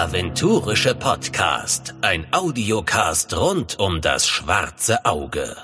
aventurische 0.00 0.94
Podcast. 0.94 1.94
Ein 2.00 2.26
Audiocast 2.32 3.36
rund 3.36 3.78
um 3.78 4.00
das 4.00 4.26
schwarze 4.26 5.04
Auge. 5.04 5.54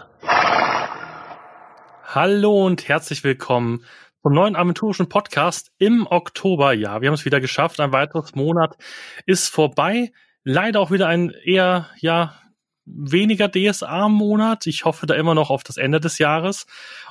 Hallo 2.04 2.66
und 2.66 2.86
herzlich 2.86 3.24
willkommen 3.24 3.82
zum 4.20 4.34
neuen 4.34 4.54
aventurischen 4.54 5.08
Podcast 5.08 5.72
im 5.78 6.06
Oktober. 6.06 6.74
Ja, 6.74 7.00
wir 7.00 7.08
haben 7.08 7.14
es 7.14 7.24
wieder 7.24 7.40
geschafft. 7.40 7.80
Ein 7.80 7.92
weiteres 7.92 8.34
Monat 8.34 8.76
ist 9.24 9.48
vorbei. 9.48 10.12
Leider 10.44 10.80
auch 10.80 10.90
wieder 10.90 11.08
ein 11.08 11.30
eher, 11.30 11.88
ja, 11.96 12.34
weniger 12.84 13.50
DSA-Monat. 13.50 14.66
Ich 14.66 14.84
hoffe 14.84 15.06
da 15.06 15.14
immer 15.14 15.34
noch 15.34 15.48
auf 15.48 15.64
das 15.64 15.78
Ende 15.78 15.98
des 15.98 16.18
Jahres 16.18 16.66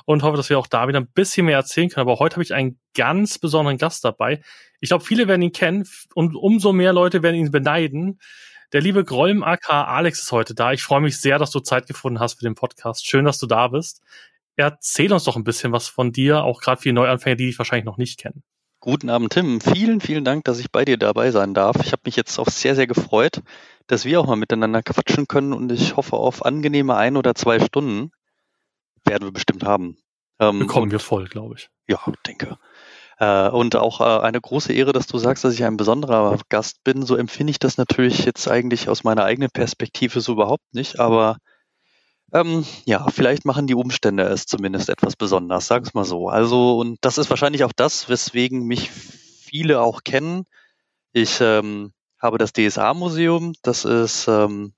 und 0.06 0.22
hoffe, 0.22 0.36
dass 0.36 0.48
wir 0.48 0.58
auch 0.58 0.68
da 0.68 0.88
wieder 0.88 1.00
ein 1.00 1.08
bisschen 1.08 1.46
mehr 1.46 1.56
erzählen 1.56 1.90
können. 1.90 2.08
Aber 2.08 2.18
heute 2.18 2.36
habe 2.36 2.42
ich 2.42 2.54
einen 2.54 2.80
ganz 2.94 3.38
besonderen 3.38 3.76
Gast 3.76 4.04
dabei. 4.04 4.40
Ich 4.80 4.88
glaube, 4.88 5.04
viele 5.04 5.28
werden 5.28 5.42
ihn 5.42 5.52
kennen 5.52 5.84
und 6.14 6.34
umso 6.34 6.72
mehr 6.72 6.92
Leute 6.92 7.22
werden 7.22 7.36
ihn 7.36 7.50
beneiden. 7.50 8.20
Der 8.72 8.80
liebe 8.80 9.04
Grolm 9.04 9.42
AK 9.42 9.68
Alex 9.70 10.22
ist 10.22 10.32
heute 10.32 10.54
da. 10.54 10.72
Ich 10.72 10.82
freue 10.82 11.00
mich 11.00 11.20
sehr, 11.20 11.38
dass 11.38 11.50
du 11.50 11.60
Zeit 11.60 11.86
gefunden 11.86 12.20
hast 12.20 12.34
für 12.34 12.44
den 12.44 12.54
Podcast. 12.54 13.06
Schön, 13.06 13.24
dass 13.24 13.38
du 13.38 13.46
da 13.46 13.68
bist. 13.68 14.00
Erzähl 14.54 15.12
uns 15.12 15.24
doch 15.24 15.36
ein 15.36 15.44
bisschen 15.44 15.72
was 15.72 15.88
von 15.88 16.12
dir, 16.12 16.42
auch 16.44 16.60
gerade 16.60 16.80
für 16.80 16.88
die 16.88 16.94
Neuanfänger, 16.94 17.36
die 17.36 17.46
dich 17.46 17.58
wahrscheinlich 17.58 17.84
noch 17.84 17.98
nicht 17.98 18.18
kennen. 18.18 18.42
Guten 18.80 19.10
Abend, 19.10 19.32
Tim. 19.32 19.60
Vielen, 19.60 20.00
vielen 20.00 20.24
Dank, 20.24 20.44
dass 20.44 20.60
ich 20.60 20.70
bei 20.70 20.84
dir 20.84 20.96
dabei 20.96 21.32
sein 21.32 21.54
darf. 21.54 21.76
Ich 21.82 21.92
habe 21.92 22.02
mich 22.04 22.14
jetzt 22.14 22.38
auch 22.38 22.48
sehr, 22.48 22.76
sehr 22.76 22.86
gefreut, 22.86 23.42
dass 23.88 24.04
wir 24.04 24.20
auch 24.20 24.26
mal 24.26 24.36
miteinander 24.36 24.82
quatschen 24.82 25.26
können 25.26 25.52
und 25.52 25.72
ich 25.72 25.96
hoffe 25.96 26.16
auf 26.16 26.44
angenehme 26.44 26.94
ein 26.94 27.16
oder 27.16 27.34
zwei 27.34 27.58
Stunden 27.58 28.12
werden 29.06 29.26
wir 29.26 29.32
bestimmt 29.32 29.64
haben. 29.64 29.96
Ähm, 30.38 30.60
Bekommen 30.60 30.90
wir 30.90 30.98
voll, 30.98 31.26
glaube 31.26 31.54
ich. 31.56 31.68
Ja, 31.88 32.00
denke. 32.26 32.58
Äh, 33.18 33.48
und 33.48 33.76
auch 33.76 34.00
äh, 34.00 34.22
eine 34.24 34.40
große 34.40 34.72
Ehre, 34.72 34.92
dass 34.92 35.06
du 35.06 35.18
sagst, 35.18 35.44
dass 35.44 35.54
ich 35.54 35.64
ein 35.64 35.76
besonderer 35.76 36.38
Gast 36.48 36.84
bin. 36.84 37.02
So 37.02 37.16
empfinde 37.16 37.50
ich 37.50 37.58
das 37.58 37.78
natürlich 37.78 38.24
jetzt 38.24 38.48
eigentlich 38.48 38.88
aus 38.88 39.04
meiner 39.04 39.24
eigenen 39.24 39.50
Perspektive 39.50 40.20
so 40.20 40.32
überhaupt 40.32 40.74
nicht, 40.74 41.00
aber 41.00 41.38
ähm, 42.32 42.66
ja, 42.84 43.06
vielleicht 43.08 43.44
machen 43.44 43.66
die 43.66 43.74
Umstände 43.74 44.24
es 44.24 44.46
zumindest 44.46 44.88
etwas 44.88 45.16
besonders, 45.16 45.66
sag 45.68 45.84
es 45.84 45.94
mal 45.94 46.04
so. 46.04 46.28
Also, 46.28 46.78
und 46.78 46.98
das 47.00 47.18
ist 47.18 47.30
wahrscheinlich 47.30 47.64
auch 47.64 47.72
das, 47.74 48.08
weswegen 48.08 48.66
mich 48.66 48.90
viele 48.90 49.80
auch 49.80 50.02
kennen. 50.02 50.44
Ich 51.12 51.40
ähm, 51.40 51.92
habe 52.20 52.36
das 52.38 52.52
DSA-Museum. 52.52 53.54
Das 53.62 53.84
ist 53.84 54.28
ähm, 54.28 54.74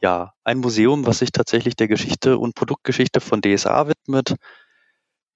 ja 0.00 0.32
ein 0.44 0.58
Museum, 0.58 1.06
was 1.06 1.18
sich 1.18 1.32
tatsächlich 1.32 1.76
der 1.76 1.88
Geschichte 1.88 2.38
und 2.38 2.54
Produktgeschichte 2.54 3.20
von 3.20 3.40
DSA 3.40 3.88
widmet. 3.88 4.36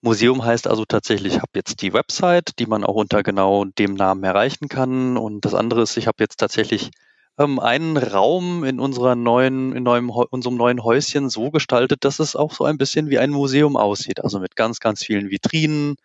Museum 0.02 0.44
heißt 0.44 0.66
also 0.66 0.84
tatsächlich, 0.86 1.34
ich 1.34 1.40
habe 1.40 1.52
jetzt 1.54 1.82
die 1.82 1.92
Website, 1.92 2.58
die 2.58 2.66
man 2.66 2.84
auch 2.84 2.94
unter 2.94 3.22
genau 3.22 3.66
dem 3.66 3.94
Namen 3.94 4.24
erreichen 4.24 4.68
kann. 4.68 5.18
Und 5.18 5.44
das 5.44 5.54
andere 5.54 5.82
ist, 5.82 5.96
ich 5.96 6.06
habe 6.06 6.16
jetzt 6.20 6.38
tatsächlich 6.38 6.90
ähm, 7.38 7.58
einen 7.58 7.96
Raum 7.96 8.64
in 8.64 8.80
unserer 8.80 9.14
neuen, 9.14 9.74
in 9.74 9.82
neuem, 9.82 10.10
unserem 10.10 10.56
neuen 10.56 10.82
Häuschen 10.82 11.28
so 11.28 11.50
gestaltet, 11.50 12.04
dass 12.04 12.18
es 12.18 12.34
auch 12.34 12.52
so 12.54 12.64
ein 12.64 12.78
bisschen 12.78 13.10
wie 13.10 13.18
ein 13.18 13.30
Museum 13.30 13.76
aussieht. 13.76 14.24
Also 14.24 14.40
mit 14.40 14.56
ganz, 14.56 14.80
ganz 14.80 15.04
vielen 15.04 15.30
Vitrinen, 15.30 15.96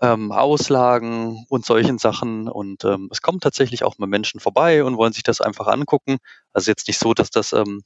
ähm, 0.00 0.32
Auslagen 0.32 1.44
und 1.48 1.64
solchen 1.64 1.98
Sachen. 1.98 2.48
Und 2.48 2.84
ähm, 2.84 3.08
es 3.10 3.22
kommen 3.22 3.40
tatsächlich 3.40 3.84
auch 3.84 3.98
mal 3.98 4.06
Menschen 4.06 4.40
vorbei 4.40 4.84
und 4.84 4.96
wollen 4.96 5.12
sich 5.12 5.22
das 5.22 5.40
einfach 5.40 5.66
angucken. 5.66 6.18
Also 6.52 6.70
jetzt 6.70 6.88
nicht 6.88 6.98
so, 6.98 7.14
dass 7.14 7.30
das 7.30 7.52
ähm, 7.52 7.82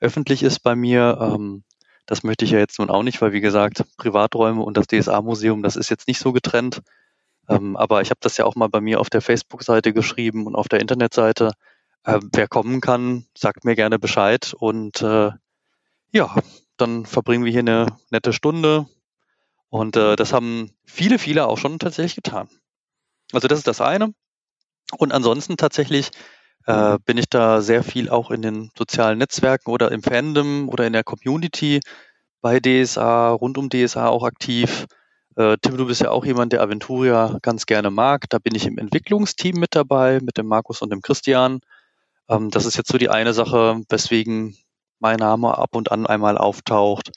öffentlich 0.00 0.42
ist 0.42 0.60
bei 0.60 0.74
mir. 0.74 1.18
Ähm, 1.20 1.64
das 2.06 2.22
möchte 2.22 2.44
ich 2.44 2.52
ja 2.52 2.58
jetzt 2.58 2.78
nun 2.78 2.90
auch 2.90 3.02
nicht, 3.02 3.20
weil 3.22 3.32
wie 3.32 3.40
gesagt, 3.40 3.84
Privaträume 3.96 4.62
und 4.62 4.76
das 4.76 4.86
DSA-Museum, 4.86 5.62
das 5.62 5.76
ist 5.76 5.90
jetzt 5.90 6.08
nicht 6.08 6.18
so 6.18 6.32
getrennt. 6.32 6.82
Ähm, 7.48 7.76
aber 7.76 8.00
ich 8.00 8.10
habe 8.10 8.20
das 8.20 8.36
ja 8.36 8.44
auch 8.44 8.54
mal 8.54 8.68
bei 8.68 8.80
mir 8.80 9.00
auf 9.00 9.10
der 9.10 9.20
Facebook-Seite 9.20 9.92
geschrieben 9.92 10.46
und 10.46 10.54
auf 10.54 10.68
der 10.68 10.80
Internetseite. 10.80 11.52
Äh, 12.04 12.20
wer 12.32 12.48
kommen 12.48 12.80
kann, 12.80 13.26
sagt 13.36 13.64
mir 13.64 13.74
gerne 13.74 13.98
Bescheid. 13.98 14.54
Und 14.58 15.02
äh, 15.02 15.30
ja, 16.12 16.34
dann 16.76 17.06
verbringen 17.06 17.44
wir 17.44 17.52
hier 17.52 17.60
eine 17.60 17.86
nette 18.10 18.32
Stunde, 18.32 18.86
und 19.70 19.96
äh, 19.96 20.16
das 20.16 20.32
haben 20.32 20.70
viele, 20.84 21.18
viele 21.18 21.46
auch 21.46 21.58
schon 21.58 21.78
tatsächlich 21.78 22.16
getan. 22.16 22.48
Also 23.32 23.48
das 23.48 23.60
ist 23.60 23.68
das 23.68 23.80
eine. 23.80 24.12
Und 24.98 25.12
ansonsten 25.12 25.56
tatsächlich 25.56 26.10
äh, 26.66 26.98
bin 27.04 27.16
ich 27.16 27.28
da 27.28 27.62
sehr 27.62 27.84
viel 27.84 28.10
auch 28.10 28.30
in 28.30 28.42
den 28.42 28.70
sozialen 28.76 29.18
Netzwerken 29.18 29.70
oder 29.70 29.92
im 29.92 30.02
Fandom 30.02 30.68
oder 30.68 30.86
in 30.86 30.92
der 30.92 31.04
Community 31.04 31.80
bei 32.40 32.58
DSA, 32.58 33.30
rund 33.30 33.58
um 33.58 33.70
DSA 33.70 34.08
auch 34.08 34.24
aktiv. 34.24 34.86
Äh, 35.36 35.56
Tim, 35.62 35.76
du 35.76 35.86
bist 35.86 36.00
ja 36.00 36.10
auch 36.10 36.24
jemand, 36.24 36.52
der 36.52 36.62
Aventuria 36.62 37.38
ganz 37.42 37.66
gerne 37.66 37.90
mag. 37.90 38.28
Da 38.30 38.38
bin 38.38 38.54
ich 38.56 38.66
im 38.66 38.78
Entwicklungsteam 38.78 39.56
mit 39.56 39.74
dabei, 39.76 40.20
mit 40.20 40.36
dem 40.36 40.46
Markus 40.46 40.82
und 40.82 40.90
dem 40.90 41.02
Christian. 41.02 41.60
Ähm, 42.28 42.50
das 42.50 42.66
ist 42.66 42.76
jetzt 42.76 42.90
so 42.90 42.98
die 42.98 43.10
eine 43.10 43.34
Sache, 43.34 43.80
weswegen 43.88 44.56
mein 44.98 45.18
Name 45.18 45.56
ab 45.56 45.76
und 45.76 45.92
an 45.92 46.06
einmal 46.06 46.36
auftaucht. 46.36 47.12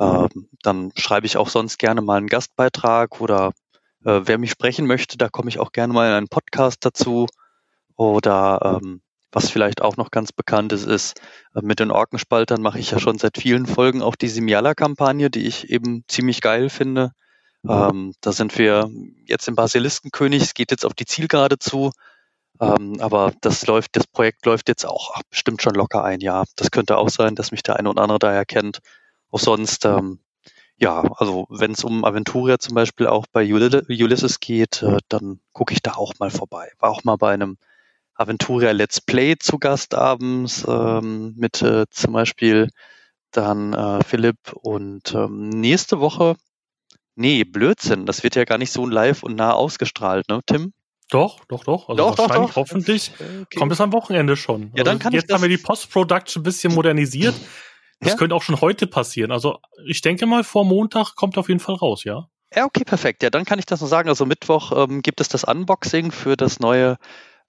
Ähm, 0.00 0.48
dann 0.62 0.92
schreibe 0.96 1.26
ich 1.26 1.36
auch 1.36 1.48
sonst 1.48 1.78
gerne 1.78 2.02
mal 2.02 2.18
einen 2.18 2.26
Gastbeitrag 2.26 3.20
oder 3.20 3.52
äh, 4.04 4.22
wer 4.24 4.38
mich 4.38 4.50
sprechen 4.50 4.86
möchte, 4.86 5.16
da 5.16 5.28
komme 5.28 5.48
ich 5.48 5.58
auch 5.58 5.72
gerne 5.72 5.92
mal 5.92 6.08
in 6.08 6.14
einen 6.14 6.28
Podcast 6.28 6.84
dazu. 6.84 7.26
Oder 7.96 8.80
ähm, 8.82 9.00
was 9.32 9.50
vielleicht 9.50 9.82
auch 9.82 9.96
noch 9.96 10.10
ganz 10.10 10.32
bekannt 10.32 10.72
ist, 10.72 10.84
ist, 10.84 11.20
äh, 11.54 11.60
mit 11.62 11.80
den 11.80 11.90
Orkenspaltern 11.90 12.60
mache 12.60 12.78
ich 12.78 12.90
ja 12.90 12.98
schon 12.98 13.18
seit 13.18 13.38
vielen 13.38 13.66
Folgen 13.66 14.02
auch 14.02 14.16
die 14.16 14.28
Simiala-Kampagne, 14.28 15.30
die 15.30 15.46
ich 15.46 15.70
eben 15.70 16.04
ziemlich 16.08 16.40
geil 16.40 16.68
finde. 16.68 17.12
Ähm, 17.68 18.14
da 18.20 18.32
sind 18.32 18.56
wir 18.58 18.88
jetzt 19.24 19.48
im 19.48 19.56
Basiliskenkönig, 19.56 20.42
es 20.42 20.54
geht 20.54 20.70
jetzt 20.70 20.86
auf 20.86 20.94
die 20.94 21.06
Zielgerade 21.06 21.58
zu. 21.58 21.90
Ähm, 22.60 22.96
aber 23.00 23.32
das 23.40 23.66
läuft, 23.66 23.96
das 23.96 24.06
Projekt 24.06 24.46
läuft 24.46 24.68
jetzt 24.68 24.86
auch 24.86 25.12
ach, 25.14 25.22
bestimmt 25.28 25.62
schon 25.62 25.74
locker 25.74 26.04
ein 26.04 26.20
Jahr. 26.20 26.44
Das 26.56 26.70
könnte 26.70 26.96
auch 26.96 27.10
sein, 27.10 27.34
dass 27.34 27.50
mich 27.50 27.62
der 27.62 27.76
eine 27.76 27.90
oder 27.90 28.02
andere 28.02 28.18
da 28.18 28.32
erkennt. 28.32 28.78
Auch 29.30 29.40
sonst, 29.40 29.84
ähm, 29.84 30.20
ja, 30.78 31.02
also 31.16 31.46
wenn 31.48 31.72
es 31.72 31.84
um 31.84 32.04
Aventuria 32.04 32.58
zum 32.58 32.74
Beispiel 32.74 33.06
auch 33.06 33.26
bei 33.32 33.44
Ulysses 33.52 34.40
geht, 34.40 34.82
äh, 34.82 34.98
dann 35.08 35.40
gucke 35.52 35.72
ich 35.72 35.82
da 35.82 35.94
auch 35.94 36.14
mal 36.18 36.30
vorbei. 36.30 36.70
War 36.78 36.90
auch 36.90 37.04
mal 37.04 37.16
bei 37.16 37.32
einem 37.32 37.56
Aventuria 38.14 38.72
Let's 38.72 39.00
Play 39.00 39.36
zu 39.38 39.58
Gast 39.58 39.94
abends 39.94 40.64
ähm, 40.68 41.34
mit 41.36 41.62
äh, 41.62 41.86
zum 41.90 42.12
Beispiel 42.12 42.70
dann 43.30 43.72
äh, 43.74 44.02
Philipp 44.04 44.52
und 44.54 45.14
ähm, 45.14 45.50
nächste 45.50 46.00
Woche, 46.00 46.36
nee, 47.14 47.44
Blödsinn, 47.44 48.06
das 48.06 48.22
wird 48.22 48.36
ja 48.36 48.44
gar 48.44 48.58
nicht 48.58 48.72
so 48.72 48.86
live 48.86 49.22
und 49.22 49.36
nah 49.36 49.52
ausgestrahlt, 49.52 50.28
ne, 50.28 50.40
Tim? 50.46 50.72
Doch, 51.10 51.44
doch, 51.44 51.64
doch. 51.64 51.88
Also 51.88 52.02
doch, 52.02 52.18
wahrscheinlich, 52.18 52.48
doch, 52.48 52.54
doch. 52.54 52.56
hoffentlich 52.56 53.12
okay. 53.14 53.58
kommt 53.58 53.72
es 53.72 53.80
am 53.80 53.92
Wochenende 53.92 54.36
schon. 54.36 54.72
Ja, 54.74 54.82
dann 54.82 54.96
also 54.96 54.98
kann 54.98 55.12
jetzt 55.12 55.26
ich 55.28 55.34
haben 55.34 55.42
wir 55.42 55.48
die 55.48 55.58
Post-Production 55.58 56.40
ein 56.40 56.44
bisschen 56.44 56.74
modernisiert. 56.74 57.34
Das 58.00 58.12
ja? 58.12 58.18
könnte 58.18 58.34
auch 58.34 58.42
schon 58.42 58.60
heute 58.60 58.86
passieren. 58.86 59.32
Also 59.32 59.58
ich 59.86 60.02
denke 60.02 60.26
mal, 60.26 60.44
vor 60.44 60.64
Montag 60.64 61.14
kommt 61.14 61.38
auf 61.38 61.48
jeden 61.48 61.60
Fall 61.60 61.76
raus, 61.76 62.04
ja? 62.04 62.28
Ja, 62.54 62.64
okay, 62.64 62.84
perfekt. 62.84 63.22
Ja, 63.22 63.30
dann 63.30 63.44
kann 63.44 63.58
ich 63.58 63.66
das 63.66 63.80
noch 63.80 63.88
sagen. 63.88 64.08
Also 64.08 64.24
Mittwoch 64.26 64.72
ähm, 64.76 65.02
gibt 65.02 65.20
es 65.20 65.28
das 65.28 65.44
Unboxing 65.44 66.12
für 66.12 66.36
das 66.36 66.60
neue, 66.60 66.96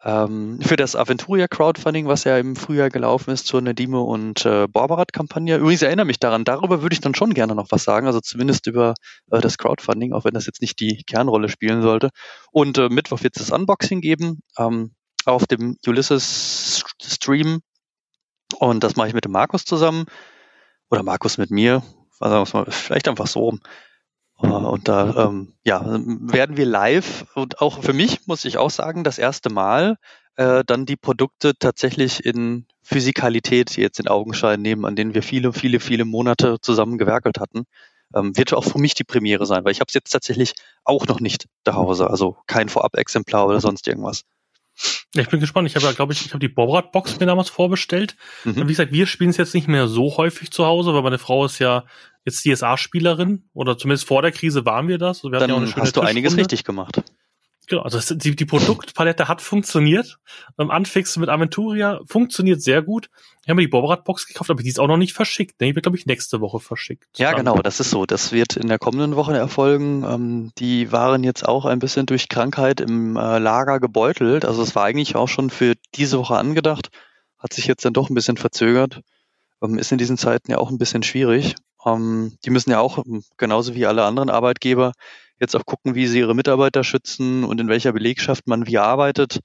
ähm, 0.03 0.59
für 0.61 0.75
das 0.75 0.95
Aventuria 0.95 1.47
Crowdfunding, 1.47 2.07
was 2.07 2.23
ja 2.23 2.37
im 2.37 2.55
Frühjahr 2.55 2.89
gelaufen 2.89 3.31
ist 3.31 3.45
zur 3.45 3.61
Nedime 3.61 4.01
und 4.01 4.45
äh, 4.45 4.67
Borbarat-Kampagne. 4.67 5.57
Übrigens 5.57 5.81
erinnere 5.81 6.05
mich 6.05 6.19
daran, 6.19 6.45
darüber 6.45 6.81
würde 6.81 6.93
ich 6.93 7.01
dann 7.01 7.13
schon 7.13 7.33
gerne 7.33 7.53
noch 7.53 7.67
was 7.69 7.83
sagen, 7.83 8.07
also 8.07 8.19
zumindest 8.21 8.67
über 8.67 8.95
äh, 9.31 9.39
das 9.39 9.57
Crowdfunding, 9.57 10.13
auch 10.13 10.25
wenn 10.25 10.33
das 10.33 10.45
jetzt 10.45 10.61
nicht 10.61 10.79
die 10.79 11.03
Kernrolle 11.05 11.49
spielen 11.49 11.81
sollte. 11.81 12.09
Und 12.51 12.77
äh, 12.77 12.89
Mittwoch 12.89 13.21
wird 13.21 13.37
es 13.37 13.47
das 13.47 13.57
Unboxing 13.57 14.01
geben 14.01 14.39
ähm, 14.57 14.93
auf 15.25 15.45
dem 15.45 15.77
Ulysses-Stream. 15.85 17.59
Und 18.59 18.83
das 18.83 18.95
mache 18.95 19.09
ich 19.09 19.13
mit 19.13 19.25
dem 19.25 19.33
Markus 19.33 19.65
zusammen 19.65 20.05
oder 20.89 21.03
Markus 21.03 21.37
mit 21.37 21.51
mir, 21.51 21.83
also 22.19 22.45
vielleicht 22.69 23.07
einfach 23.07 23.27
so. 23.27 23.57
Äh, 24.41 24.47
und 24.47 24.87
da 24.87 25.27
ähm, 25.27 25.53
ja, 25.63 25.83
werden 25.85 26.57
wir 26.57 26.65
live 26.65 27.25
und 27.35 27.61
auch 27.61 27.81
für 27.81 27.93
mich 27.93 28.27
muss 28.27 28.45
ich 28.45 28.57
auch 28.57 28.69
sagen, 28.69 29.03
das 29.03 29.17
erste 29.17 29.49
Mal 29.49 29.97
äh, 30.35 30.63
dann 30.65 30.85
die 30.85 30.95
Produkte 30.95 31.53
tatsächlich 31.57 32.23
in 32.25 32.67
Physikalität 32.83 33.75
jetzt 33.75 33.99
in 33.99 34.07
Augenschein 34.07 34.61
nehmen, 34.61 34.85
an 34.85 34.95
denen 34.95 35.13
wir 35.13 35.23
viele, 35.23 35.51
viele, 35.51 35.79
viele 35.79 36.05
Monate 36.05 36.57
zusammen 36.61 36.97
gewerkelt 36.97 37.39
hatten. 37.39 37.65
Ähm, 38.15 38.37
wird 38.37 38.53
auch 38.53 38.63
für 38.63 38.77
mich 38.77 38.93
die 38.93 39.03
Premiere 39.03 39.45
sein, 39.45 39.65
weil 39.65 39.73
ich 39.73 39.81
habe 39.81 39.89
es 39.89 39.93
jetzt 39.93 40.11
tatsächlich 40.11 40.53
auch 40.85 41.07
noch 41.07 41.19
nicht 41.19 41.47
zu 41.65 41.73
Hause, 41.73 42.09
also 42.09 42.37
kein 42.47 42.69
Vorab-Exemplar 42.69 43.45
oder 43.45 43.59
sonst 43.59 43.87
irgendwas. 43.87 44.23
Ich 45.15 45.29
bin 45.29 45.39
gespannt. 45.39 45.67
Ich 45.67 45.75
habe 45.75 45.85
ja, 45.85 45.91
glaube 45.93 46.13
ich, 46.13 46.25
ich 46.25 46.31
habe 46.31 46.39
die 46.39 46.49
Borat-Box 46.49 47.19
mir 47.19 47.25
damals 47.25 47.49
vorbestellt. 47.49 48.15
Mhm. 48.43 48.61
Und 48.61 48.63
wie 48.63 48.73
gesagt, 48.73 48.91
wir 48.91 49.05
spielen 49.07 49.29
es 49.29 49.37
jetzt 49.37 49.53
nicht 49.53 49.67
mehr 49.67 49.87
so 49.87 50.17
häufig 50.17 50.51
zu 50.51 50.65
Hause, 50.65 50.93
weil 50.93 51.01
meine 51.01 51.17
Frau 51.17 51.45
ist 51.45 51.59
ja 51.59 51.85
jetzt 52.25 52.45
DSA-Spielerin 52.45 53.45
oder 53.53 53.77
zumindest 53.77 54.07
vor 54.07 54.21
der 54.21 54.31
Krise 54.31 54.65
waren 54.65 54.87
wir 54.87 54.97
das. 54.97 55.19
Also 55.19 55.31
wir 55.31 55.39
Dann 55.39 55.49
ja 55.49 55.75
hast 55.77 55.95
du 55.95 56.01
einiges 56.01 56.35
richtig 56.35 56.65
gemacht. 56.65 57.01
Genau, 57.67 57.81
also 57.81 58.15
die, 58.15 58.33
die 58.33 58.45
Produktpalette 58.45 59.27
hat 59.27 59.41
funktioniert. 59.41 60.19
Ähm, 60.57 60.71
Anfix 60.71 61.17
mit 61.17 61.27
Aventuria 61.27 61.99
funktioniert 62.05 62.61
sehr 62.61 62.81
gut. 62.81 63.09
Ich 63.43 63.49
habe 63.49 63.57
mir 63.57 63.63
die 63.63 63.67
Bobbrat-Box 63.67 64.25
gekauft, 64.25 64.49
aber 64.49 64.63
die 64.63 64.69
ist 64.69 64.79
auch 64.79 64.87
noch 64.87 64.95
nicht 64.95 65.13
verschickt. 65.13 65.59
Ne? 65.59 65.67
Die 65.67 65.75
wird, 65.75 65.83
glaube 65.83 65.97
ich, 65.97 66.05
nächste 66.05 66.39
Woche 66.39 66.61
verschickt. 66.61 67.05
Ja, 67.17 67.33
genau, 67.33 67.61
das 67.61 67.81
ist 67.81 67.89
so. 67.89 68.05
Das 68.05 68.31
wird 68.31 68.55
in 68.55 68.69
der 68.69 68.79
kommenden 68.79 69.17
Woche 69.17 69.35
erfolgen. 69.35 70.05
Ähm, 70.05 70.51
die 70.57 70.93
waren 70.93 71.25
jetzt 71.25 71.45
auch 71.45 71.65
ein 71.65 71.79
bisschen 71.79 72.05
durch 72.05 72.29
Krankheit 72.29 72.79
im 72.79 73.17
äh, 73.17 73.37
Lager 73.37 73.81
gebeutelt. 73.81 74.45
Also 74.45 74.61
es 74.63 74.73
war 74.73 74.85
eigentlich 74.85 75.17
auch 75.17 75.27
schon 75.27 75.49
für 75.49 75.75
diese 75.93 76.19
Woche 76.19 76.37
angedacht, 76.37 76.87
hat 77.37 77.51
sich 77.51 77.67
jetzt 77.67 77.83
dann 77.83 77.93
doch 77.93 78.09
ein 78.09 78.15
bisschen 78.15 78.37
verzögert. 78.37 79.01
Ähm, 79.61 79.77
ist 79.77 79.91
in 79.91 79.97
diesen 79.97 80.17
Zeiten 80.17 80.51
ja 80.51 80.57
auch 80.57 80.71
ein 80.71 80.77
bisschen 80.77 81.03
schwierig. 81.03 81.55
Ähm, 81.85 82.37
die 82.45 82.49
müssen 82.49 82.71
ja 82.71 82.79
auch, 82.79 82.97
ähm, 83.05 83.23
genauso 83.35 83.75
wie 83.75 83.85
alle 83.85 84.05
anderen 84.05 84.29
Arbeitgeber, 84.29 84.93
jetzt 85.39 85.55
auch 85.55 85.65
gucken, 85.65 85.95
wie 85.95 86.07
sie 86.07 86.19
ihre 86.19 86.35
Mitarbeiter 86.35 86.83
schützen 86.83 87.43
und 87.43 87.59
in 87.59 87.67
welcher 87.67 87.91
Belegschaft 87.93 88.47
man 88.47 88.67
wie 88.67 88.77
arbeitet. 88.77 89.39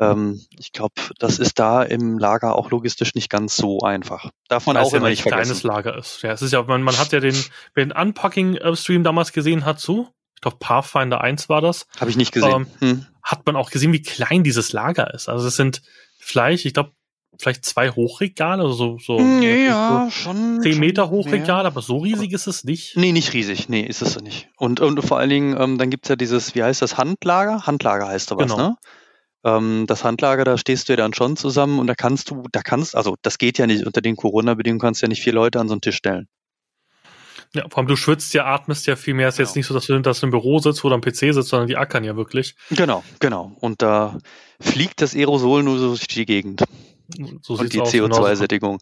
Ähm, 0.00 0.40
ich 0.58 0.72
glaube, 0.72 0.94
das 1.18 1.38
ist 1.38 1.58
da 1.58 1.82
im 1.82 2.18
Lager 2.18 2.54
auch 2.54 2.70
logistisch 2.70 3.14
nicht 3.14 3.30
ganz 3.30 3.56
so 3.56 3.80
einfach. 3.80 4.30
Darf 4.48 4.66
man 4.66 4.76
auch 4.76 4.86
es 4.86 4.92
ja 4.92 4.98
immer 4.98 5.06
ein 5.08 5.10
nicht 5.10 5.22
vergessen. 5.22 5.44
kleines 5.44 5.62
Lager 5.64 5.96
ist. 5.96 6.22
Ja, 6.22 6.32
es 6.32 6.42
ist 6.42 6.52
ja, 6.52 6.62
man, 6.62 6.82
man 6.82 6.96
hat 6.98 7.12
ja 7.12 7.20
den, 7.20 7.36
den 7.76 7.92
Unpacking-Stream 7.92 9.02
damals 9.02 9.32
gesehen 9.32 9.64
hat, 9.64 9.80
so, 9.80 10.08
ich 10.36 10.40
glaube 10.40 10.58
Pathfinder 10.60 11.20
1 11.20 11.48
war 11.48 11.60
das, 11.60 11.86
Habe 11.98 12.10
ich 12.10 12.16
nicht 12.16 12.32
gesehen. 12.32 12.68
hm. 12.78 13.06
hat 13.24 13.44
man 13.46 13.56
auch 13.56 13.70
gesehen, 13.70 13.92
wie 13.92 14.02
klein 14.02 14.44
dieses 14.44 14.72
Lager 14.72 15.12
ist. 15.12 15.28
Also 15.28 15.48
es 15.48 15.56
sind 15.56 15.82
vielleicht, 16.20 16.64
ich 16.64 16.74
glaube, 16.74 16.92
vielleicht 17.38 17.64
zwei 17.64 17.90
Hochregale, 17.90 18.62
also 18.64 18.98
so, 18.98 18.98
so, 18.98 19.20
Nee, 19.20 19.64
so 19.66 19.70
ja, 19.70 20.08
schon. 20.10 20.60
10 20.62 20.72
schon 20.72 20.80
Meter 20.80 21.10
Hochregal, 21.10 21.62
mehr. 21.62 21.66
aber 21.66 21.82
so 21.82 21.98
riesig 21.98 22.32
ist 22.32 22.46
es 22.46 22.64
nicht. 22.64 22.96
Nee, 22.96 23.12
nicht 23.12 23.32
riesig. 23.32 23.68
Nee, 23.68 23.82
ist 23.82 24.02
es 24.02 24.20
nicht. 24.20 24.48
Und, 24.56 24.80
und 24.80 25.02
vor 25.04 25.18
allen 25.18 25.30
Dingen, 25.30 25.56
ähm, 25.58 25.78
dann 25.78 25.90
gibt's 25.90 26.08
ja 26.08 26.16
dieses, 26.16 26.54
wie 26.54 26.62
heißt 26.62 26.82
das, 26.82 26.98
Handlager? 26.98 27.66
Handlager 27.66 28.08
heißt 28.08 28.30
da 28.30 28.36
was, 28.36 28.50
Genau. 28.50 28.56
ne? 28.56 28.76
Ähm, 29.44 29.84
das 29.86 30.02
Handlager, 30.04 30.44
da 30.44 30.58
stehst 30.58 30.88
du 30.88 30.94
ja 30.94 30.96
dann 30.96 31.14
schon 31.14 31.36
zusammen 31.36 31.78
und 31.78 31.86
da 31.86 31.94
kannst 31.94 32.30
du, 32.30 32.42
da 32.50 32.60
kannst, 32.62 32.96
also 32.96 33.14
das 33.22 33.38
geht 33.38 33.56
ja 33.58 33.68
nicht 33.68 33.86
unter 33.86 34.00
den 34.00 34.16
Corona-Bedingungen, 34.16 34.80
kannst 34.80 35.00
ja 35.00 35.06
nicht 35.08 35.22
vier 35.22 35.32
Leute 35.32 35.60
an 35.60 35.68
so 35.68 35.74
einen 35.74 35.80
Tisch 35.80 35.96
stellen. 35.96 36.26
Ja, 37.54 37.62
vor 37.70 37.78
allem 37.78 37.86
du 37.86 37.96
schwitzt 37.96 38.34
ja, 38.34 38.44
atmest 38.44 38.86
ja 38.86 38.96
viel 38.96 39.14
mehr. 39.14 39.28
Es 39.28 39.36
ist 39.36 39.38
jetzt 39.38 39.48
Genau. 39.54 39.58
nicht 39.60 39.66
so, 39.68 39.74
dass 39.74 39.86
du, 39.86 39.98
dass 40.00 40.20
du 40.20 40.26
im 40.26 40.30
Büro 40.32 40.58
sitzt 40.58 40.84
oder 40.84 40.96
am 40.96 41.00
PC 41.00 41.32
sitzt, 41.32 41.48
sondern 41.48 41.66
die 41.68 41.76
ackern 41.76 42.04
ja 42.04 42.14
wirklich. 42.16 42.56
Genau, 42.70 43.02
genau. 43.20 43.52
Und 43.60 43.80
da 43.80 44.18
fliegt 44.60 45.00
das 45.00 45.14
Aerosol 45.14 45.62
nur 45.62 45.78
so 45.78 45.88
durch 45.90 46.06
die 46.08 46.26
Gegend. 46.26 46.64
So 47.42 47.54
und 47.54 47.72
die 47.72 47.80
aus. 47.80 47.92
Genauso 47.92 48.24
CO2-Sättigung 48.24 48.78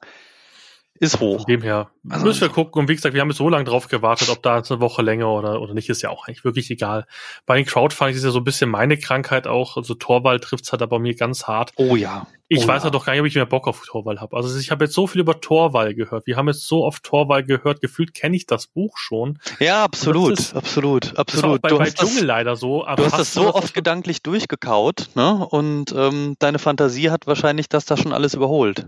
ist 1.01 1.17
Von 1.19 1.29
hoch. 1.29 1.45
dem 1.45 1.63
her 1.63 1.91
Also- 2.09 2.25
müssen 2.25 2.41
wir 2.43 2.49
gucken. 2.49 2.81
Und 2.81 2.89
wie 2.89 2.95
gesagt, 2.95 3.15
wir 3.15 3.21
haben 3.21 3.29
jetzt 3.29 3.39
so 3.39 3.49
lange 3.49 3.65
drauf 3.65 3.89
gewartet, 3.89 4.29
ob 4.31 4.43
da 4.43 4.59
jetzt 4.59 4.71
eine 4.71 4.81
Woche 4.81 5.03
länger 5.03 5.29
oder, 5.31 5.61
oder 5.61 5.75
nicht, 5.75 5.89
ist 5.89 6.03
ja 6.03 6.11
auch 6.11 6.27
eigentlich 6.27 6.45
wirklich 6.45 6.71
egal. 6.71 7.07
Bei 7.47 7.57
den 7.57 7.67
Crowdfunding 7.67 8.17
ist 8.17 8.25
ja 8.25 8.31
so 8.31 8.39
ein 8.39 8.45
bisschen 8.45 8.71
meine 8.71 8.97
Krankheit 8.99 9.47
auch. 9.47 9.77
Also 9.77 9.95
Torwald 9.95 10.43
trifft's 10.45 10.73
halt 10.73 10.83
aber 10.83 10.97
bei 10.97 11.03
mir 11.03 11.15
ganz 11.15 11.45
hart. 11.45 11.73
Oh 11.77 11.97
ja. 11.97 12.27
Ich 12.49 12.65
oh 12.65 12.69
weiß 12.69 12.79
ja. 12.81 12.85
halt 12.85 12.95
doch 12.95 13.05
gar 13.05 13.13
nicht, 13.13 13.21
ob 13.21 13.27
ich 13.27 13.35
mehr 13.35 13.45
Bock 13.45 13.67
auf 13.67 13.83
Torwald 13.85 14.21
habe. 14.21 14.37
Also 14.37 14.57
ich 14.57 14.71
habe 14.71 14.85
jetzt 14.85 14.95
so 14.95 15.09
viel 15.09 15.21
über 15.21 15.41
Torwald 15.41 15.97
gehört. 15.97 16.27
Wir 16.29 16.37
haben 16.37 16.47
jetzt 16.47 16.69
so 16.69 16.85
oft 16.85 17.03
Torwald 17.03 17.49
gehört. 17.49 17.81
Gefühlt 17.81 18.15
kenne 18.15 18.37
ich 18.37 18.47
das 18.47 18.69
Buch 18.69 18.99
schon. 18.99 19.41
Ja, 19.59 19.83
absolut, 19.83 20.39
ist- 20.39 20.55
absolut, 20.55 21.19
absolut. 21.19 21.61
bei, 21.63 21.71
du 21.71 21.79
bei 21.79 21.85
hast 21.87 22.01
das, 22.01 22.09
Dschungel 22.09 22.25
leider 22.27 22.55
so. 22.55 22.85
Du 22.97 23.05
hast 23.05 23.19
das 23.19 23.35
so 23.35 23.53
oft 23.53 23.75
gedanklich 23.75 24.23
durchgekaut, 24.23 25.09
ne? 25.17 25.45
Und 25.51 25.93
ähm, 25.97 26.37
deine 26.39 26.61
Fantasie 26.61 27.11
hat 27.11 27.27
wahrscheinlich 27.27 27.69
das 27.69 27.85
da 27.85 27.97
schon 27.97 28.13
alles 28.13 28.35
überholt. 28.35 28.87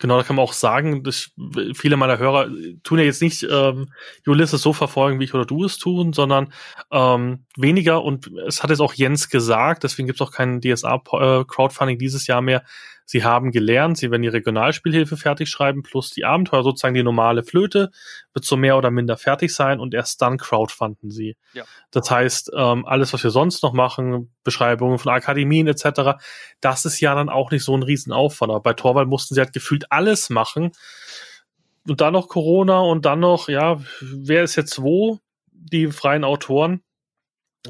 Genau, 0.00 0.16
da 0.16 0.22
kann 0.22 0.36
man 0.36 0.44
auch 0.44 0.54
sagen, 0.54 1.04
dass 1.04 1.30
viele 1.74 1.98
meiner 1.98 2.16
Hörer 2.18 2.48
tun 2.82 2.98
ja 2.98 3.04
jetzt 3.04 3.20
nicht 3.20 3.46
ähm, 3.48 3.92
Ulysses 4.26 4.62
so 4.62 4.72
verfolgen, 4.72 5.20
wie 5.20 5.24
ich 5.24 5.34
oder 5.34 5.44
du 5.44 5.66
es 5.66 5.76
tun, 5.76 6.14
sondern 6.14 6.54
ähm, 6.90 7.44
weniger, 7.58 8.02
und 8.02 8.30
es 8.46 8.62
hat 8.62 8.70
jetzt 8.70 8.80
auch 8.80 8.94
Jens 8.94 9.28
gesagt, 9.28 9.84
deswegen 9.84 10.06
gibt 10.06 10.18
es 10.18 10.26
auch 10.26 10.32
kein 10.32 10.62
DSA-Crowdfunding 10.62 11.98
dieses 11.98 12.26
Jahr 12.26 12.40
mehr. 12.40 12.64
Sie 13.10 13.24
haben 13.24 13.50
gelernt, 13.50 13.98
sie 13.98 14.12
werden 14.12 14.22
die 14.22 14.28
Regionalspielhilfe 14.28 15.16
fertig 15.16 15.48
schreiben, 15.48 15.82
plus 15.82 16.10
die 16.10 16.24
Abenteuer, 16.24 16.62
sozusagen 16.62 16.94
die 16.94 17.02
normale 17.02 17.42
Flöte, 17.42 17.90
wird 18.32 18.44
so 18.44 18.56
mehr 18.56 18.78
oder 18.78 18.92
minder 18.92 19.16
fertig 19.16 19.52
sein 19.52 19.80
und 19.80 19.94
erst 19.94 20.22
dann 20.22 20.38
crowdfunden 20.38 21.10
sie. 21.10 21.36
Ja. 21.52 21.64
Das 21.90 22.08
heißt, 22.08 22.52
ähm, 22.56 22.86
alles, 22.86 23.12
was 23.12 23.24
wir 23.24 23.32
sonst 23.32 23.64
noch 23.64 23.72
machen, 23.72 24.32
Beschreibungen 24.44 25.00
von 25.00 25.10
Akademien 25.10 25.66
etc., 25.66 26.20
das 26.60 26.84
ist 26.84 27.00
ja 27.00 27.16
dann 27.16 27.30
auch 27.30 27.50
nicht 27.50 27.64
so 27.64 27.76
ein 27.76 27.82
Riesenaufwand. 27.82 28.52
Aber 28.52 28.60
bei 28.60 28.74
Torwald 28.74 29.08
mussten 29.08 29.34
sie 29.34 29.40
halt 29.40 29.52
gefühlt 29.52 29.90
alles 29.90 30.30
machen. 30.30 30.70
Und 31.88 32.00
dann 32.00 32.12
noch 32.12 32.28
Corona 32.28 32.78
und 32.78 33.06
dann 33.06 33.18
noch, 33.18 33.48
ja, 33.48 33.80
wer 34.00 34.44
ist 34.44 34.54
jetzt 34.54 34.80
wo? 34.82 35.18
Die 35.50 35.88
freien 35.88 36.22
Autoren 36.22 36.80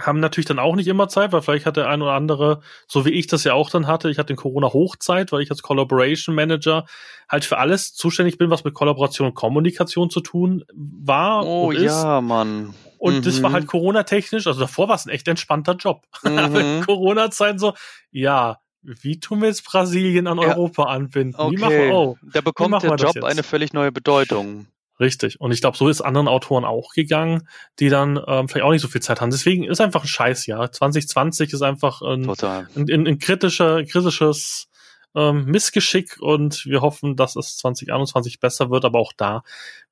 haben 0.00 0.20
natürlich 0.20 0.46
dann 0.46 0.58
auch 0.60 0.76
nicht 0.76 0.86
immer 0.86 1.08
Zeit, 1.08 1.32
weil 1.32 1.42
vielleicht 1.42 1.66
hat 1.66 1.76
der 1.76 1.88
ein 1.88 2.00
oder 2.02 2.12
andere, 2.12 2.60
so 2.86 3.04
wie 3.04 3.10
ich 3.10 3.26
das 3.26 3.42
ja 3.44 3.54
auch 3.54 3.70
dann 3.70 3.86
hatte, 3.88 4.08
ich 4.10 4.18
hatte 4.18 4.32
in 4.32 4.36
Corona 4.36 4.72
Hochzeit, 4.72 5.32
weil 5.32 5.42
ich 5.42 5.50
als 5.50 5.62
Collaboration 5.62 6.34
Manager 6.34 6.86
halt 7.28 7.44
für 7.44 7.58
alles 7.58 7.92
zuständig 7.94 8.38
bin, 8.38 8.50
was 8.50 8.62
mit 8.64 8.74
Kollaboration 8.74 9.26
und 9.28 9.34
Kommunikation 9.34 10.08
zu 10.10 10.20
tun 10.20 10.64
war 10.74 11.44
Oh 11.44 11.66
und 11.68 11.76
ist. 11.76 11.84
ja, 11.84 12.20
Mann. 12.20 12.74
Und 12.98 13.26
das 13.26 13.42
war 13.42 13.50
Mhm. 13.50 13.54
halt 13.54 13.66
Corona-technisch, 13.66 14.46
also 14.46 14.60
davor 14.60 14.88
war 14.88 14.94
es 14.94 15.06
ein 15.06 15.10
echt 15.10 15.26
entspannter 15.26 15.74
Job. 15.74 16.02
Aber 16.22 16.60
in 16.60 16.78
Mhm. 16.78 16.86
Corona-Zeiten 16.86 17.58
so, 17.58 17.74
ja, 18.12 18.58
wie 18.82 19.18
tun 19.20 19.40
wir 19.40 19.48
jetzt 19.48 19.64
Brasilien 19.64 20.26
an 20.26 20.38
Ja. 20.38 20.44
Europa 20.44 20.84
anbinden? 20.84 21.34
Wie 21.50 21.56
machen 21.56 21.72
Okay, 21.72 21.88
wir, 21.88 21.94
oh, 21.94 22.16
da 22.22 22.40
bekommt 22.40 22.82
der 22.82 22.94
Job 22.96 23.24
eine 23.24 23.42
völlig 23.42 23.72
neue 23.72 23.90
Bedeutung. 23.92 24.66
Richtig. 25.00 25.40
Und 25.40 25.52
ich 25.52 25.60
glaube, 25.60 25.76
so 25.76 25.88
ist 25.88 26.00
anderen 26.00 26.28
Autoren 26.28 26.64
auch 26.64 26.92
gegangen, 26.92 27.48
die 27.78 27.88
dann 27.88 28.20
ähm, 28.26 28.48
vielleicht 28.48 28.64
auch 28.64 28.70
nicht 28.70 28.82
so 28.82 28.88
viel 28.88 29.02
Zeit 29.02 29.20
haben. 29.20 29.30
Deswegen 29.30 29.64
ist 29.64 29.80
einfach 29.80 30.04
ein 30.04 30.08
Scheißjahr. 30.08 30.70
2020 30.70 31.52
ist 31.52 31.62
einfach 31.62 32.02
ein, 32.02 32.24
Total. 32.24 32.68
ein, 32.76 32.86
ein, 32.90 33.06
ein 33.06 33.18
kritischer, 33.18 33.84
kritisches 33.84 34.68
ähm, 35.14 35.46
Missgeschick 35.46 36.18
und 36.20 36.64
wir 36.66 36.82
hoffen, 36.82 37.16
dass 37.16 37.34
es 37.36 37.56
2021 37.56 38.38
besser 38.38 38.70
wird, 38.70 38.84
aber 38.84 39.00
auch 39.00 39.12
da 39.16 39.42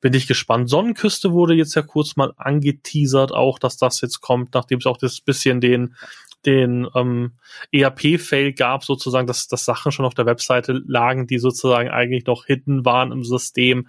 bin 0.00 0.14
ich 0.14 0.28
gespannt. 0.28 0.70
Sonnenküste 0.70 1.32
wurde 1.32 1.54
jetzt 1.54 1.74
ja 1.74 1.82
kurz 1.82 2.16
mal 2.16 2.32
angeteasert, 2.36 3.32
auch 3.32 3.58
dass 3.58 3.76
das 3.76 4.00
jetzt 4.00 4.20
kommt, 4.20 4.54
nachdem 4.54 4.78
es 4.78 4.86
auch 4.86 4.98
das 4.98 5.20
bisschen 5.20 5.60
den 5.60 5.96
den 6.46 6.86
ähm, 6.94 7.32
ERP-Fail 7.72 8.52
gab, 8.52 8.84
sozusagen, 8.84 9.26
dass, 9.26 9.48
dass 9.48 9.64
Sachen 9.64 9.90
schon 9.90 10.04
auf 10.06 10.14
der 10.14 10.26
Webseite 10.26 10.80
lagen, 10.86 11.26
die 11.26 11.38
sozusagen 11.38 11.88
eigentlich 11.88 12.26
noch 12.26 12.46
hidden 12.46 12.84
waren 12.84 13.10
im 13.10 13.24
System. 13.24 13.88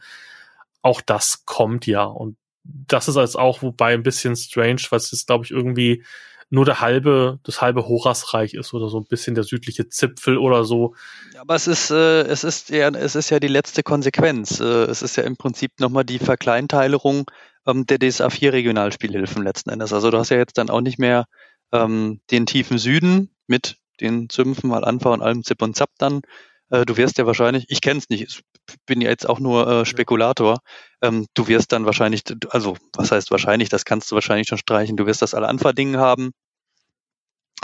Auch 0.81 1.01
das 1.01 1.45
kommt 1.45 1.87
ja. 1.87 2.03
Und 2.03 2.37
das 2.63 3.07
ist 3.07 3.17
als 3.17 3.35
auch, 3.35 3.61
wobei 3.61 3.93
ein 3.93 4.03
bisschen 4.03 4.35
strange, 4.35 4.81
weil 4.89 4.97
es 4.97 5.11
jetzt, 5.11 5.27
glaube 5.27 5.45
ich, 5.45 5.51
irgendwie 5.51 6.03
nur 6.51 6.65
der 6.65 6.81
halbe, 6.81 7.39
das 7.43 7.61
halbe 7.61 7.87
Horasreich 7.87 8.55
ist 8.55 8.73
oder 8.73 8.89
so 8.89 8.97
ein 8.99 9.05
bisschen 9.05 9.35
der 9.35 9.43
südliche 9.43 9.87
Zipfel 9.87 10.37
oder 10.37 10.63
so. 10.65 10.95
Aber 11.37 11.55
es 11.55 11.67
ist, 11.67 11.91
äh, 11.91 12.21
es 12.23 12.43
ist 12.43 12.69
ja, 12.69 12.89
es 12.89 13.15
ist 13.15 13.29
ja 13.29 13.39
die 13.39 13.47
letzte 13.47 13.83
Konsequenz. 13.83 14.59
Äh, 14.59 14.63
es 14.63 15.01
ist 15.03 15.15
ja 15.15 15.23
im 15.23 15.37
Prinzip 15.37 15.79
nochmal 15.79 16.05
die 16.05 16.19
Verkleinteilung 16.19 17.29
ähm, 17.67 17.85
der 17.85 17.99
DSA 17.99 18.29
4 18.29 18.53
Regionalspielhilfen 18.53 19.43
letzten 19.43 19.69
Endes. 19.69 19.93
Also 19.93 20.09
du 20.09 20.17
hast 20.17 20.29
ja 20.29 20.37
jetzt 20.37 20.57
dann 20.57 20.71
auch 20.71 20.81
nicht 20.81 20.97
mehr 20.97 21.25
ähm, 21.71 22.19
den 22.31 22.47
tiefen 22.47 22.79
Süden 22.79 23.29
mit 23.45 23.77
den 24.01 24.27
Sümpfen, 24.31 24.73
Al-Anfa 24.73 25.13
und 25.13 25.21
allem 25.21 25.43
Zip 25.43 25.61
und 25.61 25.75
Zap 25.75 25.91
dann. 25.97 26.21
Äh, 26.69 26.85
du 26.85 26.97
wirst 26.97 27.17
ja 27.17 27.25
wahrscheinlich, 27.25 27.65
ich 27.69 27.81
kenne 27.81 27.99
es 27.99 28.09
nicht, 28.09 28.23
ich 28.23 28.43
bin 28.85 29.01
ja 29.01 29.09
jetzt 29.09 29.27
auch 29.27 29.39
nur 29.39 29.67
äh, 29.67 29.85
Spekulator, 29.85 30.59
ähm, 31.01 31.25
du 31.33 31.47
wirst 31.47 31.71
dann 31.71 31.85
wahrscheinlich, 31.85 32.23
also 32.49 32.77
was 32.93 33.11
heißt 33.11 33.31
wahrscheinlich, 33.31 33.69
das 33.69 33.85
kannst 33.85 34.11
du 34.11 34.15
wahrscheinlich 34.15 34.47
schon 34.47 34.57
streichen, 34.57 34.97
du 34.97 35.05
wirst 35.05 35.21
das 35.21 35.33
Al-Anfa-Ding 35.33 35.97
haben. 35.97 36.31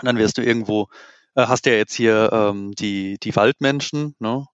Und 0.02 0.06
dann 0.06 0.18
wirst 0.18 0.38
du 0.38 0.44
irgendwo, 0.44 0.88
äh, 1.36 1.48
hast 1.48 1.66
ja 1.66 1.74
jetzt 1.74 1.94
hier 1.94 2.30
ähm, 2.34 2.74
die, 2.74 3.18
die 3.22 3.36
Waldmenschen, 3.36 4.16
ne? 4.20 4.46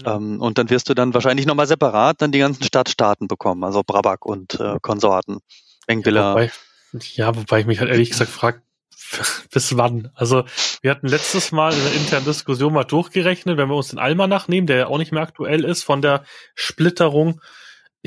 Ja. 0.00 0.16
Ähm, 0.16 0.40
und 0.40 0.58
dann 0.58 0.70
wirst 0.70 0.88
du 0.88 0.94
dann 0.94 1.14
wahrscheinlich 1.14 1.46
nochmal 1.46 1.68
separat 1.68 2.20
dann 2.20 2.32
die 2.32 2.40
ganzen 2.40 2.64
Stadtstaaten 2.64 3.28
bekommen, 3.28 3.62
also 3.62 3.82
Brabak 3.86 4.26
und 4.26 4.58
äh, 4.58 4.78
Konsorten. 4.82 5.38
Engvilla. 5.86 6.32
Wobei, 6.32 6.50
ja, 7.14 7.36
wobei 7.36 7.60
ich 7.60 7.66
mich 7.66 7.78
halt 7.78 7.90
ehrlich 7.90 8.10
gesagt 8.10 8.30
frage, 8.30 8.62
bis 9.52 9.76
wann? 9.76 10.10
Also 10.14 10.44
wir 10.82 10.90
hatten 10.90 11.08
letztes 11.08 11.52
Mal 11.52 11.72
in 11.72 11.82
der 11.82 11.94
internen 11.94 12.24
Diskussion 12.26 12.72
mal 12.72 12.84
durchgerechnet, 12.84 13.56
wenn 13.56 13.68
wir 13.68 13.76
uns 13.76 13.88
den 13.88 13.98
Almanach 13.98 14.48
nehmen, 14.48 14.66
der 14.66 14.76
ja 14.76 14.86
auch 14.86 14.98
nicht 14.98 15.12
mehr 15.12 15.22
aktuell 15.22 15.64
ist, 15.64 15.82
von 15.84 16.02
der 16.02 16.24
Splitterung. 16.54 17.40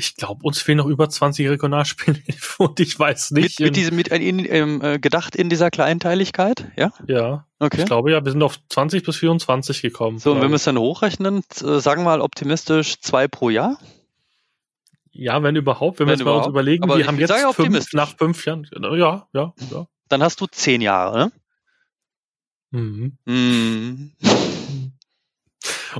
Ich 0.00 0.14
glaube, 0.14 0.44
uns 0.44 0.60
fehlen 0.60 0.78
noch 0.78 0.86
über 0.86 1.08
20 1.08 1.48
Regionalspiele 1.48 2.20
und 2.58 2.78
ich 2.78 2.96
weiß 2.96 3.32
mit, 3.32 3.42
nicht. 3.44 3.58
mit 3.58 3.68
in- 3.68 3.74
diesem, 3.74 3.96
mit 3.96 4.08
in, 4.08 4.44
ähm, 4.48 4.80
äh, 4.80 4.98
gedacht 5.00 5.34
in 5.34 5.50
dieser 5.50 5.70
Kleinteiligkeit, 5.72 6.66
ja? 6.76 6.92
ja, 7.08 7.46
Okay. 7.58 7.80
ich 7.80 7.86
glaube 7.86 8.12
ja, 8.12 8.24
wir 8.24 8.30
sind 8.30 8.42
auf 8.44 8.58
20 8.68 9.02
bis 9.02 9.16
24 9.16 9.82
gekommen. 9.82 10.18
So, 10.20 10.32
und 10.32 10.40
wenn 10.40 10.50
wir 10.50 10.54
es 10.56 10.62
dann 10.64 10.78
hochrechnen, 10.78 11.42
äh, 11.64 11.80
sagen 11.80 12.02
wir 12.02 12.10
mal 12.10 12.20
optimistisch 12.20 13.00
zwei 13.00 13.26
pro 13.26 13.50
Jahr. 13.50 13.76
ja, 15.10 15.42
wenn 15.42 15.56
überhaupt, 15.56 15.98
wenn, 15.98 16.06
Wenn 16.06 16.10
wir 16.10 16.18
jetzt 16.18 16.24
mal 16.26 16.36
uns 16.38 16.46
überlegen, 16.46 16.84
Aber 16.84 16.96
wir 16.98 17.06
haben 17.08 17.18
jetzt 17.18 17.32
fünf, 17.54 17.92
nach 17.92 18.16
fünf 18.16 18.46
Jahren, 18.46 18.68
ja, 18.72 19.26
ja, 19.32 19.52
ja. 19.72 19.86
Dann 20.08 20.22
hast 20.22 20.40
du 20.40 20.46
zehn 20.46 20.80
Jahre, 20.80 21.18
ne? 21.18 21.32
Mhm. 22.70 23.18
Mm. 23.24 24.12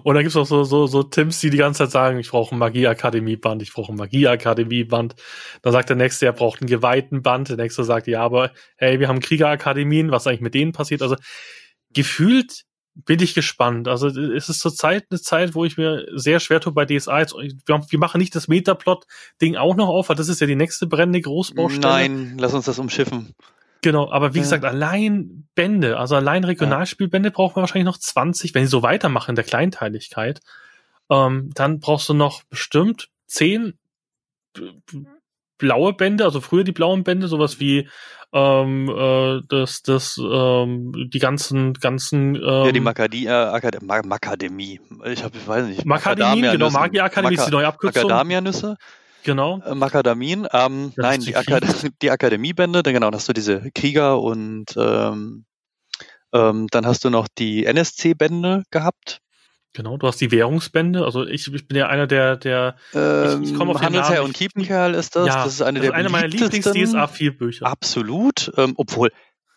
Und 0.02 0.14
dann 0.14 0.22
gibt's 0.22 0.36
auch 0.36 0.46
so, 0.46 0.64
so, 0.64 0.86
so 0.86 1.02
Tims, 1.02 1.40
die 1.40 1.50
die 1.50 1.56
ganze 1.56 1.84
Zeit 1.84 1.90
sagen, 1.90 2.18
ich 2.18 2.30
brauche 2.30 2.54
ein 2.54 2.58
Magieakademie-Band, 2.58 3.62
ich 3.62 3.72
brauche 3.72 3.92
ein 3.92 3.96
Magieakademie-Band. 3.96 5.14
Dann 5.62 5.72
sagt 5.72 5.88
der 5.88 5.96
Nächste, 5.96 6.26
er 6.26 6.32
braucht 6.32 6.60
einen 6.60 6.68
geweihten 6.68 7.22
Band. 7.22 7.48
Der 7.48 7.56
Nächste 7.56 7.84
sagt, 7.84 8.06
ja, 8.06 8.22
aber 8.22 8.52
hey, 8.76 9.00
wir 9.00 9.08
haben 9.08 9.20
Kriegerakademien, 9.20 10.10
was 10.10 10.26
eigentlich 10.26 10.40
mit 10.40 10.54
denen 10.54 10.72
passiert? 10.72 11.02
Also 11.02 11.16
gefühlt 11.94 12.64
bin 13.04 13.20
ich 13.20 13.34
gespannt. 13.34 13.88
Also 13.88 14.08
es 14.08 14.48
ist 14.48 14.60
zurzeit 14.60 15.06
eine 15.10 15.20
Zeit, 15.20 15.54
wo 15.54 15.64
ich 15.64 15.76
mir 15.76 16.06
sehr 16.14 16.40
schwer 16.40 16.60
tue 16.60 16.72
bei 16.72 16.84
DSA. 16.84 17.20
Jetzt, 17.20 17.34
wir 17.34 17.98
machen 17.98 18.18
nicht 18.18 18.34
das 18.34 18.48
Metaplot-Ding 18.48 19.56
auch 19.56 19.76
noch 19.76 19.88
auf, 19.88 20.08
weil 20.08 20.16
das 20.16 20.28
ist 20.28 20.40
ja 20.40 20.46
die 20.46 20.56
nächste 20.56 20.86
brennende 20.86 21.20
Großbaustelle. 21.20 21.80
Nein, 21.80 22.34
lass 22.38 22.54
uns 22.54 22.64
das 22.64 22.78
umschiffen. 22.78 23.34
Genau, 23.82 24.10
aber 24.10 24.34
wie 24.34 24.38
ja. 24.38 24.42
gesagt, 24.42 24.64
allein 24.64 25.46
Bände, 25.54 25.98
also 25.98 26.16
allein 26.16 26.44
Regionalspielbände 26.44 27.30
brauchen 27.30 27.56
wir 27.56 27.60
wahrscheinlich 27.60 27.86
noch 27.86 27.98
20, 27.98 28.54
wenn 28.54 28.64
sie 28.64 28.70
so 28.70 28.82
weitermachen 28.82 29.30
in 29.30 29.36
der 29.36 29.44
Kleinteiligkeit. 29.44 30.40
Ähm, 31.10 31.50
dann 31.54 31.80
brauchst 31.80 32.08
du 32.08 32.14
noch 32.14 32.42
bestimmt 32.44 33.08
10 33.26 33.78
blaue 35.58 35.92
Bände, 35.92 36.24
also 36.24 36.40
früher 36.40 36.64
die 36.64 36.72
blauen 36.72 37.04
Bände, 37.04 37.28
sowas 37.28 37.60
wie 37.60 37.88
ähm, 38.32 38.88
äh, 38.88 39.40
das, 39.48 39.82
das, 39.82 40.18
ähm, 40.18 40.92
die 41.10 41.18
ganzen, 41.18 41.72
ganzen. 41.74 42.36
Ähm, 42.36 42.42
ja, 42.42 42.72
die 42.72 42.80
Makadie, 42.80 43.26
äh, 43.26 43.30
Akad 43.30 43.80
Makademie. 43.82 44.80
Ich 45.06 45.24
habe, 45.24 45.38
ich 45.38 45.48
weiß 45.48 45.66
nicht. 45.66 45.86
Makademien, 45.86 46.52
genau, 46.52 46.70
Magierakademie 46.70 47.36
ist 47.36 47.46
die 47.46 47.52
neue 47.52 47.66
Abkürzung. 47.66 48.02
Macadamianüsse. 48.02 48.76
Genau. 49.24 49.60
Äh, 49.60 49.74
Makadamien. 49.74 50.46
Ähm, 50.52 50.92
nein, 50.96 51.20
die, 51.20 51.36
Akad 51.36 51.64
die 52.02 52.10
Akademiebände, 52.10 52.82
dann 52.82 52.94
genau, 52.94 53.10
dann 53.10 53.18
hast 53.18 53.28
du 53.28 53.32
diese 53.32 53.70
Krieger 53.74 54.20
und 54.20 54.76
ähm, 54.76 55.44
ähm, 56.32 56.66
dann 56.70 56.86
hast 56.86 57.04
du 57.04 57.10
noch 57.10 57.28
die 57.28 57.64
NSC-Bände 57.64 58.64
gehabt. 58.70 59.20
Genau, 59.74 59.96
du 59.96 60.06
hast 60.06 60.20
die 60.20 60.30
Währungsbände. 60.30 61.04
Also 61.04 61.26
ich, 61.26 61.52
ich 61.52 61.68
bin 61.68 61.76
ja 61.76 61.88
einer 61.88 62.06
der, 62.06 62.36
der 62.36 62.76
ähm, 62.94 63.42
ich, 63.42 63.50
ich 63.50 63.56
komme 63.56 63.72
auf 63.72 63.80
Handelsherr 63.80 64.24
und 64.24 64.34
Kiepenkerl 64.34 64.94
ist 64.94 65.14
das. 65.14 65.28
Ja, 65.28 65.44
das 65.44 65.54
ist 65.54 65.62
eine 65.62 65.78
das 65.78 65.88
der 65.88 65.98
ist 65.98 65.98
eine 65.98 66.08
meiner 66.08 66.28
Lieblings-DSA-4-Bücher. 66.28 67.66
Absolut. 67.66 68.50
Ähm, 68.56 68.74
obwohl, 68.76 69.10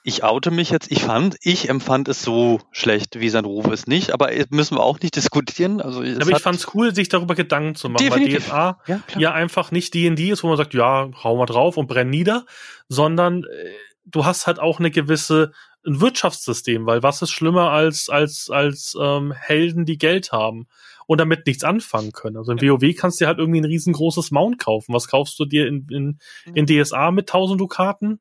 ich 0.03 0.23
oute 0.23 0.51
mich 0.51 0.71
jetzt, 0.71 0.91
ich 0.91 1.03
fand, 1.03 1.37
ich 1.41 1.69
empfand 1.69 2.07
es 2.07 2.21
so 2.23 2.59
schlecht, 2.71 3.19
wie 3.19 3.29
sein 3.29 3.45
Ruf 3.45 3.67
ist 3.71 3.87
nicht, 3.87 4.13
aber 4.13 4.29
müssen 4.49 4.77
wir 4.77 4.83
auch 4.83 4.99
nicht 4.99 5.15
diskutieren. 5.15 5.79
Also 5.79 5.99
aber 5.99 6.31
ich 6.31 6.39
fand 6.39 6.57
es 6.57 6.73
cool, 6.73 6.93
sich 6.95 7.09
darüber 7.09 7.35
Gedanken 7.35 7.75
zu 7.75 7.89
machen, 7.89 8.05
definitiv. 8.05 8.51
weil 8.51 8.73
DSA 8.73 8.79
ja, 8.87 9.01
ja, 9.17 9.31
einfach 9.33 9.71
nicht 9.71 9.93
D&D 9.93 10.31
ist, 10.31 10.43
wo 10.43 10.47
man 10.47 10.57
sagt, 10.57 10.73
ja, 10.73 11.09
hau 11.23 11.37
mal 11.37 11.45
drauf 11.45 11.77
und 11.77 11.87
brenn 11.87 12.09
nieder, 12.09 12.45
sondern 12.89 13.43
äh, 13.43 13.71
du 14.05 14.25
hast 14.25 14.47
halt 14.47 14.59
auch 14.59 14.79
eine 14.79 14.91
gewisse 14.91 15.51
ein 15.85 15.99
Wirtschaftssystem, 15.99 16.85
weil 16.85 17.01
was 17.01 17.21
ist 17.21 17.31
schlimmer 17.31 17.71
als 17.71 18.09
als 18.09 18.49
als 18.51 18.95
ähm, 18.99 19.31
Helden, 19.31 19.85
die 19.85 19.97
Geld 19.97 20.31
haben 20.31 20.67
und 21.07 21.19
damit 21.19 21.45
nichts 21.45 21.63
anfangen 21.63 22.11
können. 22.11 22.37
Also 22.37 22.51
in 22.51 22.57
ja. 22.59 22.71
WoW 22.71 22.95
kannst 22.95 23.19
du 23.19 23.25
dir 23.25 23.27
halt 23.27 23.39
irgendwie 23.39 23.61
ein 23.61 23.65
riesengroßes 23.65 24.31
Mount 24.31 24.59
kaufen. 24.59 24.93
Was 24.93 25.07
kaufst 25.07 25.39
du 25.39 25.45
dir 25.45 25.67
in, 25.67 25.87
in, 25.89 26.19
in 26.53 26.65
DSA 26.65 27.11
mit 27.11 27.29
1000 27.29 27.59
Dukaten? 27.59 28.19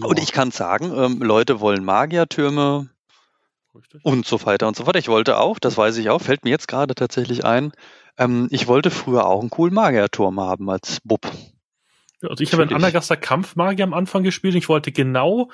Ja. 0.00 0.06
Und 0.06 0.18
ich 0.18 0.32
kann 0.32 0.50
sagen, 0.50 0.92
ähm, 0.96 1.22
Leute 1.22 1.60
wollen 1.60 1.84
Magiertürme 1.84 2.90
Richtig. 3.74 4.04
und 4.04 4.26
so 4.26 4.44
weiter 4.44 4.68
und 4.68 4.76
so 4.76 4.84
fort. 4.84 4.96
Ich 4.96 5.08
wollte 5.08 5.38
auch, 5.38 5.58
das 5.58 5.76
weiß 5.76 5.96
ich 5.98 6.10
auch, 6.10 6.20
fällt 6.20 6.44
mir 6.44 6.50
jetzt 6.50 6.68
gerade 6.68 6.94
tatsächlich 6.94 7.44
ein, 7.44 7.72
ähm, 8.18 8.48
ich 8.50 8.66
wollte 8.66 8.90
früher 8.90 9.26
auch 9.26 9.40
einen 9.40 9.50
coolen 9.50 9.74
Magierturm 9.74 10.40
haben 10.40 10.70
als 10.70 10.98
Bub. 11.04 11.30
Also 12.22 12.42
ich 12.42 12.52
habe 12.52 12.62
einen 12.62 12.74
Andergaster 12.74 13.16
Kampfmagier 13.16 13.84
am 13.84 13.94
Anfang 13.94 14.22
gespielt. 14.22 14.54
Ich 14.54 14.68
wollte 14.68 14.92
genau 14.92 15.50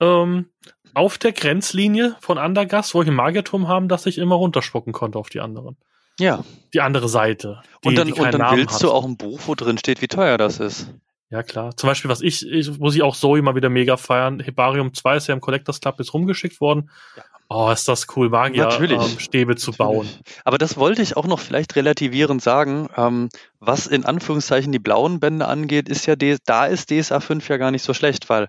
ähm, 0.00 0.50
auf 0.94 1.18
der 1.18 1.32
Grenzlinie 1.32 2.16
von 2.20 2.38
Andergast, 2.38 2.94
wo 2.94 3.02
ich 3.02 3.08
einen 3.08 3.16
Magierturm 3.16 3.66
haben, 3.66 3.88
dass 3.88 4.06
ich 4.06 4.18
immer 4.18 4.36
runterspucken 4.36 4.92
konnte 4.92 5.18
auf 5.18 5.30
die 5.30 5.40
anderen. 5.40 5.76
Ja. 6.20 6.44
Die 6.74 6.80
andere 6.80 7.08
Seite. 7.08 7.62
Die, 7.82 7.88
und 7.88 7.98
dann, 7.98 8.12
und 8.12 8.34
dann 8.34 8.56
willst 8.56 8.76
hat. 8.76 8.82
du 8.82 8.90
auch 8.90 9.04
ein 9.04 9.16
Buch, 9.16 9.40
wo 9.46 9.54
drin 9.54 9.78
steht, 9.78 10.02
wie 10.02 10.08
teuer 10.08 10.38
das 10.38 10.60
ist. 10.60 10.88
Ja, 11.32 11.42
klar. 11.42 11.74
Zum 11.74 11.88
Beispiel, 11.88 12.10
was 12.10 12.20
ich, 12.20 12.46
ich 12.46 12.78
muss 12.78 12.94
ich 12.94 13.02
auch 13.02 13.16
Zoe 13.16 13.40
mal 13.40 13.54
wieder 13.54 13.70
mega 13.70 13.96
feiern. 13.96 14.38
Hebarium 14.38 14.92
2 14.92 15.16
ist 15.16 15.26
ja 15.28 15.34
im 15.34 15.40
Collectors 15.40 15.80
Club 15.80 15.94
jetzt 15.98 16.12
rumgeschickt 16.12 16.60
worden. 16.60 16.90
Ja. 17.16 17.22
Oh, 17.48 17.70
ist 17.70 17.88
das 17.88 18.06
cool, 18.14 18.28
Magier 18.28 18.64
Natürlich. 18.64 19.00
Ähm, 19.00 19.18
Stäbe 19.18 19.56
zu 19.56 19.70
Natürlich. 19.70 19.78
bauen. 19.78 20.08
Aber 20.44 20.58
das 20.58 20.76
wollte 20.76 21.00
ich 21.00 21.16
auch 21.16 21.26
noch 21.26 21.40
vielleicht 21.40 21.74
relativierend 21.74 22.42
sagen. 22.42 22.90
Ähm, 22.98 23.30
was 23.60 23.86
in 23.86 24.04
Anführungszeichen 24.04 24.72
die 24.72 24.78
blauen 24.78 25.20
Bände 25.20 25.48
angeht, 25.48 25.88
ist 25.88 26.04
ja, 26.04 26.16
da 26.16 26.66
ist 26.66 26.90
DSA 26.90 27.20
5 27.20 27.48
ja 27.48 27.56
gar 27.56 27.70
nicht 27.70 27.82
so 27.82 27.94
schlecht, 27.94 28.28
weil 28.28 28.48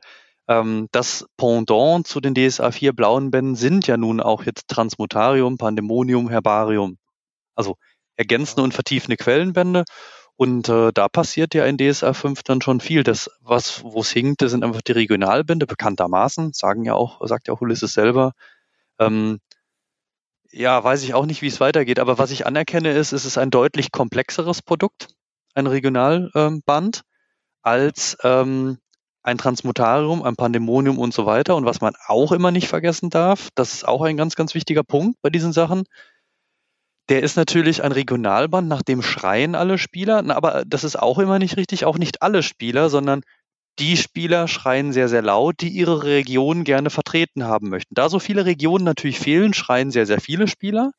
ähm, 0.49 0.89
das 0.91 1.25
Pendant 1.37 2.05
zu 2.05 2.19
den 2.19 2.35
DSA 2.35 2.71
4 2.71 2.91
blauen 2.91 3.31
Bänden 3.31 3.55
sind 3.55 3.87
ja 3.87 3.95
nun 3.95 4.19
auch 4.19 4.43
jetzt 4.43 4.67
Transmutarium, 4.67 5.57
Pandemonium, 5.57 6.29
Herbarium. 6.29 6.97
Also 7.55 7.77
ergänzende 8.17 8.61
und 8.63 8.73
vertiefende 8.73 9.15
Quellenbände. 9.15 9.85
Und 10.35 10.67
äh, 10.67 10.91
da 10.93 11.09
passiert 11.09 11.53
ja 11.53 11.65
in 11.65 11.77
DSA 11.77 12.13
5 12.13 12.43
dann 12.43 12.61
schon 12.61 12.79
viel. 12.79 13.03
Das, 13.03 13.29
was, 13.41 13.83
wo 13.83 14.01
es 14.01 14.11
hinkt, 14.11 14.41
das 14.41 14.51
sind 14.51 14.63
einfach 14.63 14.81
die 14.81 14.93
Regionalbände, 14.93 15.67
bekanntermaßen, 15.67 16.53
sagen 16.53 16.85
ja 16.85 16.95
auch, 16.95 17.25
sagt 17.27 17.47
ja 17.47 17.53
auch 17.53 17.61
Ulysses 17.61 17.93
selber. 17.93 18.33
Ähm, 18.99 19.39
ja, 20.51 20.83
weiß 20.83 21.03
ich 21.03 21.13
auch 21.13 21.25
nicht, 21.25 21.41
wie 21.41 21.47
es 21.47 21.59
weitergeht, 21.59 21.99
aber 21.99 22.17
was 22.17 22.31
ich 22.31 22.45
anerkenne, 22.45 22.91
ist, 22.91 23.11
es 23.11 23.25
ist 23.25 23.37
ein 23.37 23.49
deutlich 23.49 23.91
komplexeres 23.91 24.61
Produkt, 24.61 25.07
ein 25.55 25.67
Regionalband, 25.67 26.97
ähm, 26.97 27.03
als 27.63 28.17
ähm, 28.23 28.77
ein 29.23 29.37
Transmutarium, 29.37 30.21
ein 30.21 30.35
Pandemonium 30.35 30.99
und 30.99 31.13
so 31.13 31.25
weiter. 31.25 31.55
Und 31.55 31.65
was 31.65 31.81
man 31.81 31.93
auch 32.07 32.31
immer 32.31 32.51
nicht 32.51 32.67
vergessen 32.67 33.09
darf, 33.09 33.49
das 33.55 33.73
ist 33.73 33.87
auch 33.87 34.01
ein 34.01 34.17
ganz, 34.17 34.35
ganz 34.35 34.53
wichtiger 34.53 34.83
Punkt 34.83 35.21
bei 35.21 35.29
diesen 35.29 35.53
Sachen, 35.53 35.85
der 37.09 37.21
ist 37.21 37.35
natürlich 37.35 37.83
ein 37.83 37.91
Regionalband, 37.91 38.67
nach 38.67 38.81
dem 38.81 39.01
schreien 39.01 39.55
alle 39.55 39.77
Spieler, 39.77 40.23
aber 40.35 40.63
das 40.65 40.83
ist 40.83 40.97
auch 40.97 41.19
immer 41.19 41.39
nicht 41.39 41.57
richtig, 41.57 41.85
auch 41.85 41.97
nicht 41.97 42.21
alle 42.21 42.43
Spieler, 42.43 42.89
sondern 42.89 43.21
die 43.79 43.97
Spieler 43.97 44.47
schreien 44.47 44.93
sehr, 44.93 45.09
sehr 45.09 45.21
laut, 45.21 45.61
die 45.61 45.69
ihre 45.69 46.03
Region 46.03 46.63
gerne 46.63 46.89
vertreten 46.89 47.43
haben 47.43 47.69
möchten. 47.69 47.95
Da 47.95 48.07
so 48.07 48.19
viele 48.19 48.45
Regionen 48.45 48.85
natürlich 48.85 49.19
fehlen, 49.19 49.53
schreien 49.53 49.91
sehr, 49.91 50.05
sehr 50.05 50.21
viele 50.21 50.47
Spieler. 50.47 50.91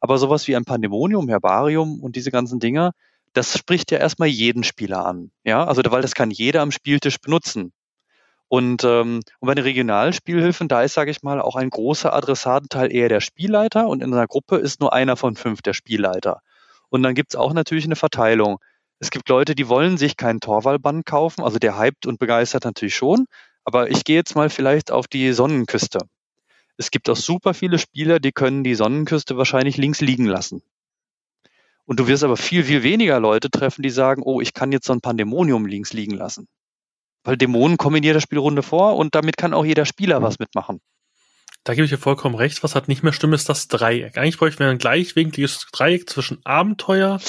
Aber 0.00 0.18
sowas 0.18 0.46
wie 0.46 0.54
ein 0.54 0.64
Pandemonium, 0.64 1.28
Herbarium 1.28 2.00
und 2.00 2.16
diese 2.16 2.30
ganzen 2.30 2.60
Dinger, 2.60 2.92
das 3.32 3.56
spricht 3.56 3.90
ja 3.90 3.98
erstmal 3.98 4.28
jeden 4.28 4.62
Spieler 4.62 5.06
an. 5.06 5.30
Ja, 5.44 5.64
also 5.64 5.82
weil 5.86 6.02
das 6.02 6.14
kann 6.14 6.30
jeder 6.30 6.62
am 6.62 6.70
Spieltisch 6.70 7.18
benutzen. 7.18 7.72
Und, 8.48 8.82
ähm, 8.84 9.20
und 9.40 9.46
bei 9.46 9.54
den 9.54 9.64
Regionalspielhilfen, 9.64 10.68
da 10.68 10.82
ist, 10.82 10.94
sage 10.94 11.10
ich 11.10 11.22
mal, 11.22 11.40
auch 11.40 11.54
ein 11.54 11.68
großer 11.68 12.12
Adressatenteil 12.14 12.92
eher 12.92 13.10
der 13.10 13.20
Spielleiter 13.20 13.88
und 13.88 14.02
in 14.02 14.12
einer 14.12 14.26
Gruppe 14.26 14.56
ist 14.56 14.80
nur 14.80 14.92
einer 14.92 15.16
von 15.16 15.36
fünf 15.36 15.60
der 15.60 15.74
Spielleiter. 15.74 16.40
Und 16.88 17.02
dann 17.02 17.14
gibt's 17.14 17.36
auch 17.36 17.52
natürlich 17.52 17.84
eine 17.84 17.96
Verteilung. 17.96 18.58
Es 19.00 19.10
gibt 19.10 19.28
Leute, 19.28 19.54
die 19.54 19.68
wollen 19.68 19.98
sich 19.98 20.16
keinen 20.16 20.40
Torwallband 20.40 21.04
kaufen, 21.04 21.42
also 21.42 21.58
der 21.58 21.78
hypt 21.78 22.06
und 22.06 22.18
begeistert 22.18 22.64
natürlich 22.64 22.96
schon, 22.96 23.26
aber 23.64 23.90
ich 23.90 24.04
gehe 24.04 24.16
jetzt 24.16 24.34
mal 24.34 24.48
vielleicht 24.48 24.90
auf 24.90 25.06
die 25.06 25.32
Sonnenküste. 25.32 26.00
Es 26.78 26.90
gibt 26.90 27.10
auch 27.10 27.16
super 27.16 27.54
viele 27.54 27.78
Spieler, 27.78 28.18
die 28.18 28.32
können 28.32 28.64
die 28.64 28.74
Sonnenküste 28.74 29.36
wahrscheinlich 29.36 29.76
links 29.76 30.00
liegen 30.00 30.24
lassen. 30.24 30.62
Und 31.84 32.00
du 32.00 32.06
wirst 32.06 32.24
aber 32.24 32.36
viel, 32.36 32.64
viel 32.64 32.82
weniger 32.82 33.20
Leute 33.20 33.50
treffen, 33.50 33.82
die 33.82 33.90
sagen, 33.90 34.22
oh, 34.24 34.40
ich 34.40 34.54
kann 34.54 34.72
jetzt 34.72 34.86
so 34.86 34.92
ein 34.92 35.00
Pandemonium 35.00 35.66
links 35.66 35.92
liegen 35.92 36.14
lassen. 36.14 36.48
Weil 37.24 37.36
Dämonen 37.36 37.76
kommen 37.76 37.96
in 37.96 38.04
jeder 38.04 38.20
Spielrunde 38.20 38.62
vor 38.62 38.96
und 38.96 39.14
damit 39.14 39.36
kann 39.36 39.54
auch 39.54 39.64
jeder 39.64 39.84
Spieler 39.84 40.22
was 40.22 40.38
mitmachen. 40.38 40.80
Da 41.64 41.74
gebe 41.74 41.84
ich 41.84 41.90
dir 41.90 41.98
vollkommen 41.98 42.34
recht. 42.34 42.62
Was 42.62 42.74
halt 42.74 42.88
nicht 42.88 43.02
mehr 43.02 43.12
stimmt, 43.12 43.34
ist 43.34 43.48
das 43.48 43.68
Dreieck. 43.68 44.16
Eigentlich 44.16 44.38
bräuchten 44.38 44.60
wir 44.60 44.70
ein 44.70 44.78
gleichwinkliges 44.78 45.66
Dreieck 45.72 46.08
zwischen 46.08 46.40
Abenteuer, 46.44 47.20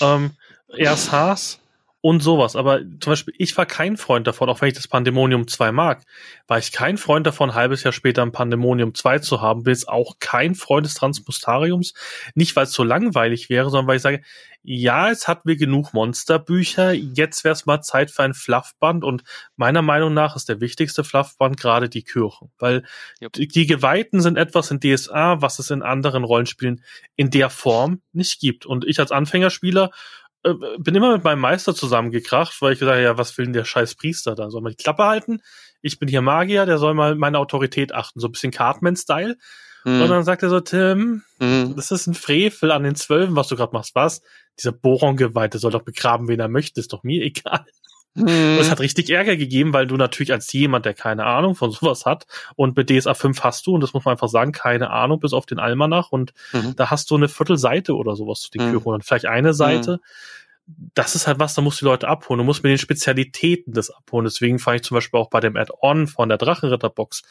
ähm, 0.00 0.32
RSHs 0.72 1.60
und 2.06 2.20
sowas. 2.20 2.54
Aber 2.54 2.82
zum 3.00 3.10
Beispiel, 3.10 3.34
ich 3.36 3.56
war 3.56 3.66
kein 3.66 3.96
Freund 3.96 4.28
davon, 4.28 4.48
auch 4.48 4.60
wenn 4.60 4.68
ich 4.68 4.76
das 4.76 4.86
Pandemonium 4.86 5.48
2 5.48 5.72
mag, 5.72 6.04
war 6.46 6.56
ich 6.56 6.70
kein 6.70 6.98
Freund 6.98 7.26
davon, 7.26 7.50
ein 7.50 7.56
halbes 7.56 7.82
Jahr 7.82 7.92
später 7.92 8.22
ein 8.22 8.30
Pandemonium 8.30 8.94
2 8.94 9.18
zu 9.18 9.40
haben. 9.40 9.64
Bin 9.64 9.72
jetzt 9.72 9.88
auch 9.88 10.20
kein 10.20 10.54
Freund 10.54 10.86
des 10.86 10.94
Transmustariums. 10.94 11.94
Nicht, 12.36 12.54
weil 12.54 12.62
es 12.62 12.72
so 12.72 12.84
langweilig 12.84 13.50
wäre, 13.50 13.70
sondern 13.70 13.88
weil 13.88 13.96
ich 13.96 14.02
sage, 14.02 14.22
ja, 14.62 15.08
jetzt 15.08 15.26
hatten 15.26 15.48
wir 15.48 15.56
genug 15.56 15.94
Monsterbücher, 15.94 16.92
jetzt 16.92 17.42
wäre 17.42 17.54
es 17.54 17.66
mal 17.66 17.82
Zeit 17.82 18.12
für 18.12 18.22
ein 18.22 18.34
Fluffband 18.34 19.02
und 19.02 19.24
meiner 19.56 19.82
Meinung 19.82 20.14
nach 20.14 20.36
ist 20.36 20.48
der 20.48 20.60
wichtigste 20.60 21.02
Fluffband 21.02 21.56
gerade 21.56 21.88
die 21.88 22.02
Kirchen, 22.02 22.50
weil 22.58 22.84
yep. 23.20 23.32
die, 23.32 23.48
die 23.48 23.66
Geweihten 23.66 24.20
sind 24.20 24.36
etwas 24.36 24.70
in 24.70 24.78
DSA, 24.80 25.40
was 25.40 25.58
es 25.58 25.70
in 25.70 25.82
anderen 25.82 26.22
Rollenspielen 26.22 26.82
in 27.16 27.30
der 27.30 27.50
Form 27.50 28.00
nicht 28.12 28.40
gibt. 28.40 28.66
Und 28.66 28.84
ich 28.84 28.98
als 28.98 29.12
Anfängerspieler 29.12 29.90
äh, 30.46 30.78
bin 30.78 30.94
immer 30.94 31.12
mit 31.12 31.24
meinem 31.24 31.40
Meister 31.40 31.74
zusammengekracht, 31.74 32.60
weil 32.62 32.72
ich 32.72 32.78
gesagt 32.78 32.96
habe, 32.96 33.04
ja, 33.04 33.18
was 33.18 33.36
will 33.36 33.46
denn 33.46 33.52
der 33.52 33.64
scheiß 33.64 33.96
Priester 33.96 34.34
da? 34.34 34.50
Soll 34.50 34.62
man 34.62 34.70
die 34.70 34.82
Klappe 34.82 35.04
halten? 35.04 35.40
Ich 35.82 35.98
bin 35.98 36.08
hier 36.08 36.22
Magier, 36.22 36.66
der 36.66 36.78
soll 36.78 36.94
mal 36.94 37.14
meine 37.14 37.38
Autorität 37.38 37.92
achten, 37.92 38.20
so 38.20 38.28
ein 38.28 38.32
bisschen 38.32 38.52
Cartman-Style. 38.52 39.36
Mhm. 39.84 40.02
Und 40.02 40.08
dann 40.08 40.24
sagt 40.24 40.42
er 40.42 40.48
so, 40.48 40.60
Tim, 40.60 41.22
mhm. 41.38 41.74
das 41.76 41.90
ist 41.90 42.06
ein 42.06 42.14
Frevel 42.14 42.70
an 42.70 42.82
den 42.82 42.96
Zwölfen, 42.96 43.36
was 43.36 43.48
du 43.48 43.56
gerade 43.56 43.72
machst. 43.72 43.94
Was? 43.94 44.22
Dieser 44.58 44.72
Boron-Geweihte 44.72 45.58
soll 45.58 45.72
doch 45.72 45.82
begraben, 45.82 46.28
wen 46.28 46.40
er 46.40 46.48
möchte, 46.48 46.80
ist 46.80 46.92
doch 46.92 47.02
mir 47.02 47.22
egal. 47.24 47.66
Und 48.16 48.58
es 48.60 48.70
hat 48.70 48.80
richtig 48.80 49.10
Ärger 49.10 49.36
gegeben, 49.36 49.72
weil 49.72 49.86
du 49.86 49.96
natürlich 49.96 50.32
als 50.32 50.52
jemand, 50.52 50.84
der 50.84 50.94
keine 50.94 51.26
Ahnung 51.26 51.54
von 51.54 51.70
sowas 51.70 52.06
hat, 52.06 52.26
und 52.54 52.76
mit 52.76 52.90
DSA 52.90 53.14
5 53.14 53.42
hast 53.42 53.66
du, 53.66 53.74
und 53.74 53.82
das 53.82 53.92
muss 53.92 54.04
man 54.04 54.12
einfach 54.12 54.28
sagen, 54.28 54.52
keine 54.52 54.90
Ahnung, 54.90 55.20
bis 55.20 55.32
auf 55.32 55.46
den 55.46 55.58
Almanach, 55.58 56.12
und 56.12 56.32
mhm. 56.52 56.74
da 56.76 56.90
hast 56.90 57.10
du 57.10 57.16
eine 57.16 57.28
Viertelseite 57.28 57.94
oder 57.94 58.16
sowas 58.16 58.40
zu 58.40 58.50
den 58.50 58.66
mhm. 58.66 58.72
Kyronen, 58.72 59.02
vielleicht 59.02 59.26
eine 59.26 59.54
Seite. 59.54 59.92
Mhm. 59.92 60.00
Das 60.66 61.14
ist 61.14 61.26
halt 61.26 61.38
was, 61.38 61.54
da 61.54 61.62
musst 61.62 61.80
du 61.80 61.84
die 61.84 61.90
Leute 61.90 62.08
abholen. 62.08 62.38
Du 62.38 62.44
musst 62.44 62.64
mit 62.64 62.70
den 62.70 62.78
Spezialitäten 62.78 63.72
das 63.72 63.90
abholen. 63.90 64.24
Deswegen 64.24 64.58
fand 64.58 64.76
ich 64.76 64.82
zum 64.82 64.96
Beispiel 64.96 65.20
auch 65.20 65.30
bei 65.30 65.40
dem 65.40 65.56
Add-on 65.56 66.08
von 66.08 66.28
der 66.28 66.38
Drachenritterbox 66.38 67.22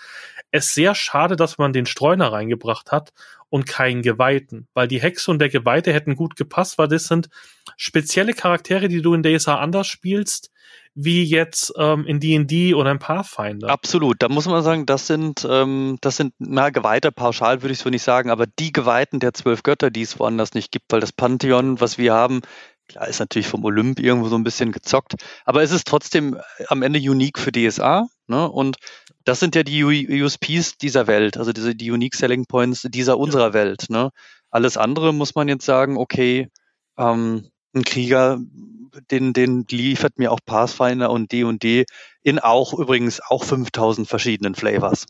es 0.52 0.74
sehr 0.74 0.96
schade, 0.96 1.36
dass 1.36 1.58
man 1.58 1.74
den 1.74 1.86
Streuner 1.86 2.32
reingebracht 2.32 2.92
hat 2.92 3.12
und 3.50 3.68
keinen 3.68 4.02
Geweihten, 4.02 4.68
weil 4.74 4.88
die 4.88 5.02
Hexe 5.02 5.32
und 5.32 5.40
der 5.40 5.50
Geweihte 5.50 5.94
hätten 5.94 6.16
gut 6.16 6.36
gepasst, 6.36 6.78
weil 6.78 6.88
das 6.88 7.06
sind 7.06 7.30
spezielle 7.78 8.34
Charaktere, 8.34 8.88
die 8.88 9.02
du 9.02 9.14
in 9.14 9.24
DSA 9.24 9.58
anders 9.60 9.88
spielst, 9.88 10.52
wie 10.96 11.24
jetzt 11.24 11.74
ähm, 11.78 12.06
in 12.06 12.22
D&D 12.22 12.74
oder 12.74 12.92
in 12.92 13.00
Pathfinder. 13.00 13.70
Absolut, 13.70 14.16
da 14.20 14.30
muss 14.30 14.48
man 14.48 14.64
sagen, 14.64 14.86
das 14.86 15.08
sind, 15.08 15.46
ähm, 15.50 15.98
das 16.00 16.16
sind, 16.16 16.34
na, 16.40 16.70
Geweihte 16.70 17.12
pauschal 17.12 17.62
würde 17.62 17.74
ich 17.74 17.80
so 17.80 17.90
nicht 17.90 18.04
sagen, 18.04 18.30
aber 18.30 18.46
die 18.48 18.72
Geweihten 18.72 19.20
der 19.20 19.34
zwölf 19.34 19.62
Götter, 19.62 19.92
die 19.92 20.04
es 20.04 20.18
woanders 20.20 20.54
nicht 20.54 20.72
gibt, 20.72 20.86
weil 20.92 21.02
das 21.02 21.12
Pantheon, 21.12 21.82
was 21.82 21.98
wir 21.98 22.14
haben, 22.14 22.42
klar 22.88 23.08
ist 23.08 23.20
natürlich 23.20 23.48
vom 23.48 23.64
Olymp 23.64 24.00
irgendwo 24.00 24.30
so 24.30 24.36
ein 24.36 24.44
bisschen 24.44 24.72
gezockt, 24.72 25.16
aber 25.46 25.64
es 25.64 25.72
ist 25.72 25.88
trotzdem 25.88 26.40
am 26.68 26.82
Ende 26.82 27.00
unique 27.00 27.40
für 27.40 27.52
DSA, 27.52 28.08
ne, 28.28 28.50
und 28.50 28.78
das 29.24 29.40
sind 29.40 29.56
ja 29.56 29.64
die 29.64 29.84
USPs 29.84 30.78
dieser 30.78 31.08
Welt, 31.08 31.38
also 31.38 31.52
diese, 31.52 31.76
die 31.76 31.92
Unique 31.92 32.16
Selling 32.16 32.46
Points 32.46 32.84
dieser 32.90 33.18
unserer 33.18 33.54
Welt, 33.54 33.86
ne. 33.90 34.12
Alles 34.52 34.78
andere 34.78 35.14
muss 35.14 35.36
man 35.36 35.48
jetzt 35.48 35.66
sagen, 35.66 35.98
okay, 35.98 36.48
ähm, 36.98 37.50
ein 37.74 37.84
Krieger 37.84 38.40
den, 39.12 39.34
den 39.34 39.66
liefert 39.70 40.18
mir 40.18 40.32
auch 40.32 40.40
Pathfinder 40.46 41.10
und 41.10 41.32
D&D 41.32 41.86
in 42.24 42.40
auch 42.40 42.74
übrigens 42.74 43.22
auch 43.22 43.44
5000 43.44 44.08
verschiedenen 44.08 44.56
Flavors. 44.56 45.06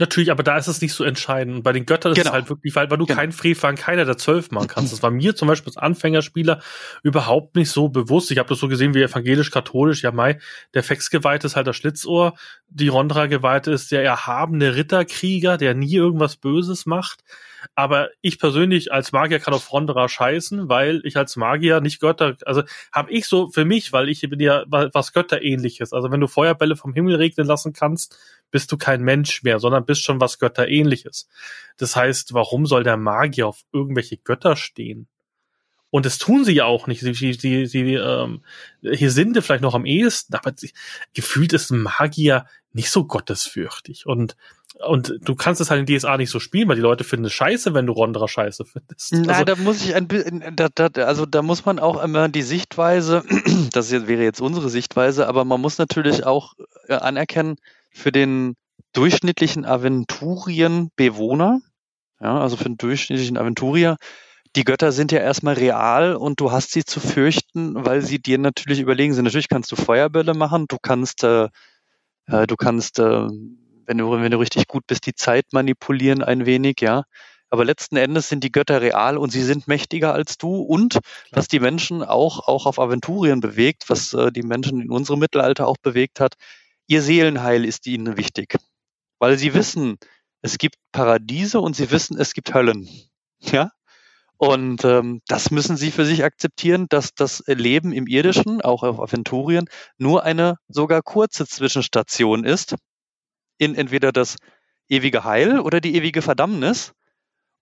Natürlich, 0.00 0.30
aber 0.30 0.42
da 0.42 0.56
ist 0.56 0.66
es 0.66 0.80
nicht 0.80 0.94
so 0.94 1.04
entscheidend. 1.04 1.62
Bei 1.62 1.74
den 1.74 1.84
Göttern 1.84 2.14
genau. 2.14 2.22
ist 2.22 2.26
es 2.28 2.32
halt 2.32 2.48
wirklich, 2.48 2.74
weil, 2.74 2.90
weil 2.90 2.96
du 2.96 3.04
genau. 3.04 3.18
keinen 3.18 3.32
Freefang, 3.32 3.76
keiner 3.76 4.06
der 4.06 4.16
zwölf 4.16 4.50
machen 4.50 4.68
kannst. 4.68 4.94
Das 4.94 5.02
war 5.02 5.10
mir 5.10 5.36
zum 5.36 5.46
Beispiel 5.46 5.68
als 5.68 5.76
Anfängerspieler 5.76 6.62
überhaupt 7.02 7.54
nicht 7.54 7.70
so 7.70 7.90
bewusst. 7.90 8.30
Ich 8.30 8.38
habe 8.38 8.48
das 8.48 8.58
so 8.58 8.68
gesehen 8.68 8.94
wie 8.94 9.02
evangelisch-katholisch. 9.02 10.02
Ja, 10.02 10.10
Mai, 10.10 10.38
der 10.72 10.82
Fex-Geweihte 10.82 11.46
ist 11.46 11.54
halt 11.54 11.66
der 11.66 11.74
Schlitzohr. 11.74 12.32
Die 12.70 12.88
Rondra-Geweihte 12.88 13.72
ist 13.72 13.92
der 13.92 14.02
erhabene 14.02 14.74
Ritterkrieger, 14.74 15.58
der 15.58 15.74
nie 15.74 15.96
irgendwas 15.96 16.36
Böses 16.36 16.86
macht. 16.86 17.20
Aber 17.74 18.08
ich 18.22 18.38
persönlich 18.38 18.92
als 18.92 19.12
Magier 19.12 19.38
kann 19.38 19.52
auf 19.52 19.70
Rondra 19.70 20.08
scheißen, 20.08 20.70
weil 20.70 21.02
ich 21.04 21.18
als 21.18 21.36
Magier 21.36 21.82
nicht 21.82 22.00
Götter, 22.00 22.36
also 22.46 22.62
habe 22.90 23.12
ich 23.12 23.26
so 23.26 23.50
für 23.50 23.66
mich, 23.66 23.92
weil 23.92 24.08
ich 24.08 24.22
bin 24.22 24.40
ja 24.40 24.64
was 24.66 25.12
Götterähnliches. 25.12 25.92
Also 25.92 26.10
wenn 26.10 26.20
du 26.20 26.26
Feuerbälle 26.26 26.76
vom 26.76 26.94
Himmel 26.94 27.16
regnen 27.16 27.46
lassen 27.46 27.74
kannst, 27.74 28.16
bist 28.50 28.72
du 28.72 28.76
kein 28.76 29.02
Mensch 29.02 29.42
mehr, 29.42 29.58
sondern 29.58 29.86
bist 29.86 30.02
schon 30.02 30.20
was 30.20 30.38
Götterähnliches. 30.38 31.28
Das 31.76 31.96
heißt, 31.96 32.34
warum 32.34 32.66
soll 32.66 32.82
der 32.82 32.96
Magier 32.96 33.46
auf 33.46 33.62
irgendwelche 33.72 34.16
Götter 34.16 34.56
stehen? 34.56 35.08
Und 35.90 36.06
das 36.06 36.18
tun 36.18 36.44
sie 36.44 36.52
ja 36.52 36.64
auch 36.64 36.86
nicht. 36.86 37.00
Sie, 37.00 37.14
sie, 37.14 37.66
sie, 37.66 37.94
ähm, 37.94 38.44
hier 38.80 39.10
sind 39.10 39.34
sie 39.34 39.42
vielleicht 39.42 39.62
noch 39.62 39.74
am 39.74 39.84
ehesten, 39.84 40.34
aber 40.34 40.52
sie, 40.56 40.72
gefühlt 41.14 41.52
ist 41.52 41.70
Magier 41.70 42.46
nicht 42.72 42.90
so 42.90 43.04
gottesfürchtig. 43.04 44.06
Und, 44.06 44.36
und 44.86 45.18
du 45.22 45.34
kannst 45.34 45.60
es 45.60 45.70
halt 45.70 45.88
in 45.88 45.98
DSA 45.98 46.16
nicht 46.16 46.30
so 46.30 46.38
spielen, 46.38 46.68
weil 46.68 46.76
die 46.76 46.82
Leute 46.82 47.02
finden 47.02 47.26
es 47.26 47.32
scheiße, 47.32 47.74
wenn 47.74 47.86
du 47.86 47.92
Rondra 47.92 48.28
scheiße 48.28 48.64
findest. 48.64 49.12
Nein, 49.12 49.30
also, 49.30 49.44
da 49.44 49.56
muss 49.56 49.84
ich 49.84 49.96
ein 49.96 50.06
bisschen, 50.06 50.54
da, 50.54 50.68
da, 50.72 50.86
also 51.02 51.26
da 51.26 51.42
muss 51.42 51.64
man 51.64 51.80
auch 51.80 52.00
immer 52.02 52.28
die 52.28 52.42
Sichtweise, 52.42 53.24
das 53.72 53.90
wäre 53.90 54.22
jetzt 54.22 54.40
unsere 54.40 54.68
Sichtweise, 54.68 55.26
aber 55.26 55.44
man 55.44 55.60
muss 55.60 55.78
natürlich 55.78 56.24
auch 56.24 56.54
äh, 56.86 56.94
anerkennen, 56.94 57.56
für 57.90 58.12
den 58.12 58.54
durchschnittlichen 58.92 59.64
Aventurien-Bewohner, 59.64 61.60
ja, 62.20 62.40
also 62.40 62.56
für 62.56 62.64
den 62.64 62.76
durchschnittlichen 62.76 63.36
Aventurier, 63.36 63.96
die 64.56 64.64
Götter 64.64 64.90
sind 64.90 65.12
ja 65.12 65.20
erstmal 65.20 65.54
real 65.54 66.16
und 66.16 66.40
du 66.40 66.50
hast 66.50 66.72
sie 66.72 66.84
zu 66.84 66.98
fürchten, 66.98 67.84
weil 67.86 68.02
sie 68.02 68.18
dir 68.18 68.38
natürlich 68.38 68.80
überlegen 68.80 69.14
sind. 69.14 69.24
Natürlich 69.24 69.48
kannst 69.48 69.70
du 69.70 69.76
Feuerbälle 69.76 70.34
machen, 70.34 70.66
du 70.68 70.76
kannst, 70.82 71.22
äh, 71.22 71.48
äh, 72.26 72.46
du 72.46 72.56
kannst, 72.56 72.98
äh, 72.98 73.28
wenn 73.86 73.98
du, 73.98 74.10
wenn 74.10 74.30
du 74.30 74.38
richtig 74.38 74.66
gut 74.66 74.86
bist, 74.86 75.06
die 75.06 75.14
Zeit 75.14 75.46
manipulieren 75.52 76.22
ein 76.22 76.46
wenig, 76.46 76.80
ja. 76.80 77.04
Aber 77.48 77.64
letzten 77.64 77.96
Endes 77.96 78.28
sind 78.28 78.44
die 78.44 78.52
Götter 78.52 78.80
real 78.80 79.18
und 79.18 79.30
sie 79.30 79.42
sind 79.42 79.66
mächtiger 79.66 80.14
als 80.14 80.38
du 80.38 80.56
und 80.56 80.98
was 81.32 81.48
die 81.48 81.58
Menschen 81.58 82.04
auch, 82.04 82.46
auch 82.46 82.66
auf 82.66 82.78
Aventurien 82.78 83.40
bewegt, 83.40 83.84
was 83.88 84.14
äh, 84.14 84.30
die 84.32 84.42
Menschen 84.42 84.80
in 84.80 84.90
unserem 84.90 85.20
Mittelalter 85.20 85.66
auch 85.66 85.76
bewegt 85.82 86.20
hat, 86.20 86.34
ihr 86.90 87.02
Seelenheil 87.02 87.64
ist 87.64 87.86
ihnen 87.86 88.16
wichtig, 88.16 88.56
weil 89.20 89.38
sie 89.38 89.54
wissen, 89.54 89.96
es 90.42 90.58
gibt 90.58 90.74
Paradiese 90.90 91.60
und 91.60 91.76
sie 91.76 91.92
wissen, 91.92 92.18
es 92.18 92.34
gibt 92.34 92.52
Höllen. 92.52 92.88
Ja? 93.38 93.70
Und 94.36 94.84
ähm, 94.84 95.20
das 95.28 95.52
müssen 95.52 95.76
sie 95.76 95.92
für 95.92 96.04
sich 96.04 96.24
akzeptieren, 96.24 96.86
dass 96.88 97.14
das 97.14 97.44
Leben 97.46 97.92
im 97.92 98.08
Irdischen, 98.08 98.60
auch 98.60 98.82
auf 98.82 98.98
Aventurien, 98.98 99.66
nur 99.98 100.24
eine 100.24 100.56
sogar 100.66 101.02
kurze 101.02 101.46
Zwischenstation 101.46 102.44
ist 102.44 102.74
in 103.58 103.76
entweder 103.76 104.10
das 104.10 104.36
ewige 104.88 105.22
Heil 105.22 105.60
oder 105.60 105.80
die 105.80 105.94
ewige 105.94 106.22
Verdammnis. 106.22 106.92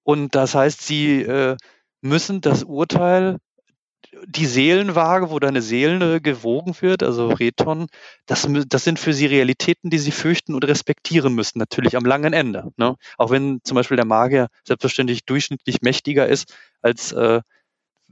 Und 0.05 0.37
das 0.37 0.55
heißt, 0.55 0.81
sie 0.81 1.21
äh, 1.21 1.57
müssen 2.01 2.41
das 2.41 2.65
Urteil 2.65 3.39
die 4.27 4.47
Seelenwaage, 4.47 5.31
wo 5.31 5.39
deine 5.39 5.63
Seele 5.63 6.21
gewogen 6.21 6.75
wird, 6.81 7.03
also 7.03 7.29
Reton, 7.29 7.87
das, 8.27 8.49
das 8.69 8.85
sind 8.85 8.99
für 8.99 9.13
sie 9.13 9.27
Realitäten, 9.27 9.91
die 9.91 9.99
sie 9.99 10.11
fürchten 10.11 10.55
und 10.55 10.67
respektieren 10.67 11.35
müssen, 11.35 11.59
natürlich 11.59 11.97
am 11.97 12.05
langen 12.05 12.33
Ende. 12.33 12.73
Ne? 12.77 12.97
Auch 13.17 13.31
wenn 13.31 13.61
zum 13.65 13.75
Beispiel 13.75 13.97
der 13.97 14.07
Magier 14.07 14.49
selbstverständlich 14.65 15.25
durchschnittlich 15.25 15.83
mächtiger 15.83 16.27
ist 16.27 16.55
als, 16.83 17.13
äh, 17.13 17.41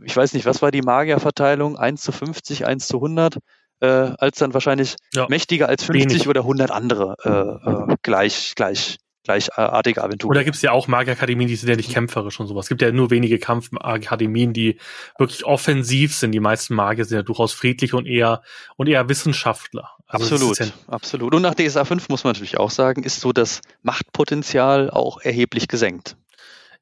ich 0.05 0.16
weiß 0.16 0.35
nicht, 0.35 0.47
was 0.47 0.62
war 0.62 0.71
die 0.71 0.83
Magierverteilung? 0.83 1.77
1 1.79 2.03
zu 2.03 2.12
50, 2.12 2.66
1 2.66 2.87
zu 2.87 2.97
100, 2.97 3.38
äh, 3.81 3.87
als 3.87 4.38
dann 4.38 4.55
wahrscheinlich 4.55 4.97
ja, 5.14 5.27
mächtiger 5.29 5.69
als 5.69 5.85
50 5.85 6.11
wenig. 6.11 6.29
oder 6.29 6.40
100 6.40 6.71
andere 6.71 7.16
äh, 7.25 7.92
äh, 7.92 7.97
gleich, 8.03 8.55
gleich 8.55 8.99
gleichartige 9.27 10.03
Aventuren. 10.03 10.31
Oder 10.31 10.45
gibt 10.45 10.57
es 10.57 10.62
ja 10.62 10.73
auch 10.73 10.89
Magakademien, 10.89 11.49
die 11.49 11.57
sind 11.57 11.69
ja 11.69 11.77
nicht 11.77 11.91
kämpferisch 11.91 12.41
und 12.41 12.47
sowas. 12.47 12.67
Es 12.67 12.69
gibt 12.69 12.83
ja 12.83 12.93
nur 12.93 13.11
wenige 13.11 13.39
Kampfakademien, 13.39 14.53
die 14.53 14.79
wirklich 15.19 15.45
offensiv 15.45 16.15
sind. 16.15 16.33
Die 16.33 16.41
meisten 16.41 16.75
Magier 16.75 17.05
sind 17.05 17.17
ja 17.17 17.23
durchaus 17.23 17.53
friedlich 17.53 17.93
und 17.93 18.07
eher 18.07 18.43
und 18.77 18.89
eher 18.89 19.09
Wissenschaftler. 19.09 19.91
Also 20.07 20.35
absolut, 20.35 20.59
ja 20.61 20.67
absolut. 20.87 21.35
Und 21.35 21.43
nach 21.43 21.55
DSA 21.55 21.85
5 21.85 22.09
muss 22.09 22.25
man 22.25 22.33
natürlich 22.33 22.59
auch 22.59 22.71
sagen, 22.71 23.03
ist 23.03 23.21
so 23.21 23.33
das 23.33 23.61
Machtpotenzial 23.83 24.91
auch 24.91 25.21
erheblich 25.21 25.69
gesenkt. 25.69 26.17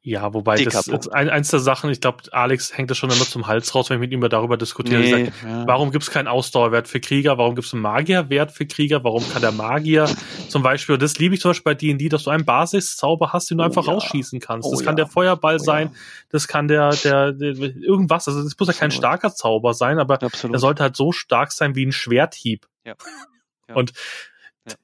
Ja, 0.06 0.34
wobei 0.34 0.62
das 0.62 0.86
ist 0.86 1.14
ein, 1.14 1.30
eins 1.30 1.48
der 1.48 1.60
Sachen, 1.60 1.88
ich 1.88 1.98
glaube, 1.98 2.24
Alex 2.30 2.76
hängt 2.76 2.90
das 2.90 2.98
schon 2.98 3.08
immer 3.08 3.24
zum 3.24 3.46
Hals 3.46 3.74
raus, 3.74 3.88
wenn 3.88 3.96
ich 3.96 4.00
mit 4.00 4.12
ihm 4.12 4.20
darüber 4.28 4.58
diskutiere. 4.58 5.00
Nee, 5.00 5.24
sag, 5.24 5.42
ja. 5.42 5.66
Warum 5.66 5.92
gibt 5.92 6.04
es 6.04 6.10
keinen 6.10 6.28
Ausdauerwert 6.28 6.88
für 6.88 7.00
Krieger? 7.00 7.38
Warum 7.38 7.54
gibt 7.54 7.66
es 7.66 7.72
einen 7.72 7.80
Magierwert 7.80 8.52
für 8.52 8.66
Krieger? 8.66 9.02
Warum 9.02 9.26
kann 9.30 9.40
der 9.40 9.52
Magier 9.52 10.06
zum 10.50 10.62
Beispiel, 10.62 10.98
das 10.98 11.18
liebe 11.18 11.34
ich 11.34 11.40
zum 11.40 11.52
Beispiel 11.52 11.72
bei 11.72 11.74
D&D, 11.74 12.10
dass 12.10 12.24
du 12.24 12.30
einen 12.30 12.44
Basiszauber 12.44 13.32
hast, 13.32 13.48
den 13.48 13.56
du 13.56 13.64
oh, 13.64 13.66
einfach 13.66 13.86
ja. 13.86 13.94
rausschießen 13.94 14.40
kannst. 14.40 14.68
Oh, 14.68 14.72
das 14.72 14.84
kann 14.84 14.92
ja. 14.92 15.04
der 15.04 15.06
Feuerball 15.06 15.56
oh, 15.56 15.64
sein, 15.64 15.96
das 16.28 16.48
kann 16.48 16.68
der, 16.68 16.90
der, 16.90 17.32
der, 17.32 17.54
irgendwas, 17.54 18.28
also 18.28 18.42
das 18.42 18.58
muss 18.58 18.68
ja 18.68 18.74
kein 18.74 18.90
starker 18.90 19.34
Zauber 19.34 19.72
sein, 19.72 19.98
aber 19.98 20.22
Absolut. 20.22 20.54
er 20.54 20.58
sollte 20.58 20.82
halt 20.82 20.96
so 20.96 21.12
stark 21.12 21.50
sein 21.50 21.76
wie 21.76 21.86
ein 21.86 21.92
Schwerthieb. 21.92 22.66
Ja. 22.84 22.94
Und 23.74 23.94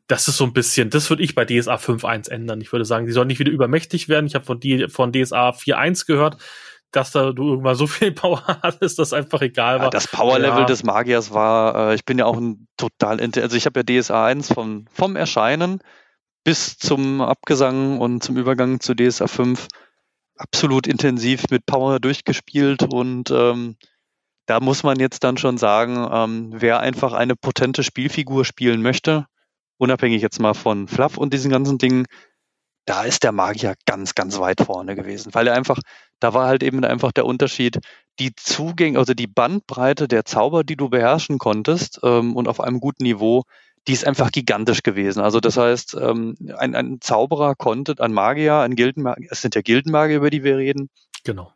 das 0.07 0.29
ist 0.29 0.37
so 0.37 0.45
ein 0.45 0.53
bisschen, 0.53 0.91
das 0.91 1.09
würde 1.09 1.23
ich 1.23 1.35
bei 1.35 1.45
DSA 1.45 1.77
5.1 1.77 2.31
ändern. 2.31 2.61
Ich 2.61 2.73
würde 2.73 2.85
sagen, 2.85 3.07
die 3.07 3.13
sollen 3.13 3.29
nicht 3.29 3.39
wieder 3.39 3.53
übermächtig 3.53 4.09
werden. 4.09 4.27
Ich 4.27 4.35
habe 4.35 4.45
von, 4.45 4.61
von 4.91 5.13
DSA 5.13 5.51
4.1 5.51 6.07
gehört, 6.07 6.37
dass 6.91 7.13
da 7.13 7.33
du 7.33 7.49
irgendwann 7.51 7.77
so 7.77 7.87
viel 7.87 8.13
Power 8.13 8.45
hattest, 8.47 8.99
dass 8.99 9.13
einfach 9.13 9.41
egal 9.41 9.79
war. 9.79 9.85
Ja, 9.85 9.91
das 9.91 10.09
Power-Level 10.09 10.61
ja. 10.61 10.67
des 10.67 10.85
Magiers 10.85 11.33
war, 11.33 11.91
äh, 11.91 11.95
ich 11.95 12.05
bin 12.05 12.19
ja 12.19 12.27
auch 12.27 12.37
ein 12.37 12.67
total, 12.77 13.21
also 13.21 13.57
ich 13.57 13.67
habe 13.67 13.81
ja 13.81 14.01
DSA 14.01 14.27
1 14.27 14.53
von, 14.53 14.87
vom 14.93 15.17
Erscheinen 15.17 15.81
bis 16.45 16.79
zum 16.79 17.21
Abgesang 17.21 17.99
und 17.99 18.23
zum 18.23 18.37
Übergang 18.37 18.81
zu 18.81 18.95
DSA 18.95 19.27
5 19.27 19.69
absolut 20.37 20.87
intensiv 20.87 21.45
mit 21.51 21.67
Power 21.67 22.01
durchgespielt 22.01 22.83
und 22.83 23.31
ähm, 23.31 23.77
da 24.47 24.59
muss 24.59 24.83
man 24.83 24.99
jetzt 24.99 25.23
dann 25.23 25.37
schon 25.37 25.59
sagen, 25.59 26.09
ähm, 26.11 26.51
wer 26.53 26.81
einfach 26.81 27.13
eine 27.13 27.37
potente 27.37 27.85
Spielfigur 27.85 28.45
spielen 28.45 28.83
möchte, 28.83 29.27
unabhängig 29.81 30.23
jetzt 30.23 30.41
mal 30.41 30.55
von 30.55 30.87
Fluff 30.87 31.17
und 31.17 31.33
diesen 31.33 31.51
ganzen 31.51 31.79
Dingen, 31.79 32.07
da 32.85 33.05
ist 33.05 33.23
der 33.23 33.33
Magier 33.33 33.75
ganz, 33.87 34.15
ganz 34.15 34.39
weit 34.39 34.61
vorne 34.61 34.95
gewesen, 34.95 35.33
weil 35.33 35.47
er 35.47 35.55
einfach, 35.55 35.79
da 36.19 36.35
war 36.35 36.47
halt 36.47 36.63
eben 36.63 36.85
einfach 36.85 37.13
der 37.13 37.27
Unterschied, 37.27 37.79
die 38.19 38.35
Zugänge, 38.35 38.99
also 38.99 39.15
die 39.15 39.27
Bandbreite 39.27 40.09
der 40.09 40.25
Zauber, 40.25 40.65
die 40.65 40.77
du 40.77 40.91
beherrschen 40.91 41.39
konntest 41.39 42.01
ähm, 42.03 42.37
und 42.37 42.49
auf 42.49 42.61
einem 42.61 42.81
guten 42.81 43.05
Niveau, 43.05 43.45
die 43.89 43.93
ist 43.93 44.07
einfach 44.07 44.31
gigantisch 44.31 44.83
gewesen. 44.83 45.21
Also 45.21 45.41
das 45.41 45.57
heißt, 45.57 45.97
ähm, 46.01 46.35
ein, 46.59 46.75
ein 46.75 46.99
Zauberer 47.01 47.55
konnte, 47.55 47.95
ein 48.01 48.13
Magier, 48.13 48.57
ein 48.57 48.75
Gildenmagier, 48.75 49.29
es 49.31 49.41
sind 49.41 49.55
ja 49.55 49.63
Gildenmagier, 49.63 50.17
über 50.17 50.31
die 50.31 50.45
wir 50.45 50.59
reden, 50.59 50.91
genau. 51.25 51.53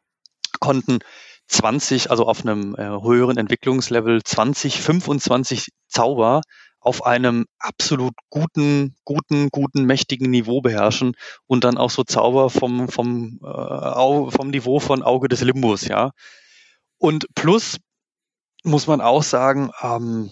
konnten 0.60 1.00
20, 1.48 2.10
also 2.10 2.26
auf 2.26 2.44
einem 2.44 2.74
äh, 2.76 2.84
höheren 3.02 3.36
Entwicklungslevel 3.36 4.22
20, 4.22 4.80
25 4.80 5.68
Zauber 5.88 6.40
auf 6.84 7.06
einem 7.06 7.46
absolut 7.58 8.12
guten, 8.28 8.94
guten, 9.04 9.48
guten, 9.48 9.84
mächtigen 9.84 10.30
Niveau 10.30 10.60
beherrschen 10.60 11.16
und 11.46 11.64
dann 11.64 11.78
auch 11.78 11.90
so 11.90 12.04
Zauber 12.04 12.50
vom, 12.50 12.88
vom, 12.88 13.40
äh, 13.42 14.30
vom 14.30 14.50
Niveau 14.50 14.80
von 14.80 15.02
Auge 15.02 15.28
des 15.28 15.40
Limbus, 15.40 15.88
ja. 15.88 16.10
Und 16.98 17.26
plus 17.34 17.78
muss 18.64 18.86
man 18.86 19.00
auch 19.00 19.22
sagen, 19.22 19.70
ähm, 19.82 20.30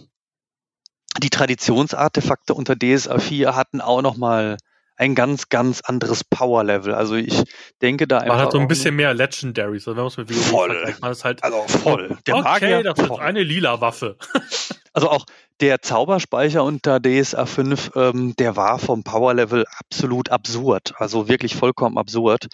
die 1.23 1.31
Traditionsartefakte 1.31 2.55
unter 2.55 2.77
DSA 2.77 3.19
4 3.19 3.57
hatten 3.57 3.81
auch 3.81 4.03
nochmal 4.03 4.59
ein 4.97 5.15
ganz, 5.15 5.49
ganz 5.49 5.81
anderes 5.81 6.23
Power-Level. 6.23 6.95
Also 6.95 7.15
ich 7.15 7.45
denke 7.81 8.07
da 8.07 8.19
einfach. 8.19 8.37
Man 8.37 8.45
hat 8.45 8.53
so 8.53 8.59
ein 8.59 8.69
bisschen 8.69 8.95
mehr 8.95 9.15
Legendaries, 9.15 9.89
also 9.89 9.97
wenn 9.97 10.05
man 10.05 10.09
es 10.09 10.17
mit 10.19 10.31
WoW 10.31 10.45
voll. 10.45 10.95
man 11.01 11.13
ist 11.13 11.25
halt 11.25 11.43
also 11.43 11.63
voll. 11.67 12.19
Der 12.27 12.37
okay, 12.37 12.45
Magier, 12.45 12.83
das 12.83 12.99
ist 12.99 13.11
eine 13.11 13.43
lila 13.43 13.81
Waffe. 13.81 14.17
also 14.93 15.11
auch 15.11 15.25
der 15.61 15.81
Zauberspeicher 15.81 16.65
unter 16.65 17.01
DSA 17.01 17.47
5, 17.47 17.93
ähm, 17.95 18.37
der 18.37 18.57
war 18.57 18.79
vom 18.79 19.05
Power-Level 19.05 19.65
absolut 19.79 20.31
absurd. 20.31 20.95
Also 20.97 21.29
wirklich 21.29 21.55
vollkommen 21.55 21.99
absurd. 21.99 22.49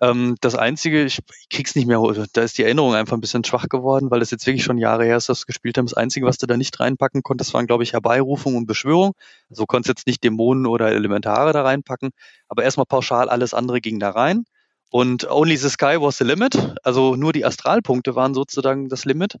Ähm, 0.00 0.36
das 0.40 0.54
Einzige, 0.54 1.04
ich, 1.04 1.18
ich 1.40 1.48
krieg's 1.50 1.74
nicht 1.74 1.86
mehr, 1.86 2.00
da 2.32 2.42
ist 2.42 2.56
die 2.56 2.62
Erinnerung 2.62 2.94
einfach 2.94 3.16
ein 3.16 3.20
bisschen 3.20 3.44
schwach 3.44 3.68
geworden, 3.68 4.10
weil 4.10 4.20
das 4.20 4.30
jetzt 4.30 4.46
wirklich 4.46 4.64
schon 4.64 4.78
Jahre 4.78 5.04
her 5.04 5.16
ist, 5.16 5.28
dass 5.28 5.42
wir 5.42 5.46
gespielt 5.46 5.76
haben. 5.76 5.86
Das 5.86 5.94
Einzige, 5.94 6.26
was 6.26 6.38
du 6.38 6.46
da 6.46 6.56
nicht 6.56 6.78
reinpacken 6.80 7.22
konntest, 7.22 7.52
waren, 7.52 7.66
glaube 7.66 7.82
ich, 7.82 7.92
Herbeirufung 7.92 8.56
und 8.56 8.66
Beschwörung. 8.66 9.12
Also 9.50 9.66
konntest 9.66 9.88
jetzt 9.98 10.06
nicht 10.06 10.24
Dämonen 10.24 10.66
oder 10.66 10.90
Elementare 10.90 11.52
da 11.52 11.62
reinpacken, 11.62 12.10
aber 12.48 12.62
erstmal 12.62 12.86
pauschal 12.86 13.28
alles 13.28 13.52
andere 13.52 13.80
ging 13.80 14.00
da 14.00 14.10
rein. 14.10 14.44
Und 14.90 15.30
only 15.30 15.56
the 15.56 15.68
sky 15.68 15.96
was 16.00 16.18
the 16.18 16.24
limit. 16.24 16.58
Also 16.82 17.14
nur 17.14 17.32
die 17.32 17.44
Astralpunkte 17.44 18.16
waren 18.16 18.34
sozusagen 18.34 18.88
das 18.88 19.04
Limit. 19.04 19.36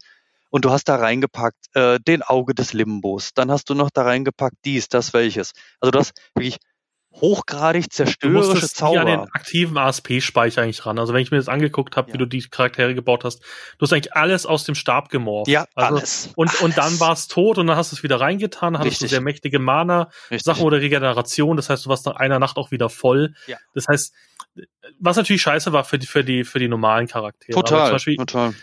Und 0.50 0.64
du 0.64 0.70
hast 0.70 0.84
da 0.84 0.96
reingepackt 0.96 1.74
äh, 1.74 1.98
den 2.00 2.22
Auge 2.22 2.54
des 2.54 2.72
Limbos. 2.72 3.30
Dann 3.34 3.50
hast 3.50 3.70
du 3.70 3.74
noch 3.74 3.90
da 3.90 4.02
reingepackt 4.02 4.56
dies, 4.64 4.88
das, 4.88 5.14
welches. 5.14 5.52
Also 5.80 5.90
du 5.90 5.98
hast 5.98 6.12
wirklich 6.34 6.58
hochgradig 7.12 7.92
zerstörerische 7.92 8.68
Zauber. 8.68 9.00
an 9.00 9.06
den 9.06 9.20
aktiven 9.32 9.76
ASP-Speicher 9.76 10.62
eigentlich 10.62 10.86
ran. 10.86 10.98
Also 10.98 11.12
wenn 11.12 11.22
ich 11.22 11.30
mir 11.30 11.38
das 11.38 11.48
angeguckt 11.48 11.96
habe, 11.96 12.08
ja. 12.08 12.14
wie 12.14 12.18
du 12.18 12.26
die 12.26 12.40
Charaktere 12.40 12.94
gebaut 12.94 13.24
hast, 13.24 13.40
du 13.40 13.82
hast 13.82 13.92
eigentlich 13.92 14.14
alles 14.14 14.46
aus 14.46 14.64
dem 14.64 14.74
Stab 14.74 15.08
gemorpht. 15.08 15.48
Ja, 15.48 15.66
also, 15.74 15.96
alles. 15.96 16.30
Und, 16.36 16.50
alles. 16.50 16.60
und 16.62 16.78
dann 16.78 17.00
war 17.00 17.12
es 17.12 17.26
tot 17.26 17.58
und 17.58 17.66
dann 17.66 17.76
hast 17.76 17.90
du 17.92 17.96
es 17.96 18.02
wieder 18.02 18.20
reingetan, 18.20 18.78
hattest 18.78 18.92
Richtig. 18.92 19.08
du 19.08 19.14
sehr 19.14 19.20
mächtige 19.20 19.58
Mana-Sachen 19.58 20.62
oder 20.62 20.80
Regeneration. 20.80 21.56
Das 21.56 21.68
heißt, 21.68 21.84
du 21.84 21.90
warst 21.90 22.06
nach 22.06 22.16
einer 22.16 22.38
Nacht 22.38 22.56
auch 22.56 22.70
wieder 22.70 22.88
voll. 22.88 23.34
Ja. 23.46 23.56
Das 23.74 23.88
heißt, 23.88 24.14
was 24.98 25.16
natürlich 25.16 25.42
scheiße 25.42 25.72
war 25.72 25.84
für 25.84 25.98
die, 25.98 26.06
für 26.06 26.22
die, 26.22 26.44
für 26.44 26.60
die 26.60 26.68
normalen 26.68 27.08
Charaktere. 27.08 27.60
Total, 27.60 27.90
Beispiel, 27.90 28.16
total. 28.16 28.54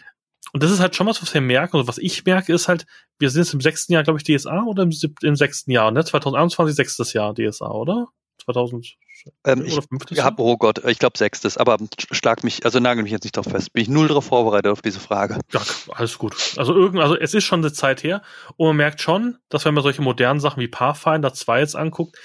Und 0.54 0.64
das 0.64 0.72
ist 0.72 0.80
halt 0.80 0.96
schon 0.96 1.08
was, 1.08 1.22
was 1.22 1.34
wir 1.34 1.42
merken. 1.42 1.78
Also 1.78 1.88
was 1.88 1.98
ich 1.98 2.26
merke, 2.26 2.54
ist 2.54 2.68
halt, 2.68 2.86
wir 3.20 3.30
sind 3.30 3.44
jetzt 3.44 3.54
im 3.54 3.62
sechsten 3.62 3.94
Jahr, 3.94 4.04
glaube 4.04 4.20
ich, 4.20 4.24
DSA 4.24 4.64
oder 4.64 4.84
im, 4.84 4.92
im 5.22 5.36
sechsten 5.36 5.72
Jahr, 5.72 5.92
ne? 5.92 6.04
2021, 6.04 6.76
sechstes 6.76 7.14
Jahr 7.14 7.34
DSA, 7.34 7.70
oder? 7.70 8.08
2000 8.44 8.98
ähm, 9.46 9.66
ich, 9.66 9.78
ja, 10.12 10.32
oh 10.38 10.58
Gott, 10.58 10.84
ich 10.86 11.00
glaube 11.00 11.18
sechstes, 11.18 11.58
aber 11.58 11.78
schlag 12.12 12.44
mich, 12.44 12.66
also 12.66 12.80
nagel 12.80 13.04
mich 13.04 13.12
jetzt 13.12 13.24
nicht 13.24 13.36
drauf 13.36 13.46
fest. 13.46 13.74
Bin 13.74 13.82
ich 13.82 13.90
null 13.90 14.08
darauf 14.08 14.26
vorbereitet 14.26 14.72
auf 14.72 14.82
diese 14.82 15.00
Frage. 15.00 15.40
Ja, 15.52 15.62
alles 15.90 16.18
gut. 16.18 16.36
Also 16.58 16.74
irgend, 16.74 17.02
also 17.02 17.18
es 17.18 17.34
ist 17.34 17.44
schon 17.44 17.62
eine 17.62 17.74
Zeit 17.74 18.04
her 18.04 18.22
und 18.56 18.68
man 18.68 18.78
merkt 18.78 19.02
schon, 19.02 19.38
dass 19.50 19.66
wenn 19.66 19.74
man 19.74 19.84
solche 19.84 20.02
modernen 20.02 20.40
Sachen 20.40 20.62
wie 20.62 20.68
Pathfinder 20.68 21.34
2 21.34 21.60
jetzt 21.60 21.76
anguckt, 21.76 22.18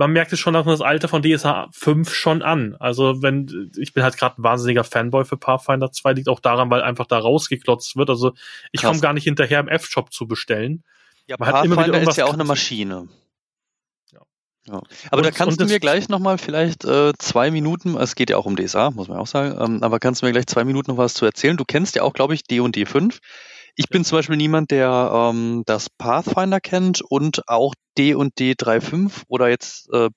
man 0.00 0.12
merkt 0.12 0.32
es 0.32 0.40
schon 0.40 0.54
nach 0.54 0.64
das 0.64 0.80
Alter 0.80 1.08
von 1.08 1.22
DSA 1.22 1.68
5 1.72 2.14
schon 2.14 2.40
an. 2.40 2.74
Also 2.80 3.20
wenn, 3.20 3.70
ich 3.76 3.92
bin 3.92 4.02
halt 4.02 4.16
gerade 4.16 4.40
ein 4.40 4.42
wahnsinniger 4.42 4.82
Fanboy 4.82 5.26
für 5.26 5.36
Pathfinder 5.36 5.92
2, 5.92 6.14
liegt 6.14 6.28
auch 6.30 6.40
daran, 6.40 6.70
weil 6.70 6.82
einfach 6.82 7.06
da 7.06 7.18
rausgeklotzt 7.18 7.96
wird. 7.96 8.08
Also 8.08 8.32
ich 8.72 8.80
komme 8.80 8.98
gar 9.00 9.12
nicht 9.12 9.24
hinterher 9.24 9.60
im 9.60 9.68
F-Shop 9.68 10.10
zu 10.10 10.26
bestellen. 10.26 10.84
Ja, 11.26 11.36
man 11.38 11.50
Pathfinder 11.50 12.00
ist 12.00 12.16
ja 12.16 12.24
auch 12.24 12.32
eine 12.32 12.44
Maschine. 12.44 13.08
Ja. 14.66 14.80
Aber 15.10 15.18
und, 15.18 15.26
da 15.26 15.30
kannst 15.32 15.60
du 15.60 15.66
mir 15.66 15.80
gleich 15.80 16.08
nochmal 16.08 16.38
vielleicht 16.38 16.86
äh, 16.86 17.12
zwei 17.18 17.50
Minuten, 17.50 17.98
es 17.98 18.14
geht 18.14 18.30
ja 18.30 18.38
auch 18.38 18.46
um 18.46 18.56
DSA, 18.56 18.90
muss 18.92 19.08
man 19.08 19.18
auch 19.18 19.26
sagen, 19.26 19.58
ähm, 19.60 19.82
aber 19.82 19.98
kannst 19.98 20.22
du 20.22 20.26
mir 20.26 20.32
gleich 20.32 20.46
zwei 20.46 20.64
Minuten 20.64 20.92
noch 20.92 20.98
was 20.98 21.12
zu 21.12 21.26
erzählen? 21.26 21.58
Du 21.58 21.64
kennst 21.66 21.94
ja 21.94 22.02
auch, 22.02 22.14
glaube 22.14 22.32
ich, 22.32 22.44
D&D 22.44 22.86
5. 22.86 23.20
Ich 23.76 23.88
bin 23.88 24.04
zum 24.04 24.18
Beispiel 24.18 24.36
niemand, 24.36 24.70
der 24.70 25.10
ähm, 25.12 25.62
das 25.66 25.88
Pathfinder 25.90 26.60
kennt 26.60 27.02
und 27.02 27.48
auch 27.48 27.74
D&D 27.96 28.52
3.5 28.52 29.22
oder 29.28 29.48
jetzt 29.48 29.88
äh, 29.92 30.10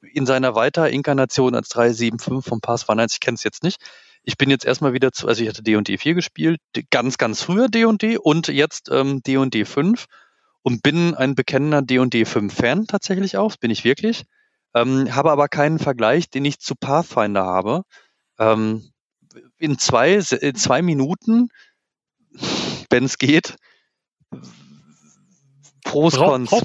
in 0.00 0.26
seiner 0.26 0.54
Weiterinkarnation 0.54 1.54
als 1.54 1.70
3.7.5 1.70 2.42
vom 2.42 2.60
Pathfinder, 2.60 3.06
ich 3.10 3.20
kenne 3.20 3.36
es 3.36 3.44
jetzt 3.44 3.62
nicht. 3.62 3.80
Ich 4.22 4.36
bin 4.36 4.50
jetzt 4.50 4.64
erstmal 4.64 4.92
wieder 4.92 5.12
zu, 5.12 5.26
also 5.26 5.42
ich 5.42 5.48
hatte 5.48 5.62
D&D 5.62 5.96
4 5.96 6.14
gespielt, 6.14 6.60
ganz, 6.90 7.18
ganz 7.18 7.42
früher 7.42 7.68
D&D 7.68 8.18
und 8.18 8.48
jetzt 8.48 8.90
ähm, 8.90 9.22
D&D 9.22 9.64
5 9.64 10.06
und 10.62 10.82
bin 10.82 11.14
ein 11.14 11.34
bekennender 11.34 11.82
D&D 11.82 12.24
5 12.24 12.52
Fan 12.52 12.86
tatsächlich 12.86 13.36
auch, 13.36 13.56
bin 13.56 13.70
ich 13.70 13.84
wirklich. 13.84 14.24
Ähm, 14.74 15.14
habe 15.14 15.30
aber 15.30 15.48
keinen 15.48 15.78
Vergleich, 15.78 16.28
den 16.28 16.44
ich 16.44 16.58
zu 16.58 16.74
Pathfinder 16.74 17.44
habe. 17.44 17.82
Ähm, 18.38 18.90
in 19.58 19.78
zwei, 19.78 20.14
in 20.14 20.54
zwei 20.54 20.82
Minuten, 20.82 21.48
wenn 22.90 23.04
es 23.04 23.18
geht, 23.18 23.56
Pros, 25.84 26.14
Brauch, 26.14 26.28
Cons. 26.28 26.50
Brauch, 26.50 26.62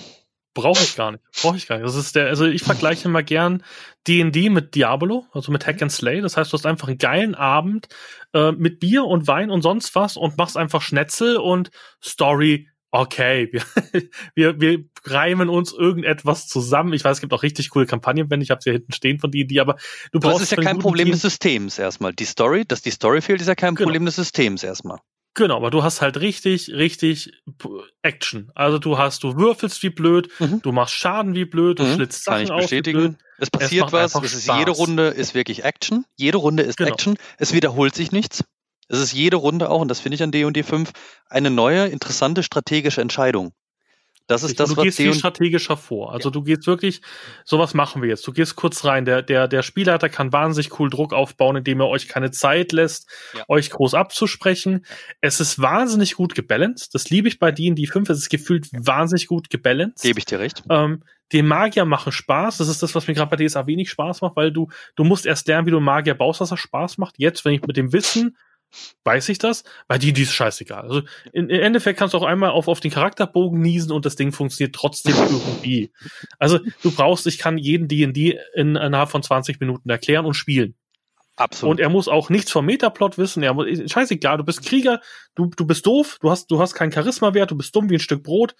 Brauche 0.53 0.83
ich 0.83 0.95
gar 0.95 1.11
nicht. 1.11 1.23
Brauche 1.41 1.57
ich 1.57 1.67
gar 1.67 1.77
nicht. 1.77 1.87
Das 1.87 1.95
ist 1.95 2.15
der, 2.15 2.27
also 2.27 2.45
ich 2.45 2.61
vergleiche 2.61 3.07
immer 3.07 3.23
gern 3.23 3.63
D&D 4.07 4.49
mit 4.49 4.75
Diablo, 4.75 5.25
also 5.31 5.51
mit 5.51 5.65
Hack 5.65 5.81
and 5.81 5.91
Slay. 5.91 6.21
Das 6.21 6.37
heißt, 6.37 6.51
du 6.51 6.57
hast 6.57 6.65
einfach 6.65 6.87
einen 6.87 6.99
geilen 6.99 7.33
Abend 7.33 7.87
äh, 8.33 8.51
mit 8.51 8.79
Bier 8.79 9.05
und 9.05 9.27
Wein 9.27 9.49
und 9.49 9.63
sonst 9.63 9.95
was 9.95 10.15
und 10.15 10.37
machst 10.37 10.57
einfach 10.57 10.81
Schnetzel 10.81 11.37
und 11.37 11.71
Story 12.03 12.67
okay, 12.93 13.51
wir, 13.51 13.63
wir, 14.35 14.61
wir 14.61 14.85
reimen 15.05 15.49
uns 15.49 15.73
irgendetwas 15.73 16.47
zusammen. 16.47 16.93
Ich 16.93 17.03
weiß, 17.03 17.17
es 17.17 17.21
gibt 17.21 17.33
auch 17.33 17.41
richtig 17.41 17.71
coole 17.71 17.87
Kampagnen, 17.87 18.29
wenn 18.29 18.39
ich 18.39 18.51
habe 18.51 18.61
sie 18.61 18.69
ja 18.69 18.73
hinten 18.73 18.93
stehen 18.93 19.17
von 19.19 19.31
die, 19.31 19.47
die, 19.47 19.59
aber 19.59 19.77
du 20.11 20.19
brauchst. 20.19 20.35
Das 20.35 20.43
ist 20.43 20.51
ja 20.51 20.61
kein 20.61 20.77
Problem 20.77 21.05
Team. 21.05 21.13
des 21.13 21.23
Systems 21.23 21.79
erstmal. 21.79 22.13
Die 22.13 22.25
Story, 22.25 22.65
dass 22.65 22.83
die 22.83 22.91
Story 22.91 23.21
fehlt, 23.21 23.41
ist 23.41 23.47
ja 23.47 23.55
kein 23.55 23.73
genau. 23.73 23.87
Problem 23.87 24.05
des 24.05 24.15
Systems 24.15 24.63
erstmal. 24.63 24.99
Genau, 25.35 25.57
aber 25.57 25.71
du 25.71 25.83
hast 25.83 26.01
halt 26.01 26.19
richtig, 26.19 26.69
richtig 26.69 27.31
Action. 28.03 28.51
Also 28.53 28.77
du 28.77 28.99
hast, 28.99 29.23
du 29.23 29.35
würfelst 29.35 29.81
wie 29.81 29.89
blöd, 29.89 30.29
mhm. 30.39 30.61
du 30.61 30.71
machst 30.71 30.93
Schaden 30.93 31.33
wie 31.33 31.45
blöd, 31.45 31.79
du 31.79 31.83
mhm. 31.83 31.95
schlitzt 31.95 32.23
Sachen 32.23 32.47
Kann 32.47 32.57
ich 32.57 32.61
bestätigen. 32.61 32.99
Wie 32.99 33.07
blöd. 33.07 33.17
Es 33.39 33.49
passiert 33.49 33.87
es 33.87 33.93
was, 33.93 34.15
es 34.15 34.33
ist 34.35 34.47
jede 34.47 34.71
Runde 34.71 35.07
ist 35.07 35.33
wirklich 35.33 35.63
Action. 35.63 36.05
Jede 36.15 36.37
Runde 36.37 36.63
ist 36.63 36.77
genau. 36.77 36.91
Action. 36.91 37.17
Es 37.39 37.53
wiederholt 37.53 37.95
sich 37.95 38.11
nichts. 38.11 38.43
Es 38.89 38.99
ist 38.99 39.13
jede 39.13 39.37
Runde 39.37 39.69
auch, 39.69 39.81
und 39.81 39.87
das 39.87 39.99
finde 39.99 40.15
ich 40.15 40.23
an 40.23 40.31
D&D 40.31 40.61
5, 40.61 40.91
eine 41.27 41.49
neue, 41.49 41.87
interessante 41.87 42.43
strategische 42.43 43.01
Entscheidung. 43.01 43.53
Das 44.27 44.43
ist 44.43 44.59
das, 44.59 44.69
du 44.69 44.77
was 44.77 44.83
gehst 44.83 44.97
viel 44.97 45.13
strategischer 45.13 45.75
vor. 45.75 46.13
Also 46.13 46.29
ja. 46.29 46.33
du 46.33 46.43
gehst 46.43 46.65
wirklich, 46.65 47.01
sowas 47.43 47.73
machen 47.73 48.01
wir 48.01 48.09
jetzt. 48.09 48.25
Du 48.25 48.31
gehst 48.31 48.55
kurz 48.55 48.85
rein. 48.85 49.03
Der, 49.03 49.21
der, 49.21 49.49
der 49.49 49.63
Spielleiter 49.63 50.07
kann 50.07 50.31
wahnsinnig 50.31 50.79
cool 50.79 50.89
Druck 50.89 51.13
aufbauen, 51.13 51.57
indem 51.57 51.81
er 51.81 51.89
euch 51.89 52.07
keine 52.07 52.31
Zeit 52.31 52.71
lässt, 52.71 53.09
ja. 53.33 53.43
euch 53.49 53.69
groß 53.69 53.93
abzusprechen. 53.93 54.85
Es 55.19 55.41
ist 55.41 55.61
wahnsinnig 55.61 56.15
gut 56.15 56.35
gebalanced. 56.35 56.95
Das 56.95 57.09
liebe 57.09 57.27
ich 57.27 57.37
bei 57.37 57.51
D&D 57.51 57.85
5. 57.85 58.09
Es 58.09 58.19
ist 58.19 58.29
gefühlt 58.29 58.69
wahnsinnig 58.71 59.27
gut 59.27 59.49
gebalanced. 59.49 60.03
Gebe 60.03 60.19
ich 60.19 60.25
dir 60.25 60.39
recht. 60.39 60.63
Ähm, 60.69 61.03
die 61.33 61.41
Magier 61.41 61.83
machen 61.83 62.11
Spaß. 62.13 62.57
Das 62.57 62.69
ist 62.69 62.81
das, 62.81 62.95
was 62.95 63.07
mir 63.07 63.15
gerade 63.15 63.35
bei 63.35 63.43
DSA 63.43 63.67
wenig 63.67 63.89
Spaß 63.89 64.21
macht, 64.21 64.37
weil 64.37 64.51
du, 64.51 64.69
du 64.95 65.03
musst 65.03 65.25
erst 65.25 65.47
lernen, 65.47 65.67
wie 65.67 65.71
du 65.71 65.81
Magier 65.81 66.13
baust, 66.13 66.39
dass 66.39 66.51
er 66.51 66.57
Spaß 66.57 66.97
macht. 66.97 67.15
Jetzt, 67.17 67.43
wenn 67.43 67.53
ich 67.53 67.61
mit 67.63 67.75
dem 67.75 67.91
Wissen 67.91 68.37
weiß 69.03 69.29
ich 69.29 69.37
das, 69.37 69.63
weil 69.87 69.99
die, 69.99 70.13
die 70.13 70.23
ist 70.23 70.33
scheißegal. 70.33 70.81
Also 70.81 71.01
im 71.31 71.49
Endeffekt 71.49 71.99
kannst 71.99 72.13
du 72.13 72.17
auch 72.17 72.23
einmal 72.23 72.51
auf, 72.51 72.67
auf 72.67 72.79
den 72.79 72.91
Charakterbogen 72.91 73.59
niesen 73.59 73.91
und 73.91 74.05
das 74.05 74.15
Ding 74.15 74.31
funktioniert 74.31 74.75
trotzdem 74.75 75.15
irgendwie. 75.15 75.91
Also 76.39 76.59
du 76.81 76.91
brauchst, 76.91 77.27
ich 77.27 77.37
kann 77.37 77.57
jeden 77.57 77.87
D&D 77.87 78.39
in, 78.53 78.75
innerhalb 78.75 79.09
von 79.09 79.23
20 79.23 79.59
Minuten 79.59 79.89
erklären 79.89 80.25
und 80.25 80.33
spielen. 80.33 80.75
Absolut. 81.35 81.71
Und 81.71 81.79
er 81.79 81.89
muss 81.89 82.07
auch 82.07 82.29
nichts 82.29 82.51
vom 82.51 82.65
Metaplot 82.65 83.17
wissen. 83.17 83.41
Er 83.41 83.53
muss, 83.53 83.67
scheißegal, 83.91 84.37
du 84.37 84.43
bist 84.43 84.63
Krieger, 84.63 85.01
du, 85.35 85.47
du 85.47 85.65
bist 85.65 85.85
doof, 85.85 86.17
du 86.21 86.29
hast, 86.29 86.51
du 86.51 86.59
hast 86.59 86.75
keinen 86.75 86.91
Charisma-Wert, 86.91 87.51
du 87.51 87.57
bist 87.57 87.75
dumm 87.75 87.89
wie 87.89 87.95
ein 87.95 87.99
Stück 87.99 88.23
Brot. 88.23 88.55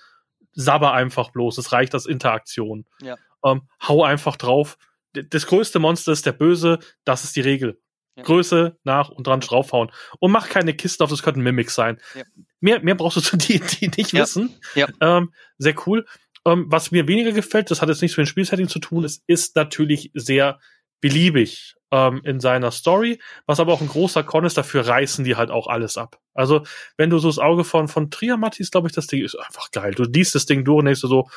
Sabber 0.54 0.94
einfach 0.94 1.32
bloß. 1.32 1.58
Es 1.58 1.72
reicht 1.72 1.94
als 1.94 2.06
Interaktion. 2.06 2.86
Ja. 3.02 3.18
Ähm, 3.44 3.64
hau 3.88 4.04
einfach 4.04 4.38
drauf. 4.38 4.78
Das 5.14 5.46
größte 5.46 5.80
Monster 5.80 6.12
ist 6.12 6.26
der 6.26 6.32
Böse, 6.32 6.80
das 7.06 7.24
ist 7.24 7.36
die 7.36 7.42
Regel. 7.42 7.80
Ja. 8.16 8.24
Größe 8.24 8.78
nach 8.84 9.10
und 9.10 9.26
dran 9.26 9.40
draufhauen. 9.40 9.92
Und 10.20 10.32
mach 10.32 10.50
keine 10.50 10.74
Kisten 10.74 11.04
auf, 11.04 11.10
das 11.10 11.24
könnte 11.24 11.40
ein 11.40 11.44
Mimik 11.44 11.72
sein. 11.72 12.00
Ja. 12.16 12.24
Mehr, 12.60 12.82
mehr 12.82 12.96
brauchst 12.96 13.18
du 13.18 13.22
zu 13.22 13.38
die, 13.38 13.60
die 13.60 13.88
nicht 13.88 14.14
ja. 14.14 14.22
wissen. 14.22 14.56
Ja. 14.76 14.88
Ähm, 15.02 15.34
sehr 15.58 15.76
cool. 15.88 16.06
Ähm, 16.46 16.66
was 16.68 16.92
mir 16.92 17.08
weniger 17.08 17.32
gefällt, 17.32 17.72
das 17.72 17.82
hat 17.82 17.90
jetzt 17.90 18.02
nichts 18.02 18.18
mit 18.18 18.28
dem 18.28 18.30
Spielsetting 18.30 18.68
zu 18.68 18.80
tun, 18.80 19.04
es 19.04 19.24
ist 19.28 19.56
natürlich 19.56 20.12
sehr 20.14 20.60
beliebig 21.00 21.76
ähm, 21.92 22.22
in 22.24 22.40
seiner 22.40 22.72
Story, 22.72 23.20
was 23.46 23.60
aber 23.60 23.74
auch 23.74 23.82
ein 23.82 23.88
großer 23.88 24.24
Con 24.24 24.46
ist, 24.46 24.58
dafür 24.58 24.88
reißen 24.88 25.24
die 25.24 25.36
halt 25.36 25.52
auch 25.52 25.68
alles 25.68 25.98
ab. 25.98 26.20
Also, 26.34 26.64
wenn 26.98 27.10
du 27.10 27.20
so 27.20 27.28
das 27.28 27.40
Auge 27.40 27.64
von, 27.64 27.88
von 27.88 28.10
Triamat 28.10 28.60
ist, 28.60 28.72
glaube 28.72 28.88
ich, 28.88 28.94
das 28.94 29.08
Ding 29.08 29.24
ist 29.24 29.36
einfach 29.36 29.72
geil. 29.72 29.94
Du 29.94 30.04
liest 30.04 30.36
das 30.36 30.46
Ding 30.46 30.66
durch 30.66 30.80
und 30.80 30.86
denkst 30.86 31.02
du 31.02 31.08
so, 31.08 31.30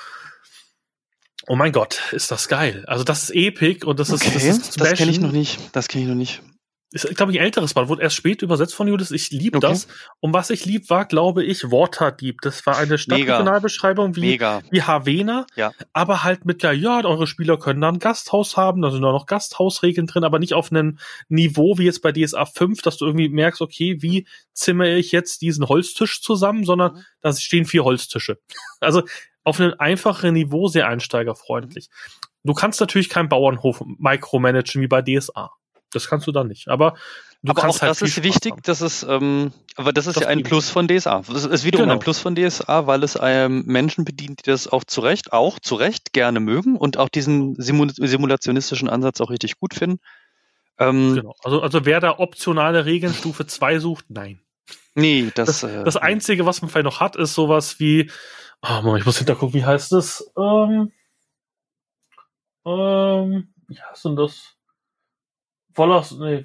oh 1.47 1.57
mein 1.57 1.73
Gott, 1.73 2.01
ist 2.12 2.31
das 2.31 2.49
geil. 2.49 2.85
Also, 2.87 3.05
das 3.05 3.25
ist 3.25 3.31
epic 3.31 3.85
und 3.85 4.01
das 4.01 4.11
okay, 4.11 4.29
ist, 4.29 4.35
das 4.35 4.45
ist 4.45 4.81
Das 4.81 4.95
kenne 4.95 5.11
ich 5.11 5.21
noch 5.21 5.33
nicht. 5.33 5.59
Das 5.73 5.89
kenne 5.89 6.05
ich 6.05 6.09
noch 6.09 6.17
nicht. 6.17 6.43
Ist, 6.92 7.16
glaube 7.16 7.33
ich, 7.33 7.38
ein 7.38 7.44
älteres 7.44 7.75
Band, 7.75 7.88
wurde 7.88 8.03
erst 8.03 8.16
spät 8.16 8.42
übersetzt 8.42 8.75
von 8.75 8.87
Judas. 8.88 9.11
Ich 9.11 9.31
liebe 9.31 9.59
Okay. 9.59 9.66
das. 9.68 9.88
Und 10.20 10.33
was 10.33 10.51
ich 10.51 10.64
lieb 10.64 10.88
war, 10.88 11.05
glaube 11.05 11.42
ich, 11.44 11.64
Waterdeep. 11.64 12.40
Das 12.42 12.64
war 12.64 12.79
eine 12.79 12.96
Stadtregionalbeschreibung 12.96 14.14
wie, 14.16 14.20
Mega. 14.20 14.62
wie 14.70 14.83
Havena, 14.83 15.46
Ja. 15.57 15.72
aber 15.92 16.22
halt 16.22 16.44
mit, 16.44 16.62
ja, 16.62 16.72
ja, 16.72 17.05
eure 17.05 17.27
Spieler 17.27 17.59
können 17.59 17.81
da 17.81 17.88
ein 17.88 17.99
Gasthaus 17.99 18.57
haben, 18.57 18.83
da 18.83 18.90
sind 18.90 19.03
da 19.03 19.12
noch 19.12 19.27
Gasthausregeln 19.27 20.07
drin, 20.07 20.25
aber 20.25 20.38
nicht 20.38 20.55
auf 20.55 20.70
einem 20.70 20.99
Niveau 21.29 21.77
wie 21.79 21.85
jetzt 21.85 22.03
bei 22.03 22.12
DSA 22.12 22.44
5, 22.46 22.83
dass 22.83 22.96
du 22.99 23.07
irgendwie 23.07 23.29
merkst, 23.29 23.61
okay, 23.62 23.99
wie 24.01 24.27
zimmere 24.53 24.96
ich 24.96 25.12
jetzt 25.12 25.42
diesen 25.42 25.68
Holztisch 25.68 26.22
zusammen, 26.22 26.64
sondern 26.64 26.94
Mhm. 26.94 27.05
da 27.20 27.33
stehen 27.33 27.64
vier 27.66 27.85
Holztische. 27.85 28.38
Also 28.81 29.03
auf 29.44 29.61
einem 29.61 29.75
einfachen 29.79 30.33
Niveau 30.35 30.68
sehr 30.68 30.88
einsteigerfreundlich. 30.88 31.88
Du 32.44 32.55
kannst 32.55 32.81
natürlich 32.81 33.09
keinen 33.09 33.29
Bauernhof 33.29 33.83
micromanagen 33.99 34.81
wie 34.83 34.87
bei 34.88 35.03
DSA. 35.03 35.51
Das 35.92 36.09
kannst 36.09 36.27
du 36.27 36.33
da 36.33 36.44
nicht. 36.44 36.68
Aber 36.68 36.94
du 37.42 37.53
aber 37.53 37.61
kannst 37.62 37.79
auch 37.79 37.83
halt 37.83 37.90
das 37.90 38.03
ist 38.03 38.22
wichtig, 38.22 38.53
haben. 38.53 38.62
das 38.64 38.81
ist, 38.83 39.05
ähm, 39.09 39.53
aber 39.77 39.92
das 39.92 40.07
ist 40.07 40.16
Das 40.16 40.25
ja 40.25 40.29
ein. 40.29 40.42
Plus 40.42 40.68
von 40.68 40.88
DSA. 40.88 41.22
Das 41.29 41.44
ist 41.44 41.64
wiederum 41.64 41.85
Genau. 41.85 41.94
ein 41.94 42.01
Plus 42.01 42.18
von 42.18 42.35
DSA, 42.35 42.87
weil 42.87 43.03
es 43.05 43.18
ähm, 43.20 43.64
Menschen 43.66 44.05
bedient, 44.05 44.44
die 44.46 44.51
das 44.51 44.66
auch 44.68 44.85
zu 44.85 45.01
Recht, 45.01 45.33
auch 45.33 45.59
zu 45.61 45.75
Recht 45.77 46.12
gerne 46.12 46.40
mögen 46.40 46.77
und 46.77 46.96
auch 46.99 47.09
diesen 47.09 47.55
simu 47.61 47.87
simulationistischen 47.88 48.88
Ansatz 48.88 49.20
auch 49.20 49.31
richtig 49.31 49.59
gut 49.61 49.75
finden. 49.75 50.01
Ähm, 50.79 51.14
Genau. 51.14 51.35
Also, 51.44 51.62
also 51.62 51.85
wer 51.87 52.01
da 52.01 52.18
optionale 52.18 52.85
Regeln 52.85 53.14
Stufe 53.14 53.46
2 53.46 53.79
sucht, 53.79 54.07
nein. 54.09 54.40
Nee, 54.94 55.31
das, 55.35 55.61
Das, 55.61 55.62
äh, 55.70 55.85
das 55.85 55.96
Einzige, 55.96 56.46
was 56.46 56.62
man 56.62 56.70
vielleicht 56.70 56.85
noch 56.85 57.01
hat, 57.01 57.16
ist 57.16 57.35
sowas 57.35 57.79
wie, 57.79 58.11
oh 58.62 58.81
Moment, 58.83 59.01
ich 59.03 59.07
muss 59.07 59.18
hintergucken, 59.18 59.55
wie 59.55 59.64
heißt 59.64 59.92
das? 59.92 60.33
Ähm, 60.37 60.90
ähm, 62.64 63.55
wie 63.68 63.81
heißt 63.81 64.05
denn 64.05 64.16
das? 64.16 64.56
Wollers, 65.77 66.12
nee, 66.12 66.45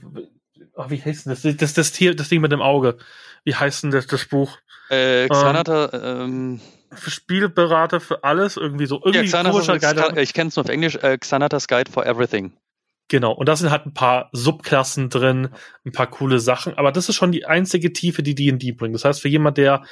ach, 0.76 0.90
wie 0.90 1.02
heißt 1.02 1.26
denn 1.26 1.32
das? 1.32 1.58
Das, 1.58 1.74
das 1.74 1.92
Tier, 1.92 2.16
das 2.16 2.30
Ding 2.30 2.42
mit 2.42 2.52
dem 2.52 2.62
Auge. 2.62 2.98
Wie 3.44 3.56
heißt 3.56 3.84
denn 3.84 3.92
das, 3.92 4.08
das 4.08 4.26
Buch? 4.26 4.58
äh, 4.92 5.30
Xanata, 5.30 5.90
ähm, 6.24 6.60
Für 6.94 7.12
Spielberater 7.12 8.00
für 8.02 8.24
alles, 8.24 8.58
irgendwie 8.58 8.86
so. 8.86 9.02
Irgendwie 9.04 9.28
ja, 9.28 9.44
komischer, 9.44 9.80
geiler. 9.80 10.18
ich 10.18 10.34
kenne 10.34 10.50
es 10.50 10.56
nur 10.58 10.66
auf 10.66 10.70
Englisch, 10.70 10.96
äh, 10.96 11.18
Xanatas 11.18 11.68
Guide 11.68 11.90
for 11.90 12.06
Everything. 12.06 12.54
Genau. 13.08 13.32
Und 13.32 13.48
da 13.48 13.56
sind 13.56 13.72
halt 13.72 13.86
ein 13.86 13.94
paar 13.94 14.30
Subklassen 14.32 15.10
drin, 15.10 15.50
ein 15.86 15.92
paar 15.92 16.08
coole 16.08 16.40
Sachen. 16.40 16.78
Aber 16.78 16.92
das 16.92 17.10
ist 17.10 17.16
schon 17.16 17.32
die 17.32 17.46
einzige 17.46 17.92
Tiefe, 17.94 18.24
die 18.24 18.36
D&D 18.36 18.74
bringt. 18.74 18.96
Das 18.96 19.06
heißt, 19.06 19.22
für 19.22 19.30
jemand, 19.30 19.58
der 19.58 19.84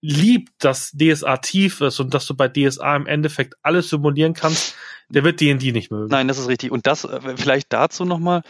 liebt, 0.00 0.52
dass 0.58 0.92
DSA 0.92 1.38
tief 1.38 1.80
ist 1.80 2.00
und 2.00 2.14
dass 2.14 2.26
du 2.26 2.34
bei 2.34 2.48
DSA 2.48 2.96
im 2.96 3.06
Endeffekt 3.06 3.54
alles 3.62 3.90
simulieren 3.90 4.34
kannst, 4.34 4.74
der 5.08 5.24
wird 5.24 5.40
D&D 5.40 5.72
nicht 5.72 5.90
mögen. 5.90 6.08
Nein, 6.08 6.28
das 6.28 6.38
ist 6.38 6.48
richtig. 6.48 6.72
Und 6.72 6.86
das 6.86 7.04
äh, 7.04 7.36
vielleicht 7.36 7.72
dazu 7.72 8.04
nochmal. 8.04 8.42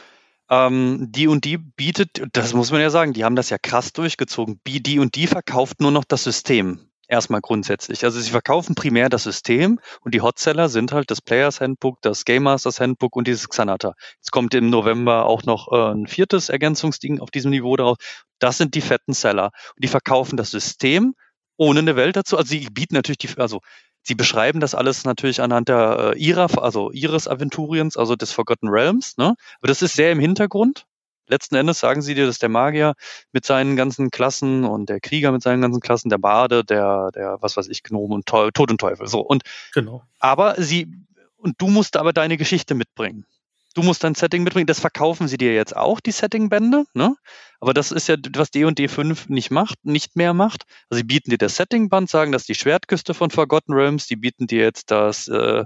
Ähm, 0.50 1.08
die 1.10 1.26
und 1.28 1.44
die 1.44 1.56
bietet, 1.58 2.22
das 2.32 2.52
muss 2.52 2.70
man 2.70 2.80
ja 2.80 2.90
sagen, 2.90 3.12
die 3.12 3.24
haben 3.24 3.36
das 3.36 3.50
ja 3.50 3.58
krass 3.58 3.92
durchgezogen. 3.92 4.60
Die 4.66 4.98
und 4.98 5.14
die 5.14 5.26
verkauft 5.26 5.80
nur 5.80 5.90
noch 5.90 6.04
das 6.04 6.24
System. 6.24 6.90
Erstmal 7.06 7.42
grundsätzlich. 7.42 8.04
Also 8.04 8.18
sie 8.18 8.30
verkaufen 8.30 8.74
primär 8.74 9.10
das 9.10 9.24
System 9.24 9.78
und 10.00 10.14
die 10.14 10.22
Hotseller 10.22 10.70
sind 10.70 10.92
halt 10.92 11.10
das 11.10 11.20
Players 11.20 11.60
Handbook, 11.60 12.00
das 12.00 12.24
Game 12.24 12.44
Masters 12.44 12.80
Handbook 12.80 13.14
und 13.14 13.28
dieses 13.28 13.48
Xanata. 13.48 13.94
Jetzt 14.16 14.32
kommt 14.32 14.54
im 14.54 14.70
November 14.70 15.26
auch 15.26 15.42
noch 15.42 15.70
äh, 15.70 15.92
ein 15.92 16.06
viertes 16.06 16.48
Ergänzungsding 16.48 17.20
auf 17.20 17.30
diesem 17.30 17.50
Niveau 17.50 17.76
daraus. 17.76 17.98
Das 18.38 18.56
sind 18.56 18.74
die 18.74 18.80
fetten 18.80 19.12
Seller. 19.12 19.50
Und 19.76 19.84
die 19.84 19.88
verkaufen 19.88 20.38
das 20.38 20.50
System 20.50 21.14
ohne 21.58 21.80
eine 21.80 21.94
Welt 21.96 22.16
dazu. 22.16 22.38
Also 22.38 22.48
sie 22.48 22.66
bieten 22.70 22.94
natürlich 22.94 23.18
die, 23.18 23.28
also 23.36 23.60
Sie 24.04 24.14
beschreiben 24.14 24.60
das 24.60 24.74
alles 24.74 25.04
natürlich 25.04 25.40
anhand 25.40 25.68
der 25.68 26.12
äh, 26.14 26.18
ihrer, 26.18 26.62
also 26.62 26.90
ihres 26.92 27.26
Aventuriens, 27.26 27.96
also 27.96 28.16
des 28.16 28.32
Forgotten 28.32 28.68
Realms, 28.68 29.16
ne? 29.16 29.34
Aber 29.58 29.68
das 29.68 29.82
ist 29.82 29.94
sehr 29.94 30.12
im 30.12 30.20
Hintergrund. 30.20 30.86
Letzten 31.26 31.54
Endes 31.54 31.80
sagen 31.80 32.02
sie 32.02 32.14
dir, 32.14 32.26
dass 32.26 32.38
der 32.38 32.50
Magier 32.50 32.92
mit 33.32 33.46
seinen 33.46 33.76
ganzen 33.76 34.10
Klassen 34.10 34.64
und 34.64 34.90
der 34.90 35.00
Krieger 35.00 35.32
mit 35.32 35.42
seinen 35.42 35.62
ganzen 35.62 35.80
Klassen, 35.80 36.10
der 36.10 36.18
Bade, 36.18 36.64
der, 36.64 37.10
der, 37.14 37.38
was 37.40 37.56
weiß 37.56 37.68
ich, 37.68 37.82
Gnome 37.82 38.14
und 38.14 38.26
Tod 38.26 38.70
und 38.70 38.78
Teufel. 38.78 39.06
So. 39.06 39.20
Und 39.20 39.42
Genau. 39.72 40.04
aber 40.18 40.56
sie, 40.58 40.92
und 41.38 41.54
du 41.58 41.68
musst 41.68 41.96
aber 41.96 42.12
deine 42.12 42.36
Geschichte 42.36 42.74
mitbringen. 42.74 43.24
Du 43.74 43.82
musst 43.82 44.04
dein 44.04 44.14
Setting 44.14 44.44
mitbringen. 44.44 44.66
Das 44.66 44.80
verkaufen 44.80 45.26
sie 45.28 45.36
dir 45.36 45.52
jetzt 45.54 45.76
auch, 45.76 46.00
die 46.00 46.12
Settingbände, 46.12 46.84
ne? 46.94 47.16
Aber 47.60 47.74
das 47.74 47.92
ist 47.92 48.08
ja, 48.08 48.16
was 48.34 48.50
D 48.50 48.64
und 48.64 48.78
D5 48.78 49.26
nicht 49.28 49.50
macht, 49.50 49.84
nicht 49.84 50.16
mehr 50.16 50.34
macht. 50.34 50.64
Also 50.88 50.98
sie 50.98 51.04
bieten 51.04 51.30
dir 51.30 51.38
das 51.38 51.56
Settingband, 51.56 52.08
sagen, 52.10 52.30
das 52.32 52.42
ist 52.42 52.48
die 52.48 52.54
Schwertküste 52.54 53.14
von 53.14 53.30
Forgotten 53.30 53.72
Realms, 53.72 54.06
die 54.06 54.16
bieten 54.16 54.46
dir 54.46 54.62
jetzt 54.62 54.90
das, 54.90 55.28
äh, 55.28 55.64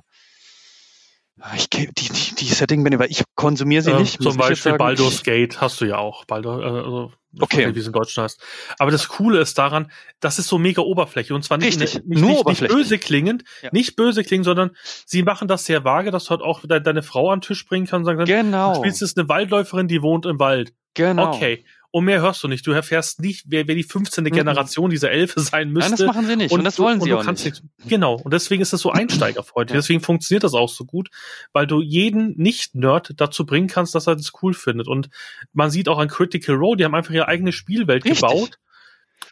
ich 1.57 1.64
kenn- 1.66 1.92
die, 1.96 2.09
die, 2.09 2.35
die 2.37 2.44
Settingbände, 2.46 2.98
weil 2.98 3.11
ich 3.11 3.22
konsumiere 3.35 3.83
sie 3.83 3.90
Ähm, 3.92 3.98
nicht. 3.98 4.20
muss 4.20 4.33
zum 4.35 4.40
ich 4.42 4.48
Beispiel. 4.48 4.77
Baldur's 4.77 5.22
Gate 5.22 5.61
hast 5.61 5.81
du 5.81 5.85
ja 5.85 5.96
auch. 5.98 6.24
Baldur, 6.24 6.61
äh, 6.62 6.66
also, 6.66 7.12
ich 7.33 7.42
Okay. 7.42 7.66
nicht, 7.66 7.77
wie 7.77 7.81
es 7.81 7.87
in 7.87 7.92
Deutsch 7.92 8.16
heißt. 8.16 8.40
Aber 8.79 8.90
das 8.90 9.07
Coole 9.09 9.38
ist 9.40 9.57
daran, 9.59 9.90
das 10.20 10.38
ist 10.38 10.48
so 10.48 10.59
mega 10.59 10.81
Oberfläche. 10.83 11.35
Und 11.35 11.44
zwar 11.44 11.59
nicht, 11.59 11.81
Richtig, 11.81 11.94
nicht, 11.94 12.07
nicht, 12.07 12.20
nur 12.20 12.31
nicht, 12.31 12.40
oberflächlich. 12.40 12.77
böse 12.77 12.98
klingend, 12.98 13.44
Ja. 13.62 13.68
nicht 13.72 13.96
böse 13.96 14.24
klingend, 14.24 14.46
sondern 14.46 14.70
sie 15.07 15.22
machen 15.22 15.46
das 15.46 15.64
sehr 15.64 15.85
vage, 15.85 16.11
dass 16.11 16.24
du 16.24 16.31
halt 16.31 16.40
auch 16.42 16.61
de 16.64 16.81
deine 16.81 17.03
Frau 17.03 17.31
an 17.31 17.40
den 17.40 17.42
Tisch 17.46 17.66
bringen 17.66 17.87
kannst 17.87 18.01
und 18.01 18.05
sagen, 18.07 18.18
dann, 18.18 18.27
Genau. 18.27 18.72
du 18.74 18.79
spielst 18.81 19.01
jetzt 19.03 19.18
eine 19.18 19.29
Waldläuferin, 19.29 19.88
die 19.88 20.03
wohnt 20.03 20.27
im 20.27 20.38
Wald. 20.40 20.72
genau. 20.94 21.33
Okay. 21.35 21.64
Und 21.90 22.05
mehr 22.05 22.20
hörst 22.20 22.42
du 22.42 22.48
nicht. 22.48 22.66
Du 22.66 22.72
erfährst 22.72 23.20
nicht, 23.20 23.46
wer, 23.48 23.66
wer 23.66 23.74
die 23.74 23.83
15. 23.83 24.22
Mhm. 24.24 24.29
Generation 24.31 24.90
dieser 24.90 25.11
Elfe 25.11 25.40
sein 25.40 25.70
müsste. 25.70 25.90
Nein, 25.92 25.98
das 25.98 26.07
machen 26.07 26.27
sie 26.27 26.37
nicht. 26.37 26.53
Und, 26.53 26.62
das 26.64 26.77
du- 26.77 26.83
wollen 26.83 27.01
sie 27.01 27.09
du 27.11 27.18
auch 27.18 27.24
nicht. 27.24 27.44
nichts- 27.44 27.62
Genau. 27.88 28.16
Und 28.16 28.33
deswegen 28.35 28.61
ist 28.61 28.74
es 28.74 28.83
so 28.83 28.90
einsteigerfreundlich. 28.92 29.74
Ja. 29.74 29.81
Deswegen 29.81 30.01
funktioniert 30.03 30.44
das 30.44 30.53
auch 30.53 30.68
so 30.68 30.85
gut, 30.85 31.09
weil 31.53 31.66
du 31.66 31.81
jeden 31.81 32.37
Nicht-Nerd 32.37 33.14
dazu 33.16 33.46
bringen 33.46 33.68
kannst, 33.68 33.94
dass 33.94 34.07
er 34.07 34.16
das 34.16 34.33
cool 34.42 34.53
findet. 34.53 34.87
Und 34.87 35.09
man 35.55 35.70
sieht 35.70 35.88
auch 35.88 35.98
an 35.98 36.09
Critical 36.09 36.57
Role, 36.57 36.77
die 36.77 36.85
haben 36.85 36.94
einfach 36.94 37.14
ihre 37.14 37.27
eigene 37.29 37.53
Spielwelt 37.53 38.05
Richtig. 38.05 38.20
gebaut. 38.20 38.59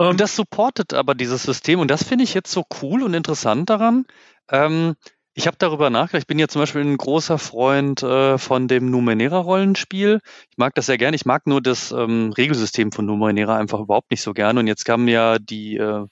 Ähm, 0.00 0.06
Und 0.08 0.20
das 0.20 0.34
supportet 0.34 0.94
aber 0.94 1.14
dieses 1.14 1.42
System 1.42 1.78
und 1.78 1.90
das 1.90 2.04
finde 2.04 2.24
ich 2.24 2.32
jetzt 2.34 2.50
so 2.50 2.64
cool 2.82 3.02
und 3.02 3.12
interessant 3.14 3.68
daran. 3.70 4.06
Ähm, 4.50 4.94
ich 5.36 5.46
habe 5.46 5.58
darüber 5.58 5.90
nachgedacht. 5.90 6.22
Ich 6.22 6.26
bin 6.26 6.38
ja 6.38 6.48
zum 6.48 6.62
Beispiel 6.62 6.80
ein 6.80 6.96
großer 6.96 7.36
Freund 7.38 8.02
äh, 8.02 8.38
von 8.38 8.68
dem 8.68 8.90
Numenera-Rollenspiel. 8.90 10.20
Ich 10.50 10.56
mag 10.56 10.74
das 10.74 10.86
sehr 10.86 10.96
gerne. 10.96 11.14
Ich 11.14 11.26
mag 11.26 11.46
nur 11.46 11.60
das 11.60 11.92
ähm, 11.92 12.32
Regelsystem 12.32 12.90
von 12.90 13.04
Numenera 13.04 13.58
einfach 13.58 13.80
überhaupt 13.80 14.10
nicht 14.10 14.22
so 14.22 14.32
gerne. 14.32 14.60
Und 14.60 14.66
jetzt 14.66 14.86
kamen 14.86 15.08
ja 15.08 15.38
die 15.38 15.76
äh, 15.76 16.06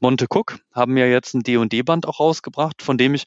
Monte 0.00 0.26
Cook, 0.28 0.58
haben 0.74 0.96
ja 0.96 1.06
jetzt 1.06 1.34
ein 1.34 1.44
D&D-Band 1.44 2.08
auch 2.08 2.18
rausgebracht, 2.18 2.82
von 2.82 2.98
dem 2.98 3.14
ich 3.14 3.26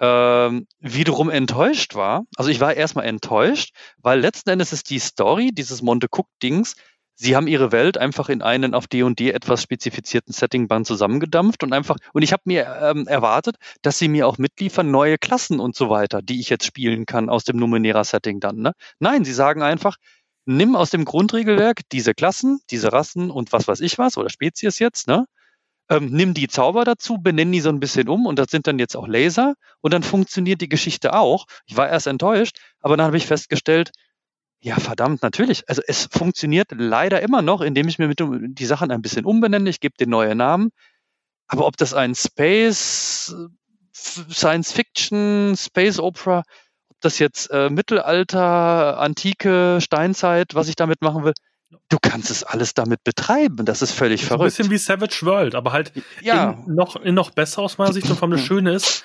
ähm, 0.00 0.66
wiederum 0.80 1.28
enttäuscht 1.28 1.94
war. 1.94 2.24
Also 2.34 2.50
ich 2.50 2.60
war 2.60 2.72
erstmal 2.72 3.04
enttäuscht, 3.04 3.74
weil 3.98 4.18
letzten 4.18 4.48
Endes 4.48 4.72
ist 4.72 4.88
die 4.88 4.98
Story 4.98 5.50
dieses 5.52 5.82
Monte 5.82 6.08
Cook-Dings 6.10 6.74
Sie 7.16 7.36
haben 7.36 7.46
ihre 7.46 7.70
Welt 7.70 7.96
einfach 7.96 8.28
in 8.28 8.42
einen 8.42 8.74
auf 8.74 8.88
D&D 8.88 9.30
etwas 9.30 9.62
spezifizierten 9.62 10.32
Settingband 10.32 10.86
zusammengedampft 10.86 11.62
und 11.62 11.72
einfach, 11.72 11.96
und 12.12 12.22
ich 12.22 12.32
habe 12.32 12.42
mir 12.46 12.66
ähm, 12.82 13.06
erwartet, 13.06 13.56
dass 13.82 13.98
sie 13.98 14.08
mir 14.08 14.26
auch 14.26 14.38
mitliefern 14.38 14.90
neue 14.90 15.16
Klassen 15.18 15.60
und 15.60 15.76
so 15.76 15.90
weiter, 15.90 16.22
die 16.22 16.40
ich 16.40 16.50
jetzt 16.50 16.66
spielen 16.66 17.06
kann 17.06 17.28
aus 17.28 17.44
dem 17.44 17.56
Numenera-Setting 17.56 18.40
dann. 18.40 18.56
Ne? 18.56 18.72
Nein, 18.98 19.24
sie 19.24 19.32
sagen 19.32 19.62
einfach, 19.62 19.96
nimm 20.44 20.74
aus 20.76 20.90
dem 20.90 21.04
Grundregelwerk 21.04 21.82
diese 21.92 22.14
Klassen, 22.14 22.60
diese 22.70 22.92
Rassen 22.92 23.30
und 23.30 23.52
was 23.52 23.68
weiß 23.68 23.80
ich 23.80 23.98
was, 23.98 24.18
oder 24.18 24.30
Spezies 24.30 24.78
jetzt, 24.78 25.06
ne? 25.06 25.26
Ähm, 25.90 26.08
nimm 26.10 26.32
die 26.32 26.48
Zauber 26.48 26.84
dazu, 26.84 27.18
benenn 27.18 27.52
die 27.52 27.60
so 27.60 27.68
ein 27.68 27.78
bisschen 27.78 28.08
um 28.08 28.24
und 28.26 28.38
das 28.38 28.46
sind 28.50 28.66
dann 28.66 28.78
jetzt 28.78 28.96
auch 28.96 29.06
Laser 29.06 29.54
und 29.82 29.92
dann 29.92 30.02
funktioniert 30.02 30.62
die 30.62 30.68
Geschichte 30.68 31.12
auch. 31.12 31.44
Ich 31.66 31.76
war 31.76 31.88
erst 31.90 32.06
enttäuscht, 32.06 32.58
aber 32.80 32.96
dann 32.96 33.06
habe 33.06 33.18
ich 33.18 33.26
festgestellt, 33.26 33.90
ja, 34.64 34.80
verdammt, 34.80 35.22
natürlich. 35.22 35.68
Also 35.68 35.82
es 35.86 36.08
funktioniert 36.10 36.68
leider 36.72 37.20
immer 37.20 37.42
noch, 37.42 37.60
indem 37.60 37.86
ich 37.88 37.98
mir 37.98 38.08
mit 38.08 38.18
die 38.20 38.64
Sachen 38.66 38.90
ein 38.90 39.02
bisschen 39.02 39.26
umbenenne. 39.26 39.68
Ich 39.68 39.80
gebe 39.80 39.94
den 39.98 40.08
neue 40.10 40.34
Namen. 40.34 40.70
Aber 41.48 41.66
ob 41.66 41.76
das 41.78 41.94
ein 41.94 42.14
Space, 42.14 43.34
F- 43.94 44.26
Science 44.30 44.72
Fiction, 44.72 45.56
Space 45.56 45.98
Opera, 46.00 46.40
ob 46.90 46.96
das 47.02 47.18
jetzt 47.20 47.50
äh, 47.52 47.70
Mittelalter, 47.70 48.98
Antike, 49.00 49.80
Steinzeit, 49.82 50.54
was 50.54 50.68
ich 50.68 50.76
damit 50.76 51.02
machen 51.02 51.24
will, 51.24 51.34
du 51.88 51.98
kannst 52.00 52.30
es 52.30 52.42
alles 52.42 52.74
damit 52.74 53.04
betreiben. 53.04 53.64
Das 53.64 53.82
ist 53.82 53.92
völlig 53.92 54.20
so 54.20 54.24
ein 54.24 54.28
verrückt. 54.28 54.56
bisschen 54.56 54.70
wie 54.70 54.78
Savage 54.78 55.20
World, 55.22 55.54
aber 55.54 55.72
halt 55.72 55.92
ja, 56.22 56.62
in 56.66 56.74
noch, 56.74 56.96
in 56.96 57.14
noch 57.14 57.30
besser 57.30 57.62
aus 57.62 57.78
meiner 57.78 57.92
Sicht. 57.92 58.08
Und 58.08 58.16
vor 58.16 58.28
allem 58.28 58.36
das 58.36 58.40
Schöne 58.46 58.72
ist, 58.74 59.04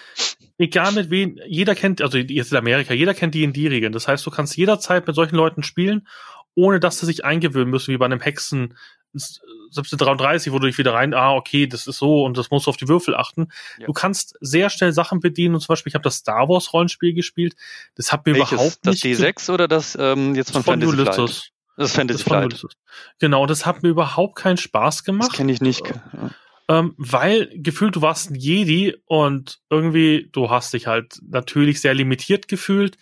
egal 0.57 0.91
mit 0.91 1.09
wem, 1.09 1.39
jeder 1.47 1.75
kennt, 1.75 2.01
also 2.01 2.17
jetzt 2.17 2.51
in 2.51 2.57
Amerika, 2.57 2.93
jeder 2.93 3.13
kennt 3.13 3.35
die 3.35 3.45
D&D-Regeln. 3.45 3.93
Das 3.93 4.07
heißt, 4.07 4.25
du 4.25 4.31
kannst 4.31 4.57
jederzeit 4.57 5.07
mit 5.07 5.15
solchen 5.15 5.35
Leuten 5.35 5.63
spielen, 5.63 6.07
ohne 6.55 6.79
dass 6.79 6.99
sie 6.99 7.05
sich 7.05 7.25
eingewöhnen 7.25 7.69
müssen, 7.69 7.93
wie 7.93 7.97
bei 7.97 8.05
einem 8.05 8.19
Hexen 8.19 8.75
1733, 9.13 10.51
wo 10.53 10.59
du 10.59 10.67
dich 10.67 10.77
wieder 10.77 10.93
rein, 10.93 11.13
ah, 11.13 11.33
okay, 11.33 11.67
das 11.67 11.87
ist 11.87 11.97
so 11.97 12.23
und 12.23 12.37
das 12.37 12.51
musst 12.51 12.67
du 12.67 12.69
auf 12.69 12.77
die 12.77 12.87
Würfel 12.87 13.15
achten. 13.15 13.47
Ja. 13.79 13.87
Du 13.87 13.93
kannst 13.93 14.35
sehr 14.41 14.69
schnell 14.69 14.93
Sachen 14.93 15.19
bedienen 15.19 15.55
und 15.55 15.61
zum 15.61 15.67
Beispiel, 15.69 15.89
ich 15.89 15.95
habe 15.95 16.03
das 16.03 16.17
Star 16.17 16.47
Wars 16.47 16.73
Rollenspiel 16.73 17.13
gespielt. 17.13 17.55
Das 17.95 18.11
hat 18.11 18.25
mir 18.25 18.35
welches? 18.35 18.51
überhaupt 18.53 18.77
Das 18.83 19.03
nicht 19.03 19.19
D6 19.19 19.51
oder 19.51 19.67
das 19.67 19.97
ähm, 19.99 20.35
jetzt 20.35 20.51
von, 20.51 20.63
von? 20.63 20.83
Ulysses. 20.83 21.51
Das 21.79 21.93
Fantasy 21.93 22.23
Das 22.23 22.27
Flight. 22.27 22.45
Ulysses. 22.45 22.73
Genau, 23.19 23.45
das 23.45 23.65
hat 23.65 23.83
mir 23.83 23.89
überhaupt 23.89 24.35
keinen 24.35 24.57
Spaß 24.57 24.97
Das 24.97 25.03
gemacht. 25.05 25.33
kenne 25.33 25.51
ich 25.51 25.61
nicht. 25.61 25.81
Ähm, 26.67 26.93
weil 26.97 27.49
gefühlt 27.55 27.95
du 27.95 28.01
warst 28.01 28.29
ein 28.29 28.35
Jedi 28.35 28.95
und 29.05 29.59
irgendwie 29.69 30.29
du 30.31 30.49
hast 30.49 30.73
dich 30.73 30.87
halt 30.87 31.19
natürlich 31.27 31.81
sehr 31.81 31.93
limitiert 31.93 32.47
gefühlt. 32.47 32.97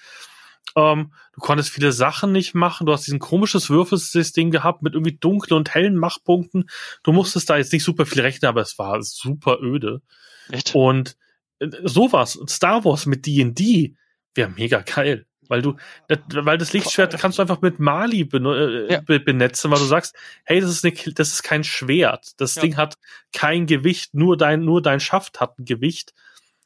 Ähm, 0.76 1.12
du 1.34 1.42
konntest 1.42 1.72
viele 1.72 1.92
Sachen 1.92 2.32
nicht 2.32 2.54
machen. 2.54 2.86
Du 2.86 2.94
hast 2.94 3.08
diesen 3.08 3.20
komisches 3.20 3.70
Würfelsystem 3.70 4.52
gehabt 4.52 4.84
mit 4.84 4.94
irgendwie 4.94 5.18
dunklen 5.18 5.58
und 5.58 5.74
hellen 5.74 5.98
Machpunkten. 5.98 6.70
Du 7.04 7.12
musstest 7.12 7.50
da 7.50 7.58
jetzt 7.58 7.74
nicht 7.74 7.84
super 7.84 8.06
viel 8.06 8.22
rechnen, 8.22 8.48
aber 8.48 8.62
es 8.62 8.78
war 8.78 9.02
super 9.02 9.58
öde. 9.62 10.02
Echt? 10.50 10.76
Und 10.76 11.18
äh, 11.60 11.68
sowas, 11.84 12.40
Star 12.48 12.86
Wars 12.86 13.06
mit 13.08 13.26
D&D 13.26 13.96
wäre 14.36 14.50
mega 14.50 14.82
geil. 14.82 15.26
Weil 15.50 15.62
du, 15.62 15.76
das, 16.08 16.20
weil 16.32 16.58
das 16.58 16.74
Lichtschwert 16.74 17.18
kannst 17.20 17.38
du 17.38 17.42
einfach 17.42 17.62
mit 17.62 17.80
Mali 17.80 18.22
äh, 18.32 18.94
Ja. 18.94 19.02
be 19.02 19.20
benetzen, 19.20 19.72
weil 19.72 19.80
du 19.80 19.86
sagst, 19.86 20.16
hey, 20.46 20.60
das 20.62 20.70
ist, 20.70 20.86
eine, 20.86 20.94
das 21.14 21.30
ist 21.34 21.44
kein 21.44 21.64
Schwert. 21.64 22.32
Das 22.38 22.56
Ja. 22.56 22.62
Ding 22.64 22.78
hat 22.78 22.96
kein 23.34 23.66
Gewicht, 23.68 24.14
nur 24.14 24.38
dein, 24.38 24.64
nur 24.66 24.82
dein 24.82 25.00
Schaft 25.00 25.40
hat 25.40 25.58
ein 25.60 25.66
Gewicht. 25.66 26.14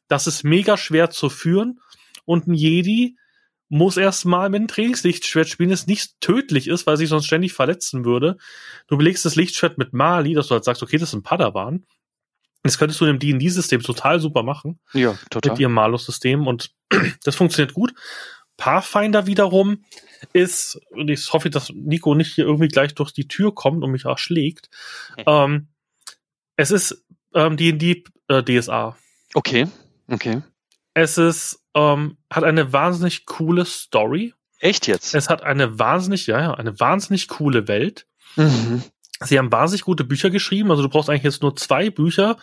Das 0.07 0.27
ist 0.27 0.43
mega 0.43 0.77
schwer 0.77 1.09
zu 1.09 1.29
führen. 1.29 1.79
Und 2.25 2.47
ein 2.47 2.53
Jedi 2.53 3.15
muss 3.69 3.95
erstmal 3.95 4.49
mit 4.49 4.59
einem 4.59 4.67
Trainingslichtschwert 4.67 5.47
spielen, 5.47 5.69
das 5.69 5.87
nicht 5.87 6.19
tödlich 6.19 6.67
ist, 6.67 6.85
weil 6.87 6.97
sich 6.97 7.07
sonst 7.07 7.25
ständig 7.25 7.53
verletzen 7.53 8.03
würde. 8.03 8.37
Du 8.87 8.97
belegst 8.97 9.23
das 9.23 9.35
Lichtschwert 9.37 9.77
mit 9.77 9.93
Mali, 9.93 10.33
dass 10.33 10.47
du 10.47 10.55
halt 10.55 10.65
sagst, 10.65 10.83
okay, 10.83 10.97
das 10.97 11.09
ist 11.09 11.15
ein 11.15 11.23
Padawan. 11.23 11.85
Das 12.63 12.77
könntest 12.77 12.99
du 13.01 13.05
in 13.05 13.17
dem 13.17 13.39
D&D-System 13.39 13.81
total 13.81 14.19
super 14.19 14.43
machen 14.43 14.79
Ja, 14.93 15.17
total. 15.31 15.53
mit 15.53 15.59
ihrem 15.61 15.71
Malus-System 15.73 16.45
und 16.47 16.71
das 17.23 17.35
funktioniert 17.35 17.73
gut. 17.73 17.93
Pathfinder 18.61 19.25
wiederum 19.25 19.83
ist, 20.33 20.79
und 20.91 21.09
ich 21.09 21.33
hoffe, 21.33 21.49
dass 21.49 21.71
Nico 21.73 22.13
nicht 22.13 22.35
hier 22.35 22.45
irgendwie 22.45 22.67
gleich 22.67 22.93
durch 22.93 23.11
die 23.11 23.27
Tür 23.27 23.55
kommt 23.55 23.83
und 23.83 23.89
mich 23.89 24.05
erschlägt. 24.05 24.69
Hm. 25.15 25.23
ähm, 25.25 25.67
es 26.57 26.69
ist 26.69 27.03
ähm, 27.33 27.57
D&D 27.57 28.03
äh, 28.27 28.43
DSA. 28.43 28.95
Okay, 29.33 29.67
okay. 30.07 30.43
Es 30.93 31.17
ist, 31.17 31.63
ähm, 31.73 32.17
hat 32.31 32.43
eine 32.43 32.71
wahnsinnig 32.71 33.25
coole 33.25 33.65
Story. 33.65 34.35
Echt 34.59 34.85
jetzt? 34.85 35.15
Es 35.15 35.27
hat 35.27 35.41
eine 35.41 35.79
wahnsinnig, 35.79 36.27
ja, 36.27 36.39
ja, 36.39 36.53
eine 36.53 36.79
wahnsinnig 36.79 37.29
coole 37.29 37.67
Welt. 37.67 38.05
Mhm. 38.35 38.83
Sie 39.21 39.39
haben 39.39 39.51
wahnsinnig 39.51 39.81
gute 39.81 40.03
Bücher 40.03 40.29
geschrieben. 40.29 40.69
Also 40.69 40.83
du 40.83 40.89
brauchst 40.89 41.09
eigentlich 41.09 41.23
jetzt 41.23 41.41
nur 41.41 41.55
zwei 41.55 41.89
Bücher. 41.89 42.37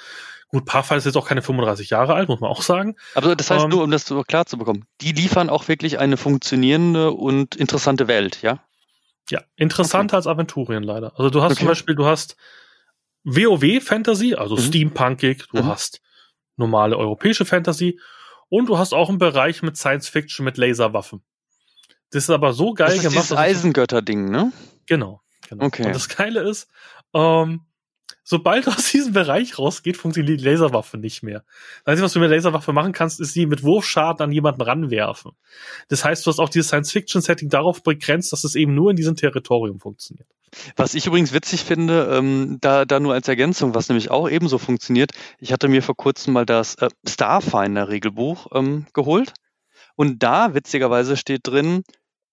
Gut, 0.51 0.65
Pathfinder 0.65 0.99
ist 0.99 1.05
jetzt 1.05 1.17
auch 1.17 1.27
keine 1.29 1.43
35 1.43 1.91
Jahre 1.91 2.15
alt, 2.15 2.29
muss 2.29 2.41
man 2.41 2.51
auch 2.51 2.63
sagen. 2.63 2.97
Aber 3.15 3.37
das 3.37 3.51
heißt 3.51 3.65
Ähm, 3.65 3.71
nur, 3.71 3.85
um 3.85 3.91
das 3.91 4.07
so 4.07 4.23
klar 4.23 4.47
zu 4.47 4.57
bekommen, 4.57 4.87
die 5.03 5.13
liefern 5.13 5.51
auch 5.51 5.69
wirklich 5.69 5.99
eine 5.99 6.17
funktionierende 6.17 7.11
und 7.13 7.55
interessante 7.57 8.09
Welt, 8.09 8.41
ja? 8.43 8.61
Ja, 9.31 9.43
interessanter 9.57 10.17
als 10.17 10.27
Aventurien 10.27 10.83
leider. 10.83 11.13
Also 11.19 11.29
du 11.29 11.43
hast 11.43 11.53
Okay. 11.53 11.59
zum 11.61 11.69
Beispiel, 11.69 11.95
du 11.95 12.07
hast 12.07 12.37
WoW 13.25 13.81
Fantasy, 13.85 14.35
also 14.35 14.57
Mhm. 14.57 14.61
Steampunkig, 14.61 15.47
du 15.53 15.59
Mhm. 15.63 15.67
hast 15.67 16.01
normale 16.57 16.97
europäische 16.97 17.45
Fantasy 17.45 18.01
und 18.49 18.71
du 18.71 18.79
hast 18.79 18.95
auch 18.95 19.11
einen 19.11 19.19
Bereich 19.19 19.63
mit 19.63 19.77
Science 19.77 20.09
Fiction 20.09 20.45
mit 20.45 20.57
Laserwaffen. 20.57 21.23
Das 22.11 22.25
ist 22.25 22.31
aber 22.31 22.55
so 22.55 22.73
geil 22.73 22.97
Das 22.97 23.05
ist 23.05 23.11
gemacht. 23.11 23.31
es- 23.31 23.37
Eisengötter-Ding, 23.37 24.31
ne? 24.31 24.51
Genau, 24.87 25.21
genau. 25.47 25.67
Okay. 25.67 25.85
Und 25.85 25.95
das 25.95 26.09
Geile 26.09 26.41
ist, 26.41 26.69
ähm, 27.13 27.61
sobald 28.29 28.67
du 28.67 28.71
aus 28.71 28.91
diesem 28.91 29.15
Bereich 29.15 29.59
rausgeht, 29.59 29.97
funktioniert 29.97 30.41
die 30.41 30.45
Laserwaffe 30.45 30.99
nicht 30.99 31.23
mehr. 31.23 31.45
Das 31.85 31.93
Einzige, 31.93 32.05
was 32.05 32.13
du 32.13 32.21
mit 32.21 32.29
der 32.29 32.37
Laserwaffe 32.37 32.75
machen 32.75 32.93
kannst, 32.93 33.21
ist 33.21 33.33
sie 33.33 33.47
mit 33.47 33.63
Wurfschaden 33.63 34.23
an 34.23 34.33
jemanden 34.33 34.61
ranwerfen. 34.61 35.33
Das 35.89 36.05
heißt, 36.05 36.27
du 36.27 36.31
hast 36.31 36.39
auch 36.39 36.51
dieses 36.51 36.69
Science-Fiction-Setting 36.69 37.49
darauf 37.49 37.83
begrenzt, 37.83 38.33
dass 38.33 38.45
es 38.45 38.55
eben 38.55 38.75
nur 38.75 38.91
in 38.91 38.97
diesem 38.97 39.17
Territorium 39.17 39.81
funktioniert. 39.81 40.29
Was 40.77 40.95
ich 40.95 41.07
übrigens 41.07 41.33
witzig 41.33 41.65
finde, 41.65 42.09
ähm, 42.13 42.59
da, 42.61 42.85
da 42.85 43.01
nur 43.01 43.15
als 43.15 43.29
Ergänzung, 43.29 43.75
was 43.75 43.89
nämlich 43.89 44.11
auch 44.11 44.29
ebenso 44.29 44.59
funktioniert, 44.59 45.13
ich 45.39 45.53
hatte 45.53 45.69
mir 45.69 45.83
vor 45.83 45.97
kurzem 45.97 46.35
mal 46.35 46.45
das 46.45 46.75
äh, 46.77 46.89
Starfinder-Regelbuch 47.09 48.49
ähm, 48.53 48.87
geholt 48.93 49.33
und 49.97 50.23
da 50.23 50.55
witzigerweise 50.55 51.17
steht 51.17 51.47
drin, 51.47 51.83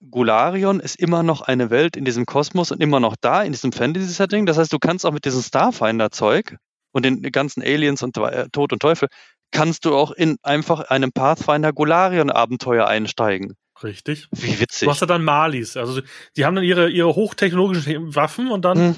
Golarion 0.09 0.79
ist 0.79 0.99
immer 0.99 1.23
noch 1.23 1.41
eine 1.41 1.69
Welt 1.69 1.95
in 1.95 2.05
diesem 2.05 2.25
Kosmos 2.25 2.71
und 2.71 2.81
immer 2.81 2.99
noch 2.99 3.15
da, 3.19 3.43
in 3.43 3.51
diesem 3.51 3.71
Fantasy-Setting. 3.71 4.45
Das 4.45 4.57
heißt, 4.57 4.71
du 4.71 4.79
kannst 4.79 5.05
auch 5.05 5.11
mit 5.11 5.25
diesem 5.25 5.41
Starfinder-Zeug 5.41 6.57
und 6.91 7.03
den 7.03 7.21
ganzen 7.31 7.63
Aliens 7.63 8.03
und 8.03 8.17
äh, 8.17 8.47
Tod 8.51 8.73
und 8.73 8.81
Teufel, 8.81 9.07
kannst 9.51 9.85
du 9.85 9.95
auch 9.95 10.11
in 10.11 10.37
einfach 10.43 10.81
einem 10.81 11.11
Pathfinder 11.11 11.73
Golarion-Abenteuer 11.73 12.87
einsteigen. 12.87 13.55
Richtig. 13.83 14.27
Wie 14.31 14.59
witzig. 14.59 14.85
Du 14.85 14.91
hast 14.91 15.01
ja 15.01 15.07
dann 15.07 15.23
Malis. 15.23 15.75
Also 15.77 16.01
die 16.35 16.45
haben 16.45 16.55
dann 16.55 16.63
ihre, 16.63 16.89
ihre 16.89 17.15
hochtechnologischen 17.15 18.15
Waffen 18.15 18.49
und 18.49 18.63
dann, 18.63 18.77
Hm. 18.77 18.95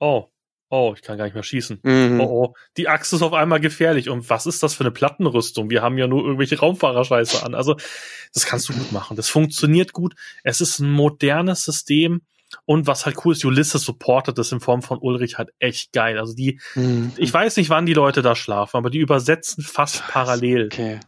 oh, 0.00 0.28
oh, 0.72 0.94
ich 0.96 1.02
kann 1.02 1.18
gar 1.18 1.24
nicht 1.26 1.34
mehr 1.34 1.42
schießen. 1.42 1.80
Mhm. 1.82 2.18
Oh, 2.20 2.24
oh, 2.24 2.54
die 2.78 2.88
Axt 2.88 3.12
ist 3.12 3.20
auf 3.20 3.34
einmal 3.34 3.60
gefährlich. 3.60 4.08
Und 4.08 4.30
was 4.30 4.46
ist 4.46 4.62
das 4.62 4.74
für 4.74 4.84
eine 4.84 4.90
Plattenrüstung? 4.90 5.68
Wir 5.68 5.82
haben 5.82 5.98
ja 5.98 6.06
nur 6.06 6.22
irgendwelche 6.24 6.58
Raumfahrerscheiße 6.58 7.44
an. 7.44 7.54
Also, 7.54 7.76
das 8.32 8.46
kannst 8.46 8.70
du 8.70 8.72
gut 8.72 8.90
machen. 8.90 9.16
Das 9.16 9.28
funktioniert 9.28 9.92
gut. 9.92 10.14
Es 10.42 10.62
ist 10.62 10.78
ein 10.78 10.90
modernes 10.90 11.62
System. 11.64 12.22
Und 12.64 12.86
was 12.86 13.06
halt 13.06 13.16
cool 13.24 13.32
ist, 13.34 13.44
Ulysses 13.44 13.82
supportet 13.82 14.36
das 14.38 14.52
in 14.52 14.60
Form 14.60 14.82
von 14.82 14.98
Ulrich 14.98 15.38
halt 15.38 15.50
echt 15.58 15.92
geil. 15.92 16.18
Also 16.18 16.34
die, 16.34 16.58
Mhm. 16.74 17.12
ich 17.16 17.32
weiß 17.32 17.56
nicht, 17.56 17.70
wann 17.70 17.86
die 17.86 17.94
Leute 17.94 18.20
da 18.22 18.34
schlafen, 18.34 18.76
aber 18.76 18.90
die 18.90 18.98
übersetzen 18.98 19.62
fast 19.62 20.06
parallel. 20.08 20.66
Okay. 20.66 21.00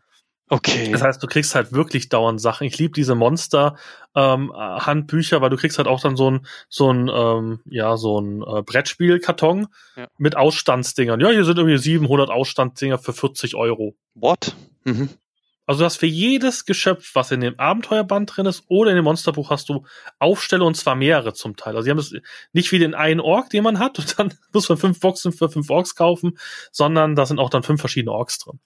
Okay. 0.50 0.90
Das 0.92 1.02
heißt, 1.02 1.22
du 1.22 1.26
kriegst 1.26 1.54
halt 1.54 1.72
wirklich 1.72 2.10
dauernd 2.10 2.40
Sachen. 2.40 2.66
Ich 2.66 2.78
liebe 2.78 2.92
diese 2.92 3.14
Monster 3.14 3.76
ähm, 4.14 4.52
Handbücher, 4.54 5.40
weil 5.40 5.50
du 5.50 5.56
kriegst 5.56 5.78
halt 5.78 5.88
auch 5.88 6.00
dann 6.00 6.16
so 6.16 6.30
ein 6.30 6.46
so 6.68 6.92
ein 6.92 7.10
ähm, 7.12 7.60
ja 7.64 7.96
so 7.96 8.20
ein 8.20 8.42
äh, 8.42 8.62
Brettspielkarton 8.62 9.68
Ja. 9.96 10.06
mit 10.18 10.36
Ausstandsdingern. 10.36 11.20
Ja, 11.20 11.30
hier 11.30 11.44
sind 11.44 11.56
irgendwie 11.56 11.78
700 11.78 12.28
Ausstandsdinger 12.28 12.98
für 12.98 13.14
40 13.14 13.54
Euro. 13.54 13.96
What? 14.14 14.54
Mhm. 14.84 15.08
Also 15.66 15.78
du 15.78 15.84
hast 15.86 15.96
für 15.96 16.06
jedes 16.06 16.66
Geschöpf, 16.66 17.14
was 17.14 17.30
in 17.30 17.40
dem 17.40 17.58
Abenteuerband 17.58 18.36
drin 18.36 18.44
ist 18.44 18.64
oder 18.68 18.90
in 18.90 18.96
dem 18.96 19.04
Monsterbuch, 19.04 19.48
hast 19.48 19.70
du 19.70 19.86
Aufstelle 20.18 20.62
und 20.62 20.76
zwar 20.76 20.94
mehrere 20.94 21.32
zum 21.32 21.56
Teil. 21.56 21.74
Also 21.74 21.84
sie 21.86 21.90
haben 21.90 21.98
es 21.98 22.14
nicht 22.52 22.70
wie 22.70 22.78
den 22.78 22.94
einen 22.94 23.20
Ork, 23.20 23.48
den 23.48 23.64
man 23.64 23.78
hat 23.78 23.98
und 23.98 24.18
dann 24.18 24.34
muss 24.52 24.68
man 24.68 24.76
fünf 24.76 25.00
Boxen 25.00 25.32
für 25.32 25.48
fünf 25.48 25.70
Orks 25.70 25.94
kaufen, 25.94 26.36
sondern 26.70 27.14
da 27.16 27.24
sind 27.24 27.38
auch 27.38 27.48
dann 27.48 27.62
fünf 27.62 27.80
verschiedene 27.80 28.12
Orks 28.12 28.38
drin. 28.40 28.60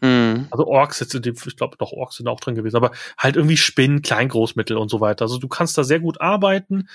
Mhm. 0.00 0.46
Also 0.50 0.66
Orks 0.66 1.00
jetzt 1.00 1.14
in 1.14 1.22
dem, 1.22 1.34
ich 1.34 1.56
glaube 1.56 1.76
doch 1.76 1.92
Orks 1.92 2.16
sind 2.16 2.28
auch 2.28 2.40
drin 2.40 2.54
gewesen, 2.54 2.76
aber 2.76 2.92
halt 3.16 3.36
irgendwie 3.36 3.56
Spinnen, 3.56 4.02
Kleingroßmittel 4.02 4.76
und 4.76 4.88
so 4.88 5.00
weiter. 5.00 5.22
Also 5.22 5.38
du 5.38 5.48
kannst 5.48 5.76
da 5.76 5.84
sehr 5.84 6.00
gut 6.00 6.20
arbeiten. 6.20 6.88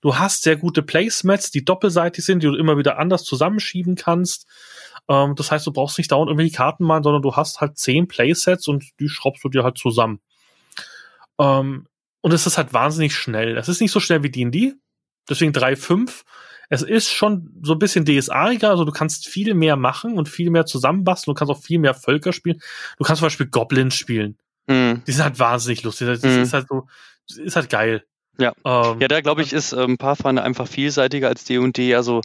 Du 0.00 0.16
hast 0.16 0.42
sehr 0.42 0.56
gute 0.56 0.82
Placemats, 0.82 1.50
die 1.50 1.64
doppelseitig 1.64 2.24
sind, 2.24 2.42
die 2.42 2.48
du 2.48 2.56
immer 2.56 2.76
wieder 2.76 2.98
anders 2.98 3.24
zusammenschieben 3.24 3.94
kannst. 3.94 4.46
Ähm, 5.08 5.34
das 5.36 5.50
heißt, 5.52 5.66
du 5.66 5.72
brauchst 5.72 5.98
nicht 5.98 6.10
dauernd 6.10 6.28
irgendwelche 6.28 6.56
Karten 6.56 6.84
malen, 6.84 7.04
sondern 7.04 7.22
du 7.22 7.36
hast 7.36 7.60
halt 7.60 7.78
zehn 7.78 8.08
Playsets 8.08 8.66
und 8.66 8.84
die 8.98 9.08
schraubst 9.08 9.44
du 9.44 9.48
dir 9.48 9.62
halt 9.62 9.78
zusammen. 9.78 10.20
Ähm, 11.38 11.86
und 12.20 12.32
es 12.32 12.46
ist 12.46 12.58
halt 12.58 12.72
wahnsinnig 12.72 13.14
schnell. 13.14 13.56
Es 13.56 13.68
ist 13.68 13.80
nicht 13.80 13.92
so 13.92 14.00
schnell 14.00 14.24
wie 14.24 14.30
D&D, 14.30 14.74
deswegen 15.28 15.52
3.5. 15.52 16.24
Es 16.68 16.82
ist 16.82 17.10
schon 17.12 17.50
so 17.62 17.72
ein 17.72 17.78
bisschen 17.78 18.04
DSA-iger, 18.04 18.68
also 18.70 18.84
du 18.84 18.92
kannst 18.92 19.26
viel 19.26 19.54
mehr 19.54 19.76
machen 19.76 20.18
und 20.18 20.28
viel 20.28 20.50
mehr 20.50 20.66
zusammenbasteln. 20.66 21.34
Du 21.34 21.38
kannst 21.38 21.50
auch 21.50 21.62
viel 21.62 21.78
mehr 21.78 21.94
Völker 21.94 22.32
spielen. 22.32 22.60
Du 22.98 23.04
kannst 23.04 23.20
zum 23.20 23.26
Beispiel 23.26 23.46
Goblins 23.46 23.94
spielen. 23.96 24.36
Mhm. 24.66 25.02
Die 25.06 25.12
sind 25.12 25.24
halt 25.24 25.38
wahnsinnig 25.38 25.82
lustig. 25.82 26.06
Das 26.08 26.22
Mhm. 26.22 26.42
ist 26.42 26.52
halt 26.52 26.68
so, 26.68 26.86
ist 27.36 27.56
halt 27.56 27.70
geil. 27.70 28.04
Ja. 28.38 28.52
Ähm, 28.64 29.00
Ja, 29.00 29.08
da 29.08 29.20
glaube 29.22 29.42
ich, 29.42 29.52
ist 29.52 29.72
ähm, 29.72 29.96
Pathfinder 29.98 30.44
einfach 30.44 30.68
vielseitiger 30.68 31.28
als 31.28 31.44
D&D. 31.44 31.94
Also 31.94 32.20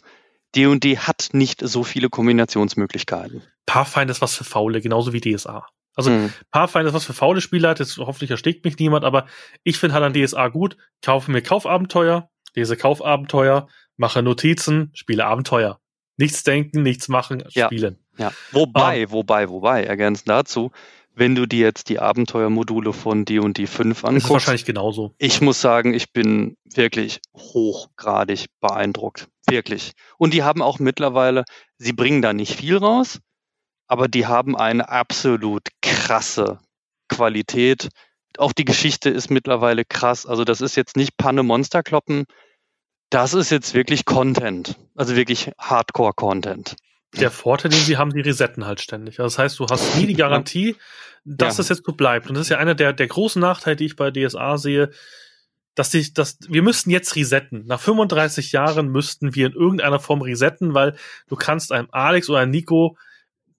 D&D 0.54 0.98
hat 0.98 1.30
nicht 1.32 1.66
so 1.66 1.82
viele 1.82 2.10
Kombinationsmöglichkeiten. 2.10 3.42
Pathfinder 3.66 4.12
ist 4.12 4.20
was 4.20 4.36
für 4.36 4.44
Faule, 4.44 4.80
genauso 4.80 5.12
wie 5.12 5.20
DSA. 5.20 5.66
Also 5.96 6.10
Mhm. 6.10 6.32
Pathfinder 6.50 6.88
ist 6.88 6.94
was 6.94 7.04
für 7.04 7.12
faule 7.14 7.40
Spieler, 7.40 7.74
jetzt 7.78 7.96
hoffentlich 7.98 8.30
erschlägt 8.30 8.64
mich 8.64 8.78
niemand, 8.78 9.04
aber 9.04 9.26
ich 9.62 9.78
finde 9.78 9.94
halt 9.94 10.04
an 10.04 10.12
DSA 10.12 10.48
gut, 10.48 10.76
kaufe 11.02 11.30
mir 11.30 11.40
Kaufabenteuer, 11.40 12.28
lese 12.54 12.76
Kaufabenteuer, 12.76 13.68
mache 13.96 14.22
Notizen, 14.22 14.90
spiele 14.94 15.24
Abenteuer. 15.26 15.80
Nichts 16.16 16.42
denken, 16.44 16.82
nichts 16.82 17.08
machen, 17.08 17.42
Ja. 17.50 17.66
spielen. 17.66 17.98
Ja. 18.16 18.32
Wobei, 18.52 19.10
wobei, 19.10 19.48
wobei, 19.48 19.84
ergänzend 19.84 20.28
dazu, 20.28 20.70
wenn 21.16 21.34
du 21.34 21.46
dir 21.46 21.60
jetzt 21.66 21.88
die 21.88 21.98
Abenteuermodule 21.98 22.92
von 22.92 23.24
D&D 23.24 23.66
5 23.66 24.00
Das 24.02 24.02
ist 24.02 24.04
anguckst, 24.04 24.30
wahrscheinlich 24.30 24.64
genauso. 24.64 25.14
ich 25.18 25.40
muss 25.40 25.60
sagen, 25.60 25.94
ich 25.94 26.12
bin 26.12 26.56
wirklich 26.64 27.20
hochgradig 27.36 28.46
beeindruckt. 28.60 29.28
Wirklich. 29.48 29.92
Und 30.18 30.34
die 30.34 30.42
haben 30.42 30.62
auch 30.62 30.78
mittlerweile, 30.78 31.44
sie 31.78 31.92
bringen 31.92 32.22
da 32.22 32.32
nicht 32.32 32.54
viel 32.56 32.76
raus, 32.76 33.20
aber 33.86 34.08
die 34.08 34.26
haben 34.26 34.56
eine 34.56 34.88
absolut 34.88 35.62
krasse 35.82 36.58
Qualität. 37.08 37.88
Auch 38.38 38.52
die 38.52 38.64
Geschichte 38.64 39.10
ist 39.10 39.30
mittlerweile 39.30 39.84
krass. 39.84 40.26
Also 40.26 40.44
das 40.44 40.60
ist 40.60 40.76
jetzt 40.76 40.96
nicht 40.96 41.16
Panne 41.16 41.42
Monsterkloppen. 41.42 42.24
Das 43.14 43.32
ist 43.32 43.50
jetzt 43.50 43.74
wirklich 43.74 44.04
Content. 44.04 44.76
Also 44.96 45.14
wirklich 45.14 45.52
Hardcore-Content. 45.58 46.74
Der 47.16 47.30
Vorteil, 47.30 47.70
den 47.70 47.78
sie 47.78 47.96
haben, 47.96 48.12
die 48.12 48.20
resetten 48.20 48.66
halt 48.66 48.80
ständig. 48.80 49.20
Also 49.20 49.36
das 49.36 49.38
heißt, 49.38 49.58
du 49.60 49.66
hast 49.66 49.94
nie 49.96 50.06
die 50.06 50.14
Garantie, 50.14 50.74
dass 51.24 51.58
Ja. 51.58 51.62
es 51.62 51.68
jetzt 51.68 51.84
so 51.86 51.92
bleibt. 51.92 52.28
Und 52.28 52.34
das 52.34 52.46
ist 52.46 52.48
ja 52.48 52.58
einer 52.58 52.74
der, 52.74 52.92
der 52.92 53.06
großen 53.06 53.40
Nachteile, 53.40 53.76
die 53.76 53.84
ich 53.86 53.94
bei 53.94 54.10
DSA 54.10 54.58
sehe, 54.58 54.90
dass 55.76 55.94
ich, 55.94 56.12
dass, 56.12 56.38
wir 56.48 56.62
müssten 56.62 56.90
jetzt 56.90 57.14
resetten. 57.14 57.64
Nach 57.66 57.78
35 57.78 58.50
Jahren 58.50 58.88
müssten 58.88 59.36
wir 59.36 59.46
in 59.46 59.52
irgendeiner 59.52 60.00
Form 60.00 60.20
resetten, 60.20 60.74
weil 60.74 60.96
du 61.28 61.36
kannst 61.36 61.70
einem 61.70 61.86
Alex 61.92 62.28
oder 62.28 62.40
einem 62.40 62.50
Nico 62.50 62.96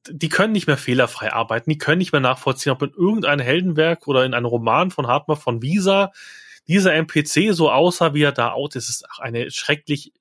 die 0.07 0.29
können 0.29 0.53
nicht 0.53 0.67
mehr 0.67 0.77
fehlerfrei 0.77 1.33
arbeiten, 1.33 1.69
die 1.71 1.79
können 1.79 1.97
nicht 1.97 2.11
mehr 2.11 2.21
nachvollziehen, 2.21 2.73
ob 2.73 2.83
in 2.83 2.91
irgendein 2.91 3.39
Heldenwerk 3.39 4.07
oder 4.07 4.23
in 4.23 4.35
einem 4.35 4.45
Roman 4.45 4.91
von 4.91 5.07
Hartmann 5.07 5.37
von 5.37 5.63
Visa 5.63 6.11
dieser 6.67 6.93
NPC 6.93 7.53
so 7.53 7.71
aussah, 7.71 8.13
wie 8.13 8.23
er 8.23 8.31
da 8.31 8.51
out 8.51 8.75
ist. 8.75 8.89
Es 8.89 9.01
ist 9.01 9.05
eine 9.19 9.51
schrecklich 9.51 10.13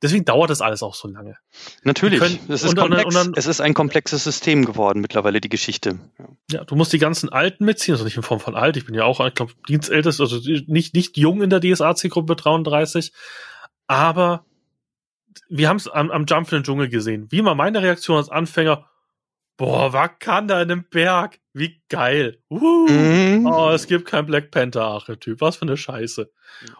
Deswegen 0.00 0.24
dauert 0.24 0.50
das 0.50 0.60
alles 0.60 0.82
auch 0.82 0.94
so 0.94 1.08
lange. 1.08 1.36
Natürlich. 1.82 2.20
Können, 2.20 2.38
es, 2.48 2.62
ist 2.62 2.70
und, 2.70 2.78
komplex. 2.78 3.04
Und 3.04 3.14
dann, 3.14 3.32
es 3.34 3.46
ist 3.46 3.60
ein 3.60 3.74
komplexes 3.74 4.22
System 4.22 4.64
geworden 4.64 5.00
mittlerweile, 5.00 5.40
die 5.40 5.48
Geschichte. 5.48 5.98
Ja. 6.50 6.62
du 6.64 6.76
musst 6.76 6.92
die 6.92 7.00
ganzen 7.00 7.30
Alten 7.30 7.64
mitziehen, 7.64 7.94
also 7.94 8.04
nicht 8.04 8.16
in 8.16 8.22
Form 8.22 8.38
von 8.38 8.54
alt. 8.54 8.76
Ich 8.76 8.86
bin 8.86 8.94
ja 8.94 9.04
auch, 9.04 9.24
ich 9.26 9.34
glaube, 9.34 9.52
dienstältest, 9.68 10.20
also 10.20 10.38
nicht, 10.66 10.94
nicht 10.94 11.16
jung 11.16 11.42
in 11.42 11.50
der 11.50 11.60
DSAC-Gruppe 11.60 12.36
33. 12.36 13.12
Aber 13.88 14.44
wir 15.48 15.68
haben 15.68 15.78
es 15.78 15.88
am, 15.88 16.12
am 16.12 16.26
Jump 16.26 16.52
in 16.52 16.58
den 16.58 16.64
Dschungel 16.64 16.88
gesehen. 16.88 17.26
Wie 17.30 17.38
immer 17.38 17.56
meine 17.56 17.82
Reaktion 17.82 18.18
als 18.18 18.28
Anfänger, 18.28 18.88
Boah, 19.58 19.92
Wakanda 19.92 20.62
in 20.62 20.70
einem 20.70 20.84
Berg. 20.88 21.40
Wie 21.52 21.82
geil. 21.88 22.38
Uh, 22.48 22.88
mhm. 22.88 23.44
Oh, 23.44 23.70
es 23.70 23.88
gibt 23.88 24.06
kein 24.06 24.24
Black 24.24 24.52
Panther-Archetyp. 24.52 25.40
Was 25.40 25.56
für 25.56 25.62
eine 25.62 25.76
Scheiße. 25.76 26.30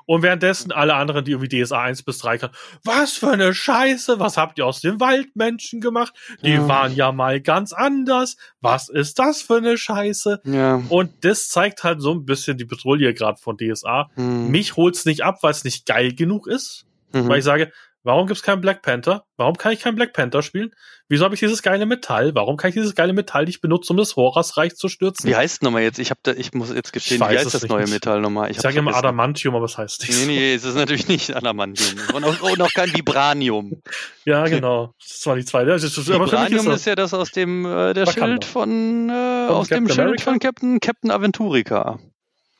Und 0.06 0.22
währenddessen 0.22 0.70
alle 0.70 0.94
anderen, 0.94 1.24
die 1.24 1.32
irgendwie 1.32 1.62
DSA 1.62 1.82
1 1.82 2.04
bis 2.04 2.18
3 2.18 2.38
kann. 2.38 2.50
Was 2.84 3.14
für 3.14 3.32
eine 3.32 3.52
Scheiße. 3.52 4.20
Was 4.20 4.36
habt 4.36 4.58
ihr 4.58 4.66
aus 4.66 4.80
den 4.80 5.00
Waldmenschen 5.00 5.80
gemacht? 5.80 6.14
Die 6.44 6.52
ja. 6.52 6.68
waren 6.68 6.94
ja 6.94 7.10
mal 7.10 7.40
ganz 7.40 7.72
anders. 7.72 8.36
Was 8.60 8.88
ist 8.88 9.18
das 9.18 9.42
für 9.42 9.56
eine 9.56 9.76
Scheiße? 9.76 10.42
Ja. 10.44 10.80
Und 10.88 11.24
das 11.24 11.48
zeigt 11.48 11.82
halt 11.82 12.00
so 12.00 12.12
ein 12.12 12.24
bisschen 12.24 12.58
die 12.58 12.64
Patrouille 12.64 13.12
gerade 13.12 13.40
von 13.40 13.56
DSA. 13.56 14.08
Mhm. 14.14 14.52
Mich 14.52 14.76
holt's 14.76 15.04
nicht 15.04 15.24
ab, 15.24 15.38
weil 15.42 15.50
es 15.50 15.64
nicht 15.64 15.84
geil 15.84 16.14
genug 16.14 16.46
ist. 16.46 16.86
Mhm. 17.12 17.28
Weil 17.28 17.38
ich 17.38 17.44
sage, 17.44 17.72
Warum 18.08 18.26
gibt's 18.26 18.42
keinen 18.42 18.62
Black 18.62 18.80
Panther? 18.80 19.26
Warum 19.36 19.58
kann 19.58 19.72
ich 19.72 19.80
keinen 19.80 19.94
Black 19.94 20.14
Panther 20.14 20.40
spielen? 20.40 20.70
Wieso 21.10 21.26
habe 21.26 21.34
ich 21.34 21.40
dieses 21.40 21.60
geile 21.62 21.84
Metall? 21.84 22.34
Warum 22.34 22.56
kann 22.56 22.70
ich 22.70 22.74
dieses 22.74 22.94
geile 22.94 23.12
Metall 23.12 23.44
nicht 23.44 23.60
benutzen, 23.60 23.92
um 23.92 23.96
das 23.98 24.16
Horasreich 24.16 24.76
zu 24.76 24.88
stürzen? 24.88 25.28
Wie 25.28 25.36
heißt 25.36 25.62
nochmal 25.62 25.82
jetzt? 25.82 25.98
Ich, 25.98 26.10
hab 26.10 26.22
da, 26.22 26.32
ich 26.32 26.54
muss 26.54 26.72
jetzt 26.72 26.94
gestehen, 26.94 27.20
wie 27.20 27.24
heißt 27.24 27.52
das 27.52 27.68
neue 27.68 27.82
nicht. 27.82 27.92
Metall 27.92 28.22
nochmal? 28.22 28.50
Ich, 28.50 28.56
ich 28.56 28.62
sage 28.62 28.78
immer 28.78 28.94
Adamantium, 28.94 29.54
aber 29.56 29.66
es 29.66 29.76
heißt 29.76 30.08
nicht. 30.08 30.20
Nee, 30.20 30.24
nee, 30.26 30.54
es 30.54 30.64
ist 30.64 30.76
natürlich 30.76 31.06
nicht 31.06 31.36
Adamantium. 31.36 32.00
und, 32.14 32.24
auch, 32.24 32.40
und 32.40 32.62
auch 32.62 32.72
kein 32.72 32.94
Vibranium. 32.94 33.82
ja, 34.24 34.46
genau. 34.46 34.94
Das 35.06 35.26
war 35.26 35.36
die 35.36 35.44
zweite. 35.44 35.66
Das 35.66 35.84
ist, 35.84 36.08
Vibranium 36.08 36.66
ist, 36.68 36.76
ist, 36.76 36.86
ja 36.86 36.94
das 36.94 37.12
aus 37.12 37.30
dem 37.30 37.66
äh, 37.66 37.92
der 37.92 38.06
Schild 38.06 38.46
von, 38.46 39.10
äh, 39.10 39.12
aus 39.50 39.68
Captain 39.68 39.84
dem 39.84 39.88
Schild 39.88 40.00
America? 40.00 40.22
von 40.30 40.38
Captain, 40.38 40.80
Captain 40.80 41.10
Aventurica. 41.10 41.98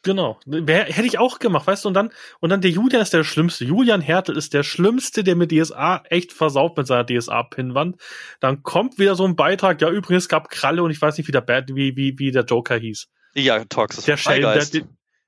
Genau. 0.09 0.40
Wär, 0.46 0.84
hätte 0.84 1.06
ich 1.06 1.18
auch 1.18 1.38
gemacht, 1.38 1.66
weißt 1.66 1.84
du, 1.84 1.88
und 1.88 1.94
dann, 1.94 2.11
und 2.40 2.48
dann 2.48 2.62
der 2.62 2.70
Julian 2.70 3.02
ist 3.02 3.12
der 3.12 3.24
Schlimmste. 3.24 3.66
Julian 3.66 4.00
Hertel 4.00 4.38
ist 4.38 4.54
der 4.54 4.62
Schlimmste, 4.62 5.22
der 5.22 5.36
mit 5.36 5.52
DSA 5.52 6.02
echt 6.09 6.32
versaut 6.32 6.78
mit 6.78 6.86
seiner 6.86 7.04
DSA-Pinwand. 7.04 8.00
Dann 8.40 8.62
kommt 8.62 8.98
wieder 8.98 9.16
so 9.16 9.26
ein 9.26 9.36
Beitrag, 9.36 9.82
ja, 9.82 9.90
übrigens 9.90 10.30
gab 10.30 10.48
Kralle 10.48 10.82
und 10.82 10.90
ich 10.90 11.02
weiß 11.02 11.18
nicht, 11.18 11.28
wie 11.28 11.32
der 11.32 11.42
Bad, 11.42 11.68
wie, 11.74 11.94
wie, 11.94 12.18
wie 12.18 12.30
der 12.30 12.44
Joker 12.44 12.78
hieß. 12.78 13.09
Ja, 13.34 13.62
Tox 13.66 14.02
der 14.06 14.16
Schelm, 14.16 14.40
der, 14.40 14.64
der, 14.64 14.80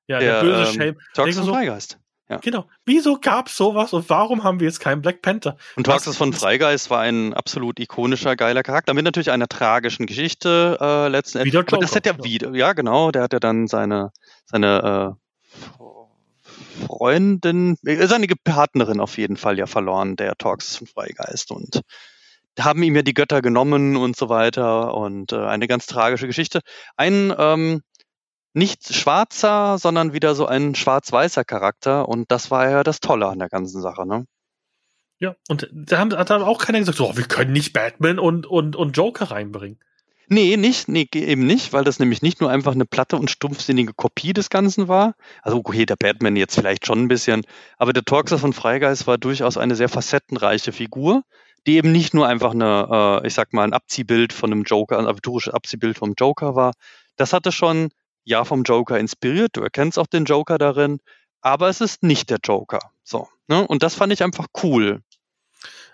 ja, 0.06 0.18
der, 0.18 0.18
der 0.18 0.40
böse 0.40 0.70
ähm, 0.70 0.74
Schelm. 0.74 0.98
Tox 1.12 1.34
so, 1.36 1.44
Freigeist. 1.44 1.98
Ja. 2.30 2.38
Genau. 2.38 2.66
Wieso 2.86 3.18
gab's 3.18 3.56
sowas 3.56 3.92
und 3.92 4.08
warum 4.08 4.44
haben 4.44 4.60
wir 4.60 4.68
jetzt 4.68 4.78
keinen 4.78 5.02
Black 5.02 5.20
Panther? 5.20 5.56
Und 5.74 5.84
Toxis 5.84 6.16
von 6.16 6.32
Freigeist 6.32 6.88
war 6.88 7.00
ein 7.00 7.34
absolut 7.34 7.80
ikonischer, 7.80 8.36
geiler 8.36 8.62
Charakter 8.62 8.94
mit 8.94 9.04
natürlich 9.04 9.32
einer 9.32 9.48
tragischen 9.48 10.06
Geschichte 10.06 10.78
äh, 10.80 11.08
letzten 11.08 11.38
Endes. 11.38 11.56
Aber 11.56 11.78
das 11.78 11.96
hat 11.96 12.06
ja 12.06 12.22
wieder, 12.22 12.54
ja 12.54 12.72
genau, 12.72 13.10
der 13.10 13.24
hat 13.24 13.32
ja 13.32 13.40
dann 13.40 13.66
seine 13.66 14.12
seine 14.46 15.16
äh, 15.18 16.86
Freundin, 16.86 17.76
äh, 17.84 18.06
seine 18.06 18.28
Partnerin 18.44 19.00
auf 19.00 19.18
jeden 19.18 19.36
Fall 19.36 19.58
ja 19.58 19.66
verloren, 19.66 20.14
der 20.14 20.36
Torx 20.36 20.76
von 20.76 20.86
Freigeist 20.86 21.50
und 21.50 21.80
haben 22.60 22.82
ihm 22.84 22.94
ja 22.94 23.02
die 23.02 23.14
Götter 23.14 23.42
genommen 23.42 23.96
und 23.96 24.16
so 24.16 24.28
weiter 24.28 24.94
und 24.94 25.32
äh, 25.32 25.36
eine 25.36 25.66
ganz 25.66 25.86
tragische 25.86 26.28
Geschichte. 26.28 26.60
Ein 26.96 27.34
ähm, 27.36 27.82
nicht 28.53 28.94
schwarzer, 28.94 29.78
sondern 29.78 30.12
wieder 30.12 30.34
so 30.34 30.46
ein 30.46 30.74
schwarz-weißer 30.74 31.44
Charakter. 31.44 32.09
Und 32.09 32.30
das 32.30 32.51
war 32.51 32.68
ja 32.68 32.82
das 32.82 33.01
Tolle 33.01 33.26
an 33.28 33.38
der 33.38 33.48
ganzen 33.48 33.80
Sache, 33.80 34.07
ne? 34.07 34.26
Ja, 35.18 35.36
und 35.48 35.68
da 35.72 35.98
haben, 35.98 36.16
hat 36.16 36.30
dann 36.30 36.42
auch 36.42 36.59
keiner 36.59 36.78
gesagt, 36.78 36.96
so, 36.96 37.16
wir 37.16 37.24
können 37.24 37.53
nicht 37.53 37.74
Batman 37.74 38.18
und, 38.18 38.46
und, 38.46 38.74
und 38.74 38.96
Joker 38.96 39.30
reinbringen. 39.30 39.78
Nee, 40.32 40.57
nicht, 40.57 40.88
nee, 40.88 41.09
eben 41.12 41.44
nicht, 41.44 41.72
weil 41.72 41.82
das 41.82 41.98
nämlich 41.98 42.22
nicht 42.22 42.40
nur 42.40 42.51
einfach 42.51 42.72
eine 42.72 42.86
platte 42.86 43.16
und 43.16 43.30
stumpfsinnige 43.30 43.92
Kopie 43.92 44.32
des 44.32 44.48
Ganzen 44.48 44.86
war. 44.86 45.14
Also, 45.42 45.59
okay, 45.59 45.84
der 45.84 45.96
Batman 45.96 46.36
jetzt 46.36 46.55
vielleicht 46.55 46.86
schon 46.86 47.03
ein 47.03 47.09
bisschen, 47.09 47.42
aber 47.78 47.92
der 47.92 48.05
Torxer 48.05 48.38
von 48.38 48.53
Freigeist 48.53 49.09
war 49.09 49.18
durchaus 49.18 49.59
eine 49.59 49.74
sehr 49.74 49.88
facettenreiche 49.88 50.72
Figur, 50.72 51.24
die 51.66 51.76
eben 51.76 51.92
nicht 51.92 52.14
nur 52.14 52.28
einfach 52.28 52.53
eine, 52.53 53.20
äh, 53.22 53.26
ich 53.26 53.34
sag 53.34 53.53
mal, 53.53 53.64
ein 53.64 53.72
Abziehbild 53.72 54.32
von 54.32 54.53
einem 54.53 54.62
Joker, 54.62 54.98
ein 54.98 55.07
aventurisches 55.07 55.53
Abziehbild 55.53 55.98
vom 55.98 56.14
Joker 56.16 56.55
war. 56.55 56.72
Das 57.16 57.32
hatte 57.32 57.53
schon 57.53 57.90
ja 58.24 58.44
vom 58.44 58.62
Joker 58.62 58.98
inspiriert, 58.98 59.56
du 59.56 59.62
erkennst 59.62 59.98
auch 59.98 60.06
den 60.06 60.24
Joker 60.24 60.58
darin, 60.58 60.98
aber 61.40 61.68
es 61.68 61.80
ist 61.80 62.02
nicht 62.02 62.30
der 62.30 62.38
Joker. 62.42 62.80
So, 63.02 63.28
ne? 63.48 63.66
Und 63.66 63.82
das 63.82 63.94
fand 63.94 64.12
ich 64.12 64.22
einfach 64.22 64.46
cool. 64.62 65.00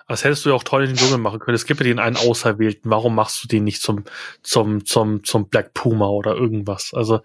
Das 0.08 0.22
hättest 0.22 0.44
du 0.44 0.50
ja 0.50 0.54
auch 0.54 0.62
toll 0.62 0.84
in 0.84 0.90
den 0.90 0.96
Dschungel 0.96 1.18
machen 1.18 1.40
können. 1.40 1.56
Es 1.56 1.66
gibt 1.66 1.80
ja 1.80 1.84
den 1.84 1.98
einen 1.98 2.16
Auserwählten. 2.16 2.90
Warum 2.90 3.14
machst 3.14 3.42
du 3.42 3.48
den 3.48 3.64
nicht 3.64 3.82
zum, 3.82 4.04
zum, 4.42 4.84
zum, 4.84 5.24
zum 5.24 5.48
Black 5.48 5.74
Puma 5.74 6.06
oder 6.06 6.36
irgendwas? 6.36 6.92
Also, 6.94 7.22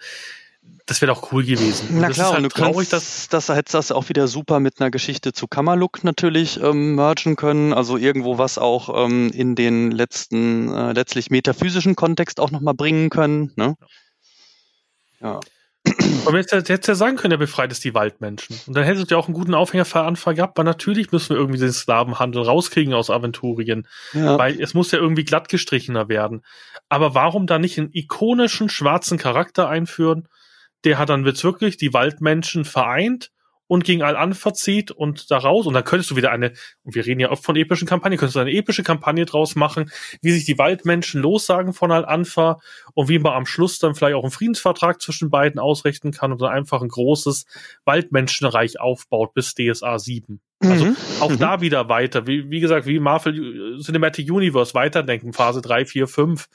das 0.88 1.00
wäre 1.00 1.14
doch 1.14 1.32
cool 1.32 1.44
gewesen. 1.44 1.90
Na 1.92 2.08
das 2.08 2.16
klar, 2.16 2.28
ist 2.28 2.34
halt 2.34 2.44
und 2.44 2.58
du 2.58 2.62
traurig, 2.62 2.90
dass 2.90 3.30
das 3.30 3.50
hättest 3.50 3.76
das 3.76 3.92
auch 3.92 4.10
wieder 4.10 4.28
super 4.28 4.60
mit 4.60 4.82
einer 4.82 4.90
Geschichte 4.90 5.32
zu 5.32 5.48
Kammerlook 5.48 6.04
natürlich 6.04 6.60
ähm, 6.62 6.96
mergen 6.96 7.36
können. 7.36 7.72
Also 7.72 7.98
irgendwo 7.98 8.40
was 8.40 8.58
auch 8.58 9.06
ähm, 9.06 9.30
in 9.32 9.56
den 9.56 9.92
letzten, 9.92 10.74
äh, 10.74 10.94
letztlich 10.94 11.30
metaphysischen 11.30 11.96
Kontext 11.96 12.40
auch 12.40 12.50
nochmal 12.50 12.74
bringen 12.74 13.12
können. 13.12 13.54
Ne? 13.56 13.76
Ja. 13.80 13.88
Ja. 15.22 15.40
Aber 16.26 16.38
jetzt 16.38 16.52
hättest 16.52 16.88
ja 16.88 16.96
sagen 16.96 17.16
können, 17.16 17.32
er 17.32 17.38
befreit 17.38 17.72
es 17.72 17.80
die 17.80 17.94
Waldmenschen. 17.94 18.60
Und 18.68 18.76
dann 18.76 18.84
hättest 18.84 19.10
du 19.10 19.16
ja 19.16 19.20
auch 19.20 19.28
einen 19.28 19.34
guten 19.34 19.56
Aufhänger 19.56 19.86
für 19.86 20.02
Anfang 20.02 20.36
gehabt, 20.36 20.58
weil 20.58 20.66
natürlich 20.66 21.12
müssen 21.12 21.30
wir 21.30 21.38
irgendwie 21.38 21.60
den 21.60 21.72
Slavenhandel 21.72 22.44
rauskriegen 22.44 22.94
aus 22.94 23.10
Aventurien. 23.10 23.88
Ja. 24.14 24.38
Weil 24.38 24.62
es 24.62 24.74
muss 24.74 24.92
ja 24.92 25.00
irgendwie 25.00 25.24
glatt 25.24 25.50
gestrichener 25.50 26.08
werden. 26.08 26.44
Aber 26.88 27.16
warum 27.16 27.48
da 27.48 27.58
nicht 27.58 27.80
einen 27.80 27.90
ikonischen 27.94 28.70
schwarzen 28.70 29.18
Charakter 29.18 29.70
einführen? 29.70 30.28
Der 30.84 30.98
hat 30.98 31.10
dann 31.10 31.26
jetzt 31.26 31.44
wirklich 31.44 31.78
die 31.78 31.94
Waldmenschen 31.94 32.66
vereint 32.66 33.31
und 33.72 33.86
gegen 33.86 34.04
Al-Anfa 34.04 34.54
zieht 34.54 34.92
und 34.92 35.32
da 35.32 35.38
raus. 35.38 35.66
Und 35.66 35.74
dann 35.74 35.86
könntest 35.86 36.12
du 36.12 36.18
wieder 36.18 36.30
eine, 36.30 36.52
und 36.84 36.94
wir 36.94 37.06
reden 37.06 37.22
ja 37.22 37.32
oft 37.32 37.46
von 37.46 37.56
epischen 37.56 37.88
Kampagnen, 37.88 38.20
könntest 38.20 38.36
du 38.36 38.42
eine 38.42 38.52
epische 38.52 38.84
Kampagne 38.84 39.26
draus 39.26 39.56
machen, 39.56 39.90
wie 40.22 40.32
sich 40.32 40.44
die 40.44 40.58
Waldmenschen 40.58 41.22
lossagen 41.22 41.72
von 41.72 41.90
Al-Anfa 41.90 42.60
und 42.96 43.08
wie 43.08 43.18
man 43.18 43.32
am 43.32 43.46
Schluss 43.46 43.80
dann 43.80 43.96
vielleicht 43.96 44.16
auch 44.16 44.24
einen 44.24 44.32
Friedensvertrag 44.32 45.02
zwischen 45.02 45.30
beiden 45.30 45.58
ausrichten 45.58 46.12
kann 46.12 46.34
und 46.34 46.42
dann 46.42 46.52
einfach 46.52 46.82
ein 46.82 46.90
großes 46.90 47.46
Waldmenschenreich 47.86 48.78
aufbaut 48.82 49.34
bis 49.34 49.56
DSA 49.56 50.00
7. 50.00 50.42
Also 50.60 50.88
mhm. 50.88 50.98
auch 51.22 51.30
mhm. 51.30 51.40
da 51.40 51.62
wieder 51.62 51.88
weiter, 51.88 52.28
wie, 52.28 52.50
wie 52.50 52.60
gesagt, 52.60 52.86
wie 52.88 53.00
Marvel 53.00 53.80
Cinematic 53.82 54.30
Universe 54.30 54.74
weiterdenken, 54.74 55.32
Phase 55.32 55.62
3, 55.62 55.86
4, 55.86 56.08
5. 56.10 56.50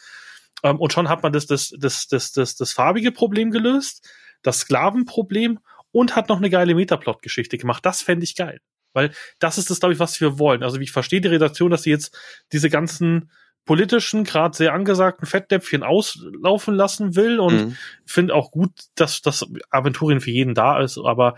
Ähm, 0.64 0.78
und 0.78 0.92
schon 0.92 1.08
hat 1.08 1.22
man 1.22 1.32
das, 1.32 1.46
das, 1.46 1.72
das, 1.78 2.08
das, 2.08 2.32
das, 2.32 2.56
das 2.56 2.74
farbige 2.74 3.10
Problem 3.10 3.50
gelöst, 3.50 4.06
das 4.42 4.58
Sklavenproblem 4.58 5.60
und 5.96 6.14
hat 6.14 6.28
noch 6.28 6.36
eine 6.36 6.50
geile 6.50 6.74
Metaplot-Geschichte 6.74 7.56
gemacht. 7.56 7.86
Das 7.86 8.02
fände 8.02 8.24
ich 8.24 8.36
geil. 8.36 8.60
Weil 8.92 9.12
das 9.38 9.56
ist 9.56 9.70
das, 9.70 9.80
glaube 9.80 9.94
ich, 9.94 9.98
was 9.98 10.20
wir 10.20 10.38
wollen. 10.38 10.62
Also 10.62 10.78
ich 10.78 10.92
verstehe 10.92 11.22
die 11.22 11.28
Redaktion, 11.28 11.70
dass 11.70 11.84
sie 11.84 11.90
jetzt 11.90 12.14
diese 12.52 12.68
ganzen 12.68 13.30
politischen, 13.64 14.24
gerade 14.24 14.54
sehr 14.54 14.74
angesagten 14.74 15.26
Fettdäpfchen 15.26 15.82
auslaufen 15.82 16.74
lassen 16.74 17.16
will 17.16 17.40
und 17.40 17.54
mhm. 17.54 17.76
finde 18.04 18.34
auch 18.34 18.50
gut, 18.50 18.72
dass 18.94 19.22
das 19.22 19.46
Aventurien 19.70 20.20
für 20.20 20.30
jeden 20.30 20.54
da 20.54 20.80
ist, 20.80 20.98
aber 20.98 21.36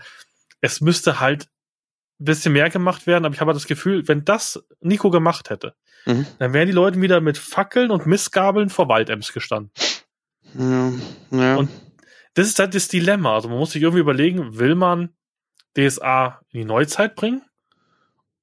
es 0.61 0.81
müsste 0.81 1.21
halt 1.21 1.45
ein 2.19 2.25
bisschen 2.25 2.53
mehr 2.53 2.69
gemacht 2.69 3.07
werden, 3.07 3.25
aber 3.25 3.33
ich 3.33 3.41
habe 3.41 3.53
das 3.53 3.65
Gefühl, 3.65 4.07
wenn 4.09 4.25
das 4.25 4.61
Nico 4.81 5.09
gemacht 5.09 5.49
hätte, 5.49 5.73
mhm. 6.05 6.27
dann 6.37 6.53
wären 6.53 6.67
die 6.67 6.73
Leute 6.73 7.01
wieder 7.01 7.21
mit 7.21 7.37
Fackeln 7.37 7.91
und 7.91 8.05
Missgabeln 8.05 8.69
vor 8.69 8.89
Waldems 8.89 9.31
gestanden. 9.31 9.71
Ja, 10.53 10.91
ja. 11.31 11.55
Und 11.55 11.69
das 12.33 12.47
ist 12.47 12.59
halt 12.59 12.75
das 12.75 12.87
Dilemma. 12.87 13.35
Also 13.35 13.49
man 13.49 13.57
muss 13.57 13.71
sich 13.71 13.81
irgendwie 13.81 14.01
überlegen, 14.01 14.57
will 14.57 14.75
man 14.75 15.09
DSA 15.77 16.41
in 16.51 16.59
die 16.61 16.65
Neuzeit 16.65 17.15
bringen? 17.15 17.41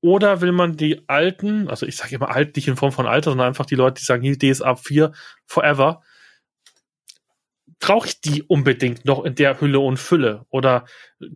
Oder 0.01 0.41
will 0.41 0.53
man 0.53 0.77
die 0.77 1.09
alten, 1.09 1.69
also 1.69 1.87
ich 1.87 1.97
sage 1.97 2.15
immer 2.15 2.31
alt, 2.31 2.55
nicht 2.55 2.69
in 2.69 2.77
Form 2.77 2.93
von 2.93 3.07
Alter, 3.07 3.31
sondern 3.31 3.49
einfach 3.49 3.67
die 3.67 3.75
Leute, 3.75 4.01
die 4.01 4.05
sagen, 4.05 4.23
hier 4.23 4.39
DSA 4.39 4.77
4 4.77 5.13
forever. 5.47 6.03
Brauche 7.79 8.07
ich 8.07 8.21
die 8.21 8.43
unbedingt 8.43 9.05
noch 9.05 9.25
in 9.25 9.35
der 9.35 9.61
Hülle 9.61 9.81
und 9.81 9.99
Fülle? 9.99 10.47
Oder 10.49 10.87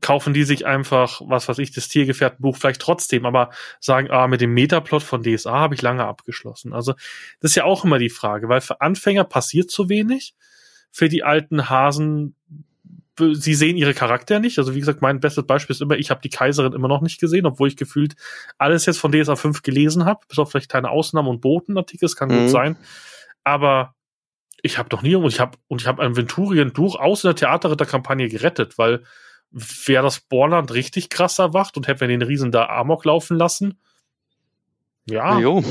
kaufen 0.01 0.35
die 0.35 0.45
sich 0.45 0.67
einfach, 0.67 1.21
was 1.25 1.49
weiß 1.49 1.59
ich, 1.59 1.73
das 1.73 1.89
Tiergefährtenbuch 1.89 2.57
vielleicht 2.57 2.81
trotzdem, 2.81 3.27
aber 3.27 3.51
sagen, 3.81 4.11
ah, 4.11 4.27
mit 4.27 4.41
dem 4.41 4.55
Metaplot 4.55 5.03
von 5.03 5.23
DSA 5.23 5.53
habe 5.53 5.75
ich 5.75 5.83
lange 5.83 6.07
abgeschlossen. 6.07 6.73
Also 6.73 6.93
das 7.41 7.51
ist 7.51 7.57
ja 7.57 7.65
auch 7.65 7.85
immer 7.85 7.99
die 7.99 8.09
Frage, 8.09 8.49
weil 8.49 8.61
für 8.61 8.81
Anfänger 8.81 9.25
passiert 9.25 9.71
zu 9.71 9.89
wenig 9.89 10.35
für 10.91 11.09
die 11.09 11.23
alten 11.23 11.69
Hasen. 11.69 12.35
Sie 13.19 13.55
sehen 13.55 13.77
ihre 13.77 13.93
Charakter 13.93 14.41
nicht. 14.41 14.59
Also 14.59 14.75
wie 14.75 14.81
gesagt, 14.81 15.03
mein 15.03 15.21
bestes 15.21 15.47
Beispiel 15.47 15.75
ist 15.75 15.83
immer, 15.83 15.97
ich 15.97 16.11
habe 16.11 16.23
die 16.23 16.31
Kaiserin 16.31 16.73
immer 16.73 16.89
noch 16.89 17.03
nicht 17.03 17.21
gesehen, 17.21 17.45
obwohl 17.45 17.69
ich 17.69 17.77
gefühlt 17.77 18.17
alles 18.57 18.87
jetzt 18.87 18.99
von 18.99 19.13
DSA 19.13 19.37
5 19.37 19.63
gelesen 19.63 20.07
habe, 20.07 20.21
bis 20.27 20.39
auf 20.39 20.51
vielleicht 20.51 20.71
kleine 20.71 20.91
Ausnahmen 20.91 21.29
und 21.29 21.41
Botenartikel, 21.41 22.07
es 22.07 22.17
kann 22.17 22.31
mhm. 22.31 22.43
gut 22.43 22.51
sein. 22.51 22.77
Aber 23.45 23.95
ich 24.63 24.79
habe 24.79 24.89
doch 24.89 25.03
nie 25.03 25.15
und 25.15 25.27
ich 25.27 25.41
habe 25.41 25.59
und 25.69 25.83
ich 25.83 25.87
habe 25.87 26.03
ein 26.03 26.17
Venturien 26.17 26.73
durchaus 26.73 27.25
in 27.25 27.29
der 27.29 27.37
Theaterritterkampagne 27.37 28.29
gerettet, 28.29 28.79
weil 28.79 29.03
wäre 29.51 30.05
das 30.05 30.21
Borland 30.21 30.73
richtig 30.73 31.11
krass 31.11 31.39
erwacht 31.39 31.77
und 31.77 31.89
hätten 31.89 32.01
wir 32.01 32.09
den 32.09 32.23
Riesen 32.23 32.53
da 32.53 32.67
Amok 32.67 33.05
laufen 33.05 33.37
lassen. 33.37 33.79
Ja. 35.07 35.39
Jo. 35.39 35.65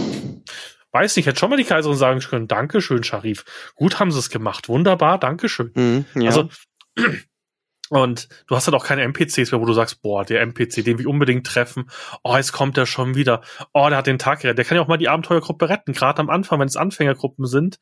Weiß 0.91 1.15
nicht, 1.15 1.27
hätte 1.27 1.39
schon 1.39 1.49
mal 1.49 1.57
die 1.57 1.65
Kaiserin 1.65 1.97
sagen 1.97 2.19
können, 2.19 2.47
Dankeschön, 2.47 3.03
Sharif. 3.03 3.45
Gut 3.75 3.99
haben 3.99 4.11
sie 4.11 4.19
es 4.19 4.29
gemacht. 4.29 4.69
Wunderbar, 4.69 5.19
Dankeschön. 5.19 5.71
Mhm, 5.75 6.05
ja. 6.15 6.29
Also, 6.29 6.49
und 7.89 8.27
du 8.47 8.55
hast 8.55 8.65
halt 8.67 8.75
auch 8.75 8.85
keine 8.85 9.03
NPCs 9.03 9.51
mehr, 9.51 9.61
wo 9.61 9.65
du 9.65 9.73
sagst, 9.73 10.01
boah, 10.01 10.25
der 10.25 10.41
NPC, 10.41 10.83
den 10.83 10.97
wir 10.97 11.07
unbedingt 11.07 11.45
treffen. 11.45 11.89
Oh, 12.23 12.35
jetzt 12.35 12.53
kommt 12.53 12.75
der 12.77 12.87
schon 12.87 13.15
wieder. 13.15 13.41
Oh, 13.73 13.87
der 13.89 13.99
hat 13.99 14.07
den 14.07 14.19
Tag 14.19 14.39
gerettet. 14.39 14.57
Der 14.57 14.65
kann 14.65 14.77
ja 14.77 14.81
auch 14.81 14.87
mal 14.87 14.97
die 14.97 15.09
Abenteuergruppe 15.09 15.69
retten. 15.69 15.93
Gerade 15.93 16.19
am 16.19 16.29
Anfang, 16.29 16.59
wenn 16.59 16.67
es 16.67 16.77
Anfängergruppen 16.77 17.45
sind, 17.45 17.79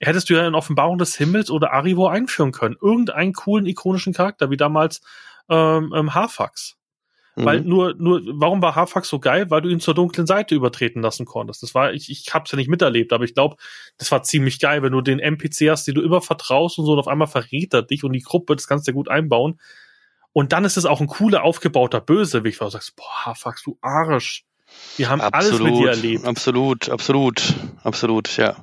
hättest 0.00 0.28
du 0.28 0.34
ja 0.34 0.46
in 0.46 0.54
Offenbarung 0.54 0.98
des 0.98 1.16
Himmels 1.16 1.50
oder 1.50 1.72
Arrivo 1.72 2.06
einführen 2.06 2.52
können. 2.52 2.76
Irgendeinen 2.80 3.32
coolen, 3.32 3.66
ikonischen 3.66 4.12
Charakter, 4.12 4.50
wie 4.50 4.56
damals 4.56 5.00
ähm, 5.48 5.92
ähm, 5.94 6.14
Harfax. 6.14 6.76
Mhm. 7.40 7.44
Weil 7.44 7.60
nur, 7.62 7.94
nur, 7.94 8.22
warum 8.24 8.62
war 8.62 8.74
Harfax 8.74 9.08
so 9.08 9.18
geil? 9.18 9.50
Weil 9.50 9.62
du 9.62 9.68
ihn 9.68 9.80
zur 9.80 9.94
dunklen 9.94 10.26
Seite 10.26 10.54
übertreten 10.54 11.02
lassen 11.02 11.26
konntest. 11.26 11.62
Das 11.62 11.74
war, 11.74 11.92
ich, 11.92 12.10
ich 12.10 12.32
hab's 12.32 12.52
ja 12.52 12.56
nicht 12.56 12.68
miterlebt, 12.68 13.12
aber 13.12 13.24
ich 13.24 13.34
glaube, 13.34 13.56
das 13.98 14.10
war 14.12 14.22
ziemlich 14.22 14.60
geil, 14.60 14.82
wenn 14.82 14.92
du 14.92 15.00
den 15.00 15.18
NPC 15.18 15.70
hast, 15.70 15.86
den 15.86 15.94
du 15.94 16.02
immer 16.02 16.20
vertraust 16.20 16.78
und 16.78 16.86
so 16.86 16.92
und 16.92 16.98
auf 16.98 17.08
einmal 17.08 17.28
verrät 17.28 17.74
er 17.74 17.82
dich 17.82 18.04
und 18.04 18.12
die 18.12 18.22
Gruppe, 18.22 18.56
das 18.56 18.66
kannst 18.66 18.86
du 18.86 18.92
ja 18.92 18.94
gut 18.94 19.08
einbauen. 19.08 19.58
Und 20.32 20.52
dann 20.52 20.64
ist 20.64 20.76
es 20.76 20.86
auch 20.86 21.00
ein 21.00 21.08
cooler, 21.08 21.42
aufgebauter 21.42 22.00
Bösewicht, 22.00 22.60
weil 22.60 22.68
du 22.68 22.72
sagst, 22.72 22.94
boah, 22.96 23.26
Harfax, 23.26 23.64
du 23.64 23.76
Arsch. 23.80 24.44
Wir 24.96 25.08
haben 25.08 25.20
absolut, 25.20 25.60
alles 25.60 25.72
mit 25.72 25.80
dir 25.80 25.88
erlebt. 25.88 26.24
Absolut, 26.24 26.88
absolut, 26.88 27.54
absolut, 27.82 28.36
ja. 28.36 28.56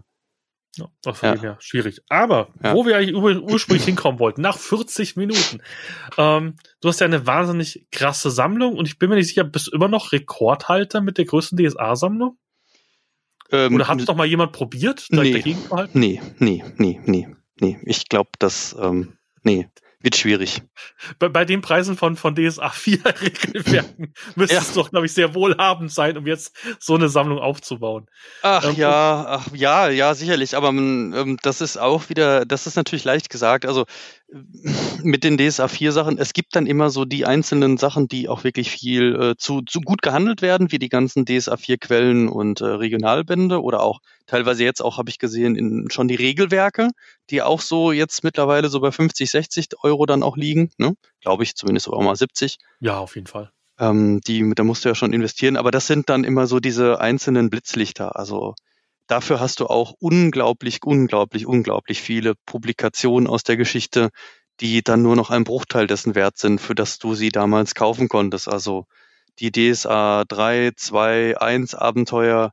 Ja, 0.78 0.88
das 1.02 1.22
ja. 1.22 1.40
her 1.40 1.58
schwierig. 1.60 2.02
Aber 2.10 2.50
ja. 2.64 2.74
wo 2.74 2.86
wir 2.86 2.98
eigentlich 2.98 3.16
ur 3.16 3.42
ursprünglich 3.42 3.86
hinkommen 3.86 4.20
wollten, 4.20 4.42
nach 4.42 4.58
40 4.58 5.16
Minuten. 5.16 5.62
Ähm, 6.18 6.56
du 6.82 6.90
hast 6.90 7.00
ja 7.00 7.06
eine 7.06 7.26
wahnsinnig 7.26 7.88
krasse 7.92 8.32
Sammlung 8.32 8.76
und 8.76 8.88
ich 8.88 9.00
bin 9.00 9.10
mir 9.10 9.16
nicht 9.16 9.28
sicher, 9.28 9.44
bist 9.44 9.68
du 9.68 9.72
immer 9.72 9.88
noch 9.88 10.12
Rekordhalter 10.12 11.02
mit 11.02 11.18
der 11.18 11.26
größten 11.26 11.58
DSA-Sammlung? 11.58 12.38
Ähm, 13.52 13.76
Oder 13.76 13.88
hat 13.88 14.00
es 14.00 14.06
doch 14.06 14.16
mal 14.16 14.28
jemand 14.28 14.52
probiert, 14.52 15.08
nee, 15.10 15.32
dagegen 15.32 15.64
zu 15.64 15.76
halten? 15.76 16.00
Nee, 16.00 16.22
nee, 16.38 16.64
nee, 16.76 17.00
nee, 17.06 17.28
nee. 17.60 17.80
Ich 17.84 18.10
glaube, 18.10 18.32
dass, 18.40 18.76
ähm, 18.80 19.18
nee 19.44 19.70
wird 20.00 20.16
schwierig. 20.16 20.62
Bei, 21.18 21.28
bei 21.28 21.44
den 21.44 21.62
Preisen 21.62 21.98
von, 21.98 22.16
von 22.16 22.36
DSA 22.36 22.70
4 22.70 23.00
Regelwerken 23.22 24.14
müsste 24.36 24.56
ja. 24.56 24.62
es 24.62 24.74
doch, 24.74 24.92
glaube 24.92 25.08
ich, 25.08 25.14
sehr 25.14 25.34
wohlhabend 25.34 25.92
sein, 25.92 26.18
um 26.18 26.28
jetzt 26.28 26.56
so 26.80 26.96
eine 26.96 27.10
Sammlung 27.10 27.40
aufzubauen. 27.40 28.08
Ach 28.44 28.64
ähm, 28.64 28.76
ja, 28.76 29.26
ach 29.28 29.48
ja, 29.54 29.90
ja, 29.90 30.14
sicherlich. 30.14 30.56
Aber 30.56 30.70
ähm, 30.70 31.38
das 31.42 31.62
ist 31.62 31.78
auch 31.78 32.10
wieder, 32.10 32.46
das 32.46 32.68
ist 32.68 32.76
natürlich 32.76 33.06
leicht 33.06 33.30
gesagt. 33.30 33.66
Also 33.66 33.86
mit 35.04 35.24
den 35.24 35.38
DSA 35.38 35.68
4 35.68 35.92
Sachen, 35.92 36.18
es 36.18 36.34
gibt 36.34 36.56
dann 36.56 36.68
immer 36.68 36.90
so 36.90 37.06
die 37.06 37.26
einzelnen 37.26 37.78
Sachen, 37.78 38.08
die 38.08 38.28
auch 38.28 38.44
wirklich 38.44 38.70
viel 38.70 39.16
äh, 39.16 39.36
zu, 39.38 39.62
zu 39.62 39.80
gut 39.80 40.02
gehandelt 40.02 40.42
werden, 40.42 40.72
wie 40.72 40.80
die 40.80 40.90
ganzen 40.90 41.26
DSA 41.26 41.56
4 41.56 41.78
Quellen 41.78 42.28
und 42.28 42.60
äh, 42.60 42.66
Regionalbände 42.66 43.62
oder 43.62 43.82
auch 43.82 44.00
teilweise 44.26 44.64
jetzt 44.64 44.82
auch, 44.82 44.98
habe 44.98 45.10
ich 45.10 45.20
gesehen, 45.20 45.56
in, 45.56 45.90
schon 45.90 46.10
die 46.10 46.16
Regelwerke, 46.16 46.90
die 47.30 47.42
auch 47.42 47.62
so 47.62 47.92
jetzt 47.92 48.24
mittlerweile 48.24 48.70
so 48.70 48.82
bei 48.82 48.92
50, 48.92 49.30
60 49.32 49.68
Euro 49.84 50.06
dann 50.06 50.24
auch 50.24 50.36
liegen, 50.36 50.72
ne? 50.78 50.96
Glaube 51.22 51.44
ich, 51.44 51.56
zumindest 51.56 51.88
auch 51.88 52.02
mal 52.02 52.16
70. 52.16 52.58
Ja, 52.82 53.00
auf 53.00 53.16
jeden 53.16 53.28
Fall. 53.28 53.52
Ähm, 53.80 54.22
die, 54.28 54.54
da 54.56 54.64
musst 54.64 54.84
du 54.84 54.90
ja 54.90 54.96
schon 54.96 55.14
investieren, 55.14 55.56
aber 55.56 55.72
das 55.72 55.88
sind 55.88 56.10
dann 56.10 56.24
immer 56.24 56.48
so 56.48 56.60
diese 56.60 57.00
einzelnen 57.00 57.50
Blitzlichter. 57.50 58.18
Also 58.18 58.56
Dafür 59.08 59.40
hast 59.40 59.62
du 59.62 59.68
auch 59.68 59.94
unglaublich, 60.00 60.84
unglaublich, 60.84 61.46
unglaublich 61.46 62.02
viele 62.02 62.36
Publikationen 62.46 63.28
aus 63.28 63.44
der 63.44 63.58
Geschichte, 63.58 64.10
die 64.60 64.84
dann 64.84 65.02
nur 65.02 65.16
noch 65.16 65.30
ein 65.30 65.44
Bruchteil 65.44 65.88
dessen 65.88 66.16
wert 66.16 66.38
sind, 66.38 66.60
für 66.60 66.76
das 66.76 67.00
du 67.00 67.16
sie 67.16 67.30
damals 67.30 67.74
kaufen 67.74 68.10
konntest. 68.10 68.50
Also 68.50 68.86
die 69.40 69.52
DSA 69.52 70.26
3, 70.28 70.72
2, 70.76 71.38
1 71.40 71.76
Abenteuer, 71.76 72.52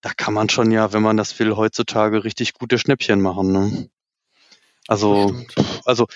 da 0.00 0.10
kann 0.16 0.34
man 0.34 0.48
schon 0.48 0.70
ja, 0.70 0.92
wenn 0.92 1.02
man 1.02 1.16
das 1.16 1.38
will, 1.38 1.54
heutzutage 1.56 2.24
richtig 2.24 2.54
gute 2.54 2.78
Schnäppchen 2.78 3.20
machen. 3.20 3.52
Ne? 3.52 3.88
Also, 4.88 5.34
also 5.84 6.06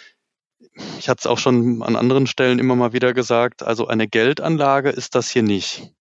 ich 0.99 1.09
hatte 1.09 1.21
es 1.21 1.27
auch 1.27 1.39
schon 1.39 1.83
an 1.83 1.97
anderen 1.97 2.27
Stellen 2.27 2.59
immer 2.59 2.75
mal 2.75 2.93
wieder 2.93 3.15
gesagt, 3.15 3.63
also 3.63 3.87
eine 3.87 4.09
Geldanlage 4.09 4.91
ist 4.91 5.15
das 5.15 5.31
hier 5.31 5.43
nicht. 5.43 5.93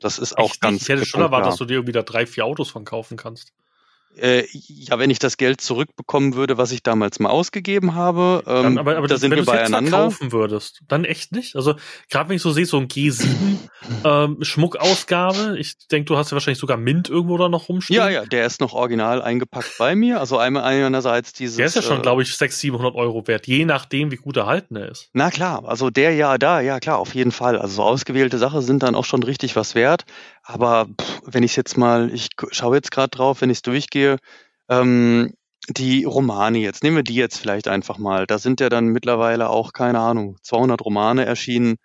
Das 0.00 0.18
ist 0.18 0.36
auch 0.36 0.50
Echt 0.50 0.60
ganz. 0.60 0.82
Ich 0.82 0.88
hätte 0.88 1.06
schon 1.06 1.20
erwartet, 1.20 1.48
dass 1.52 1.56
du 1.56 1.64
dir 1.64 1.86
wieder 1.86 2.02
drei, 2.02 2.26
vier 2.26 2.44
Autos 2.44 2.70
von 2.70 2.84
kaufen 2.84 3.16
kannst. 3.16 3.52
Äh, 4.16 4.46
ja, 4.52 4.98
wenn 4.98 5.10
ich 5.10 5.18
das 5.18 5.36
Geld 5.36 5.60
zurückbekommen 5.60 6.34
würde, 6.34 6.56
was 6.56 6.72
ich 6.72 6.82
damals 6.82 7.18
mal 7.18 7.30
ausgegeben 7.30 7.94
habe, 7.94 8.42
ähm, 8.46 8.62
dann, 8.62 8.78
aber, 8.78 8.96
aber 8.96 9.08
da 9.08 9.16
sind 9.16 9.30
wenn 9.30 9.38
wir 9.38 9.44
beieinander. 9.44 9.78
Wenn 9.78 9.84
du 9.86 9.90
kaufen 9.90 10.32
würdest, 10.32 10.82
dann 10.88 11.04
echt 11.04 11.32
nicht. 11.32 11.56
Also 11.56 11.74
gerade 12.10 12.28
wenn 12.28 12.36
ich 12.36 12.42
so 12.42 12.52
sehe, 12.52 12.66
so 12.66 12.78
ein 12.78 12.88
G7 12.88 13.26
ähm, 14.04 14.38
Schmuckausgabe, 14.40 15.56
ich 15.58 15.76
denke, 15.88 16.06
du 16.06 16.16
hast 16.16 16.30
ja 16.30 16.36
wahrscheinlich 16.36 16.60
sogar 16.60 16.76
Mint 16.76 17.08
irgendwo 17.08 17.36
da 17.38 17.48
noch 17.48 17.68
rumstehen. 17.68 17.96
Ja, 17.96 18.08
ja, 18.08 18.24
der 18.24 18.46
ist 18.46 18.60
noch 18.60 18.72
original 18.72 19.20
eingepackt 19.20 19.78
bei 19.78 19.94
mir. 19.96 20.20
Also 20.20 20.38
einmal 20.38 20.64
einerseits 20.64 21.32
dieses. 21.32 21.56
Der 21.56 21.66
ist 21.66 21.76
ja 21.76 21.82
schon, 21.82 21.98
äh, 21.98 22.02
glaube 22.02 22.22
ich, 22.22 22.36
600, 22.36 22.52
700 22.52 22.94
Euro 22.94 23.26
wert, 23.26 23.46
je 23.46 23.64
nachdem, 23.64 24.10
wie 24.10 24.16
gut 24.16 24.36
erhalten 24.36 24.76
er 24.76 24.90
ist. 24.90 25.10
Na 25.12 25.30
klar, 25.30 25.64
also 25.66 25.90
der 25.90 26.14
ja 26.14 26.38
da, 26.38 26.60
ja 26.60 26.80
klar, 26.80 26.98
auf 26.98 27.14
jeden 27.14 27.32
Fall. 27.32 27.58
Also 27.58 27.76
so 27.76 27.82
ausgewählte 27.82 28.38
Sachen 28.38 28.62
sind 28.62 28.82
dann 28.82 28.94
auch 28.94 29.04
schon 29.04 29.22
richtig 29.22 29.56
was 29.56 29.74
wert. 29.74 30.04
Aber 30.44 30.86
pff, 31.00 31.22
wenn 31.24 31.42
ich 31.42 31.56
jetzt 31.56 31.76
mal, 31.76 32.12
ich 32.12 32.28
schaue 32.50 32.76
jetzt 32.76 32.90
gerade 32.90 33.10
drauf, 33.10 33.40
wenn 33.40 33.50
ich 33.50 33.58
es 33.58 33.62
durchgehe, 33.62 34.18
ähm, 34.68 35.34
die 35.68 36.04
Romane 36.04 36.58
jetzt, 36.58 36.82
nehmen 36.82 36.96
wir 36.96 37.02
die 37.02 37.14
jetzt 37.14 37.38
vielleicht 37.38 37.68
einfach 37.68 37.96
mal. 37.96 38.26
Da 38.26 38.38
sind 38.38 38.60
ja 38.60 38.68
dann 38.68 38.88
mittlerweile 38.88 39.48
auch, 39.48 39.72
keine 39.72 39.98
Ahnung, 39.98 40.36
200 40.42 40.82
Romane 40.82 41.24
erschienen, 41.24 41.76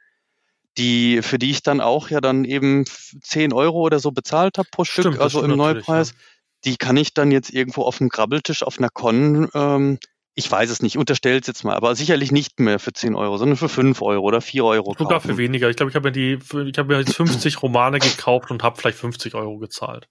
die, 0.77 1.21
für 1.21 1.39
die 1.39 1.51
ich 1.51 1.63
dann 1.63 1.81
auch 1.81 2.09
ja 2.09 2.21
dann 2.21 2.45
eben 2.45 2.85
10 2.85 3.53
Euro 3.53 3.79
oder 3.79 3.99
so 3.99 4.11
bezahlt 4.11 4.57
habe 4.57 4.67
pro 4.71 4.83
Stück, 4.83 5.05
stimmt, 5.05 5.19
also 5.19 5.41
im 5.43 5.55
Neupreis. 5.55 6.11
Ja. 6.11 6.15
Die 6.65 6.77
kann 6.77 6.97
ich 6.97 7.13
dann 7.13 7.31
jetzt 7.31 7.51
irgendwo 7.51 7.83
auf 7.83 7.99
dem 7.99 8.09
Grabbeltisch 8.09 8.63
auf 8.63 8.79
einer 8.79 8.89
Con 8.89 9.49
ähm, 9.53 9.99
ich 10.35 10.49
weiß 10.49 10.69
es 10.69 10.81
nicht, 10.81 10.97
unterstellt 10.97 11.43
es 11.43 11.47
jetzt 11.47 11.63
mal, 11.63 11.75
aber 11.75 11.95
sicherlich 11.95 12.31
nicht 12.31 12.59
mehr 12.59 12.79
für 12.79 12.93
10 12.93 13.15
Euro, 13.15 13.37
sondern 13.37 13.57
für 13.57 13.69
5 13.69 14.01
Euro 14.01 14.23
oder 14.23 14.41
4 14.41 14.63
Euro. 14.63 14.95
Sogar 14.97 15.19
für 15.21 15.37
weniger. 15.37 15.69
Ich 15.69 15.75
glaube, 15.75 15.89
ich 15.89 15.95
habe 15.95 16.09
mir 16.09 16.11
die, 16.11 16.39
ich 16.69 16.77
habe 16.77 16.93
mir 16.93 16.99
jetzt 16.99 17.15
50 17.15 17.61
Romane 17.61 17.99
gekauft 17.99 18.51
und 18.51 18.63
habe 18.63 18.79
vielleicht 18.79 18.97
50 18.97 19.35
Euro 19.35 19.57
gezahlt. 19.57 20.07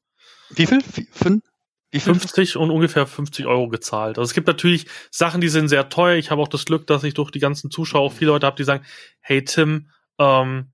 Wie 0.51 0.66
viel? 0.66 0.83
Fünf? 1.12 1.43
Wie 1.91 2.01
50 2.01 2.57
und 2.57 2.71
ungefähr 2.71 3.07
50 3.07 3.47
Euro 3.47 3.69
gezahlt. 3.69 4.19
Also 4.19 4.29
es 4.29 4.35
gibt 4.35 4.47
natürlich 4.47 4.87
Sachen, 5.11 5.41
die 5.41 5.49
sind 5.49 5.69
sehr 5.69 5.89
teuer. 5.89 6.16
Ich 6.16 6.31
habe 6.31 6.43
auch 6.43 6.49
das 6.49 6.66
Glück, 6.66 6.87
dass 6.87 7.03
ich 7.03 7.14
durch 7.14 7.31
die 7.31 7.39
ganzen 7.39 7.71
Zuschauer 7.71 8.03
auch 8.03 8.12
viele 8.12 8.33
Leute 8.33 8.45
habe, 8.45 8.57
die 8.57 8.64
sagen, 8.64 8.85
hey 9.21 9.43
Tim, 9.43 9.91
ähm, 10.19 10.73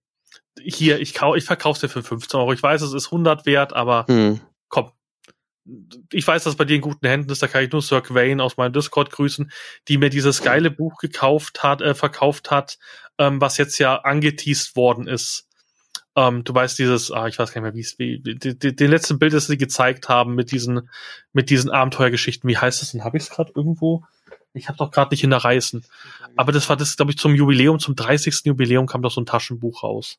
hier, 0.60 1.00
ich, 1.00 1.14
kau 1.14 1.36
ich 1.36 1.44
verkaufe 1.44 1.80
dir 1.80 1.88
für 1.88 2.02
15 2.02 2.38
Euro. 2.40 2.52
Ich 2.52 2.62
weiß, 2.62 2.82
es 2.82 2.92
ist 2.92 3.06
100 3.06 3.46
wert, 3.46 3.72
aber 3.72 4.06
hm. 4.08 4.40
Ich 6.12 6.26
weiß, 6.26 6.44
dass 6.44 6.56
bei 6.56 6.64
dir 6.64 6.76
in 6.76 6.82
guten 6.82 7.06
Händen 7.06 7.30
ist, 7.30 7.42
da 7.42 7.46
kann 7.46 7.64
ich 7.64 7.72
nur 7.72 7.82
Sir 7.82 8.02
Quayne 8.02 8.42
aus 8.42 8.56
meinem 8.56 8.72
Discord 8.72 9.10
grüßen, 9.10 9.50
die 9.88 9.98
mir 9.98 10.10
dieses 10.10 10.42
geile 10.42 10.70
Buch 10.70 10.98
gekauft 10.98 11.62
hat, 11.62 11.80
äh, 11.80 11.94
verkauft 11.94 12.50
hat, 12.50 12.78
ähm, 13.18 13.40
was 13.40 13.56
jetzt 13.56 13.78
ja 13.78 13.96
angeteased 13.96 14.76
worden 14.76 15.06
ist. 15.06 15.48
Ähm, 16.16 16.44
du 16.44 16.54
weißt 16.54 16.78
dieses, 16.78 17.10
ah, 17.10 17.26
ich 17.26 17.38
weiß 17.38 17.52
gar 17.52 17.62
nicht 17.62 17.72
mehr, 17.72 17.74
wie 17.74 17.80
es, 17.80 17.98
wie, 17.98 18.20
den 18.20 18.90
letzten 18.90 19.18
Bild, 19.18 19.32
das 19.32 19.46
sie 19.46 19.56
gezeigt 19.56 20.08
haben 20.08 20.34
mit 20.34 20.52
diesen, 20.52 20.88
mit 21.32 21.50
diesen 21.50 21.70
Abenteuergeschichten. 21.70 22.48
Wie 22.48 22.58
heißt 22.58 22.82
das 22.82 22.92
denn? 22.92 23.02
Habe 23.02 23.16
ich 23.16 23.24
es 23.24 23.30
gerade 23.30 23.52
irgendwo? 23.54 24.04
Ich 24.52 24.68
habe 24.68 24.78
doch 24.78 24.92
gerade 24.92 25.12
nicht 25.12 25.24
in 25.24 25.30
der 25.30 25.44
Reißen. 25.44 25.84
Aber 26.36 26.52
das 26.52 26.68
war 26.68 26.76
das, 26.76 26.96
glaube 26.96 27.10
ich, 27.10 27.18
zum 27.18 27.34
Jubiläum, 27.34 27.80
zum 27.80 27.96
30. 27.96 28.42
Jubiläum 28.44 28.86
kam 28.86 29.02
doch 29.02 29.10
so 29.10 29.20
ein 29.20 29.26
Taschenbuch 29.26 29.82
raus. 29.82 30.18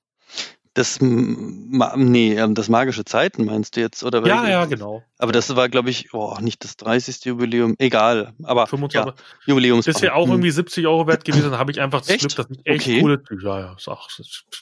Das, 0.75 0.99
nee, 0.99 2.33
ähm, 2.33 2.53
das 2.53 2.67
magische 2.67 3.05
Zeiten 3.05 3.45
meinst 3.45 3.77
du 3.77 3.79
jetzt, 3.79 4.03
oder? 4.03 4.25
Ja, 4.27 4.47
ja, 4.47 4.65
genau. 4.65 5.03
Aber 5.17 5.31
das 5.31 5.55
war, 5.55 5.69
glaube 5.69 5.89
ich, 5.89 6.13
oh, 6.13 6.37
nicht 6.41 6.65
das 6.65 6.75
30. 6.75 7.23
Jubiläum, 7.23 7.75
egal, 7.79 8.33
aber 8.43 8.67
25, 8.67 9.13
ja, 9.13 9.23
Jubiläums. 9.45 9.85
Das 9.85 10.01
wäre 10.01 10.15
auch 10.15 10.27
irgendwie 10.27 10.51
70 10.51 10.85
Euro 10.85 11.07
wert 11.07 11.23
gewesen, 11.23 11.49
dann 11.51 11.59
habe 11.59 11.71
ich 11.71 11.79
einfach 11.79 12.01
das 12.01 12.09
echt? 12.09 12.35
Glück, 12.35 12.35
dass 12.35 12.57
ich 12.57 12.65
echt 12.65 12.81
okay. 12.81 12.99
coole, 12.99 13.23
ja, 13.41 13.59
ja, 13.61 13.75
sag, 13.79 13.99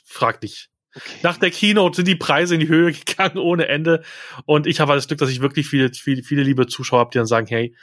frag 0.05 0.39
dich. 0.39 0.69
Okay. 0.95 1.09
Nach 1.23 1.37
der 1.37 1.49
Keynote 1.49 1.95
sind 1.95 2.07
die 2.07 2.15
Preise 2.15 2.53
in 2.53 2.59
die 2.59 2.67
Höhe 2.67 2.91
gegangen 3.05 3.39
ohne 3.39 3.67
Ende. 3.67 4.03
Und 4.45 4.67
ich 4.67 4.79
habe 4.79 4.91
halt 4.91 4.99
das 4.99 5.07
Glück, 5.07 5.19
dass 5.19 5.31
ich 5.31 5.41
wirklich 5.41 5.67
viele, 5.67 5.91
viele, 5.91 6.21
viele 6.21 6.43
liebe 6.43 6.67
Zuschauer 6.67 6.99
habe, 6.99 7.09
die 7.11 7.17
dann 7.17 7.25
sagen, 7.25 7.47
hey, 7.47 7.75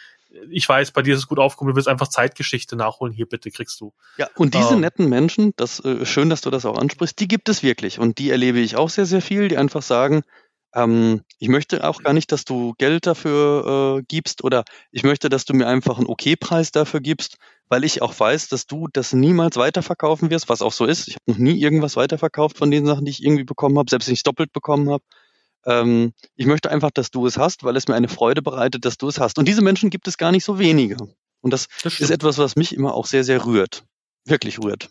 ich 0.51 0.68
weiß, 0.68 0.93
bei 0.93 1.03
dir 1.03 1.14
ist 1.14 1.20
es 1.20 1.26
gut 1.26 1.39
aufgekommen, 1.39 1.72
du 1.72 1.76
willst 1.76 1.89
einfach 1.89 2.09
Zeitgeschichte 2.09 2.76
nachholen, 2.76 3.12
hier 3.12 3.26
bitte 3.26 3.51
kriegst 3.51 3.81
du. 3.81 3.93
Ja, 4.16 4.28
und 4.37 4.55
diese 4.55 4.74
ähm, 4.74 4.81
netten 4.81 5.09
Menschen, 5.09 5.53
das 5.57 5.85
äh, 5.85 6.05
schön, 6.07 6.31
dass 6.31 6.41
du 6.41 6.51
das 6.51 6.64
auch 6.64 6.78
ansprichst, 6.78 7.18
die 7.18 7.28
gibt 7.28 7.49
es 7.49 7.62
wirklich 7.62 7.99
und 7.99 8.18
die 8.18 8.31
erlebe 8.31 8.61
ich 8.61 8.76
auch 8.76 8.89
sehr, 8.89 9.07
sehr 9.07 9.22
viel, 9.22 9.49
die 9.49 9.57
einfach 9.57 9.83
sagen, 9.83 10.22
ähm, 10.74 11.22
ich 11.39 11.49
möchte 11.49 11.87
auch 11.89 12.03
gar 12.03 12.12
nicht, 12.12 12.31
dass 12.33 12.45
du 12.45 12.74
Geld 12.78 13.07
dafür 13.07 13.99
äh, 13.99 14.03
gibst 14.07 14.45
oder 14.45 14.64
ich 14.93 15.03
möchte, 15.03 15.28
dass 15.28 15.45
du 15.45 15.55
mir 15.55 15.66
einfach 15.66 15.99
einen 15.99 16.07
Okay-Preis 16.07 16.70
dafür 16.70 17.01
gibst, 17.01 17.37
weil 17.68 17.85
ich 17.85 18.03
auch 18.03 18.18
weiß, 18.18 18.49
dass 18.49 18.66
du 18.66 18.89
das 18.93 19.12
niemals 19.12 19.57
weiterverkaufen 19.57 20.31
wirst, 20.31 20.49
was 20.49 20.62
auch 20.62 20.72
so 20.72 20.87
ist. 20.87 21.09
Ich 21.09 21.14
habe 21.14 21.33
noch 21.33 21.39
nie 21.39 21.61
irgendwas 21.61 21.97
weiterverkauft 21.97 22.57
von 22.57 22.70
den 22.70 22.87
Sachen, 22.87 23.05
die 23.05 23.11
ich 23.11 23.24
irgendwie 23.24 23.45
bekommen 23.45 23.78
habe, 23.78 23.91
selbst 23.91 24.07
wenn 24.07 24.14
ich 24.14 24.20
es 24.20 24.24
doppelt 24.24 24.53
bekommen 24.53 24.91
habe. 24.91 25.05
Ähm, 25.66 26.12
ich 26.36 26.46
möchte 26.46 26.70
einfach, 26.70 26.90
dass 26.90 27.11
du 27.11 27.26
es 27.26 27.36
hast, 27.38 27.64
weil 27.64 27.76
es 27.76 27.88
mir 27.88 27.94
eine 27.94 28.08
Freude 28.08 28.42
bereitet, 28.42 28.84
dass 28.84 28.96
du 28.96 29.08
es 29.08 29.20
hast. 29.20 29.38
Und 29.38 29.46
diese 29.46 29.62
Menschen 29.62 29.90
gibt 29.90 30.08
es 30.08 30.16
gar 30.16 30.32
nicht 30.32 30.44
so 30.44 30.58
wenige. 30.58 30.96
Und 31.40 31.52
das, 31.52 31.68
das 31.82 32.00
ist 32.00 32.11
etwas, 32.11 32.38
was 32.38 32.56
mich 32.56 32.74
immer 32.74 32.94
auch 32.94 33.06
sehr, 33.06 33.24
sehr 33.24 33.44
rührt. 33.44 33.84
Wirklich 34.26 34.58
rührt. 34.62 34.90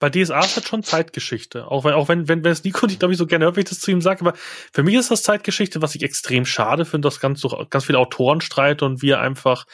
Bei 0.00 0.10
DSA 0.10 0.40
ist 0.40 0.56
das 0.56 0.68
schon 0.68 0.84
Zeitgeschichte. 0.84 1.66
Auch 1.66 1.84
wenn, 1.84 1.94
auch 1.94 2.08
wenn, 2.08 2.28
wenn, 2.28 2.44
wenn 2.44 2.52
es 2.52 2.62
Nico 2.62 2.86
nicht, 2.86 3.00
glaube 3.00 3.12
ich, 3.12 3.18
so 3.18 3.26
gerne 3.26 3.46
hört, 3.46 3.56
wenn 3.56 3.64
ich 3.64 3.68
das 3.68 3.80
zu 3.80 3.90
ihm 3.90 4.00
sage, 4.00 4.20
aber 4.20 4.34
für 4.72 4.84
mich 4.84 4.94
ist 4.94 5.10
das 5.10 5.24
Zeitgeschichte, 5.24 5.82
was 5.82 5.94
ich 5.96 6.04
extrem 6.04 6.44
schade 6.44 6.84
finde, 6.84 7.06
dass 7.06 7.18
ganz, 7.18 7.40
so, 7.40 7.66
ganz 7.68 7.84
viele 7.84 7.98
Autoren 7.98 8.40
streiten 8.40 8.84
und 8.84 9.02
wir 9.02 9.20
einfach 9.20 9.64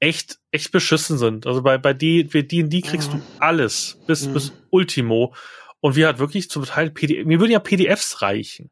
echt, 0.00 0.38
echt 0.50 0.72
beschissen 0.72 1.16
sind. 1.16 1.46
Also 1.46 1.62
bei, 1.62 1.78
bei 1.78 1.94
die, 1.94 2.24
bei 2.24 2.42
die 2.42 2.80
kriegst 2.80 3.12
du 3.12 3.18
mhm. 3.18 3.22
alles 3.38 3.98
bis, 4.08 4.26
mhm. 4.26 4.32
bis 4.32 4.52
Ultimo. 4.70 5.32
Und 5.78 5.94
wir 5.94 6.06
halt 6.06 6.18
wirklich 6.18 6.50
zum 6.50 6.64
Teil 6.64 6.90
PDF, 6.90 7.24
mir 7.24 7.38
würden 7.38 7.52
ja 7.52 7.60
PDFs 7.60 8.20
reichen. 8.20 8.70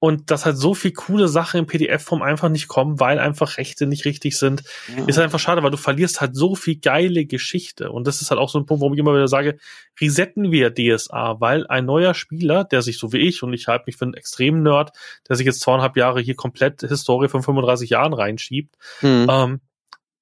Und 0.00 0.30
dass 0.30 0.46
halt 0.46 0.56
so 0.56 0.74
viel 0.74 0.92
coole 0.92 1.26
Sachen 1.26 1.58
im 1.58 1.66
PDF-Form 1.66 2.22
einfach 2.22 2.48
nicht 2.48 2.68
kommen, 2.68 3.00
weil 3.00 3.18
einfach 3.18 3.58
Rechte 3.58 3.86
nicht 3.86 4.04
richtig 4.04 4.38
sind, 4.38 4.62
ja. 4.96 5.04
ist 5.06 5.16
halt 5.16 5.24
einfach 5.24 5.40
schade, 5.40 5.62
weil 5.62 5.72
du 5.72 5.76
verlierst 5.76 6.20
halt 6.20 6.36
so 6.36 6.54
viel 6.54 6.76
geile 6.76 7.26
Geschichte. 7.26 7.90
Und 7.90 8.06
das 8.06 8.22
ist 8.22 8.30
halt 8.30 8.40
auch 8.40 8.48
so 8.48 8.58
ein 8.60 8.66
Punkt, 8.66 8.80
warum 8.80 8.94
ich 8.94 9.00
immer 9.00 9.14
wieder 9.14 9.26
sage, 9.26 9.58
resetten 10.00 10.52
wir 10.52 10.72
DSA, 10.72 11.40
weil 11.40 11.66
ein 11.66 11.84
neuer 11.84 12.14
Spieler, 12.14 12.64
der 12.64 12.82
sich 12.82 12.98
so 12.98 13.12
wie 13.12 13.18
ich, 13.18 13.42
und 13.42 13.52
ich 13.52 13.66
halte 13.66 13.84
mich 13.86 13.96
für 13.96 14.04
einen 14.04 14.14
extremen 14.14 14.62
Nerd, 14.62 14.92
der 15.28 15.34
sich 15.34 15.46
jetzt 15.46 15.60
zweieinhalb 15.60 15.96
Jahre 15.96 16.20
hier 16.20 16.36
komplett 16.36 16.82
Historie 16.82 17.28
von 17.28 17.42
35 17.42 17.90
Jahren 17.90 18.12
reinschiebt, 18.12 18.76
mhm. 19.02 19.26
ähm, 19.28 19.60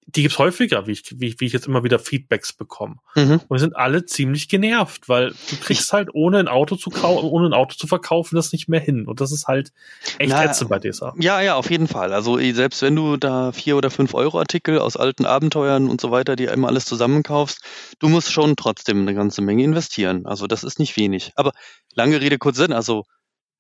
die 0.09 0.23
gibt's 0.23 0.39
häufiger, 0.39 0.87
wie 0.87 0.93
ich, 0.93 1.03
wie, 1.17 1.35
wie 1.39 1.47
ich 1.47 1.53
jetzt 1.53 1.67
immer 1.67 1.83
wieder 1.83 1.99
Feedbacks 1.99 2.53
bekomme. 2.53 2.97
Mhm. 3.17 3.41
Und 3.49 3.51
wir 3.51 3.59
sind 3.59 3.75
alle 3.75 4.07
ziemlich 4.07 4.49
genervt, 4.49 5.09
weil 5.09 5.31
du 5.31 5.57
kriegst 5.61 5.93
halt 5.93 6.11
ohne 6.15 6.39
ein 6.39 6.47
Auto 6.47 6.77
zu 6.77 6.91
kaufen, 6.91 7.29
ohne 7.29 7.49
ein 7.49 7.53
Auto 7.53 7.75
zu 7.77 7.89
verkaufen, 7.89 8.37
das 8.37 8.53
nicht 8.53 8.69
mehr 8.69 8.79
hin. 8.79 9.07
Und 9.07 9.21
das 9.21 9.33
ist 9.33 9.49
halt 9.49 9.73
echt 10.19 10.31
Na, 10.31 10.45
ätzend 10.45 10.71
bei 10.71 10.79
DSA. 10.79 11.15
Ja, 11.19 11.41
ja, 11.41 11.57
auf 11.57 11.71
jeden 11.71 11.89
Fall. 11.89 12.13
Also 12.13 12.39
selbst 12.39 12.83
wenn 12.83 12.95
du 12.95 13.17
da 13.17 13.51
vier 13.51 13.77
oder 13.77 13.91
fünf 13.91 14.15
Euro 14.15 14.39
Artikel 14.39 14.79
aus 14.79 14.97
alten 14.97 15.27
Abenteuern 15.27 15.89
und 15.89 16.01
so 16.01 16.13
weiter, 16.13 16.37
die 16.37 16.45
immer 16.45 16.69
alles 16.69 16.85
zusammenkaufst, 16.85 17.61
du 17.99 18.09
musst 18.09 18.33
schon 18.33 18.55
trotzdem 18.55 19.01
eine 19.01 19.15
ganze 19.15 19.43
Menge 19.43 19.65
investieren. 19.65 20.25
Also 20.25 20.47
das 20.47 20.63
ist 20.63 20.79
nicht 20.79 20.97
wenig. 20.97 21.33
Aber 21.35 21.51
lange 21.95 22.21
Rede, 22.21 22.39
kurz 22.39 22.59
Sinn. 22.59 22.73
Also 22.73 23.05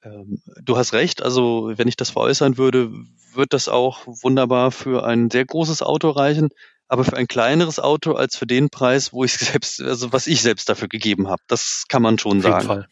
du 0.02 0.76
hast 0.76 0.92
recht, 0.92 1.22
also 1.22 1.72
wenn 1.74 1.88
ich 1.88 1.96
das 1.96 2.10
veräußern 2.10 2.58
würde, 2.58 2.90
wird 3.32 3.52
das 3.52 3.68
auch 3.68 4.06
wunderbar 4.06 4.70
für 4.70 5.04
ein 5.04 5.30
sehr 5.30 5.44
großes 5.44 5.82
Auto 5.82 6.10
reichen, 6.10 6.50
aber 6.88 7.04
für 7.04 7.16
ein 7.16 7.26
kleineres 7.26 7.78
Auto 7.78 8.12
als 8.12 8.36
für 8.36 8.46
den 8.46 8.70
Preis, 8.70 9.12
wo 9.12 9.24
ich 9.24 9.32
selbst, 9.38 9.80
also 9.80 10.12
was 10.12 10.26
ich 10.26 10.42
selbst 10.42 10.68
dafür 10.68 10.88
gegeben 10.88 11.28
habe, 11.28 11.42
das 11.46 11.84
kann 11.88 12.02
man 12.02 12.18
schon 12.18 12.38
Auf 12.38 12.42
sagen. 12.42 12.56
Jeden 12.56 12.66
Fall. 12.66 12.88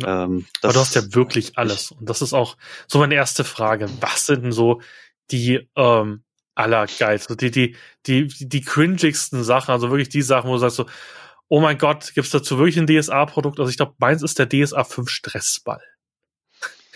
Ja. 0.00 0.24
Ähm, 0.24 0.46
aber 0.62 0.72
du 0.74 0.80
hast 0.80 0.94
ja 0.94 1.14
wirklich 1.14 1.56
alles. 1.56 1.90
Und 1.90 2.08
das 2.08 2.20
ist 2.20 2.34
auch 2.34 2.56
so 2.86 2.98
meine 2.98 3.14
erste 3.14 3.44
Frage. 3.44 3.88
Was 4.00 4.26
sind 4.26 4.42
denn 4.42 4.52
so 4.52 4.82
die 5.30 5.68
ähm, 5.74 6.22
allergeilsten, 6.54 7.36
die, 7.36 7.50
die, 7.50 7.76
die, 8.06 8.26
die 8.26 8.60
cringigsten 8.60 9.42
Sachen, 9.42 9.70
also 9.72 9.90
wirklich 9.90 10.10
die 10.10 10.22
Sachen, 10.22 10.50
wo 10.50 10.54
du 10.54 10.58
sagst 10.58 10.76
so, 10.76 10.86
oh 11.48 11.60
mein 11.60 11.78
Gott, 11.78 12.12
gibt's 12.14 12.30
dazu 12.30 12.58
wirklich 12.58 12.78
ein 12.78 12.86
DSA-Produkt? 12.86 13.58
Also 13.58 13.70
ich 13.70 13.76
glaube, 13.76 13.94
meins 13.98 14.22
ist 14.22 14.38
der 14.38 14.48
DSA 14.48 14.84
5 14.84 15.08
Stressball. 15.08 15.80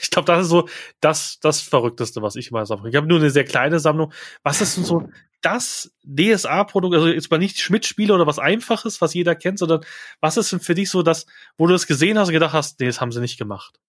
Ich 0.01 0.11
glaube, 0.11 0.27
das 0.27 0.43
ist 0.43 0.49
so 0.49 0.69
das, 1.01 1.39
das 1.41 1.61
Verrückteste, 1.61 2.23
was 2.23 2.37
ich 2.37 2.51
mal 2.51 2.67
sage. 2.67 2.89
Ich 2.89 2.97
habe 2.97 3.07
nur 3.07 3.19
eine 3.19 3.31
sehr 3.31 3.45
kleine 3.45 3.81
Sammlung. 3.81 4.13
Was 4.43 4.61
ist 4.61 4.77
denn 4.77 4.85
so 4.85 5.09
das 5.43 5.93
DSA-Produkt, 6.03 6.95
also 6.95 7.09
jetzt 7.09 7.31
mal 7.31 7.39
nicht 7.39 7.59
Schmidt-Spiele 7.59 8.15
oder 8.15 8.27
was 8.27 8.39
Einfaches, 8.39 9.01
was 9.01 9.15
jeder 9.15 9.35
kennt, 9.35 9.59
sondern 9.59 9.81
was 10.21 10.37
ist 10.37 10.53
denn 10.53 10.61
für 10.61 10.75
dich 10.75 10.91
so 10.91 11.03
das, 11.03 11.27
wo 11.57 11.67
du 11.67 11.75
es 11.75 11.87
gesehen 11.87 12.19
hast 12.19 12.29
und 12.29 12.35
gedacht 12.35 12.53
hast, 12.53 12.81
nee, 12.81 12.87
das 12.87 13.01
haben 13.01 13.13
sie 13.13 13.21
nicht 13.21 13.39
gemacht? 13.39 13.81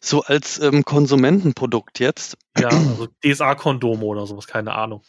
So 0.00 0.22
als 0.22 0.58
ähm, 0.60 0.84
Konsumentenprodukt 0.84 2.00
jetzt? 2.00 2.36
Ja, 2.58 2.68
also 2.68 3.08
DSA-Kondome 3.24 4.04
oder 4.04 4.26
sowas, 4.26 4.46
keine 4.46 4.74
Ahnung. 4.74 5.02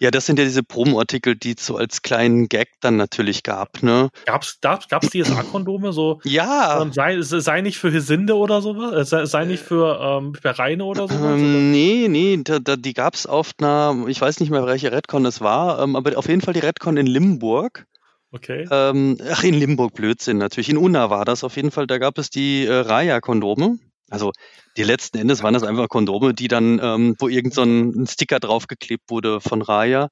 Ja, 0.00 0.12
das 0.12 0.26
sind 0.26 0.38
ja 0.38 0.44
diese 0.44 0.62
Promo-Artikel, 0.62 1.34
die 1.34 1.54
es 1.56 1.66
so 1.66 1.76
als 1.76 2.02
kleinen 2.02 2.48
Gag 2.48 2.68
dann 2.80 2.96
natürlich 2.96 3.42
gab, 3.42 3.82
ne? 3.82 4.10
Gab's, 4.26 4.58
gab's, 4.60 4.86
gab's 4.88 5.10
DSA-Kondome 5.10 5.92
so? 5.92 6.20
Ja. 6.22 6.80
Ähm, 6.80 6.92
sei, 6.92 7.20
sei 7.20 7.62
nicht 7.62 7.78
für 7.78 7.90
Hesinde 7.90 8.36
oder 8.36 8.62
sowas? 8.62 8.92
Äh, 8.94 9.04
sei, 9.04 9.26
sei 9.26 9.44
nicht 9.44 9.62
für, 9.62 9.98
ähm, 10.00 10.34
für 10.34 10.56
Reine 10.56 10.84
oder 10.84 11.08
sowas? 11.08 11.40
Ähm, 11.40 11.72
nee, 11.72 12.06
nee, 12.08 12.38
da, 12.44 12.60
da, 12.60 12.76
die 12.76 12.94
gab's 12.94 13.26
auf 13.26 13.50
einer, 13.58 14.04
ich 14.06 14.20
weiß 14.20 14.38
nicht 14.38 14.50
mehr, 14.50 14.64
welche 14.66 14.92
Redcon 14.92 15.26
es 15.26 15.40
war, 15.40 15.82
ähm, 15.82 15.96
aber 15.96 16.16
auf 16.16 16.28
jeden 16.28 16.42
Fall 16.42 16.54
die 16.54 16.60
Redcon 16.60 16.96
in 16.96 17.06
Limburg. 17.06 17.86
Okay. 18.30 18.68
Ähm, 18.70 19.16
ach, 19.30 19.42
in 19.42 19.54
Limburg 19.54 19.94
Blödsinn 19.94 20.38
natürlich. 20.38 20.68
In 20.68 20.76
Unna 20.76 21.10
war 21.10 21.24
das 21.24 21.44
auf 21.44 21.56
jeden 21.56 21.70
Fall. 21.70 21.86
Da 21.86 21.98
gab 21.98 22.18
es 22.18 22.30
die 22.30 22.66
äh, 22.66 22.72
Raya-Kondome. 22.72 23.78
Also 24.10 24.32
die 24.76 24.82
letzten 24.82 25.18
Endes 25.18 25.42
waren 25.42 25.54
das 25.54 25.62
einfach 25.62 25.88
Kondome, 25.88 26.34
die 26.34 26.48
dann, 26.48 26.80
ähm, 26.82 27.16
wo 27.18 27.28
irgend 27.28 27.54
so 27.54 27.62
ein, 27.62 28.06
Sticker 28.06 28.40
draufgeklebt 28.40 29.10
wurde 29.10 29.40
von 29.40 29.62
Raya. 29.62 30.08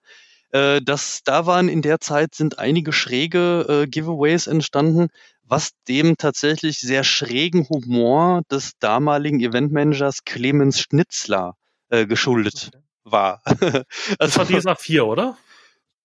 Äh, 0.50 0.80
das, 0.82 1.22
da 1.24 1.46
waren 1.46 1.68
in 1.68 1.82
der 1.82 2.00
Zeit 2.00 2.34
sind 2.34 2.58
einige 2.58 2.92
schräge 2.92 3.66
äh, 3.84 3.86
Giveaways 3.86 4.46
entstanden, 4.46 5.08
was 5.42 5.70
dem 5.88 6.16
tatsächlich 6.16 6.78
sehr 6.78 7.04
schrägen 7.04 7.68
Humor 7.68 8.42
des 8.50 8.72
damaligen 8.78 9.40
Eventmanagers 9.40 10.24
Clemens 10.24 10.80
Schnitzler 10.80 11.54
äh, 11.88 12.06
geschuldet 12.06 12.70
okay. 12.74 12.82
war. 13.04 13.42
also, 13.44 13.82
das 14.18 14.38
war 14.38 14.44
DSA 14.46 14.74
4, 14.74 15.06
oder? 15.06 15.38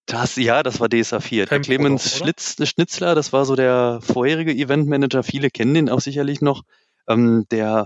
Das, 0.05 0.35
ja, 0.35 0.63
das 0.63 0.79
war 0.79 0.89
DSA 0.89 1.19
4. 1.19 1.45
Der 1.45 1.59
Clemens 1.61 2.17
Schlitz, 2.17 2.55
Schnitzler, 2.67 3.15
das 3.15 3.33
war 3.33 3.45
so 3.45 3.55
der 3.55 3.99
vorherige 4.01 4.51
Eventmanager. 4.51 5.23
Viele 5.23 5.49
kennen 5.49 5.73
den 5.73 5.89
auch 5.89 6.01
sicherlich 6.01 6.41
noch. 6.41 6.63
Ähm, 7.11 7.45
der, 7.51 7.85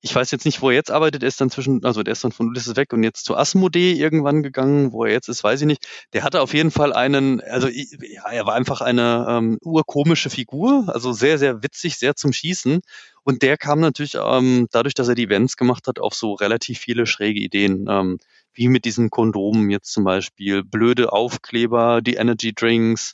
ich 0.00 0.14
weiß 0.14 0.30
jetzt 0.30 0.44
nicht, 0.44 0.62
wo 0.62 0.70
er 0.70 0.76
jetzt 0.76 0.90
arbeitet, 0.90 1.22
er 1.22 1.28
ist 1.28 1.40
dann 1.40 1.50
zwischen, 1.50 1.84
also 1.84 2.02
der 2.02 2.12
ist 2.12 2.22
dann 2.22 2.32
von 2.32 2.48
Ulysses 2.48 2.76
weg 2.76 2.92
und 2.92 3.02
jetzt 3.02 3.24
zu 3.24 3.36
Asmodee 3.36 3.92
irgendwann 3.92 4.42
gegangen, 4.42 4.92
wo 4.92 5.04
er 5.04 5.12
jetzt 5.12 5.28
ist, 5.28 5.42
weiß 5.42 5.60
ich 5.60 5.66
nicht. 5.66 5.86
Der 6.12 6.22
hatte 6.22 6.40
auf 6.40 6.54
jeden 6.54 6.70
Fall 6.70 6.92
einen, 6.92 7.40
also 7.40 7.68
ja, 7.68 8.30
er 8.30 8.46
war 8.46 8.54
einfach 8.54 8.80
eine 8.80 9.26
ähm, 9.28 9.58
urkomische 9.62 10.30
Figur, 10.30 10.84
also 10.88 11.12
sehr, 11.12 11.38
sehr 11.38 11.62
witzig, 11.62 11.96
sehr 11.96 12.14
zum 12.14 12.32
Schießen. 12.32 12.80
Und 13.24 13.42
der 13.42 13.56
kam 13.56 13.80
natürlich 13.80 14.14
ähm, 14.14 14.68
dadurch, 14.70 14.94
dass 14.94 15.08
er 15.08 15.16
die 15.16 15.24
Events 15.24 15.56
gemacht 15.56 15.88
hat, 15.88 15.98
auf 15.98 16.14
so 16.14 16.34
relativ 16.34 16.78
viele 16.78 17.06
schräge 17.06 17.40
Ideen. 17.40 17.86
Ähm, 17.88 18.18
wie 18.56 18.68
mit 18.68 18.84
diesen 18.84 19.10
Kondomen 19.10 19.70
jetzt 19.70 19.92
zum 19.92 20.04
Beispiel, 20.04 20.64
blöde 20.64 21.12
Aufkleber, 21.12 22.00
die 22.00 22.14
Energy 22.14 22.54
Drinks. 22.54 23.12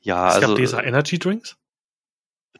Ja, 0.00 0.28
es 0.28 0.34
also. 0.34 0.48
Gab 0.48 0.56
dieser 0.56 0.84
Energy 0.84 1.18
Drinks? 1.18 1.56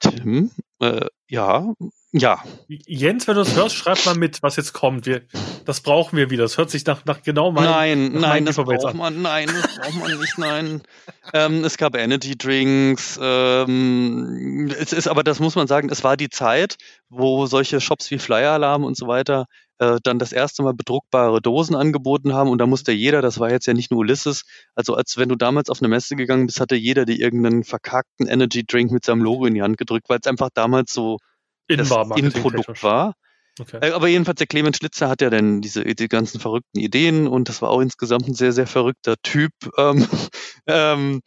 Tim, 0.01 0.51
äh, 0.85 1.07
ja, 1.29 1.75
ja. 2.17 2.45
Jens, 2.69 3.27
wenn 3.27 3.35
du 3.35 3.43
das 3.43 3.57
hörst, 3.57 3.75
schreib 3.75 4.07
mal 4.07 4.15
mit, 4.15 4.41
was 4.41 4.55
jetzt 4.55 4.73
kommt. 4.73 5.05
Wir, 5.05 5.23
das 5.65 5.81
brauchen 5.81 6.17
wir 6.17 6.31
wieder. 6.31 6.45
Das 6.45 6.57
hört 6.59 6.71
sich 6.71 6.87
nach, 6.87 7.05
nach 7.07 7.23
genau 7.23 7.51
meinem 7.51 7.65
Nein, 7.65 8.13
nach 8.13 8.21
nein, 8.21 8.45
das 8.45 8.55
braucht 8.55 8.95
man, 8.95 9.21
nein, 9.21 9.49
das 9.49 9.77
braucht 9.77 9.99
man 9.99 10.21
nicht, 10.21 10.39
nein. 10.39 10.83
ähm, 11.35 11.65
es 11.65 11.77
gab 11.77 11.97
Energy 11.97 12.39
Drinks. 12.39 13.19
Ähm, 13.21 14.73
es 14.79 14.93
ist, 14.93 15.09
aber 15.09 15.25
das 15.25 15.41
muss 15.41 15.57
man 15.57 15.67
sagen, 15.67 15.89
es 15.91 16.05
war 16.05 16.17
die 16.17 16.31
Zeit, 16.31 16.77
wo 17.09 17.47
solche 17.47 17.81
Shops 17.81 18.13
wie 18.13 18.19
Flyer 18.19 18.53
Alarm 18.53 18.85
und 18.85 18.97
so 18.97 19.09
weiter 19.09 19.47
äh, 19.79 19.99
dann 20.03 20.19
das 20.19 20.33
erste 20.33 20.63
Mal 20.63 20.75
bedruckbare 20.75 21.41
Dosen 21.41 21.75
angeboten 21.75 22.33
haben 22.33 22.51
und 22.51 22.59
da 22.59 22.67
musste 22.67 22.93
jeder, 22.93 23.23
das 23.23 23.39
war 23.39 23.51
jetzt 23.51 23.67
ja 23.67 23.75
nicht 23.75 23.91
nur 23.91 24.01
Ulysses, 24.01 24.45
also 24.75 24.95
als 24.95 25.17
wenn 25.17 25.29
du 25.29 25.37
damals 25.37 25.71
auf 25.71 25.81
eine 25.81 25.89
Messe 25.89 26.17
gegangen 26.17 26.47
bist, 26.47 26.61
hatte 26.61 26.77
jeder 26.77 27.05
dir 27.05 27.19
irgendeinen 27.19 27.65
verkackten 27.65 28.27
Energy 28.27 28.65
Drink 28.65 28.93
mit 28.93 29.05
seinem 29.05 29.23
Logo 29.23 29.47
in 29.47 29.55
die 29.55 29.63
Hand 29.63 29.79
gedrückt, 29.79 30.09
weil 30.09 30.19
es 30.23 30.29
einfach 30.29 30.51
damals 30.55 30.93
so 30.93 31.19
in 31.67 31.79
das 31.79 31.91
In-Produkt 31.91 32.83
war. 32.83 33.15
Okay. 33.61 33.79
Äh, 33.81 33.91
aber 33.93 34.09
jedenfalls 34.09 34.39
der 34.39 34.47
Clemens 34.47 34.79
Schlitzer 34.79 35.09
hat 35.09 35.21
ja 35.21 35.31
dann 35.31 35.61
diese 35.61 35.85
die 35.85 36.09
ganzen 36.09 36.41
verrückten 36.41 36.81
Ideen 36.81 37.29
und 37.29 37.49
das 37.49 37.63
war 37.63 37.71
auch 37.71 37.81
insgesamt 37.81 38.27
ein 38.27 38.35
sehr, 38.35 38.53
sehr 38.53 38.67
verrückter 38.67 39.15
Typ. 39.23 39.53
Ähm, 39.79 40.07
ähm, 40.67 41.21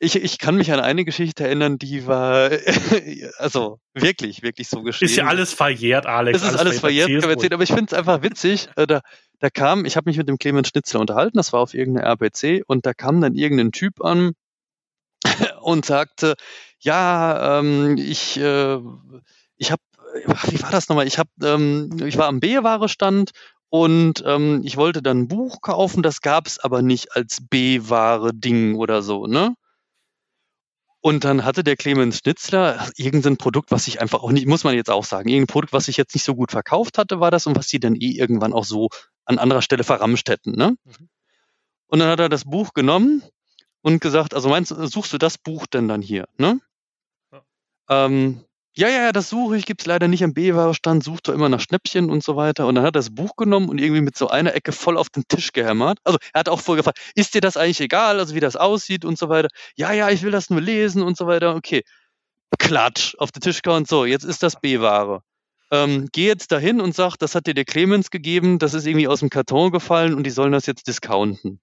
ich, 0.00 0.16
ich 0.16 0.38
kann 0.38 0.56
mich 0.56 0.72
an 0.72 0.80
eine 0.80 1.04
Geschichte 1.04 1.44
erinnern, 1.44 1.78
die 1.78 2.06
war 2.06 2.50
also 3.38 3.80
wirklich, 3.94 4.42
wirklich 4.42 4.68
so 4.68 4.82
geschehen. 4.82 5.06
Ist 5.06 5.16
ja 5.16 5.26
alles 5.26 5.52
verjährt, 5.52 6.06
Alex. 6.06 6.40
Das 6.40 6.54
ist 6.54 6.58
alles, 6.58 6.80
verjährt, 6.80 7.10
erzählt, 7.10 7.52
aber 7.52 7.62
ich 7.62 7.70
finde 7.70 7.86
es 7.86 7.92
einfach 7.92 8.22
witzig. 8.22 8.68
Äh, 8.76 8.86
da, 8.86 9.00
da 9.40 9.50
kam, 9.50 9.84
ich 9.84 9.96
habe 9.96 10.08
mich 10.08 10.16
mit 10.16 10.28
dem 10.28 10.38
Clemens 10.38 10.68
Schnitzler 10.68 11.00
unterhalten, 11.00 11.36
das 11.36 11.52
war 11.52 11.60
auf 11.60 11.74
irgendeiner 11.74 12.06
RPC, 12.06 12.62
und 12.66 12.86
da 12.86 12.94
kam 12.94 13.20
dann 13.20 13.34
irgendein 13.34 13.72
Typ 13.72 14.04
an 14.04 14.32
und 15.62 15.84
sagte, 15.84 16.34
ja, 16.80 17.58
ähm, 17.58 17.96
ich, 17.98 18.38
äh, 18.38 18.78
ich 19.56 19.72
habe, 19.72 19.82
wie 20.48 20.62
war 20.62 20.70
das 20.70 20.88
nochmal? 20.88 21.08
Ich 21.08 21.18
habe, 21.18 21.30
ähm, 21.42 21.90
ich 22.06 22.16
war 22.16 22.28
am 22.28 22.38
B-Ware-Stand 22.38 23.32
und 23.68 24.22
ähm, 24.24 24.62
ich 24.64 24.76
wollte 24.76 25.02
dann 25.02 25.22
ein 25.22 25.28
Buch 25.28 25.60
kaufen, 25.60 26.04
das 26.04 26.20
gab 26.20 26.46
es 26.46 26.60
aber 26.60 26.82
nicht 26.82 27.16
als 27.16 27.38
B-Ware-Ding 27.50 28.76
oder 28.76 29.02
so, 29.02 29.26
ne? 29.26 29.54
Und 31.08 31.24
dann 31.24 31.46
hatte 31.46 31.64
der 31.64 31.74
Clemens 31.74 32.18
Schnitzler 32.18 32.86
irgendein 32.98 33.38
Produkt, 33.38 33.70
was 33.70 33.88
ich 33.88 33.98
einfach 34.02 34.22
auch 34.22 34.30
nicht, 34.30 34.46
muss 34.46 34.64
man 34.64 34.74
jetzt 34.74 34.90
auch 34.90 35.06
sagen, 35.06 35.30
irgendein 35.30 35.50
Produkt, 35.50 35.72
was 35.72 35.88
ich 35.88 35.96
jetzt 35.96 36.14
nicht 36.14 36.22
so 36.22 36.34
gut 36.34 36.50
verkauft 36.50 36.98
hatte, 36.98 37.18
war 37.18 37.30
das 37.30 37.46
und 37.46 37.56
was 37.56 37.66
sie 37.66 37.80
dann 37.80 37.94
eh 37.94 38.10
irgendwann 38.10 38.52
auch 38.52 38.66
so 38.66 38.90
an 39.24 39.38
anderer 39.38 39.62
Stelle 39.62 39.84
verramscht 39.84 40.28
hätten. 40.28 40.52
Ne? 40.52 40.76
Mhm. 40.84 41.08
Und 41.86 42.00
dann 42.00 42.10
hat 42.10 42.20
er 42.20 42.28
das 42.28 42.44
Buch 42.44 42.74
genommen 42.74 43.22
und 43.80 44.02
gesagt, 44.02 44.34
also 44.34 44.50
meinst 44.50 44.68
suchst 44.68 45.10
du 45.14 45.16
das 45.16 45.38
Buch 45.38 45.66
denn 45.66 45.88
dann 45.88 46.02
hier? 46.02 46.28
Ne? 46.36 46.60
Ja. 47.32 47.42
Ähm, 47.88 48.44
ja, 48.74 48.88
ja, 48.88 49.02
ja, 49.04 49.12
das 49.12 49.28
suche 49.28 49.56
ich, 49.56 49.66
gibt's 49.66 49.86
leider 49.86 50.06
nicht 50.08 50.22
am 50.22 50.34
B-Ware-Stand, 50.34 51.02
sucht 51.02 51.28
doch 51.28 51.34
immer 51.34 51.48
nach 51.48 51.60
Schnäppchen 51.60 52.10
und 52.10 52.22
so 52.22 52.36
weiter. 52.36 52.66
Und 52.66 52.76
dann 52.76 52.84
hat 52.84 52.90
er 52.90 53.00
das 53.00 53.14
Buch 53.14 53.36
genommen 53.36 53.68
und 53.68 53.78
irgendwie 53.78 54.02
mit 54.02 54.16
so 54.16 54.28
einer 54.28 54.54
Ecke 54.54 54.72
voll 54.72 54.96
auf 54.96 55.08
den 55.08 55.24
Tisch 55.26 55.52
gehämmert. 55.52 55.98
Also 56.04 56.18
er 56.32 56.40
hat 56.40 56.48
auch 56.48 56.60
vorher 56.60 56.82
gefragt, 56.82 57.00
ist 57.14 57.34
dir 57.34 57.40
das 57.40 57.56
eigentlich 57.56 57.80
egal, 57.80 58.20
also 58.20 58.34
wie 58.34 58.40
das 58.40 58.56
aussieht 58.56 59.04
und 59.04 59.18
so 59.18 59.28
weiter. 59.28 59.48
Ja, 59.76 59.92
ja, 59.92 60.10
ich 60.10 60.22
will 60.22 60.30
das 60.30 60.50
nur 60.50 60.60
lesen 60.60 61.02
und 61.02 61.16
so 61.16 61.26
weiter. 61.26 61.56
Okay. 61.56 61.82
Klatsch, 62.58 63.14
auf 63.18 63.32
den 63.32 63.40
Tisch 63.42 63.62
gehauen. 63.62 63.84
So, 63.84 64.04
jetzt 64.04 64.24
ist 64.24 64.42
das 64.42 64.60
B-Ware. 64.60 65.22
Ähm, 65.70 66.08
geh 66.12 66.26
jetzt 66.26 66.52
dahin 66.52 66.80
und 66.80 66.94
sag, 66.94 67.16
das 67.16 67.34
hat 67.34 67.46
dir 67.46 67.54
der 67.54 67.64
Clemens 67.64 68.10
gegeben, 68.10 68.58
das 68.58 68.74
ist 68.74 68.86
irgendwie 68.86 69.08
aus 69.08 69.20
dem 69.20 69.28
Karton 69.28 69.70
gefallen 69.70 70.14
und 70.14 70.24
die 70.24 70.30
sollen 70.30 70.52
das 70.52 70.66
jetzt 70.66 70.86
discounten. 70.86 71.60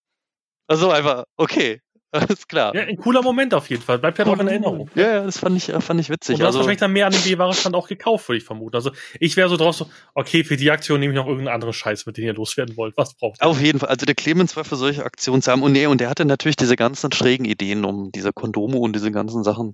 Also 0.68 0.92
einfach, 0.92 1.26
okay, 1.38 1.82
alles 2.16 2.48
klar. 2.48 2.74
Ja, 2.76 2.82
ein 2.82 2.98
cooler 2.98 3.22
Moment 3.22 3.54
auf 3.54 3.70
jeden 3.70 3.82
Fall. 3.82 4.00
Bleibt 4.00 4.18
ja 4.18 4.26
noch 4.26 4.40
in 4.40 4.48
Erinnerung. 4.48 4.90
Ja, 4.96 5.16
ja, 5.16 5.24
das 5.24 5.38
fand 5.38 5.58
ich, 5.58 5.72
fand 5.84 6.00
ich 6.00 6.10
witzig. 6.10 6.36
Und 6.36 6.40
du 6.42 6.46
also, 6.46 6.60
hast 6.60 6.64
wahrscheinlich 6.64 6.80
dann 6.80 6.94
mehr 6.94 7.08
an 7.08 7.14
dem 7.14 7.22
B-Ware-Stand 7.22 7.76
auch 7.76 7.88
gekauft, 7.88 8.28
würde 8.30 8.38
ich 8.38 8.44
vermuten. 8.44 8.76
Also 8.76 8.92
ich 9.20 9.38
wäre 9.38 9.50
so 9.50 9.58
drauf 9.58 9.76
so, 9.76 9.88
okay, 10.14 10.44
für 10.44 10.58
die 10.58 10.72
Aktion 10.72 11.00
nehme 11.00 11.14
ich 11.14 11.18
noch 11.18 11.28
irgendeinen 11.28 11.54
anderen 11.54 11.74
Scheiß, 11.74 12.06
mit 12.06 12.18
dem 12.18 12.26
ihr 12.26 12.34
loswerden 12.34 12.78
wollt. 12.78 12.98
Was 12.98 13.14
braucht 13.14 13.42
ihr? 13.42 13.48
Auf 13.48 13.62
jeden 13.62 13.80
Fall. 13.80 13.90
Also 13.90 14.06
der 14.06 14.16
Clemens 14.16 14.56
war 14.56 14.64
für 14.64 14.76
solche 14.76 15.04
Aktionen 15.06 15.42
zu 15.42 15.52
haben. 15.52 15.64
Und 15.64 15.74
nee, 15.74 15.86
und 15.86 16.02
der 16.02 16.10
hatte 16.10 16.26
natürlich 16.26 16.56
diese 16.56 16.76
ganzen 16.76 17.12
schrägen 17.12 17.46
Ideen 17.46 17.86
um 17.86 18.12
diese 18.12 18.34
Kondome 18.34 18.78
und 18.78 18.96
diese 18.96 19.12
ganzen 19.12 19.44
Sachen. 19.44 19.74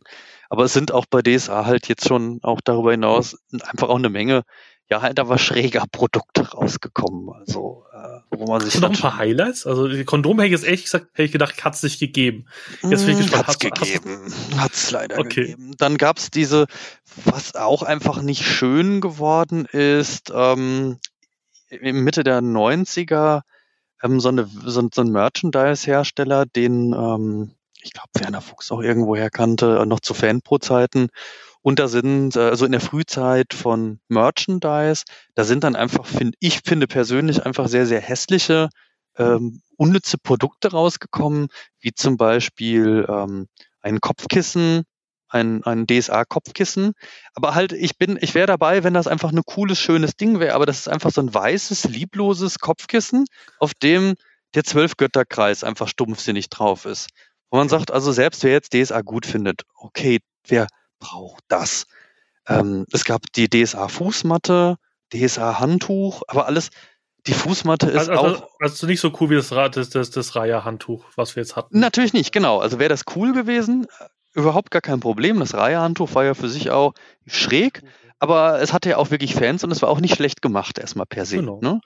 Aber 0.49 0.65
es 0.65 0.73
sind 0.73 0.91
auch 0.91 1.05
bei 1.05 1.21
DSA 1.21 1.65
halt 1.65 1.87
jetzt 1.87 2.07
schon 2.07 2.39
auch 2.43 2.59
darüber 2.61 2.91
hinaus 2.91 3.37
einfach 3.53 3.87
auch 3.87 3.97
eine 3.97 4.09
Menge 4.09 4.43
ja, 4.91 5.01
halt 5.01 5.17
da 5.17 5.29
war 5.29 5.37
schräger 5.37 5.85
Produkte 5.89 6.51
rausgekommen. 6.51 7.29
Also, 7.33 7.85
äh, 7.93 8.19
wo 8.29 8.45
man 8.45 8.59
sich. 8.59 8.73
Hast 8.73 8.81
noch 8.81 8.89
ein 8.89 8.99
paar 8.99 9.17
Highlights? 9.17 9.65
Also, 9.65 9.87
die 9.87 10.03
Kondome 10.03 10.43
hätte 10.43 10.53
ich 10.53 10.59
jetzt 10.59 10.67
ehrlich 10.67 10.83
gesagt, 10.83 11.07
hätte 11.13 11.23
ich 11.23 11.31
gedacht, 11.31 11.63
hat's 11.63 11.81
nicht 11.81 11.99
gegeben. 11.99 12.45
Jetzt 12.83 13.05
bin 13.05 13.17
ich 13.17 13.21
gespannt. 13.21 13.47
Hat's 13.47 13.57
hast, 13.63 13.79
gegeben. 13.79 14.33
Hat's 14.57 14.91
leider 14.91 15.17
okay. 15.17 15.43
gegeben. 15.43 15.71
Dann 15.77 15.97
gab's 15.97 16.29
diese, 16.29 16.65
was 17.23 17.55
auch 17.55 17.83
einfach 17.83 18.21
nicht 18.21 18.45
schön 18.45 18.99
geworden 18.99 19.63
ist, 19.63 20.29
ähm, 20.35 20.99
in 21.69 22.03
Mitte 22.03 22.25
der 22.25 22.41
90er, 22.41 23.43
ähm, 24.03 24.19
so, 24.19 24.27
eine, 24.27 24.45
so, 24.65 24.89
so 24.93 25.01
ein 25.01 25.09
Merchandise-Hersteller, 25.09 26.47
den, 26.47 26.91
ähm, 26.91 27.55
ich 27.81 27.93
glaube, 27.93 28.09
Werner 28.15 28.41
Fuchs 28.41 28.69
auch 28.73 28.81
irgendwo 28.81 29.15
herkannte, 29.15 29.85
noch 29.85 30.01
zu 30.01 30.13
Fanpro-Zeiten 30.13 31.07
und 31.61 31.79
da 31.79 31.87
sind, 31.87 32.35
äh, 32.35 32.39
also 32.39 32.65
in 32.65 32.71
der 32.71 32.81
Frühzeit 32.81 33.53
von 33.53 33.99
Merchandise, 34.07 35.03
da 35.35 35.43
sind 35.43 35.63
dann 35.63 35.75
einfach, 35.75 36.05
finde 36.05 36.37
ich 36.39 36.61
finde 36.65 36.87
persönlich 36.87 37.45
einfach 37.45 37.67
sehr, 37.67 37.85
sehr 37.85 38.01
hässliche, 38.01 38.69
ähm, 39.17 39.61
unnütze 39.77 40.17
Produkte 40.17 40.71
rausgekommen, 40.71 41.47
wie 41.79 41.93
zum 41.93 42.17
Beispiel 42.17 43.05
ähm, 43.07 43.47
ein 43.81 43.99
Kopfkissen, 43.99 44.83
ein, 45.29 45.63
ein 45.63 45.85
DSA-Kopfkissen. 45.87 46.93
Aber 47.33 47.55
halt, 47.55 47.73
ich 47.73 47.97
bin, 47.97 48.17
ich 48.21 48.35
wäre 48.35 48.47
dabei, 48.47 48.83
wenn 48.83 48.93
das 48.93 49.07
einfach 49.07 49.31
ein 49.31 49.41
cooles, 49.45 49.79
schönes 49.79 50.15
Ding 50.15 50.39
wäre, 50.39 50.55
aber 50.55 50.65
das 50.65 50.79
ist 50.79 50.89
einfach 50.89 51.11
so 51.11 51.21
ein 51.21 51.33
weißes, 51.33 51.85
liebloses 51.85 52.59
Kopfkissen, 52.59 53.25
auf 53.59 53.73
dem 53.73 54.15
der 54.53 54.63
Zwölfgötterkreis 54.63 55.63
einfach 55.63 55.87
stumpfsinnig 55.87 56.49
drauf 56.49 56.85
ist. 56.85 57.09
Wo 57.49 57.57
man 57.57 57.69
sagt, 57.69 57.91
also 57.91 58.11
selbst 58.11 58.43
wer 58.43 58.51
jetzt 58.51 58.73
DSA 58.73 59.01
gut 59.01 59.25
findet, 59.25 59.63
okay, 59.75 60.19
wer 60.47 60.67
braucht 61.01 61.43
das. 61.49 61.87
Ähm, 62.47 62.85
es 62.93 63.03
gab 63.03 63.23
die 63.33 63.49
DSA-Fußmatte, 63.49 64.77
DSA-Handtuch, 65.13 66.23
aber 66.27 66.45
alles, 66.45 66.69
die 67.27 67.33
Fußmatte 67.33 67.87
ist 67.87 68.09
also, 68.09 68.11
also, 68.11 68.43
auch. 68.43 68.49
Also 68.59 68.87
nicht 68.87 69.01
so 69.01 69.11
cool 69.19 69.29
wie 69.29 69.35
das, 69.35 69.49
das, 69.49 69.89
das, 69.89 70.09
das 70.09 70.35
Reiher-Handtuch, 70.35 71.05
was 71.15 71.35
wir 71.35 71.43
jetzt 71.43 71.57
hatten. 71.57 71.79
Natürlich 71.79 72.13
nicht, 72.13 72.31
genau. 72.31 72.59
Also 72.59 72.79
wäre 72.79 72.89
das 72.89 73.03
cool 73.15 73.33
gewesen, 73.33 73.87
überhaupt 74.33 74.71
gar 74.71 74.81
kein 74.81 75.01
Problem. 75.01 75.39
Das 75.39 75.53
Reiher-Handtuch 75.53 76.15
war 76.15 76.23
ja 76.23 76.33
für 76.33 76.49
sich 76.49 76.71
auch 76.71 76.93
schräg, 77.27 77.83
aber 78.19 78.61
es 78.61 78.73
hatte 78.73 78.89
ja 78.89 78.97
auch 78.97 79.11
wirklich 79.11 79.35
Fans 79.35 79.63
und 79.63 79.71
es 79.71 79.81
war 79.81 79.89
auch 79.89 79.99
nicht 79.99 80.15
schlecht 80.15 80.41
gemacht, 80.41 80.79
erstmal 80.79 81.05
per 81.05 81.25
se. 81.25 81.37
Genau. 81.37 81.59
Ne? 81.61 81.81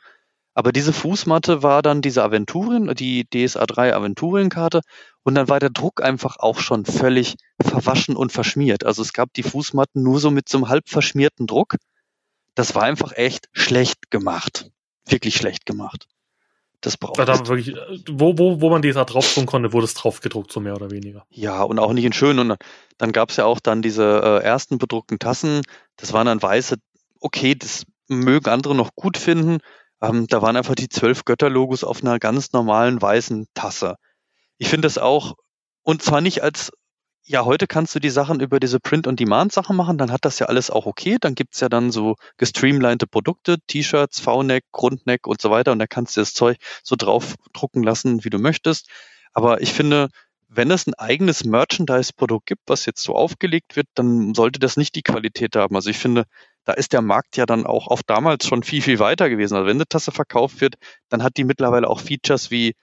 Aber 0.55 0.71
diese 0.71 0.93
Fußmatte 0.93 1.63
war 1.63 1.81
dann 1.81 2.01
diese 2.01 2.23
Aventurin, 2.23 2.95
die 2.95 3.27
DSA 3.29 3.65
3 3.65 3.93
Aventurin-Karte 3.93 4.81
und 5.23 5.35
dann 5.35 5.49
war 5.49 5.59
der 5.59 5.69
Druck 5.69 6.01
einfach 6.01 6.37
auch 6.39 6.59
schon 6.59 6.85
völlig 6.85 7.35
verwaschen 7.61 8.15
und 8.15 8.31
verschmiert. 8.31 8.85
Also 8.85 9.01
es 9.01 9.11
gab 9.11 9.33
die 9.33 9.43
Fußmatten 9.43 10.01
nur 10.01 10.19
so 10.19 10.31
mit 10.31 10.47
so 10.47 10.57
einem 10.57 10.69
halb 10.69 10.87
verschmierten 10.87 11.45
Druck. 11.45 11.75
Das 12.55 12.73
war 12.73 12.83
einfach 12.83 13.11
echt 13.11 13.49
schlecht 13.51 14.09
gemacht. 14.11 14.71
Wirklich 15.05 15.35
schlecht 15.35 15.65
gemacht. 15.65 16.07
Das 16.79 16.97
braucht 16.97 17.19
da 17.19 17.47
wirklich, 17.47 17.75
wo, 18.09 18.37
wo, 18.37 18.61
wo 18.61 18.69
man 18.69 18.81
DSA 18.81 19.03
drauf 19.03 19.33
tun 19.33 19.45
konnte, 19.45 19.73
wurde 19.73 19.85
es 19.85 19.93
drauf 19.93 20.21
gedruckt, 20.21 20.51
so 20.51 20.59
mehr 20.61 20.75
oder 20.75 20.91
weniger. 20.91 21.25
Ja, 21.31 21.63
und 21.63 21.79
auch 21.79 21.91
nicht 21.91 22.05
in 22.05 22.13
schön. 22.13 22.39
Und 22.39 22.55
dann 22.97 23.11
gab 23.11 23.31
es 23.31 23.35
ja 23.35 23.45
auch 23.45 23.59
dann 23.59 23.81
diese 23.81 24.21
äh, 24.23 24.43
ersten 24.43 24.77
bedruckten 24.77 25.19
Tassen. 25.19 25.63
Das 25.97 26.13
waren 26.13 26.27
dann 26.27 26.41
weiße, 26.41 26.77
okay, 27.19 27.55
das 27.55 27.85
mögen 28.07 28.49
andere 28.49 28.75
noch 28.75 28.95
gut 28.95 29.17
finden. 29.17 29.57
Ähm, 30.01 30.27
da 30.27 30.41
waren 30.41 30.57
einfach 30.57 30.75
die 30.75 30.89
zwölf 30.89 31.25
Götterlogos 31.25 31.83
auf 31.83 32.03
einer 32.03 32.19
ganz 32.19 32.53
normalen 32.53 33.01
weißen 33.01 33.47
Tasse. 33.53 33.95
Ich 34.57 34.69
finde 34.69 34.85
das 34.87 34.97
auch, 34.97 35.35
und 35.83 36.01
zwar 36.01 36.21
nicht 36.21 36.43
als, 36.43 36.71
ja, 37.23 37.45
heute 37.45 37.67
kannst 37.67 37.95
du 37.95 37.99
die 37.99 38.09
Sachen 38.09 38.39
über 38.39 38.59
diese 38.59 38.79
Print-on-Demand-Sachen 38.79 39.75
machen, 39.75 39.97
dann 39.97 40.11
hat 40.11 40.25
das 40.25 40.39
ja 40.39 40.47
alles 40.47 40.69
auch 40.69 40.85
okay. 40.85 41.17
Dann 41.19 41.35
gibt's 41.35 41.59
ja 41.59 41.69
dann 41.69 41.91
so 41.91 42.15
gestreamlinete 42.37 43.07
Produkte, 43.07 43.57
T-Shirts, 43.67 44.19
V-Neck, 44.19 44.63
Grundneck 44.71 45.27
und 45.27 45.41
so 45.41 45.49
weiter. 45.49 45.71
Und 45.71 45.79
da 45.79 45.87
kannst 45.87 46.17
du 46.17 46.21
das 46.21 46.33
Zeug 46.33 46.57
so 46.83 46.95
drauf 46.95 47.35
drucken 47.53 47.83
lassen, 47.83 48.23
wie 48.23 48.29
du 48.29 48.37
möchtest. 48.37 48.89
Aber 49.33 49.61
ich 49.61 49.73
finde, 49.73 50.09
wenn 50.55 50.71
es 50.71 50.87
ein 50.87 50.93
eigenes 50.95 51.43
Merchandise-Produkt 51.43 52.45
gibt, 52.45 52.63
was 52.67 52.85
jetzt 52.85 53.03
so 53.03 53.15
aufgelegt 53.15 53.75
wird, 53.75 53.87
dann 53.95 54.33
sollte 54.33 54.59
das 54.59 54.77
nicht 54.77 54.95
die 54.95 55.03
Qualität 55.03 55.55
haben. 55.55 55.75
Also 55.75 55.89
ich 55.89 55.97
finde, 55.97 56.25
da 56.63 56.73
ist 56.73 56.93
der 56.93 57.01
Markt 57.01 57.37
ja 57.37 57.45
dann 57.45 57.65
auch 57.65 57.87
auf 57.87 58.03
damals 58.03 58.45
schon 58.47 58.63
viel, 58.63 58.81
viel 58.81 58.99
weiter 58.99 59.29
gewesen. 59.29 59.55
Also 59.55 59.67
wenn 59.67 59.77
eine 59.77 59.87
Tasse 59.87 60.11
verkauft 60.11 60.61
wird, 60.61 60.75
dann 61.09 61.23
hat 61.23 61.37
die 61.37 61.43
mittlerweile 61.43 61.89
auch 61.89 61.99
Features 61.99 62.51
wie 62.51 62.75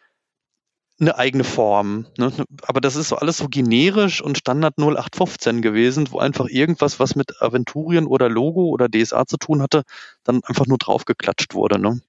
eine 1.01 1.19
eigene 1.19 1.45
Form. 1.45 2.07
Ne? 2.17 2.33
Aber 2.63 2.81
das 2.81 2.97
ist 2.97 3.09
so 3.09 3.17
alles 3.17 3.39
so 3.39 3.49
generisch 3.49 4.23
und 4.23 4.39
Standard 4.39 4.79
0815 4.79 5.61
gewesen, 5.61 6.11
wo 6.11 6.19
einfach 6.19 6.47
irgendwas, 6.49 7.01
was 7.01 7.17
mit 7.17 7.43
Aventurien 7.43 8.07
oder 8.07 8.29
Logo 8.29 8.67
oder 8.67 8.89
DSA 8.89 9.27
zu 9.27 9.37
tun 9.37 9.63
hatte, 9.63 9.83
dann 10.23 10.43
einfach 10.45 10.67
nur 10.67 10.79
draufgeklatscht 10.79 11.55
wurde. 11.55 11.79
Ne? 11.81 12.01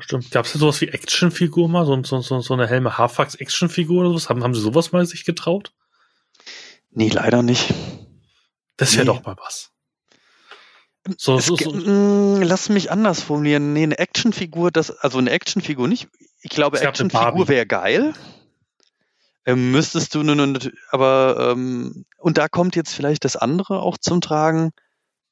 Stimmt. 0.00 0.30
Gab 0.30 0.46
es 0.46 0.52
da 0.52 0.58
sowas 0.58 0.80
wie 0.80 0.88
Actionfigur 0.88 1.68
mal? 1.68 1.84
So, 1.84 2.02
so, 2.02 2.20
so, 2.20 2.40
so 2.40 2.54
eine 2.54 2.66
Helme 2.66 2.96
Haarfax 2.96 3.34
Actionfigur 3.34 4.00
oder 4.00 4.08
sowas? 4.10 4.28
Haben, 4.28 4.42
haben 4.42 4.54
sie 4.54 4.60
sowas 4.60 4.92
mal 4.92 5.04
sich 5.04 5.24
getraut? 5.24 5.72
Nee, 6.90 7.08
leider 7.08 7.42
nicht. 7.42 7.72
Das 8.76 8.94
wäre 8.96 9.06
nee. 9.06 9.12
doch 9.12 9.24
mal 9.24 9.36
was. 9.38 9.70
So, 11.18 11.38
so, 11.38 11.56
so. 11.56 11.72
Mm, 11.72 12.42
lass 12.42 12.68
mich 12.68 12.90
anders 12.90 13.22
formulieren. 13.22 13.72
Nee, 13.72 13.82
eine 13.82 13.98
Actionfigur, 13.98 14.70
das, 14.70 14.90
also 14.90 15.18
eine 15.18 15.30
Actionfigur 15.30 15.88
nicht. 15.88 16.08
Ich 16.40 16.50
glaube, 16.50 16.80
Actionfigur 16.80 17.48
wäre 17.48 17.66
geil. 17.66 18.14
Ähm, 19.44 19.72
müsstest 19.72 20.14
du 20.14 20.22
nun, 20.22 20.58
aber 20.90 21.52
ähm, 21.52 22.04
und 22.18 22.38
da 22.38 22.48
kommt 22.48 22.76
jetzt 22.76 22.94
vielleicht 22.94 23.24
das 23.24 23.36
andere 23.36 23.80
auch 23.80 23.98
zum 23.98 24.20
Tragen. 24.20 24.70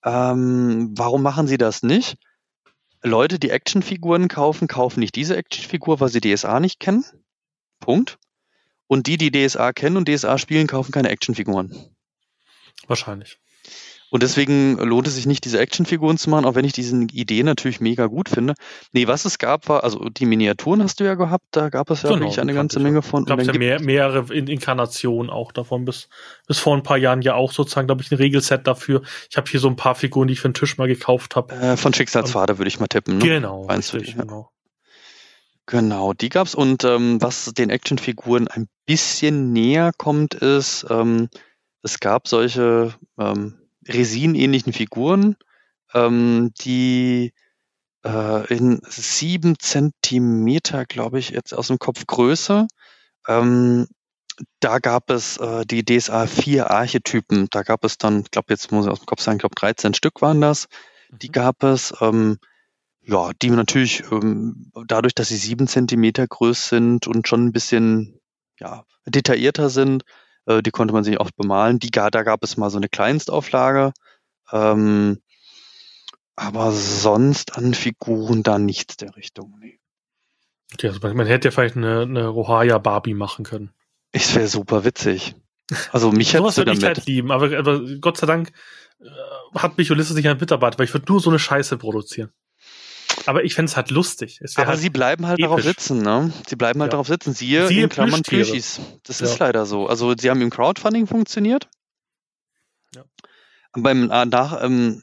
Ähm, 0.04 0.90
warum 0.96 1.22
machen 1.22 1.46
sie 1.46 1.58
das 1.58 1.82
nicht? 1.82 2.16
Leute, 3.02 3.38
die 3.38 3.50
Actionfiguren 3.50 4.28
kaufen, 4.28 4.68
kaufen 4.68 5.00
nicht 5.00 5.16
diese 5.16 5.36
Actionfigur, 5.36 6.00
weil 6.00 6.10
sie 6.10 6.20
DSA 6.20 6.60
nicht 6.60 6.80
kennen. 6.80 7.04
Punkt. 7.78 8.18
Und 8.86 9.06
die, 9.06 9.16
die 9.16 9.30
DSA 9.30 9.72
kennen 9.72 9.96
und 9.96 10.08
DSA 10.08 10.36
spielen, 10.36 10.66
kaufen 10.66 10.92
keine 10.92 11.08
Actionfiguren. 11.08 11.94
Wahrscheinlich. 12.86 13.38
Und 14.10 14.24
deswegen 14.24 14.76
lohnt 14.76 15.06
es 15.06 15.14
sich 15.14 15.26
nicht, 15.26 15.44
diese 15.44 15.58
Actionfiguren 15.58 16.18
zu 16.18 16.30
machen, 16.30 16.44
auch 16.44 16.56
wenn 16.56 16.64
ich 16.64 16.72
diese 16.72 16.96
Idee 17.12 17.42
natürlich 17.44 17.80
mega 17.80 18.06
gut 18.06 18.28
finde. 18.28 18.54
Nee, 18.92 19.06
was 19.06 19.24
es 19.24 19.38
gab, 19.38 19.68
war, 19.68 19.84
also 19.84 20.08
die 20.08 20.26
Miniaturen 20.26 20.82
hast 20.82 20.98
du 20.98 21.04
ja 21.04 21.14
gehabt, 21.14 21.44
da 21.52 21.68
gab 21.68 21.90
es 21.90 22.02
ja 22.02 22.08
genau, 22.08 22.22
wirklich 22.22 22.40
eine 22.40 22.52
ganze 22.52 22.80
Menge 22.80 23.02
von. 23.02 23.24
Gab 23.24 23.38
es 23.38 23.46
ja 23.46 23.52
mehr, 23.56 23.80
mehrere 23.80 24.34
Inkarnationen 24.34 25.30
auch 25.30 25.52
davon, 25.52 25.84
bis, 25.84 26.08
bis 26.48 26.58
vor 26.58 26.76
ein 26.76 26.82
paar 26.82 26.98
Jahren 26.98 27.22
ja 27.22 27.34
auch 27.34 27.52
sozusagen, 27.52 27.86
glaube 27.86 28.02
ich, 28.02 28.10
ein 28.10 28.16
Regelset 28.16 28.60
dafür. 28.64 29.02
Ich 29.30 29.36
habe 29.36 29.48
hier 29.48 29.60
so 29.60 29.68
ein 29.68 29.76
paar 29.76 29.94
Figuren, 29.94 30.26
die 30.26 30.32
ich 30.32 30.40
für 30.40 30.48
den 30.48 30.54
Tisch 30.54 30.76
mal 30.76 30.88
gekauft 30.88 31.36
habe. 31.36 31.54
Äh, 31.54 31.76
von 31.76 31.94
Schicksalsvater 31.94 32.58
würde 32.58 32.68
ich 32.68 32.80
mal 32.80 32.88
tippen, 32.88 33.18
ne? 33.18 33.24
Genau. 33.24 33.66
Richtig, 33.66 34.14
ja. 34.14 34.22
genau. 34.22 34.50
Genau, 35.66 36.14
die 36.14 36.30
gab's 36.30 36.56
und 36.56 36.82
ähm, 36.82 37.22
was 37.22 37.44
den 37.56 37.70
Actionfiguren 37.70 38.48
ein 38.48 38.66
bisschen 38.86 39.52
näher 39.52 39.92
kommt, 39.96 40.34
ist, 40.34 40.84
ähm, 40.90 41.28
es 41.84 42.00
gab 42.00 42.26
solche 42.26 42.92
ähm, 43.20 43.59
Resin-ähnlichen 43.92 44.72
Figuren, 44.72 45.36
ähm, 45.94 46.52
die 46.60 47.32
äh, 48.04 48.54
in 48.54 48.80
sieben 48.86 49.58
Zentimeter, 49.58 50.86
glaube 50.86 51.18
ich, 51.18 51.30
jetzt 51.30 51.52
aus 51.52 51.68
dem 51.68 51.78
Kopf 51.78 52.06
Größe. 52.06 52.66
Ähm, 53.28 53.86
da 54.60 54.78
gab 54.78 55.10
es 55.10 55.36
äh, 55.36 55.66
die 55.66 55.84
DSA 55.84 56.26
4 56.26 56.70
Archetypen. 56.70 57.48
Da 57.50 57.62
gab 57.62 57.84
es 57.84 57.98
dann, 57.98 58.20
ich 58.20 58.30
glaube, 58.30 58.46
jetzt 58.50 58.72
muss 58.72 58.86
ich 58.86 58.92
aus 58.92 59.00
dem 59.00 59.06
Kopf 59.06 59.20
sagen, 59.20 59.36
ich 59.36 59.40
glaube 59.40 59.54
13 59.56 59.94
Stück 59.94 60.22
waren 60.22 60.40
das. 60.40 60.68
Die 61.10 61.28
mhm. 61.28 61.32
gab 61.32 61.62
es. 61.62 61.94
Ähm, 62.00 62.38
ja, 63.02 63.30
die 63.40 63.50
natürlich 63.50 64.04
ähm, 64.12 64.70
dadurch, 64.86 65.14
dass 65.14 65.28
sie 65.28 65.36
sieben 65.36 65.66
Zentimeter 65.66 66.26
groß 66.26 66.68
sind 66.68 67.06
und 67.06 67.26
schon 67.26 67.46
ein 67.46 67.52
bisschen 67.52 68.20
ja, 68.58 68.84
detaillierter 69.06 69.70
sind, 69.70 70.04
äh, 70.46 70.62
die 70.62 70.70
konnte 70.70 70.94
man 70.94 71.04
sich 71.04 71.18
auch 71.20 71.30
bemalen. 71.30 71.78
Die, 71.78 71.90
da 71.90 72.10
gab 72.10 72.42
es 72.42 72.56
mal 72.56 72.70
so 72.70 72.76
eine 72.76 72.88
Kleinstauflage. 72.88 73.92
Ähm, 74.52 75.18
aber 76.36 76.72
sonst 76.72 77.56
an 77.56 77.74
Figuren 77.74 78.42
da 78.42 78.58
nichts 78.58 78.96
der 78.96 79.14
Richtung. 79.16 79.58
Nee. 79.60 79.78
Okay, 80.74 80.88
also 80.88 81.00
man, 81.02 81.16
man 81.16 81.26
hätte 81.26 81.48
ja 81.48 81.52
vielleicht 81.52 81.76
eine, 81.76 82.02
eine 82.02 82.28
Rohaya 82.28 82.78
Barbie 82.78 83.14
machen 83.14 83.44
können. 83.44 83.72
Es 84.12 84.34
wäre 84.34 84.48
super 84.48 84.84
witzig. 84.84 85.34
Also 85.92 86.10
mich 86.10 86.34
würde 86.34 86.48
ich 86.48 86.64
damit. 86.64 86.82
halt 86.82 87.06
lieben, 87.06 87.30
aber, 87.30 87.56
aber 87.56 87.80
Gott 88.00 88.16
sei 88.16 88.26
Dank 88.26 88.50
äh, 89.00 89.04
hat 89.54 89.78
mich 89.78 89.90
Ulysses 89.90 90.16
nicht 90.16 90.28
ein 90.28 90.38
Mitarbeiter, 90.38 90.78
weil 90.78 90.86
ich 90.86 90.94
würde 90.94 91.06
nur 91.10 91.20
so 91.20 91.30
eine 91.30 91.38
Scheiße 91.38 91.76
produzieren. 91.76 92.32
Aber 93.26 93.44
ich 93.44 93.54
fände 93.54 93.70
es 93.70 93.76
halt 93.76 93.90
lustig. 93.90 94.40
Aber 94.56 94.66
halt, 94.68 94.78
sie 94.78 94.90
bleiben 94.90 95.26
halt 95.26 95.40
darauf 95.42 95.60
episch. 95.60 95.70
sitzen, 95.72 96.02
ne? 96.02 96.32
Sie 96.48 96.56
bleiben 96.56 96.80
halt 96.80 96.88
Ja. 96.88 96.92
darauf 96.92 97.06
sitzen. 97.08 97.34
Siehe, 97.34 97.66
Siehe 97.66 97.84
in 97.84 97.88
Klammern. 97.88 98.22
Plüschis. 98.22 98.80
Das 99.04 99.20
Ja. 99.20 99.26
ist 99.26 99.38
leider 99.38 99.66
so. 99.66 99.86
Also 99.86 100.14
sie 100.18 100.30
haben 100.30 100.40
im 100.40 100.50
Crowdfunding 100.50 101.06
funktioniert. 101.06 101.68
Ja. 102.94 103.02
Beim 103.72 104.10
äh, 104.10 104.24
nach, 104.26 104.62
ähm, 104.62 105.00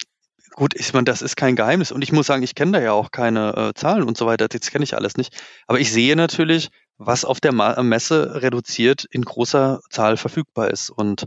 gut, 0.53 0.73
ich 0.75 0.93
meine, 0.93 1.05
das 1.05 1.21
ist 1.21 1.37
kein 1.37 1.55
Geheimnis. 1.55 1.91
Und 1.91 2.01
ich 2.03 2.11
muss 2.11 2.27
sagen, 2.27 2.43
ich 2.43 2.55
kenne 2.55 2.73
da 2.73 2.79
ja 2.83 2.91
auch 2.93 3.11
keine 3.11 3.55
äh, 3.55 3.73
Zahlen 3.73 4.03
und 4.03 4.17
so 4.17 4.25
weiter. 4.25 4.47
Das 4.47 4.71
kenne 4.71 4.83
ich 4.83 4.95
alles 4.95 5.17
nicht. 5.17 5.33
Aber 5.67 5.79
ich 5.79 5.91
sehe 5.91 6.15
natürlich, 6.15 6.69
was 6.97 7.23
auf 7.25 7.39
der 7.39 7.51
Ma 7.53 7.81
Messe 7.83 8.41
reduziert 8.41 9.05
in 9.11 9.21
großer 9.23 9.81
Zahl 9.89 10.17
verfügbar 10.17 10.71
ist. 10.71 10.89
Und 10.89 11.25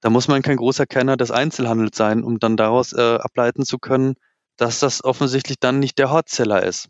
da 0.00 0.10
muss 0.10 0.26
man 0.26 0.42
kein 0.42 0.56
großer 0.56 0.84
Kenner 0.86 1.16
des 1.16 1.30
Einzelhandels 1.30 1.96
sein, 1.96 2.24
um 2.24 2.40
dann 2.40 2.56
daraus 2.56 2.92
äh, 2.92 3.00
ableiten 3.20 3.64
zu 3.64 3.78
können, 3.78 4.14
dass 4.62 4.78
das 4.78 5.02
offensichtlich 5.02 5.58
dann 5.58 5.80
nicht 5.80 5.98
der 5.98 6.12
Hotseller 6.12 6.62
ist. 6.62 6.88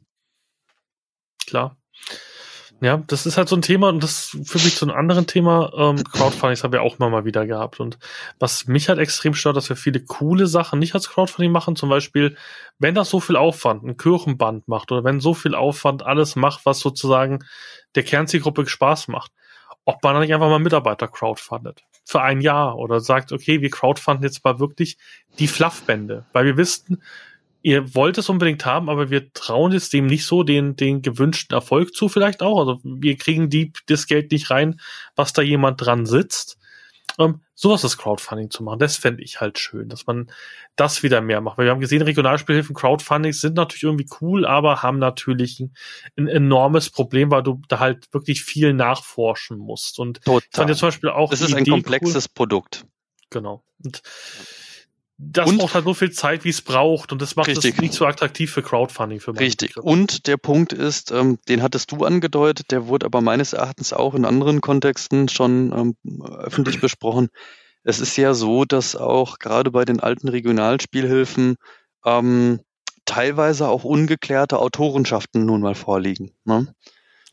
klar. 1.47 1.79
Ja, 2.83 2.97
das 3.07 3.27
ist 3.27 3.39
halt 3.39 3.49
so 3.49 3.55
ein 3.55 3.63
Thema 3.63 3.89
und 3.89 4.03
das 4.03 4.37
führt 4.45 4.65
mich 4.65 4.75
zu 4.75 4.85
einem 4.85 4.97
anderen 4.97 5.29
Thema. 5.29 5.73
Ähm, 5.75 6.03
Crowdfundings 6.03 6.65
haben 6.65 6.73
wir 6.73 6.83
auch 6.83 6.99
immer 6.99 7.09
mal 7.11 7.25
wieder 7.25 7.47
gehabt. 7.47 7.79
Und 7.79 7.99
was 8.41 8.67
mich 8.67 8.89
halt 8.89 8.99
extrem 8.99 9.35
stört, 9.35 9.57
dass 9.57 9.69
wir 9.69 9.77
viele 9.77 10.05
coole 10.05 10.49
Sachen 10.49 10.81
nicht 10.81 10.95
als 10.95 11.09
Crowdfunding 11.09 11.53
machen. 11.53 11.77
Zum 11.77 11.89
Beispiel, 11.89 12.37
wenn 12.79 12.97
das 12.97 13.09
so 13.09 13.21
viel 13.21 13.37
Aufwand, 13.37 13.85
ein 13.85 13.97
Kirchenband 13.97 14.67
macht 14.67 14.91
oder 14.91 15.05
wenn 15.05 15.21
so 15.21 15.33
viel 15.33 15.55
Aufwand 15.55 16.03
alles 16.03 16.35
macht, 16.35 16.67
was 16.67 16.81
sozusagen 16.81 17.39
der 17.95 18.03
Kernzielgruppe 18.03 18.67
Spaß 18.67 19.07
macht, 19.07 19.31
ob 19.85 20.03
man 20.03 20.15
dann 20.15 20.23
nicht 20.23 20.35
einfach 20.35 20.49
mal 20.49 20.59
Mitarbeiter 20.59 21.07
crowdfundet. 21.07 21.85
Für 22.05 22.21
ein 22.21 22.41
Jahr 22.41 22.77
oder 22.77 22.99
sagt, 22.99 23.31
okay, 23.31 23.61
wir 23.61 23.71
crowdfunden 23.71 24.25
jetzt 24.25 24.45
mal 24.45 24.59
wirklich 24.59 24.99
die 25.39 25.49
Fluffbände. 25.49 26.27
Weil 26.33 26.47
wir 26.47 26.57
wissen, 26.57 27.01
ihr 27.63 27.95
wollt 27.95 28.19
es 28.19 28.29
unbedingt 28.29 28.67
haben, 28.67 28.89
aber 28.89 29.11
wir 29.11 29.33
trauen 29.33 29.73
jetzt 29.73 29.93
dem 29.93 30.07
nicht 30.07 30.27
so 30.27 30.43
den, 30.43 30.77
den 30.77 31.03
gewünschten 31.03 31.55
Erfolg 31.55 31.95
zu, 31.95 32.09
vielleicht 32.09 32.43
auch. 32.43 32.59
Also 32.59 32.81
wir 32.83 33.17
kriegen 33.17 33.51
die, 33.51 33.73
das 33.87 34.07
Geld 34.07 34.33
nicht 34.33 34.51
rein, 34.51 34.81
was 35.17 35.33
da 35.33 35.43
jemand 35.43 35.85
dran 35.85 36.07
sitzt. 36.07 36.59
Ähm, 37.19 37.43
sowas 37.55 37.85
ist 37.85 37.99
Crowdfunding 37.99 38.51
zu 38.51 38.63
machen. 38.63 38.79
Das 38.79 38.97
fände 38.97 39.23
ich 39.23 39.41
halt 39.41 39.59
schön, 39.59 39.89
dass 39.89 40.07
man 40.07 40.31
das 40.77 41.03
wieder 41.03 41.21
mehr 41.21 41.41
macht. 41.41 41.59
Weil 41.59 41.67
wir 41.67 41.73
haben 41.73 41.81
gesehen, 41.81 42.03
Regionalspielhilfen, 42.03 42.75
Crowdfundings 42.75 43.41
sind 43.41 43.55
natürlich 43.55 43.83
irgendwie 43.83 44.09
cool, 44.21 44.47
aber 44.47 44.83
haben 44.83 44.99
natürlich 44.99 45.61
ein, 45.61 45.75
ein 46.17 46.29
enormes 46.29 46.91
Problem, 46.91 47.31
weil 47.31 47.43
du 47.43 47.61
da 47.69 47.81
halt 47.81 48.13
wirklich 48.13 48.43
viel 48.43 48.73
nachforschen 48.73 49.59
musst. 49.59 49.99
Und 49.99 50.19
ich 50.19 50.25
fand 50.25 50.45
Total. 50.53 50.69
jetzt 50.69 50.79
zum 50.79 50.89
Beispiel 50.89 51.11
auch 51.11 51.31
Das 51.31 51.41
ist 51.43 51.55
ein 51.55 51.63
Idee 51.63 51.71
komplexes 51.73 52.29
Produkt. 52.29 52.83
Cool. 52.83 52.91
Genau. 53.31 53.65
Und 53.85 54.03
das 55.25 55.49
Und- 55.49 55.59
braucht 55.59 55.75
halt 55.75 55.85
so 55.85 55.95
viel 55.95 56.11
Zeit, 56.11 56.45
wie 56.45 56.49
es 56.51 56.63
braucht. 56.63 57.13
Und 57.13 57.23
das 57.23 57.37
macht 57.37 57.49
Richtig. 57.49 57.75
es 57.75 57.81
nicht 57.81 57.95
so 57.95 58.07
attraktiv 58.07 58.51
für 58.53 58.63
Crowdfunding. 58.63 59.21
Für 59.21 59.39
Richtig. 59.39 59.75
Begriffe. 59.75 59.87
Und 59.89 60.27
der 60.27 60.37
Punkt 60.37 60.73
ist, 60.73 61.11
ähm, 61.13 61.39
den 61.49 61.63
hattest 61.63 61.93
du 61.93 62.05
angedeutet, 62.05 62.71
der 62.71 62.87
wurde 62.87 63.07
aber 63.07 63.21
meines 63.21 63.53
Erachtens 63.53 63.93
auch 63.93 64.15
in 64.15 64.25
anderen 64.25 64.61
Kontexten 64.61 65.29
schon 65.29 65.73
ähm, 66.05 66.23
öffentlich 66.39 66.81
besprochen. 66.81 67.29
Es 67.85 68.01
ist 68.01 68.17
ja 68.17 68.35
so, 68.35 68.65
dass 68.65 68.97
auch 68.97 69.39
gerade 69.39 69.71
bei 69.71 69.85
den 69.85 70.01
alten 70.01 70.29
Regionalspielhilfen 70.29 71.57
ähm, 72.05 72.61
teilweise 73.05 73.69
auch 73.69 73.85
ungeklärte 73.85 74.59
Autorenschaften 74.59 75.45
nun 75.47 75.61
mal 75.61 75.75
vorliegen. 75.75 76.33
Ne? 76.45 76.75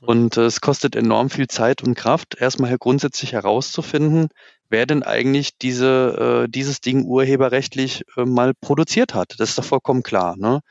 Und 0.02 0.38
äh, 0.38 0.46
es 0.46 0.62
kostet 0.62 0.96
enorm 0.96 1.30
viel 1.30 1.48
Zeit 1.48 1.84
und 1.84 1.96
Kraft, 1.96 2.36
erstmal 2.40 2.78
grundsätzlich 2.78 3.34
herauszufinden, 3.34 4.30
wer 4.70 4.86
denn 4.86 5.04
eigentlich 5.04 5.58
diese, 5.58 6.46
äh, 6.46 6.50
dieses 6.50 6.82
Ding 6.82 7.06
urheberrechtlich 7.06 8.04
äh, 8.16 8.26
mal 8.26 8.54
produziert 8.54 9.14
hat. 9.14 9.36
Das 9.40 9.50
ist 9.50 9.58
doch 9.58 9.66
vollkommen 9.66 10.04
klar, 10.04 10.36
ne? 10.38 10.62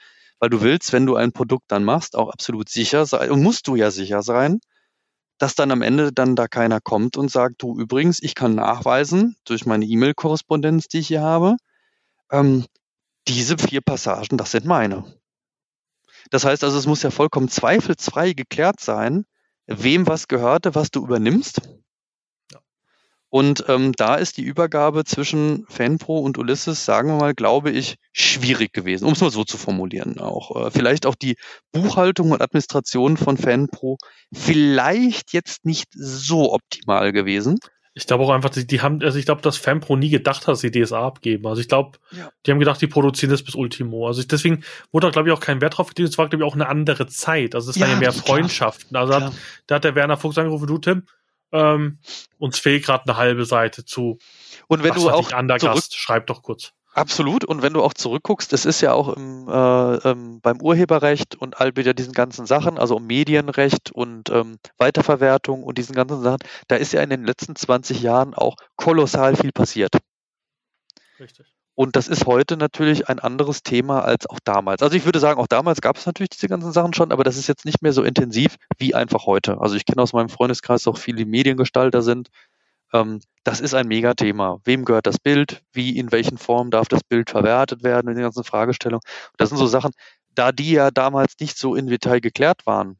Weil 0.41 0.51
du 0.51 0.63
willst, 0.63 0.93
wenn 0.93 1.05
du 1.05 1.17
ein 1.17 1.33
Produkt 1.33 1.65
dann 1.69 1.85
machst, 1.85 2.17
auch 2.17 2.31
absolut 2.31 2.69
sicher 2.69 3.07
sein, 3.07 3.31
und 3.31 3.43
musst 3.43 3.67
du 3.67 3.77
ja 3.77 3.91
sicher 3.91 4.23
sein, 4.23 4.61
dass 5.39 5.55
dann 5.55 5.71
am 5.73 5.83
Ende 5.83 6.13
dann 6.13 6.37
da 6.37 6.49
keiner 6.49 6.81
kommt 6.81 7.17
und 7.17 7.31
sagt, 7.31 7.63
du 7.63 7.79
übrigens, 7.79 8.23
ich 8.23 8.35
kann 8.35 8.55
nachweisen, 8.55 9.37
durch 9.45 9.67
meine 9.67 9.85
E-Mail-Korrespondenz, 9.85 10.89
die 10.89 11.01
ich 11.01 11.09
hier 11.09 11.23
habe, 11.23 11.57
ähm, 12.33 12.67
diese 13.29 13.59
vier 13.59 13.81
Passagen, 13.83 14.39
das 14.39 14.53
sind 14.53 14.67
meine. 14.67 15.18
Das 16.31 16.45
heißt 16.45 16.65
also, 16.65 16.79
es 16.79 16.87
muss 16.87 17.03
ja 17.03 17.11
vollkommen 17.11 17.49
zweifelsfrei 17.49 18.33
geklärt 18.33 18.81
sein, 18.81 19.25
wem 19.67 20.07
was 20.07 20.29
gehörte, 20.29 20.75
was 20.75 20.91
du 20.91 21.05
übernimmst. 21.05 21.63
Ja. 22.53 22.61
Und 23.29 23.65
ähm, 23.69 23.93
da 23.93 24.17
ist 24.17 24.37
die 24.37 24.43
Übergabe 24.43 25.05
zwischen 25.05 25.67
FanPro 25.69 26.19
und 26.19 26.39
Ulysses, 26.39 26.85
sagen 26.85 27.11
wir 27.11 27.17
mal, 27.17 27.35
glaube 27.35 27.71
ich, 27.71 27.97
schwierig 28.13 28.73
gewesen, 28.73 29.05
um 29.05 29.13
es 29.13 29.21
mal 29.21 29.31
so 29.31 29.45
zu 29.45 29.59
formulieren. 29.59 30.19
Auch 30.19 30.67
äh, 30.67 30.71
vielleicht 30.71 31.07
auch 31.07 31.15
die 31.15 31.37
Buchhaltung 31.73 32.31
und 32.31 32.43
Administration 32.43 33.17
von 33.17 33.37
FanPro 33.37 33.99
vielleicht 34.33 35.33
jetzt 35.33 35.65
nicht 35.65 35.89
so 35.93 36.53
optimal 36.53 37.13
gewesen. 37.13 37.59
Ich 37.99 38.07
glaube 38.07 38.23
auch 38.25 38.31
einfach, 38.31 38.51
die, 38.51 38.65
die 38.67 38.81
haben, 38.81 39.03
also 39.03 39.19
ich 39.19 39.25
glaube, 39.25 39.43
dass 39.43 39.57
FanPro 39.57 39.97
nie 39.97 40.09
gedacht 40.09 40.43
hat, 40.43 40.49
dass 40.53 40.61
sie 40.61 40.71
DSA 40.71 41.05
abgeben. 41.05 41.47
Also 41.49 41.61
ich 41.61 41.69
glaube, 41.69 41.99
Ja. 42.13 42.31
die 42.47 42.53
haben 42.53 42.61
gedacht, 42.61 42.81
die 42.81 42.87
produzieren 42.87 43.31
das 43.33 43.43
bis 43.43 43.57
Ultimo. 43.57 44.07
Also 44.07 44.21
ich, 44.21 44.29
deswegen 44.29 44.63
wurde 44.93 45.09
da, 45.09 45.11
glaube 45.11 45.29
ich, 45.29 45.35
auch 45.35 45.41
kein 45.41 45.61
Wert 45.61 45.77
drauf 45.77 45.93
gelegt. 45.95 46.13
Es 46.13 46.19
war, 46.19 46.29
glaube 46.29 46.45
ich, 46.45 46.49
auch 46.49 46.55
eine 46.55 46.69
andere 46.69 47.09
Zeit. 47.09 47.55
Also 47.57 47.71
es 47.71 47.81
waren 47.81 47.89
Ja, 47.89 47.95
ja 47.95 48.01
mehr. 48.01 48.13
Freundschaften. 48.13 48.97
Also 48.97 49.15
hat, 49.15 49.33
da 49.67 49.75
hat 49.75 49.85
der 49.85 49.95
Werner 49.97 50.17
Fuchs 50.17 50.39
angerufen, 50.39 50.69
du 50.69 50.79
Tim, 50.79 51.03
ähm, 51.51 51.99
uns 52.39 52.59
fehlt 52.59 52.85
gerade 52.85 53.05
eine 53.09 53.17
halbe 53.17 53.45
Seite 53.45 53.85
zu 53.85 54.19
Und 54.69 54.83
wenn 54.85 54.95
du 54.95 55.11
auch 55.11 55.29
zurück, 55.29 55.85
schreib 55.91 56.27
doch 56.29 56.43
kurz. 56.43 56.73
Absolut. 56.99 57.45
Und 57.45 57.63
wenn 57.63 57.75
du 57.75 57.83
auch 57.85 57.95
zurückguckst, 57.95 58.53
es 58.53 58.65
ist 58.65 58.81
ja 58.81 58.93
auch 58.93 59.09
im, 59.17 59.49
äh, 59.49 59.97
ähm, 60.09 60.41
beim 60.41 60.61
Urheberrecht 60.61 61.37
und 61.37 61.61
all 61.61 61.77
wieder 61.77 61.95
diesen 61.95 62.13
ganzen 62.13 62.45
Sachen, 62.45 62.77
also 62.77 62.97
um 62.97 63.07
Medienrecht 63.07 63.93
und 63.93 64.31
ähm, 64.31 64.59
Weiterverwertung 64.79 65.63
und 65.63 65.79
diesen 65.79 65.95
ganzen 65.95 66.23
Sachen, 66.23 66.41
da 66.67 66.75
ist 66.75 66.93
ja 66.93 67.01
in 67.01 67.11
den 67.11 67.25
letzten 67.25 67.55
20 67.55 68.03
Jahren 68.03 68.35
auch 68.35 68.57
kolossal 68.75 69.37
viel 69.37 69.53
passiert. 69.53 69.93
Richtig. 71.21 71.47
Und 71.77 71.95
das 71.95 72.09
ist 72.09 72.27
heute 72.27 72.57
natürlich 72.57 73.09
ein 73.09 73.21
anderes 73.21 73.63
Thema 73.63 74.03
als 74.03 74.29
auch 74.29 74.41
damals. 74.43 74.83
Also 74.83 74.97
ich 74.97 75.05
würde 75.05 75.21
sagen, 75.21 75.41
auch 75.41 75.47
damals 75.47 75.81
gab 75.81 75.99
es 75.99 76.07
natürlich 76.07 76.31
diese 76.31 76.49
ganzen 76.49 76.73
Sachen 76.73 76.95
schon, 76.95 77.13
aber 77.13 77.23
das 77.23 77.37
ist 77.37 77.47
jetzt 77.47 77.65
nicht 77.65 77.81
mehr 77.81 77.93
so 77.93 78.03
intensiv 78.03 78.57
wie 78.77 78.97
einfach 78.97 79.27
heute. 79.27 79.61
Also 79.61 79.77
ich 79.77 79.87
kenne 79.87 80.03
aus 80.03 80.13
meinem 80.13 80.31
Freundeskreis 80.31 80.89
auch 80.89 80.99
viele 80.99 81.19
die 81.19 81.25
Mediengestalter 81.25 82.03
sind. 82.03 82.31
Ähm, 82.93 83.21
das 83.45 83.61
ist 83.61 83.75
ein 83.75 83.89
Megathema. 83.89 84.61
Wem 84.65 84.85
gehört 84.85 85.07
das 85.07 85.19
Bild? 85.19 85.63
Wie, 85.73 85.99
in 85.99 86.13
welchen 86.13 86.39
Formen 86.39 86.71
darf 86.71 86.89
das 86.89 87.03
Bild 87.03 87.31
verwertet 87.31 87.83
werden? 87.83 88.15
Die 88.15 88.21
ganzen 88.21 88.45
Fragestellungen. 88.45 89.03
Das 89.37 89.49
sind 89.49 89.59
so 89.59 89.67
Sachen, 89.67 89.93
da 90.35 90.53
die 90.53 90.73
ja 90.73 90.91
damals 90.91 91.35
nicht 91.41 91.57
so 91.59 91.75
in 91.75 91.87
Detail 91.87 92.21
geklärt 92.21 92.67
waren. 92.67 92.99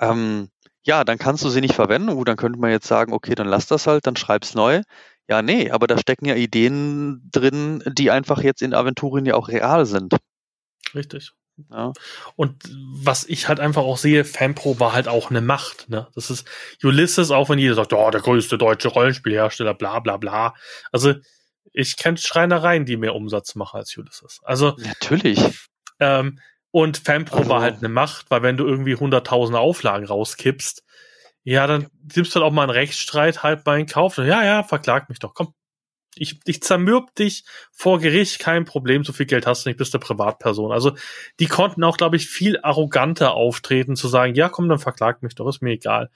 Ähm, 0.00 0.48
ja, 0.82 1.04
dann 1.04 1.18
kannst 1.18 1.44
du 1.44 1.48
sie 1.48 1.60
nicht 1.60 1.74
verwenden. 1.74 2.14
Gut, 2.14 2.28
dann 2.28 2.36
könnte 2.36 2.58
man 2.58 2.70
jetzt 2.70 2.86
sagen, 2.86 3.12
okay, 3.12 3.34
dann 3.34 3.46
lass 3.46 3.66
das 3.66 3.86
halt, 3.86 4.06
dann 4.06 4.16
schreib's 4.16 4.54
neu. 4.54 4.82
Ja, 5.28 5.42
nee, 5.42 5.70
aber 5.70 5.86
da 5.86 5.96
stecken 5.98 6.24
ja 6.24 6.34
Ideen 6.34 7.28
drin, 7.30 7.82
die 7.86 8.10
einfach 8.10 8.42
jetzt 8.42 8.62
in 8.62 8.74
Aventurien 8.74 9.26
ja 9.26 9.34
auch 9.34 9.48
real 9.48 9.86
sind. 9.86 10.16
Richtig. 10.94 11.32
Ja. 11.70 11.92
Und 12.36 12.62
was 12.94 13.24
ich 13.24 13.48
halt 13.48 13.60
einfach 13.60 13.82
auch 13.82 13.98
sehe, 13.98 14.24
FanPro 14.24 14.78
war 14.80 14.92
halt 14.92 15.08
auch 15.08 15.30
eine 15.30 15.40
Macht. 15.40 15.88
Ne? 15.88 16.08
Das 16.14 16.30
ist 16.30 16.46
Ulysses, 16.82 17.30
auch 17.30 17.48
wenn 17.48 17.58
jeder 17.58 17.74
sagt, 17.74 17.92
oh, 17.92 18.10
der 18.10 18.20
größte 18.20 18.58
deutsche 18.58 18.88
Rollenspielhersteller, 18.88 19.74
bla 19.74 20.00
bla 20.00 20.16
bla. 20.16 20.54
Also 20.92 21.14
ich 21.72 21.96
kenne 21.96 22.16
Schreinereien, 22.18 22.84
die 22.84 22.96
mehr 22.96 23.14
Umsatz 23.14 23.54
machen 23.54 23.78
als 23.78 23.96
Ulysses. 23.96 24.40
Also 24.42 24.76
Natürlich. 24.78 25.40
ähm, 26.00 26.38
und 26.72 26.98
FanPro 26.98 27.38
Also- 27.38 27.50
war 27.50 27.62
halt 27.62 27.78
eine 27.78 27.88
Macht, 27.88 28.30
weil 28.30 28.42
wenn 28.42 28.56
du 28.56 28.66
irgendwie 28.66 28.94
100.000 28.96 29.56
Auflagen 29.56 30.06
rauskippst, 30.06 30.82
ja, 31.42 31.66
dann 31.66 31.88
nimmst 32.14 32.34
du 32.34 32.40
halt 32.40 32.46
auch 32.46 32.52
mal 32.54 32.62
einen 32.64 32.70
Rechtsstreit 32.72 33.42
halt 33.42 33.64
mal 33.66 33.80
in 33.80 33.86
Kauf. 33.86 34.18
Ja, 34.18 34.44
ja, 34.44 34.62
verklag 34.62 35.08
mich 35.08 35.18
doch, 35.18 35.34
komm. 35.34 35.54
Ich, 36.16 36.40
ich 36.44 36.62
zermürb 36.62 37.14
dich 37.14 37.44
vor 37.70 38.00
Gericht, 38.00 38.40
kein 38.40 38.64
Problem, 38.64 39.04
so 39.04 39.12
viel 39.12 39.26
Geld 39.26 39.46
hast 39.46 39.64
du 39.64 39.68
nicht, 39.70 39.76
bist 39.76 39.94
eine 39.94 40.00
Privatperson. 40.00 40.72
Also 40.72 40.92
die 41.38 41.46
konnten 41.46 41.84
auch, 41.84 41.96
glaube 41.96 42.16
ich, 42.16 42.28
viel 42.28 42.58
arroganter 42.62 43.34
auftreten, 43.34 43.94
zu 43.96 44.08
sagen, 44.08 44.34
ja, 44.34 44.48
komm, 44.48 44.68
dann 44.68 44.78
verklag 44.80 45.22
mich 45.22 45.34
doch, 45.36 45.48
ist 45.48 45.62
mir 45.62 45.72
egal. 45.72 46.10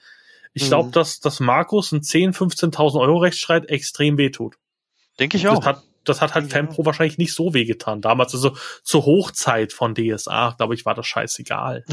Ich 0.53 0.63
Mhm. 0.63 0.67
glaube, 0.67 0.91
dass, 0.91 1.19
dass 1.19 1.39
Markus 1.39 1.91
ein 1.91 2.01
10.000, 2.01 2.33
15.000 2.35 2.99
Euro 2.99 3.17
Rechtsstreit 3.19 3.69
extrem 3.69 4.17
wehtut. 4.17 4.55
Denke 5.19 5.37
ich 5.37 5.47
auch. 5.47 5.59
Das 5.59 5.65
hat, 5.65 5.83
das 6.03 6.21
hat 6.21 6.35
halt 6.35 6.45
Ja. 6.45 6.51
FanPro 6.57 6.85
wahrscheinlich 6.85 7.17
nicht 7.17 7.33
so 7.33 7.53
wehgetan. 7.53 8.01
Damals, 8.01 8.33
also 8.33 8.55
zur 8.83 9.05
Hochzeit 9.05 9.73
von 9.73 9.95
DSA, 9.95 10.55
glaube 10.57 10.75
ich, 10.75 10.85
war 10.85 10.93
das 10.93 11.07
scheißegal. 11.07 11.83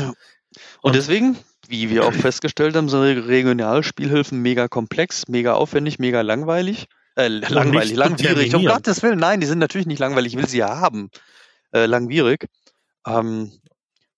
Und 0.81 0.95
deswegen, 0.97 1.39
wie 1.69 1.89
wir 1.89 2.05
auch 2.05 2.13
festgestellt 2.13 2.77
haben, 2.77 2.89
sind 2.89 3.01
Regionalspielhilfen 3.03 4.39
mega 4.41 4.69
komplex, 4.69 5.29
mega 5.29 5.55
aufwendig, 5.55 5.99
mega 5.99 6.21
langweilig. 6.21 6.89
Äh, 7.17 7.29
langweilig, 7.29 7.95
langwierig. 7.95 8.55
Um 8.55 8.65
Gottes 8.65 9.03
Willen, 9.03 9.19
nein, 9.19 9.41
die 9.41 9.47
sind 9.47 9.59
natürlich 9.59 9.87
nicht 9.87 9.99
langweilig. 9.99 10.33
Ich 10.33 10.39
will 10.39 10.49
sie 10.49 10.59
ja 10.59 10.81
haben. 10.81 11.11
Äh, 11.73 11.87
langwierig. 11.87 12.47
Ähm, 13.07 13.53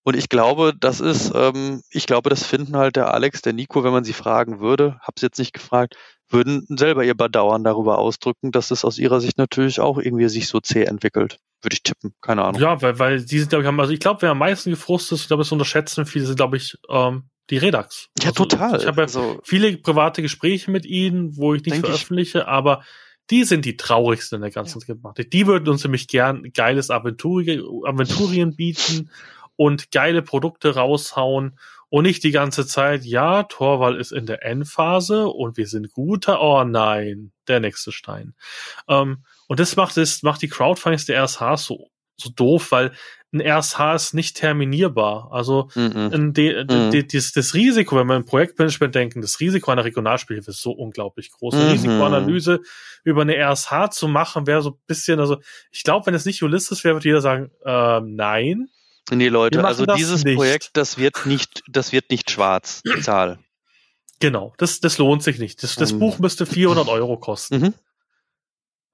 und 0.04 0.16
ich 0.16 0.28
glaube, 0.28 0.74
das 0.78 1.00
ist, 1.00 1.32
ähm, 1.34 1.82
ich 1.90 2.06
glaube, 2.06 2.28
das 2.28 2.44
finden 2.44 2.76
halt 2.76 2.96
der 2.96 3.12
Alex, 3.12 3.40
der 3.40 3.54
Nico, 3.54 3.84
wenn 3.84 3.92
man 3.92 4.04
sie 4.04 4.12
fragen 4.12 4.60
würde, 4.60 4.98
hab's 5.00 5.22
jetzt 5.22 5.38
nicht 5.38 5.54
gefragt, 5.54 5.96
würden 6.28 6.66
selber 6.68 7.04
ihr 7.04 7.14
Bedauern 7.14 7.64
darüber 7.64 7.98
ausdrücken, 7.98 8.52
dass 8.52 8.70
es 8.70 8.84
aus 8.84 8.98
ihrer 8.98 9.20
Sicht 9.20 9.38
natürlich 9.38 9.80
auch 9.80 9.98
irgendwie 9.98 10.28
sich 10.28 10.48
so 10.48 10.60
zäh 10.60 10.84
entwickelt. 10.84 11.38
Würde 11.62 11.74
ich 11.74 11.82
tippen, 11.82 12.14
keine 12.20 12.44
Ahnung. 12.44 12.60
Ja, 12.60 12.82
weil, 12.82 12.98
weil 12.98 13.24
die 13.24 13.38
sind, 13.38 13.48
glaube 13.48 13.62
ich, 13.62 13.66
haben, 13.66 13.80
also 13.80 13.92
ich 13.92 14.00
glaube, 14.00 14.22
wer 14.22 14.32
am 14.32 14.38
meisten 14.38 14.70
gefrustet 14.70 15.12
ist, 15.12 15.22
ich 15.22 15.28
glaube, 15.28 15.42
es 15.42 15.52
unterschätzen 15.52 16.04
viele, 16.04 16.26
sind, 16.26 16.36
glaube 16.36 16.58
ich, 16.58 16.76
ähm, 16.90 17.30
die 17.50 17.58
Redax. 17.58 18.08
Ja, 18.20 18.28
also, 18.28 18.44
total. 18.44 18.80
Ich 18.80 18.86
habe 18.86 19.02
ja 19.02 19.04
also, 19.04 19.40
viele 19.44 19.76
private 19.76 20.22
Gespräche 20.22 20.70
mit 20.70 20.86
ihnen, 20.86 21.36
wo 21.36 21.54
ich 21.54 21.64
nicht 21.64 21.78
veröffentliche, 21.78 22.38
ich. 22.40 22.46
aber 22.46 22.84
die 23.30 23.44
sind 23.44 23.64
die 23.64 23.76
traurigsten 23.76 24.36
in 24.36 24.42
der 24.42 24.50
ganzen 24.50 24.80
ja. 24.80 24.94
Thematik. 24.94 25.30
Die 25.30 25.46
würden 25.46 25.68
uns 25.68 25.84
nämlich 25.84 26.08
gern 26.08 26.52
geiles 26.52 26.90
Aventurien, 26.90 27.62
Aventurien 27.84 28.54
bieten 28.54 29.10
und 29.56 29.90
geile 29.90 30.22
Produkte 30.22 30.74
raushauen 30.74 31.58
und 31.88 32.02
nicht 32.02 32.24
die 32.24 32.32
ganze 32.32 32.66
Zeit, 32.66 33.04
ja, 33.04 33.44
Torwall 33.44 33.96
ist 33.96 34.10
in 34.10 34.26
der 34.26 34.44
Endphase 34.44 35.28
und 35.28 35.56
wir 35.56 35.68
sind 35.68 35.92
guter, 35.92 36.42
oh 36.42 36.64
nein, 36.64 37.30
der 37.46 37.60
nächste 37.60 37.92
Stein. 37.92 38.34
Ähm, 38.88 39.24
und 39.46 39.60
das 39.60 39.76
macht, 39.76 39.96
das 39.96 40.22
macht 40.22 40.42
die 40.42 40.48
Crowdfundings 40.48 41.06
der 41.06 41.22
RSH 41.22 41.56
so, 41.58 41.88
so 42.16 42.30
doof, 42.30 42.72
weil 42.72 42.92
ein 43.32 43.40
RSH 43.40 43.94
ist 43.94 44.14
nicht 44.14 44.36
terminierbar. 44.36 45.28
Also 45.32 45.68
mm 45.74 45.80
-mm. 45.80 46.32
De, 46.32 46.64
de, 46.64 46.90
de, 46.90 47.02
das, 47.02 47.32
das 47.32 47.54
Risiko, 47.54 47.96
wenn 47.96 48.06
wir 48.06 48.16
im 48.16 48.24
Projektmanagement 48.24 48.94
denken, 48.94 49.20
das 49.20 49.40
Risiko 49.40 49.70
einer 49.72 49.84
Regionalspielhilfe 49.84 50.52
ist 50.52 50.62
so 50.62 50.70
unglaublich 50.70 51.32
groß. 51.32 51.54
Eine 51.54 51.64
mm 51.64 51.66
-hmm. 51.66 51.72
Risikoanalyse 51.72 52.60
über 53.02 53.22
eine 53.22 53.36
RSH 53.36 53.90
zu 53.90 54.08
machen, 54.08 54.46
wäre 54.46 54.62
so 54.62 54.70
ein 54.70 54.78
bisschen, 54.86 55.18
also 55.18 55.38
ich 55.72 55.82
glaube, 55.82 56.06
wenn 56.06 56.14
es 56.14 56.24
nicht 56.24 56.42
Ulysses 56.42 56.84
wäre, 56.84 56.94
würde 56.94 57.08
jeder 57.08 57.20
sagen, 57.20 57.50
äh, 57.64 58.00
nein. 58.00 58.68
Nee, 59.10 59.28
Leute, 59.28 59.64
also 59.64 59.84
dieses 59.84 60.24
nicht. 60.24 60.36
Projekt, 60.36 60.70
das 60.74 60.96
wird 60.96 61.26
nicht, 61.26 61.62
das 61.68 61.92
wird 61.92 62.10
nicht 62.10 62.30
schwarz, 62.30 62.82
die 62.82 63.00
Zahl. 63.02 63.38
Genau, 64.20 64.54
das, 64.56 64.80
das 64.80 64.96
lohnt 64.98 65.22
sich 65.22 65.38
nicht. 65.38 65.62
Das, 65.62 65.74
das 65.74 65.92
mhm. 65.92 65.98
Buch 65.98 66.18
müsste 66.18 66.46
400 66.46 66.88
Euro 66.88 67.18
kosten. 67.18 67.60
Mhm. 67.60 67.74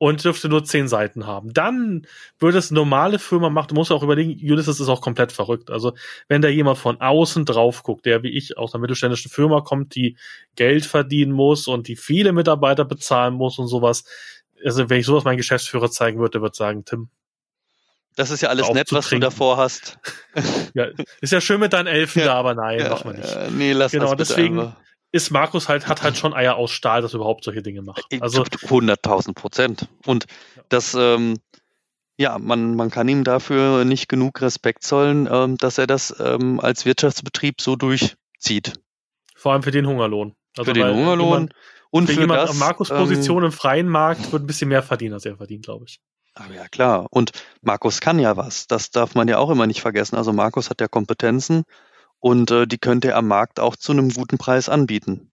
Und 0.02 0.24
dürfte 0.24 0.48
nur 0.48 0.64
10 0.64 0.88
Seiten 0.88 1.26
haben. 1.26 1.52
Dann 1.52 2.06
würde 2.38 2.56
es 2.56 2.70
normale 2.70 3.18
Firma 3.18 3.50
machen. 3.50 3.68
Du 3.68 3.74
musst 3.74 3.92
auch 3.92 4.02
überlegen, 4.02 4.40
Ulysses 4.50 4.80
ist 4.80 4.88
auch 4.88 5.02
komplett 5.02 5.30
verrückt. 5.30 5.70
Also, 5.70 5.92
wenn 6.26 6.40
da 6.40 6.48
jemand 6.48 6.78
von 6.78 7.02
außen 7.02 7.44
drauf 7.44 7.82
guckt, 7.82 8.06
der 8.06 8.22
wie 8.22 8.30
ich 8.30 8.56
aus 8.56 8.72
einer 8.72 8.80
mittelständischen 8.80 9.30
Firma 9.30 9.60
kommt, 9.60 9.94
die 9.94 10.16
Geld 10.56 10.86
verdienen 10.86 11.32
muss 11.32 11.68
und 11.68 11.86
die 11.86 11.96
viele 11.96 12.32
Mitarbeiter 12.32 12.86
bezahlen 12.86 13.34
muss 13.34 13.58
und 13.58 13.66
sowas. 13.66 14.04
Also, 14.64 14.88
wenn 14.88 15.00
ich 15.00 15.04
sowas 15.04 15.24
meinem 15.24 15.36
Geschäftsführer 15.36 15.90
zeigen 15.90 16.18
würde, 16.18 16.30
der 16.30 16.40
würde 16.40 16.56
sagen, 16.56 16.86
Tim, 16.86 17.10
das 18.16 18.30
ist 18.30 18.40
ja 18.40 18.48
alles 18.48 18.70
nett, 18.70 18.90
was 18.92 19.06
trinken. 19.06 19.20
du 19.20 19.26
davor 19.28 19.58
hast. 19.58 19.98
ja, 20.74 20.86
ist 21.20 21.32
ja 21.32 21.42
schön 21.42 21.60
mit 21.60 21.74
deinen 21.74 21.88
Elfen 21.88 22.20
ja, 22.20 22.26
da, 22.26 22.34
aber 22.36 22.54
nein, 22.54 22.78
ja, 22.78 22.88
mach 22.88 23.04
mal 23.04 23.14
nicht. 23.14 23.30
Ja, 23.30 23.48
nee, 23.50 23.72
lass 23.72 23.92
genau, 23.92 24.14
das 24.14 24.28
deswegen 24.28 24.60
einfach. 24.60 24.76
Ist 25.12 25.30
Markus 25.30 25.68
halt, 25.68 25.88
hat 25.88 26.02
halt 26.02 26.16
schon 26.16 26.34
Eier 26.34 26.56
aus 26.56 26.70
Stahl, 26.70 27.02
dass 27.02 27.12
er 27.12 27.16
überhaupt 27.16 27.44
solche 27.44 27.62
Dinge 27.62 27.82
macht. 27.82 28.04
Also 28.20 28.42
100.000 28.42 29.34
Prozent. 29.34 29.88
Und 30.06 30.26
das, 30.68 30.94
ähm, 30.94 31.38
ja, 32.16 32.38
man, 32.38 32.76
man 32.76 32.90
kann 32.90 33.08
ihm 33.08 33.24
dafür 33.24 33.84
nicht 33.84 34.08
genug 34.08 34.40
Respekt 34.40 34.84
zollen, 34.84 35.28
ähm, 35.30 35.56
dass 35.56 35.78
er 35.78 35.86
das 35.86 36.14
ähm, 36.20 36.60
als 36.60 36.86
Wirtschaftsbetrieb 36.86 37.60
so 37.60 37.76
durchzieht. 37.76 38.74
Vor 39.34 39.52
allem 39.52 39.62
für 39.62 39.70
den 39.70 39.86
Hungerlohn. 39.86 40.34
Also 40.56 40.70
für 40.70 40.74
den 40.74 40.94
Hungerlohn. 40.94 41.32
Jemand, 41.32 41.54
und 41.90 42.06
für, 42.06 42.14
für 42.14 42.20
jemand 42.20 42.48
das, 42.48 42.56
Markus 42.56 42.88
Position 42.88 43.38
ähm, 43.38 43.46
im 43.46 43.52
freien 43.52 43.88
Markt 43.88 44.32
wird 44.32 44.44
ein 44.44 44.46
bisschen 44.46 44.68
mehr 44.68 44.82
verdienen, 44.82 45.14
als 45.14 45.24
er 45.24 45.36
verdient, 45.36 45.64
glaube 45.64 45.86
ich. 45.88 46.00
Aber 46.34 46.54
ja, 46.54 46.68
klar. 46.68 47.08
Und 47.10 47.32
Markus 47.62 48.00
kann 48.00 48.20
ja 48.20 48.36
was. 48.36 48.68
Das 48.68 48.90
darf 48.90 49.16
man 49.16 49.26
ja 49.26 49.38
auch 49.38 49.50
immer 49.50 49.66
nicht 49.66 49.80
vergessen. 49.80 50.16
Also 50.16 50.32
Markus 50.32 50.70
hat 50.70 50.80
ja 50.80 50.86
Kompetenzen 50.86 51.64
und 52.20 52.50
äh, 52.50 52.66
die 52.66 52.78
könnte 52.78 53.08
er 53.08 53.16
am 53.16 53.28
Markt 53.28 53.58
auch 53.58 53.76
zu 53.76 53.92
einem 53.92 54.10
guten 54.10 54.38
Preis 54.38 54.68
anbieten. 54.68 55.30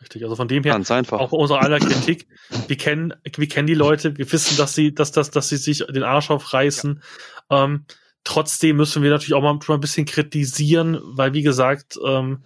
Richtig, 0.00 0.24
also 0.24 0.34
von 0.34 0.48
dem 0.48 0.64
her 0.64 0.72
Ganz 0.72 0.90
einfach. 0.90 1.20
auch 1.20 1.32
unsere 1.32 1.60
aller 1.60 1.78
Kritik. 1.78 2.26
wir 2.66 2.76
kennen, 2.76 3.14
wir 3.24 3.48
kennen 3.48 3.68
die 3.68 3.74
Leute, 3.74 4.18
wir 4.18 4.30
wissen, 4.30 4.56
dass 4.56 4.74
sie, 4.74 4.94
dass, 4.94 5.12
dass, 5.12 5.30
dass 5.30 5.48
sie 5.48 5.56
sich 5.56 5.84
den 5.86 6.02
Arsch 6.02 6.30
aufreißen. 6.30 7.02
Ja. 7.50 7.64
Ähm, 7.64 7.86
trotzdem 8.24 8.76
müssen 8.76 9.02
wir 9.02 9.10
natürlich 9.10 9.34
auch 9.34 9.42
mal, 9.42 9.54
mal 9.54 9.74
ein 9.74 9.80
bisschen 9.80 10.04
kritisieren, 10.04 11.00
weil 11.02 11.32
wie 11.34 11.42
gesagt, 11.42 11.98
ähm, 12.04 12.42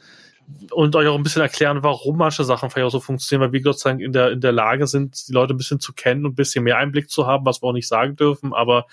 und 0.70 0.94
euch 0.94 1.08
auch 1.08 1.16
ein 1.16 1.22
bisschen 1.22 1.42
erklären, 1.42 1.82
warum 1.82 2.18
manche 2.18 2.44
Sachen 2.44 2.70
vielleicht 2.70 2.86
auch 2.86 2.92
so 2.92 3.00
funktionieren, 3.00 3.48
weil 3.48 3.52
wir 3.52 3.62
Gott 3.62 3.80
sei 3.80 3.90
Dank 3.90 4.02
in 4.02 4.12
der, 4.12 4.30
in 4.30 4.40
der 4.40 4.52
Lage 4.52 4.86
sind, 4.86 5.26
die 5.28 5.32
Leute 5.32 5.54
ein 5.54 5.56
bisschen 5.56 5.80
zu 5.80 5.92
kennen 5.92 6.24
und 6.24 6.32
ein 6.32 6.36
bisschen 6.36 6.62
mehr 6.62 6.76
Einblick 6.76 7.10
zu 7.10 7.26
haben, 7.26 7.44
was 7.46 7.62
wir 7.62 7.68
auch 7.68 7.72
nicht 7.72 7.88
sagen 7.88 8.16
dürfen, 8.16 8.52
aber 8.52 8.86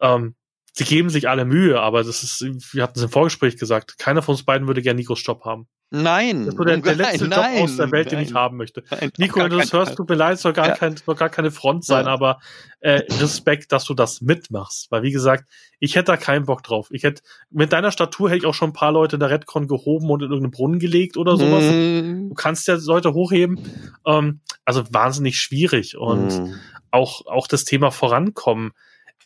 ähm, 0.00 0.34
sie 0.78 0.84
geben 0.84 1.10
sich 1.10 1.28
alle 1.28 1.44
Mühe, 1.44 1.80
aber 1.80 2.04
das 2.04 2.22
ist, 2.22 2.40
wir 2.72 2.84
hatten 2.84 2.98
es 2.98 3.04
im 3.04 3.10
Vorgespräch 3.10 3.56
gesagt, 3.56 3.98
keiner 3.98 4.22
von 4.22 4.34
uns 4.34 4.44
beiden 4.44 4.68
würde 4.68 4.80
gerne 4.80 4.98
Nikos 4.98 5.24
Job 5.26 5.44
haben. 5.44 5.66
Nein. 5.90 6.44
Das 6.44 6.54
ist 6.54 6.56
nur 6.56 6.66
der, 6.66 6.76
der 6.76 6.94
letzte 6.94 7.26
nein, 7.26 7.54
Job 7.54 7.64
aus 7.64 7.76
der 7.76 7.90
Welt, 7.90 8.12
nein, 8.12 8.18
den 8.18 8.28
ich 8.28 8.34
haben 8.34 8.56
möchte. 8.58 8.84
Nico, 9.16 9.40
wenn 9.40 9.50
du 9.50 9.56
das 9.56 9.72
hörst, 9.72 9.96
tut 9.96 10.08
mir 10.08 10.14
leid, 10.14 10.38
soll 10.38 10.52
gar, 10.52 10.68
ja. 10.68 10.76
kein, 10.76 10.96
soll 10.96 11.16
gar 11.16 11.30
keine 11.30 11.50
Front 11.50 11.84
sein, 11.84 12.06
ja. 12.06 12.12
aber 12.12 12.38
äh, 12.78 13.02
Respekt, 13.20 13.72
dass 13.72 13.86
du 13.86 13.94
das 13.94 14.20
mitmachst. 14.20 14.88
Weil 14.90 15.02
wie 15.02 15.10
gesagt, 15.10 15.48
ich 15.80 15.96
hätte 15.96 16.12
da 16.12 16.16
keinen 16.16 16.44
Bock 16.44 16.62
drauf. 16.62 16.88
Ich 16.92 17.02
hätte, 17.02 17.22
mit 17.50 17.72
deiner 17.72 17.90
Statur 17.90 18.28
hätte 18.28 18.38
ich 18.38 18.46
auch 18.46 18.54
schon 18.54 18.70
ein 18.70 18.74
paar 18.74 18.92
Leute 18.92 19.16
in 19.16 19.20
der 19.20 19.30
Redcon 19.30 19.66
gehoben 19.66 20.08
und 20.10 20.22
in 20.22 20.30
irgendeinen 20.30 20.52
Brunnen 20.52 20.78
gelegt 20.78 21.16
oder 21.16 21.36
sowas. 21.36 21.64
Mm. 21.64 22.28
Du 22.28 22.34
kannst 22.36 22.68
ja 22.68 22.76
Leute 22.80 23.14
hochheben. 23.14 23.58
Ähm, 24.06 24.42
also 24.64 24.84
wahnsinnig 24.92 25.40
schwierig. 25.40 25.96
Und 25.96 26.28
mm. 26.28 26.54
auch, 26.92 27.26
auch 27.26 27.48
das 27.48 27.64
Thema 27.64 27.90
vorankommen 27.90 28.72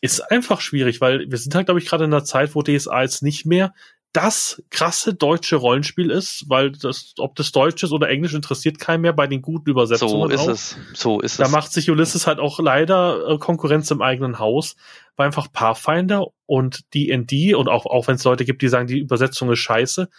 ist 0.03 0.19
einfach 0.19 0.59
schwierig, 0.59 0.99
weil 0.99 1.31
wir 1.31 1.37
sind 1.37 1.55
halt, 1.55 1.67
glaube 1.67 1.79
ich, 1.79 1.87
gerade 1.87 2.03
in 2.03 2.13
einer 2.13 2.25
Zeit, 2.25 2.55
wo 2.55 2.61
DSA 2.61 3.03
jetzt 3.03 3.23
nicht 3.23 3.45
mehr 3.45 3.73
das 4.11 4.61
krasse 4.69 5.13
deutsche 5.13 5.55
Rollenspiel 5.55 6.11
ist, 6.11 6.43
weil 6.49 6.73
das, 6.73 7.13
ob 7.19 7.37
das 7.37 7.53
Deutsch 7.53 7.83
ist 7.83 7.93
oder 7.93 8.09
Englisch 8.09 8.33
interessiert 8.33 8.79
keinen 8.79 8.99
mehr 8.99 9.13
bei 9.13 9.27
den 9.27 9.41
guten 9.41 9.69
Übersetzungen. 9.69 10.29
So 10.29 10.35
ist 10.35 10.41
auch. 10.41 10.49
es. 10.49 10.77
So 10.93 11.19
ist 11.21 11.39
da 11.39 11.45
es. 11.45 11.49
Da 11.49 11.57
macht 11.57 11.71
sich 11.71 11.89
Ulysses 11.89 12.27
halt 12.27 12.39
auch 12.39 12.59
leider 12.59 13.29
äh, 13.29 13.37
Konkurrenz 13.37 13.89
im 13.91 14.01
eigenen 14.01 14.39
Haus, 14.39 14.75
weil 15.15 15.27
einfach 15.27 15.49
Pathfinder 15.53 16.27
und 16.47 16.93
D&D 16.93 17.55
und 17.55 17.69
auch, 17.69 17.85
auch 17.85 18.07
wenn 18.07 18.15
es 18.15 18.25
Leute 18.25 18.43
gibt, 18.43 18.61
die 18.61 18.67
sagen, 18.67 18.87
die 18.87 18.99
Übersetzung 18.99 19.49
ist 19.53 19.59
scheiße, 19.59 20.09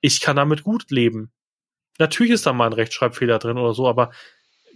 ich 0.00 0.20
kann 0.20 0.36
damit 0.36 0.62
gut 0.62 0.88
leben. 0.92 1.32
Natürlich 1.98 2.32
ist 2.32 2.46
da 2.46 2.52
mal 2.52 2.66
ein 2.66 2.72
Rechtschreibfehler 2.74 3.40
drin 3.40 3.58
oder 3.58 3.74
so, 3.74 3.88
aber 3.88 4.12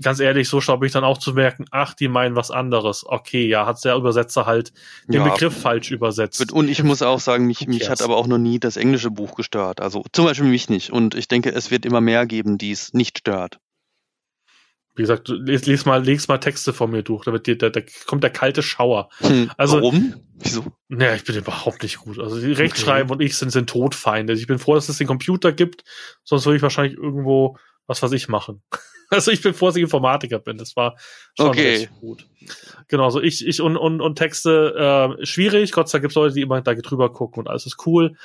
ganz 0.01 0.21
ehrlich, 0.21 0.49
so 0.49 0.61
schlau 0.61 0.77
bin 0.77 0.87
ich 0.87 0.93
dann 0.93 1.05
auch 1.05 1.19
zu 1.19 1.33
merken, 1.33 1.67
ach, 1.71 1.95
die 1.95 2.09
meinen 2.09 2.37
was 2.37 2.51
anderes. 2.51 3.05
Okay, 3.07 3.47
ja, 3.47 3.67
hat 3.67 3.85
der 3.85 3.97
Übersetzer 3.97 4.47
halt 4.47 4.73
den 5.07 5.23
ja. 5.23 5.29
Begriff 5.29 5.57
falsch 5.57 5.91
übersetzt. 5.91 6.53
Und 6.53 6.69
ich 6.69 6.83
muss 6.83 7.03
auch 7.03 7.21
sagen, 7.21 7.47
mich, 7.47 7.67
mich 7.67 7.89
hat 7.89 8.03
aber 8.03 8.17
auch 8.17 8.27
noch 8.27 8.39
nie 8.39 8.59
das 8.59 8.77
englische 8.77 9.11
Buch 9.11 9.35
gestört. 9.35 9.81
Also 9.81 10.05
zum 10.13 10.25
Beispiel 10.25 10.49
mich 10.49 10.69
nicht. 10.69 10.91
Und 10.91 11.15
ich 11.15 11.29
denke, 11.29 11.53
es 11.53 11.71
wird 11.71 11.85
immer 11.85 12.01
mehr 12.01 12.27
geben, 12.27 12.59
die 12.59 12.71
es 12.71 12.93
nicht 12.93 13.19
stört. 13.19 13.59
Wie 14.95 15.03
gesagt, 15.03 15.29
les, 15.29 15.67
les 15.67 15.85
mal, 15.85 16.03
legst 16.03 16.29
mal 16.29 16.39
Texte 16.39 16.73
von 16.73 16.91
mir 16.91 17.03
durch, 17.03 17.25
da, 17.25 17.33
wird 17.33 17.47
dir, 17.47 17.59
da, 17.59 17.69
da 17.69 17.83
kommt 18.07 18.23
der 18.23 18.31
kalte 18.31 18.63
Schauer. 18.63 19.11
Hm, 19.19 19.51
also, 19.59 19.77
warum? 19.77 20.15
Wieso? 20.39 20.65
Naja, 20.89 21.15
ich 21.15 21.25
bin 21.25 21.37
überhaupt 21.37 21.83
nicht 21.83 21.99
gut. 21.99 22.19
Also 22.19 22.41
die 22.41 22.53
Rechtschreiben 22.53 23.11
okay. 23.11 23.13
und 23.13 23.21
ich 23.21 23.37
sind, 23.37 23.51
sind 23.51 23.69
Todfeinde. 23.69 24.33
Ich 24.33 24.47
bin 24.47 24.59
froh, 24.59 24.75
dass 24.75 24.89
es 24.89 24.97
den 24.97 25.07
Computer 25.07 25.53
gibt, 25.53 25.85
sonst 26.25 26.47
würde 26.47 26.57
ich 26.57 26.63
wahrscheinlich 26.63 26.97
irgendwo 26.97 27.59
was 27.87 28.03
was 28.03 28.13
ich 28.13 28.29
machen. 28.29 28.63
Also 29.11 29.31
ich 29.31 29.43
bin 29.43 29.55
ich 29.55 29.77
Informatiker 29.77 30.39
bin. 30.39 30.59
Das 30.59 30.77
war 30.77 30.97
schon 31.37 31.49
okay. 31.49 31.89
gut. 32.01 32.27
Genau, 32.89 33.11
so 33.11 33.21
ich, 33.21 33.47
ich 33.47 33.61
und, 33.61 33.77
und, 33.77 34.01
und 34.01 34.17
Texte 34.17 35.17
äh, 35.21 35.27
schwierig. 35.27 35.73
Gott 35.73 35.89
sei 35.89 35.99
Dank 35.99 36.05
gibt 36.05 36.13
es 36.13 36.17
Leute, 36.17 36.35
die 36.35 36.43
immer 36.43 36.61
da 36.61 36.75
drüber 36.75 37.13
gucken 37.13 37.41
und 37.41 37.49
alles 37.49 37.67
ist 37.67 37.87
cool. 37.87 38.17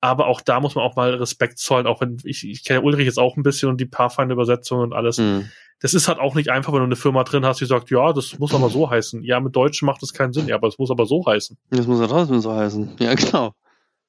Aber 0.00 0.26
auch 0.26 0.40
da 0.40 0.60
muss 0.60 0.74
man 0.74 0.84
auch 0.84 0.96
mal 0.96 1.14
Respekt 1.14 1.58
zollen, 1.58 1.86
auch 1.86 2.00
wenn 2.00 2.18
ich, 2.24 2.48
ich 2.48 2.64
kenne 2.64 2.82
Ulrich 2.82 3.06
jetzt 3.06 3.18
auch 3.18 3.36
ein 3.36 3.42
bisschen 3.42 3.68
und 3.68 3.80
die 3.80 3.86
Pathfinder-Übersetzung 3.86 4.80
und 4.80 4.92
alles. 4.92 5.18
Mhm. 5.18 5.50
Das 5.80 5.94
ist 5.94 6.08
halt 6.08 6.18
auch 6.18 6.34
nicht 6.34 6.50
einfach, 6.50 6.72
wenn 6.72 6.80
du 6.80 6.86
eine 6.86 6.96
Firma 6.96 7.24
drin 7.24 7.46
hast, 7.46 7.60
die 7.60 7.66
sagt, 7.66 7.90
ja, 7.90 8.12
das 8.12 8.38
muss 8.38 8.54
aber 8.54 8.68
so 8.70 8.90
heißen. 8.90 9.22
Ja, 9.24 9.40
mit 9.40 9.54
Deutsch 9.56 9.82
macht 9.82 10.02
das 10.02 10.12
keinen 10.12 10.32
Sinn. 10.32 10.48
Ja, 10.48 10.56
aber 10.56 10.68
es 10.68 10.78
muss 10.78 10.90
aber 10.90 11.06
so 11.06 11.24
heißen. 11.26 11.56
Das 11.70 11.86
muss 11.86 12.00
ja 12.00 12.06
trotzdem 12.06 12.40
so 12.40 12.52
heißen. 12.52 12.96
Ja, 12.98 13.14
genau. 13.14 13.54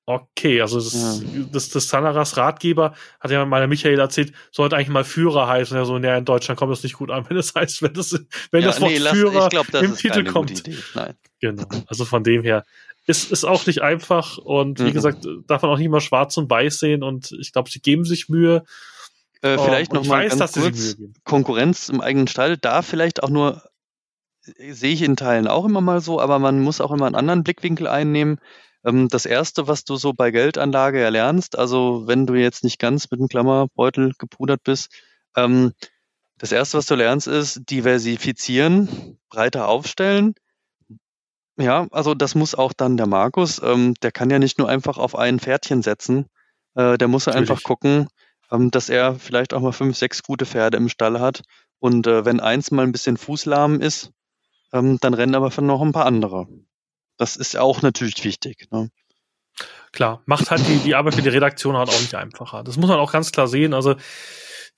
Okay, 0.08 0.62
also 0.62 0.80
das, 0.80 1.22
ja. 1.22 1.46
das, 1.52 1.70
das 1.70 1.88
Sanaras 1.88 2.36
Ratgeber 2.36 2.96
hat 3.20 3.30
ja 3.30 3.46
mal 3.46 3.60
der 3.60 3.68
Michael 3.68 4.00
erzählt, 4.00 4.34
sollte 4.52 4.76
eigentlich 4.76 4.90
mal 4.90 5.04
Führer 5.04 5.48
heißen. 5.48 5.78
Ja, 5.78 5.86
so, 5.86 5.98
ja, 6.00 6.18
in 6.18 6.26
Deutschland 6.26 6.60
kommt 6.60 6.72
das 6.72 6.84
nicht 6.84 6.94
gut 6.94 7.12
an, 7.12 7.26
wenn 7.30 7.38
das 7.38 7.54
heißt, 7.54 7.82
wenn 7.84 7.94
das, 7.94 8.12
wenn 8.52 8.62
ja, 8.62 8.68
das 8.68 8.82
Wort 8.82 8.92
nee, 8.92 8.98
lass, 8.98 9.14
Führer 9.14 9.50
glaub, 9.50 9.68
das 9.68 9.84
im 9.84 9.96
Titel 9.96 10.24
kommt. 10.26 10.64
Nein. 10.96 11.14
Genau. 11.40 11.66
Also 11.88 12.06
von 12.06 12.24
dem 12.24 12.42
her 12.44 12.66
ist, 13.06 13.32
ist 13.32 13.46
auch 13.46 13.66
nicht 13.68 13.82
einfach 13.82 14.38
und 14.38 14.80
wie 14.80 14.90
mhm. 14.90 14.94
gesagt, 14.94 15.28
darf 15.48 15.62
man 15.62 15.72
auch 15.72 15.78
nicht 15.78 15.86
immer 15.86 16.02
schwarz 16.02 16.36
und 16.38 16.50
weiß 16.50 16.80
sehen 16.80 17.04
und 17.04 17.32
ich 17.40 17.52
glaube, 17.54 17.70
sie 17.70 17.80
geben 17.80 18.04
sich 18.04 18.28
Mühe. 18.28 18.64
Äh, 19.42 19.58
vielleicht 19.58 19.94
noch 19.94 20.06
mal 20.06 20.26
weiß, 20.26 20.38
ganz 20.38 20.54
kurz 20.54 20.98
Konkurrenz 21.24 21.90
im 21.90 22.02
eigenen 22.02 22.28
Stall, 22.28 22.58
da 22.58 22.82
vielleicht 22.82 23.24
auch 23.24 23.30
nur 23.30 23.64
sehe 24.44 24.94
ich 24.94 25.04
in 25.04 25.16
Teilen 25.16 25.48
auch 25.48 25.66
immer 25.66 25.82
mal 25.82 26.02
so, 26.02 26.20
aber 26.20 26.40
man 26.40 26.60
muss 26.62 26.82
auch 26.82 26.92
immer 26.92 27.06
einen 27.06 27.16
anderen 27.16 27.44
Blickwinkel 27.44 27.88
einnehmen 27.88 28.34
ähm, 28.34 28.40
das 28.84 29.26
erste, 29.26 29.68
was 29.68 29.84
du 29.84 29.96
so 29.96 30.14
bei 30.14 30.32
Geldanlage 30.32 31.00
erlernst, 31.00 31.58
also 31.58 32.08
wenn 32.08 32.26
du 32.26 32.34
jetzt 32.36 32.64
nicht 32.64 32.80
ganz 32.80 33.10
mit 33.12 33.20
dem 33.20 33.28
Klammerbeutel 33.28 34.14
gepudert 34.18 34.62
bist, 34.64 34.90
ähm, 35.36 35.74
Das 36.38 36.52
erste, 36.52 36.78
was 36.80 36.88
du 36.88 36.96
lernst, 36.96 37.28
ist 37.28 37.62
diversifizieren, 37.70 39.20
breiter 39.30 39.68
aufstellen. 39.68 40.34
Ja, 41.58 41.88
also 41.92 42.16
das 42.16 42.34
muss 42.36 42.56
auch 42.56 42.74
dann 42.74 42.98
der 42.98 43.08
Markus, 43.08 43.62
ähm, 43.64 43.94
der 44.02 44.12
kann 44.12 44.30
ja 44.30 44.40
nicht 44.40 44.58
nur 44.58 44.68
einfach 44.68 44.98
auf 44.98 45.16
ein 45.16 45.40
Pferdchen 45.40 45.82
setzen, 45.84 46.26
äh, 46.76 46.98
der 46.98 47.08
muss 47.08 47.28
Natürlich. 47.28 47.50
einfach 47.50 47.64
gucken, 47.64 48.08
ähm, 48.52 48.72
dass 48.72 48.90
er 48.90 49.16
vielleicht 49.16 49.54
auch 49.54 49.62
mal 49.62 49.72
fünf, 49.72 49.98
sechs 49.98 50.24
gute 50.24 50.46
Pferde 50.46 50.78
im 50.78 50.90
Stall 50.90 51.20
hat. 51.20 51.44
Und 51.80 52.08
äh, 52.08 52.26
wenn 52.26 52.40
eins 52.40 52.72
mal 52.72 52.84
ein 52.84 52.92
bisschen 52.92 53.18
fußlahm 53.18 53.80
ist, 53.80 54.12
ähm, 54.74 54.98
dann 55.02 55.14
rennen 55.14 55.36
aber 55.36 55.52
noch 55.62 55.82
ein 55.82 55.92
paar 55.92 56.06
andere. 56.06 56.48
Das 57.22 57.36
ist 57.36 57.56
auch 57.56 57.84
natürlich 57.84 58.24
wichtig. 58.24 58.66
Ne? 58.72 58.90
Klar, 59.92 60.24
macht 60.26 60.50
halt 60.50 60.68
die, 60.68 60.78
die 60.78 60.96
Arbeit 60.96 61.14
für 61.14 61.22
die 61.22 61.30
Redaktion 61.30 61.78
halt 61.78 61.90
auch 61.90 62.02
nicht 62.02 62.16
einfacher. 62.16 62.64
Das 62.64 62.78
muss 62.78 62.90
man 62.90 62.98
auch 62.98 63.12
ganz 63.12 63.32
klar 63.32 63.48
sehen. 63.48 63.76
Also 63.76 63.94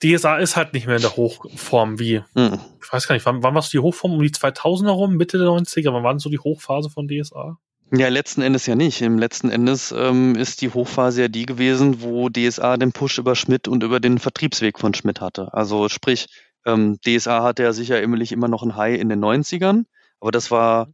DSA 0.02 0.36
ist 0.36 0.54
halt 0.54 0.74
nicht 0.74 0.86
mehr 0.86 0.96
in 0.96 1.00
der 1.02 1.16
Hochform 1.16 1.98
wie, 1.98 2.22
Mhm. 2.34 2.60
ich 2.84 2.92
weiß 2.92 3.08
gar 3.08 3.14
nicht, 3.14 3.24
wann, 3.24 3.42
wann 3.42 3.54
war 3.54 3.60
es 3.60 3.70
die 3.70 3.78
Hochform? 3.78 4.12
Um 4.12 4.22
die 4.22 4.30
2000er 4.30 4.90
rum, 4.90 5.16
Mitte 5.16 5.38
der 5.38 5.46
90er? 5.46 5.94
Wann 5.94 6.02
war 6.02 6.12
denn 6.12 6.18
so 6.18 6.28
die 6.28 6.38
Hochphase 6.38 6.90
von 6.90 7.08
DSA? 7.08 7.56
Ja, 7.92 8.08
letzten 8.08 8.42
Endes 8.42 8.66
ja 8.66 8.74
nicht. 8.74 9.00
Im 9.00 9.18
letzten 9.18 9.48
Endes 9.48 9.90
ähm, 9.96 10.34
ist 10.34 10.60
die 10.60 10.68
Hochphase 10.68 11.22
ja 11.22 11.28
die 11.28 11.46
gewesen, 11.46 12.02
wo 12.02 12.28
DSA 12.28 12.76
den 12.76 12.92
Push 12.92 13.16
über 13.16 13.36
Schmidt 13.36 13.68
und 13.68 13.82
über 13.82 14.00
den 14.00 14.18
Vertriebsweg 14.18 14.78
von 14.78 14.92
Schmidt 14.92 15.22
hatte. 15.22 15.54
Also 15.54 15.88
sprich, 15.88 16.26
ähm, 16.66 16.98
DSA 17.06 17.42
hatte 17.42 17.62
ja 17.62 17.72
sicher 17.72 18.02
immer 18.02 18.18
immer 18.20 18.48
noch 18.48 18.62
ein 18.62 18.76
High 18.76 19.00
in 19.00 19.08
den 19.08 19.20
90ern, 19.24 19.84
aber 20.20 20.30
das 20.30 20.50
war 20.50 20.88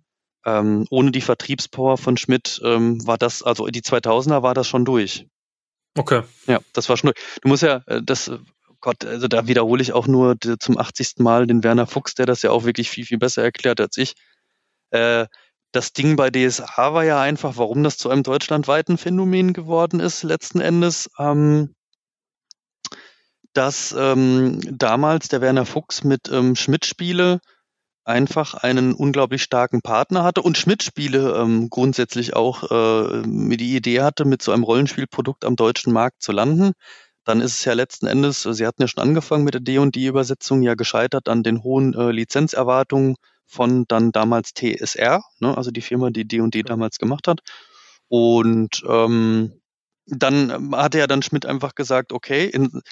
ähm, 0.44 0.86
ohne 0.90 1.10
die 1.10 1.20
Vertriebspower 1.20 1.98
von 1.98 2.16
Schmidt 2.16 2.60
ähm, 2.64 3.06
war 3.06 3.18
das, 3.18 3.42
also 3.42 3.66
die 3.66 3.82
2000er 3.82 4.42
war 4.42 4.54
das 4.54 4.66
schon 4.68 4.84
durch. 4.84 5.26
Okay. 5.98 6.22
Ja, 6.46 6.60
das 6.72 6.88
war 6.88 6.96
schon 6.96 7.08
durch. 7.12 7.18
Du 7.42 7.48
musst 7.48 7.62
ja, 7.62 7.82
äh, 7.86 8.00
das, 8.02 8.28
äh, 8.28 8.38
Gott, 8.80 9.04
also 9.04 9.28
da 9.28 9.46
wiederhole 9.46 9.82
ich 9.82 9.92
auch 9.92 10.06
nur 10.06 10.34
die- 10.36 10.56
zum 10.58 10.78
80. 10.78 11.22
Mal 11.22 11.46
den 11.46 11.62
Werner 11.62 11.86
Fuchs, 11.86 12.14
der 12.14 12.26
das 12.26 12.42
ja 12.42 12.50
auch 12.50 12.64
wirklich 12.64 12.88
viel, 12.88 13.04
viel 13.04 13.18
besser 13.18 13.42
erklärt 13.42 13.80
als 13.80 13.96
ich. 13.98 14.14
Äh, 14.90 15.26
das 15.72 15.92
Ding 15.92 16.16
bei 16.16 16.30
DSA 16.30 16.94
war 16.94 17.04
ja 17.04 17.20
einfach, 17.20 17.56
warum 17.56 17.82
das 17.82 17.96
zu 17.96 18.10
einem 18.10 18.22
deutschlandweiten 18.22 18.98
Phänomen 18.98 19.52
geworden 19.52 20.00
ist, 20.00 20.22
letzten 20.22 20.60
Endes, 20.60 21.10
ähm, 21.18 21.74
dass 23.52 23.94
ähm, 23.96 24.60
damals 24.62 25.28
der 25.28 25.40
Werner 25.40 25.66
Fuchs 25.66 26.04
mit 26.04 26.28
ähm, 26.30 26.56
Schmidt-Spiele 26.56 27.40
einfach 28.10 28.54
einen 28.54 28.92
unglaublich 28.92 29.42
starken 29.42 29.80
Partner 29.82 30.24
hatte 30.24 30.42
und 30.42 30.58
Schmidt-Spiele 30.58 31.36
ähm, 31.36 31.70
grundsätzlich 31.70 32.34
auch 32.34 32.64
äh, 32.70 33.22
die 33.24 33.76
Idee 33.76 34.02
hatte, 34.02 34.24
mit 34.24 34.42
so 34.42 34.52
einem 34.52 34.64
Rollenspielprodukt 34.64 35.44
am 35.44 35.56
deutschen 35.56 35.92
Markt 35.92 36.22
zu 36.22 36.32
landen. 36.32 36.72
Dann 37.24 37.40
ist 37.40 37.54
es 37.54 37.64
ja 37.64 37.74
letzten 37.74 38.06
Endes, 38.06 38.42
Sie 38.42 38.66
hatten 38.66 38.82
ja 38.82 38.88
schon 38.88 39.02
angefangen 39.02 39.44
mit 39.44 39.54
der 39.54 39.60
D&D-Übersetzung, 39.60 40.62
ja 40.62 40.74
gescheitert 40.74 41.28
an 41.28 41.42
den 41.42 41.62
hohen 41.62 41.94
äh, 41.94 42.10
Lizenzerwartungen 42.10 43.16
von 43.46 43.84
dann 43.88 44.12
damals 44.12 44.52
TSR, 44.54 45.22
ne, 45.40 45.56
also 45.56 45.70
die 45.70 45.80
Firma, 45.80 46.10
die 46.10 46.26
D&D 46.26 46.62
damals 46.62 46.98
gemacht 46.98 47.28
hat. 47.28 47.40
Und 48.08 48.82
ähm, 48.88 49.60
dann 50.06 50.72
hatte 50.74 50.98
ja 50.98 51.06
dann 51.06 51.22
Schmidt 51.22 51.46
einfach 51.46 51.74
gesagt, 51.74 52.12
okay, 52.12 52.46
in, 52.46 52.82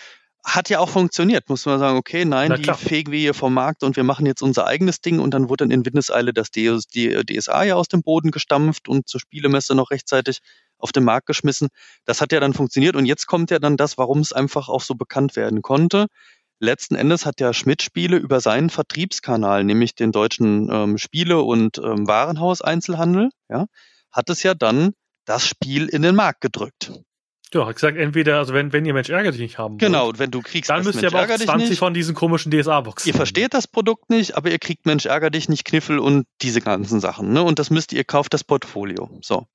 hat 0.44 0.70
ja 0.70 0.78
auch 0.78 0.88
funktioniert, 0.88 1.48
muss 1.48 1.66
man 1.66 1.78
sagen, 1.78 1.98
okay, 1.98 2.24
nein, 2.24 2.62
die 2.62 2.72
fegen 2.72 3.12
wir 3.12 3.18
hier 3.18 3.34
vom 3.34 3.52
Markt 3.52 3.82
und 3.82 3.96
wir 3.96 4.04
machen 4.04 4.24
jetzt 4.24 4.42
unser 4.42 4.66
eigenes 4.66 5.00
Ding 5.00 5.18
und 5.18 5.32
dann 5.34 5.48
wurde 5.48 5.64
dann 5.64 5.70
in 5.70 5.84
Windeseile 5.84 6.32
das 6.32 6.50
DSA 6.50 7.64
ja 7.64 7.74
aus 7.74 7.88
dem 7.88 8.02
Boden 8.02 8.30
gestampft 8.30 8.88
und 8.88 9.08
zur 9.08 9.20
Spielemesse 9.20 9.74
noch 9.74 9.90
rechtzeitig 9.90 10.38
auf 10.78 10.92
den 10.92 11.04
Markt 11.04 11.26
geschmissen. 11.26 11.68
Das 12.04 12.20
hat 12.20 12.32
ja 12.32 12.40
dann 12.40 12.54
funktioniert 12.54 12.96
und 12.96 13.06
jetzt 13.06 13.26
kommt 13.26 13.50
ja 13.50 13.58
dann 13.58 13.76
das, 13.76 13.98
warum 13.98 14.20
es 14.20 14.32
einfach 14.32 14.68
auch 14.68 14.82
so 14.82 14.94
bekannt 14.94 15.36
werden 15.36 15.60
konnte. 15.60 16.06
Letzten 16.60 16.94
Endes 16.94 17.26
hat 17.26 17.40
ja 17.40 17.52
Schmidt 17.52 17.82
Spiele 17.82 18.16
über 18.16 18.40
seinen 18.40 18.70
Vertriebskanal, 18.70 19.64
nämlich 19.64 19.94
den 19.94 20.12
deutschen 20.12 20.68
ähm, 20.72 20.98
Spiele- 20.98 21.42
und 21.42 21.78
ähm, 21.78 22.06
Warenhaus-Einzelhandel, 22.06 23.30
ja, 23.48 23.66
hat 24.10 24.30
es 24.30 24.42
ja 24.42 24.54
dann 24.54 24.92
das 25.24 25.46
Spiel 25.46 25.86
in 25.88 26.02
den 26.02 26.14
Markt 26.14 26.40
gedrückt. 26.40 26.92
Ja, 27.54 27.66
hat 27.66 27.74
gesagt, 27.74 27.96
entweder, 27.96 28.38
also 28.38 28.54
wenn, 28.54 28.72
wenn 28.72 28.84
ihr 28.84 28.94
Mensch 28.94 29.08
ärgert 29.08 29.34
dich 29.34 29.40
nicht 29.40 29.58
haben 29.58 29.74
wollt, 29.74 29.80
Genau, 29.80 30.08
und 30.08 30.18
wenn 30.18 30.30
du 30.30 30.42
kriegst 30.42 30.70
dann 30.70 30.84
müsst 30.84 31.00
ihr 31.02 31.08
aber 31.08 31.22
auch 31.22 31.36
dich 31.36 31.46
20 31.46 31.70
nicht, 31.70 31.78
von 31.78 31.94
diesen 31.94 32.14
komischen 32.14 32.52
DSA-Boxen. 32.52 33.08
ihr 33.08 33.14
versteht 33.14 33.54
das 33.54 33.66
Produkt 33.66 34.10
nicht, 34.10 34.36
aber 34.36 34.50
ihr 34.50 34.58
kriegt 34.58 34.86
Mensch 34.86 35.06
ärger 35.06 35.30
dich 35.30 35.48
nicht, 35.48 35.64
Kniffel 35.64 35.98
und 35.98 36.26
diese 36.42 36.60
ganzen 36.60 37.00
Sachen. 37.00 37.32
Ne? 37.32 37.42
Und 37.42 37.58
das 37.58 37.70
müsst 37.70 37.92
ihr, 37.92 37.98
ihr 37.98 38.04
kauft 38.04 38.34
das 38.34 38.44
Portfolio. 38.44 39.10
So. 39.22 39.46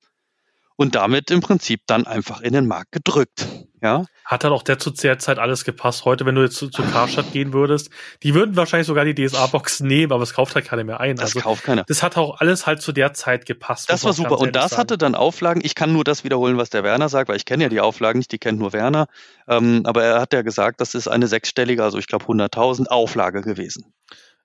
Und 0.76 0.94
damit 0.94 1.30
im 1.30 1.40
Prinzip 1.40 1.82
dann 1.86 2.06
einfach 2.06 2.40
in 2.40 2.52
den 2.52 2.66
Markt 2.66 2.92
gedrückt. 2.92 3.46
Ja. 3.84 4.06
Hat 4.24 4.44
halt 4.44 4.54
auch 4.54 4.62
der 4.62 4.78
zu 4.78 4.90
der 4.90 5.18
Zeit 5.18 5.38
alles 5.38 5.64
gepasst. 5.66 6.06
Heute, 6.06 6.24
wenn 6.24 6.34
du 6.34 6.40
jetzt 6.42 6.56
zu, 6.56 6.70
zu 6.70 6.82
Karstadt 6.82 7.32
gehen 7.32 7.52
würdest, 7.52 7.90
die 8.22 8.34
würden 8.34 8.56
wahrscheinlich 8.56 8.86
sogar 8.86 9.04
die 9.04 9.14
DSA-Boxen 9.14 9.86
nehmen, 9.86 10.10
aber 10.10 10.22
es 10.22 10.32
kauft 10.32 10.54
halt 10.54 10.64
keiner 10.64 10.84
mehr 10.84 11.00
ein. 11.00 11.16
Das 11.16 11.36
Also 11.36 11.40
kauft 11.40 11.64
keiner. 11.64 11.84
das 11.86 12.02
hat 12.02 12.16
auch 12.16 12.40
alles 12.40 12.66
halt 12.66 12.80
zu 12.80 12.92
der 12.92 13.12
Zeit 13.12 13.44
gepasst. 13.44 13.90
Das 13.90 14.02
war 14.02 14.14
super. 14.14 14.38
Und 14.38 14.56
das 14.56 14.70
sagen. 14.70 14.80
hatte 14.80 14.96
dann 14.96 15.14
Auflagen. 15.14 15.60
Ich 15.62 15.74
kann 15.74 15.92
nur 15.92 16.02
das 16.02 16.24
wiederholen, 16.24 16.56
was 16.56 16.70
der 16.70 16.82
Werner 16.82 17.10
sagt, 17.10 17.28
weil 17.28 17.36
ich 17.36 17.44
kenne 17.44 17.64
ja 17.64 17.68
die 17.68 17.80
Auflagen 17.80 18.16
nicht, 18.18 18.32
die 18.32 18.38
kennt 18.38 18.58
nur 18.58 18.72
Werner. 18.72 19.06
Ähm, 19.46 19.82
aber 19.84 20.02
er 20.02 20.18
hat 20.18 20.32
ja 20.32 20.40
gesagt, 20.40 20.80
das 20.80 20.94
ist 20.94 21.06
eine 21.06 21.26
sechsstellige, 21.26 21.84
also 21.84 21.98
ich 21.98 22.06
glaube 22.06 22.24
100.000 22.24 22.86
Auflage 22.86 23.42
gewesen. 23.42 23.92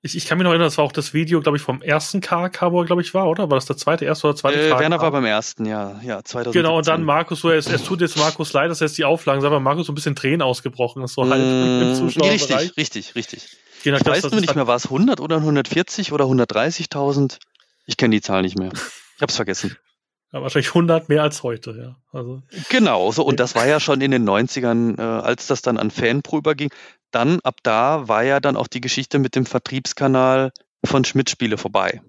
Ich, 0.01 0.15
ich 0.15 0.25
kann 0.25 0.37
mich 0.37 0.45
noch 0.45 0.51
erinnern, 0.51 0.67
das 0.67 0.77
war 0.77 0.85
auch 0.85 0.93
das 0.93 1.13
Video, 1.13 1.41
glaube 1.41 1.57
ich, 1.57 1.61
vom 1.63 1.81
ersten 1.81 2.21
KK, 2.21 2.71
wo 2.71 2.81
er, 2.81 2.85
glaube 2.85 3.01
ich, 3.01 3.13
war, 3.13 3.27
oder? 3.27 3.49
War 3.49 3.57
das 3.57 3.65
der 3.65 3.75
zweite, 3.75 4.05
erste 4.05 4.27
oder 4.27 4.35
zweite 4.37 4.57
Äh, 4.57 4.69
KK? 4.69 4.79
Werner 4.79 5.01
war 5.01 5.11
beim 5.11 5.25
ersten, 5.25 5.65
ja, 5.65 5.99
ja, 6.01 6.23
2017. 6.23 6.53
Genau, 6.53 6.77
und 6.77 6.87
dann 6.87 7.03
Markus, 7.03 7.41
so, 7.41 7.51
es, 7.51 7.67
es 7.67 7.83
tut 7.83 7.99
jetzt 7.99 8.15
Markus 8.17 8.53
leid, 8.53 8.71
dass 8.71 8.79
jetzt 8.79 8.97
die 8.97 9.03
Auflagen, 9.03 9.43
aber 9.43 9.59
Markus 9.59 9.87
so 9.87 9.91
ein 9.91 9.95
bisschen 9.95 10.15
Tränen 10.15 10.41
ausgebrochen 10.41 11.03
ist, 11.03 11.15
so 11.15 11.27
halb 11.29 11.41
im 11.41 11.89
Mm, 11.89 11.93
Zuschauerbereich. 11.95 12.49
richtig, 12.49 12.77
richtig, 12.77 13.15
richtig. 13.15 13.57
Genau, 13.83 13.97
Ich 13.97 14.05
weiß 14.05 14.23
nur 14.31 14.39
nicht 14.39 14.49
hat- 14.49 14.55
mehr, 14.55 14.67
war 14.67 14.75
es 14.77 14.85
100 14.85 15.19
oder 15.19 15.37
140 15.37 16.13
oder 16.13 16.25
130.000? 16.27 17.37
Ich 17.85 17.97
kenne 17.97 18.15
die 18.15 18.21
Zahl 18.21 18.41
nicht 18.43 18.57
mehr. 18.57 18.71
Ich 18.73 19.21
habe 19.21 19.29
es 19.31 19.35
vergessen. 19.35 19.75
Ja, 20.31 20.43
wahrscheinlich 20.43 20.69
100 20.69 21.09
mehr 21.09 21.23
als 21.23 21.41
heute, 21.41 21.71
ja. 21.71 21.95
Also, 22.11 22.43
Genau, 22.69 23.11
so 23.11 23.23
und 23.23 23.39
das 23.39 23.55
war 23.55 23.67
ja 23.67 23.79
schon 23.79 24.01
in 24.01 24.11
den 24.11 24.27
90ern, 24.29 24.99
äh, 24.99 25.01
als 25.01 25.47
das 25.47 25.61
dann 25.61 25.77
an 25.77 25.89
Fanpro 25.89 26.37
überging. 26.37 26.69
Dann, 27.11 27.39
ab 27.41 27.57
da 27.63 28.07
war 28.07 28.23
ja 28.23 28.39
dann 28.39 28.55
auch 28.55 28.67
die 28.67 28.81
Geschichte 28.81 29.17
mit 29.17 29.35
dem 29.35 29.47
Vertriebskanal 29.47 30.51
von 30.85 31.03
Schmidt 31.03 31.29
Spiele 31.31 31.57
vorbei. 31.57 32.01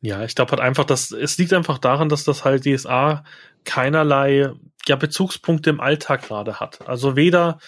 ja, 0.00 0.22
ich 0.24 0.34
glaube 0.34 0.50
halt 0.52 0.60
einfach, 0.60 0.84
dass 0.84 1.10
es 1.10 1.38
liegt 1.38 1.54
einfach 1.54 1.78
daran, 1.78 2.10
dass 2.10 2.24
das 2.24 2.44
halt 2.44 2.64
DSA 2.66 3.24
keinerlei 3.64 4.52
ja, 4.86 4.96
Bezugspunkte 4.96 5.70
im 5.70 5.80
Alltag 5.80 6.22
gerade 6.22 6.60
hat. 6.60 6.86
Also 6.86 7.16
weder 7.16 7.58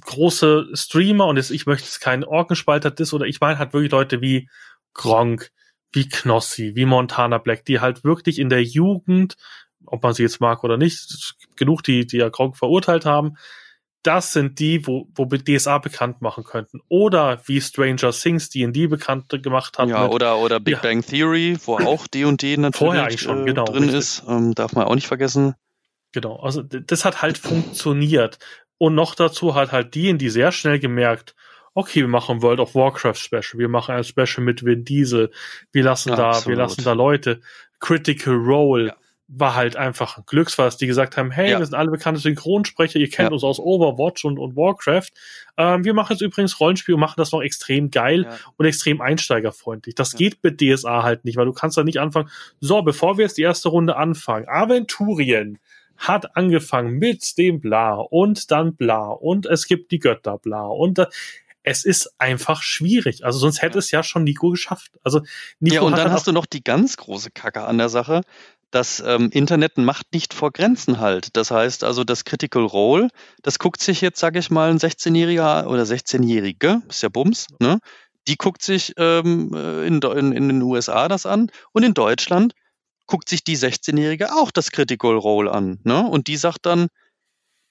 große 0.00 0.70
Streamer 0.74 1.26
und 1.26 1.36
jetzt, 1.36 1.50
ich 1.50 1.66
möchte 1.66 1.86
jetzt 1.86 2.00
keinen 2.00 2.24
Orkenspalter 2.24 2.90
dis 2.90 3.12
oder 3.12 3.26
ich 3.26 3.40
meine 3.40 3.58
halt 3.58 3.72
wirklich 3.72 3.92
Leute 3.92 4.20
wie 4.20 4.48
Gronk, 4.94 5.52
wie 5.92 6.08
Knossi, 6.08 6.72
wie 6.74 6.84
Montana 6.84 7.38
Black, 7.38 7.64
die 7.64 7.80
halt 7.80 8.04
wirklich 8.04 8.38
in 8.38 8.48
der 8.48 8.62
Jugend, 8.62 9.36
ob 9.86 10.02
man 10.02 10.14
sie 10.14 10.22
jetzt 10.22 10.40
mag 10.40 10.62
oder 10.64 10.76
nicht, 10.76 11.34
genug, 11.56 11.82
die, 11.82 12.06
die 12.06 12.18
ja 12.18 12.28
Gronk 12.28 12.56
verurteilt 12.56 13.04
haben, 13.06 13.36
das 14.02 14.32
sind 14.32 14.58
die, 14.58 14.86
wo, 14.86 15.08
wo 15.14 15.26
DSA 15.26 15.78
bekannt 15.78 16.22
machen 16.22 16.44
könnten. 16.44 16.80
Oder 16.88 17.40
wie 17.44 17.60
Stranger 17.60 18.12
Things, 18.12 18.48
die 18.48 18.62
in 18.62 18.72
die 18.72 18.86
bekannt 18.86 19.26
gemacht 19.42 19.78
hat. 19.78 19.88
Ja, 19.88 20.04
mit- 20.04 20.12
oder, 20.12 20.38
oder 20.38 20.58
Big 20.58 20.76
Ja. 20.76 20.80
Bang 20.80 21.02
Theory, 21.04 21.58
wo 21.64 21.76
auch 21.78 22.06
D&D 22.06 22.56
natürlich 22.56 22.76
Vorher 22.76 23.04
eigentlich 23.04 23.20
schon, 23.20 23.42
äh, 23.42 23.46
genau, 23.46 23.64
drin 23.64 23.84
richtig. 23.84 23.98
ist, 23.98 24.22
ähm, 24.26 24.54
darf 24.54 24.72
man 24.72 24.86
auch 24.86 24.94
nicht 24.94 25.06
vergessen. 25.06 25.54
Genau, 26.12 26.36
also 26.36 26.62
das 26.62 27.04
hat 27.04 27.22
halt 27.22 27.38
funktioniert. 27.38 28.38
Und 28.78 28.94
noch 28.94 29.14
dazu 29.14 29.54
hat 29.54 29.72
halt 29.72 29.94
die, 29.94 30.16
die 30.16 30.30
sehr 30.30 30.50
schnell 30.50 30.78
gemerkt, 30.78 31.34
okay, 31.74 32.00
wir 32.00 32.08
machen 32.08 32.36
ein 32.38 32.42
World 32.42 32.60
of 32.60 32.74
Warcraft 32.74 33.16
Special, 33.16 33.58
wir 33.58 33.68
machen 33.68 33.94
ein 33.94 34.04
Special 34.04 34.40
mit 34.44 34.64
Vin 34.64 34.84
Diesel, 34.84 35.30
wir 35.72 35.82
lassen 35.84 36.10
da, 36.16 36.44
wir 36.46 36.56
lassen 36.56 36.84
da 36.84 36.92
Leute. 36.92 37.40
Critical 37.78 38.34
Role 38.34 38.86
Ja. 38.88 38.96
war 39.28 39.54
halt 39.54 39.76
einfach 39.76 40.18
ein 40.18 40.24
Glücksfall, 40.26 40.66
dass 40.66 40.76
die 40.76 40.88
gesagt 40.88 41.16
haben, 41.16 41.30
hey, 41.30 41.52
Ja. 41.52 41.58
wir 41.60 41.64
sind 41.64 41.76
alle 41.76 41.90
bekannte 41.90 42.20
Synchronsprecher, 42.20 42.98
ihr 42.98 43.08
kennt 43.08 43.28
Ja. 43.30 43.32
uns 43.32 43.44
aus 43.44 43.58
Overwatch 43.60 44.24
und, 44.24 44.38
und 44.38 44.56
Warcraft. 44.56 45.08
Ähm, 45.56 45.84
wir 45.84 45.94
machen 45.94 46.12
jetzt 46.14 46.20
übrigens 46.20 46.58
Rollenspiel 46.58 46.94
und 46.96 47.00
machen 47.00 47.14
das 47.16 47.30
noch 47.32 47.40
extrem 47.40 47.90
geil 47.90 48.24
Ja. 48.28 48.36
und 48.56 48.66
extrem 48.66 49.00
einsteigerfreundlich. 49.00 49.94
Das 49.94 50.12
Ja. 50.12 50.18
geht 50.18 50.42
mit 50.42 50.60
DSA 50.60 51.04
halt 51.04 51.24
nicht, 51.24 51.36
weil 51.36 51.46
du 51.46 51.52
kannst 51.52 51.76
da 51.78 51.84
nicht 51.84 52.00
anfangen, 52.00 52.28
so, 52.60 52.82
bevor 52.82 53.16
wir 53.16 53.24
jetzt 53.24 53.38
die 53.38 53.42
erste 53.42 53.68
Runde 53.68 53.96
anfangen, 53.96 54.46
Aventurien 54.48 55.58
hat 55.96 56.34
angefangen 56.36 56.98
mit 56.98 57.36
dem 57.38 57.60
Bla 57.60 57.94
und 57.94 58.50
dann 58.50 58.74
Bla 58.74 59.08
und 59.10 59.46
es 59.46 59.66
gibt 59.66 59.90
die 59.92 59.98
Götter 60.00 60.38
Bla 60.38 60.64
und 60.66 60.98
da, 60.98 61.08
es 61.70 61.84
ist 61.84 62.10
einfach 62.18 62.62
schwierig. 62.62 63.24
Also 63.24 63.38
sonst 63.38 63.62
hätte 63.62 63.74
Ja. 63.74 63.78
es 63.80 63.90
ja 63.90 64.02
schon 64.02 64.24
Nico 64.24 64.50
geschafft. 64.50 64.92
Also 65.02 65.22
Nico 65.60 65.74
Ja, 65.76 65.80
und 65.82 65.92
dann 65.92 66.02
halt 66.06 66.12
hast 66.12 66.26
du 66.26 66.32
noch 66.32 66.46
die 66.46 66.62
ganz 66.64 66.96
große 66.96 67.30
Kacke 67.30 67.62
an 67.62 67.78
der 67.78 67.88
Sache. 67.88 68.22
Das 68.72 69.00
ähm, 69.04 69.30
Internet 69.32 69.78
macht 69.78 70.12
nicht 70.12 70.32
vor 70.34 70.52
Grenzen 70.52 71.00
halt. 71.00 71.36
Das 71.36 71.50
heißt 71.50 71.82
also, 71.82 72.04
das 72.04 72.24
Critical 72.24 72.64
Role, 72.64 73.08
das 73.42 73.58
guckt 73.58 73.80
sich 73.82 74.00
jetzt, 74.00 74.20
sage 74.20 74.38
ich 74.38 74.50
mal, 74.50 74.70
ein 74.70 74.78
16-Jähriger 74.78 75.66
oder 75.66 75.82
16-Jährige, 75.82 76.82
ist 76.88 77.02
ja 77.02 77.08
Bums, 77.08 77.46
ne? 77.58 77.78
Die 78.28 78.36
guckt 78.36 78.62
sich 78.62 78.92
ähm, 78.96 79.52
äh, 79.54 79.86
in, 79.86 80.00
in, 80.02 80.32
in 80.32 80.48
den 80.48 80.62
USA 80.62 81.08
das 81.08 81.26
an 81.26 81.50
und 81.72 81.82
in 81.82 81.94
Deutschland 81.94 82.52
guckt 83.06 83.28
sich 83.28 83.42
die 83.42 83.56
16-Jährige 83.56 84.32
auch 84.34 84.52
das 84.52 84.70
Critical 84.70 85.16
Role 85.16 85.50
an, 85.50 85.80
ne? 85.82 86.06
Und 86.06 86.28
die 86.28 86.36
sagt 86.36 86.64
dann, 86.66 86.88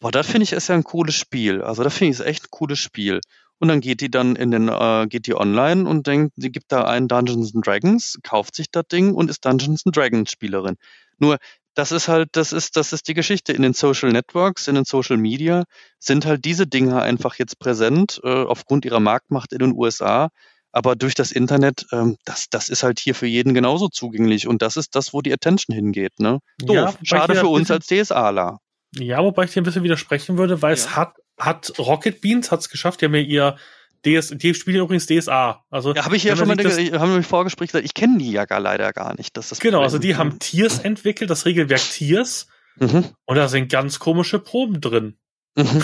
boah, 0.02 0.12
da 0.12 0.24
finde 0.24 0.44
ich 0.44 0.52
es 0.54 0.68
ja 0.68 0.76
ein 0.76 0.84
cooles 0.84 1.16
Spiel. 1.16 1.62
Also 1.62 1.84
da 1.84 1.90
finde 1.90 2.12
ich 2.12 2.20
es 2.20 2.26
echt 2.26 2.46
ein 2.46 2.52
cooles 2.52 2.80
Spiel. 2.80 3.22
Und 3.60 3.68
dann 3.68 3.82
geht 3.82 4.02
die 4.02 4.10
dann 4.10 4.36
in 4.36 4.52
den, 4.52 4.70
äh, 4.70 5.08
geht 5.08 5.28
die 5.28 5.36
online 5.36 5.88
und 5.88 6.08
denkt, 6.08 6.34
sie 6.38 6.52
gibt 6.52 6.72
da 6.72 6.86
ein 6.86 7.08
Dungeons 7.08 7.54
and 7.54 7.66
Dragons, 7.66 8.18
kauft 8.24 8.56
sich 8.56 8.72
das 8.72 8.86
Ding 8.92 9.14
und 9.14 9.30
ist 9.30 9.44
Dungeons 9.46 9.86
and 9.86 9.96
Dragons 9.96 10.32
Spielerin. 10.32 10.78
Nur, 11.18 11.38
das 11.76 11.92
ist 11.92 12.08
halt, 12.08 12.30
das 12.34 12.52
ist, 12.52 12.76
das 12.78 12.94
ist 12.94 13.08
die 13.08 13.14
Geschichte. 13.14 13.54
In 13.54 13.62
den 13.62 13.74
Social 13.74 14.12
Networks, 14.12 14.68
in 14.68 14.76
den 14.76 14.86
Social 14.86 15.18
Media 15.18 15.64
sind 16.00 16.26
halt 16.26 16.46
diese 16.46 16.68
Dinge 16.68 17.02
einfach 17.02 17.36
jetzt 17.36 17.60
präsent, 17.60 18.20
äh, 18.24 18.44
aufgrund 18.44 18.86
ihrer 18.86 19.00
Marktmacht 19.00 19.54
in 19.54 19.60
den 19.60 19.74
USA. 19.74 20.30
Aber 20.72 20.96
durch 20.96 21.16
das 21.16 21.32
Internet, 21.32 21.86
ähm, 21.92 22.18
das, 22.26 22.48
das 22.50 22.70
ist 22.70 22.84
halt 22.84 23.00
hier 23.00 23.16
für 23.16 23.26
jeden 23.28 23.54
genauso 23.54 23.88
zugänglich. 23.90 24.48
Und 24.48 24.62
das 24.62 24.78
ist 24.78 24.96
das, 24.96 25.14
wo 25.14 25.22
die 25.22 25.34
Attention 25.34 25.76
hingeht, 25.76 26.20
ne? 26.20 26.40
Doof. 26.60 26.76
Ja, 26.76 26.94
Schade 27.04 27.36
für 27.36 27.48
uns 27.48 27.72
als 27.72 27.88
DSAler. 27.88 28.60
Ja, 28.96 29.24
wobei 29.24 29.46
ich 29.46 29.52
dir 29.52 29.62
ein 29.62 29.66
bisschen 29.66 29.84
widersprechen 29.84 30.38
würde, 30.38 30.62
weil 30.62 30.72
Ja. 30.72 30.76
es 30.76 30.96
hat, 30.96 31.16
hat 31.40 31.74
Rocket 31.80 32.22
Beans 32.22 32.52
hat's 32.52 32.70
geschafft, 32.70 33.02
die 33.02 33.06
haben 33.06 33.16
ja 33.16 33.22
ihr 33.22 33.58
DS, 34.06 34.30
die 34.30 34.54
spielen 34.54 34.82
übrigens 34.82 35.08
DSA. 35.08 35.64
Also, 35.70 35.94
Ja, 35.94 36.06
habe 36.06 36.16
ich 36.16 36.24
ja 36.24 36.36
schon 36.36 36.48
mal, 36.48 36.56
das- 36.56 36.78
haben 36.78 37.14
wir 37.16 37.24
Vorgespräch 37.24 37.70
gesagt, 37.70 37.86
ich 37.86 37.94
kenne 37.94 38.18
die 38.18 38.32
ja 38.32 38.46
gar 38.46 38.60
leider 38.60 38.94
gar 38.94 39.16
nicht. 39.18 39.36
Das 39.36 39.52
ist 39.52 39.60
Genau, 39.62 39.82
also 39.82 39.98
die 39.98 40.16
haben 40.16 40.40
Tiers 40.40 40.80
entwickelt, 40.80 41.30
das 41.30 41.46
Regelwerk 41.46 41.82
Tiers, 41.82 42.48
Mhm. 42.78 43.10
und 43.26 43.36
da 43.36 43.48
sind 43.50 43.70
ganz 43.70 44.00
komische 44.00 44.40
Proben 44.40 44.80
drin. 44.80 45.18
Mhm. 45.56 45.84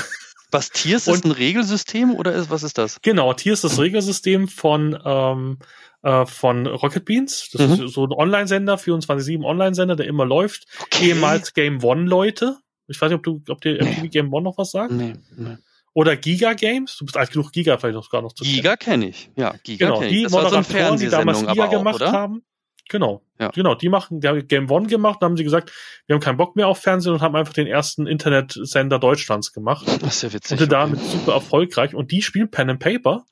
Was 0.51 0.69
Tiers 0.69 1.07
ist 1.07 1.13
Und- 1.13 1.25
ein 1.25 1.31
Regelsystem 1.31 2.15
oder 2.15 2.31
ist, 2.33 2.49
was 2.49 2.63
ist 2.63 2.77
das? 2.77 3.01
Genau, 3.01 3.33
Tiers 3.33 3.63
ist 3.65 3.71
das 3.73 3.79
Regelsystem 3.79 4.47
von, 4.47 4.97
ähm, 5.03 5.57
äh, 6.03 6.25
von 6.25 6.67
Rocket 6.67 7.03
Beans. 7.03 7.49
Das 7.51 7.67
Mhm. 7.79 7.85
ist 7.85 7.93
so 7.95 8.05
ein 8.05 8.13
Online-Sender, 8.13 8.77
24-7 8.77 9.43
Online-Sender, 9.43 9.97
der 9.97 10.05
immer 10.07 10.23
läuft. 10.25 10.65
Ehemals 11.01 11.53
Game 11.53 11.83
One-Leute. 11.83 12.57
Ich 12.87 13.01
weiß 13.01 13.09
nicht, 13.09 13.17
ob 13.17 13.23
du, 13.23 13.41
ob 13.49 13.61
dir 13.61 13.83
MTV 13.83 14.09
Game 14.09 14.33
One 14.33 14.43
noch 14.43 14.57
was 14.57 14.71
sagt. 14.71 14.91
Nee, 14.91 15.13
nee. 15.35 15.57
Oder 15.93 16.17
Giga 16.17 16.53
Games. 16.53 16.97
Du 16.97 17.05
bist 17.05 17.15
alt 17.15 17.31
genug, 17.31 17.53
Giga 17.53 17.77
vielleicht 17.77 17.95
noch 17.95 18.09
gar 18.09 18.21
noch 18.21 18.33
zu 18.33 18.43
kennen. 18.43 18.55
Giga 18.55 18.75
kenne 18.75 19.07
ich. 19.07 19.29
Ja, 19.37 19.55
Giga 19.63 19.87
Genau, 19.87 19.99
kenne 19.99 20.11
die 20.11 20.23
war 20.25 20.29
so 20.29 20.57
Moderatoren, 20.57 20.99
die 20.99 21.07
damals 21.07 21.39
Giga 21.45 21.65
auch, 21.65 21.69
gemacht 21.69 21.95
oder? 21.95 22.11
haben. 22.11 22.43
Genau. 22.89 23.23
Ja. 23.39 23.49
Genau, 23.49 23.75
die 23.75 23.89
machen, 23.89 24.19
die 24.19 24.27
haben 24.27 24.47
Game 24.47 24.69
One 24.69 24.87
gemacht, 24.87 25.17
dann 25.21 25.31
haben 25.31 25.37
sie 25.37 25.43
gesagt, 25.43 25.71
wir 26.05 26.13
haben 26.13 26.21
keinen 26.21 26.37
Bock 26.37 26.55
mehr 26.55 26.67
auf 26.67 26.79
Fernsehen 26.79 27.13
und 27.13 27.21
haben 27.21 27.35
einfach 27.35 27.53
den 27.53 27.67
ersten 27.67 28.07
Internetsender 28.07 28.99
Deutschlands 28.99 29.53
gemacht. 29.53 29.87
Das 30.01 30.17
ist 30.17 30.21
ja 30.21 30.33
witzig. 30.33 30.51
und 30.51 30.57
sind 30.59 30.73
okay. 30.73 30.81
damit 30.81 30.99
super 30.99 31.33
erfolgreich. 31.33 31.95
Und 31.95 32.11
die 32.11 32.21
spielen 32.21 32.51
Pen 32.51 32.69
and 32.69 32.79
Paper. 32.79 33.25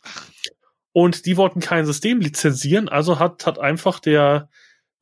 Und 0.92 1.26
die 1.26 1.38
wollten 1.38 1.60
kein 1.60 1.86
System 1.86 2.20
lizenzieren, 2.20 2.88
also 2.88 3.20
hat, 3.20 3.46
hat 3.46 3.60
einfach 3.60 4.00
der, 4.00 4.50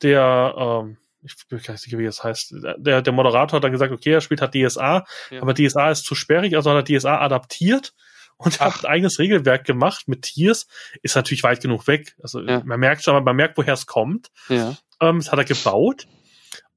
der, 0.02 0.56
ähm, 0.58 0.98
ich 1.24 1.36
bin 1.48 1.60
gar 1.62 1.74
nicht 1.74 1.82
sicher, 1.84 1.98
wie 1.98 2.06
das 2.06 2.24
heißt, 2.24 2.54
der, 2.78 3.02
der 3.02 3.14
Moderator 3.14 3.58
hat 3.58 3.64
dann 3.64 3.72
gesagt, 3.72 3.92
okay, 3.92 4.12
er 4.14 4.22
spielt 4.22 4.42
halt 4.42 4.54
DSA, 4.56 5.06
Ja. 5.30 5.42
aber 5.42 5.54
DSA 5.54 5.92
ist 5.92 6.06
zu 6.06 6.16
sperrig, 6.16 6.56
also 6.56 6.72
hat 6.72 6.90
er 6.90 6.98
DSA 7.00 7.20
adaptiert 7.22 7.94
und 8.38 8.58
Ach. 8.60 8.76
hat 8.78 8.86
ein 8.86 8.92
eigenes 8.92 9.20
Regelwerk 9.20 9.66
gemacht 9.66 10.08
mit 10.08 10.24
Tiers, 10.24 10.68
ist 11.04 11.16
natürlich 11.16 11.44
weit 11.44 11.62
genug 11.62 11.88
weg. 11.88 12.16
Also 12.24 12.42
Ja. 12.42 12.62
man 12.66 12.80
merkt 12.80 13.04
schon, 13.04 13.24
man 13.24 13.36
merkt, 13.36 13.58
woher 13.58 13.74
es 13.74 13.86
kommt. 13.86 14.30
Ja. 14.50 14.76
Ähm, 15.00 15.20
das 15.20 15.32
hat 15.32 15.38
er 15.40 15.46
gebaut. 15.46 16.08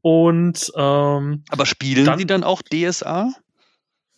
Und 0.02 0.70
ähm, 0.76 1.44
Aber 1.48 1.64
spielen 1.66 2.04
Dann- 2.04 2.18
die 2.18 2.26
dann 2.26 2.44
auch 2.44 2.60
DSA? 2.62 3.32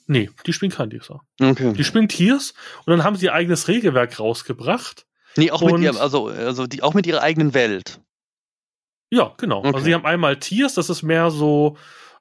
nee, 0.08 0.30
die 0.46 0.52
spielen 0.52 0.72
kein 0.72 0.90
DSA. 0.90 1.20
Okay. 1.40 1.72
Die 1.72 1.84
spielen 1.84 2.08
Tiers 2.08 2.54
und 2.84 2.90
dann 2.90 3.04
haben 3.04 3.16
sie 3.16 3.26
ihr 3.26 3.32
eigenes 3.34 3.68
Regelwerk 3.68 4.18
rausgebracht. 4.18 5.06
Nee, 5.36 5.50
auch 5.50 5.62
Und- 5.62 5.74
mit 5.74 5.82
ihrem, 5.82 5.96
also, 5.98 6.28
also 6.28 6.66
die, 6.66 6.82
auch 6.82 6.94
mit 6.94 7.06
ihrer 7.06 7.22
eigenen 7.22 7.54
Welt. 7.54 8.00
Ja, 9.10 9.32
genau. 9.38 9.58
Okay. 9.58 9.68
Also 9.68 9.80
sie 9.80 9.94
haben 9.94 10.04
einmal 10.06 10.36
Tiers, 10.38 10.74
das 10.74 10.90
ist 10.90 11.02
mehr 11.02 11.30
so, 11.30 11.76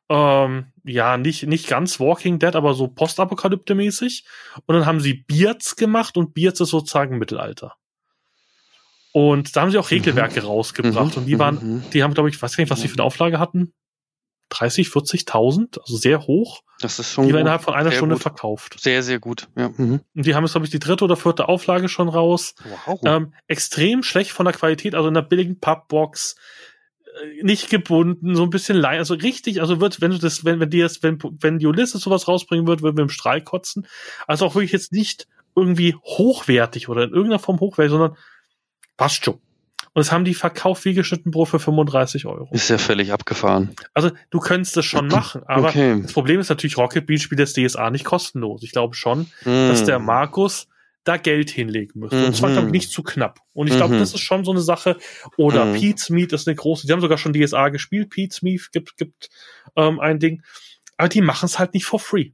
ähm, 0.10 0.68
ja, 0.84 1.18
nicht, 1.18 1.44
nicht 1.48 1.68
ganz 1.68 1.99
Walking 1.99 2.38
Dead, 2.40 2.56
aber 2.56 2.74
so 2.74 2.86
Postapokalypte-mäßig. 2.88 4.24
Und 4.66 4.76
dann 4.76 4.86
haben 4.86 4.99
sie 4.99 5.14
Beards 5.28 5.76
gemacht 5.76 6.16
und 6.18 6.34
Beards 6.34 6.60
ist 6.60 6.70
sozusagen 6.70 7.18
Mittelalter. 7.18 7.74
Und 9.12 9.56
da 9.56 9.62
haben 9.62 9.72
sie 9.72 9.78
auch 9.78 9.91
Regelwerke 9.91 10.44
rausgebracht 10.44 11.16
Mhm, 11.16 11.22
und 11.22 11.26
die 11.26 11.40
waren, 11.40 11.56
mhm. 11.78 11.84
die 11.94 12.03
haben, 12.03 12.14
glaube 12.14 12.30
ich, 12.30 12.41
weiß 12.41 12.56
gar 12.57 12.62
nicht, 12.64 12.70
was 12.70 12.82
die 12.82 12.88
für 12.90 12.95
eine 12.95 13.03
Auflage 13.03 13.40
hatten. 13.40 13.74
30, 14.49 14.90
40.000, 14.90 15.80
also 15.80 15.98
sehr 15.98 16.28
hoch. 16.28 16.62
Das 16.82 16.99
ist 16.99 17.14
schon 17.14 17.26
Die 17.26 17.32
war 17.34 17.40
gut. 17.40 17.41
innerhalb 17.41 17.64
von 17.64 17.74
einer 17.74 17.91
Stunde 17.91 18.16
gut. 18.16 18.22
verkauft. 18.22 18.76
Sehr, 18.80 19.02
sehr 19.03 19.20
gut. 19.20 19.48
Ja. 19.57 19.70
Mhm. 19.70 20.02
Und 20.14 20.26
die 20.26 20.36
haben 20.36 20.44
jetzt, 20.44 20.52
glaube 20.52 20.66
ich, 20.66 20.72
die 20.72 20.80
dritte 20.80 21.06
oder 21.06 21.16
vierte 21.16 21.48
Auflage 21.48 21.88
schon 21.90 22.10
raus. 22.10 22.53
Wow. 22.86 22.99
Ähm, 23.06 23.34
extrem 23.48 24.03
schlecht 24.03 24.32
von 24.32 24.45
der 24.45 24.53
Qualität, 24.53 24.94
also 24.94 25.07
in 25.07 25.14
der 25.14 25.22
billigen 25.24 25.60
Pappbox, 25.60 26.34
äh, 26.34 26.38
nicht 27.41 27.69
gebunden, 27.69 28.35
so 28.35 28.43
ein 28.43 28.49
bisschen 28.49 28.77
leid, 28.77 28.99
also 28.99 29.13
richtig, 29.13 29.61
also 29.61 29.79
wird, 29.81 30.01
wenn 30.01 30.11
du 30.11 30.17
das, 30.17 30.45
wenn, 30.45 30.59
wenn 30.59 30.69
dir 30.69 30.83
das, 30.83 31.01
wenn, 31.03 31.19
wenn 31.39 31.59
die 31.59 31.67
Ulysses 31.67 32.01
sowas 32.01 32.27
rausbringen 32.27 32.67
wird, 32.67 32.81
würden 32.81 32.97
wir 32.97 33.03
im 33.03 33.09
Strahl 33.09 33.41
kotzen. 33.41 33.87
Also 34.27 34.45
auch 34.45 34.55
wirklich 34.55 34.71
jetzt 34.71 34.91
nicht 34.91 35.27
irgendwie 35.55 35.95
hochwertig 36.03 36.89
oder 36.89 37.03
in 37.03 37.11
irgendeiner 37.11 37.39
Form 37.39 37.59
hochwertig, 37.59 37.91
sondern 37.91 38.17
passt 38.97 39.23
schon. 39.23 39.35
Und 39.93 40.01
das 40.05 40.11
haben 40.11 40.25
die 40.25 40.33
verkauft 40.33 40.83
wie 40.83 40.93
geschnitten 40.93 41.31
Brot 41.31 41.47
für 41.47 41.59
35 41.59 42.25
Euro. 42.25 42.49
ist 42.51 42.69
ja 42.69 42.77
völlig 42.77 43.13
abgefahren. 43.13 43.73
Also 43.93 44.11
du 44.29 44.39
könntest 44.39 44.75
das 44.75 44.83
schon 44.83 45.07
machen, 45.07 45.43
aber 45.45 45.69
okay. 45.69 46.01
das 46.01 46.11
Problem 46.11 46.41
ist 46.41 46.49
natürlich, 46.49 46.77
Rocket 46.77 47.05
Bean 47.07 47.17
spielt 47.17 47.39
das 47.39 47.53
DSA 47.53 47.89
nicht 47.91 48.03
kostenlos. 48.03 48.61
Ich 48.63 48.73
glaube 48.73 48.93
schon, 48.95 49.27
dass 49.45 49.81
Mhm. 49.81 49.85
der 49.85 49.99
Markus 49.99 50.67
da 51.06 51.15
Geld 51.18 51.49
hinlegen 51.49 51.99
müsste. 52.02 52.26
Und 52.26 52.36
zwar, 52.36 52.49
Mhm. 52.49 52.53
glaube 52.53 52.68
ich, 52.68 52.73
nicht 52.73 52.91
zu 52.91 53.02
knapp. 53.03 53.40
Und 53.53 53.68
ich 53.68 53.76
glaube, 53.77 53.95
Mhm. 53.95 53.99
das 53.99 54.14
ist 54.14 54.19
schon 54.22 54.44
so 54.44 54.52
eine 54.52 54.60
Sache. 54.61 54.98
Oder 55.38 55.64
Mhm. 55.65 55.80
Pete's 55.80 56.10
Meat 56.10 56.34
ist 56.34 56.48
eine 56.48 56.56
große, 56.56 56.86
die 56.88 56.91
haben 56.94 56.99
sogar 57.02 57.18
schon 57.18 57.32
DSA 57.34 57.69
gespielt. 57.69 58.10
Pete's 58.10 58.41
Meat 58.41 58.69
gibt, 58.73 58.98
gibt 58.98 59.30
ähm, 59.77 59.99
ein 59.99 60.19
Ding. 60.19 60.41
Aber 60.98 61.07
die 61.10 61.22
machen 61.22 61.45
es 61.45 61.57
halt 61.60 61.73
nicht 61.73 61.86
for 61.86 61.99
free. 61.99 62.32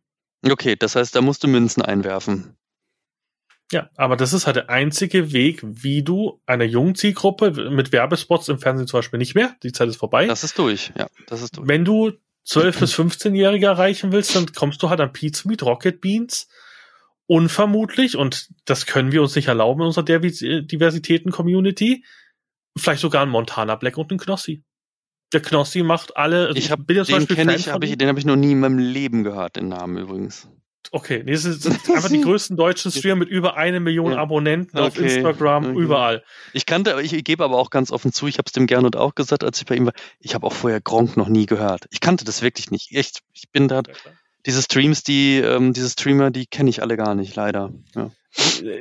Okay, 0.50 0.76
das 0.76 0.96
heißt, 0.96 1.16
da 1.16 1.22
musst 1.22 1.44
du 1.44 1.48
Münzen 1.48 1.84
einwerfen. 1.84 2.56
Ja, 3.72 3.90
aber 3.96 4.18
das 4.18 4.34
ist 4.34 4.48
halt 4.48 4.58
der 4.58 4.70
einzige 4.70 5.32
Weg, 5.32 5.62
wie 5.64 6.04
du 6.04 6.42
einer 6.46 6.66
jungen 6.66 6.96
Zielgruppe 6.96 7.70
mit 7.70 7.92
Werbespots 7.94 8.50
im 8.50 8.60
Fernsehen 8.60 8.88
zum 8.88 8.98
Beispiel 8.98 9.18
nicht 9.20 9.34
mehr, 9.34 9.56
die 9.64 9.72
Zeit 9.72 9.88
ist 9.88 9.96
vorbei. 9.96 10.28
Das 10.28 10.44
ist 10.44 10.58
durch. 10.58 10.92
Ja, 10.98 11.08
das 11.28 11.42
ist 11.42 11.56
durch. 11.58 11.68
Wenn 11.70 11.86
du 11.86 12.12
12- 12.46 12.80
bis 12.80 12.94
15-Jährige 12.94 13.68
erreichen 13.68 14.12
willst, 14.12 14.36
dann 14.36 14.52
kommst 14.52 14.84
du 14.84 14.90
halt 14.90 15.00
an 15.00 15.14
Pete's 15.14 15.46
Meat, 15.46 15.64
Rocket 15.64 16.02
Beans. 16.02 16.48
Unvermutlich, 17.32 18.18
und 18.18 18.50
das 18.66 18.86
können 18.86 19.14
wir 19.14 19.22
uns 19.22 19.38
nicht 19.38 19.48
erlauben 19.48 19.80
in 19.80 19.88
unserer 19.88 20.04
Divi- 20.04 20.64
Diversitäten-Community, 20.68 22.04
vielleicht 22.78 23.00
sogar 23.02 23.24
ein 23.24 23.30
Montana 23.30 23.76
Black 23.76 23.98
und 23.98 24.12
ein 24.12 24.18
Knossi. 24.18 24.64
Der 25.32 25.42
Knossi 25.42 25.82
macht 25.82 26.18
alle. 26.18 26.48
also 26.48 26.58
Ich 26.58 26.72
hab, 26.72 26.86
bin 26.86 26.98
ja 26.98 27.06
zum 27.06 27.20
den 27.26 27.28
kenne 27.34 27.56
ich, 27.56 27.70
hab 27.70 27.82
ich, 27.86 27.98
den 27.98 28.10
habe 28.10 28.20
ich 28.20 28.26
noch 28.26 28.36
nie 28.36 28.52
in 28.52 28.60
meinem 28.60 28.80
Leben 28.80 29.24
gehört, 29.24 29.56
den 29.56 29.70
Namen 29.70 29.98
übrigens. 29.98 30.50
Okay, 30.92 31.24
nee, 31.24 31.32
das 31.32 31.44
sind 31.44 31.90
einfach 31.90 32.10
die 32.10 32.20
größten 32.22 32.58
deutschen 32.58 32.92
Streamer 32.92 33.16
mit 33.20 33.30
über 33.30 33.56
eine 33.56 33.80
Million 33.80 34.12
Ja. 34.12 34.18
Abonnenten 34.18 34.78
auf 34.78 34.98
Okay, 34.98 35.04
Instagram, 35.16 35.68
okay. 35.68 35.80
überall. 35.80 36.24
Ich 36.52 36.66
kannte, 36.66 37.00
ich, 37.02 37.14
ich 37.14 37.24
gebe 37.24 37.46
aber 37.46 37.58
auch 37.60 37.70
ganz 37.70 37.92
offen 37.92 38.12
zu, 38.12 38.28
ich 38.28 38.40
habe 38.40 38.48
es 38.48 38.52
dem 38.52 38.68
Gernot 38.68 38.98
auch 38.98 39.16
gesagt, 39.16 39.46
als 39.46 39.58
ich 39.62 39.66
bei 39.66 39.76
ihm 39.76 39.86
war, 39.86 39.94
ich 40.20 40.36
habe 40.36 40.46
auch 40.46 40.52
vorher 40.54 40.82
Gronk 40.82 41.16
noch 41.16 41.30
nie 41.30 41.46
gehört. 41.46 41.86
Ich 41.92 42.02
kannte 42.02 42.26
das 42.26 42.42
wirklich 42.42 42.72
nicht. 42.72 42.92
Echt, 42.92 43.22
ich 43.32 43.50
bin 43.54 43.70
da, 43.70 43.84
diese 44.46 44.62
Streams, 44.62 45.04
die, 45.04 45.38
ähm, 45.38 45.74
diese 45.74 45.90
Streamer, 45.90 46.32
die 46.32 46.46
kenne 46.46 46.70
ich 46.70 46.82
alle 46.82 46.98
gar 46.98 47.16
nicht, 47.16 47.36
leider. 47.36 47.72
Ja. 47.96 48.12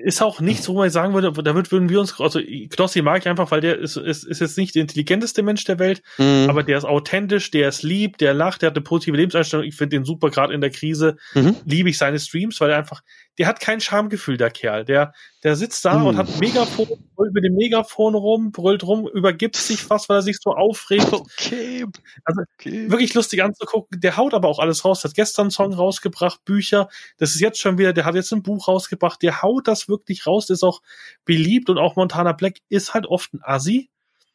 Ist 0.04 0.22
auch 0.22 0.40
nichts, 0.40 0.68
wo 0.68 0.74
man 0.74 0.90
sagen 0.90 1.12
würde, 1.12 1.32
damit 1.42 1.72
würden 1.72 1.88
wir 1.88 1.98
uns, 1.98 2.20
also 2.20 2.40
Knossi 2.70 3.02
mag 3.02 3.22
ich 3.22 3.28
einfach, 3.28 3.50
weil 3.50 3.60
der 3.60 3.78
ist, 3.78 3.96
ist, 3.96 4.24
ist 4.24 4.40
jetzt 4.40 4.56
nicht 4.56 4.76
der 4.76 4.82
intelligenteste 4.82 5.42
Mensch 5.42 5.64
der 5.64 5.78
Welt, 5.80 6.02
Mhm. 6.18 6.46
aber 6.48 6.62
der 6.62 6.78
ist 6.78 6.84
authentisch, 6.84 7.50
der 7.50 7.68
ist 7.68 7.82
lieb, 7.82 8.18
der 8.18 8.32
lacht, 8.32 8.62
der 8.62 8.68
hat 8.68 8.76
eine 8.76 8.84
positive 8.84 9.16
Lebenseinstellung. 9.16 9.66
Ich 9.66 9.74
finde 9.74 9.96
den 9.96 10.04
super, 10.04 10.30
gerade 10.30 10.54
in 10.54 10.60
der 10.60 10.70
Krise 10.70 11.16
Mhm. 11.34 11.56
liebe 11.64 11.90
ich 11.90 11.98
seine 11.98 12.20
Streams, 12.20 12.60
weil 12.60 12.70
er 12.70 12.78
einfach, 12.78 13.02
der 13.38 13.46
hat 13.48 13.58
kein 13.60 13.80
Schamgefühl, 13.80 14.36
der 14.36 14.50
Kerl. 14.50 14.84
Der, 14.84 15.12
der 15.42 15.56
sitzt 15.56 15.84
da 15.84 15.98
Mhm. 15.98 16.06
und 16.06 16.16
hat 16.18 16.28
ein 16.28 16.38
Megafon, 16.38 16.86
brüllt 17.16 17.32
mit 17.34 17.44
dem 17.44 17.54
Megafon 17.54 18.14
rum, 18.14 18.52
brüllt 18.52 18.84
rum, 18.84 19.08
übergibt 19.12 19.56
sich 19.56 19.80
fast, 19.82 20.08
weil 20.08 20.18
er 20.18 20.22
sich 20.22 20.38
so 20.40 20.52
aufregt. 20.54 21.00
Okay. 21.40 21.86
Also, 22.24 22.42
okay. 22.58 22.90
Wirklich 22.90 23.14
lustig 23.14 23.42
anzugucken. 23.42 24.00
Der 24.00 24.16
haut 24.16 24.34
aber 24.34 24.48
auch 24.48 24.58
alles 24.58 24.84
raus. 24.84 25.02
Hat 25.04 25.14
gestern 25.14 25.44
einen 25.44 25.50
Song 25.50 25.72
rausgebracht, 25.72 26.44
Bücher. 26.44 26.88
Das 27.18 27.30
ist 27.34 27.40
jetzt 27.40 27.58
schon 27.58 27.78
wieder, 27.78 27.92
der 27.92 28.04
hat 28.04 28.14
jetzt 28.14 28.32
ein 28.32 28.42
Buch 28.42 28.68
rausgebracht. 28.68 29.22
Der 29.22 29.39
haut 29.42 29.68
das 29.68 29.88
wirklich 29.88 30.26
raus, 30.26 30.46
der 30.46 30.54
ist 30.54 30.64
auch 30.64 30.82
beliebt 31.24 31.70
und 31.70 31.78
auch 31.78 31.96
Montana 31.96 32.32
Black 32.32 32.58
ist 32.68 32.94
halt 32.94 33.06
oft 33.06 33.34
ein 33.34 33.40
Assi 33.42 33.90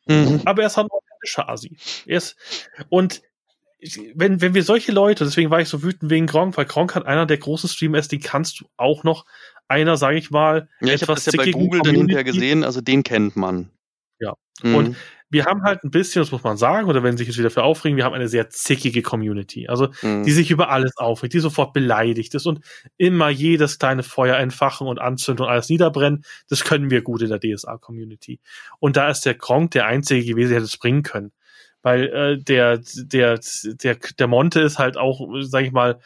Mhm. 0.07 0.41
aber 0.45 0.61
er 0.61 0.67
ist 0.67 0.77
halt 0.77 0.87
ein 0.87 0.91
authentischer 0.91 1.49
Asi. 1.49 1.77
Er 2.05 2.17
ist, 2.17 2.35
und 2.89 3.21
wenn, 4.13 4.41
wenn 4.41 4.53
wir 4.53 4.63
solche 4.63 4.91
Leute, 4.91 5.25
deswegen 5.25 5.49
war 5.49 5.61
ich 5.61 5.69
so 5.69 5.83
wütend 5.83 6.09
wegen 6.09 6.27
Gronk, 6.27 6.57
weil 6.57 6.65
Gronk 6.65 6.95
hat 6.95 7.05
einer 7.05 7.25
der 7.25 7.37
großen 7.37 7.69
Streamer 7.69 7.97
ist, 7.97 8.11
die 8.11 8.19
kannst 8.19 8.59
du 8.59 8.65
auch 8.77 9.03
noch 9.03 9.25
einer, 9.67 9.97
sage 9.97 10.17
ich 10.17 10.31
mal, 10.31 10.69
Ja, 10.81 10.93
ich 10.93 11.01
habe 11.01 11.13
etwas 11.13 11.25
das 11.25 11.33
ja 11.33 11.43
bei 11.43 11.51
Google 11.51 11.81
dann 11.83 11.95
hinterher 11.95 12.23
gesehen, 12.23 12.63
also 12.63 12.81
den 12.81 13.03
kennt 13.03 13.35
man. 13.35 13.71
Ja. 14.19 14.33
Mhm. 14.61 14.75
Und 14.75 14.97
wir 15.29 15.45
haben 15.45 15.63
halt 15.63 15.83
ein 15.83 15.91
bisschen, 15.91 16.21
das 16.21 16.31
muss 16.31 16.43
man 16.43 16.55
sagen, 16.57 16.87
oder 16.87 17.03
wenn 17.03 17.13
sie 17.17 17.23
sich 17.23 17.29
jetzt 17.29 17.39
wieder 17.39 17.49
für 17.49 17.63
aufregen, 17.63 17.97
wir 17.97 18.05
haben 18.05 18.13
eine 18.13 18.27
sehr 18.29 18.49
zickige 18.49 19.01
Community. 19.01 19.67
Also 19.67 19.89
Mhm. 20.01 20.23
die 20.23 20.31
sich 20.31 20.51
über 20.51 20.69
alles 20.69 20.95
aufregt, 20.97 21.33
die 21.33 21.39
sofort 21.39 21.73
beleidigt 21.73 22.33
ist 22.35 22.45
und 22.45 22.59
immer 22.97 23.29
jedes 23.29 23.79
kleine 23.79 24.03
Feuer 24.03 24.37
entfachen 24.37 24.87
und 24.87 24.99
anzünden 24.99 25.45
und 25.45 25.51
alles 25.51 25.69
niederbrennen. 25.69 26.23
Das 26.49 26.63
können 26.63 26.89
wir 26.91 27.01
gut 27.01 27.21
in 27.23 27.29
der 27.29 27.39
DSA-Community. 27.39 28.39
Und 28.79 28.97
da 28.97 29.09
ist 29.09 29.25
der 29.25 29.33
Gronk 29.35 29.71
der 29.71 29.87
Einzige 29.87 30.25
gewesen, 30.25 30.51
der 30.51 30.61
das 30.61 30.77
bringen 30.77 31.03
können. 31.03 31.31
Weil 31.81 32.03
äh, 32.07 32.37
der, 32.43 32.79
der, 32.97 33.39
der, 33.65 33.95
der 34.19 34.27
Monte 34.27 34.61
ist 34.61 34.79
halt 34.79 34.97
auch, 34.97 35.21
sag 35.41 35.63
ich 35.65 35.71
mal, 35.71 35.99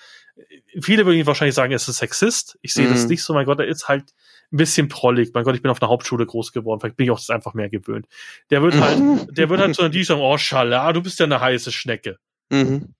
viele 0.82 1.06
würden 1.06 1.26
wahrscheinlich 1.26 1.56
sagen, 1.56 1.74
es 1.74 1.88
ist 1.88 1.98
Sexist. 1.98 2.57
Ich 2.61 2.74
sehe 2.74 2.88
mhm. 2.88 2.91
das 2.91 3.07
nicht 3.07 3.24
so. 3.24 3.34
Mein 3.34 3.45
Gott, 3.45 3.60
er 3.60 3.68
ist 3.68 3.88
halt 3.88 4.14
ein 4.52 4.57
bisschen 4.57 4.88
prollig. 4.88 5.32
Mein 5.34 5.44
Gott, 5.44 5.56
ich 5.56 5.61
bin 5.61 5.72
auf 5.72 5.82
einer 5.82 5.90
Hauptschule 5.90 6.26
groß 6.26 6.52
geworden. 6.52 6.80
Vielleicht 6.80 6.98
bin 6.98 7.06
ich 7.06 7.11
auch 7.11 7.20
das 7.20 7.30
einfach 7.30 7.53
mehr 7.53 7.70
gewöhnt. 7.70 8.07
Der 8.49 8.61
wird 8.61 8.80
halt, 8.80 8.99
der 9.38 9.49
wird 9.49 9.60
halt 9.60 9.76
so 9.76 9.88
die 9.90 10.03
sagen, 10.03 10.22
oh, 10.22 10.38
Schala, 10.38 10.91
du 10.94 11.02
bist 11.02 11.20
ja 11.20 11.26
eine 11.26 11.41
heiße 11.41 11.72
Schnecke. 11.72 12.18
Mhm. 12.49 12.94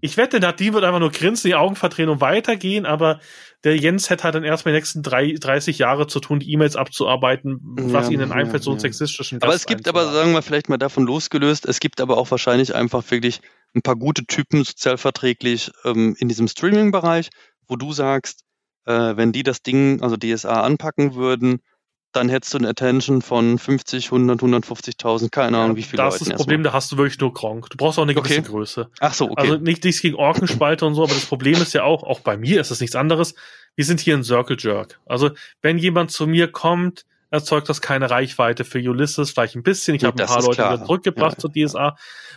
Ich 0.00 0.16
wette, 0.16 0.40
Nadine 0.40 0.74
wird 0.74 0.84
einfach 0.84 1.00
nur 1.00 1.10
grinsen, 1.10 1.48
die 1.48 1.54
Augen 1.54 1.76
verdrehen 1.76 2.08
und 2.08 2.20
weitergehen, 2.20 2.86
aber 2.86 3.20
der 3.64 3.76
Jens 3.76 4.10
hätte 4.10 4.24
halt 4.24 4.34
dann 4.34 4.44
erstmal 4.44 4.72
die 4.72 4.78
nächsten 4.78 5.02
drei, 5.02 5.34
30 5.38 5.78
Jahre 5.78 6.06
zu 6.06 6.20
tun, 6.20 6.38
die 6.38 6.52
E-Mails 6.52 6.76
abzuarbeiten, 6.76 7.58
was 7.62 8.06
ja, 8.06 8.12
ihnen 8.12 8.30
einfällt, 8.30 8.62
ja, 8.62 8.64
so 8.64 8.70
einen 8.70 8.80
sexistischen 8.80 9.42
Aber 9.42 9.52
Gast 9.52 9.62
es 9.62 9.66
gibt 9.66 9.88
aber, 9.88 10.12
sagen 10.12 10.32
wir 10.32 10.42
vielleicht 10.42 10.68
mal 10.68 10.78
davon 10.78 11.04
losgelöst, 11.04 11.66
es 11.66 11.80
gibt 11.80 12.00
aber 12.00 12.16
auch 12.18 12.30
wahrscheinlich 12.30 12.74
einfach 12.74 13.08
wirklich 13.10 13.40
ein 13.74 13.82
paar 13.82 13.96
gute 13.96 14.24
Typen 14.24 14.64
sozialverträglich 14.64 15.72
ähm, 15.84 16.14
in 16.18 16.28
diesem 16.28 16.48
Streaming-Bereich, 16.48 17.30
wo 17.66 17.76
du 17.76 17.92
sagst, 17.92 18.44
äh, 18.86 19.16
wenn 19.16 19.32
die 19.32 19.42
das 19.42 19.62
Ding, 19.62 20.02
also 20.02 20.16
DSA 20.16 20.62
anpacken 20.62 21.14
würden, 21.14 21.60
dann 22.12 22.28
hättest 22.28 22.54
du 22.54 22.58
eine 22.58 22.68
Attention 22.68 23.22
von 23.22 23.58
50, 23.58 24.06
100, 24.06 24.40
150.000, 24.40 25.30
keine 25.30 25.58
Ahnung, 25.58 25.70
ja, 25.72 25.76
wie 25.76 25.82
viele 25.82 26.02
Das 26.02 26.14
Leuten 26.14 26.24
ist 26.24 26.32
das 26.32 26.36
Problem, 26.38 26.62
da 26.62 26.72
hast 26.72 26.90
du 26.90 26.96
wirklich 26.96 27.18
nur 27.20 27.32
Gronk. 27.34 27.68
Du 27.70 27.76
brauchst 27.76 27.98
auch 27.98 28.02
eine 28.02 28.14
gewisse 28.14 28.40
okay. 28.40 28.48
Größe. 28.48 28.90
Ach 29.00 29.14
so, 29.14 29.30
okay. 29.30 29.34
Also 29.40 29.56
nicht 29.56 29.84
nichts 29.84 30.00
gegen 30.00 30.16
Orkenspalte 30.16 30.86
und 30.86 30.94
so, 30.94 31.02
aber 31.02 31.14
das 31.14 31.26
Problem 31.26 31.54
ist 31.54 31.74
ja 31.74 31.84
auch, 31.84 32.02
auch 32.02 32.20
bei 32.20 32.36
mir 32.36 32.60
ist 32.60 32.70
es 32.70 32.80
nichts 32.80 32.96
anderes. 32.96 33.34
Wir 33.76 33.84
sind 33.84 34.00
hier 34.00 34.16
ein 34.16 34.24
Circle 34.24 34.56
Jerk. 34.58 35.00
Also 35.06 35.30
wenn 35.60 35.78
jemand 35.78 36.10
zu 36.10 36.26
mir 36.26 36.50
kommt, 36.50 37.04
erzeugt 37.30 37.68
das 37.68 37.80
keine 37.80 38.10
Reichweite 38.10 38.64
für 38.64 38.78
Ulysses, 38.78 39.30
vielleicht 39.30 39.54
ein 39.54 39.62
bisschen. 39.62 39.94
Ich 39.94 40.04
habe 40.04 40.22
ein 40.22 40.26
paar 40.26 40.42
Leute 40.42 40.64
wieder 40.64 40.84
zurückgebracht 40.84 41.36
ja, 41.36 41.38
zur 41.38 41.52
DSA. 41.52 41.88
Ja. 41.88 41.96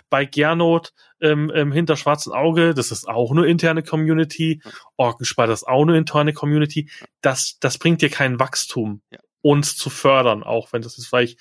Bei 0.09 0.25
Gernot 0.25 0.93
ähm, 1.21 1.51
ähm, 1.55 1.71
hinter 1.71 1.95
schwarzen 1.95 2.33
Auge, 2.33 2.73
das 2.73 2.91
ist 2.91 3.07
auch 3.07 3.33
nur 3.33 3.47
interne 3.47 3.83
Community. 3.83 4.61
Orkenspalt 4.97 5.49
ist 5.49 5.65
auch 5.65 5.85
nur 5.85 5.95
interne 5.95 6.33
Community. 6.33 6.89
Das, 7.21 7.57
das 7.59 7.77
bringt 7.77 8.01
dir 8.01 8.09
kein 8.09 8.39
Wachstum. 8.39 9.01
Uns 9.41 9.75
zu 9.75 9.89
fördern, 9.89 10.43
auch 10.43 10.73
wenn 10.73 10.81
das 10.81 10.97
ist, 10.97 11.11
weil 11.11 11.25
ich, 11.25 11.37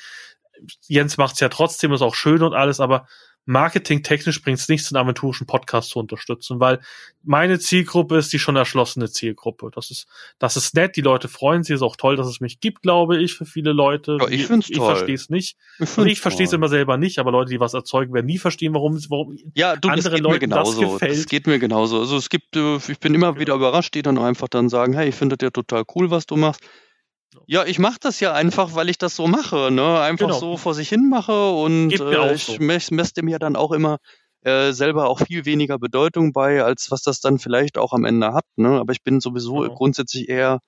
Jens 0.86 1.16
macht 1.16 1.34
es 1.34 1.40
ja 1.40 1.48
trotzdem, 1.48 1.92
ist 1.92 2.02
auch 2.02 2.14
schön 2.14 2.42
und 2.42 2.54
alles, 2.54 2.80
aber 2.80 3.06
marketingtechnisch 3.46 4.42
bringt 4.42 4.58
es 4.58 4.68
nichts, 4.68 4.92
einen 4.92 5.02
aventurischen 5.02 5.46
Podcast 5.46 5.90
zu 5.90 5.98
unterstützen, 5.98 6.60
weil 6.60 6.80
meine 7.24 7.58
Zielgruppe 7.58 8.16
ist 8.16 8.32
die 8.32 8.38
schon 8.38 8.54
erschlossene 8.54 9.10
Zielgruppe. 9.10 9.70
Das 9.74 9.90
ist, 9.90 10.06
das 10.38 10.56
ist 10.56 10.74
nett, 10.74 10.96
die 10.96 11.00
Leute 11.00 11.28
freuen 11.28 11.64
sich, 11.64 11.74
ist 11.74 11.82
auch 11.82 11.96
toll, 11.96 12.16
dass 12.16 12.28
es 12.28 12.40
mich 12.40 12.60
gibt, 12.60 12.82
glaube 12.82 13.20
ich, 13.20 13.34
für 13.34 13.46
viele 13.46 13.72
Leute. 13.72 14.18
Ja, 14.20 14.28
ich 14.28 14.46
find's 14.46 14.70
ich, 14.70 14.76
ich 14.76 14.82
verstehe 14.82 15.14
es 15.14 15.30
nicht. 15.30 15.56
Ich, 15.80 15.98
ich 15.98 16.20
verstehe 16.20 16.46
es 16.46 16.52
immer 16.52 16.68
selber 16.68 16.96
nicht, 16.96 17.18
aber 17.18 17.32
Leute, 17.32 17.50
die 17.50 17.60
was 17.60 17.74
erzeugen, 17.74 18.14
werden 18.14 18.26
nie 18.26 18.38
verstehen, 18.38 18.74
warum, 18.74 18.98
warum 19.08 19.36
ja, 19.54 19.74
du, 19.74 19.88
andere 19.88 20.18
Leute 20.18 20.46
das 20.46 20.76
gefällt. 20.76 21.18
Das 21.18 21.26
geht 21.26 21.46
mir 21.46 21.58
genauso. 21.58 21.98
Also 21.98 22.16
es 22.16 22.28
gibt, 22.28 22.56
äh, 22.56 22.76
ich 22.76 23.00
bin 23.00 23.14
immer 23.14 23.38
wieder 23.38 23.54
überrascht, 23.54 23.94
die 23.94 24.02
dann 24.02 24.18
einfach 24.18 24.48
dann 24.48 24.68
sagen, 24.68 24.92
hey, 24.92 25.08
ich 25.08 25.14
finde 25.14 25.36
das 25.36 25.44
ja 25.44 25.50
total 25.50 25.84
cool, 25.94 26.10
was 26.10 26.26
du 26.26 26.36
machst. 26.36 26.60
Ja, 27.46 27.64
ich 27.64 27.78
mache 27.78 27.98
das 28.00 28.20
ja 28.20 28.32
einfach, 28.32 28.74
weil 28.74 28.88
ich 28.88 28.98
das 28.98 29.16
so 29.16 29.26
mache, 29.26 29.70
ne? 29.70 30.00
Einfach 30.00 30.26
genau. 30.26 30.38
so 30.38 30.56
vor 30.56 30.74
sich 30.74 30.88
hin 30.88 31.08
mache 31.08 31.50
und 31.50 31.92
äh, 31.92 32.34
ich 32.34 32.44
so. 32.44 32.56
messe 32.58 33.14
dem 33.14 33.28
ja 33.28 33.38
dann 33.38 33.56
auch 33.56 33.72
immer 33.72 33.98
äh, 34.42 34.72
selber 34.72 35.08
auch 35.08 35.20
viel 35.20 35.44
weniger 35.44 35.78
Bedeutung 35.78 36.32
bei, 36.32 36.64
als 36.64 36.90
was 36.90 37.02
das 37.02 37.20
dann 37.20 37.38
vielleicht 37.38 37.78
auch 37.78 37.92
am 37.92 38.04
Ende 38.04 38.32
hat, 38.32 38.44
ne? 38.56 38.80
Aber 38.80 38.92
ich 38.92 39.02
bin 39.02 39.20
sowieso 39.20 39.60
genau. 39.60 39.74
grundsätzlich 39.74 40.28
eher 40.28 40.60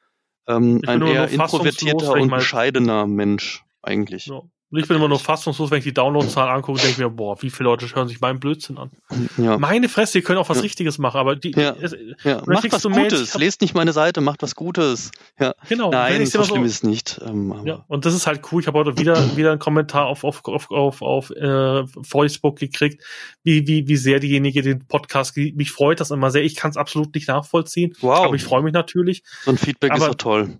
ähm, 0.47 0.80
ein 0.86 1.02
eher 1.02 1.28
introvertierter 1.28 2.12
und 2.12 2.30
bescheidener 2.30 3.06
Mensch 3.06 3.64
eigentlich. 3.82 4.26
Ja. 4.26 4.43
Und 4.73 4.78
ich 4.78 4.89
bin 4.89 4.97
immer 4.97 5.09
nur 5.09 5.19
fassungslos, 5.19 5.70
wenn 5.70 5.78
ich 5.78 5.85
die 5.85 5.93
Downloadzahlen 5.93 6.51
angucke 6.51 6.81
denke 6.81 7.03
mir, 7.03 7.11
boah, 7.11 7.40
wie 7.43 7.51
viele 7.51 7.69
Leute 7.69 7.86
hören 7.94 8.09
sich 8.09 8.23
meinen 8.23 8.40
Blödsinn 8.40 8.78
an. 8.78 8.90
Ja. 9.36 9.59
Meine 9.59 9.90
Fresse, 9.90 10.16
ihr 10.16 10.24
könnt 10.24 10.39
auch 10.39 10.49
was 10.49 10.57
ja. 10.57 10.62
Richtiges 10.62 10.97
machen, 10.97 11.19
aber 11.19 11.36
die, 11.36 11.51
ja. 11.51 11.77
Es, 11.78 11.94
ja. 12.24 12.43
macht 12.47 12.73
was 12.73 12.82
Gutes, 12.85 13.35
hab, 13.35 13.40
lest 13.43 13.61
nicht 13.61 13.74
meine 13.74 13.93
Seite, 13.93 14.23
macht 14.23 14.43
was 14.43 14.55
Gutes. 14.55 15.11
Ja. 15.39 15.55
Genau. 15.69 15.90
Nein, 15.90 16.24
so 16.24 16.43
schlimm 16.43 16.65
ist 16.65 16.73
es 16.73 16.82
nicht. 16.85 17.20
Ähm, 17.23 17.55
ja. 17.66 17.85
Und 17.86 18.07
das 18.07 18.15
ist 18.15 18.27
halt 18.27 18.40
cool. 18.51 18.62
Ich 18.62 18.66
habe 18.66 18.78
heute 18.78 18.97
wieder, 18.97 19.36
wieder 19.36 19.51
einen 19.51 19.61
Kommentar 19.61 20.07
auf, 20.07 20.24
auf, 20.24 20.43
auf, 20.47 20.70
auf, 20.70 21.03
auf 21.03 21.31
äh, 21.32 21.85
Facebook 22.03 22.59
gekriegt, 22.59 23.05
wie, 23.43 23.66
wie, 23.66 23.86
wie 23.89 23.97
sehr 23.97 24.20
diejenige 24.20 24.62
den 24.62 24.86
Podcast, 24.86 25.36
mich 25.36 25.70
freut 25.70 26.01
das 26.01 26.11
immer 26.11 26.31
sehr. 26.31 26.44
Ich 26.44 26.57
kann 26.57 26.70
es 26.70 26.78
absolut 26.78 27.15
nicht 27.15 27.28
nachvollziehen. 27.28 27.94
Wow. 28.01 28.24
Aber 28.24 28.36
ich 28.36 28.44
freue 28.44 28.62
mich 28.62 28.73
natürlich. 28.73 29.23
So 29.43 29.51
ein 29.51 29.59
Feedback 29.59 29.90
aber, 29.90 30.01
ist 30.01 30.09
doch 30.09 30.15
toll. 30.15 30.59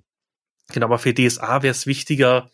Genau, 0.71 0.85
aber 0.85 0.99
für 0.99 1.15
DSA 1.15 1.63
wäre 1.63 1.71
es 1.71 1.87
wichtiger, 1.87 2.51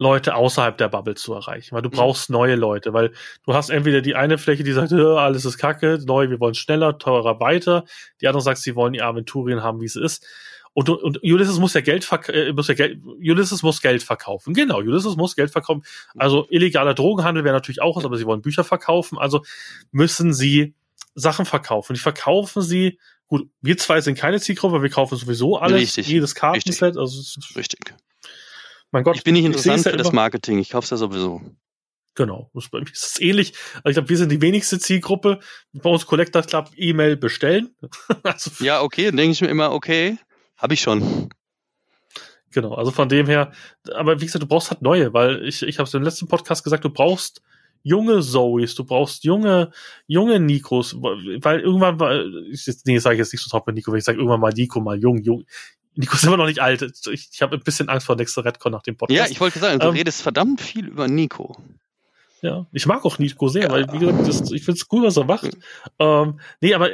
Leute 0.00 0.34
außerhalb 0.34 0.78
der 0.78 0.88
Bubble 0.88 1.14
zu 1.14 1.34
erreichen, 1.34 1.74
weil 1.74 1.82
du 1.82 1.90
mhm. 1.90 1.94
brauchst 1.94 2.30
neue 2.30 2.56
Leute, 2.56 2.94
weil 2.94 3.12
du 3.44 3.52
hast 3.52 3.68
entweder 3.68 4.00
die 4.00 4.14
eine 4.14 4.38
Fläche, 4.38 4.64
die 4.64 4.72
sagt, 4.72 4.94
alles 4.94 5.44
ist 5.44 5.58
kacke, 5.58 5.98
neu, 6.06 6.30
wir 6.30 6.40
wollen 6.40 6.54
schneller, 6.54 6.96
teurer, 6.96 7.38
weiter. 7.38 7.84
Die 8.22 8.26
andere 8.26 8.42
sagt, 8.42 8.58
sie 8.58 8.74
wollen 8.74 8.94
die 8.94 9.02
Aventurien 9.02 9.62
haben, 9.62 9.82
wie 9.82 9.84
es 9.84 9.96
ist. 9.96 10.26
Und, 10.72 10.88
und 10.88 11.22
Ulysses 11.22 11.58
muss 11.58 11.74
ja 11.74 11.82
Geld, 11.82 12.08
äh, 12.28 12.52
muss 12.54 12.68
ja 12.68 12.74
Geld, 12.74 13.02
Ulysses 13.04 13.62
muss 13.62 13.82
Geld 13.82 14.02
verkaufen. 14.02 14.54
Genau, 14.54 14.78
Ulysses 14.78 15.16
muss 15.16 15.36
Geld 15.36 15.50
verkaufen. 15.50 15.82
Also 16.16 16.46
illegaler 16.48 16.94
Drogenhandel 16.94 17.44
wäre 17.44 17.54
natürlich 17.54 17.82
auch 17.82 17.96
was, 17.96 18.04
aber 18.06 18.16
sie 18.16 18.24
wollen 18.24 18.40
Bücher 18.40 18.64
verkaufen. 18.64 19.18
Also 19.18 19.44
müssen 19.92 20.32
sie 20.32 20.72
Sachen 21.14 21.44
verkaufen. 21.44 21.92
Die 21.92 22.00
verkaufen 22.00 22.62
sie, 22.62 22.98
gut, 23.26 23.50
wir 23.60 23.76
zwei 23.76 24.00
sind 24.00 24.16
keine 24.16 24.40
Zielgruppe, 24.40 24.80
wir 24.80 24.88
kaufen 24.88 25.18
sowieso 25.18 25.58
alles, 25.58 25.78
Richtig. 25.78 26.08
jedes 26.08 26.34
Kartenset. 26.34 26.96
Richtig. 26.96 26.98
Also 26.98 27.40
Richtig. 27.54 27.94
Mein 28.92 29.04
Gott. 29.04 29.16
Ich 29.16 29.24
bin 29.24 29.34
nicht 29.34 29.44
interessant 29.44 29.82
für 29.82 29.90
ja 29.90 29.96
das 29.96 30.12
Marketing. 30.12 30.58
Ich 30.58 30.70
kauf's 30.70 30.90
ja 30.90 30.96
sowieso. 30.96 31.40
Genau. 32.14 32.50
Bei 32.70 32.80
mir 32.80 32.90
ist 32.90 33.04
es 33.04 33.20
ähnlich. 33.20 33.54
Also 33.76 33.90
ich 33.90 33.94
glaube, 33.94 34.08
wir 34.08 34.16
sind 34.16 34.32
die 34.32 34.42
wenigste 34.42 34.78
Zielgruppe. 34.78 35.40
Bei 35.72 35.90
uns 35.90 36.06
Collector 36.06 36.42
Club 36.42 36.70
E-Mail 36.76 37.16
bestellen. 37.16 37.74
also 38.22 38.50
ja, 38.64 38.82
okay. 38.82 39.06
Dann 39.06 39.16
denke 39.16 39.32
ich 39.32 39.40
mir 39.40 39.48
immer, 39.48 39.72
okay, 39.72 40.18
habe 40.56 40.74
ich 40.74 40.80
schon. 40.80 41.30
Genau, 42.52 42.74
also 42.74 42.90
von 42.90 43.08
dem 43.08 43.26
her, 43.26 43.52
aber 43.94 44.20
wie 44.20 44.26
gesagt, 44.26 44.42
du 44.42 44.48
brauchst 44.48 44.70
halt 44.70 44.82
neue, 44.82 45.14
weil 45.14 45.46
ich, 45.46 45.62
ich 45.62 45.78
habe 45.78 45.86
es 45.86 45.94
im 45.94 46.02
letzten 46.02 46.26
Podcast 46.26 46.64
gesagt, 46.64 46.84
du 46.84 46.90
brauchst 46.90 47.42
junge 47.82 48.20
Zoes, 48.22 48.74
du 48.74 48.84
brauchst 48.84 49.22
junge, 49.22 49.70
junge 50.08 50.40
Nikos, 50.40 50.96
weil 51.00 51.60
irgendwann 51.60 52.00
war, 52.00 52.24
ich, 52.50 52.66
nee, 52.84 52.98
sage 52.98 53.14
ich 53.14 53.18
jetzt 53.20 53.32
nicht 53.32 53.42
so 53.42 53.50
top 53.50 53.68
mit 53.68 53.76
Nico, 53.76 53.92
wenn 53.92 53.98
ich 53.98 54.04
sage 54.04 54.18
irgendwann 54.18 54.40
mal 54.40 54.52
Nico, 54.52 54.80
mal 54.80 54.98
jung, 54.98 55.18
jung, 55.22 55.44
Nico 56.00 56.16
ist 56.16 56.24
immer 56.24 56.36
noch 56.36 56.46
nicht 56.46 56.60
alt. 56.60 56.82
Ich, 57.12 57.28
ich 57.32 57.42
habe 57.42 57.56
ein 57.56 57.62
bisschen 57.62 57.88
Angst 57.88 58.06
vor 58.06 58.16
nächster 58.16 58.44
Redcon 58.44 58.72
nach 58.72 58.82
dem 58.82 58.96
Podcast. 58.96 59.18
Ja, 59.18 59.30
ich 59.30 59.40
wollte 59.40 59.58
sagen, 59.58 59.78
du 59.78 59.88
ähm, 59.88 59.94
redest 59.94 60.22
verdammt 60.22 60.60
viel 60.60 60.86
über 60.86 61.08
Nico. 61.08 61.56
Ja, 62.42 62.66
ich 62.72 62.86
mag 62.86 63.04
auch 63.04 63.18
Nico 63.18 63.48
sehr, 63.48 63.64
ja. 63.64 63.70
weil, 63.70 63.92
wie 63.92 63.98
gesagt, 63.98 64.26
das, 64.26 64.50
ich 64.50 64.64
finde 64.64 64.80
es 64.80 64.86
cool, 64.90 65.04
was 65.04 65.18
er 65.18 65.24
macht. 65.24 65.44
Mhm. 65.44 65.60
Ähm, 65.98 66.40
nee, 66.62 66.74
aber 66.74 66.88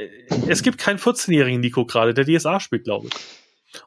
es 0.48 0.62
gibt 0.62 0.78
keinen 0.78 0.98
14-jährigen 0.98 1.60
Nico 1.60 1.86
gerade, 1.86 2.14
der 2.14 2.24
DSA 2.24 2.58
spielt, 2.58 2.84
glaube 2.84 3.06
ich. 3.06 3.14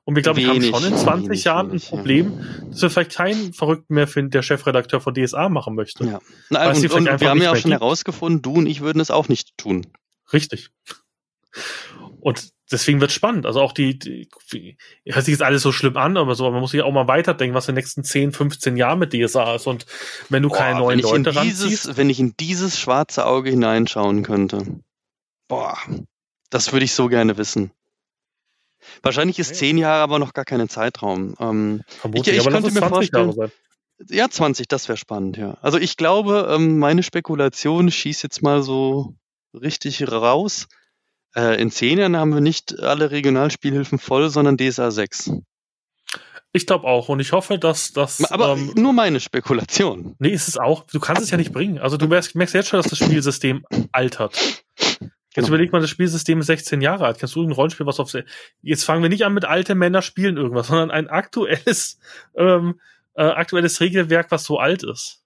Und 0.05 0.15
wir, 0.15 0.21
glaube 0.21 0.39
ich, 0.39 0.47
haben 0.47 0.61
schon 0.61 0.85
in 0.85 0.95
20 0.95 1.27
wenig, 1.27 1.43
Jahren 1.43 1.71
ein 1.71 1.81
Problem, 1.81 2.39
ja. 2.39 2.69
dass 2.69 2.81
wir 2.81 2.89
vielleicht 2.89 3.11
keinen 3.11 3.53
Verrückten 3.53 3.93
mehr 3.93 4.07
finden, 4.07 4.31
der 4.31 4.41
Chefredakteur 4.41 5.01
von 5.01 5.13
DSA 5.13 5.49
machen 5.49 5.75
möchte. 5.75 6.05
Ja. 6.05 6.21
Na, 6.49 6.69
und, 6.69 6.91
und 6.91 7.05
wir 7.19 7.29
haben 7.29 7.41
ja 7.41 7.51
auch 7.51 7.57
schon 7.57 7.71
herausgefunden, 7.71 8.41
du 8.41 8.53
und 8.53 8.67
ich 8.67 8.79
würden 8.81 9.01
es 9.01 9.11
auch 9.11 9.27
nicht 9.27 9.57
tun. 9.57 9.87
Richtig. 10.31 10.69
Und 12.21 12.51
deswegen 12.71 13.01
wird 13.01 13.11
spannend. 13.11 13.45
Also 13.45 13.61
auch 13.61 13.71
die, 13.71 13.97
die 13.99 14.29
hört 15.05 15.25
sich 15.25 15.33
jetzt 15.33 15.41
alles 15.41 15.61
so 15.61 15.71
schlimm 15.71 15.97
an, 15.97 16.17
aber 16.17 16.35
so, 16.35 16.49
man 16.49 16.61
muss 16.61 16.71
sich 16.71 16.81
auch 16.81 16.91
mal 16.91 17.07
weiterdenken, 17.07 17.55
was 17.55 17.67
in 17.67 17.75
den 17.75 17.81
nächsten 17.81 18.03
10, 18.03 18.31
15 18.31 18.77
Jahren 18.77 18.99
mit 18.99 19.13
DSA 19.13 19.55
ist. 19.55 19.67
Und 19.67 19.85
wenn 20.29 20.43
du 20.43 20.49
boah, 20.49 20.57
keine 20.57 20.79
neuen 20.79 20.99
Leute 20.99 21.35
ranziehst. 21.35 21.97
Wenn 21.97 22.09
ich 22.09 22.19
in 22.19 22.35
dieses 22.39 22.79
schwarze 22.79 23.25
Auge 23.25 23.49
hineinschauen 23.49 24.23
könnte. 24.23 24.65
Boah, 25.47 25.77
das 26.49 26.71
würde 26.71 26.85
ich 26.85 26.93
so 26.93 27.07
gerne 27.07 27.37
wissen. 27.37 27.71
Wahrscheinlich 29.01 29.39
ist 29.39 29.55
zehn 29.55 29.77
Jahre 29.77 30.01
aber 30.01 30.19
noch 30.19 30.33
gar 30.33 30.45
kein 30.45 30.67
Zeitraum. 30.69 31.35
Ähm, 31.39 31.81
Vermutlich, 31.87 32.35
ich, 32.35 32.45
ich 32.45 32.49
könnte 32.49 32.71
mir 32.71 32.87
vorstellen. 32.87 33.51
Ja, 34.09 34.29
20, 34.29 34.67
das 34.69 34.87
wäre 34.87 34.97
spannend, 34.97 35.35
ja. 35.35 35.57
Also 35.61 35.77
ich 35.77 35.97
glaube, 35.97 36.47
ähm, 36.49 36.79
meine 36.79 37.03
Spekulation 37.03 37.91
schießt 37.91 38.23
jetzt 38.23 38.41
mal 38.41 38.63
so 38.63 39.15
richtig 39.53 40.09
raus. 40.09 40.67
Äh, 41.35 41.61
in 41.61 41.71
zehn 41.71 41.99
Jahren 41.99 42.17
haben 42.17 42.33
wir 42.33 42.41
nicht 42.41 42.79
alle 42.79 43.11
Regionalspielhilfen 43.11 43.99
voll, 43.99 44.29
sondern 44.29 44.57
DSA 44.57 44.91
6. 44.91 45.31
Ich 46.51 46.65
glaube 46.65 46.87
auch 46.87 47.09
und 47.09 47.19
ich 47.19 47.31
hoffe, 47.31 47.59
dass 47.59 47.91
das. 47.91 48.23
Aber 48.31 48.53
ähm, 48.53 48.73
nur 48.75 48.91
meine 48.91 49.19
Spekulation. 49.19 50.15
Nee, 50.17 50.29
ist 50.29 50.47
es 50.47 50.57
auch. 50.57 50.83
Du 50.85 50.99
kannst 50.99 51.21
es 51.21 51.29
ja 51.29 51.37
nicht 51.37 51.53
bringen. 51.53 51.77
Also 51.77 51.95
du 51.97 52.07
merkst, 52.07 52.35
merkst 52.35 52.55
jetzt 52.55 52.69
schon, 52.69 52.81
dass 52.81 52.89
das 52.89 52.97
Spielsystem 52.97 53.63
altert. 53.91 54.63
Jetzt 55.35 55.45
genau. 55.45 55.47
überleg 55.49 55.71
mal, 55.71 55.79
das 55.79 55.91
Spielsystem 55.91 56.39
ist 56.39 56.47
16 56.47 56.81
Jahre 56.81 57.05
alt. 57.05 57.19
Kannst 57.19 57.35
du 57.35 57.43
ein 57.43 57.51
Rollenspiel, 57.51 57.85
was 57.85 57.99
auf. 57.99 58.11
Jetzt 58.63 58.83
fangen 58.83 59.03
wir 59.03 59.09
nicht 59.09 59.25
an 59.25 59.33
mit 59.33 59.45
alte 59.45 59.75
Männer 59.75 60.01
spielen 60.01 60.37
irgendwas, 60.37 60.67
sondern 60.67 60.89
ein 60.89 61.07
aktuelles, 61.07 61.99
ähm, 62.35 62.79
äh, 63.13 63.21
aktuelles 63.21 63.79
Regelwerk, 63.79 64.31
was 64.31 64.43
so 64.43 64.57
alt 64.57 64.81
ist. 64.81 65.21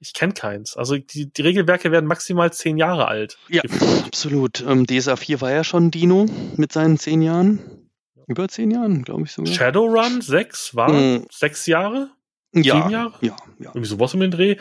Ich 0.00 0.12
kenne 0.12 0.32
keins. 0.32 0.76
Also 0.76 0.96
die, 0.96 1.32
die 1.32 1.42
Regelwerke 1.42 1.90
werden 1.90 2.06
maximal 2.06 2.52
zehn 2.52 2.78
Jahre 2.78 3.08
alt. 3.08 3.36
Ja, 3.48 3.62
absolut. 4.06 4.60
Ähm, 4.60 4.86
DSA 4.86 5.16
4 5.16 5.40
war 5.40 5.50
ja 5.50 5.64
schon 5.64 5.90
Dino 5.90 6.26
mit 6.56 6.72
seinen 6.72 6.98
zehn 6.98 7.20
Jahren. 7.20 7.88
Über 8.28 8.48
zehn 8.48 8.70
Jahren, 8.70 9.02
glaube 9.02 9.24
ich 9.24 9.32
sogar. 9.32 9.52
Shadowrun 9.52 10.20
6 10.20 10.76
war 10.76 10.92
mm. 10.92 11.26
sechs 11.30 11.66
Jahre? 11.66 12.10
Ja. 12.54 12.76
Sieben 12.76 12.90
Jahre? 12.90 13.14
Ja, 13.22 13.36
ja. 13.58 13.70
Irgendwie 13.70 13.88
sowas 13.88 14.14
um 14.14 14.20
den 14.20 14.30
Dreh. 14.30 14.56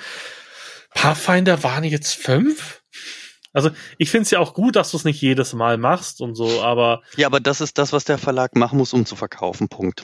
Pathfinder 0.93 1.61
waren 1.63 1.83
jetzt 1.83 2.15
fünf? 2.15 2.81
Also 3.53 3.71
ich 3.97 4.09
finde 4.09 4.23
es 4.23 4.31
ja 4.31 4.39
auch 4.39 4.53
gut, 4.53 4.75
dass 4.75 4.91
du 4.91 4.97
es 4.97 5.03
nicht 5.03 5.21
jedes 5.21 5.53
Mal 5.53 5.77
machst 5.77 6.21
und 6.21 6.35
so, 6.35 6.61
aber. 6.61 7.01
Ja, 7.15 7.27
aber 7.27 7.39
das 7.39 7.61
ist 7.61 7.77
das, 7.77 7.93
was 7.93 8.05
der 8.05 8.17
Verlag 8.17 8.55
machen 8.55 8.77
muss, 8.77 8.93
um 8.93 9.05
zu 9.05 9.15
verkaufen. 9.15 9.67
Punkt. 9.67 10.03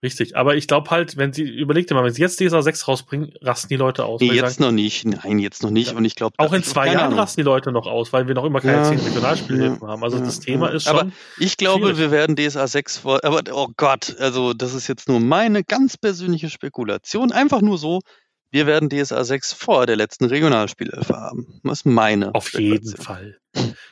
Richtig, 0.00 0.36
aber 0.36 0.54
ich 0.54 0.68
glaube 0.68 0.90
halt, 0.90 1.16
wenn 1.16 1.32
sie, 1.32 1.42
überleg 1.42 1.88
dir 1.88 1.94
mal, 1.94 2.04
wenn 2.04 2.12
sie 2.12 2.22
jetzt 2.22 2.40
DSA 2.40 2.62
6 2.62 2.86
rausbringen, 2.86 3.32
rasten 3.40 3.68
die 3.68 3.74
Leute 3.76 4.04
aus. 4.04 4.20
Nee, 4.20 4.28
jetzt 4.28 4.54
sagen, 4.54 4.62
noch 4.62 4.72
nicht, 4.72 5.04
nein, 5.04 5.40
jetzt 5.40 5.64
noch 5.64 5.70
nicht. 5.70 5.90
Ja. 5.90 5.96
Und 5.96 6.04
ich 6.04 6.14
glaube, 6.14 6.34
auch 6.38 6.52
in 6.52 6.62
zwei 6.62 6.86
Jahren 6.86 7.06
Ahnung. 7.06 7.18
rasten 7.18 7.40
die 7.40 7.44
Leute 7.44 7.72
noch 7.72 7.88
aus, 7.88 8.12
weil 8.12 8.28
wir 8.28 8.36
noch 8.36 8.44
immer 8.44 8.60
keine 8.60 8.76
ja. 8.76 8.84
zehn 8.84 9.00
Regionalspielhilfen 9.00 9.82
ja. 9.82 9.88
haben. 9.88 10.04
Also 10.04 10.20
das 10.20 10.38
Thema 10.38 10.68
ist 10.68 10.84
schon. 10.84 10.98
Aber 10.98 11.10
ich 11.38 11.56
glaube, 11.56 11.86
schwierig. 11.86 11.98
wir 11.98 12.10
werden 12.12 12.36
DSA 12.36 12.68
6 12.68 12.98
vor, 12.98 13.24
aber 13.24 13.42
oh 13.52 13.68
Gott, 13.76 14.14
also 14.20 14.54
das 14.54 14.72
ist 14.72 14.86
jetzt 14.86 15.08
nur 15.08 15.18
meine 15.18 15.64
ganz 15.64 15.96
persönliche 15.96 16.48
Spekulation. 16.48 17.32
Einfach 17.32 17.60
nur 17.60 17.76
so, 17.76 17.98
wir 18.50 18.66
werden 18.66 18.88
DSA 18.88 19.24
6 19.24 19.52
vor 19.52 19.86
der 19.86 19.96
letzten 19.96 20.24
Regionalspielhilfe 20.24 21.14
haben. 21.14 21.60
Was 21.62 21.84
meine. 21.84 22.34
Auf 22.34 22.52
jeden 22.58 22.96
Fall. 22.96 23.38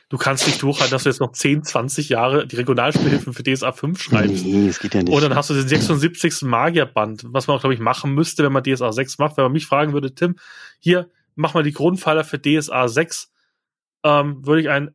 Du 0.09 0.17
kannst 0.17 0.47
nicht 0.47 0.61
durchhalten, 0.61 0.91
dass 0.91 1.03
du 1.03 1.09
jetzt 1.09 1.19
noch 1.19 1.31
10, 1.31 1.63
20 1.63 2.09
Jahre 2.09 2.47
die 2.47 2.55
Regionalspielhilfen 2.55 3.33
für 3.33 3.43
DSA 3.43 3.71
5 3.71 4.01
schreibst. 4.01 4.45
Nee, 4.45 4.67
es 4.67 4.79
geht 4.79 4.95
ja 4.95 5.03
nicht. 5.03 5.13
Und 5.13 5.21
dann 5.21 5.35
hast 5.35 5.49
du 5.49 5.53
den 5.53 5.67
76. 5.67 6.43
Magierband, 6.43 7.25
was 7.27 7.47
man 7.47 7.57
auch, 7.57 7.61
glaube 7.61 7.75
ich, 7.75 7.79
machen 7.79 8.13
müsste, 8.13 8.43
wenn 8.43 8.53
man 8.53 8.63
DSA 8.63 8.91
6 8.91 9.19
macht. 9.19 9.37
Wenn 9.37 9.43
man 9.43 9.51
mich 9.51 9.65
fragen 9.65 9.93
würde, 9.93 10.15
Tim, 10.15 10.37
hier, 10.79 11.09
mach 11.35 11.53
mal 11.53 11.63
die 11.63 11.73
Grundpfeiler 11.73 12.23
für 12.23 12.41
DSA 12.41 12.87
6, 12.87 13.31
ähm, 14.03 14.45
würde 14.45 14.61
ich 14.61 14.69
ein 14.69 14.91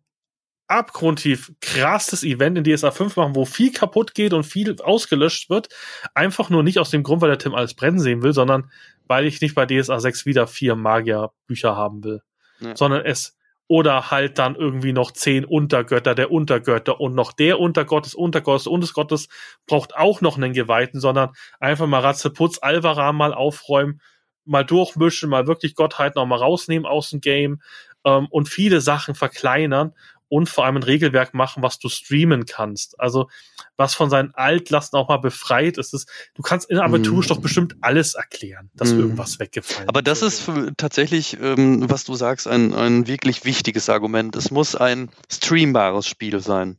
abgrundtief 0.66 1.52
krasses 1.60 2.24
Event 2.24 2.56
in 2.56 2.64
DSA 2.64 2.90
5 2.90 3.16
machen, 3.16 3.36
wo 3.36 3.44
viel 3.44 3.72
kaputt 3.72 4.14
geht 4.14 4.32
und 4.32 4.44
viel 4.44 4.80
ausgelöscht 4.80 5.50
wird. 5.50 5.68
Einfach 6.14 6.50
nur 6.50 6.62
nicht 6.62 6.78
aus 6.78 6.90
dem 6.90 7.02
Grund, 7.02 7.20
weil 7.20 7.28
der 7.28 7.38
Tim 7.38 7.54
alles 7.54 7.74
brennen 7.74 7.98
sehen 7.98 8.22
will, 8.22 8.32
sondern 8.32 8.70
weil 9.12 9.26
ich 9.26 9.42
nicht 9.42 9.54
bei 9.54 9.66
DSA 9.66 10.00
6 10.00 10.24
wieder 10.24 10.46
vier 10.46 10.74
Magierbücher 10.74 11.76
haben 11.76 12.02
will. 12.02 12.22
Ja. 12.60 12.74
Sondern 12.74 13.04
es 13.04 13.36
oder 13.68 14.10
halt 14.10 14.38
dann 14.38 14.54
irgendwie 14.54 14.94
noch 14.94 15.10
zehn 15.10 15.44
Untergötter 15.44 16.14
der 16.14 16.30
Untergötter 16.30 16.98
und 16.98 17.14
noch 17.14 17.30
der 17.30 17.60
Untergott 17.60 18.06
des 18.06 18.14
Untergottes 18.14 18.66
und 18.66 18.80
des 18.80 18.94
Gottes 18.94 19.28
braucht 19.66 19.94
auch 19.94 20.22
noch 20.22 20.38
einen 20.38 20.54
Geweihten, 20.54 20.98
sondern 20.98 21.32
einfach 21.60 21.86
mal 21.86 22.00
Ratzeputz, 22.00 22.58
Alvaran 22.62 23.14
mal 23.16 23.34
aufräumen, 23.34 24.00
mal 24.46 24.64
durchmischen, 24.64 25.28
mal 25.28 25.46
wirklich 25.46 25.74
Gottheiten 25.74 26.18
auch 26.18 26.26
mal 26.26 26.36
rausnehmen 26.36 26.86
aus 26.86 27.10
dem 27.10 27.20
Game 27.20 27.60
ähm, 28.06 28.28
und 28.30 28.48
viele 28.48 28.80
Sachen 28.80 29.14
verkleinern 29.14 29.92
und 30.32 30.48
vor 30.48 30.64
allem 30.64 30.76
ein 30.76 30.82
Regelwerk 30.82 31.34
machen, 31.34 31.62
was 31.62 31.78
du 31.78 31.90
streamen 31.90 32.46
kannst. 32.46 32.98
Also 32.98 33.28
was 33.76 33.94
von 33.94 34.08
seinen 34.08 34.32
Altlasten 34.34 34.98
auch 34.98 35.10
mal 35.10 35.18
befreit 35.18 35.76
ist. 35.76 35.92
ist 35.92 36.08
du 36.34 36.40
kannst 36.40 36.70
in 36.70 36.78
Aventur 36.78 37.18
mm. 37.18 37.26
doch 37.26 37.40
bestimmt 37.42 37.76
alles 37.82 38.14
erklären, 38.14 38.70
dass 38.72 38.94
mm. 38.94 39.00
irgendwas 39.00 39.38
weggefallen 39.38 39.82
ist. 39.82 39.88
Aber 39.90 40.00
das 40.00 40.22
ist 40.22 40.50
tatsächlich, 40.78 41.38
ähm, 41.38 41.90
was 41.90 42.04
du 42.04 42.14
sagst, 42.14 42.48
ein, 42.48 42.72
ein 42.72 43.06
wirklich 43.06 43.44
wichtiges 43.44 43.90
Argument. 43.90 44.34
Es 44.34 44.50
muss 44.50 44.74
ein 44.74 45.10
streambares 45.30 46.06
Spiel 46.06 46.40
sein. 46.40 46.78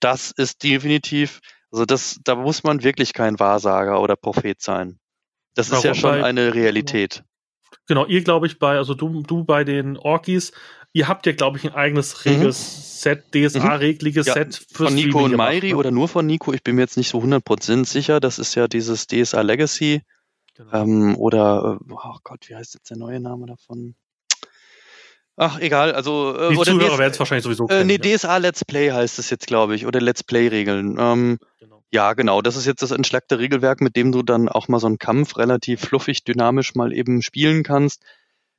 Das 0.00 0.30
ist 0.30 0.62
definitiv, 0.62 1.40
also 1.70 1.86
das, 1.86 2.20
da 2.22 2.34
muss 2.34 2.62
man 2.62 2.82
wirklich 2.82 3.14
kein 3.14 3.40
Wahrsager 3.40 4.02
oder 4.02 4.16
Prophet 4.16 4.60
sein. 4.60 4.98
Das 5.54 5.68
ist 5.68 5.72
Warum? 5.72 5.86
ja 5.86 5.94
schon 5.94 6.24
eine 6.24 6.54
Realität. 6.54 7.24
Genau, 7.88 8.04
ihr 8.04 8.22
glaube 8.22 8.46
ich 8.46 8.58
bei, 8.58 8.76
also 8.76 8.94
du, 8.94 9.22
du 9.22 9.44
bei 9.44 9.64
den 9.64 9.96
Orkis 9.96 10.52
Ihr 10.94 11.08
habt 11.08 11.26
ja, 11.26 11.32
glaube 11.32 11.58
ich, 11.58 11.64
ein 11.64 11.74
eigenes 11.74 12.24
mhm. 12.24 12.32
Regelset, 12.32 13.24
DSA-regliges 13.34 14.26
ja, 14.26 14.34
Set 14.34 14.66
für 14.70 14.84
Von 14.84 14.94
Nico 14.94 15.24
und 15.24 15.36
Mairi 15.36 15.70
ne? 15.70 15.76
oder 15.76 15.90
nur 15.90 16.08
von 16.08 16.26
Nico, 16.26 16.52
ich 16.52 16.62
bin 16.62 16.76
mir 16.76 16.82
jetzt 16.82 16.96
nicht 16.96 17.08
so 17.08 17.18
100% 17.18 17.86
sicher. 17.86 18.20
Das 18.20 18.38
ist 18.38 18.54
ja 18.54 18.68
dieses 18.68 19.06
DSA 19.06 19.40
Legacy. 19.40 20.02
Genau. 20.54 20.72
Ähm, 20.72 21.16
oder, 21.16 21.78
äh, 21.80 21.92
oh 21.92 22.16
Gott, 22.22 22.48
wie 22.48 22.56
heißt 22.56 22.74
jetzt 22.74 22.90
der 22.90 22.98
neue 22.98 23.20
Name 23.20 23.46
davon? 23.46 23.94
Ach, 25.36 25.58
egal, 25.60 25.92
also. 25.92 26.36
Äh, 26.36 26.50
Die 26.50 26.56
oder 26.56 26.72
Zuhörer 26.72 26.98
werden 26.98 27.12
es 27.12 27.18
wahrscheinlich 27.18 27.44
sowieso 27.44 27.66
kennen. 27.66 27.88
Äh, 27.88 27.98
nee, 27.98 28.08
ja. 28.10 28.16
DSA 28.16 28.36
Let's 28.36 28.64
Play 28.64 28.90
heißt 28.90 29.18
es 29.18 29.30
jetzt, 29.30 29.46
glaube 29.46 29.74
ich, 29.74 29.86
oder 29.86 30.00
Let's 30.00 30.22
Play-Regeln. 30.22 30.96
Ähm, 30.98 31.38
genau. 31.58 31.82
Ja, 31.90 32.12
genau, 32.12 32.42
das 32.42 32.56
ist 32.56 32.66
jetzt 32.66 32.82
das 32.82 32.90
entschlackte 32.90 33.38
Regelwerk, 33.38 33.80
mit 33.80 33.96
dem 33.96 34.12
du 34.12 34.22
dann 34.22 34.50
auch 34.50 34.68
mal 34.68 34.78
so 34.78 34.86
einen 34.86 34.98
Kampf 34.98 35.38
relativ 35.38 35.80
fluffig, 35.80 36.24
dynamisch 36.24 36.74
mal 36.74 36.92
eben 36.92 37.22
spielen 37.22 37.62
kannst. 37.62 38.02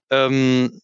Ähm, 0.10 0.82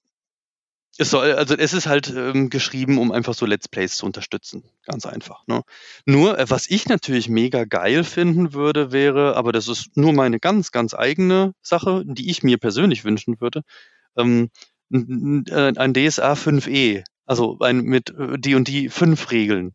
es 0.99 1.11
soll, 1.11 1.31
also 1.33 1.55
es 1.55 1.71
ist 1.71 1.87
halt 1.87 2.13
ähm, 2.13 2.49
geschrieben, 2.49 2.97
um 2.97 3.13
einfach 3.13 3.33
so 3.33 3.45
Let's 3.45 3.69
Plays 3.69 3.95
zu 3.95 4.05
unterstützen. 4.05 4.63
Ganz 4.85 5.05
einfach. 5.05 5.47
Ne? 5.47 5.61
Nur, 6.05 6.37
äh, 6.37 6.49
was 6.49 6.69
ich 6.69 6.89
natürlich 6.89 7.29
mega 7.29 7.63
geil 7.63 8.03
finden 8.03 8.53
würde, 8.53 8.91
wäre, 8.91 9.37
aber 9.37 9.53
das 9.53 9.69
ist 9.69 9.95
nur 9.95 10.11
meine 10.11 10.39
ganz, 10.39 10.71
ganz 10.71 10.93
eigene 10.93 11.53
Sache, 11.61 12.03
die 12.05 12.29
ich 12.29 12.43
mir 12.43 12.57
persönlich 12.57 13.05
wünschen 13.05 13.39
würde, 13.39 13.61
ähm, 14.17 14.49
äh, 14.91 15.73
ein 15.77 15.93
DSA 15.93 16.33
5e, 16.33 17.05
also 17.25 17.57
ein 17.59 17.81
mit 17.81 18.09
äh, 18.09 18.37
die 18.37 18.89
fünf 18.89 19.31
Regeln. 19.31 19.73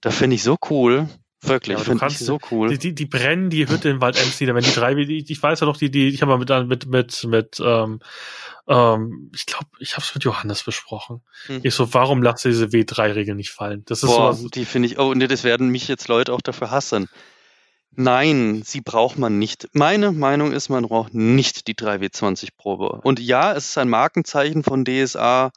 Da 0.00 0.10
finde 0.10 0.34
ich 0.34 0.42
so 0.42 0.56
cool. 0.68 1.08
Wirklich, 1.44 1.76
ja, 1.76 1.84
finde 1.84 2.06
ich 2.06 2.18
so 2.18 2.38
cool. 2.50 2.68
Die, 2.68 2.78
die, 2.78 2.94
die 2.94 3.06
brennen 3.06 3.50
die 3.50 3.68
Hütte 3.68 3.88
in 3.88 4.00
Wald 4.00 4.16
Emslieder, 4.16 4.54
wenn 4.54 4.62
die 4.62 4.72
drei, 4.72 4.94
ich, 4.94 5.28
ich 5.28 5.42
weiß 5.42 5.60
ja 5.60 5.66
noch, 5.66 5.76
die, 5.76 5.90
die, 5.90 6.08
ich 6.08 6.22
habe 6.22 6.36
mal 6.36 6.38
mit, 6.38 6.68
mit, 6.68 6.86
mit, 6.86 7.24
mit, 7.24 7.60
ähm, 7.64 7.98
ähm, 8.68 9.30
ich 9.34 9.46
glaube, 9.46 9.66
ich 9.80 9.94
habe 9.94 10.02
es 10.02 10.14
mit 10.14 10.22
Johannes 10.22 10.62
besprochen. 10.62 11.22
Hm. 11.46 11.60
Ich 11.64 11.74
so, 11.74 11.92
warum 11.94 12.22
lasst 12.22 12.44
ihr 12.44 12.52
diese 12.52 12.66
W3-Regel 12.66 13.34
nicht 13.34 13.50
fallen? 13.50 13.82
Das 13.86 14.04
ist 14.04 14.10
Boah, 14.10 14.34
so, 14.34 14.48
die 14.48 14.64
finde 14.64 14.86
ich, 14.86 15.00
oh, 15.00 15.14
nee, 15.14 15.26
das 15.26 15.42
werden 15.42 15.68
mich 15.68 15.88
jetzt 15.88 16.06
Leute 16.06 16.32
auch 16.32 16.42
dafür 16.42 16.70
hassen. 16.70 17.08
Nein, 17.94 18.62
sie 18.64 18.80
braucht 18.80 19.18
man 19.18 19.38
nicht. 19.38 19.68
Meine 19.72 20.12
Meinung 20.12 20.52
ist, 20.52 20.68
man 20.68 20.86
braucht 20.86 21.12
nicht 21.12 21.66
die 21.66 21.74
3W20-Probe. 21.74 23.00
Und 23.02 23.20
ja, 23.20 23.52
es 23.52 23.70
ist 23.70 23.78
ein 23.78 23.90
Markenzeichen 23.90 24.62
von 24.62 24.84
DSA, 24.84 25.50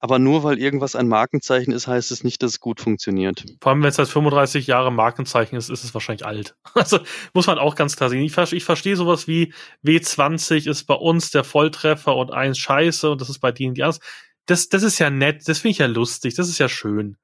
aber 0.00 0.18
nur 0.18 0.42
weil 0.42 0.58
irgendwas 0.58 0.96
ein 0.96 1.08
Markenzeichen 1.08 1.72
ist, 1.72 1.86
heißt 1.86 2.10
es 2.10 2.24
nicht, 2.24 2.42
dass 2.42 2.52
es 2.52 2.60
gut 2.60 2.80
funktioniert. 2.80 3.44
Vor 3.60 3.70
allem, 3.70 3.82
wenn 3.82 3.90
es 3.90 3.96
seit 3.96 4.08
35 4.08 4.66
Jahren 4.66 4.94
Markenzeichen 4.94 5.56
ist, 5.56 5.68
ist 5.68 5.84
es 5.84 5.94
wahrscheinlich 5.94 6.26
alt. 6.26 6.56
Also 6.74 7.00
muss 7.34 7.46
man 7.46 7.58
auch 7.58 7.74
ganz 7.74 7.96
klar 7.96 8.08
sehen. 8.08 8.22
Ich, 8.22 8.36
ich 8.36 8.64
verstehe 8.64 8.96
sowas 8.96 9.28
wie 9.28 9.52
W20 9.84 10.68
ist 10.68 10.84
bei 10.84 10.94
uns 10.94 11.30
der 11.30 11.44
Volltreffer 11.44 12.16
und 12.16 12.32
eins 12.32 12.58
scheiße 12.58 13.10
und 13.10 13.20
das 13.20 13.28
ist 13.28 13.40
bei 13.40 13.52
denen 13.52 13.74
die 13.74 13.82
anders. 13.82 14.00
Das, 14.46 14.68
das 14.68 14.82
ist 14.82 14.98
ja 14.98 15.10
nett, 15.10 15.42
das 15.46 15.58
finde 15.58 15.72
ich 15.72 15.78
ja 15.78 15.86
lustig, 15.86 16.34
das 16.34 16.48
ist 16.48 16.58
ja 16.58 16.68
schön. 16.68 17.16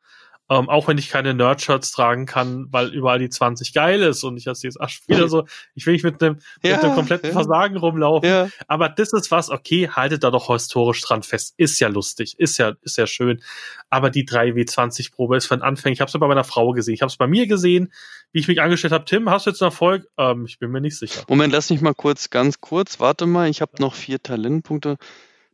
Ähm, 0.48 0.68
auch 0.68 0.86
wenn 0.86 0.97
ich 0.97 1.09
keine 1.09 1.35
Nerd-Shirts 1.35 1.90
tragen 1.90 2.24
kann, 2.24 2.66
weil 2.70 2.89
überall 2.89 3.18
die 3.18 3.28
20 3.28 3.73
geil 3.73 4.01
ist 4.02 4.23
und 4.23 4.36
ich 4.36 4.47
als 4.47 4.60
DSA-Spieler 4.60 5.28
so, 5.28 5.44
ich 5.74 5.86
will 5.86 5.94
nicht 5.94 6.05
mit 6.05 6.23
einem, 6.23 6.39
ja, 6.62 6.77
mit 6.77 6.85
einem 6.85 6.94
kompletten 6.94 7.31
ja. 7.31 7.32
Versagen 7.32 7.77
rumlaufen. 7.77 8.28
Ja. 8.28 8.48
Aber 8.68 8.89
das 8.89 9.12
ist 9.12 9.32
was, 9.32 9.51
okay, 9.51 9.89
haltet 9.89 10.23
da 10.23 10.31
doch 10.31 10.47
historisch 10.47 11.01
dran 11.01 11.24
fest. 11.24 11.55
Ist 11.56 11.81
ja 11.81 11.89
lustig, 11.89 12.39
ist 12.39 12.59
ja, 12.59 12.74
ist 12.82 12.97
ja 12.97 13.09
schön. 13.09 13.43
Aber 13.90 14.10
die 14.10 14.24
3W20-Probe 14.24 15.36
ist 15.36 15.47
für 15.47 15.56
den 15.56 15.62
Anfänger. 15.62 15.94
Ich 15.94 16.01
habe 16.01 16.09
es 16.09 16.18
bei 16.18 16.28
meiner 16.28 16.44
Frau 16.44 16.73
gesehen, 16.73 16.94
ich 16.94 17.02
habe 17.02 17.10
es 17.10 17.16
bei 17.16 17.27
mir 17.27 17.48
gesehen, 17.48 17.93
wie 18.32 18.39
ich 18.39 18.47
mich 18.47 18.60
angestellt 18.60 18.93
habe. 18.93 19.05
Tim, 19.05 19.28
hast 19.28 19.47
du 19.47 19.51
jetzt 19.51 19.62
einen 19.62 19.73
Erfolg? 19.73 20.06
Ähm, 20.16 20.44
ich 20.47 20.60
bin 20.60 20.70
mir 20.70 20.81
nicht 20.81 20.97
sicher. 20.97 21.24
Moment, 21.28 21.52
lass 21.52 21.70
mich 21.70 21.81
mal 21.81 21.94
kurz, 21.94 22.31
ganz 22.31 22.60
kurz, 22.60 23.01
warte 23.01 23.27
mal, 23.27 23.48
ich 23.48 23.62
habe 23.62 23.73
noch 23.81 23.94
vier 23.94 24.23
Talentpunkte. 24.23 24.97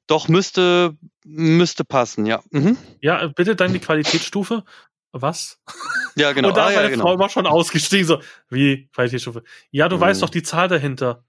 Doch, 0.07 0.29
müsste, 0.29 0.97
müsste 1.25 1.85
passen, 1.85 2.27
ja. 2.27 2.43
Mhm. 2.51 2.77
Ja, 3.01 3.27
bitte 3.29 3.57
dann 3.57 3.73
die 3.73 3.79
Qualitätsstufe. 3.79 4.65
Was? 5.13 5.61
Ja, 6.17 6.33
genau. 6.33 6.49
Und 6.51 6.57
da 6.57 6.67
ah, 6.67 6.69
ist 6.69 6.75
meine 6.77 6.89
ja, 6.89 6.91
genau. 6.91 7.05
Frau 7.05 7.15
immer 7.15 7.29
schon 7.29 7.47
ausgestiegen, 7.47 8.07
so, 8.07 8.21
wie 8.49 8.89
Qualitätsstufe? 8.95 9.45
Ja, 9.71 9.89
du 9.89 9.97
mhm. 9.97 10.01
weißt 10.01 10.23
doch 10.23 10.31
die 10.31 10.43
Zahl 10.43 10.69
dahinter. 10.69 11.25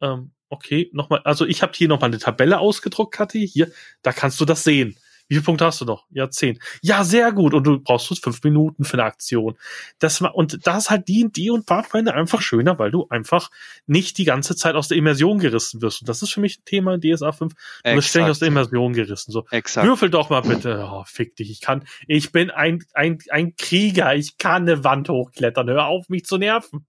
Ähm, 0.00 0.32
okay, 0.48 0.90
nochmal, 0.92 1.20
also 1.24 1.44
ich 1.44 1.62
habe 1.62 1.72
hier 1.74 1.88
nochmal 1.88 2.10
eine 2.10 2.18
Tabelle 2.18 2.58
ausgedruckt, 2.58 3.14
Kathi. 3.14 3.46
Hier, 3.46 3.70
da 4.02 4.12
kannst 4.12 4.40
du 4.40 4.44
das 4.44 4.64
sehen. 4.64 4.96
Wie 5.28 5.34
viele 5.34 5.44
Punkte 5.44 5.66
hast 5.66 5.80
du 5.80 5.84
noch? 5.84 6.06
Ja, 6.10 6.30
zehn. 6.30 6.58
Ja, 6.80 7.04
sehr 7.04 7.32
gut. 7.32 7.52
Und 7.52 7.64
du 7.64 7.78
brauchst 7.78 8.22
fünf 8.22 8.42
Minuten 8.42 8.84
für 8.84 8.94
eine 8.94 9.04
Aktion. 9.04 9.56
Das 9.98 10.20
und 10.20 10.66
das 10.66 10.84
ist 10.84 10.90
halt 10.90 11.06
die, 11.08 11.28
die 11.30 11.50
und 11.50 11.66
Pathfinder 11.66 12.14
einfach 12.14 12.40
schöner, 12.40 12.78
weil 12.78 12.90
du 12.90 13.06
einfach 13.10 13.50
nicht 13.86 14.16
die 14.16 14.24
ganze 14.24 14.56
Zeit 14.56 14.74
aus 14.74 14.88
der 14.88 14.96
Immersion 14.96 15.38
gerissen 15.38 15.82
wirst. 15.82 16.02
Und 16.02 16.08
das 16.08 16.22
ist 16.22 16.32
für 16.32 16.40
mich 16.40 16.58
ein 16.58 16.64
Thema 16.64 16.94
in 16.94 17.00
DSA 17.00 17.32
5. 17.32 17.52
Du 17.84 17.94
wirst 17.94 18.08
ständig 18.08 18.30
aus 18.30 18.38
der 18.38 18.48
Immersion 18.48 18.94
gerissen. 18.94 19.30
So, 19.30 19.44
Exakt. 19.50 19.86
würfel 19.86 20.08
doch 20.08 20.30
mal 20.30 20.40
bitte. 20.40 20.88
Oh, 20.90 21.04
fick 21.06 21.36
dich. 21.36 21.50
Ich 21.50 21.60
kann, 21.60 21.84
ich 22.06 22.32
bin 22.32 22.50
ein, 22.50 22.84
ein, 22.94 23.18
ein 23.30 23.54
Krieger. 23.56 24.14
Ich 24.14 24.38
kann 24.38 24.62
eine 24.62 24.82
Wand 24.84 25.10
hochklettern. 25.10 25.68
Hör 25.68 25.86
auf, 25.86 26.08
mich 26.08 26.24
zu 26.24 26.38
nerven 26.38 26.86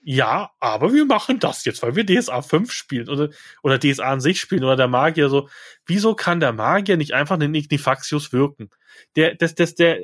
ja, 0.00 0.50
aber 0.60 0.92
wir 0.92 1.04
machen 1.04 1.38
das 1.38 1.64
jetzt, 1.64 1.82
weil 1.82 1.96
wir 1.96 2.06
DSA 2.06 2.42
5 2.42 2.72
spielen 2.72 3.08
oder, 3.08 3.30
oder 3.62 3.78
DSA 3.78 4.04
an 4.04 4.20
sich 4.20 4.40
spielen 4.40 4.64
oder 4.64 4.76
der 4.76 4.88
Magier 4.88 5.28
so. 5.28 5.48
Wieso 5.86 6.14
kann 6.14 6.40
der 6.40 6.52
Magier 6.52 6.96
nicht 6.96 7.12
einfach 7.12 7.34
einen 7.34 7.54
Ignifaxius 7.54 8.32
wirken? 8.32 8.70
Der, 9.16 9.34
das, 9.34 9.54
das, 9.54 9.74
der, 9.74 9.98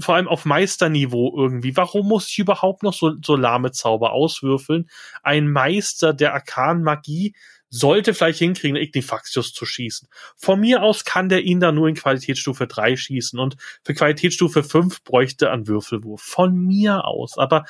vor 0.00 0.16
allem 0.16 0.28
auf 0.28 0.44
Meisterniveau 0.44 1.34
irgendwie. 1.36 1.76
Warum 1.76 2.08
muss 2.08 2.28
ich 2.28 2.38
überhaupt 2.38 2.82
noch 2.82 2.94
so, 2.94 3.14
so 3.24 3.36
lahme 3.36 3.72
Zauber 3.72 4.12
auswürfeln? 4.12 4.88
Ein 5.22 5.50
Meister 5.50 6.12
der 6.12 6.34
Arkan-Magie 6.34 7.34
sollte 7.70 8.14
vielleicht 8.14 8.38
hinkriegen, 8.38 8.76
Ignifaxius 8.76 9.52
zu 9.52 9.66
schießen. 9.66 10.08
Von 10.36 10.60
mir 10.60 10.82
aus 10.82 11.04
kann 11.04 11.28
der 11.28 11.42
ihn 11.42 11.60
dann 11.60 11.74
nur 11.74 11.88
in 11.88 11.94
Qualitätsstufe 11.94 12.66
3 12.66 12.96
schießen 12.96 13.38
und 13.38 13.56
für 13.84 13.94
Qualitätsstufe 13.94 14.62
5 14.62 15.04
bräuchte 15.04 15.50
ein 15.50 15.66
Würfelwurf. 15.66 16.22
Von 16.22 16.56
mir 16.56 17.04
aus. 17.04 17.36
Aber 17.36 17.64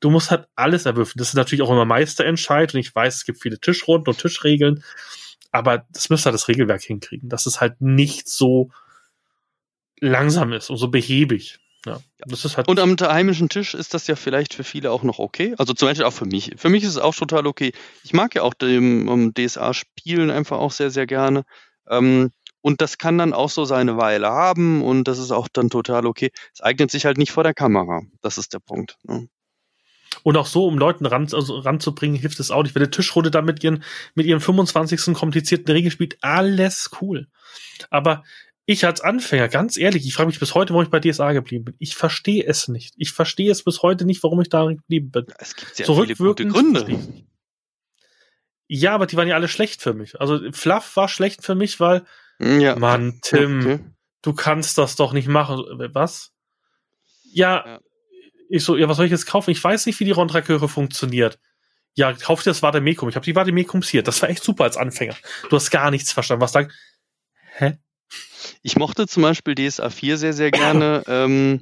du 0.00 0.10
musst 0.10 0.30
halt 0.30 0.48
alles 0.56 0.86
erwürfeln. 0.86 1.18
Das 1.18 1.28
ist 1.28 1.34
natürlich 1.34 1.62
auch 1.62 1.70
immer 1.70 1.84
Meisterentscheid 1.84 2.74
und 2.74 2.80
ich 2.80 2.94
weiß, 2.94 3.16
es 3.16 3.24
gibt 3.24 3.40
viele 3.40 3.60
Tischrunden 3.60 4.08
und 4.08 4.18
Tischregeln. 4.18 4.82
Aber 5.52 5.86
das 5.90 6.10
müsste 6.10 6.26
halt 6.26 6.34
das 6.34 6.48
Regelwerk 6.48 6.82
hinkriegen, 6.82 7.28
dass 7.28 7.46
es 7.46 7.60
halt 7.60 7.80
nicht 7.80 8.28
so 8.28 8.70
langsam 10.00 10.52
ist 10.52 10.70
und 10.70 10.76
so 10.76 10.88
behäbig. 10.88 11.58
Ja, 11.86 11.98
das 12.18 12.44
ist 12.44 12.58
halt 12.58 12.68
und 12.68 12.78
am 12.78 12.94
heimischen 13.00 13.48
Tisch 13.48 13.72
ist 13.72 13.94
das 13.94 14.06
ja 14.06 14.14
vielleicht 14.14 14.52
für 14.52 14.64
viele 14.64 14.90
auch 14.90 15.02
noch 15.02 15.18
okay. 15.18 15.54
Also 15.56 15.72
zum 15.72 15.88
Beispiel 15.88 16.04
auch 16.04 16.12
für 16.12 16.26
mich. 16.26 16.52
Für 16.56 16.68
mich 16.68 16.82
ist 16.82 16.90
es 16.90 16.98
auch 16.98 17.14
total 17.14 17.46
okay. 17.46 17.72
Ich 18.04 18.12
mag 18.12 18.34
ja 18.34 18.42
auch 18.42 18.52
dem 18.52 19.08
um, 19.08 19.20
ähm, 19.20 19.34
DSA-Spielen 19.34 20.30
einfach 20.30 20.58
auch 20.58 20.72
sehr, 20.72 20.90
sehr 20.90 21.06
gerne. 21.06 21.44
Ähm, 21.88 22.32
und 22.60 22.82
das 22.82 22.98
kann 22.98 23.16
dann 23.16 23.32
auch 23.32 23.48
so 23.48 23.64
seine 23.64 23.96
Weile 23.96 24.28
haben 24.28 24.82
und 24.82 25.04
das 25.04 25.18
ist 25.18 25.30
auch 25.30 25.48
dann 25.50 25.70
total 25.70 26.06
okay. 26.06 26.30
Es 26.52 26.60
eignet 26.60 26.90
sich 26.90 27.06
halt 27.06 27.16
nicht 27.16 27.32
vor 27.32 27.44
der 27.44 27.54
Kamera. 27.54 28.02
Das 28.20 28.36
ist 28.36 28.52
der 28.52 28.58
Punkt. 28.58 28.98
Ne? 29.04 29.28
Und 30.22 30.36
auch 30.36 30.46
so, 30.46 30.66
um 30.66 30.78
Leuten 30.78 31.06
ran, 31.06 31.28
also 31.32 31.58
ranzubringen, 31.58 32.18
hilft 32.18 32.40
es 32.40 32.50
auch 32.50 32.62
nicht. 32.62 32.74
Wenn 32.74 32.82
der 32.82 32.90
Tischrunde 32.90 33.30
da 33.30 33.42
mit 33.42 33.62
ihren, 33.64 33.82
mit 34.14 34.26
ihren 34.26 34.40
25. 34.40 35.14
komplizierten 35.14 35.70
Regeln 35.72 35.90
spielt, 35.90 36.18
alles 36.22 36.90
cool. 37.00 37.28
Aber 37.90 38.22
ich 38.66 38.84
als 38.86 39.00
Anfänger, 39.00 39.48
ganz 39.48 39.76
ehrlich, 39.76 40.06
ich 40.06 40.14
frage 40.14 40.28
mich 40.28 40.38
bis 40.38 40.54
heute, 40.54 40.72
warum 40.72 40.84
ich 40.84 40.90
bei 40.90 41.00
DSA 41.00 41.32
geblieben 41.32 41.64
bin. 41.64 41.74
Ich 41.78 41.96
verstehe 41.96 42.44
es 42.46 42.68
nicht. 42.68 42.94
Ich 42.98 43.12
verstehe 43.12 43.50
es 43.50 43.64
bis 43.64 43.82
heute 43.82 44.04
nicht, 44.04 44.22
warum 44.22 44.40
ich 44.40 44.48
da 44.48 44.64
geblieben 44.66 45.10
bin. 45.10 45.26
Es 45.38 45.56
gibt 45.56 45.78
ja 45.78 45.86
viele 45.86 46.14
gute 46.14 46.46
Gründe. 46.46 46.98
Ja, 48.68 48.94
aber 48.94 49.06
die 49.06 49.16
waren 49.16 49.26
ja 49.26 49.34
alle 49.34 49.48
schlecht 49.48 49.82
für 49.82 49.94
mich. 49.94 50.20
Also 50.20 50.52
Fluff 50.52 50.96
war 50.96 51.08
schlecht 51.08 51.42
für 51.42 51.56
mich, 51.56 51.80
weil, 51.80 52.04
ja. 52.38 52.76
Mann, 52.76 53.18
Tim, 53.22 53.60
okay. 53.60 53.78
du 54.22 54.32
kannst 54.34 54.78
das 54.78 54.94
doch 54.94 55.12
nicht 55.12 55.26
machen. 55.26 55.64
Was? 55.92 56.30
Ja, 57.24 57.66
ja, 57.66 57.80
ich 58.50 58.64
so, 58.64 58.76
ja, 58.76 58.88
was 58.88 58.96
soll 58.96 59.06
ich 59.06 59.12
jetzt 59.12 59.26
kaufen? 59.26 59.50
Ich 59.50 59.62
weiß 59.62 59.86
nicht, 59.86 60.00
wie 60.00 60.04
die 60.04 60.10
Rondraköre 60.10 60.68
funktioniert. 60.68 61.38
Ja, 61.94 62.12
kauf 62.12 62.42
dir 62.42 62.50
das 62.50 62.62
Vademekum. 62.62 63.08
Ich 63.08 63.16
habe 63.16 63.24
die 63.24 63.34
Vademekums 63.34 63.88
hier. 63.88 64.02
Das 64.02 64.20
war 64.22 64.28
echt 64.28 64.42
super 64.42 64.64
als 64.64 64.76
Anfänger. 64.76 65.16
Du 65.48 65.56
hast 65.56 65.70
gar 65.70 65.90
nichts 65.90 66.12
verstanden. 66.12 66.42
Was 66.42 66.52
dann? 66.52 66.70
Hä? 67.56 67.78
Ich 68.62 68.76
mochte 68.76 69.06
zum 69.06 69.22
Beispiel 69.22 69.54
DSA 69.54 69.90
4 69.90 70.18
sehr, 70.18 70.32
sehr 70.32 70.50
gerne. 70.50 71.02
ähm, 71.08 71.60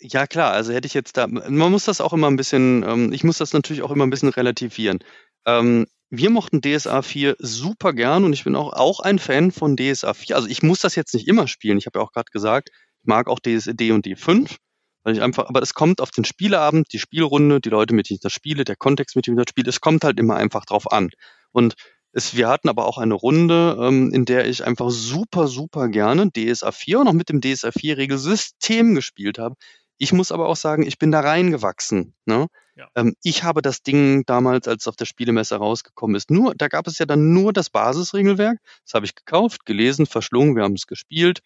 ja, 0.00 0.26
klar, 0.26 0.52
also 0.52 0.72
hätte 0.72 0.86
ich 0.86 0.94
jetzt 0.94 1.16
da, 1.16 1.26
man 1.26 1.70
muss 1.70 1.84
das 1.84 2.00
auch 2.00 2.12
immer 2.12 2.28
ein 2.28 2.36
bisschen, 2.36 2.82
ähm, 2.82 3.12
ich 3.12 3.22
muss 3.22 3.38
das 3.38 3.52
natürlich 3.52 3.82
auch 3.82 3.90
immer 3.90 4.06
ein 4.06 4.10
bisschen 4.10 4.30
relativieren. 4.30 5.00
Ähm, 5.46 5.86
wir 6.08 6.30
mochten 6.30 6.62
DSA 6.62 7.02
4 7.02 7.36
super 7.38 7.92
gern 7.92 8.24
und 8.24 8.32
ich 8.32 8.44
bin 8.44 8.56
auch, 8.56 8.72
auch 8.72 9.00
ein 9.00 9.18
Fan 9.18 9.52
von 9.52 9.76
DSA 9.76 10.14
4. 10.14 10.36
Also 10.36 10.48
ich 10.48 10.62
muss 10.62 10.80
das 10.80 10.96
jetzt 10.96 11.14
nicht 11.14 11.28
immer 11.28 11.46
spielen. 11.46 11.78
Ich 11.78 11.86
habe 11.86 11.98
ja 11.98 12.04
auch 12.04 12.12
gerade 12.12 12.30
gesagt, 12.32 12.70
ich 13.00 13.06
mag 13.06 13.28
auch 13.28 13.38
DSD 13.38 13.92
und 13.92 14.06
D5, 14.06 14.56
weil 15.02 15.14
ich 15.14 15.22
einfach, 15.22 15.48
aber 15.48 15.62
es 15.62 15.74
kommt 15.74 16.00
auf 16.00 16.10
den 16.10 16.24
Spieleabend, 16.24 16.92
die 16.92 16.98
Spielrunde, 16.98 17.60
die 17.60 17.70
Leute, 17.70 17.94
mit 17.94 18.08
denen 18.08 18.16
ich 18.16 18.20
das 18.20 18.32
spiele, 18.32 18.64
der 18.64 18.76
Kontext, 18.76 19.16
mit 19.16 19.26
dem 19.26 19.34
ich 19.34 19.44
das 19.44 19.50
spiele, 19.50 19.68
es 19.68 19.80
kommt 19.80 20.04
halt 20.04 20.18
immer 20.18 20.36
einfach 20.36 20.64
drauf 20.64 20.90
an. 20.92 21.10
Und 21.52 21.74
es, 22.12 22.36
wir 22.36 22.48
hatten 22.48 22.68
aber 22.68 22.86
auch 22.86 22.98
eine 22.98 23.14
Runde, 23.14 23.76
ähm, 23.80 24.12
in 24.12 24.24
der 24.24 24.46
ich 24.46 24.64
einfach 24.64 24.90
super, 24.90 25.46
super 25.46 25.88
gerne 25.88 26.30
DSA 26.30 26.72
4 26.72 27.00
und 27.00 27.08
auch 27.08 27.12
mit 27.12 27.28
dem 27.28 27.40
DSA 27.40 27.70
4 27.72 27.98
Regelsystem 27.98 28.94
gespielt 28.94 29.38
habe. 29.38 29.54
Ich 29.96 30.12
muss 30.12 30.32
aber 30.32 30.48
auch 30.48 30.56
sagen, 30.56 30.86
ich 30.86 30.98
bin 30.98 31.12
da 31.12 31.20
reingewachsen. 31.20 32.14
Ne? 32.24 32.46
Ja. 32.74 32.88
Ähm, 32.96 33.14
ich 33.22 33.44
habe 33.44 33.62
das 33.62 33.82
Ding 33.82 34.24
damals, 34.26 34.66
als 34.66 34.84
es 34.84 34.88
auf 34.88 34.96
der 34.96 35.04
Spielemesse 35.04 35.56
rausgekommen 35.56 36.16
ist, 36.16 36.30
nur, 36.30 36.54
da 36.54 36.68
gab 36.68 36.86
es 36.86 36.98
ja 36.98 37.06
dann 37.06 37.32
nur 37.32 37.52
das 37.52 37.70
Basisregelwerk. 37.70 38.58
Das 38.84 38.94
habe 38.94 39.06
ich 39.06 39.14
gekauft, 39.14 39.66
gelesen, 39.66 40.06
verschlungen, 40.06 40.56
wir 40.56 40.64
haben 40.64 40.74
es 40.74 40.86
gespielt, 40.86 41.40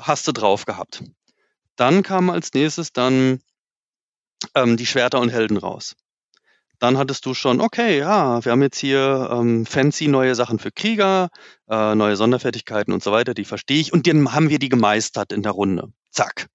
hast 0.00 0.28
du 0.28 0.32
drauf 0.32 0.64
gehabt. 0.64 1.02
Dann 1.78 2.02
kam 2.02 2.28
als 2.28 2.52
nächstes 2.54 2.92
dann 2.92 3.40
ähm, 4.54 4.76
die 4.76 4.84
Schwerter 4.84 5.20
und 5.20 5.30
Helden 5.30 5.56
raus. 5.56 5.94
Dann 6.80 6.98
hattest 6.98 7.24
du 7.24 7.34
schon, 7.34 7.60
okay, 7.60 7.98
ja, 7.98 8.44
wir 8.44 8.52
haben 8.52 8.62
jetzt 8.62 8.78
hier 8.78 9.30
ähm, 9.32 9.64
fancy 9.64 10.08
neue 10.08 10.34
Sachen 10.34 10.58
für 10.58 10.70
Krieger, 10.70 11.28
äh, 11.68 11.94
neue 11.94 12.16
Sonderfertigkeiten 12.16 12.92
und 12.92 13.02
so 13.02 13.12
weiter, 13.12 13.32
die 13.32 13.44
verstehe 13.44 13.80
ich. 13.80 13.92
Und 13.92 14.06
dann 14.06 14.32
haben 14.32 14.50
wir 14.50 14.58
die 14.58 14.68
gemeistert 14.68 15.32
in 15.32 15.42
der 15.42 15.52
Runde. 15.52 15.92
Zack. 16.10 16.48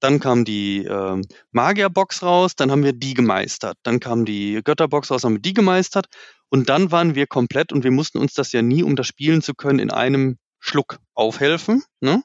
Dann 0.00 0.20
kam 0.20 0.44
die 0.44 0.84
ähm, 0.84 1.22
Magierbox 1.52 2.22
raus, 2.22 2.56
dann 2.56 2.70
haben 2.70 2.82
wir 2.82 2.92
die 2.92 3.14
gemeistert. 3.14 3.76
Dann 3.82 4.00
kam 4.00 4.24
die 4.24 4.60
Götterbox 4.64 5.10
raus, 5.10 5.24
haben 5.24 5.34
wir 5.34 5.42
die 5.42 5.54
gemeistert. 5.54 6.06
Und 6.48 6.68
dann 6.70 6.90
waren 6.90 7.14
wir 7.14 7.26
komplett 7.26 7.72
und 7.72 7.84
wir 7.84 7.92
mussten 7.92 8.18
uns 8.18 8.34
das 8.34 8.52
ja 8.52 8.62
nie, 8.62 8.82
um 8.82 8.96
das 8.96 9.06
spielen 9.06 9.42
zu 9.42 9.54
können, 9.54 9.78
in 9.78 9.90
einem 9.90 10.38
Schluck 10.60 10.98
aufhelfen, 11.14 11.82
ne? 12.00 12.22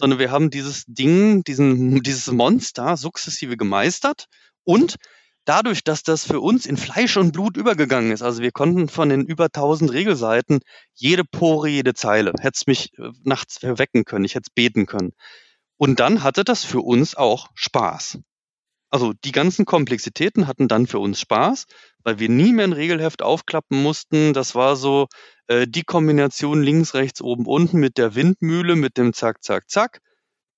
Sondern 0.00 0.18
wir 0.18 0.30
haben 0.30 0.50
dieses 0.50 0.84
Ding, 0.86 1.44
diesen, 1.44 2.02
dieses 2.02 2.32
Monster 2.32 2.96
sukzessive 2.96 3.58
gemeistert 3.58 4.26
und 4.64 4.96
dadurch, 5.44 5.84
dass 5.84 6.02
das 6.02 6.24
für 6.24 6.40
uns 6.40 6.64
in 6.64 6.78
Fleisch 6.78 7.18
und 7.18 7.32
Blut 7.32 7.58
übergegangen 7.58 8.10
ist, 8.10 8.22
also 8.22 8.40
wir 8.40 8.50
konnten 8.50 8.88
von 8.88 9.10
den 9.10 9.26
über 9.26 9.44
1000 9.44 9.92
Regelseiten 9.92 10.60
jede 10.94 11.24
Pore, 11.24 11.68
jede 11.68 11.92
Zeile, 11.92 12.32
hätte 12.40 12.56
es 12.56 12.66
mich 12.66 12.92
äh, 12.98 13.10
nachts 13.24 13.58
verwecken 13.58 14.06
können, 14.06 14.24
ich 14.24 14.34
hätte 14.34 14.48
es 14.48 14.54
beten 14.54 14.86
können. 14.86 15.12
Und 15.76 16.00
dann 16.00 16.22
hatte 16.22 16.44
das 16.44 16.64
für 16.64 16.80
uns 16.80 17.14
auch 17.14 17.48
Spaß. 17.54 18.18
Also 18.90 19.12
die 19.12 19.32
ganzen 19.32 19.66
Komplexitäten 19.66 20.46
hatten 20.46 20.66
dann 20.66 20.86
für 20.86 20.98
uns 20.98 21.20
Spaß, 21.20 21.66
weil 22.02 22.18
wir 22.18 22.28
nie 22.28 22.52
mehr 22.52 22.66
ein 22.66 22.72
Regelheft 22.72 23.22
aufklappen 23.22 23.82
mussten. 23.82 24.32
Das 24.32 24.54
war 24.54 24.76
so 24.76 25.08
äh, 25.46 25.66
die 25.66 25.82
Kombination 25.82 26.62
links, 26.62 26.94
rechts, 26.94 27.20
oben, 27.20 27.46
unten 27.46 27.78
mit 27.78 27.98
der 27.98 28.14
Windmühle, 28.14 28.76
mit 28.76 28.96
dem 28.96 29.12
Zack, 29.12 29.42
Zack, 29.42 29.68
Zack. 29.70 30.00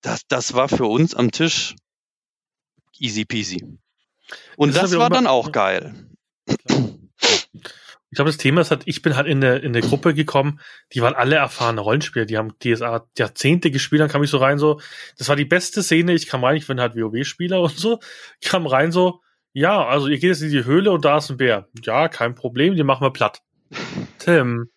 Das, 0.01 0.21
das 0.27 0.53
war 0.53 0.69
für 0.69 0.85
uns 0.85 1.15
am 1.15 1.31
Tisch 1.31 1.75
easy 2.99 3.25
peasy. 3.25 3.65
Und 4.55 4.75
das, 4.75 4.91
das 4.91 4.99
war 4.99 5.09
dann 5.09 5.27
auch 5.27 5.51
geil. 5.51 6.09
Ich 8.13 8.15
glaube, 8.15 8.29
das 8.29 8.37
Thema 8.37 8.61
ist 8.61 8.69
halt, 8.69 8.83
ich 8.85 9.01
bin 9.01 9.15
halt 9.15 9.25
in 9.25 9.41
der, 9.41 9.63
in 9.63 9.73
der 9.73 9.81
Gruppe 9.81 10.13
gekommen, 10.13 10.59
die 10.93 11.01
waren 11.01 11.15
alle 11.15 11.37
erfahrene 11.37 11.81
Rollenspieler, 11.81 12.27
die 12.27 12.37
haben 12.37 12.53
DSA 12.59 13.07
Jahrzehnte 13.17 13.71
gespielt, 13.71 14.01
dann 14.01 14.09
kam 14.09 14.21
ich 14.21 14.29
so 14.29 14.37
rein, 14.37 14.59
so, 14.59 14.79
das 15.17 15.29
war 15.29 15.35
die 15.35 15.45
beste 15.45 15.81
Szene, 15.81 16.13
ich 16.13 16.27
kam 16.27 16.43
rein, 16.43 16.55
ich 16.55 16.67
bin 16.67 16.79
halt 16.79 16.95
WoW-Spieler 16.95 17.59
und 17.63 17.75
so, 17.75 17.99
ich 18.39 18.49
kam 18.49 18.67
rein 18.67 18.91
so, 18.91 19.22
ja, 19.53 19.85
also 19.85 20.07
ihr 20.07 20.17
geht 20.17 20.29
jetzt 20.29 20.41
in 20.41 20.49
die 20.49 20.65
Höhle 20.65 20.91
und 20.91 21.05
da 21.05 21.17
ist 21.17 21.29
ein 21.29 21.37
Bär. 21.37 21.67
Ja, 21.83 22.07
kein 22.09 22.35
Problem, 22.35 22.75
die 22.75 22.83
machen 22.83 23.05
wir 23.05 23.11
platt. 23.11 23.41
Tim, 24.19 24.69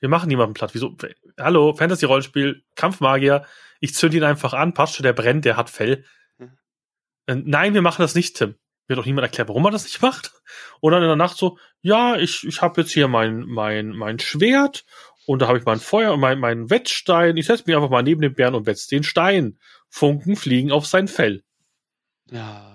wir 0.00 0.08
machen 0.08 0.28
niemanden 0.28 0.54
platt. 0.54 0.74
Wieso? 0.74 0.96
Hallo, 1.38 1.74
Fantasy-Rollenspiel, 1.74 2.62
Kampfmagier, 2.74 3.46
ich 3.80 3.94
zünd 3.94 4.14
ihn 4.14 4.24
einfach 4.24 4.52
an, 4.52 4.74
passt 4.74 4.96
schon, 4.96 5.04
der 5.04 5.12
brennt, 5.12 5.44
der 5.44 5.56
hat 5.56 5.70
Fell. 5.70 6.04
Äh, 7.26 7.36
nein, 7.36 7.74
wir 7.74 7.82
machen 7.82 8.02
das 8.02 8.14
nicht, 8.14 8.36
Tim. 8.36 8.56
Mir 8.86 8.96
hat 8.96 8.98
doch 8.98 9.06
niemand 9.06 9.24
erklärt, 9.24 9.48
warum 9.48 9.62
man 9.62 9.72
das 9.72 9.84
nicht 9.84 10.02
macht. 10.02 10.32
Und 10.80 10.92
dann 10.92 11.02
in 11.02 11.08
der 11.08 11.16
Nacht 11.16 11.36
so, 11.36 11.58
ja, 11.80 12.16
ich, 12.16 12.44
ich 12.44 12.60
habe 12.60 12.80
jetzt 12.80 12.90
hier 12.90 13.06
mein, 13.06 13.42
mein, 13.42 13.90
mein 13.90 14.18
Schwert 14.18 14.84
und 15.26 15.40
da 15.40 15.46
habe 15.46 15.58
ich 15.58 15.64
mein 15.64 15.78
Feuer 15.78 16.12
und 16.12 16.20
mein, 16.20 16.40
mein 16.40 16.70
Wettstein. 16.70 17.36
Ich 17.36 17.46
setze 17.46 17.64
mich 17.66 17.76
einfach 17.76 17.88
mal 17.90 18.02
neben 18.02 18.20
den 18.20 18.34
Bären 18.34 18.56
und 18.56 18.66
wetz 18.66 18.88
den 18.88 19.04
Stein. 19.04 19.58
Funken 19.88 20.34
fliegen 20.34 20.72
auf 20.72 20.86
sein 20.86 21.06
Fell. 21.06 21.44
Ja. 22.30 22.69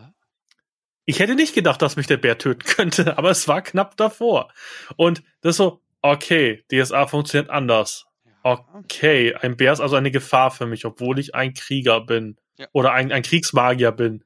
Ich 1.05 1.19
hätte 1.19 1.35
nicht 1.35 1.53
gedacht, 1.53 1.81
dass 1.81 1.95
mich 1.95 2.07
der 2.07 2.17
Bär 2.17 2.37
töten 2.37 2.63
könnte, 2.65 3.17
aber 3.17 3.29
es 3.29 3.47
war 3.47 3.61
knapp 3.61 3.97
davor. 3.97 4.51
Und 4.95 5.23
das 5.41 5.51
ist 5.51 5.57
so, 5.57 5.81
okay, 6.01 6.63
DSA 6.71 7.07
funktioniert 7.07 7.49
anders. 7.49 8.05
Okay, 8.43 9.33
ein 9.33 9.57
Bär 9.57 9.73
ist 9.73 9.79
also 9.79 9.95
eine 9.95 10.11
Gefahr 10.11 10.51
für 10.51 10.67
mich, 10.67 10.85
obwohl 10.85 11.17
ich 11.17 11.33
ein 11.33 11.55
Krieger 11.55 12.01
bin. 12.01 12.37
Ja. 12.57 12.67
Oder 12.73 12.93
ein, 12.93 13.11
ein 13.11 13.23
Kriegsmagier 13.23 13.91
bin. 13.91 14.23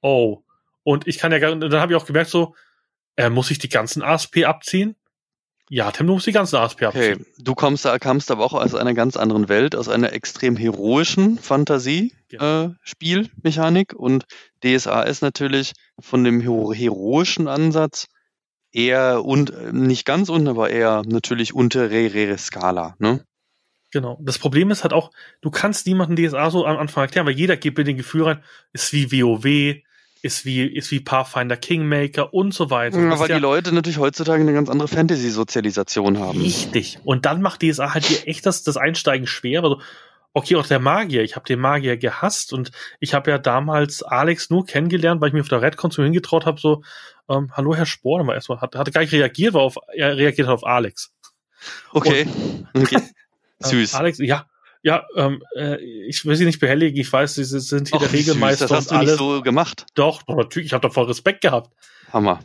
Oh. 0.00 0.42
Und 0.84 1.06
ich 1.06 1.18
kann 1.18 1.32
ja, 1.32 1.38
dann 1.38 1.74
habe 1.74 1.92
ich 1.92 1.96
auch 2.00 2.06
gemerkt, 2.06 2.30
so, 2.30 2.54
äh, 3.16 3.28
muss 3.28 3.50
ich 3.50 3.58
die 3.58 3.68
ganzen 3.68 4.02
ASP 4.02 4.44
abziehen? 4.44 4.96
Ja, 5.70 5.90
Tim, 5.90 6.06
du 6.06 6.14
musst 6.14 6.26
die 6.26 6.32
ganzen 6.32 6.56
ASP 6.56 6.84
abziehen. 6.84 7.14
Okay, 7.14 7.24
du 7.38 7.54
kommst, 7.54 7.86
kamst 8.00 8.30
aber 8.30 8.44
auch 8.44 8.54
aus 8.54 8.74
einer 8.74 8.94
ganz 8.94 9.16
anderen 9.16 9.48
Welt, 9.48 9.74
aus 9.76 9.88
einer 9.88 10.12
extrem 10.12 10.56
heroischen 10.56 11.38
Fantasie-Spielmechanik. 11.38 13.92
Äh, 13.92 13.96
und 13.96 14.24
DSA 14.64 15.02
ist 15.02 15.22
natürlich 15.22 15.72
von 16.00 16.24
dem 16.24 16.40
hero 16.40 16.72
heroischen 16.72 17.48
Ansatz 17.48 18.08
eher 18.72 19.24
und 19.24 19.72
nicht 19.72 20.04
ganz 20.04 20.28
unten, 20.28 20.48
aber 20.48 20.70
eher 20.70 21.02
natürlich 21.06 21.54
unter 21.54 21.90
Re-Re-Skala, 21.90 22.96
ne? 22.98 23.24
Genau. 23.90 24.18
Das 24.20 24.38
Problem 24.38 24.70
ist 24.70 24.82
halt 24.82 24.92
auch, 24.92 25.10
du 25.40 25.50
kannst 25.50 25.86
niemanden 25.86 26.16
DSA 26.16 26.50
so 26.50 26.66
am 26.66 26.76
Anfang 26.76 27.04
erklären, 27.04 27.24
weil 27.26 27.38
jeder 27.38 27.56
gibt 27.56 27.78
mir 27.78 27.84
den 27.84 27.96
Gefühl 27.96 28.24
rein, 28.24 28.42
ist 28.72 28.92
wie 28.92 29.10
WoW, 29.10 29.82
ist 30.22 30.44
wie, 30.44 30.66
ist 30.66 30.90
wie 30.90 31.00
Pathfinder 31.00 31.56
Kingmaker 31.56 32.34
und 32.34 32.52
so 32.52 32.70
weiter. 32.70 33.00
Ja, 33.00 33.18
weil 33.18 33.28
ja 33.28 33.36
die 33.36 33.42
Leute 33.42 33.72
natürlich 33.72 33.98
heutzutage 33.98 34.42
eine 34.42 34.52
ganz 34.52 34.68
andere 34.68 34.88
Fantasy-Sozialisation 34.88 36.18
haben. 36.18 36.40
Richtig. 36.40 36.98
Und 37.04 37.26
dann 37.26 37.40
macht 37.42 37.62
DSA 37.62 37.94
halt 37.94 38.08
dir 38.08 38.26
echt 38.26 38.44
das, 38.46 38.62
das 38.62 38.76
Einsteigen 38.76 39.26
schwer. 39.26 39.62
Also, 39.62 39.80
okay, 40.32 40.56
auch 40.56 40.66
der 40.66 40.80
Magier. 40.80 41.22
Ich 41.22 41.36
habe 41.36 41.46
den 41.46 41.60
Magier 41.60 41.96
gehasst 41.96 42.52
und 42.52 42.72
ich 43.00 43.14
habe 43.14 43.30
ja 43.30 43.38
damals 43.38 44.02
Alex 44.02 44.50
nur 44.50 44.66
kennengelernt, 44.66 45.20
weil 45.20 45.28
ich 45.28 45.34
mir 45.34 45.40
auf 45.40 45.48
der 45.48 45.62
Redcon 45.62 45.90
zu 45.90 46.02
hingetraut 46.02 46.46
habe, 46.46 46.60
so, 46.60 46.82
ähm, 47.28 47.52
hallo 47.52 47.74
Herr 47.74 47.86
Spohr, 47.86 48.22
mal 48.24 48.34
erstmal, 48.34 48.60
hat, 48.60 48.74
hat 48.74 48.92
gar 48.92 49.00
nicht 49.00 49.12
reagiert, 49.12 49.54
war 49.54 49.62
auf, 49.62 49.76
er 49.94 50.16
reagiert 50.16 50.48
hat 50.48 50.54
auf 50.54 50.64
Alex. 50.64 51.12
Okay. 51.92 52.26
Und, 52.72 52.82
okay. 52.82 53.00
Süß. 53.60 53.94
Alex, 53.94 54.18
ja, 54.18 54.46
ja, 54.82 55.06
ähm, 55.16 55.42
äh, 55.56 55.76
ich 56.06 56.24
will 56.24 56.36
Sie 56.36 56.44
nicht 56.44 56.60
behelligen. 56.60 57.00
Ich 57.00 57.12
weiß, 57.12 57.34
Sie 57.34 57.44
sind 57.44 57.88
hier 57.88 57.96
Och, 57.96 58.02
der 58.02 58.12
Regelmeister. 58.12 58.68
Süß, 58.68 58.68
das 58.68 58.78
hast 58.78 58.90
du 58.90 58.94
alles. 58.94 59.10
nicht 59.12 59.18
so 59.18 59.42
gemacht. 59.42 59.86
Doch, 59.94 60.22
doch 60.22 60.36
natürlich. 60.36 60.66
Ich 60.66 60.72
habe 60.72 60.86
da 60.86 60.92
voll 60.92 61.06
Respekt 61.06 61.40
gehabt. 61.40 61.72
Hammer. 62.12 62.40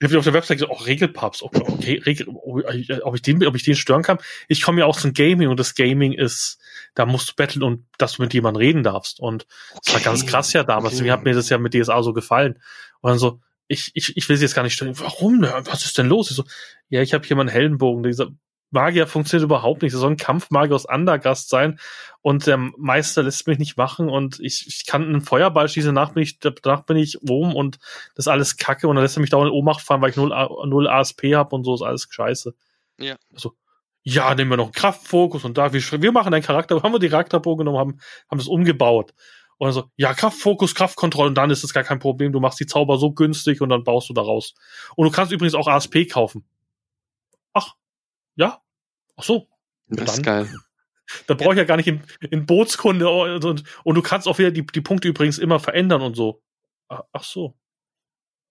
Ich 0.00 0.08
habe 0.08 0.18
auf 0.18 0.24
der 0.24 0.32
Website 0.32 0.58
gesagt, 0.58 0.72
oh, 0.72 0.82
Regelpubs, 0.82 1.42
okay, 1.42 1.62
okay 1.66 2.02
Regel, 2.04 2.28
oh, 2.28 2.62
ob 3.02 3.14
ich 3.14 3.22
den, 3.22 3.46
ob 3.46 3.54
ich 3.54 3.62
den 3.62 3.74
stören 3.74 4.02
kann. 4.02 4.18
Ich 4.48 4.62
komme 4.62 4.80
ja 4.80 4.86
aus 4.86 5.02
dem 5.02 5.12
Gaming 5.12 5.48
und 5.48 5.60
das 5.60 5.74
Gaming 5.74 6.12
ist, 6.12 6.58
da 6.94 7.04
musst 7.04 7.30
du 7.30 7.34
betteln 7.34 7.62
und 7.62 7.86
dass 7.98 8.14
du 8.14 8.22
mit 8.22 8.32
jemandem 8.32 8.60
reden 8.60 8.82
darfst. 8.82 9.20
Und 9.20 9.46
okay. 9.72 9.80
das 9.84 9.94
war 9.94 10.00
ganz 10.00 10.26
krass 10.26 10.52
ja 10.52 10.64
damals. 10.64 10.94
Okay. 10.94 11.04
Mir 11.04 11.12
hat 11.12 11.24
mir 11.24 11.34
das 11.34 11.48
ja 11.50 11.58
mit 11.58 11.74
DSA 11.74 12.02
so 12.02 12.12
gefallen. 12.12 12.54
Und 13.00 13.10
dann 13.10 13.18
so, 13.18 13.40
ich, 13.68 13.90
ich, 13.94 14.16
ich 14.16 14.28
will 14.28 14.36
sie 14.36 14.44
jetzt 14.44 14.54
gar 14.54 14.62
nicht 14.62 14.74
stören. 14.74 14.98
Warum? 14.98 15.42
Was 15.42 15.84
ist 15.84 15.98
denn 15.98 16.06
los? 16.06 16.30
Ich 16.30 16.36
so, 16.36 16.44
ja, 16.88 17.02
ich 17.02 17.14
habe 17.14 17.26
hier 17.26 17.36
mal 17.36 17.42
einen 17.42 17.50
Hellenbogen. 17.50 18.02
Dieser 18.02 18.30
Magier 18.72 19.06
funktioniert 19.06 19.44
überhaupt 19.44 19.82
nicht. 19.82 19.92
Das 19.92 20.00
soll 20.00 20.10
ein 20.10 20.16
Kampfmagier 20.16 20.74
aus 20.74 20.86
Andergast 20.86 21.48
sein. 21.48 21.78
Und 22.22 22.46
der 22.46 22.56
Meister 22.56 23.22
lässt 23.22 23.46
mich 23.46 23.58
nicht 23.58 23.76
wachen 23.76 24.08
und 24.08 24.38
ich, 24.38 24.64
ich 24.68 24.86
kann 24.86 25.02
einen 25.02 25.22
Feuerball 25.22 25.68
schießen, 25.68 25.92
danach 25.92 26.12
bin 26.12 26.22
ich, 26.22 26.38
danach 26.38 26.82
bin 26.82 26.96
ich 26.96 27.20
oben 27.28 27.52
und 27.52 27.80
das 28.14 28.26
ist 28.26 28.28
alles 28.28 28.56
Kacke 28.56 28.86
und 28.86 28.94
dann 28.94 29.02
lässt 29.02 29.16
er 29.16 29.20
mich 29.20 29.30
da 29.30 29.42
in 29.42 29.48
Ohnmacht 29.48 29.80
fahren, 29.80 30.00
weil 30.00 30.10
ich 30.10 30.16
null, 30.16 30.28
null 30.66 30.88
ASP 30.88 31.34
habe 31.34 31.56
und 31.56 31.64
so 31.64 31.74
ist 31.74 31.82
alles 31.82 32.06
scheiße. 32.08 32.54
Ja. 33.00 33.16
Also, 33.34 33.54
ja, 34.04 34.32
nehmen 34.36 34.50
wir 34.50 34.56
noch 34.56 34.66
einen 34.66 34.72
Kraftfokus 34.72 35.44
und 35.44 35.58
da, 35.58 35.72
wir, 35.72 35.80
wir 35.80 36.12
machen 36.12 36.32
einen 36.32 36.44
Charakter, 36.44 36.80
haben 36.80 36.92
wir 36.92 37.00
die 37.00 37.08
Charakterbogen 37.08 37.66
genommen, 37.66 37.78
haben, 37.78 38.00
haben 38.30 38.38
das 38.38 38.46
umgebaut. 38.46 39.12
Und 39.58 39.72
so, 39.72 39.84
ja, 39.96 40.14
Kraftfokus, 40.14 40.74
Kraftkontrolle 40.74 41.28
und 41.28 41.34
dann 41.36 41.50
ist 41.50 41.62
es 41.64 41.72
gar 41.72 41.84
kein 41.84 41.98
Problem. 41.98 42.32
Du 42.32 42.40
machst 42.40 42.58
die 42.58 42.66
Zauber 42.66 42.98
so 42.98 43.12
günstig 43.12 43.60
und 43.60 43.68
dann 43.68 43.84
baust 43.84 44.08
du 44.08 44.12
daraus. 44.12 44.54
Und 44.96 45.06
du 45.06 45.12
kannst 45.12 45.32
übrigens 45.32 45.54
auch 45.54 45.68
ASP 45.68 46.08
kaufen. 46.08 46.44
Ach, 47.52 47.74
ja? 48.36 48.60
Ach 49.16 49.22
so. 49.22 49.48
Das 49.88 50.06
dann, 50.06 50.14
ist 50.14 50.22
geil. 50.22 50.54
Da 51.26 51.34
brauche 51.34 51.52
ich 51.52 51.58
ja 51.58 51.64
gar 51.64 51.76
nicht 51.76 51.88
in, 51.88 52.00
in 52.30 52.46
Bootskunde 52.46 53.06
und, 53.08 53.44
und, 53.84 53.94
du 53.94 54.02
kannst 54.02 54.26
auch 54.26 54.38
wieder 54.38 54.50
die, 54.50 54.64
die 54.64 54.80
Punkte 54.80 55.08
übrigens 55.08 55.36
immer 55.36 55.60
verändern 55.60 56.00
und 56.00 56.14
so. 56.14 56.40
Ach, 56.88 57.02
ach 57.12 57.24
so. 57.24 57.54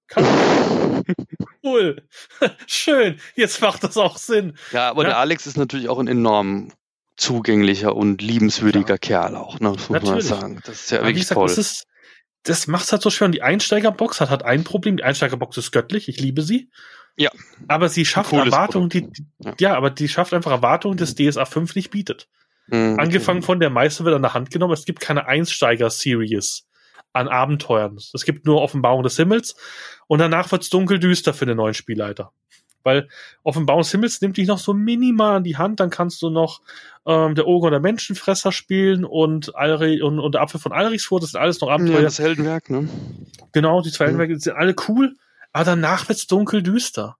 Kann 0.07 0.25
cool. 1.63 2.03
Schön. 2.67 3.19
Jetzt 3.35 3.61
macht 3.61 3.83
das 3.83 3.97
auch 3.97 4.17
Sinn. 4.17 4.57
Ja, 4.71 4.89
aber 4.89 5.03
ja. 5.03 5.09
der 5.09 5.17
Alex 5.17 5.47
ist 5.47 5.57
natürlich 5.57 5.89
auch 5.89 5.97
ein 5.97 6.07
enorm 6.07 6.71
zugänglicher 7.17 7.95
und 7.95 8.21
liebenswürdiger 8.21 8.95
ja. 8.95 8.97
Kerl 8.97 9.35
auch, 9.35 9.59
ne? 9.59 9.73
Das 9.73 9.89
muss 9.89 10.01
natürlich. 10.01 10.29
man 10.29 10.39
sagen. 10.39 10.61
Das 10.65 10.81
ist 10.81 10.91
ja 10.91 10.99
aber 10.99 11.07
wirklich 11.07 11.23
gesagt, 11.23 11.39
toll. 11.39 11.47
Das, 11.47 11.57
ist, 11.57 11.87
das 12.43 12.67
macht 12.67 12.85
es 12.85 12.91
halt 12.91 13.01
so 13.01 13.09
schwer. 13.09 13.27
Und 13.27 13.31
die 13.33 13.43
Einsteigerbox 13.43 14.21
hat 14.21 14.29
halt 14.29 14.43
ein 14.43 14.63
Problem. 14.63 14.97
Die 14.97 15.03
Einsteigerbox 15.03 15.57
ist 15.57 15.71
göttlich. 15.71 16.09
Ich 16.09 16.19
liebe 16.19 16.41
sie. 16.41 16.69
Ja. 17.17 17.29
Aber 17.67 17.89
sie 17.89 18.05
schafft 18.05 18.33
Erwartungen, 18.33 18.89
die, 18.89 19.09
ja. 19.39 19.53
ja. 19.59 19.75
aber 19.75 19.89
die 19.89 20.07
schafft 20.07 20.33
einfach 20.33 20.51
Erwartungen, 20.51 20.97
die 20.97 21.01
das 21.01 21.15
DSA 21.15 21.45
5 21.45 21.75
nicht 21.75 21.91
bietet. 21.91 22.27
Mhm. 22.67 22.97
Angefangen 22.99 23.41
von 23.41 23.59
der 23.59 23.69
Meister 23.69 24.05
wird 24.05 24.15
an 24.15 24.21
der 24.21 24.33
Hand 24.33 24.51
genommen. 24.51 24.73
Es 24.73 24.85
gibt 24.85 24.99
keine 25.01 25.25
Einsteiger-Series 25.25 26.67
an 27.13 27.27
Abenteuern. 27.27 27.97
Es 27.97 28.23
gibt 28.23 28.45
nur 28.45 28.61
Offenbarung 28.61 29.03
des 29.03 29.17
Himmels 29.17 29.55
und 30.07 30.19
danach 30.19 30.51
wird's 30.51 30.69
dunkel 30.69 30.99
düster 30.99 31.33
für 31.33 31.45
den 31.45 31.57
neuen 31.57 31.73
Spielleiter. 31.73 32.31
Weil 32.83 33.09
Offenbarung 33.43 33.83
des 33.83 33.91
Himmels 33.91 34.21
nimmt 34.21 34.37
dich 34.37 34.47
noch 34.47 34.57
so 34.57 34.73
minimal 34.73 35.37
an 35.37 35.43
die 35.43 35.57
Hand, 35.57 35.79
dann 35.79 35.89
kannst 35.89 36.21
du 36.21 36.29
noch 36.29 36.61
ähm, 37.05 37.35
der 37.35 37.45
Oger 37.47 37.67
und 37.67 37.71
der 37.71 37.79
Menschenfresser 37.79 38.51
spielen 38.51 39.05
und, 39.05 39.55
Alri 39.55 40.01
und, 40.01 40.19
und 40.19 40.33
der 40.33 40.41
Apfel 40.41 40.59
von 40.59 40.71
Alrichsfurt, 40.71 41.23
das 41.23 41.31
sind 41.31 41.41
alles 41.41 41.61
noch 41.61 41.69
Abenteuer. 41.69 41.97
Ja, 41.97 42.03
das 42.03 42.19
Heldenwerk, 42.19 42.69
ne? 42.69 42.89
Genau, 43.51 43.81
die 43.81 43.91
zwei 43.91 44.05
mhm. 44.05 44.17
Heldenwerke 44.17 44.39
sind 44.39 44.55
alle 44.55 44.75
cool, 44.87 45.15
aber 45.53 45.65
danach 45.65 46.07
wird's 46.09 46.27
dunkel 46.27 46.63
düster. 46.63 47.17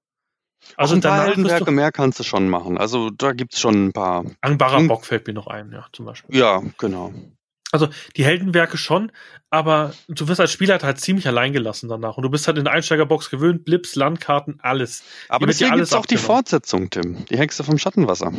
Also 0.77 0.95
ein 0.95 1.01
paar 1.01 1.25
Heldenwerke 1.25 1.71
mehr 1.71 1.91
kannst 1.91 2.19
du 2.19 2.23
schon 2.23 2.47
machen. 2.49 2.77
Also 2.77 3.09
da 3.09 3.33
gibt's 3.33 3.59
schon 3.59 3.87
ein 3.87 3.93
paar. 3.93 4.25
Angbarer 4.41 4.81
Bock 4.83 5.05
fällt 5.05 5.27
mir 5.27 5.33
noch 5.33 5.47
ein, 5.47 5.71
ja, 5.71 5.87
zum 5.91 6.05
Beispiel. 6.05 6.35
Ja, 6.35 6.61
genau. 6.77 7.13
Also 7.71 7.87
die 8.17 8.25
Heldenwerke 8.25 8.77
schon, 8.77 9.11
aber 9.49 9.93
du 10.09 10.27
wirst 10.27 10.41
als 10.41 10.51
Spieler 10.51 10.77
halt 10.81 10.99
ziemlich 10.99 11.25
allein 11.27 11.53
gelassen 11.53 11.87
danach. 11.87 12.17
Und 12.17 12.23
du 12.23 12.29
bist 12.29 12.47
halt 12.47 12.57
in 12.57 12.65
der 12.65 12.73
Einsteigerbox 12.73 13.29
gewöhnt, 13.29 13.63
Blips, 13.63 13.95
Landkarten, 13.95 14.59
alles. 14.61 15.03
Aber 15.29 15.47
deswegen 15.47 15.71
alles 15.71 15.89
gibt's 15.89 15.93
auch 15.99 16.05
die 16.05 16.17
Fortsetzung, 16.17 16.89
Tim. 16.89 17.25
Die 17.25 17.37
Hexe 17.37 17.63
vom 17.63 17.77
Schattenwasser. 17.77 18.33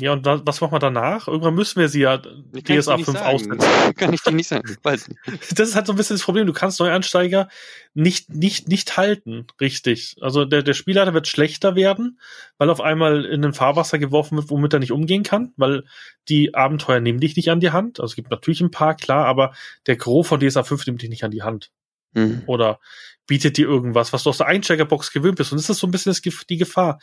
Ja, 0.00 0.14
und 0.14 0.24
was 0.24 0.60
machen 0.62 0.72
wir 0.72 0.78
danach? 0.78 1.28
Irgendwann 1.28 1.54
müssen 1.54 1.78
wir 1.78 1.88
sie 1.88 2.00
ja 2.00 2.16
DSA 2.16 2.96
5 2.96 3.20
aussetzen. 3.20 3.94
Kann 3.96 4.14
ich 4.14 4.22
dir 4.22 4.32
nicht 4.32 4.48
sagen. 4.48 4.76
Weiß 4.82 5.08
nicht. 5.08 5.20
Das 5.58 5.68
ist 5.68 5.76
halt 5.76 5.86
so 5.86 5.92
ein 5.92 5.96
bisschen 5.96 6.16
das 6.16 6.24
Problem. 6.24 6.46
Du 6.46 6.54
kannst 6.54 6.80
Neuansteiger 6.80 7.48
nicht, 7.92 8.30
nicht, 8.30 8.68
nicht 8.68 8.96
halten, 8.96 9.46
richtig. 9.60 10.16
Also 10.22 10.46
der, 10.46 10.62
der 10.62 10.72
Spielleiter 10.72 11.12
wird 11.12 11.28
schlechter 11.28 11.76
werden, 11.76 12.18
weil 12.56 12.70
auf 12.70 12.80
einmal 12.80 13.26
in 13.26 13.44
ein 13.44 13.52
Fahrwasser 13.52 13.98
geworfen 13.98 14.38
wird, 14.38 14.48
womit 14.48 14.72
er 14.72 14.78
nicht 14.78 14.92
umgehen 14.92 15.24
kann, 15.24 15.52
weil 15.56 15.84
die 16.28 16.54
Abenteuer 16.54 17.00
nehmen 17.00 17.20
dich 17.20 17.36
nicht 17.36 17.50
an 17.50 17.60
die 17.60 17.70
Hand. 17.70 18.00
Also 18.00 18.12
es 18.12 18.16
gibt 18.16 18.30
natürlich 18.30 18.62
ein 18.62 18.70
paar, 18.70 18.96
klar, 18.96 19.26
aber 19.26 19.52
der 19.86 19.96
Gros 19.96 20.26
von 20.26 20.40
DSA 20.40 20.62
5 20.62 20.86
nimmt 20.86 21.02
dich 21.02 21.10
nicht 21.10 21.24
an 21.24 21.30
die 21.32 21.42
Hand. 21.42 21.70
Mhm. 22.14 22.44
Oder 22.46 22.80
bietet 23.26 23.58
dir 23.58 23.66
irgendwas, 23.66 24.14
was 24.14 24.22
du 24.22 24.30
aus 24.30 24.38
der 24.38 24.46
Einsteigerbox 24.46 25.12
gewöhnt 25.12 25.36
bist. 25.36 25.52
Und 25.52 25.60
das 25.60 25.68
ist 25.68 25.78
so 25.78 25.86
ein 25.86 25.90
bisschen 25.90 26.16
die 26.48 26.56
Gefahr 26.56 26.98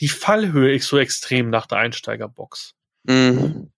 die 0.00 0.08
Fallhöhe 0.08 0.74
ist 0.74 0.88
so 0.88 0.98
extrem 0.98 1.50
nach 1.50 1.66
der 1.66 1.78
Einsteigerbox. 1.78 2.74
Mhm. 3.04 3.70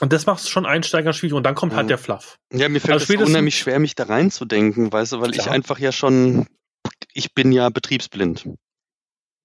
Und 0.00 0.12
das 0.12 0.26
macht 0.26 0.40
es 0.40 0.48
schon 0.48 0.66
Einsteiger 0.66 1.12
schwierig 1.12 1.34
und 1.34 1.44
dann 1.44 1.54
kommt 1.54 1.74
halt 1.74 1.86
mhm. 1.86 1.88
der 1.88 1.98
Fluff. 1.98 2.38
Ja, 2.52 2.68
mir 2.68 2.80
fällt 2.80 2.94
also 2.94 3.14
es 3.14 3.28
unheimlich 3.28 3.56
schwer, 3.56 3.78
mich 3.78 3.94
da 3.94 4.04
reinzudenken, 4.04 4.92
weißt 4.92 5.12
du, 5.12 5.20
weil 5.20 5.30
klar. 5.30 5.46
ich 5.46 5.52
einfach 5.52 5.78
ja 5.78 5.92
schon, 5.92 6.46
ich 7.12 7.32
bin 7.32 7.52
ja 7.52 7.68
betriebsblind. 7.68 8.48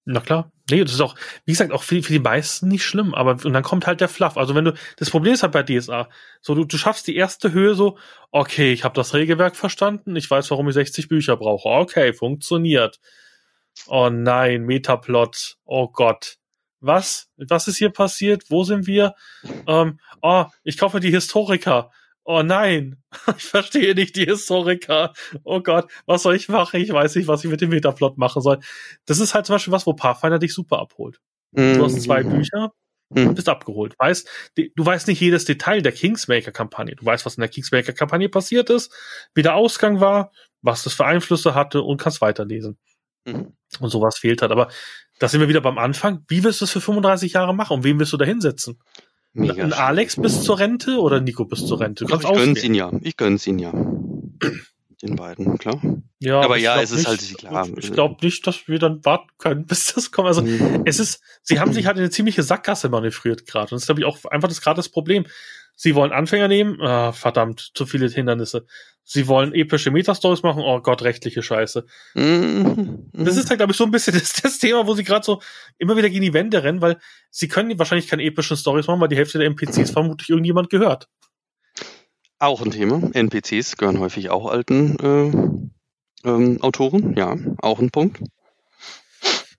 Na 0.06 0.20
klar. 0.20 0.50
Nee, 0.70 0.82
das 0.82 0.92
ist 0.94 1.00
auch, 1.00 1.14
wie 1.44 1.52
gesagt, 1.52 1.72
auch 1.72 1.82
für, 1.82 2.02
für 2.02 2.12
die 2.12 2.18
meisten 2.18 2.68
nicht 2.68 2.84
schlimm, 2.84 3.14
aber 3.14 3.32
und 3.44 3.52
dann 3.52 3.62
kommt 3.62 3.86
halt 3.86 4.00
der 4.00 4.08
Fluff. 4.08 4.36
Also 4.36 4.54
wenn 4.54 4.64
du, 4.64 4.74
das 4.96 5.10
Problem 5.10 5.34
ist 5.34 5.42
halt 5.42 5.52
bei 5.52 5.62
DSA, 5.62 6.08
so 6.40 6.54
du, 6.54 6.64
du 6.64 6.78
schaffst 6.78 7.06
die 7.06 7.16
erste 7.16 7.52
Höhe 7.52 7.74
so, 7.74 7.98
okay, 8.30 8.72
ich 8.72 8.82
habe 8.82 8.94
das 8.94 9.14
Regelwerk 9.14 9.56
verstanden, 9.56 10.16
ich 10.16 10.30
weiß, 10.30 10.50
warum 10.50 10.68
ich 10.68 10.74
60 10.74 11.08
Bücher 11.08 11.36
brauche. 11.36 11.68
Okay, 11.68 12.12
funktioniert. 12.12 12.98
Oh 13.86 14.10
nein, 14.10 14.64
Metaplot. 14.64 15.56
Oh 15.64 15.88
Gott. 15.88 16.36
Was? 16.80 17.28
Was 17.36 17.68
ist 17.68 17.76
hier 17.76 17.90
passiert? 17.90 18.44
Wo 18.48 18.64
sind 18.64 18.86
wir? 18.86 19.14
Ähm, 19.66 19.98
oh, 20.22 20.46
ich 20.64 20.78
kaufe 20.78 21.00
die 21.00 21.10
Historiker. 21.10 21.90
Oh 22.24 22.42
nein, 22.42 23.02
ich 23.36 23.44
verstehe 23.44 23.94
nicht 23.94 24.16
die 24.16 24.24
Historiker. 24.24 25.12
Oh 25.42 25.60
Gott, 25.60 25.90
was 26.06 26.22
soll 26.22 26.36
ich 26.36 26.48
machen? 26.48 26.80
Ich 26.80 26.92
weiß 26.92 27.16
nicht, 27.16 27.28
was 27.28 27.44
ich 27.44 27.50
mit 27.50 27.60
dem 27.60 27.70
Metaplot 27.70 28.18
machen 28.18 28.42
soll. 28.42 28.60
Das 29.06 29.18
ist 29.18 29.34
halt 29.34 29.46
zum 29.46 29.54
Beispiel 29.54 29.72
was, 29.72 29.86
wo 29.86 29.94
Pathfinder 29.94 30.38
dich 30.38 30.54
super 30.54 30.78
abholt. 30.78 31.20
Mhm. 31.52 31.78
Du 31.78 31.84
hast 31.84 32.00
zwei 32.00 32.22
Bücher, 32.22 32.72
mhm. 33.08 33.34
bist 33.34 33.48
abgeholt. 33.48 33.94
Weißt, 33.98 34.28
du 34.56 34.86
weißt 34.86 35.08
nicht 35.08 35.20
jedes 35.20 35.44
Detail 35.44 35.82
der 35.82 35.92
Kingsmaker-Kampagne. 35.92 36.94
Du 36.96 37.04
weißt, 37.04 37.26
was 37.26 37.36
in 37.36 37.40
der 37.40 37.50
Kingsmaker-Kampagne 37.50 38.28
passiert 38.28 38.70
ist, 38.70 38.92
wie 39.34 39.42
der 39.42 39.54
Ausgang 39.54 40.00
war, 40.00 40.30
was 40.62 40.84
das 40.84 40.94
für 40.94 41.06
Einflüsse 41.06 41.54
hatte 41.54 41.82
und 41.82 42.00
kannst 42.00 42.20
weiterlesen. 42.20 42.78
Mhm. 43.24 43.52
Und 43.78 43.90
sowas 43.90 44.18
fehlt 44.18 44.42
halt. 44.42 44.52
Aber 44.52 44.68
da 45.18 45.28
sind 45.28 45.40
wir 45.40 45.48
wieder 45.48 45.60
beim 45.60 45.78
Anfang. 45.78 46.24
Wie 46.28 46.42
willst 46.44 46.60
du 46.60 46.64
es 46.64 46.70
für 46.70 46.80
35 46.80 47.34
Jahre 47.34 47.54
machen? 47.54 47.74
Und 47.74 47.84
wen 47.84 47.98
willst 47.98 48.12
du 48.12 48.16
da 48.16 48.24
hinsetzen? 48.24 48.78
Mega 49.32 49.62
ein 49.62 49.72
Alex 49.72 50.16
bis 50.16 50.42
zur 50.42 50.58
Rente 50.58 50.98
oder 50.98 51.20
Nico 51.20 51.44
bis 51.44 51.64
zur 51.64 51.80
Rente? 51.80 52.04
Du 52.04 52.10
kannst 52.10 52.24
ich 52.24 52.32
gönn's 52.32 52.64
ihn 52.64 52.74
ja. 52.74 52.90
Ich 53.02 53.16
gönn's 53.16 53.46
ihn 53.46 53.58
ja. 53.58 53.72
Den 55.02 55.16
beiden, 55.16 55.56
klar. 55.56 55.80
Ja, 56.18 56.40
aber 56.40 56.58
ja, 56.58 56.80
es 56.80 56.90
ist 56.90 57.06
halt 57.06 57.38
klar. 57.38 57.66
Ich 57.78 57.90
glaube 57.92 58.16
nicht, 58.22 58.46
dass 58.46 58.68
wir 58.68 58.78
dann 58.78 59.04
warten 59.04 59.30
können, 59.38 59.64
bis 59.66 59.94
das 59.94 60.10
kommt. 60.10 60.28
Also 60.28 60.42
mhm. 60.42 60.82
es 60.84 60.98
ist, 60.98 61.22
sie 61.42 61.58
haben 61.58 61.72
sich 61.72 61.86
halt 61.86 61.96
in 61.96 62.02
eine 62.02 62.10
ziemliche 62.10 62.42
Sackgasse 62.42 62.90
manövriert 62.90 63.46
gerade. 63.46 63.66
Und 63.66 63.72
das 63.72 63.82
ist, 63.82 63.86
glaube 63.86 64.00
ich, 64.02 64.06
auch 64.06 64.24
einfach 64.26 64.48
das 64.48 64.60
gerade 64.60 64.76
das 64.76 64.90
Problem. 64.90 65.24
Sie 65.74 65.94
wollen 65.94 66.12
Anfänger 66.12 66.48
nehmen, 66.48 66.78
ah, 66.82 67.12
verdammt, 67.12 67.70
zu 67.72 67.86
viele 67.86 68.06
Hindernisse. 68.06 68.66
Sie 69.02 69.26
wollen 69.28 69.54
epische 69.54 69.90
Metastories 69.90 70.42
machen, 70.42 70.62
oh 70.62 70.80
Gott, 70.82 71.00
rechtliche 71.00 71.42
Scheiße. 71.42 71.86
Mhm. 72.12 73.08
Das 73.14 73.38
ist 73.38 73.48
halt, 73.48 73.60
glaube 73.60 73.72
ich, 73.72 73.78
so 73.78 73.84
ein 73.84 73.90
bisschen 73.90 74.12
das, 74.18 74.34
das 74.34 74.58
Thema, 74.58 74.86
wo 74.86 74.92
sie 74.94 75.04
gerade 75.04 75.24
so 75.24 75.40
immer 75.78 75.96
wieder 75.96 76.10
gegen 76.10 76.22
die 76.22 76.34
Wände 76.34 76.62
rennen, 76.62 76.82
weil 76.82 76.98
sie 77.30 77.48
können 77.48 77.78
wahrscheinlich 77.78 78.08
keine 78.08 78.24
epischen 78.24 78.58
Stories 78.58 78.88
machen, 78.88 79.00
weil 79.00 79.08
die 79.08 79.16
Hälfte 79.16 79.38
der 79.38 79.46
NPCs 79.46 79.92
vermutlich 79.92 80.28
irgendjemand 80.28 80.68
gehört. 80.68 81.08
Auch 82.40 82.62
ein 82.62 82.70
Thema. 82.70 83.10
NPCs 83.12 83.76
gehören 83.76 84.00
häufig 84.00 84.30
auch 84.30 84.46
alten 84.46 84.98
äh, 86.24 86.28
ähm, 86.28 86.62
Autoren, 86.62 87.14
ja, 87.16 87.36
auch 87.58 87.78
ein 87.78 87.90
Punkt. 87.90 88.20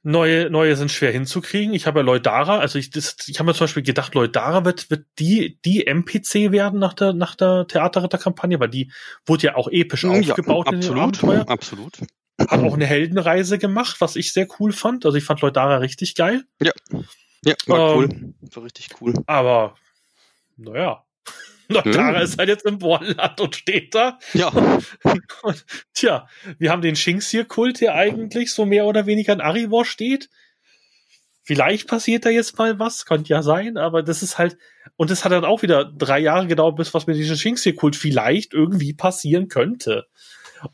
Neue, 0.03 0.49
neue 0.49 0.75
sind 0.75 0.91
schwer 0.91 1.11
hinzukriegen. 1.11 1.75
Ich 1.75 1.85
habe 1.85 1.99
ja 1.99 2.05
Leudara, 2.05 2.57
also 2.57 2.79
ich, 2.79 2.89
das, 2.89 3.17
ich 3.27 3.37
habe 3.37 3.45
mir 3.45 3.53
zum 3.53 3.65
Beispiel 3.65 3.83
gedacht, 3.83 4.15
Leudara 4.15 4.65
wird, 4.65 4.89
wird 4.89 5.05
die, 5.19 5.59
die 5.63 5.85
MPC 5.85 6.51
werden 6.51 6.79
nach 6.79 6.95
der, 6.95 7.13
nach 7.13 7.35
der 7.35 7.67
Theaterritterkampagne, 7.67 8.59
weil 8.59 8.69
die 8.69 8.91
wurde 9.27 9.47
ja 9.47 9.55
auch 9.55 9.67
episch 9.69 10.03
ja, 10.03 10.09
aufgebaut 10.09 10.67
absolut, 10.67 11.21
in 11.21 11.29
den. 11.29 11.47
Absolut. 11.47 11.99
Hat 12.39 12.63
auch 12.63 12.73
eine 12.73 12.87
Heldenreise 12.87 13.59
gemacht, 13.59 13.97
was 13.99 14.15
ich 14.15 14.33
sehr 14.33 14.47
cool 14.59 14.71
fand. 14.71 15.05
Also 15.05 15.19
ich 15.19 15.23
fand 15.23 15.41
Leudara 15.41 15.77
richtig 15.77 16.15
geil. 16.15 16.45
Ja. 16.59 16.71
Ja, 17.45 17.53
war 17.67 17.91
ähm, 17.91 17.97
cool. 17.97 18.33
War 18.55 18.63
richtig 18.63 18.89
cool. 18.99 19.13
Aber, 19.27 19.75
naja. 20.57 21.03
Notara 21.71 22.17
mhm. 22.17 22.23
ist 22.23 22.37
halt 22.37 22.49
jetzt 22.49 22.65
im 22.65 22.79
Bornland 22.79 23.39
und 23.39 23.55
steht 23.55 23.95
da. 23.95 24.19
Ja. 24.33 24.51
Und, 25.43 25.65
tja, 25.93 26.27
wir 26.59 26.71
haben 26.71 26.81
den 26.81 26.95
Shinxir-Kult, 26.95 27.81
der 27.81 27.95
eigentlich 27.95 28.53
so 28.53 28.65
mehr 28.65 28.85
oder 28.85 29.05
weniger 29.05 29.33
in 29.33 29.41
Arivor 29.41 29.85
steht. 29.85 30.29
Vielleicht 31.43 31.87
passiert 31.87 32.25
da 32.25 32.29
jetzt 32.29 32.57
mal 32.57 32.77
was, 32.79 33.05
könnte 33.05 33.29
ja 33.29 33.41
sein, 33.41 33.77
aber 33.77 34.03
das 34.03 34.21
ist 34.21 34.37
halt, 34.37 34.57
und 34.95 35.09
das 35.09 35.25
hat 35.25 35.31
dann 35.31 35.43
auch 35.43 35.63
wieder 35.63 35.85
drei 35.85 36.19
Jahre 36.19 36.47
gedauert, 36.47 36.75
bis 36.75 36.93
was 36.93 37.07
mit 37.07 37.17
diesem 37.17 37.35
Shinxir-Kult 37.35 37.95
vielleicht 37.95 38.53
irgendwie 38.53 38.93
passieren 38.93 39.47
könnte. 39.47 40.05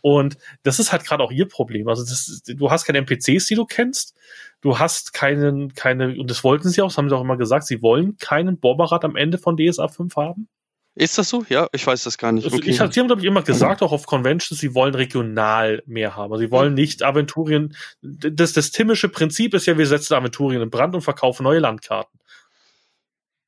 Und 0.02 0.38
das 0.64 0.80
ist 0.80 0.91
halt 0.91 1.06
gerade 1.06 1.24
auch 1.24 1.32
ihr 1.32 1.48
Problem. 1.48 1.88
Also 1.88 2.03
das, 2.03 2.41
du 2.45 2.72
hast 2.72 2.86
keine 2.86 2.99
NPCs, 2.99 3.45
die 3.45 3.56
du 3.56 3.65
kennst. 3.65 4.15
Du 4.61 4.80
hast 4.80 5.14
keinen, 5.14 5.74
keine, 5.74 6.19
und 6.19 6.30
das 6.30 6.44
wollten 6.44 6.69
sie 6.69 6.82
auch, 6.82 6.88
das 6.88 6.98
haben 6.98 7.10
sie 7.10 7.15
auch 7.15 7.22
immer 7.22 7.38
gesagt, 7.38 7.65
sie 7.65 7.82
wollen 7.82 8.18
keinen 8.18 8.60
Borberat 8.60 9.06
am 9.06 9.15
Ende 9.15 9.38
von 9.38 9.56
DSA 9.56 9.88
5 9.88 10.15
haben. 10.15 10.49
Ist 10.99 11.18
das 11.18 11.30
so? 11.30 11.45
Ja, 11.48 11.68
ich 11.74 11.86
weiß 11.86 12.03
das 12.03 12.18
gar 12.18 12.32
nicht. 12.32 12.45
Also 12.45 12.57
okay. 12.57 12.72
ich, 12.72 12.78
sie 12.78 12.82
haben, 12.82 13.07
glaube 13.07 13.22
ich, 13.22 13.28
immer 13.28 13.44
gesagt, 13.44 13.84
auch 13.84 13.91
auf 13.91 14.07
Conventions, 14.07 14.60
sie 14.60 14.74
wollen 14.74 14.95
regional 14.95 15.84
mehr 15.86 16.15
haben. 16.15 16.34
Also 16.34 16.44
sie 16.44 16.52
wollen 16.52 16.74
nicht 16.74 17.03
Aventurien. 17.03 17.76
Das, 18.02 18.53
das 18.53 18.72
timmische 18.72 19.07
Prinzip 19.07 19.53
ist 19.53 19.68
ja, 19.68 19.78
wir 19.78 19.86
setzen 19.86 20.15
Aventurien 20.15 20.61
in 20.61 20.72
Brand 20.72 20.95
und 20.95 21.02
verkaufen 21.02 21.44
neue 21.44 21.60
Landkarten. 21.60 22.19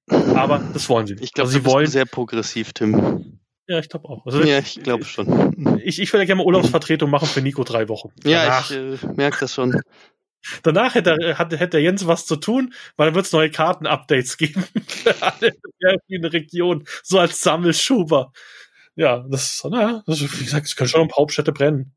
Aber 0.09 0.59
das 0.73 0.88
wollen 0.89 1.07
sie 1.07 1.13
nicht. 1.13 1.23
Ich 1.23 1.34
glaube, 1.34 1.47
also 1.47 1.59
sie 1.59 1.65
wollen 1.65 1.88
sehr 1.88 2.05
progressiv, 2.05 2.73
Tim. 2.73 3.39
Ja, 3.67 3.80
ich 3.80 3.89
glaube 3.89 4.09
auch. 4.09 4.26
Also, 4.26 4.41
ja, 4.43 4.59
ich 4.59 4.81
glaube 4.81 5.05
schon. 5.05 5.80
Ich, 5.84 5.99
ich 5.99 6.11
würde 6.11 6.23
ja 6.23 6.27
gerne 6.27 6.39
mal 6.39 6.45
Urlaubsvertretung 6.45 7.09
machen 7.09 7.27
für 7.27 7.41
Nico 7.41 7.63
drei 7.63 7.88
Wochen. 7.88 8.09
Ja, 8.23 8.43
Danach, 8.43 8.71
ich 8.71 9.03
äh, 9.03 9.07
merke 9.15 9.38
das 9.41 9.53
schon. 9.53 9.80
Danach 10.63 10.95
hätte, 10.95 11.17
er, 11.19 11.37
hätte, 11.37 11.57
hätte 11.57 11.79
Jens 11.79 12.07
was 12.07 12.25
zu 12.25 12.35
tun, 12.35 12.73
weil 12.95 13.07
dann 13.07 13.15
wird 13.15 13.25
es 13.25 13.31
neue 13.31 13.51
Karten-Updates 13.51 14.37
geben 14.37 14.63
für 14.87 15.15
alle 15.21 15.53
verschiedene 15.81 16.33
Regionen, 16.33 16.85
so 17.03 17.19
als 17.19 17.41
Sammelschuber. 17.41 18.31
Ja, 18.95 19.25
das, 19.29 19.65
na, 19.69 20.03
das, 20.05 20.21
wie 20.21 20.43
gesagt, 20.43 20.65
es 20.65 20.75
können 20.75 20.89
schon 20.89 21.01
ein 21.01 21.07
paar 21.07 21.21
Hauptstädte 21.21 21.51
brennen. 21.51 21.93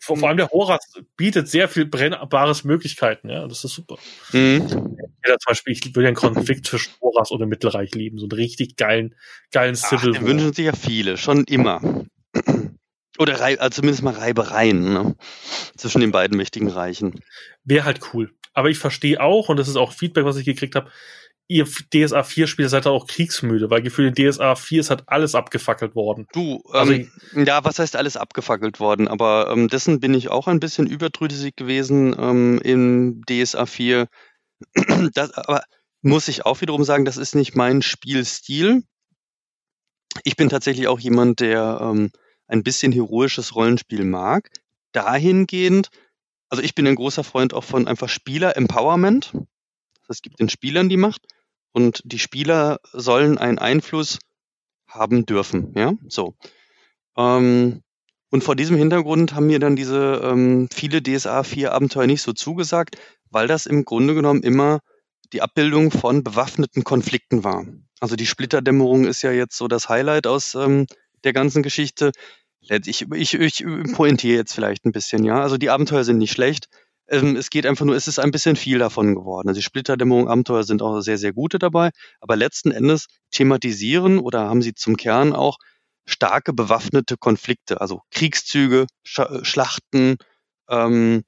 vor, 0.00 0.16
vor 0.16 0.28
allem 0.28 0.38
der 0.38 0.50
Horas 0.50 0.80
bietet 1.16 1.48
sehr 1.48 1.68
viel 1.68 1.86
brennbares 1.86 2.64
Möglichkeiten, 2.64 3.28
ja, 3.28 3.46
das 3.46 3.64
ist 3.64 3.74
super. 3.74 3.96
Mhm. 4.32 4.96
Ja, 5.26 5.36
zum 5.38 5.50
Beispiel, 5.50 5.72
ich 5.72 5.84
würde 5.84 6.02
ja 6.02 6.08
einen 6.08 6.16
Konflikt 6.16 6.66
zwischen 6.66 6.92
Horas 7.00 7.30
und 7.30 7.40
dem 7.40 7.48
Mittelreich 7.48 7.94
lieben, 7.94 8.18
so 8.18 8.24
einen 8.24 8.32
richtig 8.32 8.76
geilen, 8.76 9.14
geilen 9.52 9.74
Civil 9.74 10.12
Ach, 10.14 10.18
den 10.18 10.26
wünschen 10.26 10.52
sich 10.52 10.66
ja 10.66 10.72
viele, 10.72 11.16
schon 11.16 11.44
immer. 11.44 11.80
Oder 13.20 13.38
Reib, 13.38 13.60
also 13.60 13.82
zumindest 13.82 14.02
mal 14.02 14.14
Reibereien 14.14 14.94
ne? 14.94 15.14
zwischen 15.76 16.00
den 16.00 16.10
beiden 16.10 16.38
mächtigen 16.38 16.68
Reichen. 16.68 17.20
Wäre 17.64 17.84
halt 17.84 18.00
cool. 18.14 18.32
Aber 18.54 18.70
ich 18.70 18.78
verstehe 18.78 19.20
auch, 19.20 19.50
und 19.50 19.58
das 19.58 19.68
ist 19.68 19.76
auch 19.76 19.92
Feedback, 19.92 20.24
was 20.24 20.38
ich 20.38 20.46
gekriegt 20.46 20.74
habe, 20.74 20.90
ihr 21.46 21.66
DSA 21.66 22.22
4 22.22 22.46
Spieler 22.46 22.70
seid 22.70 22.86
auch 22.86 23.06
kriegsmüde, 23.06 23.68
weil 23.68 23.82
gefühlt 23.82 24.16
in 24.18 24.30
DSA 24.30 24.54
4 24.54 24.80
ist 24.80 24.88
halt 24.88 25.02
alles 25.06 25.34
abgefackelt 25.34 25.94
worden. 25.94 26.28
Du, 26.32 26.62
also, 26.70 26.92
ähm, 26.94 27.10
ja, 27.34 27.62
was 27.62 27.78
heißt 27.78 27.94
alles 27.94 28.16
abgefackelt 28.16 28.80
worden? 28.80 29.06
Aber 29.06 29.50
ähm, 29.52 29.68
dessen 29.68 30.00
bin 30.00 30.14
ich 30.14 30.30
auch 30.30 30.46
ein 30.46 30.60
bisschen 30.60 30.86
überdrüssig 30.86 31.56
gewesen 31.56 32.16
ähm, 32.18 32.58
in 32.64 33.22
DSA 33.28 33.66
4. 33.66 34.08
das, 35.12 35.32
aber 35.32 35.62
muss 36.00 36.28
ich 36.28 36.46
auch 36.46 36.62
wiederum 36.62 36.84
sagen, 36.84 37.04
das 37.04 37.18
ist 37.18 37.34
nicht 37.34 37.54
mein 37.54 37.82
Spielstil. 37.82 38.82
Ich 40.24 40.36
bin 40.36 40.48
tatsächlich 40.48 40.88
auch 40.88 41.00
jemand, 41.00 41.40
der 41.40 41.80
ähm, 41.82 42.10
ein 42.50 42.62
bisschen 42.62 42.92
heroisches 42.92 43.54
Rollenspiel 43.54 44.04
mag. 44.04 44.50
Dahingehend, 44.92 45.90
also 46.48 46.62
ich 46.62 46.74
bin 46.74 46.86
ein 46.86 46.96
großer 46.96 47.24
Freund 47.24 47.54
auch 47.54 47.64
von 47.64 47.86
einfach 47.86 48.08
Spieler-Empowerment. 48.08 49.32
Es 50.08 50.22
gibt 50.22 50.40
den 50.40 50.48
Spielern 50.48 50.88
die 50.88 50.96
Macht 50.96 51.22
und 51.72 52.02
die 52.04 52.18
Spieler 52.18 52.80
sollen 52.92 53.38
einen 53.38 53.58
Einfluss 53.58 54.18
haben 54.88 55.24
dürfen. 55.24 55.72
Ja, 55.76 55.94
so. 56.08 56.34
Ähm, 57.16 57.82
und 58.30 58.44
vor 58.44 58.56
diesem 58.56 58.76
Hintergrund 58.76 59.34
haben 59.34 59.46
mir 59.46 59.60
dann 59.60 59.76
diese 59.76 60.20
ähm, 60.24 60.68
viele 60.72 61.02
DSA 61.02 61.44
4 61.44 61.72
Abenteuer 61.72 62.06
nicht 62.06 62.22
so 62.22 62.32
zugesagt, 62.32 62.96
weil 63.30 63.46
das 63.46 63.66
im 63.66 63.84
Grunde 63.84 64.14
genommen 64.14 64.42
immer 64.42 64.80
die 65.32 65.42
Abbildung 65.42 65.92
von 65.92 66.24
bewaffneten 66.24 66.82
Konflikten 66.82 67.44
war. 67.44 67.64
Also 68.00 68.16
die 68.16 68.26
Splitterdämmerung 68.26 69.04
ist 69.04 69.22
ja 69.22 69.30
jetzt 69.30 69.56
so 69.56 69.68
das 69.68 69.88
Highlight 69.88 70.26
aus 70.26 70.56
ähm, 70.56 70.86
der 71.24 71.32
ganzen 71.32 71.62
Geschichte. 71.62 72.12
Ich, 72.60 73.02
ich, 73.10 73.34
ich 73.34 73.64
pointiere 73.94 74.36
jetzt 74.36 74.52
vielleicht 74.52 74.84
ein 74.84 74.92
bisschen, 74.92 75.24
ja. 75.24 75.40
Also 75.40 75.56
die 75.56 75.70
Abenteuer 75.70 76.04
sind 76.04 76.18
nicht 76.18 76.32
schlecht. 76.32 76.68
Ähm, 77.08 77.36
es 77.36 77.50
geht 77.50 77.66
einfach 77.66 77.84
nur, 77.84 77.96
es 77.96 78.06
ist 78.06 78.18
ein 78.18 78.30
bisschen 78.30 78.54
viel 78.56 78.78
davon 78.78 79.14
geworden. 79.14 79.48
Also 79.48 79.58
die 79.58 79.64
Splitterdämmerung, 79.64 80.28
Abenteuer 80.28 80.62
sind 80.64 80.82
auch 80.82 81.00
sehr, 81.00 81.18
sehr 81.18 81.32
gute 81.32 81.58
dabei. 81.58 81.90
Aber 82.20 82.36
letzten 82.36 82.70
Endes 82.70 83.06
thematisieren 83.30 84.18
oder 84.18 84.40
haben 84.40 84.62
sie 84.62 84.74
zum 84.74 84.96
Kern 84.96 85.32
auch 85.32 85.56
starke 86.06 86.52
bewaffnete 86.52 87.16
Konflikte, 87.16 87.80
also 87.80 88.02
Kriegszüge, 88.10 88.86
Sch 89.04 89.20
Schlachten, 89.42 90.16
ähm, 90.68 91.24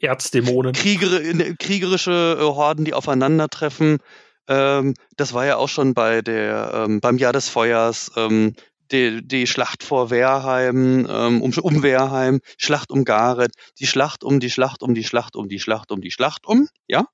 Erzdämonen. 0.00 0.72
Krieger, 0.72 1.20
kriegerische 1.58 2.38
äh, 2.38 2.42
Horden, 2.42 2.84
die 2.84 2.94
aufeinandertreffen. 2.94 3.98
Ähm, 4.46 4.94
das 5.16 5.34
war 5.34 5.46
ja 5.46 5.56
auch 5.56 5.68
schon 5.68 5.94
bei 5.94 6.22
der, 6.22 6.70
ähm, 6.74 7.00
beim 7.00 7.18
Jahr 7.18 7.32
des 7.32 7.48
Feuers, 7.48 8.12
ähm, 8.16 8.54
die, 8.92 9.26
die 9.26 9.46
Schlacht 9.46 9.82
vor 9.82 10.10
Wehrheim, 10.10 11.06
ähm, 11.08 11.42
um, 11.42 11.52
um 11.60 11.82
Wehrheim, 11.82 12.40
Schlacht 12.56 12.90
um 12.90 13.04
Gareth, 13.04 13.52
die 13.78 13.86
Schlacht 13.86 14.24
um 14.24 14.40
die 14.40 14.50
Schlacht 14.50 14.82
um 14.82 14.94
die 14.94 15.04
Schlacht 15.04 15.36
um 15.36 15.48
die 15.48 15.60
Schlacht 15.60 15.92
um 15.92 16.00
die 16.00 16.10
Schlacht 16.10 16.46
um, 16.46 16.68
ja? 16.86 17.06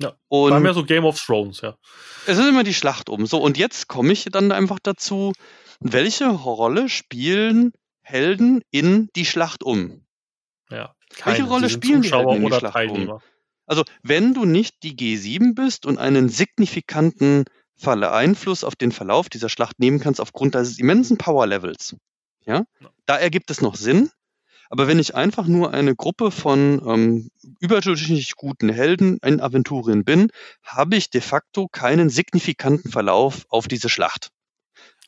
Ja. 0.00 0.14
Und 0.28 0.50
war 0.50 0.60
mehr 0.60 0.74
so 0.74 0.84
Game 0.84 1.04
of 1.04 1.18
Thrones, 1.18 1.62
ja. 1.62 1.76
Es 2.26 2.38
ist 2.38 2.48
immer 2.48 2.64
die 2.64 2.74
Schlacht 2.74 3.08
um. 3.08 3.26
So, 3.26 3.38
und 3.38 3.56
jetzt 3.56 3.88
komme 3.88 4.12
ich 4.12 4.24
dann 4.24 4.52
einfach 4.52 4.78
dazu, 4.82 5.32
welche 5.80 6.28
Rolle 6.28 6.88
spielen 6.88 7.72
Helden 8.02 8.62
in 8.70 9.08
die 9.16 9.24
Schlacht 9.24 9.62
um? 9.62 10.04
Ja. 10.70 10.94
Keine. 11.16 11.38
Welche 11.38 11.48
Rolle 11.48 11.70
spielen 11.70 12.02
Zuschauer 12.02 12.34
die 12.34 12.40
Helden 12.40 12.44
in 12.44 12.50
die 12.50 12.58
Schlacht 12.58 12.74
Teilnehmer. 12.74 13.14
um? 13.14 13.20
Also, 13.66 13.82
wenn 14.02 14.34
du 14.34 14.44
nicht 14.44 14.82
die 14.82 14.94
G7 14.96 15.54
bist 15.54 15.86
und 15.86 15.98
einen 15.98 16.28
signifikanten 16.28 17.44
Einfluss 17.84 18.64
auf 18.64 18.76
den 18.76 18.92
Verlauf 18.92 19.28
dieser 19.28 19.48
Schlacht 19.48 19.78
nehmen 19.78 20.00
kannst 20.00 20.20
aufgrund 20.20 20.54
deines 20.54 20.78
immensen 20.78 21.18
Power-Levels. 21.18 21.96
Ja? 22.44 22.64
Da 23.06 23.16
ergibt 23.16 23.50
es 23.50 23.60
noch 23.60 23.76
Sinn. 23.76 24.10
Aber 24.68 24.88
wenn 24.88 24.98
ich 24.98 25.14
einfach 25.14 25.46
nur 25.46 25.72
eine 25.72 25.94
Gruppe 25.94 26.30
von 26.30 26.82
ähm, 26.86 27.30
überdurchschnittlich 27.60 28.34
guten 28.34 28.68
Helden 28.68 29.18
in 29.24 29.40
Aventurien 29.40 30.04
bin, 30.04 30.30
habe 30.62 30.96
ich 30.96 31.10
de 31.10 31.20
facto 31.20 31.68
keinen 31.68 32.10
signifikanten 32.10 32.90
Verlauf 32.90 33.46
auf 33.48 33.68
diese 33.68 33.88
Schlacht. 33.88 34.30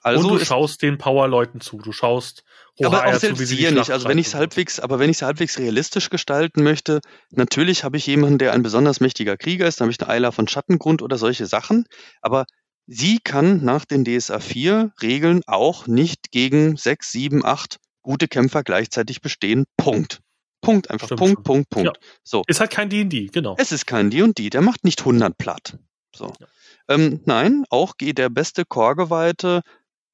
Also 0.00 0.28
und 0.28 0.38
du 0.38 0.44
schaust 0.44 0.82
den 0.82 0.96
Power-Leuten 0.96 1.60
zu. 1.60 1.78
Du 1.78 1.90
schaust 1.90 2.44
aber 2.80 3.04
auch 3.04 3.14
selbst 3.16 3.48
zu, 3.48 3.54
hier 3.54 3.72
nicht. 3.72 3.90
Also 3.90 4.08
wenn 4.08 4.18
ich 4.18 4.28
es 4.28 4.34
halbwegs, 4.34 4.78
aber 4.78 5.00
wenn 5.00 5.10
ich 5.10 5.16
es 5.16 5.22
halbwegs 5.22 5.58
realistisch 5.58 6.08
gestalten 6.08 6.62
möchte, 6.62 7.00
natürlich 7.30 7.82
habe 7.82 7.96
ich 7.96 8.06
jemanden, 8.06 8.38
der 8.38 8.52
ein 8.52 8.62
besonders 8.62 9.00
mächtiger 9.00 9.36
Krieger 9.36 9.66
ist, 9.66 9.80
dann 9.80 9.86
habe 9.86 9.92
ich 9.92 10.00
eine 10.00 10.08
Eiler 10.08 10.30
von 10.30 10.46
Schattengrund 10.46 11.02
oder 11.02 11.18
solche 11.18 11.46
Sachen. 11.46 11.84
Aber 12.22 12.46
sie 12.88 13.18
kann 13.22 13.64
nach 13.64 13.84
den 13.84 14.04
DSA 14.04 14.40
4 14.40 14.92
Regeln 15.00 15.42
auch 15.46 15.86
nicht 15.86 16.32
gegen 16.32 16.76
sechs, 16.76 17.12
sieben, 17.12 17.44
acht 17.44 17.78
gute 18.02 18.26
Kämpfer 18.26 18.64
gleichzeitig 18.64 19.20
bestehen. 19.20 19.64
Punkt. 19.76 20.20
Punkt, 20.60 20.90
einfach 20.90 21.06
Stimmt 21.06 21.20
Punkt, 21.20 21.36
schon. 21.36 21.44
Punkt, 21.44 21.70
Punkt. 21.70 21.86
Ja. 21.86 22.08
So. 22.24 22.42
Ist 22.48 22.58
halt 22.58 22.72
kein 22.72 22.90
D&D, 22.90 23.26
genau. 23.26 23.54
Es 23.58 23.70
ist 23.70 23.86
kein 23.86 24.10
D&D, 24.10 24.50
der 24.50 24.62
macht 24.62 24.82
nicht 24.82 25.00
100 25.00 25.38
platt. 25.38 25.78
So. 26.16 26.32
Ja. 26.40 26.46
Ähm, 26.88 27.20
nein, 27.26 27.64
auch 27.70 27.96
geht 27.96 28.18
der 28.18 28.30
beste 28.30 28.64
Chorgeweihte 28.64 29.62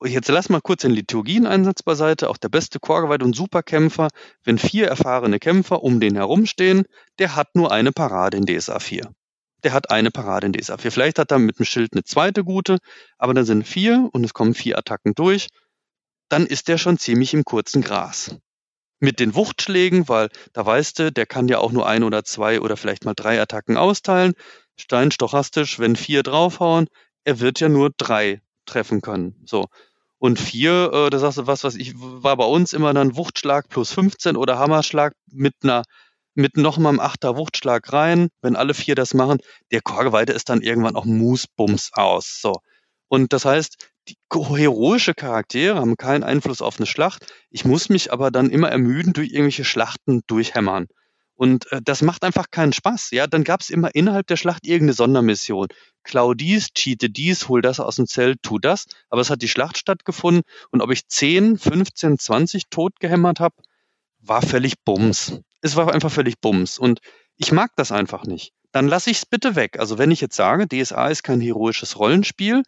Jetzt 0.06 0.28
lass 0.28 0.50
mal 0.50 0.60
kurz 0.60 0.82
den 0.82 0.90
Liturgieneinsatz 0.90 1.82
beiseite. 1.82 2.28
Auch 2.28 2.36
der 2.36 2.50
beste 2.50 2.78
Chorgeweiht 2.78 3.22
und 3.22 3.34
Superkämpfer, 3.34 4.08
wenn 4.42 4.58
vier 4.58 4.88
erfahrene 4.88 5.38
Kämpfer 5.38 5.82
um 5.82 5.98
den 5.98 6.16
herumstehen, 6.16 6.84
der 7.18 7.36
hat 7.36 7.54
nur 7.54 7.72
eine 7.72 7.90
Parade 7.90 8.36
in 8.36 8.44
DSA 8.44 8.80
4. 8.80 9.10
Der 9.64 9.72
hat 9.72 9.90
eine 9.90 10.10
Parade 10.10 10.46
in 10.46 10.52
DSA 10.52 10.76
4. 10.76 10.92
Vielleicht 10.92 11.18
hat 11.18 11.32
er 11.32 11.38
mit 11.38 11.58
dem 11.58 11.64
Schild 11.64 11.94
eine 11.94 12.04
zweite 12.04 12.44
gute, 12.44 12.78
aber 13.16 13.32
dann 13.32 13.46
sind 13.46 13.66
vier 13.66 14.10
und 14.12 14.22
es 14.22 14.34
kommen 14.34 14.54
vier 14.54 14.78
Attacken 14.78 15.14
durch. 15.14 15.48
Dann 16.28 16.46
ist 16.46 16.68
der 16.68 16.78
schon 16.78 16.98
ziemlich 16.98 17.32
im 17.32 17.44
kurzen 17.44 17.80
Gras. 17.80 18.36
Mit 19.00 19.20
den 19.20 19.34
Wuchtschlägen, 19.34 20.08
weil 20.08 20.28
da 20.52 20.64
weißt 20.64 20.98
du, 20.98 21.12
der 21.12 21.26
kann 21.26 21.48
ja 21.48 21.58
auch 21.58 21.72
nur 21.72 21.88
ein 21.88 22.04
oder 22.04 22.24
zwei 22.24 22.60
oder 22.60 22.76
vielleicht 22.76 23.06
mal 23.06 23.14
drei 23.14 23.40
Attacken 23.40 23.78
austeilen. 23.78 24.34
Stein 24.76 25.10
stochastisch, 25.10 25.78
wenn 25.78 25.96
vier 25.96 26.22
draufhauen, 26.22 26.88
er 27.24 27.40
wird 27.40 27.60
ja 27.60 27.68
nur 27.68 27.90
drei 27.96 28.42
treffen 28.66 29.00
können. 29.00 29.34
So. 29.46 29.66
Und 30.18 30.38
vier, 30.38 30.90
äh, 30.92 31.10
da 31.10 31.18
sagst 31.18 31.38
du 31.38 31.46
was, 31.46 31.64
was 31.64 31.74
ich, 31.74 31.92
war 31.96 32.36
bei 32.36 32.44
uns 32.44 32.72
immer 32.72 32.92
dann 32.92 33.16
Wuchtschlag 33.16 33.68
plus 33.68 33.92
15 33.92 34.36
oder 34.36 34.58
Hammerschlag 34.58 35.14
mit 35.30 35.54
einer, 35.62 35.84
mit 36.34 36.56
nochmal 36.56 36.90
einem 36.90 37.00
Achter 37.00 37.36
Wuchtschlag 37.36 37.92
rein. 37.92 38.28
Wenn 38.42 38.56
alle 38.56 38.74
vier 38.74 38.94
das 38.94 39.14
machen, 39.14 39.38
der 39.72 39.82
Chorgeweihte 39.82 40.32
ist 40.32 40.48
dann 40.48 40.62
irgendwann 40.62 40.96
auch 40.96 41.04
Moosbums 41.04 41.90
aus. 41.94 42.40
So. 42.40 42.60
Und 43.08 43.32
das 43.32 43.44
heißt, 43.44 43.90
die 44.08 44.16
heroische 44.30 45.14
Charaktere 45.14 45.76
haben 45.76 45.96
keinen 45.96 46.24
Einfluss 46.24 46.60
auf 46.60 46.78
eine 46.78 46.86
Schlacht. 46.86 47.32
Ich 47.50 47.64
muss 47.64 47.88
mich 47.88 48.12
aber 48.12 48.30
dann 48.30 48.50
immer 48.50 48.68
ermüden 48.68 49.12
durch 49.12 49.30
irgendwelche 49.30 49.64
Schlachten 49.64 50.22
durchhämmern. 50.26 50.86
Und 51.36 51.70
äh, 51.72 51.80
das 51.82 52.02
macht 52.02 52.22
einfach 52.24 52.50
keinen 52.50 52.72
Spaß. 52.72 53.10
Ja, 53.10 53.26
dann 53.26 53.44
gab 53.44 53.60
es 53.60 53.70
immer 53.70 53.94
innerhalb 53.94 54.26
der 54.26 54.36
Schlacht 54.36 54.66
irgendeine 54.66 54.92
Sondermission. 54.92 55.68
Klau 56.04 56.34
dies, 56.34 56.72
cheate 56.74 57.10
dies, 57.10 57.48
hol 57.48 57.62
das 57.62 57.80
aus 57.80 57.96
dem 57.96 58.06
Zelt, 58.06 58.42
tu 58.42 58.58
das. 58.58 58.86
Aber 59.08 59.20
es 59.20 59.30
hat 59.30 59.42
die 59.42 59.48
Schlacht 59.48 59.78
stattgefunden 59.78 60.42
und 60.70 60.80
ob 60.80 60.90
ich 60.92 61.08
10, 61.08 61.58
15, 61.58 62.18
20 62.18 62.64
tot 62.70 63.00
gehämmert 63.00 63.40
habe, 63.40 63.56
war 64.20 64.42
völlig 64.42 64.74
Bums. 64.84 65.40
Es 65.64 65.76
war 65.76 65.92
einfach 65.92 66.12
völlig 66.12 66.40
Bums. 66.40 66.78
Und 66.78 67.00
ich 67.36 67.50
mag 67.50 67.70
das 67.76 67.90
einfach 67.90 68.24
nicht. 68.24 68.52
Dann 68.70 68.86
lasse 68.86 69.10
ich 69.10 69.18
es 69.18 69.26
bitte 69.26 69.56
weg. 69.56 69.78
Also 69.78 69.98
wenn 69.98 70.10
ich 70.10 70.20
jetzt 70.20 70.36
sage, 70.36 70.68
DSA 70.68 71.08
ist 71.08 71.22
kein 71.22 71.40
heroisches 71.40 71.98
Rollenspiel, 71.98 72.62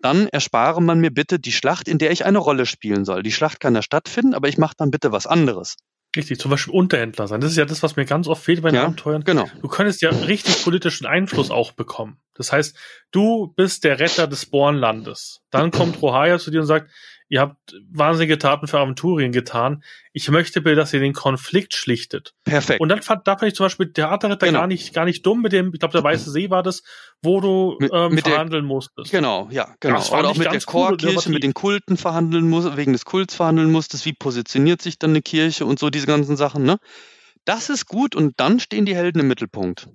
dann 0.00 0.26
erspare 0.28 0.82
man 0.82 0.98
mir 1.00 1.10
bitte 1.10 1.38
die 1.38 1.52
Schlacht, 1.52 1.86
in 1.86 1.98
der 1.98 2.10
ich 2.10 2.24
eine 2.24 2.38
Rolle 2.38 2.66
spielen 2.66 3.04
soll. 3.04 3.22
Die 3.22 3.30
Schlacht 3.30 3.60
kann 3.60 3.74
da 3.74 3.82
stattfinden, 3.82 4.34
aber 4.34 4.48
ich 4.48 4.58
mache 4.58 4.74
dann 4.76 4.90
bitte 4.90 5.12
was 5.12 5.26
anderes. 5.26 5.76
Richtig, 6.16 6.40
zum 6.40 6.50
Beispiel 6.50 6.74
Unterhändler 6.74 7.28
sein. 7.28 7.40
Das 7.40 7.52
ist 7.52 7.56
ja 7.56 7.66
das, 7.66 7.84
was 7.84 7.94
mir 7.94 8.04
ganz 8.04 8.26
oft 8.26 8.42
fehlt 8.42 8.62
bei 8.62 8.70
den 8.70 8.76
Ja, 8.76 8.84
Abenteuern. 8.86 9.22
Genau. 9.22 9.46
Du 9.60 9.68
könntest 9.68 10.02
ja 10.02 10.10
richtig 10.10 10.64
politischen 10.64 11.06
Einfluss 11.06 11.52
auch 11.52 11.70
bekommen. 11.72 12.20
Das 12.34 12.50
heißt, 12.50 12.76
du 13.12 13.52
bist 13.54 13.84
der 13.84 14.00
Retter 14.00 14.26
des 14.26 14.46
Bornlandes. 14.46 15.42
Dann 15.50 15.70
kommt 15.70 16.02
Rohaya 16.02 16.40
zu 16.40 16.50
dir 16.50 16.62
und 16.62 16.66
sagt, 16.66 16.90
ihr 17.30 17.40
habt 17.40 17.56
wahnsinnige 17.90 18.36
Taten 18.38 18.66
für 18.66 18.78
Aventurien 18.78 19.32
getan. 19.32 19.82
Ich 20.12 20.28
möchte 20.28 20.60
bitte, 20.60 20.76
dass 20.76 20.92
ihr 20.92 21.00
den 21.00 21.14
Konflikt 21.14 21.72
schlichtet. 21.74 22.34
Perfekt. 22.44 22.80
Und 22.82 22.90
dann 22.90 23.00
fand, 23.00 23.26
da 23.26 23.38
fand 23.38 23.48
ich 23.52 23.54
zum 23.54 23.64
Beispiel 23.64 23.90
Theaterritter 23.92 24.46
Genau. 24.48 24.58
gar 24.58 24.66
nicht, 24.66 24.92
gar 24.92 25.04
nicht 25.06 25.24
dumm 25.24 25.40
mit 25.40 25.52
dem, 25.52 25.70
ich 25.72 25.78
glaube, 25.80 25.92
der 25.92 26.04
Weiße 26.04 26.30
See 26.30 26.50
war 26.50 26.62
das, 26.62 26.82
wo 27.22 27.40
du 27.40 27.76
Mit- 27.80 27.90
ähm, 27.94 28.14
mit 28.14 28.26
der- 28.26 28.32
verhandeln 28.34 28.66
musstest. 28.66 29.10
Genau, 29.10 29.48
ja, 29.50 29.74
genau. 29.80 29.94
Das 29.96 30.10
Oder 30.12 30.28
auch 30.28 30.36
mit 30.36 30.44
der 30.46 30.52
cool 30.54 30.60
Chorkirche, 30.66 31.30
mit 31.30 31.42
den 31.44 31.54
Kulten 31.54 31.96
verhandeln 31.96 32.48
muss, 32.50 32.76
wegen 32.76 32.92
des 32.92 33.06
Kults 33.06 33.34
verhandeln 33.34 33.70
musstest, 33.72 34.04
wie 34.04 34.12
positioniert 34.12 34.82
sich 34.82 34.98
dann 34.98 35.10
eine 35.10 35.22
Kirche 35.22 35.64
und 35.64 35.78
so 35.78 35.88
diese 35.88 36.06
ganzen 36.06 36.36
Sachen, 36.36 36.64
ne? 36.64 36.78
Das 37.46 37.70
ist 37.70 37.86
gut 37.86 38.14
und 38.14 38.34
dann 38.38 38.60
stehen 38.60 38.84
die 38.84 38.94
Helden 38.94 39.20
im 39.20 39.28
Mittelpunkt. 39.28 39.88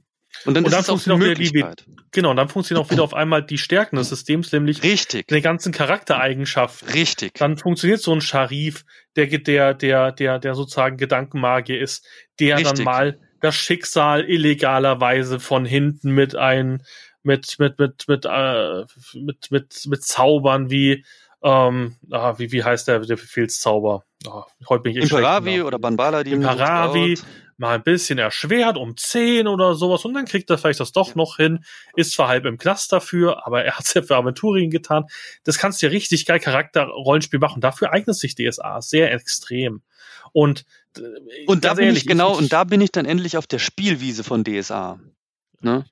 Und 0.45 0.53
dann 0.53 0.63
Und 0.63 0.71
ist 0.71 0.75
dann 0.75 0.83
funktioniert 0.83 1.37
auch 1.37 1.41
wieder 1.41 1.73
die-. 1.75 1.83
Genau, 2.11 2.29
und 2.31 2.37
dann 2.37 2.49
funktionieren 2.49 2.85
auch 2.85 2.91
wieder 2.91 3.03
auf 3.03 3.13
einmal 3.13 3.43
die 3.43 3.57
Stärken 3.57 3.97
des 3.97 4.09
Systems, 4.09 4.51
nämlich 4.51 4.83
Richtig, 4.83 5.27
die 5.27 5.41
ganzen 5.41 5.71
Charaktereigenschaften. 5.71 6.89
richtig. 6.89 7.33
dann 7.33 7.57
funktioniert 7.57 8.01
so 8.01 8.13
ein 8.13 8.21
Scharif, 8.21 8.85
der, 9.15 9.27
der, 9.27 9.73
der, 9.73 10.11
der, 10.11 10.39
der 10.39 10.55
sozusagen 10.55 10.97
Gedankenmagier 10.97 11.79
ist, 11.79 12.05
der 12.39 12.55
dann 12.57 12.67
Richtig. 12.67 12.85
mal 12.85 13.19
das 13.41 13.55
Schicksal 13.55 14.23
illegalerweise 14.23 15.39
von 15.39 15.65
hinten 15.65 16.11
mit 16.11 16.35
ein, 16.35 16.83
mit, 17.23 17.57
mit, 17.59 17.79
mit, 17.79 18.05
mit, 18.07 18.25
äh, 18.25 18.85
mit, 19.13 19.51
mit, 19.51 19.85
mit 19.85 20.03
Zaubern 20.03 20.69
wie, 20.69 21.03
ähm, 21.43 21.95
ah, 22.11 22.35
wie, 22.37 22.51
wie 22.51 22.63
heißt 22.63 22.87
der, 22.87 22.99
der 22.99 23.15
Befehlszauber? 23.15 24.03
Ah, 24.27 24.45
heute 24.69 24.83
bin 24.83 24.95
ich 24.95 25.03
Imperavi 25.03 25.61
oder 25.61 25.79
Banbala, 25.79 26.23
die 26.23 26.31
Imperavi, 26.31 27.19
mal 27.57 27.75
ein 27.75 27.83
bisschen 27.83 28.17
erschwert 28.19 28.77
um 28.77 28.97
10 28.97 29.47
oder 29.47 29.75
sowas 29.75 30.03
und 30.05 30.13
dann 30.13 30.25
kriegt 30.25 30.49
er 30.49 30.57
vielleicht 30.57 30.79
das 30.81 30.91
doch 30.91 31.15
noch 31.15 31.37
hin, 31.37 31.63
ist 31.95 32.11
zwar 32.13 32.27
halb 32.27 32.45
im 32.45 32.57
Knast 32.57 32.91
dafür, 32.91 33.45
aber 33.47 33.63
er 33.63 33.77
hat 33.77 33.85
es 33.85 33.93
ja 33.93 34.01
für 34.01 34.15
Aventurien 34.17 34.69
getan. 34.69 35.05
Das 35.43 35.57
kannst 35.57 35.81
du 35.81 35.85
ja 35.85 35.91
richtig 35.91 36.25
geil 36.25 36.39
Charakterrollenspiel 36.39 37.39
machen. 37.39 37.61
Dafür 37.61 37.91
eignet 37.93 38.17
sich 38.17 38.35
DSA 38.35 38.81
sehr 38.81 39.13
extrem. 39.13 39.81
Und, 40.33 40.65
äh, 40.97 41.01
Und 41.47 41.63
da 41.65 41.75
bin 41.75 41.85
ehrlich, 41.85 42.03
ich 42.03 42.07
genau, 42.07 42.35
und 42.37 42.51
da 42.51 42.65
bin 42.65 42.81
ich 42.81 42.91
dann 42.91 43.05
endlich 43.05 43.37
auf 43.37 43.47
der 43.47 43.59
Spielwiese 43.59 44.23
von 44.25 44.43
DSA. 44.43 44.99
Ne? 45.61 45.85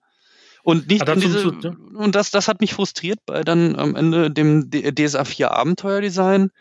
Und 0.63 0.87
nicht 0.89 1.07
Ah, 1.07 1.15
diese, 1.15 1.41
zu- 1.41 1.59
ja. 1.61 1.75
und 1.95 2.15
das, 2.15 2.31
das 2.31 2.47
hat 2.47 2.59
mich 2.61 2.73
frustriert 2.73 3.19
bei 3.25 3.43
dann 3.43 3.77
am 3.77 3.95
Ende 3.95 4.31
dem 4.31 4.69
DSA 4.69 5.23
4 5.25 5.51
Abenteuerdesign. 5.51 6.51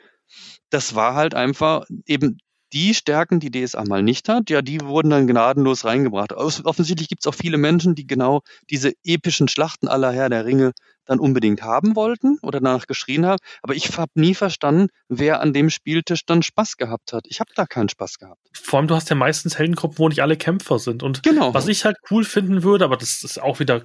Das 0.70 0.95
war 0.95 1.15
halt 1.15 1.35
einfach 1.35 1.85
eben 2.07 2.39
die 2.73 2.94
Stärken, 2.94 3.40
die 3.40 3.51
DSA 3.51 3.85
mal 3.85 4.03
nicht 4.03 4.28
hat, 4.28 4.51
ja, 4.51 4.62
die 4.62 4.81
wurden 4.81 5.11
dann 5.11 5.27
gnadenlos 5.27 5.85
reingebracht. 5.85 6.32
Offensichtlich 6.32 7.09
gibt 7.09 7.23
es 7.23 7.27
auch 7.27 7.35
viele 7.35 7.59
Menschen, 7.59 7.94
die 7.94 8.07
genau 8.07 8.43
diese 8.70 8.93
epischen 9.05 9.49
Schlachten 9.49 9.89
aller 9.89 10.12
Herr 10.12 10.28
der 10.28 10.44
Ringe 10.44 10.73
dann 11.07 11.19
unbedingt 11.19 11.62
haben 11.62 11.97
wollten 11.97 12.39
oder 12.43 12.61
danach 12.61 12.87
geschrien 12.87 13.27
haben. 13.27 13.39
Aber 13.62 13.74
ich 13.74 13.97
habe 13.97 14.12
nie 14.15 14.35
verstanden, 14.35 14.89
wer 15.09 15.41
an 15.41 15.53
dem 15.53 15.70
Spieltisch 15.70 16.24
dann 16.27 16.43
Spaß 16.43 16.77
gehabt 16.77 17.12
hat. 17.12 17.24
Ich 17.29 17.41
habe 17.41 17.51
da 17.55 17.66
keinen 17.66 17.89
Spaß 17.89 18.19
gehabt. 18.19 18.41
vor 18.53 18.79
allem 18.79 18.89
du 18.89 18.95
hast 18.95 19.11
ja 19.11 19.16
meistens 19.16 19.59
Heldengruppen, 19.59 19.99
wo 19.99 20.09
nicht 20.09 20.23
alle 20.23 20.37
Kämpfer 20.37 20.79
sind. 20.79 21.03
Und 21.03 21.23
Genau. 21.23 21.55
Was 21.55 21.69
ich 21.69 21.85
halt 21.85 21.97
cool 22.11 22.24
finden 22.24 22.62
würde, 22.62 22.85
aber 22.85 22.97
das 22.97 23.24
ist 23.24 23.41
auch 23.41 23.61
wieder, 23.61 23.83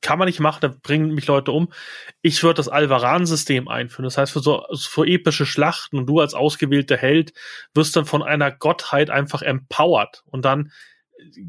kann 0.00 0.18
man 0.18 0.26
nicht 0.26 0.40
machen, 0.40 0.60
da 0.60 0.68
bringen 0.68 1.14
mich 1.14 1.26
Leute 1.26 1.52
um. 1.52 1.72
Ich 2.22 2.42
würde 2.42 2.54
das 2.54 2.68
Alvaran-System 2.68 3.68
einführen. 3.68 4.04
Das 4.04 4.18
heißt, 4.18 4.32
für 4.32 4.40
so 4.40 4.64
für 4.76 5.06
epische 5.06 5.46
Schlachten 5.46 5.98
und 5.98 6.06
du 6.06 6.20
als 6.20 6.34
ausgewählter 6.34 6.96
Held 6.96 7.32
wirst 7.74 7.96
dann 7.96 8.06
von 8.06 8.22
einer 8.22 8.50
Gottheit 8.50 9.10
einfach 9.10 9.42
empowered 9.42 10.22
und 10.26 10.44
dann 10.44 10.72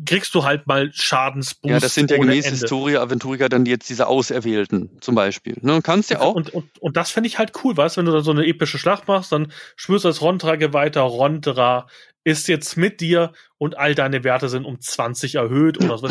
kriegst 0.06 0.34
du 0.36 0.44
halt 0.44 0.66
mal 0.68 0.90
Schadensboost. 0.94 1.70
Ja, 1.72 1.80
das 1.80 1.94
sind 1.94 2.10
ja 2.12 2.18
gemäß 2.18 2.46
Ende. 2.46 2.60
Historia 2.60 3.02
Aventurica 3.02 3.50
dann 3.50 3.66
jetzt 3.66 3.90
diese 3.90 4.08
Auserwählten 4.08 4.98
zum 5.02 5.16
Beispiel. 5.16 5.56
Ne? 5.62 5.82
Kannst 5.84 6.10
ja 6.10 6.20
auch. 6.22 6.36
Und, 6.36 6.54
und, 6.54 6.66
und 6.80 6.98
das 6.98 7.12
fände 7.12 7.28
ich 7.28 7.38
halt 7.38 7.52
cool, 7.64 7.76
weißt 7.76 7.98
du, 7.98 8.00
wenn 8.00 8.06
du 8.06 8.12
dann 8.14 8.24
so 8.24 8.32
eine 8.32 8.46
epische 8.46 8.78
Schlacht 8.78 9.08
machst, 9.08 9.32
dann 9.32 9.52
spürst 9.76 10.06
du 10.06 10.10
als 10.10 10.22
Rondra-Geweihter, 10.22 11.02
Rondra 11.02 11.88
ist 12.24 12.48
jetzt 12.48 12.76
mit 12.78 13.00
dir 13.02 13.32
und 13.58 13.78
all 13.78 13.96
deine 13.96 14.24
Werte 14.24 14.50
sind 14.50 14.66
um 14.66 14.80
20 14.80 15.36
erhöht 15.36 15.82
oder 15.84 15.98
so. 15.98 16.08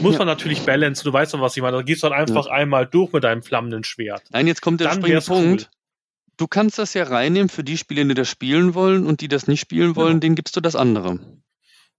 Muss 0.00 0.12
Ja. 0.14 0.18
man 0.18 0.26
natürlich 0.28 0.62
balancen, 0.62 1.04
du 1.04 1.12
weißt 1.12 1.34
doch, 1.34 1.40
was 1.40 1.56
ich 1.56 1.62
meine. 1.62 1.76
Da 1.78 1.82
gehst 1.82 2.02
du 2.02 2.08
dann 2.08 2.18
einfach 2.18 2.46
einmal 2.46 2.86
durch 2.86 3.12
mit 3.12 3.24
deinem 3.24 3.42
flammenden 3.42 3.84
Schwert. 3.84 4.22
Nein, 4.30 4.46
jetzt 4.46 4.62
kommt 4.62 4.80
der 4.80 4.88
Dann 4.88 4.98
springende 4.98 5.24
Punkt. 5.24 5.62
cool. 5.62 5.68
Du 6.38 6.46
kannst 6.48 6.78
das 6.78 6.94
ja 6.94 7.04
reinnehmen 7.04 7.48
für 7.48 7.62
die 7.62 7.76
Spieler, 7.76 8.04
die 8.04 8.14
das 8.14 8.28
spielen 8.28 8.74
wollen 8.74 9.06
und 9.06 9.20
die 9.20 9.28
das 9.28 9.46
nicht 9.46 9.60
spielen 9.60 9.94
wollen, 9.96 10.08
Genau. 10.14 10.20
denen 10.20 10.34
gibst 10.34 10.56
du 10.56 10.60
das 10.60 10.74
andere. 10.76 11.18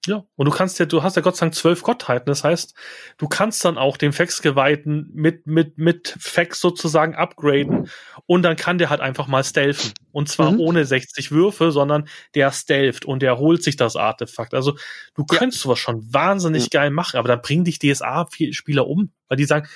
Ja, 0.06 0.26
und 0.36 0.46
du 0.46 0.52
kannst 0.52 0.80
ja, 0.80 0.86
du 0.86 1.02
hast 1.02 1.16
ja 1.16 1.22
Gott 1.22 1.38
sei 1.38 1.46
Dank 1.46 1.56
zwölf 1.56 1.82
Gottheiten. 1.82 2.26
Das 2.26 2.44
heißt, 2.44 2.74
du 3.18 3.28
kannst 3.30 3.64
dann 3.64 3.78
auch 3.78 3.96
den 3.96 4.12
Fex-Geweihten 4.12 5.10
mit, 5.14 5.48
mit, 5.48 5.78
mit 5.78 6.16
Fex 6.20 6.60
sozusagen 6.60 7.16
upgraden 7.16 7.90
und 8.26 8.42
dann 8.44 8.58
kann 8.58 8.78
der 8.78 8.90
halt 8.90 9.00
einfach 9.00 9.28
mal 9.28 9.46
stealthen. 9.46 9.94
Und 10.12 10.28
zwar 10.28 10.52
Mhm. 10.52 10.60
ohne 10.60 10.86
60 10.86 11.32
Würfe, 11.32 11.72
sondern 11.72 12.10
der 12.36 12.52
stealtht 12.52 13.06
und 13.06 13.22
der 13.22 13.38
holt 13.38 13.64
sich 13.64 13.78
das 13.78 13.96
Artefakt. 13.96 14.54
Also 14.54 14.74
du 15.16 15.26
Ja. 15.32 15.38
könntest 15.38 15.62
sowas 15.62 15.80
schon 15.80 16.14
wahnsinnig 16.14 16.70
geil 16.70 16.90
machen, 16.90 17.16
aber 17.18 17.30
dann 17.30 17.42
bringen 17.42 17.64
dich 17.64 17.80
DSA-Spieler 17.80 18.86
um, 18.86 19.14
weil 19.30 19.38
die 19.38 19.46
sagen, 19.46 19.70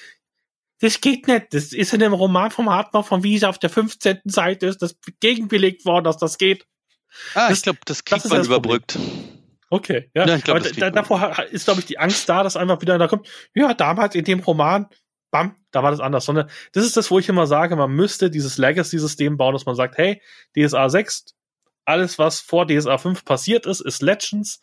das 0.82 0.99
geht 0.99 1.28
nicht. 1.28 1.54
Das 1.54 1.72
ist 1.74 1.94
in 1.94 2.02
dem 2.02 2.14
Roman 2.14 2.52
vom 2.52 2.70
Hartmann 2.70 3.04
von 3.06 3.24
Wiese 3.24 3.48
auf 3.48 3.60
der 3.60 3.70
15. 3.70 4.20
Seite 4.26 4.68
ist 4.68 4.82
das 4.82 4.98
gegenbelegt 5.22 5.86
worden, 5.86 6.04
dass 6.04 6.18
das 6.18 6.38
geht. 6.38 6.66
Ah, 7.34 7.48
Das- 7.48 7.60
ich 7.60 7.64
glaube, 7.64 7.80
das 7.86 7.99
das 7.99 8.06
kriegt 8.06 8.26
ist 8.26 8.30
man 8.30 8.40
das 8.40 8.48
Problem. 8.49 8.82
Okay, 9.69 10.10
ja. 10.14 10.26
Ja, 10.26 10.35
ich 10.35 10.44
glaub, 10.44 10.57
Aber 10.57 10.69
da, 10.69 10.89
davor 10.89 11.38
ist, 11.52 11.65
glaube 11.65 11.81
ich, 11.81 11.85
die 11.85 11.99
Angst 11.99 12.27
da, 12.30 12.44
dass 12.44 12.56
einfach 12.56 12.81
wieder 12.81 12.98
da 12.98 13.07
kommt, 13.07 13.27
ja, 13.53 13.73
damals 13.73 14.15
in 14.15 14.23
dem 14.23 14.39
Roman, 14.39 14.88
bam, 15.31 15.56
da 15.72 15.84
war 15.84 15.91
das 15.91 15.99
anders. 15.99 16.26
Sondern 16.26 16.49
das 16.72 16.85
ist 16.85 16.95
das, 16.95 17.11
wo 17.11 17.19
ich 17.19 17.27
immer 17.27 17.48
sage, 17.48 17.76
man 17.76 17.91
müsste 17.91 18.30
dieses 18.30 18.57
Legacy-System 18.57 19.38
bauen, 19.38 19.53
dass 19.53 19.65
man 19.65 19.76
sagt, 19.76 19.98
hey, 19.98 20.22
DSA 20.56 20.89
6, 20.89 21.26
alles, 21.85 22.18
was 22.18 22.39
vor 22.39 22.68
DSA 22.68 22.98
5 22.98 23.26
passiert 23.26 23.65
ist, 23.65 23.81
ist 23.81 24.02
Legends. 24.02 24.61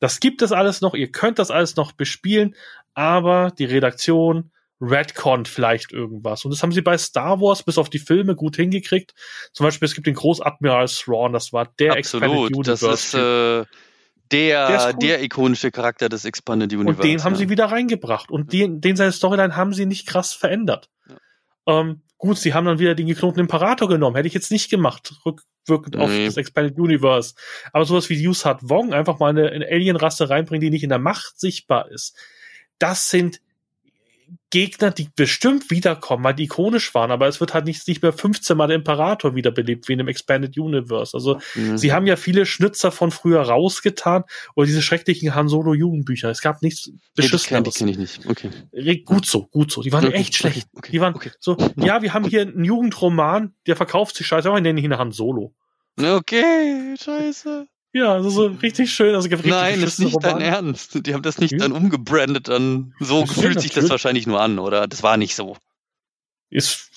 Das 0.00 0.20
gibt 0.20 0.42
es 0.42 0.52
alles 0.52 0.80
noch, 0.80 0.94
ihr 0.94 1.10
könnt 1.10 1.40
das 1.40 1.50
alles 1.50 1.74
noch 1.74 1.92
bespielen, 1.92 2.54
aber 2.94 3.52
die 3.58 3.64
Redaktion 3.64 4.52
retconnt 4.80 5.48
vielleicht 5.48 5.92
irgendwas. 5.92 6.44
Und 6.44 6.52
das 6.52 6.62
haben 6.62 6.70
sie 6.70 6.82
bei 6.82 6.96
Star 6.96 7.40
Wars 7.40 7.64
bis 7.64 7.78
auf 7.78 7.90
die 7.90 7.98
Filme 7.98 8.36
gut 8.36 8.54
hingekriegt. 8.54 9.12
Zum 9.52 9.64
Beispiel, 9.64 9.86
es 9.86 9.94
gibt 9.94 10.06
den 10.06 10.14
Großadmiral 10.14 10.86
Thrawn, 10.86 11.32
das 11.32 11.52
war 11.52 11.72
der 11.80 11.96
Expanded 11.96 12.30
Absolut. 12.30 12.68
Das 12.68 12.82
ist 12.82 13.14
äh, 13.14 13.64
Der 14.32 14.68
der, 14.68 14.86
cool. 14.86 14.98
der 15.00 15.22
ikonische 15.22 15.70
Charakter 15.70 16.08
des 16.08 16.24
Expanded 16.24 16.72
Universe. 16.72 16.98
Und 16.98 17.04
den 17.04 17.24
haben 17.24 17.32
ja. 17.34 17.38
sie 17.38 17.48
wieder 17.48 17.66
reingebracht. 17.66 18.30
Und 18.30 18.52
den, 18.52 18.80
den 18.80 18.96
seine 18.96 19.12
Storyline 19.12 19.56
haben 19.56 19.72
sie 19.72 19.86
nicht 19.86 20.06
krass 20.06 20.32
verändert. 20.32 20.90
Ähm, 21.66 22.02
gut, 22.16 22.38
sie 22.38 22.54
haben 22.54 22.66
dann 22.66 22.78
wieder 22.78 22.94
den 22.94 23.06
geknoteten 23.06 23.40
Imperator 23.40 23.88
genommen. 23.88 24.16
Hätte 24.16 24.28
ich 24.28 24.34
jetzt 24.34 24.50
nicht 24.50 24.70
gemacht, 24.70 25.12
rückwirkend 25.24 25.96
auf 25.96 26.10
Nee. 26.10 26.26
das 26.26 26.36
Expanded 26.36 26.78
Universe. 26.78 27.34
Aber 27.72 27.84
sowas 27.84 28.08
wie 28.08 28.20
Yushat 28.22 28.68
Wong, 28.68 28.92
einfach 28.92 29.18
mal 29.18 29.30
eine, 29.30 29.50
eine 29.50 29.66
Alien-Rasse 29.66 30.30
reinbringen, 30.30 30.62
die 30.62 30.70
nicht 30.70 30.82
in 30.82 30.88
der 30.88 30.98
Macht 30.98 31.38
sichtbar 31.38 31.90
ist. 31.90 32.16
Das 32.78 33.10
sind 33.10 33.40
Gegner, 34.50 34.90
die 34.90 35.08
bestimmt 35.14 35.70
wiederkommen, 35.70 36.24
weil 36.24 36.34
die 36.34 36.44
ikonisch 36.44 36.94
waren, 36.94 37.10
aber 37.10 37.28
es 37.28 37.38
wird 37.40 37.52
halt 37.54 37.66
nicht, 37.66 37.86
nicht 37.86 38.02
mehr 38.02 38.12
15 38.12 38.56
Mal 38.56 38.68
der 38.68 38.76
Imperator 38.76 39.34
wiederbelebt, 39.34 39.88
wie 39.88 39.92
in 39.92 39.98
dem 39.98 40.08
Expanded 40.08 40.56
Universe. 40.58 41.14
Also, 41.14 41.38
Mhm. 41.54 41.76
Sie 41.76 41.92
haben 41.92 42.06
ja 42.06 42.16
viele 42.16 42.46
Schnitzer 42.46 42.90
von 42.90 43.10
früher 43.10 43.42
rausgetan 43.42 44.24
oder 44.54 44.66
diese 44.66 44.80
schrecklichen 44.82 45.34
Han 45.34 45.48
Solo 45.48 45.74
Jugendbücher. 45.74 46.30
Es 46.30 46.40
gab 46.40 46.62
nichts 46.62 46.90
Nee, 47.16 47.28
das 47.28 47.44
kenne 47.46 47.90
ich 47.90 47.98
nicht. 47.98 48.26
Okay. 48.26 48.50
Gut 49.04 49.26
so, 49.26 49.46
gut 49.46 49.70
so. 49.70 49.82
Die 49.82 49.92
waren 49.92 50.06
Okay, 50.06 50.16
echt 50.16 50.36
schlecht. 50.36 50.66
okay, 50.72 50.78
okay, 50.78 50.92
die 50.92 51.00
waren 51.00 51.14
okay. 51.14 51.30
so, 51.40 51.56
ja, 51.76 52.00
wir 52.02 52.14
haben 52.14 52.24
hier 52.24 52.42
einen 52.42 52.64
Jugendroman, 52.64 53.54
der 53.66 53.76
verkauft 53.76 54.16
sich 54.16 54.26
scheiße, 54.26 54.48
aber 54.48 54.56
wir 54.58 54.62
nennen 54.62 54.78
ihn 54.78 54.96
Han 54.96 55.12
Solo. 55.12 55.54
Okay, 56.00 56.94
scheiße. 56.98 57.66
Ja, 57.98 58.12
also 58.14 58.30
so 58.30 58.46
richtig 58.46 58.92
schön. 58.92 59.14
Also 59.14 59.28
richtig 59.28 59.50
Nein, 59.50 59.80
das 59.80 59.94
ist 59.94 59.98
nicht 60.00 60.16
dein 60.22 60.34
Romane. 60.34 60.44
Ernst. 60.44 61.06
Die 61.06 61.14
haben 61.14 61.22
das 61.22 61.38
nicht 61.38 61.52
Ja. 61.52 61.58
dann 61.58 61.72
umgebrandet, 61.72 62.48
dann 62.48 62.94
so 63.00 63.20
Das 63.22 63.32
fühlt 63.32 63.60
sich 63.60 63.70
das 63.70 63.76
natürlich. 63.76 63.90
wahrscheinlich 63.90 64.26
nur 64.26 64.40
an, 64.40 64.58
oder? 64.58 64.86
Das 64.86 65.02
war 65.02 65.16
nicht 65.16 65.34
so. 65.34 65.56
Ist, 66.50 66.90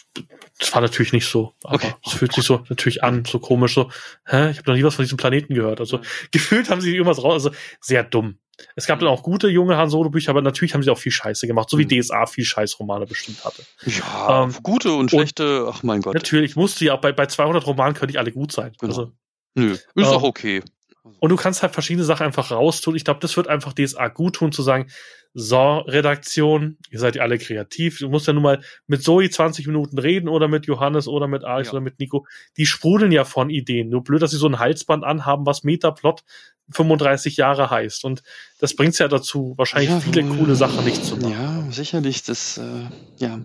das 0.60 0.74
war 0.74 0.82
natürlich 0.82 1.12
nicht 1.12 1.26
so, 1.28 1.54
aber 1.64 1.76
Okay. 1.76 1.94
es 2.06 2.14
fühlt 2.14 2.32
sich 2.34 2.46
so 2.46 2.64
natürlich 2.70 3.04
an, 3.04 3.26
so 3.26 3.40
komisch, 3.40 3.74
so, 3.74 3.92
hä, 4.26 4.52
ich 4.52 4.58
habe 4.60 4.70
noch 4.72 4.76
nie 4.78 4.84
was 4.84 4.96
von 4.96 5.04
diesem 5.04 5.18
Planeten 5.18 5.54
gehört. 5.56 5.80
Also 5.82 6.00
gefühlt 6.32 6.70
haben 6.70 6.80
sie 6.82 6.92
irgendwas 6.94 7.22
raus, 7.22 7.34
also 7.46 7.52
sehr 7.82 8.04
dumm. 8.04 8.38
Es 8.76 8.86
gab 8.86 9.00
dann 9.00 9.10
auch 9.10 9.24
gute 9.24 9.50
junge 9.50 9.76
Han 9.76 9.90
Solo 9.90 10.10
Bücher, 10.10 10.30
aber 10.30 10.42
natürlich 10.42 10.74
haben 10.74 10.84
sie 10.84 10.90
auch 10.92 10.98
viel 10.98 11.12
Scheiße 11.12 11.48
gemacht, 11.48 11.70
so 11.70 11.78
wie 11.80 11.86
Mhm. 11.86 12.02
DSA 12.02 12.28
viel 12.28 12.46
Scheißromane 12.46 13.08
bestimmt 13.08 13.44
hatte. 13.44 13.64
Ja, 13.86 14.44
Ähm, 14.44 14.56
gute 14.62 14.94
und 14.94 15.10
schlechte, 15.10 15.68
ach 15.70 15.84
mein 15.84 16.02
Gott. 16.02 16.14
Natürlich 16.14 16.56
musste 16.56 16.86
ja 16.86 16.96
bei, 16.96 17.12
bei 17.12 17.26
200 17.26 17.66
Romanen 17.66 17.96
können 17.96 18.10
nicht 18.12 18.20
alle 18.20 18.32
gut 18.32 18.52
sein. 18.52 18.74
Genau. 18.80 18.94
Also, 18.94 19.12
Nö, 19.56 19.74
ist 19.74 19.82
Ähm, 19.98 20.04
auch 20.06 20.24
okay. 20.24 20.62
Und 21.04 21.30
du 21.30 21.36
kannst 21.36 21.64
halt 21.64 21.74
verschiedene 21.74 22.06
Sachen 22.06 22.26
einfach 22.26 22.52
raustun. 22.52 22.96
Ich 22.96 23.04
glaube, 23.04 23.20
das 23.20 23.36
wird 23.36 23.48
einfach 23.48 23.74
DSA 23.74 24.08
gut 24.10 24.36
tun, 24.36 24.52
zu 24.52 24.62
sagen, 24.62 24.88
so, 25.34 25.78
Redaktion, 25.80 26.78
ihr 26.90 27.00
seid 27.00 27.16
ja 27.16 27.24
alle 27.24 27.38
kreativ. 27.38 28.00
Du 28.00 28.10
musst 28.10 28.28
ja 28.28 28.34
nun 28.34 28.44
mal 28.44 28.62
mit 28.88 29.02
Zoe 29.02 29.30
20 29.30 29.66
Minuten 29.66 29.98
reden 29.98 30.28
oder 30.28 30.48
mit 30.48 30.66
Johannes 30.66 31.08
oder 31.08 31.28
mit 31.28 31.44
Alex 31.46 31.70
ja. 31.70 31.74
oder 31.74 31.82
mit 31.82 32.00
Nico. 32.00 32.28
Die 32.58 32.66
sprudeln 32.66 33.12
ja 33.12 33.24
von 33.24 33.50
Ideen. 33.50 33.90
Nur 33.90 34.04
blöd, 34.04 34.22
dass 34.22 34.32
sie 34.32 34.38
so 34.38 34.48
ein 34.48 34.60
Halsband 34.60 35.06
anhaben, 35.06 35.46
was 35.46 35.64
Metaplot 35.64 36.24
35 36.72 37.38
Jahre 37.38 37.70
heißt. 37.70 38.04
Und 38.04 38.24
das 38.60 38.76
bringt's 38.76 39.00
ja 39.00 39.08
dazu, 39.08 39.54
wahrscheinlich 39.58 39.90
ja, 39.90 40.00
viele 40.02 40.24
coole 40.24 40.56
Sachen 40.56 40.84
nicht 40.84 41.04
zu 41.04 41.16
machen. 41.16 41.32
Ja, 41.32 41.72
sicherlich. 41.72 42.24
Das, 42.24 42.58
äh, 42.58 42.88
ja. 43.18 43.40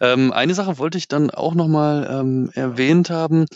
Ähm, 0.00 0.32
eine 0.32 0.54
Sache 0.54 0.78
wollte 0.78 0.96
ich 0.96 1.08
dann 1.08 1.30
auch 1.30 1.54
nochmal 1.54 2.08
ähm, 2.10 2.50
erwähnt 2.54 3.10
haben 3.10 3.46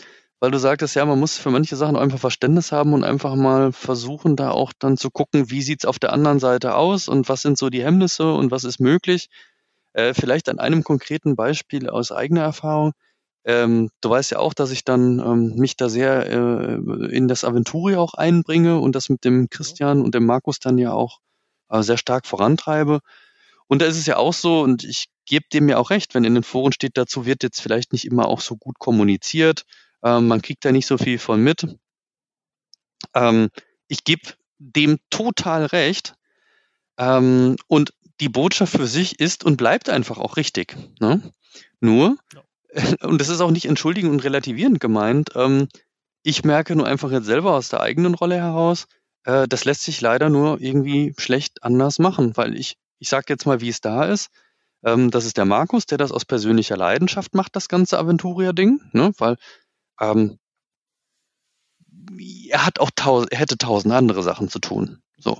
weil 0.41 0.51
du 0.51 0.57
sagtest, 0.57 0.95
ja, 0.95 1.05
man 1.05 1.19
muss 1.19 1.37
für 1.37 1.51
manche 1.51 1.75
Sachen 1.75 1.95
einfach 1.95 2.19
Verständnis 2.19 2.71
haben 2.71 2.93
und 2.93 3.03
einfach 3.03 3.35
mal 3.35 3.71
versuchen, 3.71 4.35
da 4.35 4.49
auch 4.49 4.73
dann 4.77 4.97
zu 4.97 5.11
gucken, 5.11 5.51
wie 5.51 5.61
sieht's 5.61 5.85
auf 5.85 5.99
der 5.99 6.13
anderen 6.13 6.39
Seite 6.39 6.75
aus 6.75 7.07
und 7.07 7.29
was 7.29 7.43
sind 7.43 7.59
so 7.59 7.69
die 7.69 7.83
Hemmnisse 7.83 8.33
und 8.33 8.49
was 8.49 8.63
ist 8.63 8.79
möglich. 8.79 9.29
Äh, 9.93 10.15
vielleicht 10.15 10.49
an 10.49 10.57
einem 10.59 10.83
konkreten 10.83 11.35
Beispiel 11.35 11.89
aus 11.89 12.11
eigener 12.11 12.41
Erfahrung. 12.41 12.93
Ähm, 13.45 13.91
du 14.01 14.09
weißt 14.09 14.31
ja 14.31 14.39
auch, 14.39 14.55
dass 14.55 14.71
ich 14.71 14.83
dann 14.83 15.19
ähm, 15.19 15.55
mich 15.57 15.77
da 15.77 15.89
sehr 15.89 16.27
äh, 16.27 17.15
in 17.15 17.27
das 17.27 17.43
Aventuria 17.43 17.99
auch 17.99 18.15
einbringe 18.15 18.79
und 18.79 18.95
das 18.95 19.09
mit 19.09 19.23
dem 19.25 19.47
Christian 19.49 20.01
und 20.01 20.15
dem 20.15 20.25
Markus 20.25 20.59
dann 20.59 20.79
ja 20.79 20.91
auch 20.91 21.19
äh, 21.69 21.83
sehr 21.83 21.97
stark 21.97 22.25
vorantreibe. 22.25 23.01
Und 23.67 23.83
da 23.83 23.85
ist 23.85 23.97
es 23.97 24.07
ja 24.07 24.17
auch 24.17 24.33
so, 24.33 24.61
und 24.61 24.83
ich 24.83 25.05
gebe 25.27 25.45
dem 25.53 25.69
ja 25.69 25.77
auch 25.77 25.91
recht, 25.91 26.15
wenn 26.15 26.23
in 26.23 26.33
den 26.33 26.43
Foren 26.43 26.73
steht, 26.73 26.97
dazu 26.97 27.27
wird 27.27 27.43
jetzt 27.43 27.61
vielleicht 27.61 27.93
nicht 27.93 28.05
immer 28.05 28.27
auch 28.27 28.41
so 28.41 28.57
gut 28.57 28.79
kommuniziert. 28.79 29.65
Ähm, 30.03 30.27
man 30.27 30.41
kriegt 30.41 30.65
da 30.65 30.71
nicht 30.71 30.87
so 30.87 30.97
viel 30.97 31.19
von 31.19 31.41
mit. 31.43 31.67
Ähm, 33.13 33.49
ich 33.87 34.03
gebe 34.03 34.33
dem 34.57 34.99
total 35.09 35.65
recht. 35.65 36.15
Ähm, 36.97 37.55
und 37.67 37.93
die 38.19 38.29
Botschaft 38.29 38.77
für 38.77 38.87
sich 38.87 39.19
ist 39.19 39.43
und 39.43 39.57
bleibt 39.57 39.89
einfach 39.89 40.17
auch 40.17 40.37
richtig. 40.37 40.75
Ne? 40.99 41.21
Nur, 41.79 42.17
ja. 42.33 42.41
und 43.07 43.19
das 43.19 43.29
ist 43.29 43.41
auch 43.41 43.51
nicht 43.51 43.65
entschuldigend 43.65 44.11
und 44.11 44.23
relativierend 44.23 44.79
gemeint, 44.79 45.31
ähm, 45.35 45.67
ich 46.23 46.43
merke 46.43 46.75
nur 46.75 46.85
einfach 46.85 47.11
jetzt 47.11 47.25
selber 47.25 47.55
aus 47.55 47.69
der 47.69 47.81
eigenen 47.81 48.13
Rolle 48.13 48.35
heraus, 48.35 48.85
äh, 49.23 49.47
das 49.47 49.65
lässt 49.65 49.83
sich 49.83 50.01
leider 50.01 50.29
nur 50.29 50.61
irgendwie 50.61 51.13
schlecht 51.17 51.63
anders 51.63 51.99
machen, 51.99 52.37
weil 52.37 52.55
ich, 52.55 52.77
ich 52.99 53.09
sage 53.09 53.25
jetzt 53.29 53.45
mal, 53.45 53.61
wie 53.61 53.69
es 53.69 53.81
da 53.81 54.05
ist. 54.05 54.29
Ähm, 54.83 55.11
das 55.11 55.25
ist 55.25 55.37
der 55.37 55.45
Markus, 55.45 55.85
der 55.85 55.97
das 55.97 56.11
aus 56.11 56.25
persönlicher 56.25 56.77
Leidenschaft 56.77 57.35
macht, 57.35 57.55
das 57.55 57.67
ganze 57.67 57.99
Aventuria-Ding, 57.99 58.81
ne? 58.93 59.11
weil 59.17 59.37
ähm, 59.99 60.37
er 62.49 62.65
hat 62.65 62.79
auch 62.79 62.91
tausend, 62.95 63.31
er 63.31 63.39
hätte 63.39 63.57
tausend 63.57 63.93
andere 63.93 64.23
Sachen 64.23 64.49
zu 64.49 64.59
tun. 64.59 65.01
So. 65.17 65.39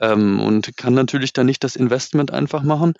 Ähm, 0.00 0.40
und 0.40 0.76
kann 0.76 0.94
natürlich 0.94 1.32
dann 1.32 1.46
nicht 1.46 1.64
das 1.64 1.76
Investment 1.76 2.30
einfach 2.30 2.62
machen, 2.62 2.94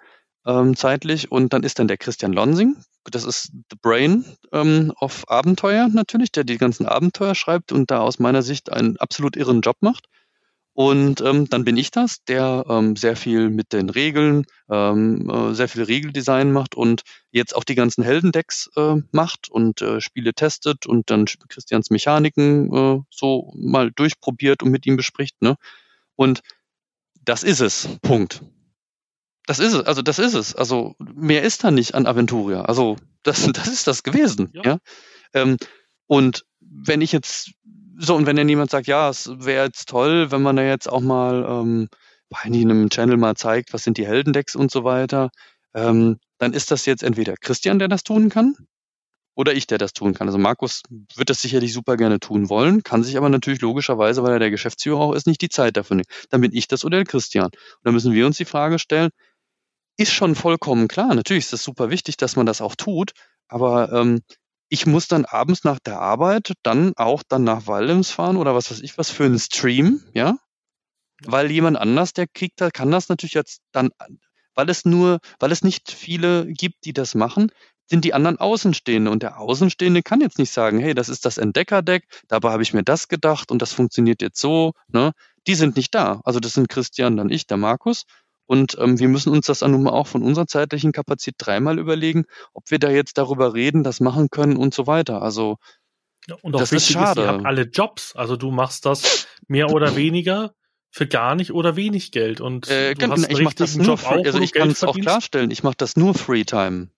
ähm, 0.46 0.76
zeitlich. 0.76 1.30
Und 1.30 1.52
dann 1.52 1.62
ist 1.62 1.78
dann 1.78 1.88
der 1.88 1.98
Christian 1.98 2.32
Lonsing. 2.32 2.76
Das 3.04 3.24
ist 3.24 3.52
the 3.70 3.78
brain 3.80 4.24
ähm, 4.52 4.92
of 5.00 5.28
Abenteuer 5.28 5.88
natürlich, 5.88 6.32
der 6.32 6.44
die 6.44 6.58
ganzen 6.58 6.86
Abenteuer 6.86 7.34
schreibt 7.34 7.72
und 7.72 7.90
da 7.90 8.00
aus 8.00 8.18
meiner 8.18 8.42
Sicht 8.42 8.70
einen 8.72 8.96
absolut 8.98 9.36
irren 9.36 9.60
Job 9.60 9.76
macht. 9.80 10.06
Und 10.78 11.20
ähm, 11.22 11.48
dann 11.48 11.64
bin 11.64 11.76
ich 11.76 11.90
das, 11.90 12.22
der 12.22 12.64
ähm, 12.68 12.94
sehr 12.94 13.16
viel 13.16 13.50
mit 13.50 13.72
den 13.72 13.90
Regeln, 13.90 14.46
ähm, 14.70 15.28
äh, 15.28 15.52
sehr 15.52 15.68
viel 15.68 15.82
Regeldesign 15.82 16.52
macht 16.52 16.76
und 16.76 17.02
jetzt 17.32 17.56
auch 17.56 17.64
die 17.64 17.74
ganzen 17.74 18.04
Heldendecks 18.04 18.70
äh, 18.76 18.94
macht 19.10 19.48
und 19.50 19.82
äh, 19.82 20.00
Spiele 20.00 20.34
testet 20.34 20.86
und 20.86 21.10
dann 21.10 21.24
Christians 21.48 21.90
Mechaniken 21.90 22.72
äh, 22.72 23.00
so 23.10 23.52
mal 23.56 23.90
durchprobiert 23.90 24.62
und 24.62 24.70
mit 24.70 24.86
ihm 24.86 24.96
bespricht. 24.96 25.42
Ne? 25.42 25.56
Und 26.14 26.42
das 27.24 27.42
ist 27.42 27.58
es. 27.58 27.88
Punkt. 28.00 28.44
Das 29.46 29.58
ist 29.58 29.72
es. 29.72 29.82
Also 29.84 30.02
das 30.02 30.20
ist 30.20 30.34
es. 30.34 30.54
Also 30.54 30.94
mehr 31.00 31.42
ist 31.42 31.64
da 31.64 31.72
nicht 31.72 31.96
an 31.96 32.06
Aventuria. 32.06 32.62
Also 32.62 32.94
das, 33.24 33.50
das 33.50 33.66
ist 33.66 33.88
das 33.88 34.04
gewesen. 34.04 34.50
Ja. 34.52 34.62
ja? 34.64 34.78
Ähm, 35.32 35.56
und 36.06 36.44
wenn 36.60 37.00
ich 37.00 37.10
jetzt 37.10 37.50
so, 38.00 38.14
und 38.14 38.26
wenn 38.26 38.36
dann 38.36 38.48
jemand 38.48 38.70
sagt, 38.70 38.86
ja, 38.86 39.08
es 39.08 39.28
wäre 39.28 39.66
jetzt 39.66 39.88
toll, 39.88 40.30
wenn 40.30 40.42
man 40.42 40.56
da 40.56 40.62
jetzt 40.62 40.88
auch 40.88 41.00
mal 41.00 41.44
ähm, 41.44 41.88
bei 42.28 42.40
einem 42.42 42.90
Channel 42.90 43.16
mal 43.16 43.34
zeigt, 43.34 43.72
was 43.72 43.84
sind 43.84 43.98
die 43.98 44.06
Heldendecks 44.06 44.54
und 44.54 44.70
so 44.70 44.84
weiter, 44.84 45.30
ähm, 45.74 46.18
dann 46.38 46.52
ist 46.52 46.70
das 46.70 46.86
jetzt 46.86 47.02
entweder 47.02 47.34
Christian, 47.36 47.78
der 47.78 47.88
das 47.88 48.04
tun 48.04 48.28
kann, 48.28 48.54
oder 49.34 49.52
ich, 49.52 49.66
der 49.66 49.78
das 49.78 49.92
tun 49.92 50.14
kann. 50.14 50.28
Also 50.28 50.38
Markus 50.38 50.82
wird 51.16 51.30
das 51.30 51.42
sicherlich 51.42 51.72
super 51.72 51.96
gerne 51.96 52.20
tun 52.20 52.48
wollen, 52.48 52.82
kann 52.82 53.02
sich 53.02 53.16
aber 53.16 53.28
natürlich 53.28 53.60
logischerweise, 53.60 54.22
weil 54.22 54.32
er 54.32 54.38
der 54.38 54.50
Geschäftsführer 54.50 55.00
auch 55.00 55.12
ist, 55.12 55.26
nicht 55.26 55.40
die 55.42 55.48
Zeit 55.48 55.76
dafür 55.76 55.96
nehmen. 55.96 56.08
Dann 56.30 56.40
bin 56.40 56.52
ich 56.54 56.68
das 56.68 56.84
oder 56.84 56.98
der 56.98 57.06
Christian. 57.06 57.46
Und 57.46 57.54
dann 57.84 57.94
müssen 57.94 58.12
wir 58.12 58.26
uns 58.26 58.36
die 58.36 58.44
Frage 58.44 58.78
stellen, 58.78 59.10
ist 59.96 60.12
schon 60.12 60.34
vollkommen 60.36 60.88
klar, 60.88 61.14
natürlich 61.14 61.46
ist 61.46 61.52
es 61.52 61.64
super 61.64 61.90
wichtig, 61.90 62.16
dass 62.16 62.36
man 62.36 62.46
das 62.46 62.60
auch 62.60 62.76
tut, 62.76 63.12
aber 63.48 63.92
ähm, 63.92 64.20
ich 64.68 64.86
muss 64.86 65.08
dann 65.08 65.24
abends 65.24 65.64
nach 65.64 65.78
der 65.78 66.00
Arbeit 66.00 66.52
dann 66.62 66.92
auch 66.96 67.22
dann 67.26 67.44
nach 67.44 67.66
Waldems 67.66 68.10
fahren 68.10 68.36
oder 68.36 68.54
was 68.54 68.70
weiß 68.70 68.80
ich 68.80 68.98
was 68.98 69.10
für 69.10 69.24
einen 69.24 69.38
Stream, 69.38 70.02
ja? 70.14 70.36
Weil 71.24 71.50
jemand 71.50 71.76
anders, 71.76 72.12
der 72.12 72.26
kriegt, 72.28 72.60
der 72.60 72.70
kann 72.70 72.90
das 72.90 73.08
natürlich 73.08 73.34
jetzt 73.34 73.60
dann, 73.72 73.90
weil 74.54 74.70
es 74.70 74.84
nur, 74.84 75.18
weil 75.40 75.50
es 75.50 75.64
nicht 75.64 75.90
viele 75.90 76.46
gibt, 76.46 76.84
die 76.84 76.92
das 76.92 77.14
machen, 77.14 77.50
sind 77.86 78.04
die 78.04 78.14
anderen 78.14 78.38
Außenstehende 78.38 79.10
und 79.10 79.22
der 79.22 79.40
Außenstehende 79.40 80.02
kann 80.02 80.20
jetzt 80.20 80.38
nicht 80.38 80.52
sagen, 80.52 80.78
hey, 80.78 80.94
das 80.94 81.08
ist 81.08 81.24
das 81.24 81.38
Entdeckerdeck, 81.38 82.04
dabei 82.28 82.52
habe 82.52 82.62
ich 82.62 82.74
mir 82.74 82.84
das 82.84 83.08
gedacht 83.08 83.50
und 83.50 83.62
das 83.62 83.72
funktioniert 83.72 84.22
jetzt 84.22 84.40
so, 84.40 84.72
ne? 84.88 85.12
Die 85.46 85.54
sind 85.54 85.76
nicht 85.76 85.94
da. 85.94 86.20
Also 86.24 86.40
das 86.40 86.52
sind 86.52 86.68
Christian, 86.68 87.16
dann 87.16 87.30
ich, 87.30 87.46
der 87.46 87.56
Markus 87.56 88.04
und 88.48 88.78
ähm, 88.80 88.98
wir 88.98 89.08
müssen 89.08 89.30
uns 89.30 89.46
das 89.46 89.58
dann 89.58 89.72
nun 89.72 89.82
mal 89.82 89.90
auch 89.90 90.06
von 90.06 90.22
unserer 90.22 90.46
zeitlichen 90.46 90.92
Kapazität 90.92 91.34
dreimal 91.36 91.78
überlegen, 91.78 92.24
ob 92.54 92.70
wir 92.70 92.78
da 92.78 92.88
jetzt 92.88 93.18
darüber 93.18 93.52
reden, 93.52 93.84
das 93.84 94.00
machen 94.00 94.30
können 94.30 94.56
und 94.56 94.72
so 94.72 94.86
weiter. 94.86 95.20
Also 95.20 95.58
ja, 96.26 96.36
und 96.40 96.56
auch 96.56 96.60
das 96.60 96.72
ist 96.72 96.90
schade. 96.90 97.20
Ist, 97.20 97.26
ihr 97.26 97.32
habt 97.32 97.44
alle 97.44 97.62
Jobs. 97.64 98.16
Also 98.16 98.36
du 98.36 98.50
machst 98.50 98.86
das 98.86 99.28
mehr 99.48 99.70
oder 99.70 99.96
weniger 99.96 100.54
für 100.90 101.06
gar 101.06 101.34
nicht 101.34 101.52
oder 101.52 101.76
wenig 101.76 102.10
Geld. 102.10 102.40
Und 102.40 102.68
äh, 102.68 102.94
du 102.94 103.10
hast 103.10 103.30
ich 103.30 103.42
mache 103.42 103.54
das 103.54 103.76
nur 103.76 103.86
Job 103.86 103.98
free, 103.98 104.20
auch, 104.20 104.24
also 104.24 104.40
ich 104.40 104.52
kann 104.52 104.70
es 104.70 104.82
auch 104.82 104.96
klarstellen, 104.96 105.50
ich 105.50 105.62
mache 105.62 105.76
das 105.76 105.96
nur 105.96 106.14
Freetime. 106.14 106.88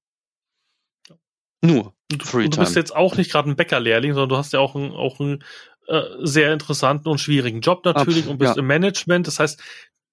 Nur 1.62 1.94
und, 2.12 2.22
Freetime. 2.22 2.44
Und 2.44 2.56
du 2.56 2.60
bist 2.60 2.77
jetzt 2.77 2.94
auch 2.94 3.16
nicht 3.16 3.32
gerade 3.32 3.51
ein 3.51 3.56
Bäckerlehrling, 3.56 4.14
sondern 4.14 4.28
du 4.28 4.36
hast 4.36 4.52
ja 4.52 4.60
auch 4.60 4.77
einen, 4.77 4.93
auch 4.93 5.18
einen 5.18 5.43
äh, 5.89 6.02
sehr 6.20 6.52
interessanten 6.52 7.09
und 7.09 7.18
schwierigen 7.18 7.60
Job 7.60 7.85
natürlich 7.85 8.27
Ab, 8.27 8.31
und 8.31 8.39
bist 8.39 8.55
ja. 8.55 8.60
im 8.60 8.68
Management. 8.68 9.27
Das 9.27 9.40
heißt, 9.40 9.60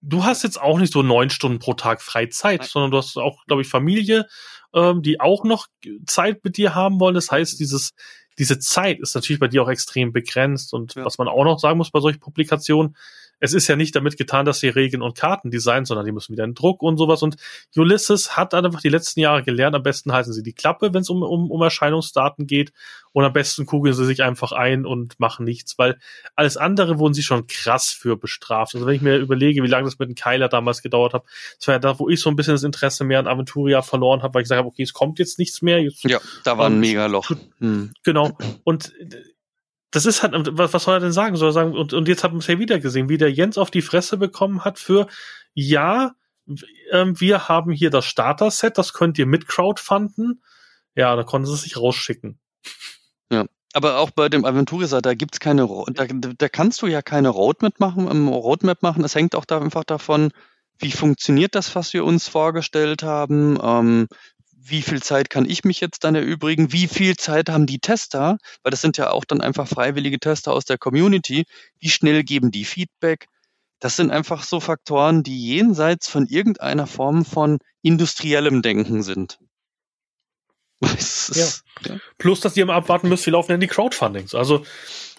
du 0.02 0.24
hast 0.24 0.44
jetzt 0.44 0.62
auch 0.62 0.80
nicht 0.80 0.94
so 0.94 1.02
neun 1.02 1.30
Stunden 1.30 1.60
pro 1.60 1.74
Tag 1.74 2.02
Freizeit, 2.02 2.62
Nein. 2.62 2.70
sondern 2.70 2.92
du 2.92 2.98
hast 2.98 3.18
auch, 3.18 3.46
glaube 3.46 3.62
ich, 3.62 3.68
Familie, 3.68 4.28
ähm, 4.74 5.02
die 5.02 5.20
auch 5.20 5.44
noch 5.44 5.68
Zeit 6.06 6.44
mit 6.44 6.58
dir 6.58 6.76
haben 6.76 7.00
wollen. 7.00 7.16
Das 7.16 7.32
heißt, 7.32 7.60
dieses, 7.60 7.92
diese 8.38 8.60
Zeit 8.60 9.00
ist 9.00 9.16
natürlich 9.16 9.40
bei 9.40 9.48
dir 9.48 9.64
auch 9.64 9.70
extrem 9.70 10.12
begrenzt. 10.12 10.74
Und 10.74 10.96
ja. 10.96 11.06
was 11.06 11.18
man 11.18 11.28
auch 11.28 11.44
noch 11.44 11.60
sagen 11.60 11.78
muss 11.78 11.92
bei 11.92 12.00
solchen 12.00 12.20
Publikationen, 12.20 12.96
es 13.40 13.54
ist 13.54 13.68
ja 13.68 13.76
nicht 13.76 13.96
damit 13.96 14.18
getan, 14.18 14.46
dass 14.46 14.60
sie 14.60 14.70
Regeln 14.70 15.02
und 15.02 15.16
Karten 15.16 15.52
designen, 15.52 15.86
sondern 15.86 16.06
die 16.06 16.12
müssen 16.12 16.34
wieder 16.34 16.44
in 16.44 16.54
Druck 16.54 16.82
und 16.82 16.98
sowas. 16.98 17.22
Und 17.22 17.36
Ulysses 17.76 18.36
hat 18.36 18.54
einfach 18.54 18.82
die 18.82 18.90
letzten 18.90 19.20
Jahre 19.20 19.44
gelernt, 19.44 19.76
am 19.76 19.84
besten 19.84 20.12
halten 20.12 20.34
sie 20.34 20.44
die 20.44 20.54
Klappe, 20.54 20.94
wenn 20.94 21.02
es 21.02 21.10
um, 21.10 21.22
um, 21.22 21.52
um 21.52 21.62
Erscheinungsdaten 21.62 22.48
geht. 22.48 22.74
Und 23.12 23.26
am 23.26 23.34
besten 23.34 23.66
kugeln 23.66 23.96
sie 23.96 24.06
sich 24.06 24.24
einfach 24.24 24.52
ein 24.52 24.86
und 24.86 25.20
machen 25.20 25.44
nichts, 25.44 25.78
weil 25.78 25.98
alles 26.36 26.58
andere 26.58 27.00
wurden 27.00 27.14
sie 27.14 27.24
schon 27.24 27.48
krass 27.48 27.90
für 27.90 28.16
bestraft. 28.18 28.76
Also 28.76 28.86
wenn 28.86 28.96
ich 28.96 29.02
mir 29.02 29.18
überlege, 29.18 29.64
wie 29.64 29.68
lange 29.68 29.86
das 29.86 29.98
mit 29.98 30.10
dem 30.10 30.16
Keiler 30.16 30.50
damals 30.50 30.82
gedauert 30.82 31.14
hat, 31.14 31.24
das 31.58 31.68
war 31.68 31.76
ja 31.76 31.80
da, 31.80 31.98
wo 32.00 32.10
ich 32.10 32.20
so 32.20 32.30
ein 32.30 32.36
bisschen 32.36 32.54
das 32.54 32.64
Interesse 32.64 33.04
mehr 33.04 33.20
an 33.20 33.28
Aventuria 33.28 33.82
verloren 33.82 34.22
habe, 34.22 34.36
weil 34.36 34.42
ich 34.42 34.46
gesagt 34.46 34.60
habe, 34.60 34.68
okay, 34.68 34.84
es 34.84 34.94
kommt 34.94 35.20
jetzt 35.20 35.40
nichts 35.40 35.62
mehr. 35.62 35.82
Jetzt, 35.82 36.04
ja, 36.04 36.20
da 36.44 36.58
war 36.58 36.68
ein 36.68 36.80
Megaloch. 36.80 37.32
Hm. 37.60 37.92
Genau. 38.04 38.38
Und 38.64 38.94
das 39.92 40.06
ist 40.06 40.24
halt, 40.24 40.34
was, 40.58 40.74
was 40.74 40.84
soll 40.84 40.96
er 40.96 41.00
denn 41.00 41.12
sagen? 41.12 41.36
Soll 41.36 41.50
er 41.50 41.54
sagen, 41.54 41.74
und, 41.74 41.94
und 41.94 42.08
jetzt 42.08 42.24
haben 42.24 42.36
wir 42.36 42.40
es 42.40 42.48
ja 42.48 42.60
wieder 42.60 42.80
gesehen, 42.80 43.10
wie 43.10 43.18
der 43.18 43.32
Jens 43.32 43.58
auf 43.58 43.72
die 43.72 43.82
Fresse 43.82 44.18
bekommen 44.18 44.66
hat 44.66 44.80
für, 44.80 45.08
ja, 45.54 46.14
ähm, 46.92 47.20
wir 47.20 47.48
haben 47.50 47.72
hier 47.72 47.90
das 47.90 48.06
Starter-Set, 48.06 48.78
das 48.78 48.94
könnt 48.94 49.18
ihr 49.18 49.26
mit 49.26 49.48
crowdfunden. 49.48 50.42
Ja, 50.96 51.16
da 51.16 51.24
konnten 51.24 51.48
sie 51.48 51.58
sich 51.58 51.78
rausschicken. 51.78 52.40
Ja. 53.32 53.46
Aber 53.74 54.00
auch 54.00 54.12
bei 54.12 54.30
dem 54.30 54.46
Aventurisa, 54.46 55.02
da 55.02 55.14
gibt's 55.14 55.40
keine, 55.40 55.68
da, 55.94 56.06
da 56.06 56.50
kannst 56.50 56.82
du 56.82 56.88
ja 56.88 57.02
keine 57.02 57.30
Roadmap 57.30 57.80
machen, 57.80 58.10
ähm, 58.10 58.28
Roadmap 58.28 58.82
machen. 58.82 59.04
Es 59.04 59.14
hängt 59.14 59.36
auch 59.36 59.46
da 59.46 59.60
einfach 59.60 59.84
davon, 59.84 60.32
wie 60.80 60.92
funktioniert 60.92 61.54
das, 61.54 61.76
was 61.76 61.94
wir 61.94 62.06
uns 62.06 62.28
vorgestellt 62.28 63.04
haben? 63.04 63.60
Ähm, 63.62 64.08
wie 64.70 64.82
viel 64.82 65.02
Zeit 65.02 65.30
kann 65.30 65.50
ich 65.50 65.64
mich 65.64 65.80
jetzt 65.80 66.04
dann 66.04 66.16
erübrigen? 66.16 66.72
Wie 66.72 66.88
viel 66.88 67.16
Zeit 67.16 67.50
haben 67.50 67.66
die 67.66 67.80
Tester? 67.80 68.38
Weil 68.64 68.72
das 68.72 68.82
sind 68.82 68.98
ja 68.98 69.12
auch 69.12 69.26
dann 69.26 69.42
einfach 69.42 69.68
freiwillige 69.68 70.20
Tester 70.20 70.54
aus 70.54 70.66
der 70.66 70.78
Community. 70.78 71.46
Wie 71.80 71.90
schnell 71.90 72.24
geben 72.24 72.52
die 72.52 72.66
Feedback? 72.66 73.28
Das 73.80 73.96
sind 73.96 74.12
einfach 74.12 74.44
so 74.44 74.60
Faktoren, 74.60 75.24
die 75.24 75.40
jenseits 75.40 76.08
von 76.08 76.26
irgendeiner 76.28 76.88
Form 76.88 77.26
von 77.26 77.60
industriellem 77.82 78.62
Denken 78.62 79.04
sind. 79.04 79.40
Ist, 80.98 81.36
ja. 81.86 81.94
ja. 81.94 82.00
Plus, 82.18 82.40
dass 82.40 82.56
ihr 82.56 82.64
immer 82.64 82.76
abwarten 82.76 83.10
müsst, 83.10 83.26
wie 83.26 83.32
laufen 83.32 83.52
denn 83.52 83.60
die 83.60 83.68
Crowdfundings? 83.68 84.36
Also, 84.36 84.64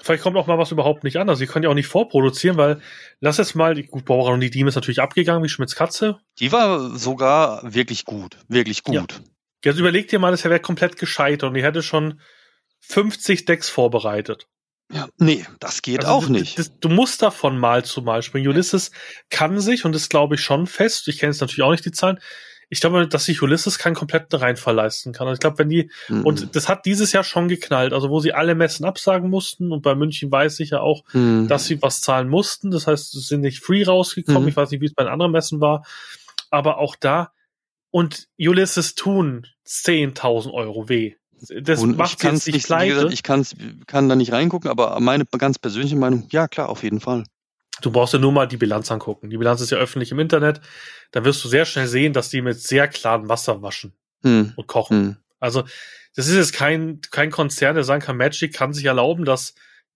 Vielleicht 0.00 0.22
kommt 0.22 0.36
auch 0.36 0.46
mal 0.46 0.58
was 0.58 0.70
überhaupt 0.70 1.04
nicht 1.04 1.16
an. 1.16 1.28
Also, 1.28 1.40
sie 1.40 1.46
können 1.46 1.64
ja 1.64 1.70
auch 1.70 1.74
nicht 1.74 1.88
vorproduzieren, 1.88 2.56
weil, 2.56 2.80
lass 3.20 3.38
jetzt 3.38 3.54
mal, 3.54 3.82
gut, 3.82 4.04
Bauer 4.04 4.32
und 4.32 4.40
die 4.40 4.50
Diem 4.50 4.68
ist 4.68 4.74
natürlich 4.74 5.00
abgegangen, 5.00 5.42
wie 5.42 5.48
Schmitz 5.48 5.74
Katze. 5.74 6.18
Die 6.38 6.52
war 6.52 6.96
sogar 6.96 7.62
wirklich 7.74 8.04
gut. 8.04 8.38
Wirklich 8.48 8.84
gut. 8.84 9.12
Ja. 9.12 9.18
Jetzt 9.64 9.78
überleg 9.78 10.08
dir 10.08 10.18
mal, 10.18 10.30
das 10.30 10.44
wäre 10.44 10.60
komplett 10.60 10.96
gescheitert 10.98 11.48
und 11.48 11.54
die 11.54 11.62
hätte 11.62 11.82
schon 11.82 12.20
50 12.80 13.44
Decks 13.44 13.68
vorbereitet. 13.68 14.46
Ja, 14.90 15.06
nee, 15.18 15.44
das 15.60 15.82
geht 15.82 16.00
Also, 16.06 16.10
auch 16.12 16.28
nicht. 16.28 16.58
Das, 16.58 16.78
du 16.78 16.88
musst 16.88 17.20
davon 17.20 17.58
mal 17.58 17.84
zu 17.84 18.00
mal 18.00 18.22
springen. 18.22 18.48
Ulysses 18.48 18.90
kann 19.28 19.60
sich, 19.60 19.84
und 19.84 19.94
das 19.94 20.08
glaube 20.08 20.36
ich 20.36 20.40
schon 20.40 20.66
fest, 20.66 21.08
ich 21.08 21.18
kenne 21.18 21.32
jetzt 21.32 21.40
natürlich 21.40 21.62
auch 21.62 21.72
nicht 21.72 21.84
die 21.84 21.92
Zahlen, 21.92 22.20
ich 22.70 22.80
glaube, 22.80 23.06
dass 23.08 23.24
sich 23.24 23.40
Ulysses 23.42 23.78
keinen 23.78 23.94
kompletten 23.94 24.38
Reinfall 24.38 24.74
leisten 24.74 25.12
kann. 25.12 25.26
Und 25.26 25.34
ich 25.34 25.40
glaube, 25.40 25.58
wenn 25.58 25.70
die, 25.70 25.90
Mhm. 26.08 26.22
und 26.24 26.54
das 26.56 26.68
hat 26.68 26.84
dieses 26.86 27.12
Jahr 27.12 27.24
schon 27.24 27.48
geknallt, 27.48 27.92
also 27.94 28.10
wo 28.10 28.20
sie 28.20 28.32
alle 28.34 28.54
Messen 28.54 28.84
absagen 28.84 29.28
mussten, 29.30 29.72
und 29.72 29.82
bei 29.82 29.94
München 29.94 30.30
weiß 30.30 30.60
ich 30.60 30.70
ja 30.70 30.80
auch, 30.80 31.02
Mhm. 31.12 31.48
dass 31.48 31.66
sie 31.66 31.80
was 31.82 32.00
zahlen 32.02 32.28
mussten. 32.28 32.70
Das 32.70 32.86
heißt, 32.86 33.12
sie 33.12 33.20
sind 33.20 33.40
nicht 33.40 33.62
free 33.64 33.84
rausgekommen. 33.84 34.42
Mhm. 34.42 34.48
Ich 34.48 34.56
weiß 34.56 34.70
nicht, 34.70 34.80
wie 34.82 34.86
es 34.86 34.94
bei 34.94 35.04
den 35.04 35.12
anderen 35.12 35.32
Messen 35.32 35.60
war. 35.60 35.84
Aber 36.50 36.78
auch 36.78 36.94
da, 36.96 37.32
und 37.90 38.28
Ulysses 38.38 38.94
tun 38.94 39.46
10.000 39.66 40.52
Euro 40.52 40.88
weh. 40.88 41.14
Das 41.62 41.80
Und 41.80 41.96
macht 41.96 42.22
jetzt 42.24 42.46
nicht 42.48 42.66
pleite. 42.66 42.94
gesagt, 42.94 43.12
ich 43.12 43.22
kann's, 43.22 43.54
kann 43.86 44.08
da 44.08 44.16
nicht 44.16 44.32
reingucken, 44.32 44.68
aber 44.70 44.98
meine 45.00 45.24
ganz 45.24 45.58
persönliche 45.58 45.94
Meinung, 45.96 46.26
ja 46.30 46.48
klar, 46.48 46.68
auf 46.68 46.82
jeden 46.82 47.00
Fall. 47.00 47.24
Du 47.80 47.92
brauchst 47.92 48.12
ja 48.12 48.18
nur 48.18 48.32
mal 48.32 48.46
die 48.48 48.56
Bilanz 48.56 48.90
angucken. 48.90 49.30
Die 49.30 49.36
Bilanz 49.38 49.60
ist 49.60 49.70
ja 49.70 49.78
öffentlich 49.78 50.10
im 50.10 50.18
Internet. 50.18 50.60
Da 51.12 51.24
wirst 51.24 51.44
du 51.44 51.48
sehr 51.48 51.64
schnell 51.64 51.86
sehen, 51.86 52.12
dass 52.12 52.28
die 52.28 52.42
mit 52.42 52.60
sehr 52.60 52.88
klarem 52.88 53.28
Wasser 53.28 53.62
waschen 53.62 53.92
Hm. 54.24 54.52
und 54.56 54.66
kochen. 54.66 54.96
Hm. 55.00 55.16
Also, 55.38 55.62
das 56.16 56.26
ist 56.26 56.34
jetzt 56.34 56.52
kein, 56.54 57.00
kein 57.12 57.30
Konzern, 57.30 57.76
der 57.76 57.84
sagen 57.84 58.02
kann, 58.02 58.16
Magic 58.16 58.52
kann 58.52 58.72
sich 58.72 58.84
erlauben, 58.84 59.24
dass 59.24 59.54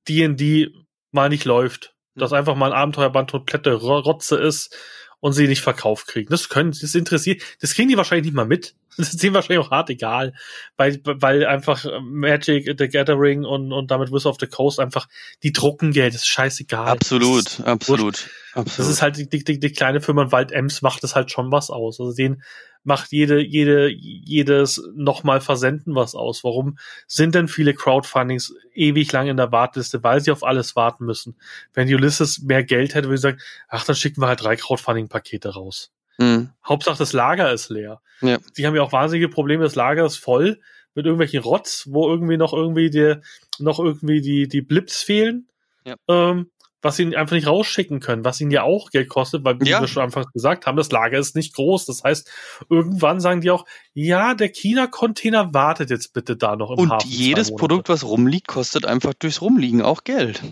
D&D 0.09 0.71
mal 1.11 1.29
nicht 1.29 1.45
läuft. 1.45 1.95
Dass 2.15 2.33
einfach 2.33 2.55
mal 2.55 2.67
ein 2.73 2.79
Abenteuerband 2.79 3.33
komplette 3.33 3.73
Ro- 3.75 3.99
Rotze 3.99 4.37
ist 4.37 4.77
und 5.23 5.35
sie 5.35 5.47
nicht 5.47 5.63
verkauft 5.63 6.09
kriegen. 6.09 6.31
Das 6.31 6.49
können, 6.49 6.73
das 6.79 6.97
interessiert, 6.97 7.43
das 7.61 7.75
kriegen 7.75 7.89
die 7.89 7.97
wahrscheinlich 7.97 8.27
nicht 8.27 8.35
mal 8.35 8.45
mit. 8.45 8.75
Das 8.99 9.09
ist 9.09 9.23
denen 9.23 9.35
wahrscheinlich 9.35 9.65
auch 9.65 9.71
hart 9.71 9.91
egal. 9.91 10.35
Weil, 10.77 11.01
weil 11.05 11.47
einfach 11.47 11.85
Magic, 12.03 12.75
The 12.79 12.89
Gathering 12.89 13.45
und, 13.45 13.73
und 13.73 13.91
damit 13.91 14.13
Wizard 14.13 14.33
of 14.33 14.37
the 14.41 14.47
Coast 14.47 14.81
einfach, 14.81 15.09
die 15.43 15.53
drucken 15.53 15.93
Geld, 15.93 16.15
das 16.15 16.23
ist 16.23 16.29
scheißegal. 16.29 16.89
Absolut, 16.89 17.47
Das 17.47 17.59
ist, 17.59 17.67
absolut, 17.67 18.15
das 18.15 18.29
absolut. 18.55 18.91
ist 18.91 19.03
halt 19.03 19.17
die, 19.17 19.29
die, 19.29 19.59
die, 19.59 19.73
kleine 19.73 20.01
Firma 20.01 20.25
in 20.25 20.33
Wald 20.33 20.53
Ems 20.53 20.83
macht 20.83 21.03
das 21.03 21.15
halt 21.15 21.31
schon 21.31 21.51
was 21.51 21.71
aus. 21.71 22.01
Also 22.01 22.15
den 22.15 22.43
macht 22.85 23.13
jede, 23.13 23.41
jede, 23.41 23.89
jedes 23.89 24.83
nochmal 24.95 25.41
Versenden 25.41 25.95
was 25.95 26.15
aus. 26.15 26.45
Warum 26.45 26.79
sind 27.07 27.35
denn 27.35 27.49
viele 27.49 27.75
Crowdfundings 27.75 28.55
ewig 28.75 29.11
lang 29.13 29.29
in 29.29 29.37
der 29.37 29.53
Warteliste, 29.53 30.03
weil 30.03 30.21
sie 30.21 30.33
auf 30.33 30.43
alles 30.43 30.77
warten 30.77 31.05
müssen? 31.05 31.37
Wenn 31.73 31.93
Ulysses 31.93 32.41
mehr 32.43 32.65
Geld 32.65 32.95
hätte, 32.95 33.09
würde 33.09 33.15
ich 33.17 33.21
sagen, 33.21 33.41
ach, 33.69 33.85
dann 33.85 33.97
schicken 33.97 34.21
wir 34.21 34.29
halt 34.29 34.43
drei 34.43 34.57
Crowdfunding-Pakete 34.57 35.51
raus. 35.51 35.93
Hm. 36.19 36.51
Hauptsache 36.67 36.99
das 36.99 37.13
Lager 37.13 37.53
ist 37.53 37.69
leer. 37.71 38.01
Ja. 38.21 38.39
Die 38.57 38.67
haben 38.67 38.77
ja 38.77 38.83
auch 38.83 38.93
wahnsinnige 38.93 39.29
Probleme, 39.29 39.65
das 39.65 39.75
Lager 39.75 40.05
ist 40.05 40.17
voll 40.17 40.61
mit 40.95 41.07
irgendwelchen 41.07 41.43
Rotz, 41.43 41.87
wo 41.91 42.09
irgendwie 42.09 42.37
noch 42.37 42.53
irgendwie 42.53 42.91
die, 42.91 43.17
noch 43.59 43.79
irgendwie 43.79 44.21
die, 44.21 44.47
die 44.49 44.61
Blips 44.61 45.03
fehlen. 45.03 45.49
Ja. 45.85 45.97
Ähm, 46.09 46.51
was 46.85 46.97
sie 46.97 47.17
einfach 47.17 47.37
nicht 47.37 47.47
rausschicken 47.47 48.01
können, 48.01 48.25
was 48.25 48.41
ihnen 48.41 48.51
ja 48.51 48.65
auch 48.65 48.91
Geld 48.91 49.09
kostet, 49.09 49.45
weil, 49.45 49.61
wie 49.61 49.69
Ja. 49.71 49.81
wir 49.81 49.87
schon 49.87 50.03
anfangs 50.03 50.33
gesagt 50.33 50.67
haben, 50.67 50.77
das 50.77 50.91
Lager 50.91 51.17
ist 51.17 51.37
nicht 51.37 51.55
groß. 51.55 51.87
Das 51.87 52.03
heißt, 52.03 52.29
irgendwann 52.69 53.21
sagen 53.21 53.41
die 53.41 53.53
auch, 53.53 53.65
ja, 53.95 54.35
der 54.35 54.49
China-Container 54.49 55.55
wartet 55.55 55.91
jetzt 55.91 56.13
bitte 56.13 56.37
da 56.37 56.57
noch 56.57 56.73
im 56.73 56.79
Und 56.79 56.91
Hafen. 56.91 57.09
jedes. 57.09 57.55
Produkt, 57.55 57.89
was 57.89 58.05
rumliegt, 58.05 58.49
kostet 58.49 58.85
einfach 58.85 59.15
durchs 59.15 59.41
Rumliegen 59.41 59.81
auch 59.81 60.03
Geld. 60.05 60.43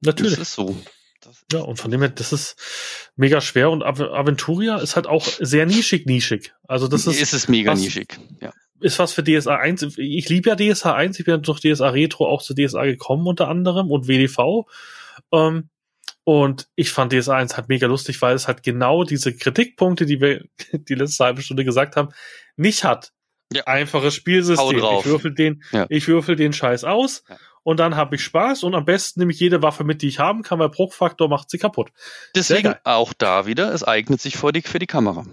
Natürlich. 0.00 0.34
Das 0.38 0.48
ist 0.48 0.54
so. 0.54 0.76
Ja, 1.52 1.60
und 1.60 1.76
von 1.78 1.90
dem 1.90 2.00
her, 2.00 2.10
das 2.10 2.32
ist 2.32 2.56
mega 3.16 3.40
schwer 3.40 3.70
und 3.70 3.82
Ave- 3.82 4.12
Aventuria 4.12 4.78
ist 4.78 4.96
halt 4.96 5.06
auch 5.06 5.26
sehr 5.40 5.66
nischig, 5.66 6.06
nischig. 6.06 6.52
Also 6.66 6.88
das 6.88 7.06
ist, 7.06 7.20
ist 7.20 7.32
es 7.32 7.48
mega 7.48 7.72
was- 7.72 7.80
nischig. 7.80 8.18
Ja. 8.40 8.52
ist 8.80 8.98
was 8.98 9.12
für 9.12 9.22
DSA 9.24 9.56
1. 9.56 9.94
Ich 9.98 10.28
liebe 10.28 10.50
ja 10.50 10.56
DSA 10.56 10.94
1, 10.94 11.18
ich 11.18 11.24
bin 11.24 11.34
ja 11.34 11.38
durch 11.38 11.60
DSA 11.60 11.88
Retro 11.90 12.26
auch 12.28 12.42
zu 12.42 12.54
DSA 12.54 12.84
gekommen 12.84 13.26
unter 13.26 13.48
anderem 13.48 13.90
und 13.90 14.06
WDV. 14.08 14.66
Ähm, 15.32 15.68
und 16.24 16.68
ich 16.74 16.90
fand 16.90 17.12
DSA 17.12 17.36
1 17.36 17.56
halt 17.56 17.68
mega 17.68 17.86
lustig, 17.86 18.20
weil 18.20 18.34
es 18.34 18.46
halt 18.48 18.62
genau 18.62 19.02
diese 19.04 19.34
Kritikpunkte, 19.34 20.04
die 20.06 20.20
wir 20.20 20.44
die 20.72 20.94
letzte 20.94 21.24
halbe 21.24 21.42
Stunde 21.42 21.64
gesagt 21.64 21.96
haben, 21.96 22.10
nicht 22.56 22.84
hat. 22.84 23.12
Ja. 23.52 23.64
Einfaches 23.66 24.14
Spielsystem. 24.14 24.78
Ich 24.78 25.06
würfel 25.06 25.34
den, 25.34 25.62
Ja. 25.72 25.86
ich 25.88 26.06
würfel 26.08 26.36
den 26.36 26.52
Scheiß 26.52 26.84
aus 26.84 27.22
Ja. 27.28 27.36
und 27.62 27.80
dann 27.80 27.96
habe 27.96 28.16
ich 28.16 28.22
Spaß 28.24 28.62
und 28.62 28.74
am 28.74 28.84
besten 28.84 29.20
nehme 29.20 29.32
ich 29.32 29.40
jede 29.40 29.62
Waffe 29.62 29.84
mit, 29.84 30.02
die 30.02 30.08
ich 30.08 30.18
haben 30.18 30.42
kann, 30.42 30.58
weil 30.58 30.68
Bruchfaktor 30.68 31.28
macht 31.28 31.48
sie 31.50 31.58
kaputt. 31.58 31.90
Deswegen 32.34 32.74
auch 32.84 33.12
da 33.14 33.46
wieder, 33.46 33.72
es 33.72 33.82
eignet 33.84 34.20
sich 34.20 34.36
für 34.36 34.52
die, 34.52 34.62
für 34.62 34.78
die 34.78 34.86
Kamera. 34.86 35.24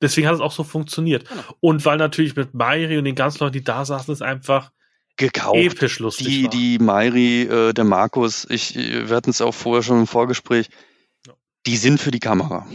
Deswegen 0.00 0.26
hat 0.28 0.34
es 0.34 0.40
auch 0.40 0.52
so 0.52 0.64
funktioniert. 0.64 1.28
Genau. 1.28 1.42
Und 1.60 1.84
weil 1.84 1.98
natürlich 1.98 2.36
mit 2.36 2.52
Mairi 2.54 2.98
und 2.98 3.04
den 3.04 3.14
ganzen 3.14 3.40
Leuten, 3.40 3.52
die 3.54 3.64
da 3.64 3.84
saßen, 3.84 4.12
es 4.12 4.22
einfach 4.22 4.70
Gekauft. 5.16 5.56
episch 5.58 5.98
lustig 6.00 6.26
Die, 6.26 6.44
war. 6.44 6.50
die 6.50 6.78
Mairi, 6.78 7.42
äh, 7.42 7.72
der 7.72 7.84
Markus, 7.84 8.46
ich, 8.50 8.76
äh, 8.76 9.08
wir 9.08 9.16
hatten 9.16 9.30
es 9.30 9.40
auch 9.40 9.54
vorher 9.54 9.82
schon 9.82 10.00
im 10.00 10.06
Vorgespräch, 10.06 10.68
die 11.66 11.76
sind 11.76 12.00
für 12.00 12.10
die 12.10 12.18
Kamera. 12.20 12.66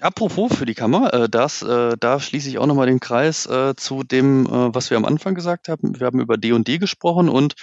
Apropos 0.00 0.54
für 0.54 0.66
die 0.66 0.74
Kamera, 0.74 1.24
äh, 1.24 1.28
das, 1.28 1.62
äh, 1.62 1.96
da 1.98 2.20
schließe 2.20 2.48
ich 2.48 2.58
auch 2.58 2.66
nochmal 2.66 2.86
den 2.86 3.00
Kreis 3.00 3.46
äh, 3.46 3.74
zu 3.76 4.02
dem, 4.02 4.46
äh, 4.46 4.74
was 4.74 4.90
wir 4.90 4.96
am 4.98 5.06
Anfang 5.06 5.34
gesagt 5.34 5.68
haben. 5.68 5.98
Wir 5.98 6.06
haben 6.06 6.20
über 6.20 6.36
D&D 6.36 6.78
gesprochen 6.78 7.28
und 7.28 7.54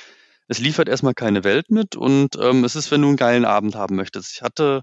es 0.47 0.59
liefert 0.59 0.89
erstmal 0.89 1.13
keine 1.13 1.43
Welt 1.43 1.69
mit 1.69 1.95
und 1.95 2.35
ähm, 2.39 2.63
es 2.63 2.75
ist, 2.75 2.91
wenn 2.91 3.01
du 3.01 3.07
einen 3.09 3.17
geilen 3.17 3.45
Abend 3.45 3.75
haben 3.75 3.95
möchtest. 3.95 4.33
Ich 4.33 4.41
hatte, 4.41 4.81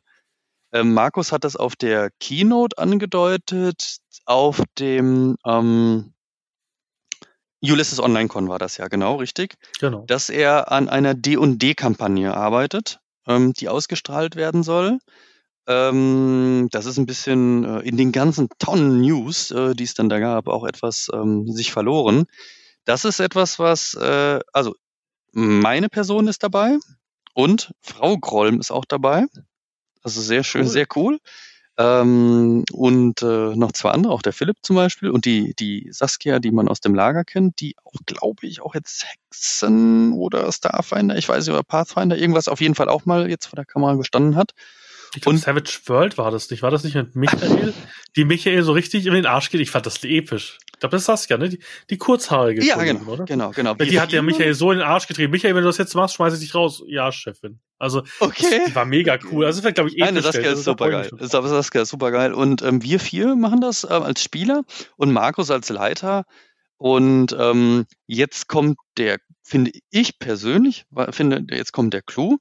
ähm, 0.72 0.94
Markus 0.94 1.32
hat 1.32 1.44
das 1.44 1.56
auf 1.56 1.74
der 1.74 2.10
Keynote 2.20 2.78
angedeutet, 2.78 3.98
auf 4.26 4.62
dem 4.78 5.36
ähm, 5.44 6.14
Ulysses 7.62 8.00
Online 8.00 8.28
Con 8.28 8.48
war 8.48 8.58
das 8.58 8.76
ja, 8.76 8.88
genau, 8.88 9.16
richtig 9.16 9.56
Genau. 9.80 10.04
dass 10.06 10.30
er 10.30 10.72
an 10.72 10.88
einer 10.88 11.14
D&D-Kampagne 11.14 12.34
arbeitet, 12.34 13.00
ähm, 13.26 13.52
die 13.52 13.68
ausgestrahlt 13.68 14.36
werden 14.36 14.62
soll. 14.62 14.98
Ähm, 15.70 16.66
das 16.72 16.86
ist 16.86 16.98
ein 16.98 17.06
bisschen 17.06 17.64
äh, 17.64 17.78
in 17.80 17.96
den 17.96 18.10
ganzen 18.10 18.48
Tonnen 18.58 19.00
News, 19.00 19.52
äh, 19.52 19.74
die 19.74 19.84
es 19.84 19.94
dann 19.94 20.08
da 20.08 20.18
gab, 20.18 20.48
auch 20.48 20.64
etwas 20.64 21.08
ähm, 21.14 21.46
sich 21.46 21.70
verloren. 21.70 22.24
Das 22.84 23.04
ist 23.04 23.20
etwas, 23.20 23.60
was, 23.60 23.94
äh, 23.94 24.40
also 24.52 24.74
meine 25.30 25.88
Person 25.88 26.26
ist 26.26 26.42
dabei 26.42 26.76
und 27.34 27.72
Frau 27.82 28.18
Grollm 28.18 28.58
ist 28.58 28.72
auch 28.72 28.84
dabei. 28.84 29.26
Also 30.02 30.20
sehr 30.20 30.42
schön, 30.42 30.62
Cool. 30.62 30.68
sehr 30.68 30.86
cool. 30.96 31.18
Ähm, 31.78 32.64
und 32.72 33.22
äh, 33.22 33.54
noch 33.54 33.70
zwei 33.70 33.90
andere, 33.92 34.12
auch 34.12 34.22
der 34.22 34.32
Philipp 34.32 34.56
zum 34.62 34.74
Beispiel 34.74 35.10
und 35.10 35.24
die, 35.24 35.54
die 35.56 35.88
Saskia, 35.92 36.40
die 36.40 36.50
man 36.50 36.68
aus 36.68 36.80
dem 36.80 36.96
Lager 36.96 37.22
kennt, 37.22 37.60
die 37.60 37.76
auch, 37.84 37.94
glaube 38.06 38.46
ich, 38.46 38.60
auch 38.60 38.74
jetzt 38.74 39.06
Hexen 39.06 40.12
oder 40.14 40.50
Starfinder, 40.50 41.16
ich 41.16 41.28
weiß 41.28 41.46
nicht, 41.46 41.54
oder 41.54 41.62
Pathfinder, 41.62 42.18
irgendwas 42.18 42.48
auf 42.48 42.60
jeden 42.60 42.74
Fall 42.74 42.88
auch 42.88 43.06
mal 43.06 43.30
jetzt 43.30 43.46
vor 43.46 43.56
der 43.56 43.66
Kamera 43.66 43.94
gestanden 43.94 44.34
hat. 44.34 44.50
Ich 45.14 45.22
glaube, 45.22 45.36
Und- 45.36 45.42
Savage 45.42 45.80
World 45.86 46.18
war 46.18 46.30
das 46.30 46.50
nicht. 46.50 46.62
War 46.62 46.70
das 46.70 46.84
nicht 46.84 46.94
mit 46.94 47.16
Michael? 47.16 47.74
die 48.16 48.24
Michael 48.24 48.62
so 48.62 48.72
richtig 48.72 49.06
in 49.06 49.14
den 49.14 49.26
Arsch 49.26 49.50
geht. 49.50 49.60
Ich 49.60 49.70
fand 49.70 49.86
das 49.86 50.02
episch. 50.04 50.58
Ich 50.72 50.80
glaube, 50.80 50.92
das 50.92 51.02
ist 51.02 51.06
Saskia, 51.06 51.36
ne? 51.36 51.48
Die, 51.50 51.58
die 51.90 51.98
kurzhaarige. 51.98 52.64
Ja, 52.64 52.82
genau, 52.82 53.10
oder? 53.12 53.24
genau, 53.26 53.50
genau. 53.50 53.74
Die 53.74 53.90
Wir 53.90 54.00
hat 54.00 54.12
ja 54.12 54.22
Michael 54.22 54.54
so 54.54 54.72
in 54.72 54.78
den 54.78 54.86
Arsch 54.86 55.06
getrieben. 55.08 55.30
Michael, 55.30 55.54
wenn 55.54 55.62
du 55.62 55.68
das 55.68 55.76
jetzt 55.78 55.94
machst, 55.94 56.14
schmeiße 56.14 56.36
ich 56.36 56.42
dich 56.42 56.54
raus. 56.54 56.82
Ja, 56.86 57.12
Chefin. 57.12 57.60
Also, 57.78 58.02
Okay. 58.18 58.62
die 58.68 58.74
war 58.74 58.86
mega 58.86 59.18
cool. 59.30 59.44
Also, 59.44 59.60
das 59.60 59.74
glaube 59.74 59.90
ich, 59.90 59.96
Nein, 59.98 60.16
episch. 60.16 60.24
Saskia 60.32 60.52
ist 60.52 60.64
super 60.64 60.88
geil. 60.90 61.10
Saskia 61.18 61.82
ist 61.82 61.90
super 61.90 62.10
geil. 62.12 62.32
Und 62.32 62.62
ähm, 62.62 62.82
wir 62.82 62.98
vier 62.98 63.36
machen 63.36 63.60
das 63.60 63.84
ähm, 63.84 64.02
als 64.02 64.22
Spieler 64.22 64.62
und 64.96 65.12
Markus 65.12 65.50
als 65.50 65.68
Leiter. 65.68 66.24
Und 66.78 67.36
ähm, 67.38 67.84
jetzt 68.06 68.48
kommt 68.48 68.78
der, 68.96 69.18
finde 69.42 69.72
ich 69.90 70.18
persönlich, 70.18 70.86
finde, 71.10 71.44
jetzt 71.54 71.72
kommt 71.72 71.92
der 71.92 72.00
Clou. 72.02 72.38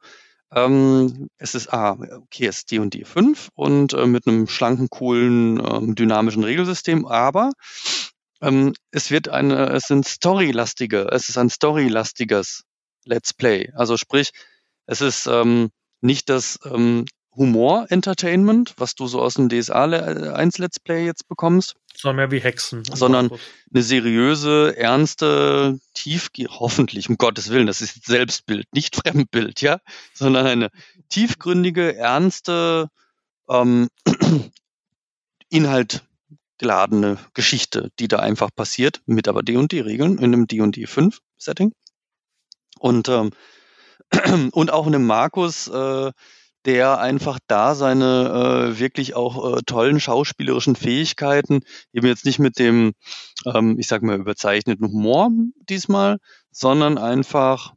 Ähm, 0.54 1.30
es 1.38 1.56
ist, 1.56 1.72
ah, 1.72 1.92
okay, 1.92 2.48
es 2.48 2.58
ist 2.60 2.72
D&D 2.72 3.06
5 3.06 3.50
und 3.54 3.94
äh, 3.94 4.08
mit 4.08 4.28
einem 4.28 4.48
schlanken, 4.48 4.90
coolen, 4.90 5.60
ähm, 5.64 5.96
dynamischen 5.96 6.44
Regelsystem, 6.44 7.06
aber 7.06 7.52
ähm, 8.42 8.74
es 8.92 9.12
wird 9.12 9.30
eine, 9.30 9.70
es 9.70 9.84
sind 9.88 10.08
storylastige, 10.08 11.08
es 11.12 11.30
ist 11.30 11.38
ein 11.38 11.50
storylastiges 11.50 12.64
Let's 13.06 13.34
Play. 13.34 13.72
Also 13.76 13.98
sprich, 13.98 14.32
es 14.86 15.02
ist 15.02 15.28
ähm, 15.28 15.70
nicht 16.02 16.30
das 16.30 16.60
ähm, 16.66 17.06
Humor-Entertainment, 17.40 18.76
was 18.78 18.94
du 18.94 19.08
so 19.08 19.22
aus 19.22 19.34
dem 19.36 19.50
DSA 19.50 19.86
Le- 19.86 20.36
1 20.36 20.58
Let's 20.60 20.80
Play 20.80 21.06
jetzt 21.06 21.28
bekommst, 21.28 21.76
Sondern 21.96 22.18
mehr 22.18 22.32
wie 22.32 22.40
Hexen. 22.40 22.84
Sondern- 22.84 23.32
eine 23.74 23.84
seriöse, 23.84 24.76
ernste, 24.78 25.80
tief, 25.94 26.30
hoffentlich, 26.50 27.10
um 27.10 27.18
Gottes 27.18 27.50
Willen, 27.50 27.66
das 27.68 27.82
ist 27.82 28.06
Selbstbild, 28.06 28.68
nicht 28.74 28.96
Fremdbild, 29.08 29.62
ja, 29.62 29.80
sondern 30.14 30.46
eine 30.46 30.70
tiefgründige, 31.10 31.96
ernste, 31.96 32.90
ähm, 33.50 33.88
inhaltgeladene 35.50 37.18
Geschichte, 37.34 37.90
die 38.00 38.08
da 38.08 38.20
einfach 38.20 38.50
passiert, 38.56 39.02
mit 39.06 39.28
aber 39.28 39.44
D&D-Regeln 39.44 40.18
in 40.18 40.26
einem 40.26 40.48
D&D 40.48 40.86
5 40.88 41.20
Setting. 41.38 41.74
Und, 42.80 43.10
ähm, 43.10 43.32
und 44.52 44.72
auch 44.72 44.88
einem 44.88 45.06
Markus, 45.06 45.68
äh, 45.68 46.12
der 46.70 47.00
einfach 47.00 47.40
da 47.48 47.74
seine 47.74 48.70
äh, 48.76 48.80
wirklich 48.80 49.16
auch 49.16 49.58
äh, 49.58 49.62
tollen 49.66 50.00
schauspielerischen 50.00 50.76
Fähigkeiten, 50.76 51.62
eben 51.94 52.06
jetzt 52.06 52.26
nicht 52.26 52.38
mit 52.38 52.60
dem, 52.60 52.94
ähm, 53.44 53.80
ich 53.80 53.88
sag 53.88 54.04
mal, 54.04 54.20
überzeichneten 54.20 54.86
Humor 54.86 55.32
diesmal, 55.68 56.20
sondern 56.52 57.00
einfach 57.00 57.74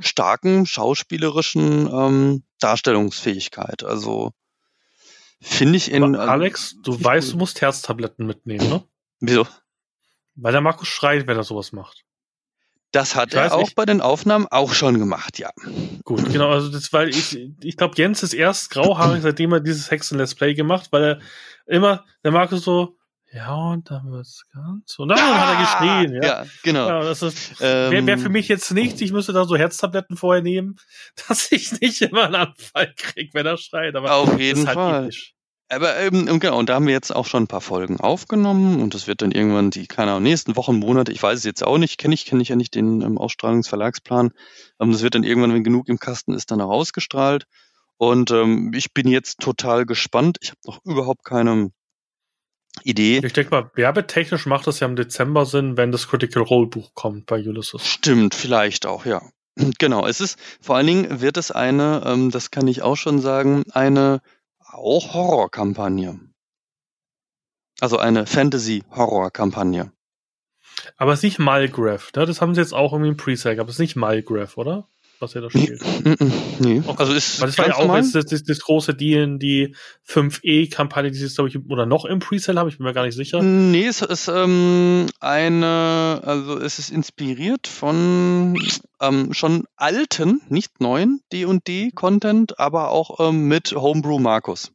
starken 0.00 0.66
schauspielerischen 0.66 1.86
ähm, 1.86 2.42
Darstellungsfähigkeit. 2.58 3.84
Also 3.84 4.32
finde 5.40 5.76
ich 5.76 5.92
in. 5.92 6.02
Aber 6.02 6.28
Alex, 6.28 6.74
du 6.82 7.02
weißt, 7.02 7.34
du 7.34 7.36
musst 7.36 7.60
Herztabletten 7.60 8.26
mitnehmen, 8.26 8.68
ne? 8.68 8.82
Wieso? 9.20 9.46
Weil 10.34 10.50
der 10.50 10.60
Markus 10.60 10.88
schreit, 10.88 11.28
wenn 11.28 11.36
er 11.36 11.44
sowas 11.44 11.70
macht. 11.70 12.04
Das 12.92 13.14
hat 13.14 13.34
er 13.34 13.54
auch 13.54 13.60
nicht. 13.60 13.76
bei 13.76 13.86
den 13.86 14.00
Aufnahmen 14.00 14.46
auch 14.50 14.72
schon 14.72 14.98
gemacht, 14.98 15.38
ja. 15.38 15.50
Gut, 16.04 16.32
genau, 16.32 16.50
also 16.50 16.70
das, 16.70 16.92
weil 16.92 17.08
ich, 17.08 17.38
ich 17.62 17.76
glaube, 17.76 17.94
Jens 17.96 18.22
ist 18.22 18.34
erst 18.34 18.70
grauhaarig, 18.70 19.22
seitdem 19.22 19.52
er 19.52 19.60
dieses 19.60 19.90
Hexen-Let's 19.90 20.34
Play 20.34 20.54
gemacht, 20.54 20.88
weil 20.90 21.04
er 21.04 21.18
immer, 21.66 22.04
der 22.24 22.32
Markus 22.32 22.64
so, 22.64 22.96
ja, 23.32 23.54
und 23.54 23.88
dann 23.88 24.10
wird's 24.10 24.44
ganz. 24.52 24.98
Und 24.98 25.10
dann 25.10 25.18
ja, 25.18 25.38
hat 25.38 25.54
er 25.54 25.60
geschrien, 25.60 26.14
ja. 26.20 26.28
Ja, 26.28 26.46
genau. 26.64 26.88
Ja, 26.88 27.00
das 27.04 27.22
ist, 27.22 27.60
ähm, 27.60 27.92
wäre 27.92 28.06
wär 28.06 28.18
für 28.18 28.28
mich 28.28 28.48
jetzt 28.48 28.72
nichts, 28.72 29.00
ich 29.00 29.12
müsste 29.12 29.32
da 29.32 29.44
so 29.44 29.56
Herztabletten 29.56 30.16
vorher 30.16 30.42
nehmen, 30.42 30.76
dass 31.28 31.52
ich 31.52 31.80
nicht 31.80 32.02
immer 32.02 32.24
einen 32.24 32.34
Anfall 32.34 32.92
krieg, 32.96 33.32
wenn 33.34 33.46
er 33.46 33.56
schreit. 33.56 33.94
Aber 33.94 34.14
auf 34.14 34.38
jeden 34.38 34.66
halt 34.66 34.74
Fall. 34.74 35.04
Episch. 35.04 35.34
Aber 35.72 35.96
ähm, 35.98 36.40
genau, 36.40 36.58
und 36.58 36.68
da 36.68 36.74
haben 36.74 36.86
wir 36.86 36.92
jetzt 36.92 37.14
auch 37.14 37.26
schon 37.26 37.44
ein 37.44 37.48
paar 37.48 37.60
Folgen 37.60 38.00
aufgenommen 38.00 38.82
und 38.82 38.92
das 38.92 39.06
wird 39.06 39.22
dann 39.22 39.30
irgendwann 39.30 39.70
die, 39.70 39.86
keine 39.86 40.10
Ahnung, 40.10 40.24
nächsten 40.24 40.56
Wochen, 40.56 40.76
Monate, 40.76 41.12
ich 41.12 41.22
weiß 41.22 41.38
es 41.38 41.44
jetzt 41.44 41.62
auch 41.62 41.78
nicht, 41.78 41.96
kenne 41.96 42.12
ich, 42.12 42.26
kenne 42.26 42.42
ich 42.42 42.48
ja 42.48 42.56
nicht 42.56 42.74
den 42.74 43.02
ähm, 43.02 43.18
Ausstrahlungsverlagsplan. 43.18 44.32
Ähm, 44.80 44.90
das 44.90 45.02
wird 45.02 45.14
dann 45.14 45.22
irgendwann, 45.22 45.54
wenn 45.54 45.62
genug 45.62 45.88
im 45.88 46.00
Kasten 46.00 46.34
ist, 46.34 46.50
dann 46.50 46.60
auch 46.60 46.70
ausgestrahlt. 46.70 47.46
Und 47.98 48.32
ähm, 48.32 48.72
ich 48.74 48.92
bin 48.92 49.06
jetzt 49.06 49.38
total 49.38 49.86
gespannt. 49.86 50.38
Ich 50.40 50.50
habe 50.50 50.60
noch 50.66 50.84
überhaupt 50.84 51.24
keine 51.24 51.70
Idee. 52.82 53.20
Ich 53.22 53.32
denke 53.32 53.50
mal, 53.52 53.70
werbetechnisch 53.74 54.46
macht 54.46 54.66
das 54.66 54.80
ja 54.80 54.88
im 54.88 54.96
Dezember 54.96 55.46
Sinn, 55.46 55.76
wenn 55.76 55.92
das 55.92 56.08
Critical 56.08 56.42
Role 56.42 56.66
Buch 56.66 56.94
kommt 56.94 57.26
bei 57.26 57.36
Ulysses. 57.46 57.86
Stimmt, 57.86 58.34
vielleicht 58.34 58.86
auch, 58.86 59.06
ja. 59.06 59.22
Genau, 59.78 60.06
es 60.06 60.20
ist, 60.20 60.36
vor 60.60 60.76
allen 60.76 60.86
Dingen 60.86 61.20
wird 61.20 61.36
es 61.36 61.52
eine, 61.52 62.02
ähm, 62.06 62.30
das 62.32 62.50
kann 62.50 62.66
ich 62.66 62.82
auch 62.82 62.96
schon 62.96 63.20
sagen, 63.20 63.62
eine 63.72 64.20
auch 64.74 65.14
Horrorkampagne. 65.14 66.20
Also 67.80 67.98
eine 67.98 68.26
Fantasy-Horror-Kampagne. 68.26 69.92
Aber 70.96 71.12
es 71.12 71.20
ist 71.20 71.24
nicht 71.24 71.38
Malgraph, 71.38 72.12
ne? 72.14 72.26
Das 72.26 72.40
haben 72.40 72.54
sie 72.54 72.60
jetzt 72.60 72.74
auch 72.74 72.92
irgendwie 72.92 73.10
im 73.10 73.16
Presale 73.16 73.56
gehabt. 73.56 73.70
Es 73.70 73.76
ist 73.76 73.80
nicht 73.80 73.96
Malgraph, 73.96 74.56
oder? 74.56 74.88
Was 75.20 75.34
ihr 75.34 75.42
da 75.42 75.50
spielt. 75.50 75.82
Nee. 76.60 76.82
Okay. 76.84 76.94
Also 76.98 77.12
ist 77.12 77.40
Weil 77.40 77.48
das 77.48 77.58
war 77.58 77.68
ja 77.68 77.76
auch 77.76 77.94
jetzt 77.96 78.14
das, 78.14 78.26
das, 78.26 78.42
das, 78.42 78.60
große 78.60 78.94
Deal, 78.94 79.38
die 79.38 79.74
5E-Kampagne, 80.08 81.10
die 81.10 81.18
ist, 81.18 81.36
glaube 81.36 81.48
ich, 81.48 81.58
oder 81.68 81.86
noch 81.86 82.04
im 82.04 82.18
Presale 82.18 82.58
habe, 82.58 82.70
ich 82.70 82.78
bin 82.78 82.86
mir 82.86 82.92
gar 82.92 83.04
nicht 83.04 83.14
sicher. 83.16 83.42
Nee, 83.42 83.86
es 83.86 84.02
ist 84.02 84.28
ähm, 84.28 85.06
eine, 85.20 86.20
also 86.24 86.58
es 86.58 86.78
ist 86.78 86.90
inspiriert 86.90 87.66
von 87.66 88.58
ähm, 89.00 89.32
schon 89.32 89.64
alten, 89.76 90.40
nicht 90.48 90.80
neuen 90.80 91.20
D&D-Content, 91.32 92.58
aber 92.58 92.90
auch 92.90 93.28
ähm, 93.28 93.46
mit 93.46 93.72
Homebrew 93.72 94.18
Markus. 94.18 94.72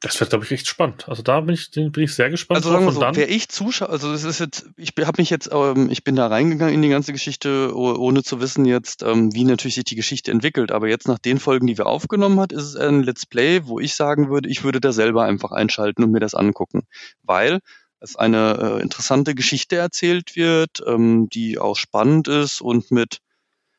Das 0.00 0.20
wird, 0.20 0.30
glaube 0.30 0.44
ich, 0.44 0.52
echt 0.52 0.68
spannend. 0.68 1.08
Also 1.08 1.22
da 1.22 1.40
bin 1.40 1.54
ich, 1.54 1.72
bin 1.72 1.92
ich 1.96 2.14
sehr 2.14 2.30
gespannt. 2.30 2.56
Also 2.56 2.70
sagen 2.70 2.84
wir 2.84 2.92
so, 2.92 3.00
wäre 3.00 3.24
ich 3.24 3.48
Zuschauer, 3.48 3.90
also 3.90 4.12
es 4.12 4.22
ist 4.22 4.38
jetzt, 4.38 4.70
ich 4.76 4.92
habe 4.96 5.20
mich 5.20 5.28
jetzt, 5.28 5.50
ähm, 5.52 5.90
ich 5.90 6.04
bin 6.04 6.14
da 6.14 6.28
reingegangen 6.28 6.72
in 6.72 6.82
die 6.82 6.88
ganze 6.88 7.12
Geschichte, 7.12 7.76
ohne 7.76 8.22
zu 8.22 8.40
wissen 8.40 8.64
jetzt, 8.64 9.02
ähm, 9.02 9.34
wie 9.34 9.42
natürlich 9.42 9.74
sich 9.74 9.84
die 9.84 9.96
Geschichte 9.96 10.30
entwickelt. 10.30 10.70
Aber 10.70 10.88
jetzt 10.88 11.08
nach 11.08 11.18
den 11.18 11.40
Folgen, 11.40 11.66
die 11.66 11.76
wir 11.76 11.86
aufgenommen 11.86 12.38
hat, 12.38 12.52
ist 12.52 12.62
es 12.62 12.76
ein 12.76 13.02
Let's 13.02 13.26
Play, 13.26 13.62
wo 13.64 13.80
ich 13.80 13.94
sagen 13.94 14.30
würde, 14.30 14.48
ich 14.48 14.62
würde 14.62 14.80
da 14.80 14.92
selber 14.92 15.24
einfach 15.24 15.50
einschalten 15.50 16.04
und 16.04 16.12
mir 16.12 16.20
das 16.20 16.34
angucken, 16.34 16.86
weil 17.24 17.58
es 17.98 18.14
eine 18.14 18.78
äh, 18.78 18.82
interessante 18.82 19.34
Geschichte 19.34 19.74
erzählt 19.74 20.36
wird, 20.36 20.80
ähm, 20.86 21.28
die 21.28 21.58
auch 21.58 21.76
spannend 21.76 22.28
ist 22.28 22.60
und 22.60 22.92
mit 22.92 23.18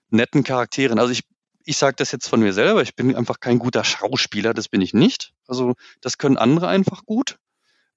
netten 0.10 0.44
Charakteren. 0.44 1.00
Also 1.00 1.14
ich 1.14 1.24
ich 1.66 1.78
sage 1.78 1.96
das 1.98 2.12
jetzt 2.12 2.28
von 2.28 2.40
mir 2.40 2.54
selber, 2.54 2.82
ich 2.82 2.96
bin 2.96 3.16
einfach 3.16 3.40
kein 3.40 3.60
guter 3.60 3.84
Schauspieler, 3.84 4.54
das 4.54 4.68
bin 4.68 4.82
ich 4.82 4.94
nicht. 4.94 5.34
Also 5.48 5.74
das 6.02 6.18
können 6.18 6.38
andere 6.38 6.68
einfach 6.68 7.06
gut. 7.06 7.38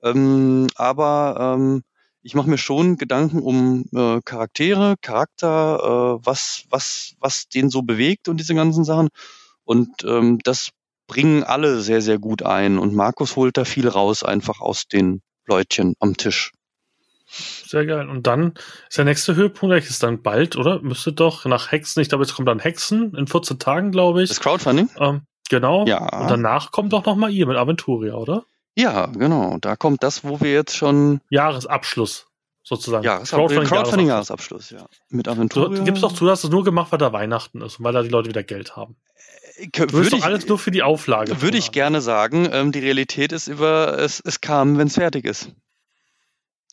Ähm, 0.03 0.67
aber 0.75 1.57
ähm, 1.57 1.83
ich 2.23 2.35
mache 2.35 2.51
mir 2.51 2.59
schon 2.59 2.97
Gedanken 2.97 3.41
um 3.41 3.85
äh, 3.93 4.21
Charaktere, 4.25 4.97
Charakter, 5.01 6.19
äh, 6.21 6.27
was, 6.27 6.65
was, 6.71 7.15
was 7.19 7.49
den 7.49 7.71
so 7.71 7.83
bewegt 7.83 8.29
und 8.29 8.37
diese 8.39 8.55
ganzen 8.55 8.85
Sachen. 8.85 9.09
Und 9.65 10.05
ähm, 10.05 10.39
das 10.45 10.71
bringen 11.07 11.45
alle 11.45 11.81
sehr, 11.81 12.01
sehr 12.01 12.19
gut 12.19 12.43
ein. 12.43 12.79
Und 12.79 12.95
Markus 12.95 13.37
holt 13.37 13.57
da 13.57 13.65
viel 13.65 13.89
raus, 13.89 14.23
einfach 14.23 14.61
aus 14.61 14.87
den 14.87 15.21
Leutchen 15.47 15.95
am 15.99 16.17
Tisch. 16.17 16.53
Sehr 17.33 17.87
geil. 17.87 18.09
Und 18.09 18.27
dann 18.27 18.55
ist 18.89 18.99
der 18.99 19.05
nächste 19.05 19.35
Höhepunkt, 19.35 19.73
eigentlich 19.73 19.91
ist 19.91 20.03
dann 20.03 20.23
bald, 20.23 20.57
oder? 20.57 20.81
Müsste 20.81 21.13
doch 21.13 21.45
nach 21.47 21.73
Hexen, 21.73 22.03
ich 22.03 22.09
glaube, 22.09 22.25
jetzt 22.25 22.35
kommt 22.35 22.49
dann 22.49 22.59
Hexen 22.59 23.15
in 23.15 23.27
14 23.27 23.59
Tagen, 23.59 23.91
glaube 23.91 24.23
ich. 24.23 24.29
Das 24.29 24.41
Crowdfunding? 24.41 24.91
Ähm, 24.99 25.23
genau. 25.49 25.87
Ja. 25.87 26.21
Und 26.21 26.31
danach 26.31 26.73
kommt 26.73 26.93
doch 26.93 27.05
nochmal 27.05 27.31
ihr 27.31 27.47
mit 27.47 27.57
Aventuria, 27.57 28.15
oder? 28.15 28.45
Ja, 28.77 29.07
genau. 29.07 29.59
Da 29.61 29.77
kommt 29.77 30.03
das, 30.03 30.25
wo 30.25 30.41
wir 30.41 30.53
jetzt 30.53 30.77
schon. 30.77 31.21
Jahresabschluss 31.31 32.27
sozusagen. 32.63 33.05
Ja, 33.05 33.19
Crowdfunding, 33.19 33.69
Crowdfunding 33.69 34.09
Jahresabschluss. 34.09 34.71
ja. 34.71 34.87
Mit 35.09 35.29
Aventuria. 35.29 35.79
Du 35.79 35.85
gibst 35.85 36.03
doch 36.03 36.13
zu, 36.13 36.27
dass 36.27 36.43
du 36.43 36.49
es 36.49 36.53
nur 36.53 36.65
gemacht, 36.65 36.93
weil 36.93 36.99
da 36.99 37.13
Weihnachten 37.13 37.61
ist 37.61 37.79
und 37.79 37.85
weil 37.85 37.93
da 37.93 38.03
die 38.03 38.09
Leute 38.09 38.29
wieder 38.29 38.43
Geld 38.43 38.77
haben. 38.77 38.97
Äh, 39.57 39.69
du 39.69 39.93
würde 39.93 40.11
doch 40.11 40.25
alles 40.25 40.47
nur 40.47 40.59
für 40.59 40.71
die 40.71 40.83
Auflage. 40.83 41.43
Würde 41.43 41.59
ich 41.59 41.73
gerne 41.73 42.01
sagen. 42.01 42.49
Ähm, 42.53 42.73
die 42.73 42.81
Realität 42.81 43.33
ist 43.33 43.49
über, 43.49 43.99
es, 43.99 44.21
es 44.21 44.41
kam, 44.41 44.79
wenn 44.79 44.87
es 44.87 44.95
fertig 44.95 45.25
ist. 45.25 45.51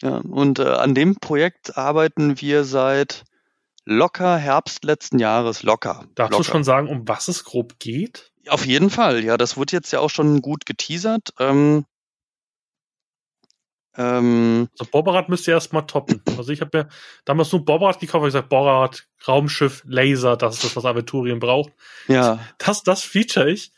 Ja, 0.02 0.18
und 0.18 0.60
äh, 0.60 0.64
an 0.64 0.96
dem 0.96 1.16
Projekt 1.16 1.78
arbeiten 1.78 2.40
wir 2.40 2.64
seit 2.64 3.24
locker 3.86 4.38
Herbst 4.38 4.84
letzten 4.84 5.20
Jahres, 5.20 5.64
locker. 5.64 6.06
Darfst 6.16 6.32
locker. 6.32 6.44
du 6.44 6.52
schon 6.52 6.64
sagen, 6.64 6.88
um 6.88 7.08
was 7.08 7.28
es 7.28 7.44
grob 7.44 7.80
geht? 7.80 8.32
Auf 8.48 8.66
jeden 8.66 8.90
Fall, 8.90 9.24
ja, 9.24 9.38
das 9.38 9.58
wurde 9.58 9.76
jetzt 9.76 9.92
ja 9.92 10.00
auch 10.00 10.10
schon 10.10 10.42
gut 10.42 10.66
geteasert. 10.66 11.34
Ähm, 11.40 11.86
ähm, 13.98 14.70
also 14.80 14.90
Bobbert 14.90 15.28
müsste 15.28 15.52
erstmal 15.52 15.86
toppen. 15.86 16.22
Also 16.38 16.54
ich 16.54 16.62
habe 16.62 16.78
mir 16.78 16.90
damals 17.26 17.52
nur 17.52 17.66
Bobbert 17.66 18.00
gekauft, 18.00 18.22
weil 18.22 18.30
ich 18.30 18.34
gesagt, 18.34 18.50
Bobbert, 18.50 19.08
Raumschiff, 19.28 19.84
Laser, 19.86 20.38
das 20.38 20.56
ist 20.56 20.64
das, 20.64 20.76
was 20.78 20.86
Aventurien 20.86 21.40
braucht. 21.40 21.74
Ja. 22.08 22.40
Das, 22.58 22.84
das 22.84 23.04
feature 23.04 23.50
ich. 23.50 23.74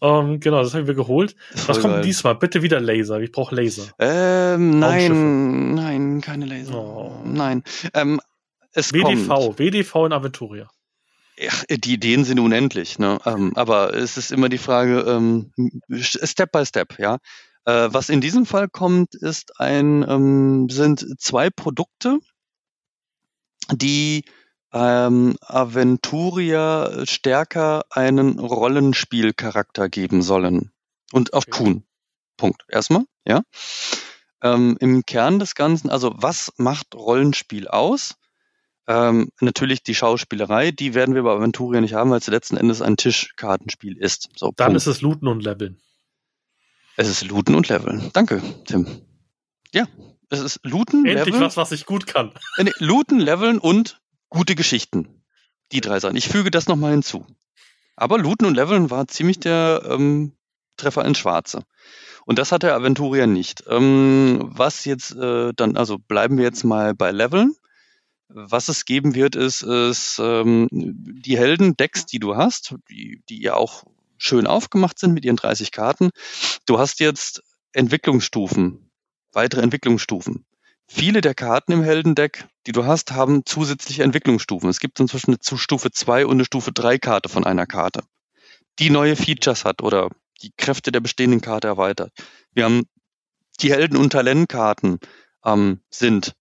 Ähm, 0.00 0.40
genau, 0.40 0.62
das 0.62 0.74
haben 0.74 0.86
wir 0.86 0.94
geholt. 0.94 1.36
Was 1.66 1.80
kommt 1.80 1.94
geil. 1.94 2.02
diesmal? 2.02 2.34
Bitte 2.36 2.62
wieder 2.62 2.80
Laser. 2.80 3.20
Ich 3.20 3.32
brauche 3.32 3.54
Laser. 3.54 3.84
Ähm, 3.98 4.78
nein, 4.78 5.74
nein, 5.74 6.20
keine 6.20 6.46
Laser. 6.46 6.74
Oh. 6.74 7.20
Nein. 7.24 7.62
Ähm, 7.94 8.20
es 8.72 8.92
WDV, 8.92 9.28
kommt. 9.28 9.58
WDV 9.58 10.06
in 10.06 10.12
Aventuria. 10.12 10.68
Ja, 11.38 11.52
die 11.68 11.94
Ideen 11.94 12.24
sind 12.24 12.40
unendlich, 12.40 12.98
ne? 12.98 13.18
Ähm, 13.26 13.52
aber 13.56 13.94
es 13.94 14.16
ist 14.16 14.32
immer 14.32 14.48
die 14.48 14.58
Frage, 14.58 15.00
ähm, 15.00 15.52
Step 15.92 16.52
by 16.52 16.64
Step, 16.64 16.98
ja. 16.98 17.18
Äh, 17.66 17.88
was 17.92 18.08
in 18.08 18.20
diesem 18.20 18.46
Fall 18.46 18.68
kommt, 18.68 19.14
ist 19.14 19.60
ein, 19.60 20.04
ähm, 20.08 20.68
sind 20.70 21.04
zwei 21.18 21.50
Produkte, 21.50 22.18
die 23.72 24.24
ähm, 24.76 25.36
Aventuria 25.40 27.06
stärker 27.06 27.84
einen 27.90 28.38
Rollenspielcharakter 28.38 29.88
geben 29.88 30.22
sollen. 30.22 30.70
Und 31.12 31.32
auch 31.32 31.44
okay. 31.46 31.64
tun. 31.64 31.84
Punkt. 32.36 32.64
Erstmal, 32.68 33.04
ja. 33.26 33.42
Ähm, 34.42 34.76
Im 34.80 35.06
Kern 35.06 35.38
des 35.38 35.54
Ganzen, 35.54 35.88
also 35.88 36.12
was 36.16 36.52
macht 36.58 36.94
Rollenspiel 36.94 37.68
aus? 37.68 38.16
Ähm, 38.86 39.30
natürlich 39.40 39.82
die 39.82 39.94
Schauspielerei, 39.94 40.72
die 40.72 40.94
werden 40.94 41.14
wir 41.14 41.22
bei 41.22 41.32
Aventuria 41.32 41.80
nicht 41.80 41.94
haben, 41.94 42.10
weil 42.10 42.18
es 42.18 42.26
letzten 42.26 42.56
Endes 42.56 42.82
ein 42.82 42.96
Tischkartenspiel 42.96 43.96
ist. 43.96 44.28
So, 44.36 44.52
Dann 44.56 44.66
Punkt. 44.66 44.76
ist 44.76 44.86
es 44.86 45.00
Looten 45.00 45.26
und 45.26 45.42
Leveln. 45.42 45.80
Es 46.96 47.08
ist 47.08 47.26
Looten 47.26 47.54
und 47.54 47.68
Leveln. 47.68 48.10
Danke, 48.12 48.42
Tim. 48.66 48.86
Ja, 49.72 49.86
es 50.28 50.40
ist 50.40 50.60
Looten, 50.64 51.06
Endlich 51.06 51.26
Leveln. 51.26 51.42
was, 51.42 51.56
was 51.56 51.72
ich 51.72 51.86
gut 51.86 52.06
kann. 52.06 52.32
Äh, 52.58 52.70
Looten, 52.78 53.18
Leveln 53.18 53.58
und 53.58 54.00
gute 54.28 54.54
Geschichten. 54.54 55.22
Die 55.72 55.80
drei 55.80 55.98
Sachen. 55.98 56.16
Ich 56.16 56.28
füge 56.28 56.50
das 56.50 56.68
nochmal 56.68 56.92
hinzu. 56.92 57.26
Aber 57.96 58.18
Looten 58.18 58.46
und 58.46 58.54
Leveln 58.54 58.90
war 58.90 59.08
ziemlich 59.08 59.40
der 59.40 59.82
ähm, 59.88 60.32
Treffer 60.76 61.04
ins 61.04 61.18
Schwarze. 61.18 61.62
Und 62.24 62.38
das 62.38 62.52
hat 62.52 62.62
der 62.62 62.74
Aventuria 62.74 63.26
nicht. 63.26 63.64
Ähm, 63.68 64.40
was 64.42 64.84
jetzt 64.84 65.14
äh, 65.14 65.52
dann, 65.56 65.76
also 65.76 65.98
bleiben 65.98 66.36
wir 66.36 66.44
jetzt 66.44 66.64
mal 66.64 66.94
bei 66.94 67.10
Leveln. 67.10 67.54
Was 68.28 68.68
es 68.68 68.84
geben 68.84 69.14
wird, 69.14 69.36
ist, 69.36 69.62
ist 69.62 70.18
ähm, 70.20 70.68
die 70.72 71.38
Helden-Decks, 71.38 72.06
die 72.06 72.18
du 72.18 72.36
hast, 72.36 72.74
die, 72.90 73.22
die 73.28 73.40
ja 73.40 73.54
auch 73.54 73.84
schön 74.18 74.46
aufgemacht 74.46 74.98
sind 74.98 75.14
mit 75.14 75.24
ihren 75.24 75.36
30 75.36 75.70
Karten. 75.70 76.10
Du 76.66 76.78
hast 76.78 76.98
jetzt 76.98 77.42
Entwicklungsstufen, 77.72 78.90
weitere 79.32 79.62
Entwicklungsstufen. 79.62 80.44
Viele 80.88 81.20
der 81.20 81.34
Karten 81.34 81.72
im 81.72 81.82
Heldendeck, 81.82 82.48
die 82.66 82.72
du 82.72 82.84
hast, 82.84 83.12
haben 83.12 83.44
zusätzliche 83.44 84.02
Entwicklungsstufen. 84.02 84.68
Es 84.68 84.80
gibt 84.80 84.98
inzwischen 85.00 85.36
eine 85.36 85.58
Stufe 85.58 85.90
2 85.90 86.26
und 86.26 86.32
eine 86.32 86.44
Stufe 86.44 86.72
3 86.72 86.98
Karte 86.98 87.28
von 87.28 87.44
einer 87.44 87.66
Karte, 87.66 88.02
die 88.78 88.90
neue 88.90 89.16
Features 89.16 89.64
hat 89.64 89.82
oder 89.82 90.10
die 90.42 90.52
Kräfte 90.56 90.92
der 90.92 91.00
bestehenden 91.00 91.40
Karte 91.40 91.68
erweitert. 91.68 92.12
Wir 92.52 92.64
haben 92.64 92.84
die 93.60 93.72
Helden- 93.72 93.96
und 93.96 94.10
Talentkarten 94.10 94.98
ähm, 95.44 95.80
sind 95.90 96.34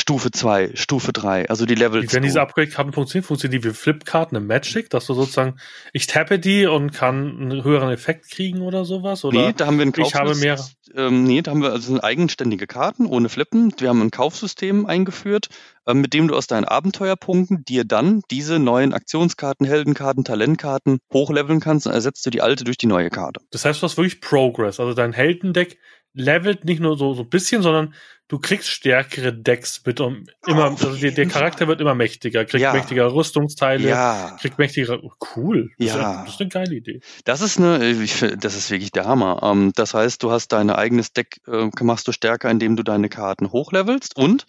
Stufe 0.00 0.30
2, 0.30 0.70
Stufe 0.74 1.12
3, 1.12 1.48
also 1.48 1.66
die 1.66 1.74
Level 1.74 2.00
werden 2.00 2.22
diese 2.22 2.40
Upgrade-Karten 2.40 2.92
funktionieren? 2.92 3.26
Funktionieren 3.26 3.62
die 3.62 3.68
wie 3.68 3.74
Flip-Karten 3.74 4.36
im 4.36 4.46
Magic, 4.46 4.90
dass 4.90 5.06
du 5.06 5.14
sozusagen, 5.14 5.56
ich 5.92 6.06
tappe 6.06 6.38
die 6.38 6.66
und 6.66 6.92
kann 6.92 7.36
einen 7.36 7.64
höheren 7.64 7.90
Effekt 7.90 8.30
kriegen 8.30 8.62
oder 8.62 8.84
sowas? 8.84 9.24
Oder 9.24 9.38
nee, 9.38 9.52
da 9.56 9.66
haben 9.66 9.78
wir 9.78 9.86
ein 9.86 9.92
ich 9.96 10.14
habe 10.14 10.36
mehr. 10.36 10.56
Ähm, 10.94 11.24
nee, 11.24 11.42
da 11.42 11.50
haben 11.50 11.62
wir 11.62 11.72
also 11.72 12.00
eigenständige 12.00 12.68
Karten 12.68 13.06
ohne 13.06 13.28
Flippen. 13.28 13.74
Wir 13.78 13.88
haben 13.88 14.00
ein 14.00 14.12
Kaufsystem 14.12 14.86
eingeführt, 14.86 15.48
ähm, 15.84 16.00
mit 16.00 16.14
dem 16.14 16.28
du 16.28 16.36
aus 16.36 16.46
deinen 16.46 16.64
Abenteuerpunkten 16.64 17.64
dir 17.64 17.84
dann 17.84 18.22
diese 18.30 18.60
neuen 18.60 18.94
Aktionskarten, 18.94 19.66
Heldenkarten, 19.66 20.22
Talentkarten 20.22 21.00
hochleveln 21.12 21.58
kannst 21.58 21.88
und 21.88 21.92
ersetzt 21.92 22.24
du 22.24 22.30
die 22.30 22.40
alte 22.40 22.62
durch 22.62 22.78
die 22.78 22.86
neue 22.86 23.10
Karte. 23.10 23.40
Das 23.50 23.64
heißt, 23.64 23.82
du 23.82 23.84
hast 23.84 23.96
wirklich 23.96 24.20
Progress. 24.20 24.78
Also 24.78 24.94
dein 24.94 25.12
Heldendeck 25.12 25.78
levelt 26.18 26.64
nicht 26.64 26.80
nur 26.80 26.98
so, 26.98 27.14
so 27.14 27.22
ein 27.22 27.28
bisschen, 27.28 27.62
sondern 27.62 27.94
du 28.28 28.38
kriegst 28.38 28.68
stärkere 28.68 29.32
Decks 29.32 29.80
mit 29.86 30.00
um 30.00 30.24
immer, 30.46 30.64
also 30.64 30.94
der, 30.94 31.12
der 31.12 31.26
Charakter 31.26 31.66
wird 31.66 31.80
immer 31.80 31.94
mächtiger, 31.94 32.44
kriegt 32.44 32.62
Ja. 32.62 32.72
mächtigere 32.72 33.14
Rüstungsteile, 33.14 33.88
Ja. 33.88 34.36
kriegt 34.40 34.58
mächtigere, 34.58 35.00
oh, 35.02 35.12
cool. 35.34 35.70
Das, 35.78 35.88
ist 35.88 35.94
Ja. 35.94 36.00
ja, 36.02 36.24
das 36.24 36.34
ist 36.34 36.40
eine 36.40 36.50
geile 36.50 36.74
Idee. 36.74 37.00
Das 37.24 37.40
ist 37.40 37.58
eine, 37.58 37.88
ich, 37.90 38.12
find, 38.12 38.44
das 38.44 38.54
ist 38.54 38.70
wirklich 38.70 38.92
der 38.92 39.06
Hammer. 39.06 39.40
Ähm, 39.42 39.72
das 39.74 39.94
heißt, 39.94 40.22
du 40.22 40.30
hast 40.30 40.48
dein 40.48 40.68
eigenes 40.70 41.12
Deck, 41.12 41.38
äh, 41.46 41.70
machst 41.80 42.06
du 42.06 42.12
stärker, 42.12 42.50
indem 42.50 42.76
du 42.76 42.82
deine 42.82 43.08
Karten 43.08 43.50
hochlevelst 43.50 44.16
und 44.16 44.44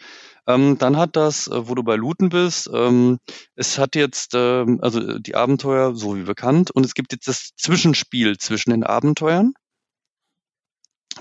ähm, 0.47 0.77
dann 0.79 0.97
hat 0.97 1.15
das, 1.15 1.47
äh, 1.47 1.67
wo 1.67 1.75
du 1.75 1.83
bei 1.83 1.95
Looten 1.95 2.29
bist, 2.29 2.69
ähm, 2.73 3.19
es 3.55 3.77
hat 3.77 3.95
jetzt, 3.95 4.33
ähm, 4.33 4.79
also 4.81 5.19
die 5.19 5.35
Abenteuer, 5.35 5.95
so 5.95 6.17
wie 6.17 6.23
bekannt, 6.23 6.71
und 6.71 6.85
es 6.85 6.95
gibt 6.95 7.13
jetzt 7.13 7.27
das 7.27 7.51
Zwischenspiel 7.55 8.37
zwischen 8.37 8.71
den 8.71 8.83
Abenteuern. 8.83 9.53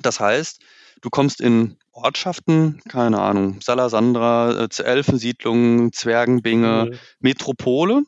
Das 0.02 0.20
heißt, 0.20 0.60
du 1.00 1.10
kommst 1.10 1.40
in 1.40 1.76
Ortschaften, 1.92 2.80
keine 2.88 3.20
Ahnung, 3.20 3.60
Salasandra, 3.60 4.66
äh, 4.66 4.82
Elfensiedlungen, 4.82 5.92
Zwergenbinge, 5.92 6.86
Cool. 6.88 6.98
Metropole 7.20 8.02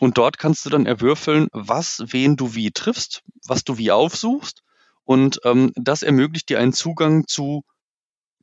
und 0.00 0.18
dort 0.18 0.38
kannst 0.38 0.64
du 0.66 0.70
dann 0.70 0.86
erwürfeln, 0.86 1.48
was, 1.52 2.02
wen 2.06 2.36
du 2.36 2.54
wie 2.54 2.70
triffst, 2.70 3.22
was 3.46 3.64
du 3.64 3.78
wie 3.78 3.90
aufsuchst 3.90 4.62
und 5.04 5.40
ähm, 5.44 5.72
das 5.74 6.02
ermöglicht 6.02 6.48
dir 6.50 6.58
einen 6.58 6.72
Zugang 6.72 7.26
zu 7.26 7.64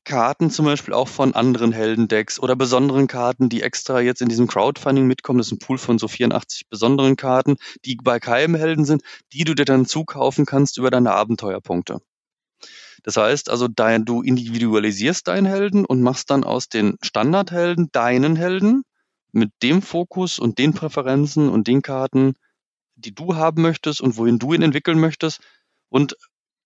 Karten 0.03 0.49
zum 0.49 0.65
Beispiel 0.65 0.93
auch 0.93 1.09
von 1.09 1.35
anderen 1.35 1.73
Heldendecks 1.73 2.39
oder 2.39 2.55
besonderen 2.55 3.07
Karten, 3.07 3.49
die 3.49 3.61
extra 3.61 3.99
jetzt 3.99 4.21
in 4.21 4.29
diesem 4.29 4.47
Crowdfunding 4.47 5.05
mitkommen. 5.05 5.37
Das 5.37 5.47
ist 5.47 5.53
ein 5.53 5.59
Pool 5.59 5.77
von 5.77 5.99
so 5.99 6.07
84 6.07 6.69
besonderen 6.69 7.17
Karten, 7.17 7.57
die 7.83 7.97
bei 8.01 8.17
keinem 8.19 8.55
Helden 8.55 8.85
sind, 8.85 9.01
die 9.33 9.43
du 9.43 9.53
dir 9.53 9.65
dann 9.65 9.85
zukaufen 9.85 10.45
kannst 10.45 10.77
über 10.77 10.91
deine 10.91 11.11
Abenteuerpunkte. 11.11 11.99
Das 13.07 13.15
heißt 13.15 13.49
also, 13.49 13.69
dein, 13.69 14.03
du 14.03 14.21
individualisierst 14.21 15.29
deinen 15.29 15.45
Helden 15.45 15.85
und 15.85 16.01
machst 16.01 16.29
dann 16.29 16.43
aus 16.43 16.67
den 16.67 16.97
Standardhelden 17.01 17.87
deinen 17.93 18.35
Helden 18.35 18.83
mit 19.31 19.51
dem 19.63 19.81
Fokus 19.81 20.39
und 20.39 20.57
den 20.57 20.73
Präferenzen 20.73 21.47
und 21.47 21.69
den 21.69 21.81
Karten, 21.81 22.33
die 22.95 23.15
du 23.15 23.37
haben 23.37 23.61
möchtest 23.61 24.01
und 24.01 24.17
wohin 24.17 24.39
du 24.39 24.51
ihn 24.51 24.61
entwickeln 24.61 24.99
möchtest. 24.99 25.39
Und 25.87 26.17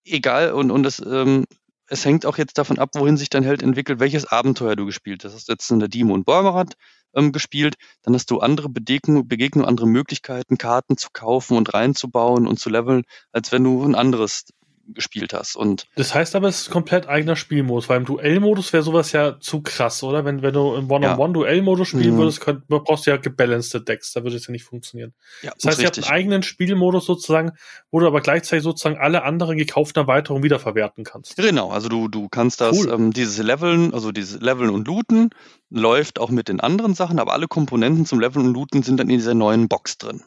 egal, 0.04 0.50
und, 0.54 0.72
und 0.72 0.84
es, 0.84 0.98
ähm, 0.98 1.44
es 1.86 2.04
hängt 2.04 2.26
auch 2.26 2.38
jetzt 2.38 2.58
davon 2.58 2.80
ab, 2.80 2.90
wohin 2.94 3.16
sich 3.16 3.30
dein 3.30 3.44
Held 3.44 3.62
entwickelt, 3.62 4.00
welches 4.00 4.26
Abenteuer 4.26 4.74
du 4.74 4.84
gespielt 4.84 5.24
hast. 5.24 5.34
Hast 5.34 5.48
du 5.48 5.52
jetzt 5.52 5.70
in 5.70 5.78
der 5.78 5.88
Dimo 5.88 6.12
und 6.12 6.24
Borberat 6.24 6.74
ähm, 7.14 7.30
gespielt, 7.30 7.76
dann 8.02 8.14
hast 8.14 8.32
du 8.32 8.40
andere 8.40 8.68
Begegnungen, 8.68 9.28
Begegnungen, 9.28 9.68
andere 9.68 9.86
Möglichkeiten, 9.86 10.58
Karten 10.58 10.96
zu 10.96 11.10
kaufen 11.12 11.56
und 11.56 11.72
reinzubauen 11.72 12.48
und 12.48 12.58
zu 12.58 12.68
leveln, 12.68 13.04
als 13.30 13.52
wenn 13.52 13.62
du 13.62 13.84
ein 13.84 13.94
anderes 13.94 14.46
gespielt 14.88 15.32
hast. 15.32 15.56
Und 15.56 15.86
Das 15.96 16.14
heißt 16.14 16.34
aber, 16.34 16.48
es 16.48 16.62
ist 16.62 16.70
komplett 16.70 17.08
eigener 17.08 17.36
Spielmodus, 17.36 17.88
weil 17.88 17.98
im 17.98 18.04
Duellmodus 18.04 18.72
wäre 18.72 18.82
sowas 18.82 19.12
ja 19.12 19.38
zu 19.40 19.62
krass, 19.62 20.02
oder? 20.02 20.24
Wenn, 20.24 20.42
wenn 20.42 20.52
du 20.52 20.74
im 20.74 20.90
One-on-One-Duellmodus 20.90 21.88
spielen 21.88 22.14
Mhm. 22.14 22.18
würdest, 22.18 22.40
könnt, 22.40 22.66
brauchst 22.68 23.06
du 23.06 23.10
ja 23.10 23.16
gebalancete 23.16 23.84
Decks, 23.84 24.12
da 24.12 24.22
würde 24.24 24.36
es 24.36 24.46
ja 24.46 24.52
nicht 24.52 24.64
funktionieren. 24.64 25.14
ja, 25.42 25.52
Das 25.54 25.64
heißt, 25.66 25.80
ihr 25.80 25.86
habt 25.86 25.96
einen 25.98 26.06
eigenen 26.06 26.42
Spielmodus 26.42 27.06
sozusagen, 27.06 27.52
wo 27.90 28.00
du 28.00 28.06
aber 28.06 28.20
gleichzeitig 28.20 28.64
sozusagen 28.64 28.98
alle 28.98 29.22
anderen 29.24 29.56
gekauften 29.56 30.00
Erweiterungen 30.00 30.42
wiederverwerten 30.42 31.04
kannst. 31.04 31.36
Genau, 31.36 31.70
also 31.70 31.88
du, 31.88 32.08
du 32.08 32.28
kannst 32.28 32.60
das, 32.60 32.76
Cool. 32.78 32.92
ähm, 32.92 33.12
dieses 33.12 33.38
Leveln, 33.38 33.94
also 33.94 34.12
dieses 34.12 34.40
Leveln 34.40 34.70
und 34.70 34.86
Looten 34.86 35.30
läuft 35.70 36.18
auch 36.18 36.30
mit 36.30 36.48
den 36.48 36.60
anderen 36.60 36.94
Sachen, 36.94 37.18
aber 37.18 37.32
alle 37.32 37.48
Komponenten 37.48 38.04
zum 38.04 38.20
Leveln 38.20 38.46
und 38.48 38.54
Looten 38.54 38.82
sind 38.82 38.98
dann 38.98 39.08
in 39.08 39.18
dieser 39.18 39.34
neuen 39.34 39.68
Box 39.68 39.96
drin. 39.98 40.22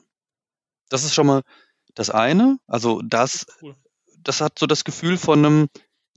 Das 0.89 1.03
ist 1.03 1.13
schon 1.13 1.27
mal 1.27 1.41
das 1.93 2.09
eine. 2.09 2.57
Also 2.67 3.01
das, 3.03 3.45
Cool. 3.61 3.75
Das 4.27 4.41
hat 4.41 4.59
so 4.59 4.67
das 4.67 4.83
Gefühl 4.83 5.17
von 5.17 5.45
einem, 5.45 5.69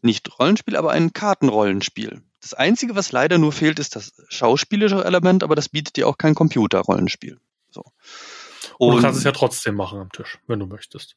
nicht 0.02 0.39
Rollenspiel, 0.39 0.76
aber 0.76 0.93
ein 0.93 1.12
Kartenrollenspiel. 1.12 2.22
Das 2.40 2.55
Einzige, 2.55 2.94
was 2.94 3.12
leider 3.12 3.39
nur 3.39 3.52
fehlt, 3.52 3.78
ist 3.78 3.97
das 3.97 4.12
schauspielische 4.28 5.05
Element, 5.05 5.43
aber 5.43 5.55
das 5.55 5.68
bietet 5.68 5.97
dir 5.97 6.09
auch 6.09 6.18
kein 6.18 6.35
Computerrollenspiel. 6.35 7.39
So. 7.70 7.85
Und 8.78 8.97
du 8.97 9.02
kannst 9.02 9.18
es 9.18 9.24
ja 9.24 9.32
trotzdem 9.32 9.74
machen 9.74 9.98
am 9.98 10.12
Tisch, 10.12 10.39
wenn 10.47 10.60
du 10.60 10.66
möchtest. 10.66 11.16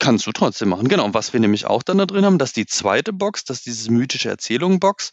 Kannst 0.00 0.26
du 0.26 0.32
trotzdem 0.32 0.68
machen, 0.68 0.88
genau. 0.88 1.04
Und 1.04 1.14
was 1.14 1.32
wir 1.32 1.38
nämlich 1.38 1.66
auch 1.66 1.82
dann 1.84 1.98
da 1.98 2.06
drin 2.06 2.24
haben, 2.24 2.38
dass 2.38 2.52
die 2.52 2.66
zweite 2.66 3.12
Box, 3.12 3.44
das 3.44 3.58
ist 3.58 3.66
diese 3.66 3.92
mythische 3.92 4.28
Erzählung-Box, 4.28 5.12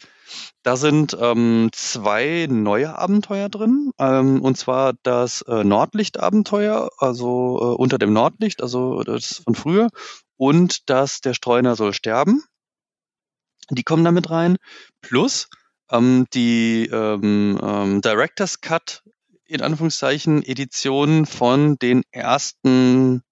da 0.63 0.75
sind 0.77 1.15
ähm, 1.19 1.69
zwei 1.73 2.47
neue 2.49 2.97
Abenteuer 2.97 3.49
drin. 3.49 3.91
Ähm, 3.99 4.41
und 4.41 4.57
zwar 4.57 4.93
das 5.03 5.41
äh, 5.43 5.63
Nordlicht-Abenteuer, 5.63 6.89
also 6.97 7.59
äh, 7.61 7.75
unter 7.75 7.99
dem 7.99 8.13
Nordlicht, 8.13 8.63
also 8.63 9.03
das 9.03 9.41
von 9.43 9.53
früher, 9.53 9.89
und 10.37 10.89
das 10.89 11.21
Der 11.21 11.33
Streuner 11.33 11.75
soll 11.75 11.93
sterben. 11.93 12.43
Die 13.69 13.83
kommen 13.83 14.05
da 14.05 14.11
mit 14.11 14.29
rein. 14.29 14.57
Plus 15.01 15.49
ähm, 15.91 16.25
die 16.33 16.89
ähm, 16.91 17.59
ähm, 17.61 18.01
Director's 18.01 18.61
Cut, 18.61 19.03
in 19.45 19.61
Anführungszeichen, 19.61 20.43
Edition 20.43 21.25
von 21.25 21.77
den 21.77 22.03
ersten 22.11 23.23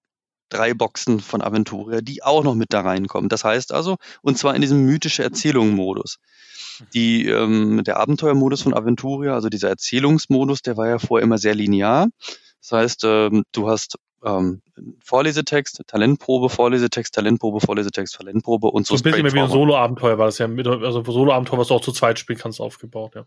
drei 0.50 0.74
Boxen 0.74 1.20
von 1.20 1.42
Aventuria, 1.42 2.02
die 2.02 2.24
auch 2.24 2.44
noch 2.44 2.56
mit 2.56 2.72
da 2.72 2.82
reinkommen. 2.82 3.30
Das 3.30 3.44
heißt 3.44 3.74
also, 3.74 3.98
und 4.22 4.38
zwar 4.38 4.56
in 4.56 4.62
diesem 4.62 4.86
mythische 4.86 5.24
Erzählung-Modus. 5.24 6.18
Die, 6.94 7.28
ähm, 7.28 7.84
der 7.84 7.98
Abenteuermodus 7.98 8.62
von 8.62 8.74
Aventuria, 8.74 9.34
also 9.34 9.50
dieser 9.50 9.70
Erzählungsmodus, 9.70 10.62
der 10.62 10.78
war 10.78 10.88
ja 10.88 11.00
vorher 11.00 11.24
immer 11.24 11.38
sehr 11.38 11.56
linear. 11.56 12.08
Das 12.62 12.72
heißt, 12.72 13.04
ähm, 13.06 13.44
du 13.52 13.70
hast 13.70 13.98
ähm, 14.26 14.62
Vorlesetext, 15.04 15.82
Talentprobe, 15.88 16.50
Vorlesetext, 16.50 17.14
Talentprobe, 17.14 17.62
Vorlesetext, 17.62 18.16
Talentprobe 18.16 18.68
und 18.68 18.86
so. 18.86 18.96
So 18.96 19.02
ein 19.02 19.04
bisschen 19.04 19.24
mehr 19.24 19.34
wie 19.34 19.40
ein. 19.40 19.50
Solo-Abenteuer 19.50 20.18
war 20.18 20.26
das 20.26 20.38
ja. 20.40 20.48
mit- 20.48 20.68
Also 20.68 21.04
Solo-Abenteuer, 21.04 21.60
was 21.60 21.68
du 21.70 21.76
auch 21.76 21.82
zu 21.82 21.92
zweit 21.92 22.20
spielen 22.20 22.40
kannst, 22.40 22.60
aufgebaut, 22.60 23.16
ja. 23.16 23.26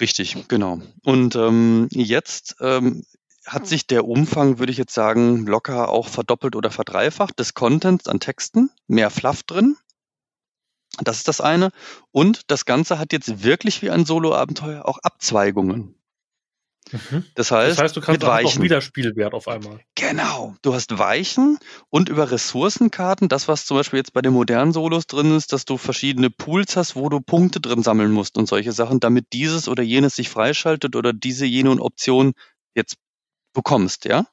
Richtig, 0.00 0.36
genau. 0.48 0.80
Und 1.04 1.34
ähm, 1.34 1.88
jetzt 1.90 2.56
ähm, 2.60 3.04
hat 3.46 3.66
sich 3.66 3.86
der 3.86 4.06
Umfang, 4.06 4.58
würde 4.60 4.70
ich 4.70 4.78
jetzt 4.78 4.94
sagen, 4.94 5.46
locker 5.46 5.88
auch 5.88 6.06
verdoppelt 6.06 6.54
oder 6.54 6.70
verdreifacht 6.70 7.38
des 7.38 7.54
Contents 7.54 8.06
an 8.06 8.20
Texten, 8.20 8.70
mehr 8.86 9.10
Fluff 9.10 9.42
drin. 9.42 9.76
Das 11.00 11.16
ist 11.18 11.28
das 11.28 11.40
eine. 11.40 11.70
Und 12.12 12.42
das 12.50 12.64
Ganze 12.64 12.98
hat 12.98 13.12
jetzt 13.12 13.42
wirklich 13.42 13.82
wie 13.82 13.90
ein 13.90 14.04
Solo-Abenteuer 14.04 14.86
auch 14.86 14.98
Abzweigungen. 15.02 15.94
Mhm. 16.92 17.24
Das 17.34 17.50
heißt, 17.50 17.78
Das 17.78 17.84
heißt, 17.84 17.96
du 17.96 18.00
kannst 18.00 18.20
mit 18.20 18.28
auch 18.28 18.32
Weichen. 18.34 18.62
wieder 18.62 18.80
Spielwert 18.80 19.34
auf 19.34 19.48
einmal. 19.48 19.80
Genau. 19.94 20.54
Du 20.62 20.74
hast 20.74 20.98
Weichen 20.98 21.58
und 21.90 22.08
über 22.08 22.30
Ressourcenkarten, 22.30 23.28
das, 23.28 23.48
was 23.48 23.66
zum 23.66 23.76
Beispiel 23.76 23.98
jetzt 23.98 24.12
bei 24.12 24.22
den 24.22 24.32
modernen 24.32 24.72
Solos 24.72 25.06
drin 25.06 25.36
ist, 25.36 25.52
dass 25.52 25.64
du 25.64 25.76
verschiedene 25.76 26.30
Pools 26.30 26.76
hast, 26.76 26.96
wo 26.96 27.08
du 27.08 27.20
Punkte 27.20 27.60
drin 27.60 27.82
sammeln 27.82 28.12
musst 28.12 28.38
und 28.38 28.48
solche 28.48 28.72
Sachen, 28.72 29.00
damit 29.00 29.26
dieses 29.32 29.68
oder 29.68 29.82
jenes 29.82 30.16
sich 30.16 30.28
freischaltet 30.28 30.96
oder 30.96 31.12
diese 31.12 31.46
jene 31.46 31.70
Option 31.80 32.32
jetzt 32.74 32.96
bekommst, 33.52 34.04
ja. 34.04 34.26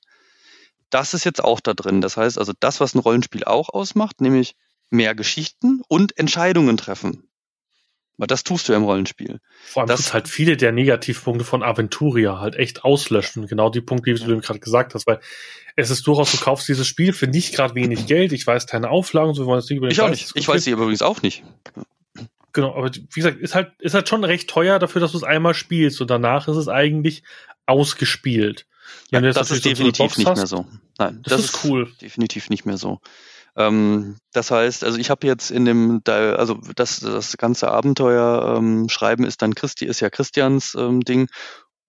Das 0.90 1.14
ist 1.14 1.24
jetzt 1.26 1.44
auch 1.44 1.60
da 1.60 1.74
drin. 1.74 2.00
Das 2.02 2.16
heißt 2.16 2.38
also, 2.38 2.54
das, 2.60 2.80
was 2.80 2.94
ein 2.96 3.00
Rollenspiel 3.00 3.44
auch 3.44 3.70
ausmacht, 3.70 4.22
nämlich 4.22 4.56
mehr 4.90 5.16
Geschichten 5.16 5.82
und 5.88 6.18
Entscheidungen 6.18 6.78
treffen. 6.78 7.28
Weil 8.18 8.28
das 8.28 8.44
tust 8.44 8.68
du 8.68 8.72
ja 8.74 8.78
im 8.78 8.86
Rollenspiel. 8.86 9.40
Vor 9.66 9.82
allem 9.84 9.88
Das- 9.90 10.00
das 10.04 10.14
halt 10.14 10.28
viele 10.30 10.56
der 10.58 10.72
Negativpunkte 10.72 11.44
von 11.44 11.64
Aventuria 11.64 12.40
halt 12.40 12.56
echt 12.56 12.84
auslöschen. 12.86 13.48
Genau 13.48 13.70
die 13.70 13.82
Punkte, 13.82 14.14
die 14.14 14.24
du 14.24 14.32
eben 14.32 14.42
gerade 14.42 14.60
gesagt 14.60 14.94
hast, 14.96 15.06
weil 15.06 15.20
es 15.76 15.90
ist 15.90 16.08
durchaus, 16.08 16.32
du 16.32 16.38
kaufst 16.38 16.68
dieses 16.70 16.88
Spiel 16.88 17.12
für 17.12 17.28
nicht 17.28 17.54
gerade 17.54 17.76
wenig 17.76 18.06
Geld. 18.08 18.32
Ich 18.32 18.48
weiß 18.48 18.68
keine 18.68 18.90
Auflagen, 18.90 19.34
so 19.34 19.42
wir 19.44 19.48
wollen 19.48 19.60
jetzt 19.60 19.70
nicht 19.70 19.78
über 19.78 19.88
den 19.88 19.92
Ich 19.92 20.00
auch 20.02 20.08
Preis 20.08 20.20
nicht. 20.22 20.32
Ich 20.36 20.48
weiß 20.48 20.64
sie 20.64 20.72
aber 20.74 20.84
übrigens 20.84 21.02
auch 21.02 21.22
nicht. 21.22 21.44
Genau, 22.54 22.74
aber 22.74 22.90
wie 22.94 23.02
gesagt, 23.16 23.40
ist 23.42 23.54
halt, 23.54 23.74
ist 23.80 23.94
halt 23.96 24.08
schon 24.08 24.24
recht 24.24 24.50
teuer 24.50 24.80
dafür, 24.80 25.02
dass 25.02 25.12
du 25.12 25.18
es 25.18 25.24
einmal 25.26 25.54
spielst 25.54 26.00
und 26.00 26.10
danach 26.10 26.48
ist 26.48 26.56
es 26.56 26.70
eigentlich 26.70 27.24
ausgespielt. 27.66 28.66
Ja, 29.12 29.20
das 29.20 29.52
ist 29.52 29.64
so 29.64 29.70
definitiv 29.70 29.98
Box 30.06 30.18
nicht 30.18 30.28
hast, 30.28 30.38
mehr 30.38 30.48
so. 30.48 30.66
Nein, 30.98 31.20
Das 31.24 31.40
ist 31.42 31.64
cool. 31.66 31.92
definitiv 32.02 32.50
nicht 32.50 32.66
mehr 32.66 32.78
so. 32.78 33.02
Ähm, 33.58 34.18
das 34.34 34.52
heißt, 34.52 34.84
also 34.84 34.98
ich 34.98 35.10
habe 35.10 35.28
jetzt 35.28 35.52
in 35.52 35.66
dem, 35.66 36.02
also 36.06 36.60
das, 36.76 37.00
das 37.00 37.38
ganze 37.38 37.70
Abenteuer 37.72 38.56
ähm, 38.58 38.90
schreiben 38.90 39.24
ist 39.24 39.42
dann 39.42 39.56
Christi, 39.56 39.86
ist 39.86 40.02
ja 40.02 40.10
Christians 40.10 40.76
ähm, 40.78 41.02
Ding. 41.02 41.28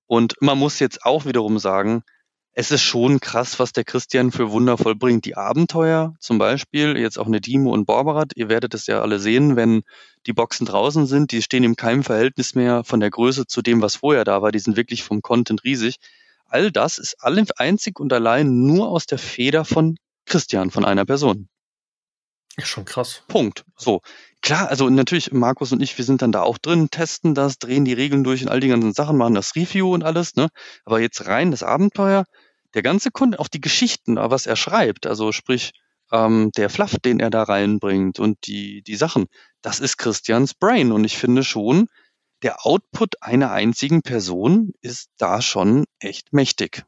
Und 0.07 0.35
man 0.41 0.59
muss 0.59 0.79
jetzt 0.79 1.05
auch 1.05 1.25
wiederum 1.25 1.59
sagen, 1.59 2.03
es 2.59 2.71
ist 2.71 2.83
schon 2.83 3.21
krass, 3.21 3.59
was 3.59 3.73
der 3.73 3.85
Christian 3.85 4.33
für 4.33 4.51
Wunder 4.51 4.79
vollbringt. 4.79 5.27
Die 5.27 5.37
Abenteuer 5.37 6.15
zum 6.21 6.39
Beispiel, 6.39 6.97
jetzt 6.97 7.19
auch 7.19 7.27
eine 7.27 7.41
Dimo 7.41 7.71
und 7.71 7.85
Borberat, 7.85 8.33
ihr 8.35 8.49
werdet 8.49 8.73
es 8.73 8.87
ja 8.87 9.03
alle 9.03 9.19
sehen, 9.19 9.57
wenn 9.57 9.83
die 10.27 10.33
Boxen 10.33 10.65
draußen 10.65 11.07
sind, 11.07 11.33
die 11.33 11.43
stehen 11.43 11.65
im 11.65 11.77
keinem 11.77 12.03
Verhältnis 12.03 12.55
mehr 12.55 12.83
von 12.83 13.01
der 13.01 13.11
Größe 13.11 13.47
zu 13.47 13.61
dem, 13.61 13.83
was 13.83 13.97
vorher 13.97 14.25
da 14.25 14.41
war. 14.41 14.53
Die 14.53 14.59
sind 14.59 14.79
wirklich 14.79 15.03
vom 15.03 15.21
Content 15.21 15.65
riesig. 15.65 15.97
All 16.47 16.71
das 16.71 16.97
ist 16.97 17.17
alle 17.19 17.45
einzig 17.57 18.01
und 18.01 18.11
allein 18.13 18.63
nur 18.63 18.89
aus 18.89 19.05
der 19.05 19.19
Feder 19.19 19.67
von 19.67 19.97
Christian, 20.25 20.71
von 20.71 20.87
einer 20.87 21.05
Person. 21.05 21.49
Ja, 22.59 22.65
schon 22.65 22.85
krass. 22.85 23.23
Punkt. 23.29 23.65
So. 23.77 24.01
Klar, 24.43 24.69
also 24.69 24.89
natürlich, 24.89 25.33
Markus 25.33 25.73
und 25.73 25.83
ich, 25.83 25.97
wir 25.99 26.05
sind 26.05 26.23
dann 26.23 26.33
da 26.33 26.43
auch 26.43 26.59
drin, 26.59 26.89
testen 26.91 27.35
das, 27.35 27.59
drehen 27.59 27.85
die 27.85 27.93
Regeln 27.93 28.25
durch 28.25 28.43
und 28.43 28.49
all 28.49 28.61
die 28.61 28.69
ganzen 28.69 28.93
Sachen, 28.93 29.17
machen 29.17 29.35
das 29.35 29.57
Review 29.57 29.93
und 29.93 30.05
alles, 30.05 30.37
ne? 30.37 30.49
Aber 30.85 31.01
jetzt 31.01 31.27
rein 31.27 31.51
das 31.51 31.63
Abenteuer, 31.63 32.25
der 32.75 32.83
ganze 32.83 33.11
Kunde, 33.11 33.41
auch 33.41 33.49
die 33.49 33.61
Geschichten, 33.61 34.17
was 34.17 34.47
er 34.47 34.57
schreibt, 34.57 35.07
also 35.07 35.33
sprich, 35.33 35.73
ähm, 36.13 36.51
der 36.57 36.71
Fluff, 36.71 36.97
den 37.05 37.21
er 37.21 37.31
da 37.31 37.43
reinbringt 37.43 38.19
und 38.19 38.47
die, 38.47 38.83
die 38.83 38.97
Sachen, 38.97 39.27
das 39.63 39.81
ist 39.81 39.99
Christians 39.99 40.55
Brain. 40.55 40.93
Und 40.93 41.05
ich 41.05 41.19
finde 41.19 41.43
schon, 41.43 41.89
der 42.43 42.65
Output 42.65 43.23
einer 43.23 43.51
einzigen 43.51 44.03
Person 44.03 44.73
ist 44.81 45.11
da 45.19 45.43
schon 45.43 45.85
echt 45.99 46.33
mächtig. 46.33 46.85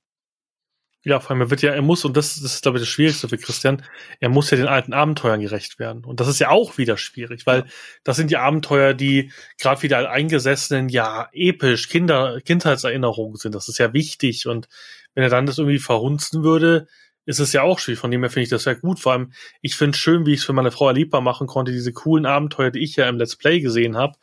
Ja, 1.04 1.20
vor 1.20 1.30
allem, 1.30 1.42
er 1.42 1.50
wird 1.50 1.62
ja, 1.62 1.72
er 1.72 1.82
muss, 1.82 2.04
und 2.04 2.16
das, 2.16 2.34
das 2.40 2.54
ist, 2.54 2.62
glaube 2.62 2.78
ich, 2.78 2.82
das 2.82 2.88
Schwierigste 2.88 3.28
für 3.28 3.38
Christian, 3.38 3.82
er 4.18 4.28
muss 4.28 4.50
ja 4.50 4.56
den 4.56 4.66
alten 4.66 4.92
Abenteuern 4.92 5.40
gerecht 5.40 5.78
werden. 5.78 6.04
Und 6.04 6.18
das 6.18 6.26
ist 6.26 6.40
ja 6.40 6.50
auch 6.50 6.76
wieder 6.76 6.96
schwierig, 6.96 7.46
weil 7.46 7.66
das 8.02 8.16
sind 8.16 8.30
die 8.30 8.36
Abenteuer, 8.36 8.94
die 8.94 9.32
gerade 9.58 9.82
wieder 9.82 10.10
eingesessenen, 10.10 10.88
ja, 10.88 11.28
episch, 11.32 11.88
Kinder, 11.88 12.40
Kindheitserinnerungen 12.40 13.36
sind. 13.36 13.54
Das 13.54 13.68
ist 13.68 13.78
ja 13.78 13.92
wichtig. 13.92 14.48
Und 14.48 14.68
wenn 15.14 15.22
er 15.22 15.30
dann 15.30 15.46
das 15.46 15.58
irgendwie 15.58 15.78
verhunzen 15.78 16.42
würde, 16.42 16.88
ist 17.26 17.38
es 17.38 17.52
ja 17.52 17.62
auch 17.62 17.78
schwierig. 17.78 18.00
Von 18.00 18.10
dem 18.10 18.22
her 18.22 18.30
finde 18.30 18.44
ich 18.44 18.50
das 18.50 18.64
sehr 18.64 18.74
gut. 18.74 18.98
Vor 18.98 19.12
allem, 19.12 19.32
ich 19.60 19.76
finde 19.76 19.94
es 19.94 19.98
schön, 19.98 20.26
wie 20.26 20.32
ich 20.32 20.40
es 20.40 20.46
für 20.46 20.52
meine 20.52 20.72
Frau 20.72 20.88
erlebbar 20.88 21.20
machen 21.20 21.46
konnte, 21.46 21.72
diese 21.72 21.92
coolen 21.92 22.26
Abenteuer, 22.26 22.70
die 22.70 22.82
ich 22.82 22.96
ja 22.96 23.08
im 23.08 23.18
Let's 23.18 23.36
Play 23.36 23.60
gesehen 23.60 23.96
habe, 23.96 24.14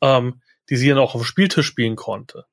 ähm, 0.00 0.40
die 0.70 0.76
sie 0.76 0.88
dann 0.88 0.98
auch 0.98 1.14
auf 1.14 1.20
dem 1.20 1.26
Spieltisch 1.26 1.66
spielen 1.66 1.96
konnte. 1.96 2.46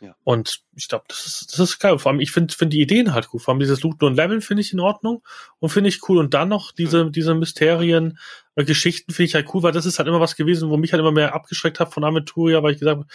Ja. 0.00 0.14
Und 0.24 0.60
ich 0.74 0.88
glaube, 0.88 1.04
das 1.08 1.26
ist, 1.26 1.52
das 1.52 1.58
ist 1.58 1.78
geil. 1.78 1.98
Vor 1.98 2.12
allem, 2.12 2.20
ich 2.20 2.30
finde 2.30 2.54
find 2.54 2.72
die 2.72 2.80
Ideen 2.80 3.14
halt 3.14 3.28
gut. 3.28 3.42
Vor 3.42 3.52
allem 3.52 3.60
dieses 3.60 3.82
Looten 3.82 4.04
und 4.04 4.14
Leveln 4.14 4.42
finde 4.42 4.60
ich 4.60 4.72
in 4.72 4.80
Ordnung 4.80 5.22
und 5.58 5.70
finde 5.70 5.88
ich 5.88 6.06
cool. 6.08 6.18
Und 6.18 6.34
dann 6.34 6.48
noch 6.48 6.72
diese, 6.72 7.10
diese 7.10 7.34
Mysterien, 7.34 8.18
äh, 8.56 8.64
Geschichten 8.64 9.12
finde 9.12 9.28
ich 9.28 9.34
halt 9.34 9.52
cool, 9.54 9.62
weil 9.62 9.72
das 9.72 9.86
ist 9.86 9.98
halt 9.98 10.08
immer 10.08 10.20
was 10.20 10.36
gewesen, 10.36 10.68
wo 10.68 10.76
mich 10.76 10.92
halt 10.92 11.00
immer 11.00 11.12
mehr 11.12 11.34
abgeschreckt 11.34 11.80
hat 11.80 11.92
von 11.92 12.04
Aventuria, 12.04 12.62
weil 12.62 12.72
ich 12.72 12.80
gesagt 12.80 12.98
habe, 12.98 13.08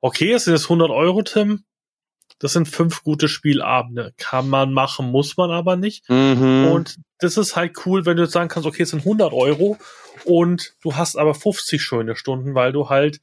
okay, 0.00 0.32
es 0.32 0.44
sind 0.44 0.54
jetzt 0.54 0.64
100 0.64 0.90
Euro, 0.90 1.22
Tim. 1.22 1.64
Das 2.38 2.54
sind 2.54 2.68
fünf 2.68 3.02
gute 3.02 3.28
Spielabende. 3.28 4.14
Kann 4.16 4.48
man 4.48 4.72
machen, 4.72 5.10
muss 5.10 5.36
man 5.36 5.50
aber 5.50 5.76
nicht. 5.76 6.08
Mhm. 6.08 6.68
Und 6.70 6.96
das 7.18 7.36
ist 7.36 7.54
halt 7.54 7.76
cool, 7.84 8.06
wenn 8.06 8.16
du 8.16 8.22
jetzt 8.22 8.32
sagen 8.32 8.48
kannst, 8.48 8.66
okay, 8.66 8.84
es 8.84 8.90
sind 8.90 9.00
100 9.00 9.32
Euro 9.32 9.76
und 10.24 10.74
du 10.82 10.96
hast 10.96 11.16
aber 11.16 11.34
50 11.34 11.82
schöne 11.82 12.16
Stunden, 12.16 12.54
weil 12.54 12.72
du 12.72 12.88
halt 12.88 13.20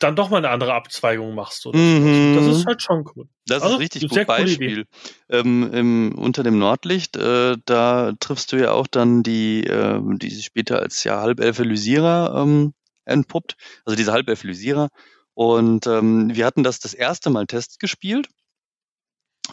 dann 0.00 0.16
doch 0.16 0.30
mal 0.30 0.38
eine 0.38 0.50
andere 0.50 0.74
Abzweigung 0.74 1.34
machst. 1.34 1.66
Oder 1.66 1.78
mhm. 1.78 2.34
Das 2.34 2.46
ist 2.46 2.66
halt 2.66 2.82
schon 2.82 3.04
cool. 3.14 3.28
Das 3.46 3.62
also, 3.62 3.76
ist 3.76 3.80
richtig 3.80 4.08
gut. 4.08 4.26
Beispiel. 4.26 4.86
Ähm, 5.28 5.70
im, 5.72 6.18
unter 6.18 6.42
dem 6.42 6.58
Nordlicht, 6.58 7.16
äh, 7.16 7.56
da 7.64 8.12
triffst 8.18 8.52
du 8.52 8.56
ja 8.56 8.72
auch 8.72 8.86
dann 8.86 9.22
die, 9.22 9.64
äh, 9.64 10.00
die 10.02 10.30
sich 10.30 10.46
später 10.46 10.80
als 10.80 11.04
ja 11.04 11.20
Halbelfe 11.20 11.62
Lysira 11.62 12.42
ähm, 12.42 12.72
entpuppt. 13.04 13.56
Also 13.84 13.96
diese 13.96 14.12
Halbelfe 14.12 14.46
Lysira. 14.46 14.88
Und 15.34 15.86
ähm, 15.86 16.34
wir 16.34 16.46
hatten 16.46 16.64
das 16.64 16.80
das 16.80 16.94
erste 16.94 17.30
Mal 17.30 17.46
Test 17.46 17.78
gespielt. 17.78 18.28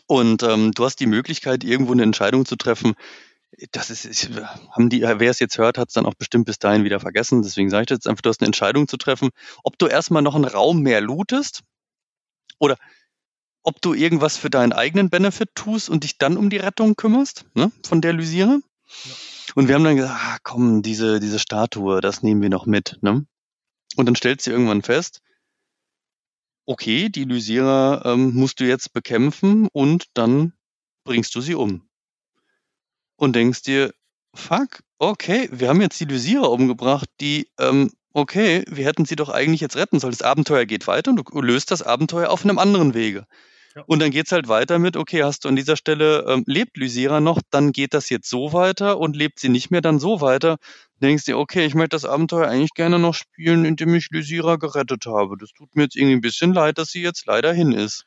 Und 0.06 0.44
ähm, 0.44 0.72
du 0.72 0.86
hast 0.86 1.00
die 1.00 1.08
Möglichkeit, 1.08 1.64
irgendwo 1.64 1.92
eine 1.92 2.04
Entscheidung 2.04 2.46
zu 2.46 2.56
treffen, 2.56 2.96
das 3.72 3.90
ist, 3.90 4.06
ich, 4.06 4.30
haben 4.72 4.90
die, 4.90 5.02
wer 5.02 5.32
es 5.32 5.40
jetzt 5.40 5.58
hört, 5.58 5.78
hat 5.78 5.88
es 5.90 5.94
dann 5.94 6.06
auch 6.06 6.14
bestimmt 6.14 6.46
bis 6.46 6.60
dahin 6.60 6.84
wieder 6.84 7.00
vergessen. 7.00 7.42
Deswegen 7.42 7.70
sage 7.70 7.84
ich 7.84 7.90
jetzt 7.90 8.08
einfach, 8.08 8.22
du 8.22 8.30
hast 8.30 8.42
eine 8.42 8.48
Entscheidung 8.48 8.88
zu 8.88 8.98
treffen, 8.98 9.30
ob 9.64 9.78
du 9.78 9.88
erstmal 9.88 10.22
noch 10.22 10.36
einen 10.36 10.46
Raum 10.46 10.82
mehr 10.82 11.02
lootest 11.02 11.64
oder 12.60 12.78
ob 13.64 13.82
du 13.82 13.94
irgendwas 13.94 14.38
für 14.38 14.50
deinen 14.50 14.74
eigenen 14.74 15.10
Benefit 15.10 15.50
tust 15.56 15.90
und 15.90 16.04
dich 16.04 16.18
dann 16.18 16.38
um 16.38 16.50
die 16.50 16.58
Rettung 16.58 16.96
kümmerst, 16.96 17.46
ne, 17.54 17.72
von 17.86 18.02
der 18.02 18.14
Lysiere. 18.14 18.62
Ja. 19.04 19.14
Und 19.56 19.68
wir 19.68 19.76
haben 19.76 19.84
dann 19.84 19.96
gesagt, 19.96 20.20
ah, 20.20 20.38
komm, 20.44 20.82
diese, 20.82 21.20
diese 21.20 21.40
Statue, 21.40 22.00
das 22.02 22.24
nehmen 22.24 22.42
wir 22.42 22.50
noch 22.50 22.66
mit, 22.66 23.00
ne? 23.02 23.26
Und 23.96 24.06
dann 24.06 24.16
stellt 24.16 24.42
sie 24.42 24.52
irgendwann 24.52 24.84
fest, 24.84 25.22
okay, 26.66 27.10
die 27.10 27.24
Lysierer 27.24 28.04
ähm, 28.06 28.36
musst 28.36 28.60
du 28.60 28.66
jetzt 28.66 28.94
bekämpfen 28.94 29.68
und 29.72 30.06
dann 30.14 30.54
bringst 31.04 31.34
du 31.34 31.42
sie 31.42 31.56
um 31.56 31.87
und 33.18 33.36
denkst 33.36 33.64
dir, 33.64 33.94
fuck, 34.34 34.82
okay, 35.00 35.50
wir 35.52 35.70
haben 35.70 35.82
jetzt 35.82 36.00
die 36.00 36.06
Lysierer 36.06 36.50
umgebracht, 36.50 37.10
die, 37.20 37.50
ähm, 37.60 37.92
okay, 38.14 38.64
wir 38.68 38.86
hätten 38.86 39.06
sie 39.06 39.16
doch 39.16 39.30
eigentlich 39.30 39.62
jetzt 39.62 39.76
retten 39.76 40.00
sollen. 40.00 40.14
Das 40.14 40.22
Abenteuer 40.22 40.66
geht 40.66 40.88
weiter 40.88 41.12
und 41.12 41.18
du 41.18 41.42
löst 41.42 41.72
das 41.72 41.82
Abenteuer 41.84 42.30
auf 42.30 42.44
einem 42.44 42.60
anderen 42.60 42.94
Wege. 42.94 43.26
Ja. 43.76 43.84
Und 43.86 44.00
dann 44.02 44.10
geht's 44.10 44.32
halt 44.32 44.48
weiter 44.48 44.80
mit, 44.80 44.98
okay, 44.98 45.24
hast 45.24 45.46
du 45.46 45.50
an 45.50 45.56
dieser 45.56 45.78
Stelle, 45.78 46.26
ähm, 46.28 46.44
lebt 46.48 46.78
Lysira 46.78 47.20
noch, 47.20 47.42
dann 47.52 47.72
geht 47.72 47.94
das 47.94 48.10
jetzt 48.10 48.28
so 48.28 48.52
weiter 48.52 48.98
und 48.98 49.16
lebt 49.16 49.40
sie 49.40 49.50
nicht 49.50 49.70
mehr, 49.70 49.82
dann 49.82 50.00
so 50.00 50.20
weiter. 50.20 50.58
Denkst 51.00 51.26
dir, 51.26 51.38
okay, 51.38 51.66
ich 51.66 51.76
möchte 51.76 51.90
das 51.90 52.06
Abenteuer 52.06 52.48
eigentlich 52.48 52.74
gerne 52.74 52.98
noch 52.98 53.14
spielen, 53.14 53.66
indem 53.66 53.94
ich 53.94 54.10
Lysira 54.10 54.56
gerettet 54.56 55.06
habe. 55.06 55.38
Das 55.38 55.52
tut 55.52 55.76
mir 55.76 55.84
jetzt 55.84 55.96
irgendwie 55.96 56.16
ein 56.16 56.22
bisschen 56.22 56.54
leid, 56.54 56.80
dass 56.80 56.90
sie 56.90 57.04
jetzt 57.04 57.28
leider 57.28 57.54
hin 57.54 57.72
ist. 57.72 58.06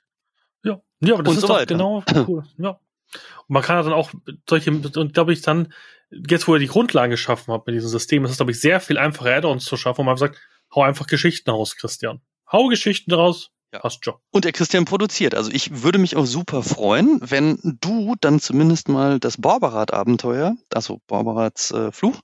Ja, 0.65 0.81
ja 1.01 1.15
aber 1.15 1.23
das 1.23 1.35
und 1.35 1.37
ist 1.37 1.41
so 1.43 1.47
doch 1.47 1.67
genau 1.67 2.03
cool. 2.29 2.43
Ja. 2.59 2.81
Und 3.13 3.51
man 3.55 3.63
kann 3.63 3.83
dann 3.85 3.93
auch 3.93 4.11
solche, 4.49 4.71
und 4.71 5.15
glaube 5.15 5.33
ich, 5.33 5.43
dann, 5.43 5.73
jetzt 6.11 6.49
wo 6.49 6.55
er 6.55 6.61
die 6.61 6.67
Grundlagen 6.67 7.11
geschaffen 7.11 7.53
hat 7.53 7.67
mit 7.67 7.75
diesem 7.75 7.89
System, 7.89 8.25
ist 8.25 8.33
es, 8.33 8.37
glaube 8.37 8.53
ich, 8.53 8.61
sehr 8.61 8.81
viel 8.81 8.99
einfacher, 8.99 9.35
Add-ons 9.35 9.65
zu 9.65 9.77
schaffen, 9.77 9.99
wo 9.99 10.05
man 10.05 10.17
sagt, 10.17 10.39
hau 10.75 10.83
einfach 10.83 11.07
Geschichten 11.07 11.51
raus, 11.51 11.77
Christian. 11.77 12.21
Hau 12.51 12.69
Geschichten 12.69 13.13
raus, 13.13 13.51
ja. 13.73 13.79
Passt 13.79 14.05
schon. 14.05 14.15
Und 14.31 14.45
der 14.45 14.53
Christian 14.53 14.85
produziert. 14.85 15.35
Also 15.35 15.51
ich 15.53 15.83
würde 15.83 15.99
mich 15.99 16.17
auch 16.17 16.27
super 16.27 16.63
freuen, 16.63 17.21
wenn 17.23 17.59
du 17.81 18.17
dann 18.21 18.41
zumindest 18.41 18.89
mal 18.89 19.21
das 19.21 19.37
Borberat-Abenteuer, 19.37 20.57
also 20.75 21.01
Borberats 21.07 21.71
äh, 21.71 21.93
Fluch, 21.93 22.21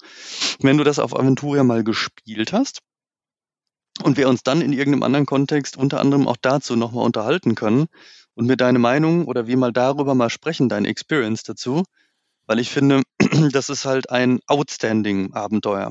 wenn 0.60 0.76
du 0.76 0.84
das 0.84 0.98
auf 0.98 1.14
Aventuria 1.14 1.62
mal 1.62 1.84
gespielt 1.84 2.52
hast 2.52 2.80
und 4.02 4.16
wir 4.16 4.28
uns 4.28 4.42
dann 4.42 4.60
in 4.60 4.72
irgendeinem 4.72 5.04
anderen 5.04 5.26
Kontext 5.26 5.76
unter 5.76 6.00
anderem 6.00 6.26
auch 6.26 6.36
dazu 6.36 6.74
nochmal 6.74 7.04
unterhalten 7.04 7.54
können, 7.54 7.86
und 8.36 8.46
mir 8.46 8.56
deine 8.56 8.78
Meinung 8.78 9.24
oder 9.24 9.48
wir 9.48 9.56
mal 9.56 9.72
darüber 9.72 10.14
mal 10.14 10.30
sprechen, 10.30 10.68
deine 10.68 10.88
Experience 10.88 11.42
dazu, 11.42 11.82
weil 12.46 12.60
ich 12.60 12.70
finde, 12.70 13.02
das 13.52 13.70
ist 13.70 13.84
halt 13.84 14.10
ein 14.10 14.38
outstanding 14.46 15.32
Abenteuer. 15.32 15.90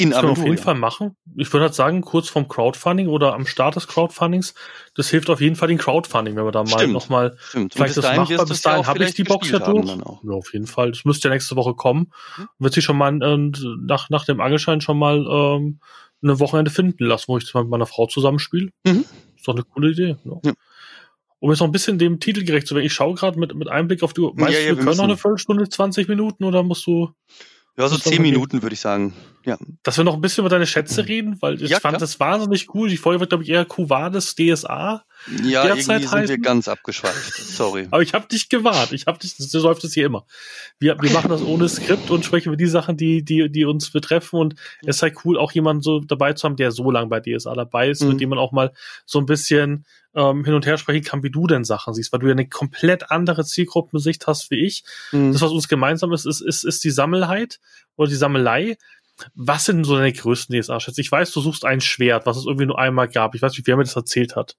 In 0.00 0.10
das 0.10 0.20
können 0.20 0.36
wir 0.36 0.42
auf 0.42 0.46
jeden 0.46 0.58
Fall 0.58 0.76
machen. 0.76 1.16
Ich 1.36 1.52
würde 1.52 1.64
halt 1.64 1.74
sagen, 1.74 2.02
kurz 2.02 2.28
vom 2.28 2.46
Crowdfunding 2.46 3.08
oder 3.08 3.34
am 3.34 3.46
Start 3.46 3.74
des 3.74 3.88
Crowdfundings, 3.88 4.54
das 4.94 5.08
hilft 5.08 5.28
auf 5.28 5.40
jeden 5.40 5.56
Fall 5.56 5.66
den 5.66 5.78
Crowdfunding, 5.78 6.36
wenn 6.36 6.44
wir 6.44 6.52
da 6.52 6.62
mal 6.62 6.86
nochmal 6.86 7.36
vielleicht 7.50 7.96
das 7.96 8.16
machen. 8.16 8.46
Bis 8.46 8.62
dahin 8.62 8.86
habe 8.86 9.02
ich 9.02 9.14
die 9.14 9.24
Box 9.24 9.50
ja 9.50 9.58
durch. 9.58 9.88
Ja, 9.88 10.32
auf 10.32 10.52
jeden 10.52 10.68
Fall. 10.68 10.92
Das 10.92 11.04
müsste 11.04 11.28
ja 11.28 11.34
nächste 11.34 11.56
Woche 11.56 11.74
kommen. 11.74 12.12
Mhm. 12.36 12.48
Wird 12.60 12.74
sich 12.74 12.84
schon 12.84 12.96
mal 12.96 13.20
äh, 13.20 13.50
nach, 13.80 14.08
nach 14.08 14.24
dem 14.24 14.40
Angelschein 14.40 14.80
schon 14.80 15.00
mal 15.00 15.26
ähm, 15.28 15.80
eine 16.22 16.38
Wochenende 16.38 16.70
finden 16.70 17.04
lassen, 17.04 17.24
wo 17.26 17.38
ich 17.38 17.44
das 17.44 17.54
mal 17.54 17.62
mit 17.62 17.70
meiner 17.70 17.86
Frau 17.86 18.06
zusammenspiele. 18.06 18.70
Mhm. 18.84 19.04
Ist 19.36 19.48
doch 19.48 19.54
eine 19.54 19.64
coole 19.64 19.90
Idee. 19.90 20.16
Ja. 20.24 20.38
ja 20.44 20.52
um 21.40 21.50
jetzt 21.50 21.60
noch 21.60 21.68
ein 21.68 21.72
bisschen 21.72 21.98
dem 21.98 22.20
Titel 22.20 22.44
gerecht 22.44 22.66
zu 22.66 22.74
werden, 22.74 22.86
ich 22.86 22.92
schaue 22.92 23.14
gerade 23.14 23.38
mit, 23.38 23.54
mit 23.54 23.68
Einblick 23.68 24.02
auf 24.02 24.12
die 24.12 24.22
Uhr. 24.22 24.32
Meinst 24.34 24.54
ja, 24.54 24.60
ja, 24.60 24.70
du, 24.70 24.78
wir 24.78 24.84
können 24.84 24.96
noch 24.96 25.04
eine 25.04 25.16
Viertelstunde, 25.16 25.68
20 25.68 26.08
Minuten 26.08 26.44
oder 26.44 26.62
musst 26.62 26.86
du. 26.86 27.10
Ja, 27.76 27.86
so 27.86 27.96
10 27.96 28.20
Minuten 28.22 28.62
würde 28.62 28.74
ich 28.74 28.80
sagen. 28.80 29.14
Ja. 29.44 29.56
Dass 29.84 29.96
wir 29.96 30.04
noch 30.04 30.14
ein 30.14 30.20
bisschen 30.20 30.42
über 30.42 30.48
deine 30.48 30.66
Schätze 30.66 31.06
reden, 31.06 31.36
weil 31.40 31.62
ich 31.62 31.70
ja, 31.70 31.78
fand 31.78 31.92
klar. 31.92 32.00
das 32.00 32.18
wahnsinnig 32.18 32.74
cool. 32.74 32.88
Die 32.88 32.96
Folge 32.96 33.20
wird, 33.20 33.30
glaube 33.30 33.44
ich, 33.44 33.50
eher 33.50 33.64
Cuvades 33.64 34.34
DSA. 34.34 35.04
Ja, 35.42 35.64
irgendwie 35.64 35.82
sind 35.82 36.10
heißen. 36.10 36.28
wir 36.28 36.38
ganz 36.38 36.68
abgeschweift. 36.68 37.34
Sorry. 37.34 37.88
Aber 37.90 38.02
ich 38.02 38.14
habe 38.14 38.26
dich 38.28 38.48
gewahrt. 38.48 38.92
Ich 38.92 39.06
habe 39.06 39.18
dich, 39.18 39.34
so 39.36 39.62
läuft 39.62 39.84
es 39.84 39.92
hier 39.92 40.06
immer. 40.06 40.24
Wir, 40.78 40.96
wir 41.00 41.10
machen 41.10 41.30
das 41.30 41.42
ohne 41.42 41.68
Skript 41.68 42.10
und 42.10 42.24
sprechen 42.24 42.48
über 42.48 42.56
die 42.56 42.66
Sachen, 42.66 42.96
die, 42.96 43.24
die, 43.24 43.50
die 43.50 43.64
uns 43.64 43.90
betreffen. 43.90 44.38
Und 44.38 44.54
es 44.82 44.96
ist 44.96 45.02
halt 45.02 45.16
cool, 45.24 45.36
auch 45.36 45.52
jemanden 45.52 45.82
so 45.82 46.00
dabei 46.00 46.32
zu 46.32 46.44
haben, 46.44 46.56
der 46.56 46.70
so 46.70 46.90
lange 46.90 47.08
bei 47.08 47.20
DSA 47.20 47.54
dabei 47.54 47.90
ist, 47.90 48.02
mhm. 48.02 48.08
mit 48.10 48.20
dem 48.20 48.30
man 48.30 48.38
auch 48.38 48.52
mal 48.52 48.72
so 49.04 49.18
ein 49.18 49.26
bisschen 49.26 49.84
ähm, 50.14 50.44
hin 50.44 50.54
und 50.54 50.66
her 50.66 50.78
sprechen 50.78 51.04
kann, 51.04 51.22
wie 51.22 51.30
du 51.30 51.46
denn 51.46 51.64
Sachen 51.64 51.94
siehst, 51.94 52.12
weil 52.12 52.20
du 52.20 52.26
ja 52.26 52.32
eine 52.32 52.48
komplett 52.48 53.10
andere 53.10 53.44
Zielgruppensicht 53.44 54.26
hast 54.26 54.50
wie 54.50 54.66
ich. 54.66 54.84
Mhm. 55.12 55.32
Das, 55.32 55.42
was 55.42 55.50
uns 55.50 55.68
gemeinsam 55.68 56.12
ist, 56.12 56.26
ist, 56.26 56.40
ist, 56.40 56.64
ist 56.64 56.84
die 56.84 56.90
Sammelheit 56.90 57.60
oder 57.96 58.08
die 58.08 58.16
Sammelei. 58.16 58.76
Was 59.34 59.64
sind 59.64 59.84
so 59.84 59.96
deine 59.96 60.12
größten 60.12 60.60
DSA-Schätze? 60.60 61.00
Ich 61.00 61.10
weiß, 61.10 61.32
du 61.32 61.40
suchst 61.40 61.64
ein 61.64 61.80
Schwert, 61.80 62.24
was 62.24 62.36
es 62.36 62.46
irgendwie 62.46 62.66
nur 62.66 62.78
einmal 62.78 63.08
gab. 63.08 63.34
Ich 63.34 63.42
weiß 63.42 63.52
nicht, 63.52 63.66
wer 63.66 63.76
mir 63.76 63.82
das 63.82 63.96
erzählt 63.96 64.36
hat. 64.36 64.56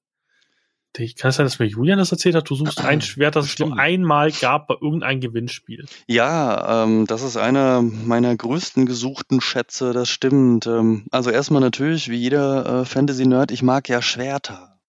Kann 0.94 1.30
es 1.30 1.36
sein, 1.36 1.46
dass 1.46 1.60
mir 1.60 1.68
Julian 1.68 2.00
das 2.00 2.12
erzählt 2.12 2.36
hat? 2.36 2.50
Du 2.50 2.56
suchst 2.56 2.80
ein 2.84 3.02
Schwert, 3.02 3.36
das 3.36 3.46
es 3.46 3.60
nur 3.60 3.78
einmal 3.78 4.32
gab 4.32 4.68
bei 4.68 4.76
irgendeinem 4.80 5.22
Gewinnspiel. 5.22 5.86
Ja, 6.08 6.84
ähm, 6.84 7.06
das 7.06 7.22
ist 7.22 7.38
einer 7.38 7.82
meiner 7.82 8.36
größten 8.36 8.86
gesuchten 8.86 9.42
Schätze, 9.42 9.94
das 9.94 10.10
stimmt. 10.10 10.68
Ähm, 10.68 11.06
also 11.12 11.30
erstmal 11.30 11.62
natürlich, 11.62 12.10
wie 12.10 12.18
jeder 12.18 12.82
äh, 12.82 12.86
Fantasy-Nerd, 12.86 13.52
ich 13.52 13.64
mag 13.64 13.88
ja 13.90 14.02
Schwerter. 14.02 14.80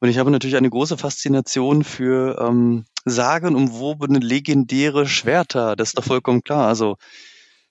Und 0.00 0.08
ich 0.08 0.18
habe 0.18 0.30
natürlich 0.30 0.56
eine 0.56 0.70
große 0.70 0.98
Faszination 0.98 1.84
für 1.84 2.38
ähm, 2.38 2.84
sagenumwobene 3.04 4.18
legendäre 4.18 5.06
Schwerter. 5.06 5.76
Das 5.76 5.88
ist 5.88 5.98
doch 5.98 6.04
vollkommen 6.04 6.42
klar. 6.42 6.68
Also 6.68 6.96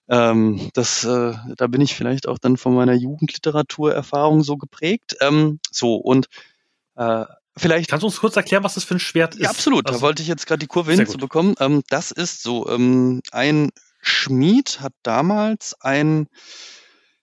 ähm, 0.09 0.69
das, 0.73 1.03
äh, 1.03 1.33
da 1.57 1.67
bin 1.67 1.81
ich 1.81 1.95
vielleicht 1.95 2.27
auch 2.27 2.37
dann 2.37 2.57
von 2.57 2.73
meiner 2.73 2.93
Jugendliteraturerfahrung 2.93 4.43
so 4.43 4.57
geprägt. 4.57 5.15
Ähm, 5.21 5.59
so 5.71 5.95
und 5.95 6.27
äh, 6.95 7.25
vielleicht. 7.57 7.89
Kannst 7.89 8.03
du 8.03 8.07
uns 8.07 8.19
kurz 8.19 8.35
erklären, 8.35 8.63
was 8.63 8.75
das 8.75 8.83
für 8.83 8.95
ein 8.95 8.99
Schwert 8.99 9.35
ist? 9.35 9.41
Ja, 9.41 9.49
absolut. 9.49 9.87
Also, 9.87 9.99
da 9.99 10.03
wollte 10.03 10.21
ich 10.21 10.27
jetzt 10.27 10.45
gerade 10.47 10.59
die 10.59 10.67
Kurve 10.67 10.93
hinzubekommen. 10.93 11.55
Ähm, 11.59 11.83
das 11.89 12.11
ist 12.11 12.43
so, 12.43 12.69
ähm, 12.69 13.21
ein 13.31 13.71
Schmied 14.01 14.81
hat 14.81 14.93
damals 15.03 15.75
ein 15.79 16.27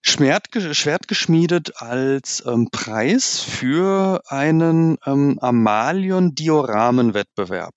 Schwert, 0.02 0.46
Schwert 0.72 1.08
geschmiedet 1.08 1.82
als 1.82 2.42
ähm, 2.46 2.70
Preis 2.70 3.40
für 3.40 4.22
einen 4.26 4.96
ähm, 5.04 5.38
Amalion-Dioramen-Wettbewerb. 5.40 7.74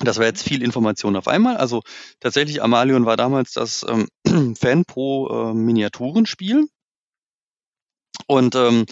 Das 0.00 0.18
war 0.18 0.26
jetzt 0.26 0.42
viel 0.42 0.62
Information 0.62 1.16
auf 1.16 1.26
einmal. 1.28 1.56
Also 1.56 1.82
tatsächlich, 2.20 2.62
Amalion 2.62 3.06
war 3.06 3.16
damals 3.16 3.52
das 3.52 3.86
ähm, 3.88 4.08
Fan-Pro-Miniaturenspiel. 4.56 6.64
Äh, 6.64 6.66
Und 8.26 8.54
ähm, 8.56 8.84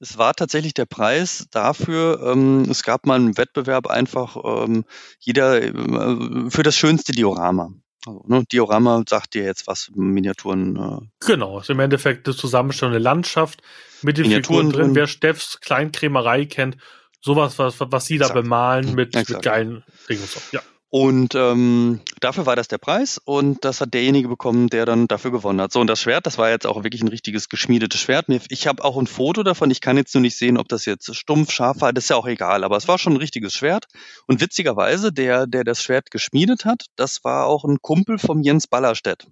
es 0.00 0.16
war 0.16 0.34
tatsächlich 0.34 0.74
der 0.74 0.86
Preis 0.86 1.46
dafür, 1.50 2.32
ähm, 2.32 2.66
es 2.70 2.82
gab 2.82 3.06
mal 3.06 3.16
einen 3.16 3.36
Wettbewerb 3.36 3.86
einfach 3.86 4.36
ähm, 4.64 4.84
jeder 5.20 5.62
äh, 5.62 6.50
für 6.50 6.62
das 6.62 6.76
schönste 6.76 7.12
Diorama. 7.12 7.72
Also, 8.06 8.24
ne, 8.26 8.44
Diorama 8.50 9.04
sagt 9.06 9.34
dir 9.34 9.44
jetzt 9.44 9.66
was, 9.66 9.90
Miniaturen. 9.94 10.76
Äh, 10.76 11.26
genau, 11.26 11.60
ist 11.60 11.68
im 11.68 11.80
Endeffekt 11.80 12.26
eine 12.26 12.34
zusammenstellende 12.34 12.98
Landschaft 12.98 13.60
mit 14.00 14.16
den 14.16 14.28
Miniaturen 14.28 14.70
Figuren 14.70 14.86
drin. 14.86 14.94
Wer 14.94 15.06
Steffs 15.06 15.60
Kleinkrämerei 15.60 16.46
kennt, 16.46 16.78
sowas, 17.20 17.58
was, 17.58 17.76
was 17.78 18.06
sie 18.06 18.16
da 18.16 18.26
Exakt. 18.26 18.42
bemalen 18.42 18.94
mit, 18.94 19.14
mit 19.14 19.42
geilen 19.42 19.84
Dingen 20.08 20.24
so. 20.26 20.40
Ja. 20.52 20.62
Und 20.92 21.36
ähm, 21.36 22.00
dafür 22.18 22.46
war 22.46 22.56
das 22.56 22.66
der 22.66 22.78
Preis 22.78 23.20
und 23.24 23.64
das 23.64 23.80
hat 23.80 23.94
derjenige 23.94 24.26
bekommen, 24.26 24.68
der 24.68 24.86
dann 24.86 25.06
dafür 25.06 25.30
gewonnen 25.30 25.60
hat. 25.60 25.72
So, 25.72 25.80
und 25.80 25.86
das 25.86 26.00
Schwert, 26.00 26.26
das 26.26 26.36
war 26.36 26.50
jetzt 26.50 26.66
auch 26.66 26.82
wirklich 26.82 27.00
ein 27.00 27.08
richtiges 27.08 27.48
geschmiedetes 27.48 28.00
Schwert. 28.00 28.26
Ich 28.48 28.66
habe 28.66 28.82
auch 28.82 28.98
ein 28.98 29.06
Foto 29.06 29.44
davon, 29.44 29.70
ich 29.70 29.80
kann 29.80 29.96
jetzt 29.96 30.12
nur 30.14 30.22
nicht 30.22 30.36
sehen, 30.36 30.58
ob 30.58 30.66
das 30.68 30.86
jetzt 30.86 31.14
stumpf, 31.14 31.52
scharf 31.52 31.80
war, 31.80 31.92
das 31.92 32.04
ist 32.04 32.10
ja 32.10 32.16
auch 32.16 32.26
egal, 32.26 32.64
aber 32.64 32.76
es 32.76 32.88
war 32.88 32.98
schon 32.98 33.12
ein 33.12 33.18
richtiges 33.18 33.54
Schwert. 33.54 33.86
Und 34.26 34.40
witzigerweise, 34.40 35.12
der, 35.12 35.46
der 35.46 35.62
das 35.62 35.80
Schwert 35.80 36.10
geschmiedet 36.10 36.64
hat, 36.64 36.86
das 36.96 37.22
war 37.22 37.46
auch 37.46 37.64
ein 37.64 37.80
Kumpel 37.80 38.18
vom 38.18 38.42
Jens 38.42 38.66
Ballerstedt. 38.66 39.28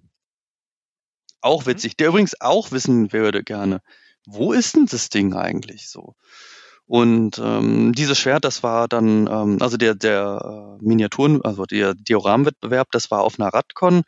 Auch 1.41 1.65
mhm. 1.65 1.71
witzig, 1.71 1.97
der 1.97 2.07
übrigens 2.07 2.39
auch 2.39 2.71
wissen 2.71 3.11
würde 3.11 3.43
gerne, 3.43 3.81
wo 4.25 4.53
ist 4.53 4.77
denn 4.77 4.85
das 4.85 5.09
Ding 5.09 5.33
eigentlich 5.33 5.89
so? 5.89 6.15
Und 6.89 7.37
ähm, 7.37 7.93
dieses 7.93 8.17
Schwert, 8.17 8.43
das 8.43 8.63
war 8.63 8.87
dann, 8.87 9.27
ähm, 9.27 9.57
also 9.61 9.77
der, 9.77 9.93
der 9.93 10.79
äh, 10.81 10.83
Miniaturen, 10.83 11.39
also 11.45 11.65
der 11.67 11.93
Dioramwettbewerb, 11.93 12.87
das 12.91 13.11
war 13.11 13.21
auf 13.21 13.39
einer 13.39 13.49
Radcon. 13.49 14.01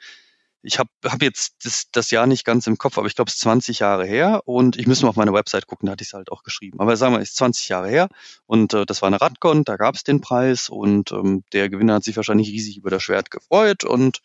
Ich 0.64 0.80
habe 0.80 0.90
hab 1.06 1.22
jetzt 1.22 1.64
das, 1.64 1.91
das 1.91 2.10
Jahr 2.10 2.26
nicht 2.26 2.44
ganz 2.44 2.66
im 2.66 2.80
Kopf, 2.80 2.98
aber 2.98 3.06
ich 3.06 3.14
glaube, 3.14 3.30
es 3.30 3.36
ist 3.36 3.41
20 3.41 3.78
Jahre 3.78 4.08
her 4.08 4.41
und 4.45 4.80
ich 4.80 4.88
müsste 4.88 5.06
mal 5.06 5.12
auf 5.12 5.16
meine 5.16 5.32
Website 5.32 5.68
gucken, 5.68 5.86
da 5.86 5.91
hatte 5.91 6.02
ich 6.02 6.08
es 6.08 6.14
halt 6.16 6.32
auch 6.32 6.41
geschrieben. 6.41 6.80
Aber 6.80 6.98
sagen 6.98 7.14
wir, 7.14 7.20
es 7.20 7.30
ist 7.30 7.38
20 7.38 7.70
Jahre 7.70 7.88
her 7.88 8.10
und 8.48 8.74
äh, 8.74 8.88
das 8.88 9.03
war 9.03 9.08
eine 9.08 9.22
Radcon, 9.22 9.64
da 9.64 9.78
gab 9.78 9.94
es 9.94 10.03
den 10.03 10.20
Preis 10.20 10.68
und 10.68 11.12
ähm, 11.12 11.44
der 11.53 11.70
Gewinner 11.70 11.94
hat 11.94 12.03
sich 12.03 12.18
wahrscheinlich 12.18 12.49
riesig 12.49 12.78
über 12.78 12.90
das 12.90 13.03
Schwert 13.03 13.30
gefreut 13.30 13.84
und 13.84 14.22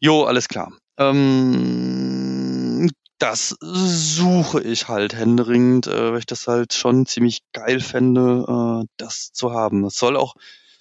jo, 0.00 0.24
alles 0.24 0.48
klar. 0.48 0.70
Ähm, 0.98 2.31
das 3.22 3.56
suche 3.60 4.60
ich 4.62 4.88
halt 4.88 5.14
händeringend, 5.14 5.86
äh, 5.86 6.10
weil 6.10 6.18
ich 6.18 6.26
das 6.26 6.48
halt 6.48 6.72
schon 6.72 7.06
ziemlich 7.06 7.42
geil 7.52 7.78
fände, 7.78 8.82
äh, 8.82 8.88
das 8.96 9.32
zu 9.32 9.52
haben. 9.52 9.84
Es 9.84 9.94
soll 9.94 10.16
auch, 10.16 10.34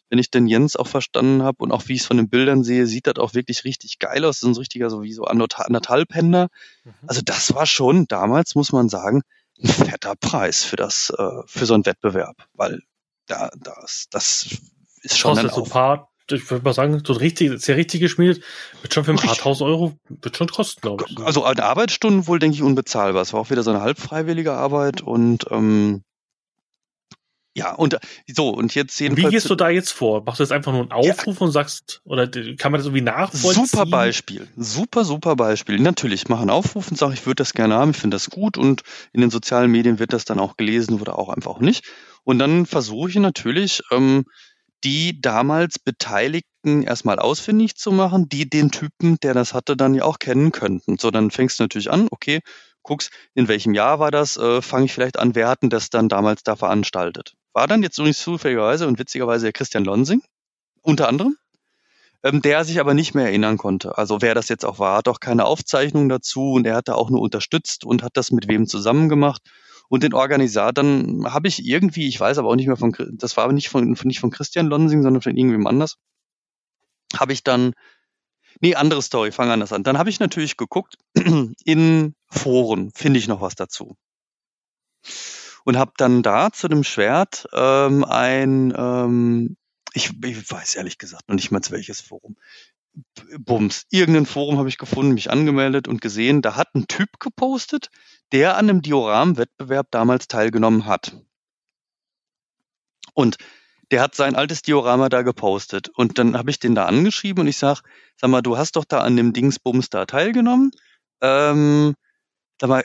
wenn 0.09 0.17
ich 0.17 0.31
den 0.31 0.47
Jens 0.47 0.75
auch 0.75 0.87
verstanden 0.87 1.43
habe 1.43 1.57
und 1.59 1.71
auch 1.71 1.87
wie 1.87 1.93
ich 1.93 2.01
es 2.01 2.07
von 2.07 2.17
den 2.17 2.29
Bildern 2.29 2.63
sehe, 2.63 2.87
sieht 2.87 3.05
das 3.05 3.17
auch 3.17 3.35
wirklich 3.35 3.63
richtig 3.63 3.99
geil 3.99 4.25
aus. 4.25 4.39
Das 4.39 4.49
ist 4.49 4.55
ein 4.55 4.59
richtiger, 4.59 4.89
so 4.89 5.03
wie 5.03 5.13
so 5.13 5.25
Anderthalbhänder. 5.25 6.47
Mhm. 6.83 6.93
Also 7.05 7.21
das 7.23 7.53
war 7.53 7.67
schon 7.67 8.07
damals, 8.07 8.55
muss 8.55 8.71
man 8.71 8.89
sagen, 8.89 9.21
ein 9.61 9.67
fetter 9.67 10.15
Preis 10.15 10.63
für 10.63 10.77
das, 10.77 11.13
äh, 11.15 11.43
für 11.45 11.67
so 11.67 11.75
einen 11.75 11.85
Wettbewerb, 11.85 12.47
weil 12.53 12.81
da, 13.27 13.51
das, 13.59 14.07
das 14.09 14.47
ist 15.03 15.19
schon 15.19 15.37
ein 15.37 15.49
so 15.49 15.63
paar 15.63 16.10
ich 16.31 16.49
würde 16.49 16.63
mal 16.63 16.73
sagen, 16.73 17.01
so 17.05 17.13
richtig, 17.13 17.59
sehr 17.61 17.77
richtig 17.77 18.01
geschmiedet, 18.01 18.43
wird 18.81 18.93
schon 18.93 19.03
für 19.03 19.11
ein 19.11 19.17
paar 19.17 19.35
tausend 19.35 19.69
Euro, 19.69 19.93
wird 20.09 20.37
schon 20.37 20.47
kosten, 20.47 20.81
glaube 20.81 21.05
ich. 21.07 21.17
Also 21.19 21.43
eine 21.43 21.63
Arbeitsstunden 21.63 22.27
wohl, 22.27 22.39
denke 22.39 22.55
ich, 22.55 22.63
unbezahlbar. 22.63 23.21
Es 23.21 23.33
war 23.33 23.39
auch 23.39 23.49
wieder 23.49 23.63
so 23.63 23.71
eine 23.71 23.81
halbfreiwillige 23.81 24.53
Arbeit 24.53 25.01
und 25.01 25.45
ähm, 25.51 26.03
ja, 27.53 27.73
und 27.73 27.97
so, 28.27 28.49
und 28.49 28.75
jetzt 28.75 28.97
jedenfalls. 28.99 29.27
Wie 29.27 29.35
gehst 29.35 29.49
du 29.49 29.55
da 29.55 29.69
jetzt 29.69 29.91
vor? 29.91 30.23
Machst 30.23 30.39
du 30.39 30.43
jetzt 30.43 30.53
einfach 30.53 30.71
nur 30.71 30.83
einen 30.83 30.93
Aufruf 30.93 31.39
ja, 31.39 31.45
und 31.45 31.51
sagst, 31.51 32.01
oder 32.05 32.25
kann 32.29 32.71
man 32.71 32.79
das 32.79 32.85
irgendwie 32.85 33.01
nachvollziehen? 33.01 33.65
Super 33.65 33.85
Beispiel. 33.85 34.47
Super, 34.55 35.03
super 35.03 35.35
Beispiel. 35.35 35.77
Natürlich, 35.79 36.23
ich 36.23 36.29
mache 36.29 36.41
einen 36.41 36.49
Aufruf 36.49 36.89
und 36.89 36.97
sage, 36.97 37.13
ich 37.13 37.25
würde 37.25 37.35
das 37.35 37.53
gerne 37.53 37.73
haben, 37.75 37.91
ich 37.91 37.97
finde 37.97 38.15
das 38.15 38.29
gut 38.29 38.57
und 38.57 38.83
in 39.11 39.19
den 39.19 39.29
sozialen 39.29 39.69
Medien 39.69 39.99
wird 39.99 40.13
das 40.13 40.23
dann 40.23 40.39
auch 40.39 40.55
gelesen 40.55 41.01
oder 41.01 41.19
auch 41.19 41.27
einfach 41.27 41.51
auch 41.51 41.59
nicht. 41.59 41.83
Und 42.23 42.39
dann 42.39 42.65
versuche 42.65 43.09
ich 43.09 43.15
natürlich, 43.17 43.81
ähm, 43.91 44.23
die 44.83 45.21
damals 45.21 45.79
Beteiligten 45.79 46.83
erstmal 46.83 47.19
ausfindig 47.19 47.75
zu 47.75 47.91
machen, 47.91 48.29
die 48.29 48.49
den 48.49 48.71
Typen, 48.71 49.17
der 49.21 49.33
das 49.33 49.53
hatte, 49.53 49.77
dann 49.77 49.93
ja 49.93 50.03
auch 50.03 50.19
kennen 50.19 50.51
könnten. 50.51 50.97
So, 50.97 51.11
dann 51.11 51.31
fängst 51.31 51.59
du 51.59 51.63
natürlich 51.63 51.91
an, 51.91 52.07
okay, 52.11 52.39
guckst, 52.83 53.11
in 53.33 53.47
welchem 53.47 53.73
Jahr 53.73 53.99
war 53.99 54.11
das, 54.11 54.37
äh, 54.37 54.61
fange 54.61 54.85
ich 54.85 54.93
vielleicht 54.93 55.19
an, 55.19 55.35
wer 55.35 55.47
hatten 55.47 55.69
das 55.69 55.89
dann 55.89 56.09
damals 56.09 56.43
da 56.43 56.55
veranstaltet. 56.55 57.33
War 57.53 57.67
dann 57.67 57.83
jetzt 57.83 57.97
übrigens 57.97 58.19
zufälligerweise 58.19 58.87
und 58.87 58.99
witzigerweise 58.99 59.45
der 59.45 59.53
Christian 59.53 59.85
Lonsing, 59.85 60.21
unter 60.81 61.07
anderem, 61.07 61.37
ähm, 62.23 62.41
der 62.41 62.63
sich 62.63 62.79
aber 62.79 62.93
nicht 62.93 63.13
mehr 63.13 63.25
erinnern 63.25 63.57
konnte. 63.57 63.97
Also 63.97 64.21
wer 64.21 64.35
das 64.35 64.49
jetzt 64.49 64.65
auch 64.65 64.79
war, 64.79 64.97
hat 64.97 65.07
auch 65.07 65.19
keine 65.19 65.45
Aufzeichnung 65.45 66.09
dazu 66.09 66.53
und 66.53 66.65
er 66.65 66.75
hat 66.75 66.87
da 66.87 66.93
auch 66.93 67.09
nur 67.09 67.21
unterstützt 67.21 67.85
und 67.85 68.03
hat 68.03 68.17
das 68.17 68.31
mit 68.31 68.47
wem 68.47 68.67
zusammen 68.67 69.09
gemacht. 69.09 69.41
Und 69.91 70.03
den 70.03 70.13
Organisatoren 70.13 71.25
habe 71.33 71.49
ich 71.49 71.65
irgendwie, 71.65 72.07
ich 72.07 72.17
weiß 72.17 72.37
aber 72.37 72.47
auch 72.47 72.55
nicht 72.55 72.67
mehr 72.67 72.77
von, 72.77 72.95
das 73.11 73.35
war 73.35 73.43
aber 73.43 73.51
nicht 73.51 73.67
von, 73.67 73.91
nicht 74.05 74.21
von 74.21 74.31
Christian 74.31 74.67
Lonsing, 74.67 75.03
sondern 75.03 75.21
von 75.21 75.35
irgendwem 75.35 75.67
anders, 75.67 75.97
habe 77.13 77.33
ich 77.33 77.43
dann, 77.43 77.73
nee, 78.61 78.73
andere 78.73 79.01
Story, 79.01 79.33
fange 79.33 79.51
anders 79.51 79.73
an. 79.73 79.83
Dann 79.83 79.97
habe 79.97 80.09
ich 80.09 80.21
natürlich 80.21 80.55
geguckt, 80.55 80.95
in 81.65 82.15
Foren 82.27 82.93
finde 82.95 83.19
ich 83.19 83.27
noch 83.27 83.41
was 83.41 83.55
dazu. 83.55 83.97
Und 85.65 85.77
habe 85.77 85.91
dann 85.97 86.23
da 86.23 86.53
zu 86.53 86.69
dem 86.69 86.85
Schwert 86.85 87.49
ähm, 87.51 88.05
ein, 88.05 88.73
ähm, 88.73 89.57
ich, 89.93 90.11
ich 90.23 90.51
weiß 90.51 90.75
ehrlich 90.75 90.99
gesagt 90.99 91.27
noch 91.27 91.35
nicht 91.35 91.51
mal 91.51 91.61
zu 91.61 91.73
welches 91.73 91.99
Forum, 91.99 92.37
Bums, 93.39 93.85
irgendein 93.89 94.25
Forum 94.25 94.57
habe 94.57 94.69
ich 94.69 94.77
gefunden, 94.77 95.13
mich 95.13 95.31
angemeldet 95.31 95.87
und 95.87 96.01
gesehen, 96.01 96.41
da 96.41 96.55
hat 96.55 96.75
ein 96.75 96.87
Typ 96.87 97.19
gepostet, 97.19 97.89
der 98.31 98.57
an 98.57 98.69
einem 98.69 98.81
Dioram-Wettbewerb 98.81 99.87
damals 99.91 100.27
teilgenommen 100.27 100.85
hat. 100.85 101.15
Und 103.13 103.37
der 103.91 104.01
hat 104.01 104.15
sein 104.15 104.35
altes 104.35 104.61
Diorama 104.61 105.09
da 105.09 105.21
gepostet. 105.21 105.89
Und 105.89 106.17
dann 106.17 106.37
habe 106.37 106.49
ich 106.49 106.59
den 106.59 106.75
da 106.75 106.85
angeschrieben 106.85 107.41
und 107.41 107.47
ich 107.47 107.57
sag, 107.57 107.81
sag 108.15 108.29
mal, 108.29 108.41
du 108.41 108.57
hast 108.57 108.75
doch 108.75 108.85
da 108.85 109.01
an 109.01 109.17
dem 109.17 109.33
Dingsbums 109.33 109.89
da 109.89 110.05
teilgenommen. 110.05 110.71
Ähm, 111.21 111.93
sag 112.59 112.69
mal, 112.69 112.83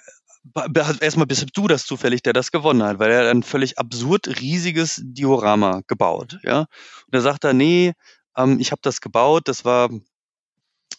erstmal 1.00 1.26
bist 1.26 1.46
du 1.54 1.68
das 1.68 1.86
zufällig, 1.86 2.22
der 2.22 2.32
das 2.32 2.50
gewonnen 2.50 2.82
hat, 2.82 2.98
weil 2.98 3.10
er 3.10 3.30
ein 3.30 3.42
völlig 3.42 3.78
absurd 3.78 4.40
riesiges 4.40 5.00
Diorama 5.04 5.82
gebaut, 5.86 6.38
ja. 6.42 6.60
Und 6.60 6.68
da 7.12 7.20
sagt 7.20 7.44
er, 7.44 7.52
nee, 7.52 7.92
ähm, 8.36 8.58
ich 8.60 8.72
habe 8.72 8.80
das 8.82 9.00
gebaut, 9.00 9.48
das 9.48 9.64
war 9.64 9.90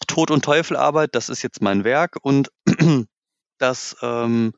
Tod 0.06 0.30
und 0.30 0.44
Teufelarbeit, 0.44 1.14
das 1.14 1.28
ist 1.28 1.42
jetzt 1.42 1.62
mein 1.62 1.84
Werk 1.84 2.16
und 2.22 2.50
das 3.58 3.96
ähm, 4.02 4.52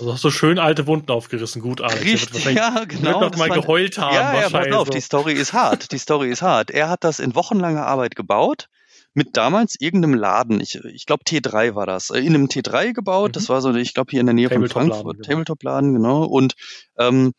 also 0.00 0.12
hast 0.12 0.24
du 0.24 0.30
schön 0.30 0.58
alte 0.58 0.86
Wunden 0.86 1.10
aufgerissen, 1.12 1.62
gut, 1.62 1.80
Alex. 1.80 2.02
Richtig, 2.02 2.44
ja, 2.54 2.84
genau. 2.84 3.20
Wird 3.20 3.32
noch 3.32 3.38
mal 3.38 3.48
geheult 3.48 3.98
haben. 3.98 4.14
Ja, 4.14 4.40
ja, 4.40 4.50
pass 4.50 4.72
auf, 4.72 4.90
die 4.90 5.00
Story 5.00 5.34
ist 5.34 5.52
hart. 5.52 5.92
Die 5.92 5.98
Story 5.98 6.30
ist 6.30 6.42
hart. 6.42 6.70
Er 6.70 6.88
hat 6.88 7.04
das 7.04 7.20
in 7.20 7.34
wochenlanger 7.34 7.86
Arbeit 7.86 8.16
gebaut 8.16 8.68
mit 9.14 9.36
damals 9.36 9.80
irgendeinem 9.80 10.14
Laden. 10.14 10.60
Ich, 10.60 10.74
ich 10.84 11.06
glaube 11.06 11.22
T3 11.24 11.76
war 11.76 11.86
das. 11.86 12.10
Äh, 12.10 12.18
in 12.18 12.34
einem 12.34 12.46
T3 12.46 12.92
gebaut. 12.92 13.30
Mhm. 13.30 13.32
Das 13.32 13.48
war 13.48 13.62
so, 13.62 13.72
ich 13.74 13.94
glaube 13.94 14.10
hier 14.10 14.20
in 14.20 14.26
der 14.26 14.34
Nähe 14.34 14.50
von 14.50 14.68
Frankfurt. 14.68 15.18
Genau. 15.18 15.28
Tabletop-Laden, 15.28 15.94
genau. 15.94 16.24
Und 16.24 16.54
ähm, 16.98 17.32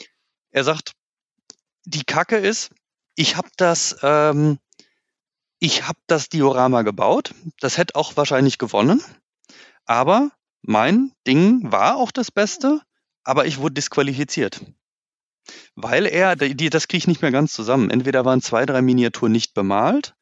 er 0.51 0.63
sagt, 0.63 0.93
die 1.83 2.05
Kacke 2.05 2.37
ist, 2.37 2.71
ich 3.15 3.35
habe 3.35 3.49
das 3.57 3.97
ähm, 4.01 4.59
ich 5.59 5.87
habe 5.87 5.99
das 6.07 6.29
Diorama 6.29 6.81
gebaut. 6.81 7.33
Das 7.59 7.77
hätte 7.77 7.95
auch 7.95 8.17
wahrscheinlich 8.17 8.57
gewonnen. 8.57 9.01
Aber 9.85 10.31
mein 10.61 11.11
Ding 11.27 11.71
war 11.71 11.97
auch 11.97 12.11
das 12.11 12.31
Beste, 12.31 12.81
aber 13.23 13.45
ich 13.45 13.59
wurde 13.59 13.75
disqualifiziert. 13.75 14.61
Weil 15.75 16.05
er, 16.05 16.35
die, 16.35 16.69
das 16.69 16.87
kriege 16.87 16.99
ich 16.99 17.07
nicht 17.07 17.21
mehr 17.21 17.31
ganz 17.31 17.53
zusammen. 17.53 17.91
Entweder 17.91 18.25
waren 18.25 18.41
zwei, 18.41 18.65
drei 18.65 18.81
Miniaturen 18.81 19.31
nicht 19.31 19.53
bemalt 19.53 20.15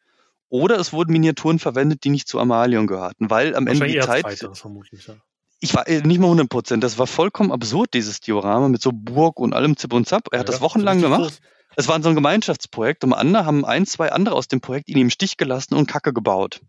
oder 0.49 0.77
es 0.77 0.93
wurden 0.93 1.14
Miniaturen 1.14 1.60
verwendet, 1.60 2.03
die 2.03 2.10
nicht 2.10 2.27
zu 2.27 2.39
Amalion 2.39 2.88
gehörten, 2.88 3.30
weil 3.30 3.55
am 3.55 3.68
Ende 3.68 3.88
die 3.88 3.99
Zeit. 3.99 4.26
Weiteres, 4.26 4.60
vermutlich, 4.60 5.07
ja. 5.07 5.15
Ich 5.61 5.73
war 5.73 5.88
äh, 5.88 6.01
nicht 6.01 6.19
mal 6.19 6.27
100 6.27 6.49
Prozent. 6.49 6.84
Das 6.84 6.97
war 6.97 7.07
vollkommen 7.07 7.53
absurd, 7.53 7.93
dieses 7.93 8.19
Diorama 8.19 8.68
mit 8.68 8.81
so 8.81 8.91
Burg 8.93 9.39
und 9.39 9.53
allem 9.53 9.77
Zip 9.77 9.93
und 9.93 10.07
Zap. 10.07 10.27
Er 10.31 10.39
hat 10.39 10.47
ja, 10.49 10.51
das 10.51 10.61
wochenlang 10.61 10.99
gemacht. 10.99 11.41
Es 11.75 11.87
war 11.87 12.01
so 12.01 12.09
ein 12.09 12.15
Gemeinschaftsprojekt 12.15 13.03
und 13.03 13.13
andere 13.13 13.45
haben 13.45 13.65
ein, 13.65 13.85
zwei 13.85 14.11
andere 14.11 14.35
aus 14.35 14.47
dem 14.47 14.61
Projekt 14.61 14.89
ihn 14.89 14.97
im 14.97 15.09
Stich 15.09 15.37
gelassen 15.37 15.75
und 15.75 15.87
Kacke 15.87 16.13
gebaut. 16.13 16.61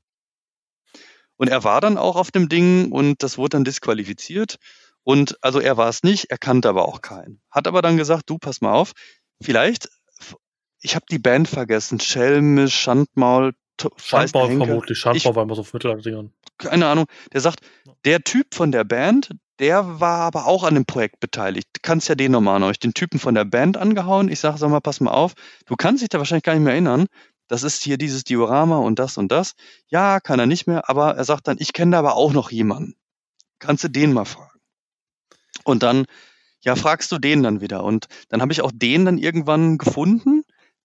Und 1.37 1.49
er 1.49 1.65
war 1.65 1.81
dann 1.81 1.99
auch 1.99 2.17
auf 2.17 2.31
dem 2.31 2.49
Ding 2.49 2.93
und 2.93 3.23
das 3.23 3.39
wurde 3.39 3.51
dann 3.51 3.65
disqualifiziert. 3.65 4.59
Und 5.03 5.37
also 5.43 5.61
er 5.61 5.77
war 5.77 5.89
es 5.89 6.03
nicht, 6.03 6.31
er 6.31 6.39
kannte 6.39 6.69
aber 6.69 6.89
auch 6.89 7.03
keinen. 7.03 7.41
Hat 7.51 7.67
aber 7.67 7.83
dann 7.83 7.97
gesagt, 7.97 8.31
du, 8.31 8.39
pass 8.39 8.61
mal 8.61 8.73
auf, 8.73 8.93
vielleicht, 9.43 9.89
ich 10.81 10.95
habe 10.95 11.05
die 11.11 11.19
Band 11.19 11.49
vergessen, 11.49 12.01
Schelmisch, 12.01 12.75
Schandmaul, 12.75 13.55
Schandmaul 13.97 14.57
vermutlich, 14.57 14.99
Schandmaul 14.99 15.35
war 15.35 15.43
immer 15.43 15.55
so 15.57 15.63
auf 15.63 15.75
Mittelalterdingern. 15.75 16.33
Keine 16.57 16.87
Ahnung, 16.87 17.07
der 17.33 17.41
sagt, 17.41 17.61
der 18.05 18.23
Typ 18.23 18.55
von 18.55 18.73
der 18.73 18.85
Band, 18.85 19.31
der 19.59 20.01
war 20.01 20.21
aber 20.21 20.47
auch 20.47 20.65
an 20.65 20.75
dem 20.75 20.85
Projekt 20.85 21.21
beteiligt. 21.21 21.69
Du 21.75 21.81
kannst 21.83 22.09
ja 22.09 22.15
den 22.15 22.33
nochmal 22.33 22.57
an 22.57 22.65
euch, 22.65 22.79
den 22.79 22.95
Typen 22.95 23.19
von 23.19 23.35
der 23.35 23.45
Band 23.45 23.77
angehauen. 23.77 24.29
Ich 24.29 24.41
sage, 24.41 24.59
sag 24.59 24.71
mal, 24.71 24.81
pass 24.81 25.01
mal 25.01 25.13
auf, 25.13 25.35
du 25.67 25.77
kannst 25.77 26.03
dich 26.03 26.09
da 26.09 26.19
wahrscheinlich 26.19 26.45
gar 26.45 26.55
nicht 26.55 26.65
mehr 26.65 26.73
erinnern. 26.73 27.07
Das 27.47 27.63
ist 27.63 27.83
hier 27.83 27.99
dieses 27.99 28.25
Diorama 28.25 28.79
und 28.79 28.99
das 28.99 29.19
und 29.19 29.31
das. 29.31 29.55
Ja, 29.89 30.19
kann 30.21 30.41
er 30.41 30.47
nicht 30.47 30.67
mehr, 30.67 30.89
aber 30.89 31.17
er 31.17 31.25
sagt 31.25 31.47
dann, 31.47 31.57
ich 31.61 31.73
kenne 31.73 31.93
da 31.93 31.99
aber 31.99 32.17
auch 32.17 32.33
noch 32.33 32.51
jemanden. 32.51 32.95
Kannst 33.59 33.85
du 33.85 33.89
den 33.89 34.13
mal 34.13 34.25
fragen? 34.25 34.61
Und 35.65 35.83
dann, 35.83 36.07
ja, 36.61 36.75
fragst 36.75 37.13
du 37.13 37.19
den 37.19 37.43
dann 37.43 37.61
wieder. 37.61 37.85
Und 37.85 38.07
dann 38.29 38.41
habe 38.41 38.53
ich 38.53 38.63
auch 38.63 38.73
den 38.75 39.05
dann 39.05 39.19
irgendwann 39.19 39.79
gefunden, 39.79 40.43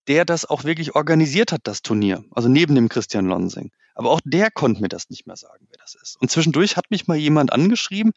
der 0.07 0.25
das 0.25 0.45
auch 0.45 0.63
wirklich 0.63 0.95
organisiert 0.95 1.51
hat, 1.51 1.61
das 1.63 1.81
Turnier. 1.81 2.23
Also 2.31 2.49
neben 2.49 2.75
dem 2.75 2.89
Christian 2.89 3.27
Lonsing. 3.27 3.71
Aber 3.95 4.11
auch 4.11 4.21
der 4.23 4.51
konnte 4.51 4.81
mir 4.81 4.89
das 4.89 5.09
nicht 5.09 5.27
mehr 5.27 5.35
sagen, 5.35 5.67
wer 5.69 5.77
das 5.77 5.95
ist. 5.95 6.17
Und 6.21 6.31
zwischendurch 6.31 6.77
hat 6.77 6.89
mich 6.89 7.07
mal 7.07 7.17
jemand 7.17 7.51
angeschrieben, 7.51 8.13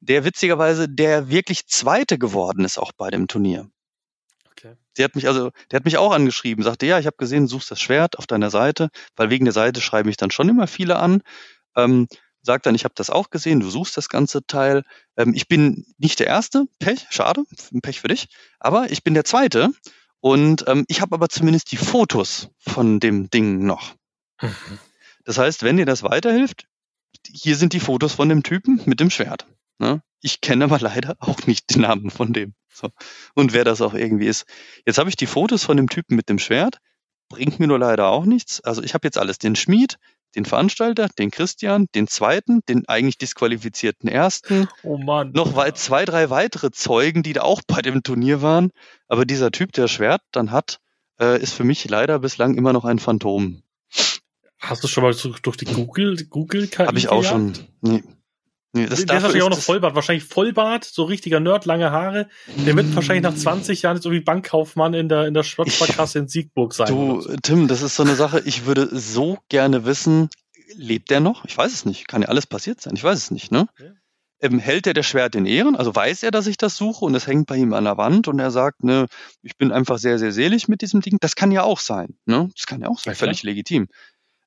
der 0.00 0.24
witzigerweise 0.24 0.88
der 0.88 1.28
wirklich 1.28 1.66
Zweite 1.66 2.18
geworden 2.18 2.64
ist 2.64 2.78
auch 2.78 2.92
bei 2.92 3.10
dem 3.10 3.28
Turnier. 3.28 3.68
Okay. 4.50 4.74
Der 4.96 5.04
hat 5.04 5.14
mich 5.14 5.28
also, 5.28 5.50
der 5.70 5.78
hat 5.78 5.84
mich 5.84 5.98
auch 5.98 6.12
angeschrieben, 6.12 6.64
sagte, 6.64 6.86
ja, 6.86 6.98
ich 6.98 7.06
habe 7.06 7.16
gesehen, 7.16 7.44
du 7.44 7.48
suchst 7.48 7.70
das 7.70 7.80
Schwert 7.80 8.18
auf 8.18 8.26
deiner 8.26 8.50
Seite, 8.50 8.88
weil 9.16 9.30
wegen 9.30 9.44
der 9.44 9.52
Seite 9.52 9.80
schreiben 9.80 10.08
mich 10.08 10.16
dann 10.16 10.30
schon 10.30 10.48
immer 10.48 10.66
viele 10.66 10.96
an. 10.96 11.22
Ähm, 11.76 12.08
sagt 12.42 12.64
dann, 12.64 12.74
ich 12.74 12.84
habe 12.84 12.94
das 12.96 13.10
auch 13.10 13.30
gesehen, 13.30 13.60
du 13.60 13.68
suchst 13.68 13.96
das 13.96 14.08
ganze 14.08 14.46
Teil. 14.46 14.84
Ähm, 15.16 15.34
ich 15.34 15.48
bin 15.48 15.84
nicht 15.98 16.20
der 16.20 16.28
Erste, 16.28 16.66
Pech, 16.78 17.06
schade, 17.10 17.44
Pech 17.82 18.00
für 18.00 18.08
dich, 18.08 18.28
aber 18.58 18.90
ich 18.90 19.02
bin 19.02 19.14
der 19.14 19.24
Zweite 19.24 19.70
und 20.20 20.64
ähm, 20.66 20.84
ich 20.88 21.02
habe 21.02 21.14
aber 21.14 21.28
zumindest 21.28 21.72
die 21.72 21.76
Fotos 21.76 22.48
von 22.58 23.00
dem 23.00 23.28
Ding 23.28 23.66
noch. 23.66 23.94
Mhm. 24.40 24.78
Das 25.24 25.38
heißt, 25.38 25.64
wenn 25.64 25.76
dir 25.76 25.86
das 25.86 26.02
weiterhilft, 26.02 26.66
hier 27.28 27.56
sind 27.56 27.72
die 27.72 27.80
Fotos 27.80 28.14
von 28.14 28.28
dem 28.28 28.42
Typen 28.42 28.80
mit 28.86 29.00
dem 29.00 29.10
Schwert. 29.10 29.46
Ne? 29.78 30.02
Ich 30.20 30.40
kenne 30.40 30.64
aber 30.64 30.78
leider 30.80 31.16
auch 31.20 31.46
nicht 31.46 31.74
den 31.74 31.82
Namen 31.82 32.10
von 32.10 32.32
dem. 32.32 32.54
So. 32.72 32.88
Und 33.34 33.52
wer 33.52 33.64
das 33.64 33.80
auch 33.80 33.94
irgendwie 33.94 34.26
ist. 34.26 34.44
Jetzt 34.84 34.98
habe 34.98 35.08
ich 35.08 35.16
die 35.16 35.26
Fotos 35.26 35.64
von 35.64 35.76
dem 35.76 35.88
Typen 35.88 36.16
mit 36.16 36.28
dem 36.28 36.38
Schwert, 36.38 36.78
bringt 37.28 37.58
mir 37.58 37.66
nur 37.66 37.78
leider 37.78 38.08
auch 38.08 38.24
nichts. 38.24 38.60
Also 38.60 38.82
ich 38.82 38.94
habe 38.94 39.06
jetzt 39.06 39.18
alles, 39.18 39.38
den 39.38 39.56
Schmied, 39.56 39.96
den 40.34 40.44
Veranstalter, 40.44 41.08
den 41.18 41.30
Christian, 41.30 41.86
den 41.94 42.06
zweiten, 42.06 42.60
den 42.68 42.86
eigentlich 42.88 43.18
disqualifizierten 43.18 44.08
ersten. 44.08 44.68
Oh 44.82 44.98
Mann. 44.98 45.32
Noch 45.32 45.56
weit 45.56 45.78
zwei, 45.78 46.04
drei 46.04 46.30
weitere 46.30 46.70
Zeugen, 46.70 47.22
die 47.22 47.32
da 47.32 47.42
auch 47.42 47.62
bei 47.66 47.80
dem 47.82 48.02
Turnier 48.02 48.42
waren. 48.42 48.70
Aber 49.08 49.24
dieser 49.24 49.50
Typ, 49.50 49.72
der 49.72 49.88
Schwert 49.88 50.20
dann 50.32 50.50
hat, 50.50 50.78
äh, 51.18 51.40
ist 51.40 51.54
für 51.54 51.64
mich 51.64 51.88
leider 51.88 52.18
bislang 52.18 52.54
immer 52.54 52.72
noch 52.72 52.84
ein 52.84 52.98
Phantom. 52.98 53.62
Hast 54.58 54.84
du 54.84 54.88
schon 54.88 55.04
mal 55.04 55.14
durch 55.42 55.56
die 55.56 55.64
Google, 55.64 56.16
Google 56.28 56.68
Habe 56.78 56.98
ich 56.98 57.08
auch 57.08 57.24
schon. 57.24 57.54
Nee. 57.80 58.02
Nee, 58.76 58.86
das 58.86 59.06
der 59.06 59.16
ist 59.16 59.22
wahrscheinlich 59.22 59.42
auch 59.42 59.50
noch 59.50 59.58
Vollbart. 59.58 59.94
Wahrscheinlich 59.94 60.24
Vollbart, 60.24 60.84
so 60.84 61.04
richtiger 61.04 61.40
Nerd, 61.40 61.64
lange 61.64 61.90
Haare. 61.90 62.28
Der 62.66 62.76
wird 62.76 62.94
wahrscheinlich 62.94 63.22
nach 63.22 63.34
20 63.34 63.80
Jahren 63.80 63.96
jetzt 63.96 64.04
irgendwie 64.04 64.22
Bankkaufmann 64.22 64.92
in 64.92 65.08
der, 65.08 65.26
in 65.26 65.34
der 65.34 65.42
Schwarzsparkasse 65.42 66.18
in 66.18 66.28
Siegburg 66.28 66.74
sein. 66.74 66.88
Du, 66.88 67.22
so. 67.22 67.34
Tim, 67.42 67.68
das 67.68 67.80
ist 67.80 67.96
so 67.96 68.02
eine 68.02 68.16
Sache. 68.16 68.42
Ich 68.44 68.66
würde 68.66 68.88
so 68.92 69.38
gerne 69.48 69.86
wissen, 69.86 70.28
lebt 70.74 71.10
der 71.10 71.20
noch? 71.20 71.46
Ich 71.46 71.56
weiß 71.56 71.72
es 71.72 71.84
nicht. 71.86 72.06
Kann 72.06 72.20
ja 72.20 72.28
alles 72.28 72.46
passiert 72.46 72.80
sein. 72.80 72.94
Ich 72.94 73.02
weiß 73.02 73.16
es 73.18 73.30
nicht, 73.30 73.50
ne? 73.50 73.66
Ja. 73.78 73.86
Ähm, 74.40 74.58
hält 74.58 74.86
er 74.86 74.92
das 74.92 75.06
Schwert 75.06 75.34
in 75.34 75.46
Ehren? 75.46 75.76
Also 75.76 75.94
weiß 75.94 76.22
er, 76.22 76.30
dass 76.30 76.46
ich 76.46 76.58
das 76.58 76.76
suche 76.76 77.06
und 77.06 77.14
es 77.14 77.26
hängt 77.26 77.46
bei 77.46 77.56
ihm 77.56 77.72
an 77.72 77.84
der 77.84 77.96
Wand 77.96 78.28
und 78.28 78.38
er 78.38 78.50
sagt, 78.50 78.84
ne, 78.84 79.06
ich 79.40 79.56
bin 79.56 79.72
einfach 79.72 79.96
sehr, 79.96 80.18
sehr 80.18 80.32
selig 80.32 80.68
mit 80.68 80.82
diesem 80.82 81.00
Ding. 81.00 81.16
Das 81.20 81.36
kann 81.36 81.52
ja 81.52 81.62
auch 81.62 81.80
sein, 81.80 82.18
ne? 82.26 82.50
Das 82.54 82.66
kann 82.66 82.82
ja 82.82 82.88
auch 82.88 82.98
sein. 82.98 83.12
Ja, 83.12 83.18
völlig 83.18 83.42
legitim. 83.42 83.88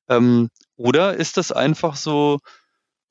Ähm, 0.08 0.48
oder 0.76 1.14
ist 1.14 1.36
das 1.36 1.50
einfach 1.50 1.96
so, 1.96 2.38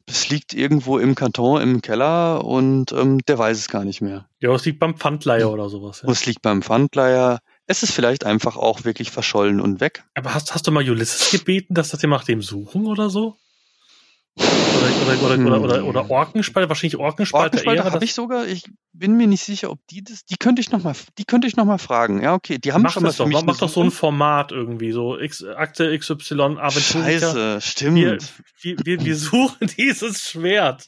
es 0.09 0.29
liegt 0.29 0.53
irgendwo 0.53 0.97
im 0.97 1.15
Karton 1.15 1.61
im 1.61 1.81
Keller 1.81 2.43
und 2.43 2.91
ähm, 2.91 3.19
der 3.27 3.37
weiß 3.37 3.57
es 3.57 3.69
gar 3.69 3.85
nicht 3.85 4.01
mehr. 4.01 4.27
Ja, 4.39 4.53
es 4.53 4.65
liegt 4.65 4.79
beim 4.79 4.95
Pfandleiher 4.95 5.51
oder 5.51 5.69
sowas. 5.69 6.01
Ja. 6.03 6.09
Es 6.09 6.25
liegt 6.25 6.41
beim 6.41 6.61
Pfandleiher. 6.61 7.39
Es 7.67 7.83
ist 7.83 7.91
vielleicht 7.91 8.25
einfach 8.25 8.57
auch 8.57 8.83
wirklich 8.83 9.11
verschollen 9.11 9.61
und 9.61 9.79
weg. 9.79 10.03
Aber 10.15 10.33
hast, 10.33 10.53
hast 10.53 10.65
du 10.65 10.71
mal 10.71 10.87
Ulysses 10.89 11.31
gebeten, 11.31 11.73
dass 11.73 11.89
das 11.89 12.01
nach 12.03 12.23
dem 12.23 12.41
suchen 12.41 12.87
oder 12.87 13.09
so? 13.09 13.37
Oder, 14.39 15.21
oder, 15.21 15.45
oder, 15.45 15.61
oder, 15.61 15.85
oder 15.85 16.09
Orkenspalter, 16.09 16.69
wahrscheinlich 16.69 16.97
Orkenspalter. 16.97 17.57
Orkenspalter 17.57 17.91
habe 17.91 18.05
ich 18.05 18.13
sogar, 18.13 18.47
ich 18.47 18.63
bin 18.93 19.17
mir 19.17 19.27
nicht 19.27 19.43
sicher, 19.43 19.71
ob 19.71 19.79
die 19.87 20.03
das, 20.03 20.25
die 20.25 20.37
könnte 20.37 20.61
ich 20.61 20.71
nochmal, 20.71 20.95
die 21.17 21.25
könnte 21.25 21.47
ich 21.47 21.55
noch 21.55 21.65
mal 21.65 21.77
fragen. 21.77 22.21
Ja, 22.21 22.33
okay, 22.33 22.57
die 22.57 22.71
haben 22.71 22.83
mach 22.83 22.91
schon 22.91 23.03
mal 23.03 23.11
für 23.11 23.25
mich 23.25 23.43
Mach 23.43 23.57
doch 23.57 23.69
so 23.69 23.81
ein 23.81 23.91
Format 23.91 24.51
irgendwie, 24.51 24.91
so 24.91 25.19
X, 25.19 25.43
Akte 25.43 25.97
XY 25.97 26.57
Aventur. 26.59 27.03
Scheiße, 27.03 27.59
stimmt. 27.61 27.97
Wir, 28.61 28.77
wir, 28.85 29.05
wir 29.05 29.15
suchen 29.15 29.67
dieses 29.77 30.21
Schwert. 30.21 30.87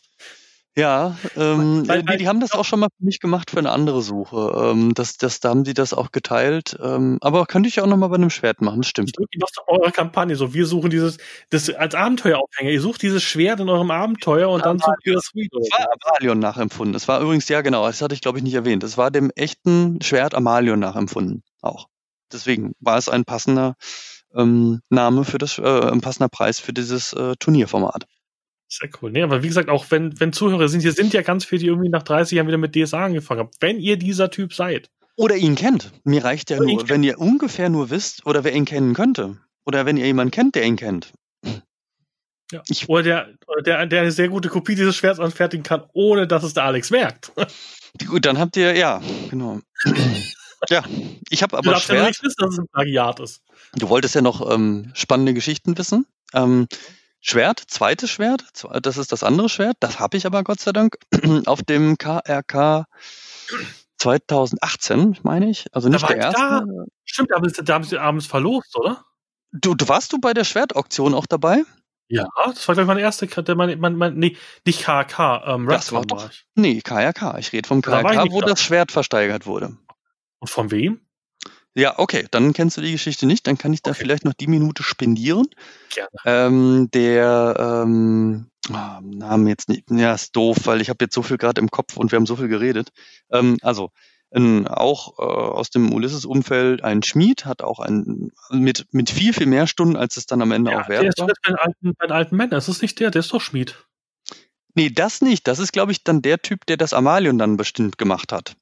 Ja, 0.77 1.17
ähm, 1.35 1.85
weil, 1.85 2.07
weil, 2.07 2.15
die, 2.15 2.23
die 2.23 2.27
haben 2.29 2.39
das 2.39 2.53
auch 2.53 2.63
schon 2.63 2.79
mal 2.79 2.87
für 2.97 3.03
mich 3.03 3.19
gemacht 3.19 3.51
für 3.51 3.59
eine 3.59 3.71
andere 3.71 4.01
Suche. 4.01 4.71
Ähm, 4.71 4.93
das, 4.93 5.17
das, 5.17 5.41
da 5.41 5.49
haben 5.49 5.65
die 5.65 5.73
das 5.73 5.93
auch 5.93 6.13
geteilt. 6.13 6.77
Ähm, 6.81 7.17
aber 7.19 7.45
könnte 7.45 7.67
ich 7.67 7.81
auch 7.81 7.87
noch 7.87 7.97
mal 7.97 8.07
bei 8.07 8.15
einem 8.15 8.29
Schwert 8.29 8.61
machen, 8.61 8.79
das 8.81 8.87
stimmt. 8.87 9.11
Ihr 9.19 9.27
macht 9.39 9.57
doch 9.57 9.67
eure 9.67 9.91
Kampagne 9.91 10.37
so. 10.37 10.53
Wir 10.53 10.65
suchen 10.65 10.89
dieses, 10.89 11.17
das 11.49 11.69
als 11.71 11.93
Abenteueraufhänger. 11.93 12.71
Ihr 12.71 12.79
sucht 12.79 13.01
dieses 13.01 13.21
Schwert 13.21 13.59
in 13.59 13.67
eurem 13.67 13.91
Abenteuer 13.91 14.49
und 14.49 14.65
dann 14.65 14.79
sucht 14.79 15.05
ihr 15.05 15.15
das 15.15 15.31
wieder. 15.33 15.59
Das 15.59 15.69
war 15.71 15.87
Amalion 16.05 16.39
nachempfunden. 16.39 16.93
Das 16.93 17.09
war 17.09 17.19
übrigens, 17.19 17.49
ja 17.49 17.59
genau, 17.61 17.85
das 17.85 18.01
hatte 18.01 18.15
ich 18.15 18.21
glaube 18.21 18.37
ich 18.37 18.43
nicht 18.45 18.55
erwähnt. 18.55 18.83
Das 18.83 18.97
war 18.97 19.11
dem 19.11 19.29
echten 19.35 20.01
Schwert 20.01 20.33
Amalion 20.33 20.79
nachempfunden. 20.79 21.43
Auch. 21.61 21.87
Deswegen 22.31 22.75
war 22.79 22.97
es 22.97 23.09
ein 23.09 23.25
passender 23.25 23.75
ähm, 24.33 24.79
Name 24.89 25.25
für 25.25 25.37
das, 25.37 25.57
äh, 25.57 25.91
ein 25.91 25.99
passender 25.99 26.29
Preis 26.29 26.61
für 26.61 26.71
dieses 26.71 27.11
äh, 27.11 27.35
Turnierformat. 27.37 28.05
Sehr 28.73 28.89
cool. 29.01 29.11
Nee, 29.11 29.21
aber 29.21 29.43
wie 29.43 29.49
gesagt, 29.49 29.67
auch 29.67 29.85
wenn, 29.89 30.17
wenn 30.21 30.31
Zuhörer 30.31 30.69
sind, 30.69 30.79
hier 30.79 30.93
sind 30.93 31.13
ja 31.13 31.23
ganz 31.23 31.43
viele, 31.43 31.59
die 31.59 31.67
irgendwie 31.67 31.89
nach 31.89 32.03
30 32.03 32.37
Jahren 32.37 32.47
wieder 32.47 32.57
mit 32.57 32.73
DSA 32.73 33.05
angefangen 33.05 33.41
haben. 33.41 33.51
Wenn 33.59 33.79
ihr 33.79 33.97
dieser 33.97 34.31
Typ 34.31 34.53
seid. 34.53 34.89
Oder 35.17 35.35
ihn 35.35 35.55
kennt. 35.55 35.91
Mir 36.05 36.23
reicht 36.23 36.49
ja 36.49 36.57
nur, 36.57 36.87
wenn 36.87 37.03
ihr 37.03 37.19
ungefähr 37.19 37.69
nur 37.69 37.89
wisst, 37.89 38.25
oder 38.25 38.45
wer 38.45 38.53
ihn 38.53 38.63
kennen 38.63 38.93
könnte. 38.93 39.37
Oder 39.65 39.85
wenn 39.85 39.97
ihr 39.97 40.05
jemanden 40.05 40.31
kennt, 40.31 40.55
der 40.55 40.63
ihn 40.63 40.77
kennt. 40.77 41.11
Ja. 42.53 42.63
Ich, 42.69 42.87
oder 42.87 43.03
der, 43.03 43.27
der, 43.65 43.85
der 43.87 44.01
eine 44.01 44.11
sehr 44.11 44.29
gute 44.29 44.47
Kopie 44.47 44.75
dieses 44.75 44.95
Schwerts 44.95 45.19
anfertigen 45.19 45.63
kann, 45.63 45.83
ohne 45.91 46.25
dass 46.25 46.43
es 46.43 46.53
der 46.53 46.63
Alex 46.63 46.91
merkt. 46.91 47.33
Gut, 48.07 48.25
dann 48.25 48.39
habt 48.39 48.55
ihr, 48.55 48.75
ja, 48.77 49.01
genau. 49.29 49.59
ja, 50.69 50.83
ich 51.29 51.43
habe 51.43 51.57
aber 51.57 51.73
du 51.73 51.79
Schwert. 51.79 51.99
Ja 51.99 52.07
nicht 52.07 52.23
wissen, 52.23 52.35
dass 52.37 52.53
es 52.53 52.59
ein 52.59 52.67
Plagiat 52.71 53.19
ist. 53.19 53.41
Du 53.75 53.89
wolltest 53.89 54.15
ja 54.15 54.21
noch 54.21 54.49
ähm, 54.49 54.91
spannende 54.93 55.33
Geschichten 55.33 55.77
wissen. 55.77 56.05
Ähm, 56.33 56.67
Schwert, 57.21 57.61
zweites 57.67 58.09
Schwert, 58.09 58.45
das 58.81 58.97
ist 58.97 59.11
das 59.11 59.23
andere 59.23 59.47
Schwert, 59.47 59.77
das 59.79 59.99
habe 59.99 60.17
ich 60.17 60.25
aber 60.25 60.43
Gott 60.43 60.59
sei 60.59 60.71
Dank 60.71 60.97
auf 61.45 61.61
dem 61.61 61.97
KRK 61.97 62.85
2018, 63.97 65.19
meine 65.21 65.49
ich. 65.49 65.67
Also 65.71 65.87
nicht 65.89 66.07
der 66.09 66.17
erste. 66.17 66.41
Da. 66.41 66.65
Stimmt, 67.05 67.31
aber 67.33 67.47
da 67.47 67.73
haben 67.73 67.83
sie 67.83 67.99
abends 67.99 68.25
verlost, 68.25 68.75
oder? 68.75 69.05
Du, 69.51 69.75
du 69.75 69.87
warst 69.87 70.11
du 70.13 70.19
bei 70.19 70.33
der 70.33 70.45
Schwertauktion 70.45 71.13
auch 71.13 71.27
dabei? 71.27 71.63
Ja, 72.07 72.27
das 72.45 72.67
war 72.67 72.75
gleich 72.75 72.87
meine 72.87 73.01
erste, 73.01 73.27
mein, 73.55 73.79
mein, 73.79 73.95
mein, 73.95 74.15
nee, 74.15 74.35
nicht 74.65 74.83
KRK, 74.83 75.43
ähm, 75.45 75.67
das 75.67 75.93
war 75.93 76.05
doch, 76.05 76.29
Nee, 76.55 76.81
KRK. 76.81 77.37
Ich 77.37 77.53
rede 77.53 77.67
vom 77.67 77.81
KRK, 77.81 78.31
wo 78.31 78.41
da. 78.41 78.47
das 78.47 78.61
Schwert 78.61 78.91
versteigert 78.91 79.45
wurde. 79.45 79.77
Und 80.39 80.49
von 80.49 80.71
wem? 80.71 80.99
Ja, 81.73 81.97
okay, 81.99 82.27
dann 82.31 82.53
kennst 82.53 82.77
du 82.77 82.81
die 82.81 82.91
Geschichte 82.91 83.25
nicht, 83.25 83.47
dann 83.47 83.57
kann 83.57 83.73
ich 83.73 83.81
da 83.81 83.91
okay. 83.91 84.01
vielleicht 84.01 84.25
noch 84.25 84.33
die 84.33 84.47
Minute 84.47 84.83
spendieren. 84.83 85.47
Gerne. 85.93 86.09
Ähm, 86.25 86.89
der 86.93 87.83
ähm, 87.85 88.49
oh, 88.69 89.01
Namen 89.01 89.47
jetzt 89.47 89.69
nicht, 89.69 89.89
ja, 89.89 90.13
ist 90.13 90.35
doof, 90.35 90.57
weil 90.65 90.81
ich 90.81 90.89
habe 90.89 91.05
jetzt 91.05 91.15
so 91.15 91.21
viel 91.21 91.37
gerade 91.37 91.61
im 91.61 91.71
Kopf 91.71 91.95
und 91.95 92.11
wir 92.11 92.17
haben 92.17 92.25
so 92.25 92.35
viel 92.35 92.49
geredet. 92.49 92.89
Ähm, 93.31 93.57
also 93.61 93.91
ein, 94.31 94.67
auch 94.67 95.19
äh, 95.19 95.23
aus 95.23 95.69
dem 95.69 95.93
Ulysses-Umfeld 95.93 96.83
ein 96.83 97.03
Schmied, 97.03 97.45
hat 97.45 97.61
auch 97.61 97.79
ein 97.79 98.31
mit, 98.49 98.87
mit 98.91 99.09
viel, 99.09 99.33
viel 99.33 99.47
mehr 99.47 99.67
Stunden, 99.67 99.95
als 99.95 100.17
es 100.17 100.25
dann 100.25 100.41
am 100.41 100.51
Ende 100.51 100.71
ja, 100.71 100.81
auch 100.81 100.89
wert 100.89 101.03
der 101.03 101.13
war. 101.17 101.27
Der 101.27 101.33
ist 101.33 101.41
bei 101.43 101.51
den 101.51 101.57
alten, 101.57 101.95
bei 101.97 102.07
den 102.07 102.11
alten 102.11 102.53
ist 102.53 102.67
das 102.67 102.81
nicht 102.81 102.99
der, 102.99 103.11
der 103.11 103.21
ist 103.21 103.33
doch 103.33 103.41
Schmied. 103.41 103.85
Nee, 104.73 104.89
das 104.89 105.21
nicht. 105.21 105.47
Das 105.47 105.59
ist, 105.59 105.73
glaube 105.73 105.91
ich, 105.91 106.03
dann 106.03 106.21
der 106.21 106.41
Typ, 106.41 106.65
der 106.65 106.77
das 106.77 106.93
Amalion 106.93 107.37
dann 107.37 107.57
bestimmt 107.57 107.97
gemacht 107.97 108.31
hat. 108.31 108.55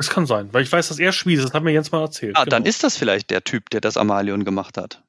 Das 0.00 0.08
kann 0.08 0.24
sein, 0.24 0.48
weil 0.54 0.62
ich 0.62 0.72
weiß, 0.72 0.88
dass 0.88 0.98
er 0.98 1.12
Schmied 1.12 1.36
ist. 1.36 1.44
Das 1.44 1.52
hat 1.52 1.62
mir 1.62 1.72
Jens 1.72 1.92
mal 1.92 2.00
erzählt. 2.00 2.34
Ah, 2.34 2.44
genau. 2.44 2.56
dann 2.56 2.64
ist 2.64 2.82
das 2.82 2.96
vielleicht 2.96 3.28
der 3.28 3.44
Typ, 3.44 3.68
der 3.68 3.82
das 3.82 3.98
Amalion 3.98 4.46
gemacht 4.46 4.78
hat. 4.78 5.04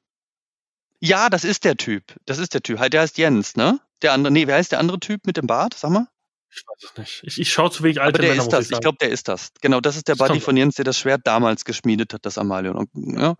Ja, 1.00 1.30
das 1.30 1.44
ist 1.44 1.64
der 1.64 1.78
Typ. 1.78 2.14
Das 2.26 2.36
ist 2.36 2.52
der 2.52 2.62
Typ. 2.62 2.78
Der 2.90 3.00
heißt 3.00 3.16
Jens, 3.16 3.56
ne? 3.56 3.80
Der 4.02 4.12
andere, 4.12 4.30
nee, 4.30 4.46
wer 4.46 4.56
heißt 4.56 4.70
der 4.70 4.80
andere 4.80 5.00
Typ 5.00 5.26
mit 5.26 5.38
dem 5.38 5.46
Bart? 5.46 5.72
Sag 5.72 5.92
mal. 5.92 6.08
Ich 6.54 6.64
weiß 6.66 6.90
es 6.90 6.98
nicht. 6.98 7.22
Ich, 7.24 7.40
ich 7.40 7.52
schaue 7.52 7.70
zu 7.70 7.82
wenig 7.82 8.00
alte 8.00 8.18
Aber 8.18 8.18
der 8.18 8.30
Männer, 8.32 8.42
ist 8.42 8.52
das. 8.52 8.66
Ich, 8.66 8.72
ich 8.72 8.80
glaube, 8.80 8.98
der 9.00 9.08
ist 9.08 9.26
das. 9.26 9.52
Genau, 9.62 9.80
das 9.80 9.96
ist 9.96 10.06
der 10.08 10.16
Buddy 10.16 10.38
von 10.38 10.56
Jens, 10.56 10.74
der 10.74 10.84
das 10.84 10.98
Schwert 10.98 11.22
damals 11.24 11.64
geschmiedet 11.64 12.12
hat, 12.12 12.26
das 12.26 12.36
Amalion. 12.36 12.76
Und, 12.76 12.90
ja. 13.18 13.36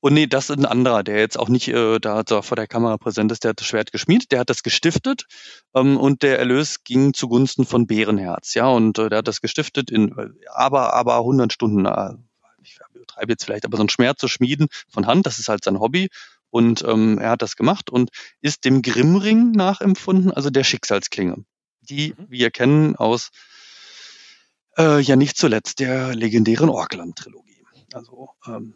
Und 0.00 0.12
nee, 0.12 0.26
das 0.26 0.50
ist 0.50 0.58
ein 0.58 0.66
anderer, 0.66 1.02
der 1.02 1.18
jetzt 1.18 1.38
auch 1.38 1.48
nicht 1.48 1.68
äh, 1.68 1.98
da, 1.98 2.22
da 2.22 2.42
vor 2.42 2.56
der 2.56 2.66
Kamera 2.66 2.98
präsent 2.98 3.32
ist. 3.32 3.44
Der 3.44 3.50
hat 3.50 3.60
das 3.60 3.66
Schwert 3.66 3.92
geschmiedet, 3.92 4.30
der 4.32 4.40
hat 4.40 4.50
das 4.50 4.62
gestiftet 4.62 5.26
ähm, 5.74 5.96
und 5.96 6.22
der 6.22 6.38
Erlös 6.38 6.84
ging 6.84 7.14
zugunsten 7.14 7.64
von 7.64 7.86
Bärenherz. 7.86 8.52
Ja, 8.54 8.68
und 8.68 8.98
äh, 8.98 9.08
der 9.08 9.18
hat 9.18 9.28
das 9.28 9.40
gestiftet 9.40 9.90
in 9.90 10.16
äh, 10.18 10.28
aber 10.52 10.92
aber 10.92 11.16
100 11.16 11.52
Stunden. 11.52 11.86
Äh, 11.86 12.14
ich 12.62 12.78
übertreibe 12.94 13.32
jetzt 13.32 13.44
vielleicht, 13.44 13.64
aber 13.64 13.78
so 13.78 13.84
ein 13.84 13.88
Schmerz 13.88 14.20
zu 14.20 14.28
schmieden 14.28 14.68
von 14.90 15.06
Hand, 15.06 15.24
das 15.24 15.38
ist 15.38 15.48
halt 15.48 15.64
sein 15.64 15.80
Hobby. 15.80 16.08
Und 16.50 16.84
ähm, 16.86 17.18
er 17.18 17.30
hat 17.30 17.42
das 17.42 17.56
gemacht 17.56 17.90
und 17.90 18.10
ist 18.42 18.64
dem 18.64 18.82
Grimmring 18.82 19.52
nachempfunden, 19.52 20.32
also 20.32 20.50
der 20.50 20.64
Schicksalsklinge 20.64 21.44
die 21.90 22.14
mhm. 22.16 22.26
wir 22.28 22.50
kennen 22.50 22.96
aus 22.96 23.30
äh, 24.78 25.00
ja 25.00 25.16
nicht 25.16 25.36
zuletzt 25.36 25.80
der 25.80 26.14
legendären 26.14 26.68
Orkland-Trilogie. 26.68 27.64
Also 27.92 28.30
ähm, 28.46 28.74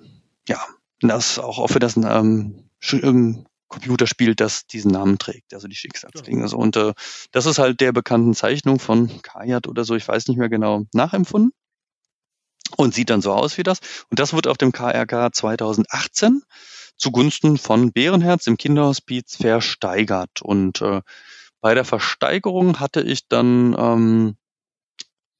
ja, 0.48 0.64
das 1.00 1.38
auch 1.38 1.66
für 1.68 1.78
das 1.78 1.96
ähm, 1.96 2.68
ähm, 2.92 3.46
Computerspiel, 3.68 4.34
das 4.34 4.66
diesen 4.66 4.90
Namen 4.90 5.18
trägt, 5.18 5.54
also 5.54 5.68
die 5.68 5.76
Schicksalsklinge. 5.76 6.42
Ja. 6.42 6.48
So, 6.48 6.58
und 6.58 6.76
äh, 6.76 6.92
das 7.32 7.46
ist 7.46 7.58
halt 7.58 7.80
der 7.80 7.92
bekannten 7.92 8.34
Zeichnung 8.34 8.78
von 8.78 9.22
Kajat 9.22 9.66
oder 9.66 9.84
so, 9.84 9.94
ich 9.94 10.06
weiß 10.06 10.28
nicht 10.28 10.36
mehr 10.36 10.48
genau, 10.48 10.84
nachempfunden 10.92 11.52
und 12.76 12.94
sieht 12.94 13.10
dann 13.10 13.22
so 13.22 13.32
aus 13.32 13.58
wie 13.58 13.62
das. 13.62 13.78
Und 14.10 14.18
das 14.18 14.32
wird 14.32 14.46
auf 14.46 14.58
dem 14.58 14.72
KRK 14.72 15.32
2018 15.32 16.42
zugunsten 16.96 17.58
von 17.58 17.92
Bärenherz 17.92 18.46
im 18.46 18.56
Kinderhospiz 18.56 19.36
versteigert. 19.36 20.42
Und 20.42 20.80
äh, 20.80 21.00
bei 21.64 21.72
der 21.72 21.86
Versteigerung 21.86 22.78
hatte 22.78 23.00
ich 23.00 23.26
dann 23.26 23.74
ähm, 23.78 24.36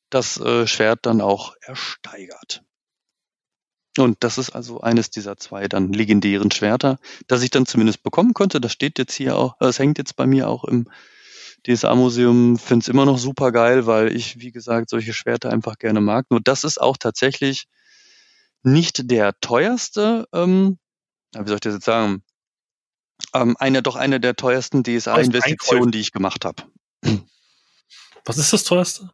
das 0.09 0.41
äh, 0.41 0.67
Schwert 0.67 1.01
dann 1.03 1.21
auch 1.21 1.55
ersteigert. 1.61 2.63
Und 3.99 4.17
das 4.25 4.39
ist 4.39 4.49
also 4.49 4.81
eines 4.81 5.11
dieser 5.11 5.37
zwei 5.37 5.69
dann 5.69 5.93
legendären 5.93 6.51
Schwerter, 6.51 6.99
das 7.27 7.43
ich 7.43 7.51
dann 7.51 7.67
zumindest 7.67 8.03
bekommen 8.03 8.33
konnte. 8.33 8.59
Das 8.59 8.73
steht 8.73 8.99
jetzt 8.99 9.13
hier 9.13 9.37
auch, 9.37 9.57
das 9.61 9.79
hängt 9.79 9.99
jetzt 9.99 10.17
bei 10.17 10.27
mir 10.27 10.49
auch 10.49 10.65
im 10.65 10.89
DSA-Museum. 11.67 12.57
Finde 12.57 12.85
es 12.85 12.89
immer 12.89 13.05
noch 13.05 13.19
super 13.19 13.53
geil, 13.53 13.85
weil 13.85 14.17
ich, 14.17 14.41
wie 14.41 14.51
gesagt, 14.51 14.89
solche 14.89 15.13
Schwerter 15.13 15.51
einfach 15.51 15.77
gerne 15.77 16.01
mag. 16.01 16.25
Nur 16.31 16.41
das 16.41 16.65
ist 16.65 16.81
auch 16.81 16.97
tatsächlich 16.97 17.67
nicht 18.63 19.11
der 19.11 19.39
teuerste, 19.43 20.27
ähm, 20.33 20.79
wie 21.35 21.47
soll 21.47 21.57
ich 21.57 21.61
das 21.61 21.75
jetzt 21.75 21.85
sagen, 21.85 22.24
ähm, 23.35 23.57
eine, 23.59 23.83
doch 23.83 23.97
eine 23.97 24.21
der 24.21 24.37
teuersten 24.37 24.85
DSA-Investitionen, 24.85 25.91
die 25.91 26.01
ich 26.01 26.13
gemacht 26.13 26.45
habe. 26.45 26.63
Was 28.25 28.39
ist 28.39 28.53
das 28.53 28.63
teuerste? 28.65 29.11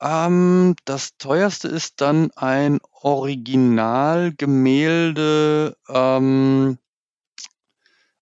Ähm, 0.00 0.74
das 0.86 1.18
teuerste 1.18 1.68
ist 1.68 2.00
dann 2.00 2.30
ein 2.32 2.80
Originalgemälde, 3.02 5.76
ähm, 5.88 6.78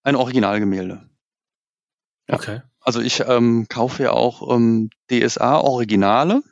ein 0.03 0.17
Originalgemälde. 0.17 1.09
Ja. 2.29 2.35
Okay. 2.35 2.61
Also 2.81 3.01
ich 3.01 3.21
ähm, 3.21 3.69
kaufe 3.69 4.03
ja 4.03 4.11
auch 4.11 4.55
ähm, 4.55 4.91
DSA-Originale, 5.11 6.43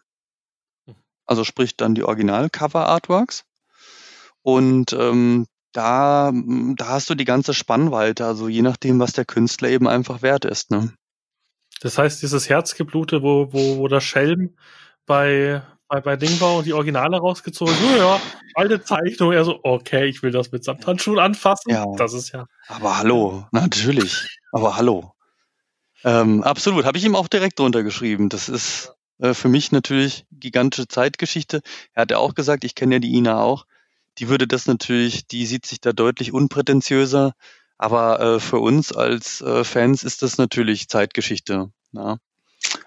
hm. 0.87 0.95
also 1.25 1.45
sprich 1.45 1.77
dann 1.77 1.95
die 1.95 2.05
Original-Cover-Artworks. 2.05 3.45
Und 4.43 4.93
ähm, 4.93 5.47
da, 5.77 6.29
hm, 6.29 6.75
da 6.77 6.89
hast 6.89 7.11
du 7.11 7.15
die 7.15 7.25
ganze 7.25 7.55
Spannweite, 7.55 8.25
also 8.25 8.49
je 8.49 8.63
nachdem, 8.63 8.99
was 8.99 9.13
der 9.13 9.25
Künstler 9.25 9.69
eben 9.69 9.87
einfach 9.87 10.23
wert 10.23 10.45
ist. 10.45 10.71
Ne? 10.71 10.93
Das 11.81 11.99
heißt, 11.99 12.23
dieses 12.23 12.49
Herzgeblute, 12.49 13.23
wo, 13.23 13.53
wo, 13.53 13.79
wo 13.79 13.89
der 13.89 14.01
Schelm 14.01 14.57
bei, 15.05 15.63
bei, 15.89 16.01
bei 16.01 16.17
Ding 16.17 16.41
war 16.41 16.57
und 16.57 16.67
die 16.67 16.73
Originale 16.73 17.19
rausgezogen, 17.19 17.75
so, 17.75 17.97
ja, 17.97 18.21
alte 18.55 18.83
Zeichnung, 18.83 19.33
er 19.33 19.45
so, 19.45 19.61
okay, 19.63 20.07
ich 20.07 20.23
will 20.23 20.31
das 20.31 20.51
mit 20.53 20.65
Samthandschuhen 20.65 21.19
anfassen. 21.19 21.71
Ja. 21.71 21.85
Das 21.97 22.15
ist 22.15 22.33
ja. 22.33 22.47
Aber 22.69 22.99
hallo, 22.99 23.47
natürlich. 23.53 24.39
Aber 24.53 24.77
hallo. 24.77 25.13
Ähm, 26.05 26.43
absolut, 26.43 26.85
habe 26.85 26.99
ich 26.99 27.05
ihm 27.05 27.17
auch 27.17 27.29
direkt 27.29 27.59
drunter 27.59 27.83
geschrieben. 27.83 28.29
Das 28.29 28.49
ist 28.49 28.95
äh, 29.19 29.35
für 29.35 29.49
mich 29.49 29.73
natürlich 29.73 30.25
gigantische 30.31 30.89
Zeitgeschichte. 30.89 31.61
Er 31.93 32.03
hat 32.03 32.11
ja 32.11 32.19
auch 32.19 32.35
gesagt, 32.35 32.65
ich 32.65 32.75
kenne 32.75 32.97
ja 32.97 32.99
die 33.01 33.15
Ina 33.15 33.41
auch 33.41 33.67
die 34.19 34.29
würde 34.29 34.47
das 34.47 34.67
natürlich, 34.67 35.27
die 35.27 35.47
sieht 35.47 35.67
sich 35.67 35.81
da 35.81 35.93
deutlich 35.93 36.33
unprätentiöser. 36.33 37.33
Aber 37.79 38.21
äh, 38.21 38.41
für 38.41 38.59
uns 38.59 38.93
als 38.93 39.43
äh, 39.43 39.63
Fans 39.63 40.03
ist 40.03 40.23
das 40.23 40.39
natürlich 40.39 40.89
Zeitgeschichte. 40.89 41.71
Ja. 41.93 42.19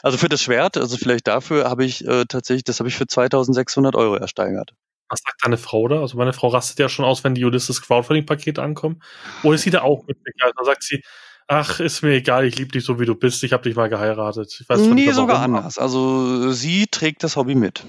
Also 0.02 0.18
für 0.18 0.30
das 0.30 0.42
Schwert, 0.42 0.78
also 0.78 0.98
vielleicht 0.98 1.28
dafür 1.28 1.70
habe 1.70 1.86
ich 1.86 2.06
äh, 2.06 2.26
tatsächlich, 2.26 2.64
das 2.64 2.80
habe 2.80 2.90
ich 2.90 2.96
für 2.96 3.06
2600 3.06 3.96
Euro 3.96 4.16
ersteigert. 4.16 4.74
Was 5.10 5.22
sagt 5.26 5.44
deine 5.44 5.58
Frau 5.58 5.88
da? 5.88 6.02
Also 6.02 6.18
meine 6.18 6.34
Frau 6.34 6.48
rastet 6.48 6.80
ja 6.80 6.90
schon 6.90 7.06
aus, 7.06 7.24
wenn 7.24 7.36
die 7.36 7.46
Ulysses 7.46 7.82
Crowdfunding-Pakete 7.82 8.62
ankommen. 8.62 9.02
Oder 9.44 9.56
ist 9.56 9.64
sie 9.64 9.72
da 9.72 9.82
auch 9.82 10.06
mit 10.08 10.24
begeistert? 10.24 10.56
Da 10.60 10.66
sagt 10.66 10.84
sie, 10.84 11.04
ach, 11.48 11.80
ist 11.80 12.02
mir 12.02 12.14
egal, 12.14 12.46
ich 12.46 12.58
liebe 12.58 12.72
dich 12.72 12.84
so, 12.84 13.00
wie 13.00 13.06
du 13.06 13.16
bist, 13.16 13.44
ich 13.44 13.54
habe 13.54 13.64
dich 13.64 13.76
mal 13.76 13.90
geheiratet. 13.90 14.56
Ich 14.60 14.70
weiß 14.70 14.82
nee, 14.82 15.12
sogar 15.12 15.42
anders. 15.42 15.78
Also 15.78 16.52
sie 16.52 16.88
trägt 16.88 17.24
das 17.24 17.36
Hobby 17.36 17.56
mit 17.56 17.84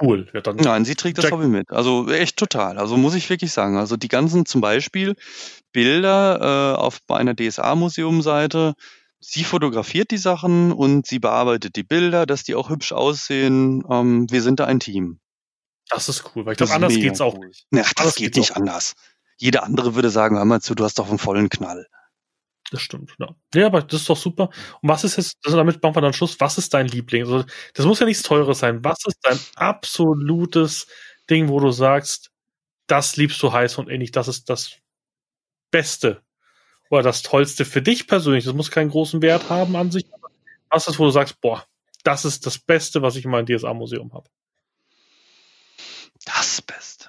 cool. 0.00 0.28
Ja, 0.32 0.40
dann 0.40 0.56
Nein, 0.56 0.84
sie 0.84 0.94
trägt 0.94 1.18
das 1.18 1.30
Hobby 1.30 1.46
mit. 1.46 1.70
Also 1.70 2.08
echt 2.08 2.36
total. 2.36 2.78
Also 2.78 2.96
muss 2.96 3.14
ich 3.14 3.28
wirklich 3.30 3.52
sagen. 3.52 3.76
Also 3.76 3.96
die 3.96 4.08
ganzen 4.08 4.46
zum 4.46 4.60
Beispiel 4.60 5.16
Bilder 5.72 6.74
äh, 6.76 6.80
auf 6.80 7.00
einer 7.08 7.34
DSA-Museum-Seite. 7.34 8.74
Sie 9.20 9.44
fotografiert 9.44 10.10
die 10.10 10.16
Sachen 10.16 10.72
und 10.72 11.06
sie 11.06 11.18
bearbeitet 11.18 11.76
die 11.76 11.82
Bilder, 11.82 12.24
dass 12.26 12.42
die 12.42 12.54
auch 12.54 12.70
hübsch 12.70 12.92
aussehen. 12.92 13.84
Ähm, 13.90 14.30
wir 14.30 14.42
sind 14.42 14.60
da 14.60 14.64
ein 14.64 14.80
Team. 14.80 15.20
Das 15.90 16.08
ist 16.08 16.24
cool, 16.34 16.46
weil 16.46 16.52
ich 16.52 16.58
glaube, 16.58 16.72
anders 16.72 16.94
geht's 16.94 17.20
auch 17.20 17.36
nicht. 17.38 17.66
Ach, 17.76 17.92
das 17.94 18.14
geht 18.14 18.36
nicht 18.36 18.56
anders. 18.56 18.94
Jeder 19.36 19.64
andere 19.64 19.94
würde 19.94 20.10
sagen, 20.10 20.36
hör 20.36 20.44
mal 20.44 20.60
zu, 20.60 20.74
du 20.74 20.84
hast 20.84 20.98
doch 20.98 21.08
einen 21.08 21.18
vollen 21.18 21.48
Knall. 21.48 21.86
Das 22.70 22.82
stimmt, 22.82 23.16
ja. 23.18 23.34
Ja, 23.54 23.66
aber 23.66 23.82
das 23.82 24.02
ist 24.02 24.08
doch 24.08 24.16
super. 24.16 24.50
Und 24.80 24.88
was 24.88 25.02
ist 25.02 25.16
jetzt, 25.16 25.38
also 25.44 25.56
damit 25.56 25.82
machen 25.82 25.96
wir 25.96 26.02
dann 26.02 26.12
Schluss, 26.12 26.38
was 26.38 26.56
ist 26.56 26.72
dein 26.72 26.86
Liebling? 26.86 27.22
Also, 27.22 27.44
das 27.74 27.84
muss 27.84 27.98
ja 27.98 28.06
nichts 28.06 28.22
Teures 28.22 28.60
sein. 28.60 28.84
Was 28.84 28.98
ist 29.06 29.18
dein 29.22 29.38
absolutes 29.56 30.86
Ding, 31.28 31.48
wo 31.48 31.58
du 31.58 31.72
sagst, 31.72 32.30
das 32.86 33.16
liebst 33.16 33.42
du 33.42 33.52
heiß 33.52 33.78
und 33.78 33.88
ähnlich, 33.88 34.12
das 34.12 34.28
ist 34.28 34.48
das 34.48 34.76
Beste 35.70 36.22
oder 36.90 37.02
das 37.02 37.22
Tollste 37.22 37.64
für 37.64 37.82
dich 37.82 38.06
persönlich? 38.06 38.44
Das 38.44 38.54
muss 38.54 38.70
keinen 38.70 38.90
großen 38.90 39.20
Wert 39.22 39.50
haben 39.50 39.74
an 39.76 39.90
sich. 39.90 40.06
Was 40.70 40.86
ist, 40.86 40.98
wo 41.00 41.04
du 41.04 41.10
sagst, 41.10 41.40
boah, 41.40 41.66
das 42.04 42.24
ist 42.24 42.46
das 42.46 42.58
Beste, 42.58 43.02
was 43.02 43.16
ich 43.16 43.24
in 43.24 43.32
meinem 43.32 43.46
DSA-Museum 43.46 44.12
habe? 44.12 44.28
Das 46.24 46.62
Beste. 46.62 46.99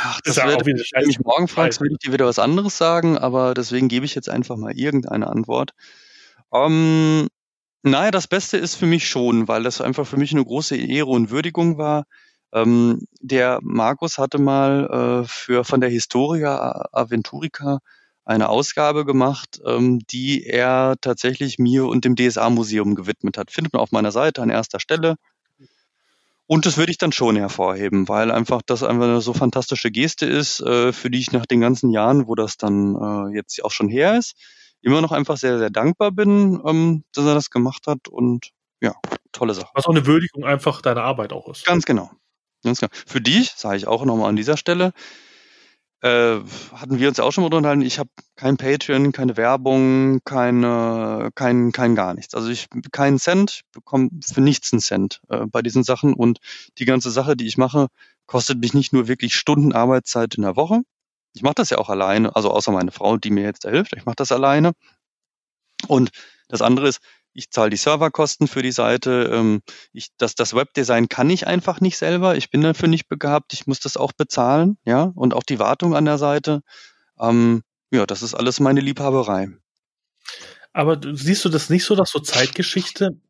Ach, 0.00 0.20
das, 0.20 0.36
das 0.36 0.46
wird, 0.46 0.64
wenn 0.64 0.76
du 0.76 1.06
mich 1.06 1.20
morgen 1.20 1.48
fragst, 1.48 1.80
würde 1.80 1.94
ich 1.94 1.98
dir 1.98 2.12
wieder 2.12 2.26
was 2.26 2.38
anderes 2.38 2.78
sagen, 2.78 3.18
aber 3.18 3.54
deswegen 3.54 3.88
gebe 3.88 4.06
ich 4.06 4.14
jetzt 4.14 4.28
einfach 4.28 4.56
mal 4.56 4.72
irgendeine 4.72 5.26
Antwort. 5.26 5.72
Ähm, 6.52 7.28
naja, 7.82 8.10
das 8.10 8.28
Beste 8.28 8.58
ist 8.58 8.76
für 8.76 8.86
mich 8.86 9.08
schon, 9.08 9.48
weil 9.48 9.62
das 9.62 9.80
einfach 9.80 10.06
für 10.06 10.16
mich 10.16 10.32
eine 10.32 10.44
große 10.44 10.76
Ehre 10.76 11.08
und 11.08 11.30
Würdigung 11.30 11.78
war. 11.78 12.04
Ähm, 12.52 13.06
der 13.20 13.58
Markus 13.62 14.18
hatte 14.18 14.38
mal 14.38 15.22
äh, 15.24 15.28
für 15.28 15.64
von 15.64 15.80
der 15.80 15.90
Historia 15.90 16.86
Aventurica 16.92 17.80
eine 18.24 18.48
Ausgabe 18.50 19.04
gemacht, 19.04 19.60
ähm, 19.66 20.00
die 20.10 20.44
er 20.44 20.96
tatsächlich 21.00 21.58
mir 21.58 21.86
und 21.86 22.04
dem 22.04 22.14
DSA-Museum 22.14 22.94
gewidmet 22.94 23.38
hat. 23.38 23.50
Findet 23.50 23.72
man 23.72 23.82
auf 23.82 23.92
meiner 23.92 24.12
Seite 24.12 24.42
an 24.42 24.50
erster 24.50 24.80
Stelle. 24.80 25.16
Und 26.50 26.64
das 26.64 26.78
würde 26.78 26.90
ich 26.90 26.96
dann 26.96 27.12
schon 27.12 27.36
hervorheben, 27.36 28.08
weil 28.08 28.30
einfach 28.30 28.62
das 28.64 28.82
einfach 28.82 29.04
eine 29.04 29.20
so 29.20 29.34
fantastische 29.34 29.90
Geste 29.90 30.24
ist, 30.24 30.60
äh, 30.60 30.94
für 30.94 31.10
die 31.10 31.18
ich 31.18 31.30
nach 31.30 31.44
den 31.44 31.60
ganzen 31.60 31.90
Jahren, 31.90 32.26
wo 32.26 32.34
das 32.34 32.56
dann 32.56 32.96
äh, 32.96 33.36
jetzt 33.36 33.62
auch 33.62 33.70
schon 33.70 33.88
her 33.88 34.16
ist, 34.16 34.34
immer 34.80 35.02
noch 35.02 35.12
einfach 35.12 35.36
sehr, 35.36 35.58
sehr 35.58 35.68
dankbar 35.68 36.10
bin, 36.10 36.58
ähm, 36.66 37.04
dass 37.12 37.26
er 37.26 37.34
das 37.34 37.50
gemacht 37.50 37.86
hat 37.86 38.08
und 38.08 38.52
ja, 38.80 38.94
tolle 39.30 39.52
Sache. 39.52 39.68
Was 39.74 39.84
auch 39.84 39.90
eine 39.90 40.06
Würdigung 40.06 40.44
einfach 40.44 40.80
deiner 40.80 41.02
Arbeit 41.02 41.34
auch 41.34 41.48
ist. 41.48 41.66
Ganz 41.66 41.84
genau. 41.84 42.10
Ganz 42.64 42.80
genau. 42.80 42.92
Für 43.06 43.20
dich, 43.20 43.52
sage 43.54 43.76
ich 43.76 43.86
auch 43.86 44.06
nochmal 44.06 44.30
an 44.30 44.36
dieser 44.36 44.56
Stelle, 44.56 44.92
äh, 46.00 46.40
hatten 46.72 46.98
wir 46.98 47.08
uns 47.08 47.18
auch 47.18 47.32
schon 47.32 47.42
mal 47.42 47.52
unterhalten, 47.52 47.82
ich 47.82 47.98
habe 47.98 48.10
kein 48.36 48.56
Patreon, 48.56 49.12
keine 49.12 49.36
Werbung, 49.36 50.20
keine, 50.24 51.30
kein, 51.34 51.72
kein 51.72 51.94
gar 51.96 52.14
nichts. 52.14 52.34
Also 52.34 52.48
ich 52.48 52.68
keinen 52.92 53.18
Cent, 53.18 53.62
bekomme 53.72 54.10
für 54.24 54.40
nichts 54.40 54.72
einen 54.72 54.80
Cent 54.80 55.20
äh, 55.28 55.46
bei 55.46 55.62
diesen 55.62 55.82
Sachen 55.82 56.14
und 56.14 56.38
die 56.78 56.84
ganze 56.84 57.10
Sache, 57.10 57.36
die 57.36 57.46
ich 57.46 57.58
mache, 57.58 57.88
kostet 58.26 58.60
mich 58.60 58.74
nicht 58.74 58.92
nur 58.92 59.08
wirklich 59.08 59.34
Stunden 59.34 59.72
Arbeitszeit 59.72 60.34
in 60.36 60.42
der 60.42 60.56
Woche. 60.56 60.82
Ich 61.34 61.42
mache 61.42 61.54
das 61.54 61.70
ja 61.70 61.78
auch 61.78 61.88
alleine, 61.88 62.34
also 62.36 62.50
außer 62.50 62.70
meine 62.72 62.92
Frau, 62.92 63.16
die 63.16 63.30
mir 63.30 63.44
jetzt 63.44 63.64
da 63.64 63.70
hilft, 63.70 63.94
ich 63.96 64.04
mache 64.04 64.16
das 64.16 64.32
alleine. 64.32 64.72
Und 65.86 66.10
das 66.48 66.62
andere 66.62 66.88
ist, 66.88 67.00
ich 67.38 67.50
zahle 67.50 67.70
die 67.70 67.76
Serverkosten 67.76 68.48
für 68.48 68.62
die 68.62 68.72
Seite. 68.72 69.30
Ähm, 69.32 69.60
ich, 69.92 70.08
das, 70.18 70.34
das 70.34 70.54
Webdesign 70.54 71.08
kann 71.08 71.30
ich 71.30 71.46
einfach 71.46 71.80
nicht 71.80 71.96
selber. 71.96 72.36
Ich 72.36 72.50
bin 72.50 72.62
dafür 72.62 72.88
nicht 72.88 73.08
begabt. 73.08 73.52
Ich 73.52 73.68
muss 73.68 73.78
das 73.78 73.96
auch 73.96 74.12
bezahlen, 74.12 74.76
ja, 74.84 75.12
und 75.14 75.34
auch 75.34 75.44
die 75.44 75.60
Wartung 75.60 75.94
an 75.94 76.04
der 76.04 76.18
Seite. 76.18 76.62
Ähm, 77.20 77.62
ja, 77.92 78.06
das 78.06 78.22
ist 78.22 78.34
alles 78.34 78.58
meine 78.58 78.80
Liebhaberei. 78.80 79.50
Aber 80.72 81.00
siehst 81.14 81.44
du 81.44 81.48
das 81.48 81.70
nicht 81.70 81.84
so, 81.84 81.94
dass 81.94 82.10
so 82.10 82.18
Zeitgeschichte 82.18 83.20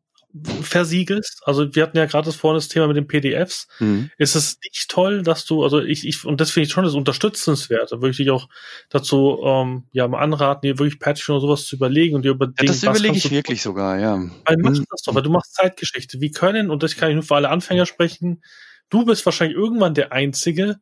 versiegelst. 0.61 1.41
Also 1.45 1.73
wir 1.75 1.81
hatten 1.81 1.97
ja 1.97 2.05
gerade 2.05 2.25
das 2.25 2.35
vorhin 2.35 2.57
das 2.57 2.67
Thema 2.67 2.87
mit 2.87 2.97
den 2.97 3.07
PDFs. 3.07 3.67
Mhm. 3.79 4.11
Ist 4.17 4.35
es 4.35 4.59
nicht 4.63 4.89
toll, 4.89 5.23
dass 5.23 5.45
du, 5.45 5.63
also 5.63 5.81
ich, 5.81 6.07
ich 6.07 6.23
und 6.23 6.39
das 6.39 6.51
finde 6.51 6.67
ich 6.67 6.71
schon 6.71 6.83
das 6.83 6.93
unterstützenswert. 6.93 7.91
Da 7.91 7.97
würde 7.97 8.11
ich 8.11 8.17
dich 8.17 8.29
auch 8.29 8.47
dazu 8.89 9.39
ähm, 9.43 9.85
ja 9.91 10.07
mal 10.07 10.19
anraten, 10.19 10.67
dir 10.67 10.77
wirklich 10.77 10.99
Patchen 10.99 11.33
oder 11.33 11.41
sowas 11.41 11.65
zu 11.65 11.75
überlegen 11.75 12.15
und 12.15 12.25
dir 12.25 12.31
überlegen. 12.31 12.57
Ja, 12.59 12.65
das 12.65 12.83
überlege 12.83 13.17
ich 13.17 13.31
wirklich 13.31 13.63
tun. 13.63 13.71
sogar, 13.71 13.99
ja. 13.99 14.17
Weil 14.45 14.55
du 14.57 14.63
machst 14.63 14.81
mhm. 14.81 14.85
das 14.89 15.01
doch, 15.01 15.15
weil 15.15 15.23
du 15.23 15.31
machst 15.31 15.55
Zeitgeschichte. 15.55 16.21
Wir 16.21 16.31
können, 16.31 16.69
und 16.69 16.83
das 16.83 16.95
kann 16.95 17.09
ich 17.09 17.15
nur 17.15 17.23
für 17.23 17.35
alle 17.35 17.49
Anfänger 17.49 17.87
sprechen, 17.87 18.43
du 18.89 19.05
bist 19.05 19.25
wahrscheinlich 19.25 19.57
irgendwann 19.57 19.95
der 19.95 20.11
Einzige, 20.11 20.79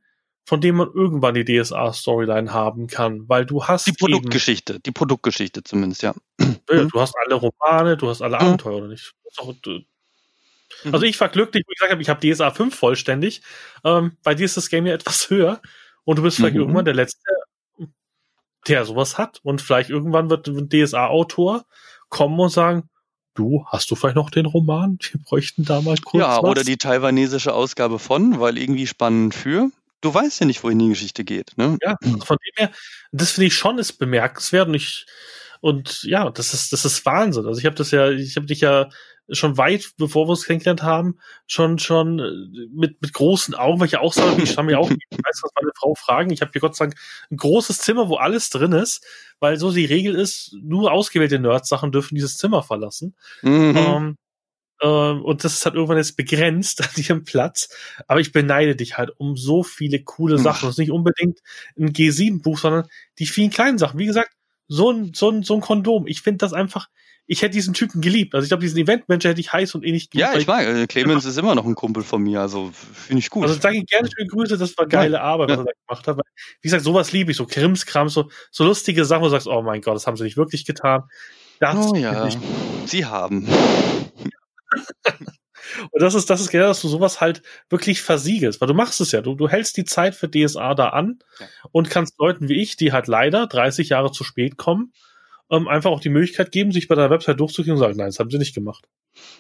von 0.47 0.61
dem 0.61 0.77
man 0.77 0.87
irgendwann 0.93 1.35
die 1.35 1.43
DSA-Storyline 1.43 2.53
haben 2.53 2.87
kann, 2.87 3.27
weil 3.27 3.45
du 3.45 3.65
hast 3.65 3.85
die 3.85 3.91
Produktgeschichte, 3.91 4.79
die 4.79 4.93
Produktgeschichte 4.93 5.61
zumindest, 5.61 6.03
ja. 6.03 6.15
ja 6.39 6.85
du 6.85 7.01
hast 7.01 7.15
alle 7.25 7.35
Romane, 7.35 7.97
du 7.97 8.07
hast 8.07 8.21
alle 8.21 8.37
mhm. 8.37 8.41
Abenteuer, 8.43 8.77
oder 8.77 8.87
nicht? 8.87 9.13
Mhm. 9.41 10.93
also 10.93 11.05
ich 11.05 11.19
war 11.19 11.27
glücklich, 11.27 11.65
wo 11.67 11.71
ich 11.73 11.77
gesagt 11.77 11.91
habe, 11.91 12.01
ich 12.01 12.07
habe 12.07 12.25
DSA 12.25 12.51
5 12.51 12.73
vollständig. 12.73 13.41
Ähm, 13.83 14.15
bei 14.23 14.35
dir 14.35 14.45
ist 14.45 14.55
das 14.55 14.69
Game 14.69 14.85
ja 14.85 14.93
etwas 14.93 15.29
höher 15.29 15.61
und 16.05 16.17
du 16.17 16.23
bist 16.23 16.37
vielleicht 16.37 16.55
mhm. 16.55 16.61
irgendwann 16.61 16.85
der 16.85 16.93
Letzte, 16.93 17.29
der 18.69 18.85
sowas 18.85 19.17
hat. 19.17 19.41
Und 19.43 19.61
vielleicht 19.61 19.89
irgendwann 19.89 20.29
wird 20.29 20.47
ein 20.47 20.69
DSA-Autor 20.69 21.65
kommen 22.07 22.39
und 22.39 22.51
sagen, 22.51 22.89
du, 23.33 23.65
hast 23.67 23.91
du 23.91 23.95
vielleicht 23.95 24.15
noch 24.15 24.29
den 24.29 24.45
Roman? 24.45 24.97
Wir 25.01 25.19
bräuchten 25.21 25.65
da 25.65 25.81
mal 25.81 25.97
kurz. 25.97 26.21
Ja, 26.21 26.37
was. 26.37 26.49
oder 26.49 26.63
die 26.63 26.77
taiwanesische 26.77 27.53
Ausgabe 27.53 27.99
von, 27.99 28.39
weil 28.39 28.57
irgendwie 28.57 28.87
spannend 28.87 29.35
für 29.35 29.71
du 30.01 30.13
weißt 30.13 30.39
ja 30.39 30.45
nicht, 30.45 30.63
wohin 30.63 30.79
die 30.79 30.89
Geschichte 30.89 31.23
geht. 31.23 31.53
Ne? 31.57 31.77
Ja, 31.83 31.95
also 32.03 32.19
von 32.19 32.37
dem 32.37 32.53
her, 32.65 32.71
das 33.11 33.31
finde 33.31 33.47
ich 33.47 33.55
schon 33.55 33.77
ist 33.79 33.93
bemerkenswert 33.93 34.67
und 34.67 34.75
ich 34.75 35.05
und 35.59 36.03
ja, 36.03 36.29
das 36.29 36.53
ist 36.53 36.71
das 36.73 36.85
ist 36.85 37.05
Wahnsinn. 37.05 37.45
Also 37.45 37.59
ich 37.59 37.65
habe 37.65 37.75
das 37.75 37.91
ja, 37.91 38.09
ich 38.09 38.35
habe 38.35 38.45
dich 38.45 38.61
ja 38.61 38.89
schon 39.29 39.57
weit, 39.57 39.91
bevor 39.97 40.27
wir 40.27 40.31
uns 40.31 40.45
kennengelernt 40.45 40.83
haben, 40.83 41.19
schon 41.47 41.79
schon 41.79 42.19
äh, 42.19 42.67
mit 42.71 43.01
mit 43.01 43.13
großen 43.13 43.55
Augen, 43.55 43.79
weil 43.79 43.87
ich 43.87 43.93
ja 43.93 43.99
auch 43.99 44.13
sage, 44.13 44.41
ich 44.41 44.57
habe 44.57 44.67
mir 44.67 44.79
auch, 44.79 44.89
ich 44.89 45.17
weiß, 45.17 45.41
was 45.43 45.51
meine 45.59 45.71
Frau 45.75 45.95
fragen. 45.95 46.31
Ich 46.31 46.41
habe 46.41 46.51
hier 46.51 46.61
Gott 46.61 46.75
sei 46.75 46.85
Dank 46.85 46.99
ein 47.31 47.37
großes 47.37 47.79
Zimmer, 47.79 48.07
wo 48.07 48.15
alles 48.15 48.49
drin 48.49 48.71
ist, 48.71 49.05
weil 49.39 49.57
so 49.57 49.71
die 49.71 49.85
Regel 49.85 50.15
ist, 50.15 50.55
nur 50.61 50.91
ausgewählte 50.91 51.39
Nerds-Sachen 51.39 51.91
dürfen 51.91 52.15
dieses 52.15 52.37
Zimmer 52.37 52.63
verlassen. 52.63 53.15
Mhm. 53.41 53.75
Ähm, 53.75 54.17
und 54.85 55.43
das 55.43 55.53
ist 55.53 55.65
halt 55.65 55.75
irgendwann 55.75 55.97
jetzt 55.97 56.17
begrenzt 56.17 56.81
an 56.83 57.03
ihrem 57.03 57.23
Platz. 57.23 57.69
Aber 58.07 58.19
ich 58.19 58.31
beneide 58.31 58.75
dich 58.75 58.97
halt 58.97 59.11
um 59.17 59.35
so 59.35 59.63
viele 59.63 60.03
coole 60.03 60.37
Sachen. 60.37 60.67
Das 60.67 60.75
ist 60.75 60.79
nicht 60.79 60.91
unbedingt 60.91 61.39
ein 61.77 61.93
G7-Buch, 61.93 62.57
sondern 62.57 62.87
die 63.19 63.25
vielen 63.25 63.49
kleinen 63.49 63.77
Sachen. 63.77 63.99
Wie 63.99 64.05
gesagt, 64.05 64.31
so 64.67 64.91
ein, 64.91 65.13
so 65.13 65.29
ein, 65.29 65.43
so 65.43 65.55
ein 65.55 65.61
Kondom. 65.61 66.07
Ich 66.07 66.21
finde 66.21 66.39
das 66.39 66.53
einfach, 66.53 66.89
ich 67.25 67.41
hätte 67.41 67.53
diesen 67.53 67.73
Typen 67.73 68.01
geliebt. 68.01 68.35
Also 68.35 68.45
ich 68.45 68.49
glaube, 68.49 68.61
diesen 68.61 68.77
Eventmanager 68.77 69.29
hätte 69.29 69.41
ich 69.41 69.51
heiß 69.51 69.75
und 69.75 69.83
ähnlich 69.83 70.09
geliebt. 70.09 70.29
Ja, 70.33 70.39
ich 70.39 70.47
mag, 70.47 70.65
äh, 70.65 70.87
Clemens 70.87 71.25
ist 71.25 71.37
immer 71.37 71.55
noch 71.55 71.65
ein 71.65 71.75
Kumpel 71.75 72.03
von 72.03 72.21
mir, 72.21 72.41
also 72.41 72.71
finde 72.73 73.19
ich 73.19 73.29
gut. 73.29 73.43
Also 73.43 73.59
sage 73.59 73.77
ich 73.77 73.85
gerne 73.85 74.09
schöne 74.09 74.27
Grüße, 74.27 74.57
das 74.57 74.77
war 74.77 74.87
geile 74.87 75.17
ja. 75.17 75.23
Arbeit, 75.23 75.49
was 75.49 75.57
ja. 75.57 75.63
er 75.63 75.65
da 75.65 75.71
gemacht 75.87 76.07
hat. 76.07 76.17
Wie 76.61 76.67
gesagt, 76.67 76.83
sowas 76.83 77.11
liebe 77.11 77.31
ich, 77.31 77.37
so 77.37 77.45
Krimskram, 77.45 78.09
so, 78.09 78.29
so 78.51 78.63
lustige 78.63 79.03
Sachen, 79.05 79.21
wo 79.21 79.25
du 79.25 79.31
sagst, 79.31 79.47
oh 79.47 79.61
mein 79.61 79.81
Gott, 79.81 79.95
das 79.95 80.07
haben 80.07 80.17
sie 80.17 80.23
nicht 80.23 80.37
wirklich 80.37 80.65
getan. 80.65 81.03
Das 81.59 81.75
oh 81.75 81.95
ja, 81.95 82.29
sie 82.85 83.05
haben. 83.05 83.47
Und 85.91 86.01
das 86.01 86.13
ist, 86.13 86.29
das 86.29 86.39
ist 86.39 86.49
genau, 86.49 86.67
dass 86.67 86.81
du 86.81 86.87
sowas 86.87 87.19
halt 87.19 87.41
wirklich 87.69 88.01
versiegelst, 88.01 88.61
weil 88.61 88.67
du 88.67 88.73
machst 88.73 89.01
es 89.01 89.11
ja. 89.11 89.21
Du, 89.21 89.35
du 89.35 89.49
hältst 89.49 89.75
die 89.75 89.85
Zeit 89.85 90.15
für 90.15 90.29
DSA 90.29 90.75
da 90.75 90.89
an 90.89 91.19
ja. 91.39 91.47
und 91.71 91.89
kannst 91.89 92.17
Leuten 92.19 92.47
wie 92.47 92.61
ich, 92.61 92.77
die 92.77 92.93
halt 92.93 93.07
leider 93.07 93.47
30 93.47 93.89
Jahre 93.89 94.11
zu 94.11 94.23
spät 94.23 94.57
kommen, 94.57 94.93
ähm, 95.49 95.67
einfach 95.67 95.91
auch 95.91 95.99
die 95.99 96.09
Möglichkeit 96.09 96.51
geben, 96.51 96.71
sich 96.71 96.87
bei 96.87 96.95
deiner 96.95 97.09
Website 97.09 97.39
durchzugehen 97.39 97.73
und 97.73 97.79
sagen, 97.79 97.97
nein, 97.97 98.07
das 98.07 98.19
haben 98.19 98.29
sie 98.29 98.37
nicht 98.37 98.55
gemacht. 98.55 98.87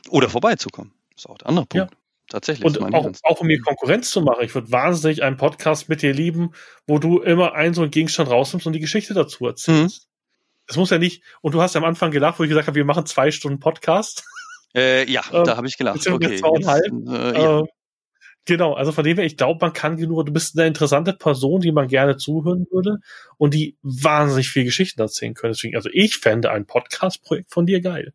Oder 0.09 0.29
vorbeizukommen. 0.29 0.93
Das 1.11 1.23
ist 1.25 1.29
auch 1.29 1.37
der 1.37 1.47
andere 1.47 1.65
Punkt. 1.65 1.91
Ja. 1.91 1.97
Tatsächlich. 2.29 2.65
Und 2.65 2.93
auch, 2.93 3.09
auch 3.23 3.39
um 3.39 3.47
mir 3.47 3.61
Konkurrenz 3.61 4.09
zu 4.11 4.21
machen. 4.21 4.43
Ich 4.43 4.53
würde 4.53 4.69
wahnsinnig 4.71 5.23
einen 5.23 5.37
Podcast 5.37 5.87
mit 5.87 6.01
dir 6.01 6.13
lieben, 6.13 6.51
wo 6.85 6.99
du 6.99 7.19
immer 7.19 7.53
einen 7.53 7.73
so 7.73 7.83
einen 7.83 7.91
Gegenstand 7.91 8.29
rausnimmst 8.29 8.67
und 8.67 8.73
die 8.73 8.81
Geschichte 8.81 9.13
dazu 9.13 9.47
erzählst. 9.47 10.01
Mhm. 10.01 10.07
Das 10.67 10.75
muss 10.75 10.89
ja 10.89 10.97
nicht, 10.97 11.23
und 11.41 11.53
du 11.53 11.61
hast 11.61 11.75
ja 11.75 11.79
am 11.79 11.85
Anfang 11.85 12.11
gelacht, 12.11 12.39
wo 12.39 12.43
ich 12.43 12.49
gesagt 12.49 12.67
habe, 12.67 12.75
wir 12.75 12.83
machen 12.83 13.05
zwei 13.05 13.31
Stunden 13.31 13.59
Podcast. 13.59 14.25
Äh, 14.75 15.09
ja, 15.09 15.23
ähm, 15.31 15.43
da 15.43 15.57
habe 15.57 15.67
ich 15.67 15.77
gelacht. 15.77 16.07
Okay. 16.07 16.37
Zweieinhalb. 16.37 16.85
Jetzt, 16.85 17.09
äh, 17.09 17.41
ja. 17.41 17.59
äh, 17.59 17.63
genau, 18.45 18.73
also 18.73 18.91
von 18.91 19.03
dem 19.03 19.17
her, 19.17 19.25
ich 19.25 19.37
glaube, 19.37 19.59
man 19.61 19.73
kann 19.73 19.97
genug, 19.97 20.25
du 20.25 20.33
bist 20.33 20.57
eine 20.57 20.67
interessante 20.67 21.13
Person, 21.13 21.61
die 21.61 21.71
man 21.71 21.87
gerne 21.87 22.17
zuhören 22.17 22.67
würde 22.71 22.99
und 23.37 23.53
die 23.53 23.77
wahnsinnig 23.81 24.49
viel 24.49 24.63
Geschichten 24.65 25.01
erzählen 25.01 25.33
könnte. 25.33 25.55
Deswegen, 25.55 25.75
also 25.75 25.89
ich 25.91 26.17
fände 26.17 26.51
ein 26.51 26.65
Podcast-Projekt 26.65 27.51
von 27.51 27.65
dir 27.65 27.81
geil. 27.81 28.13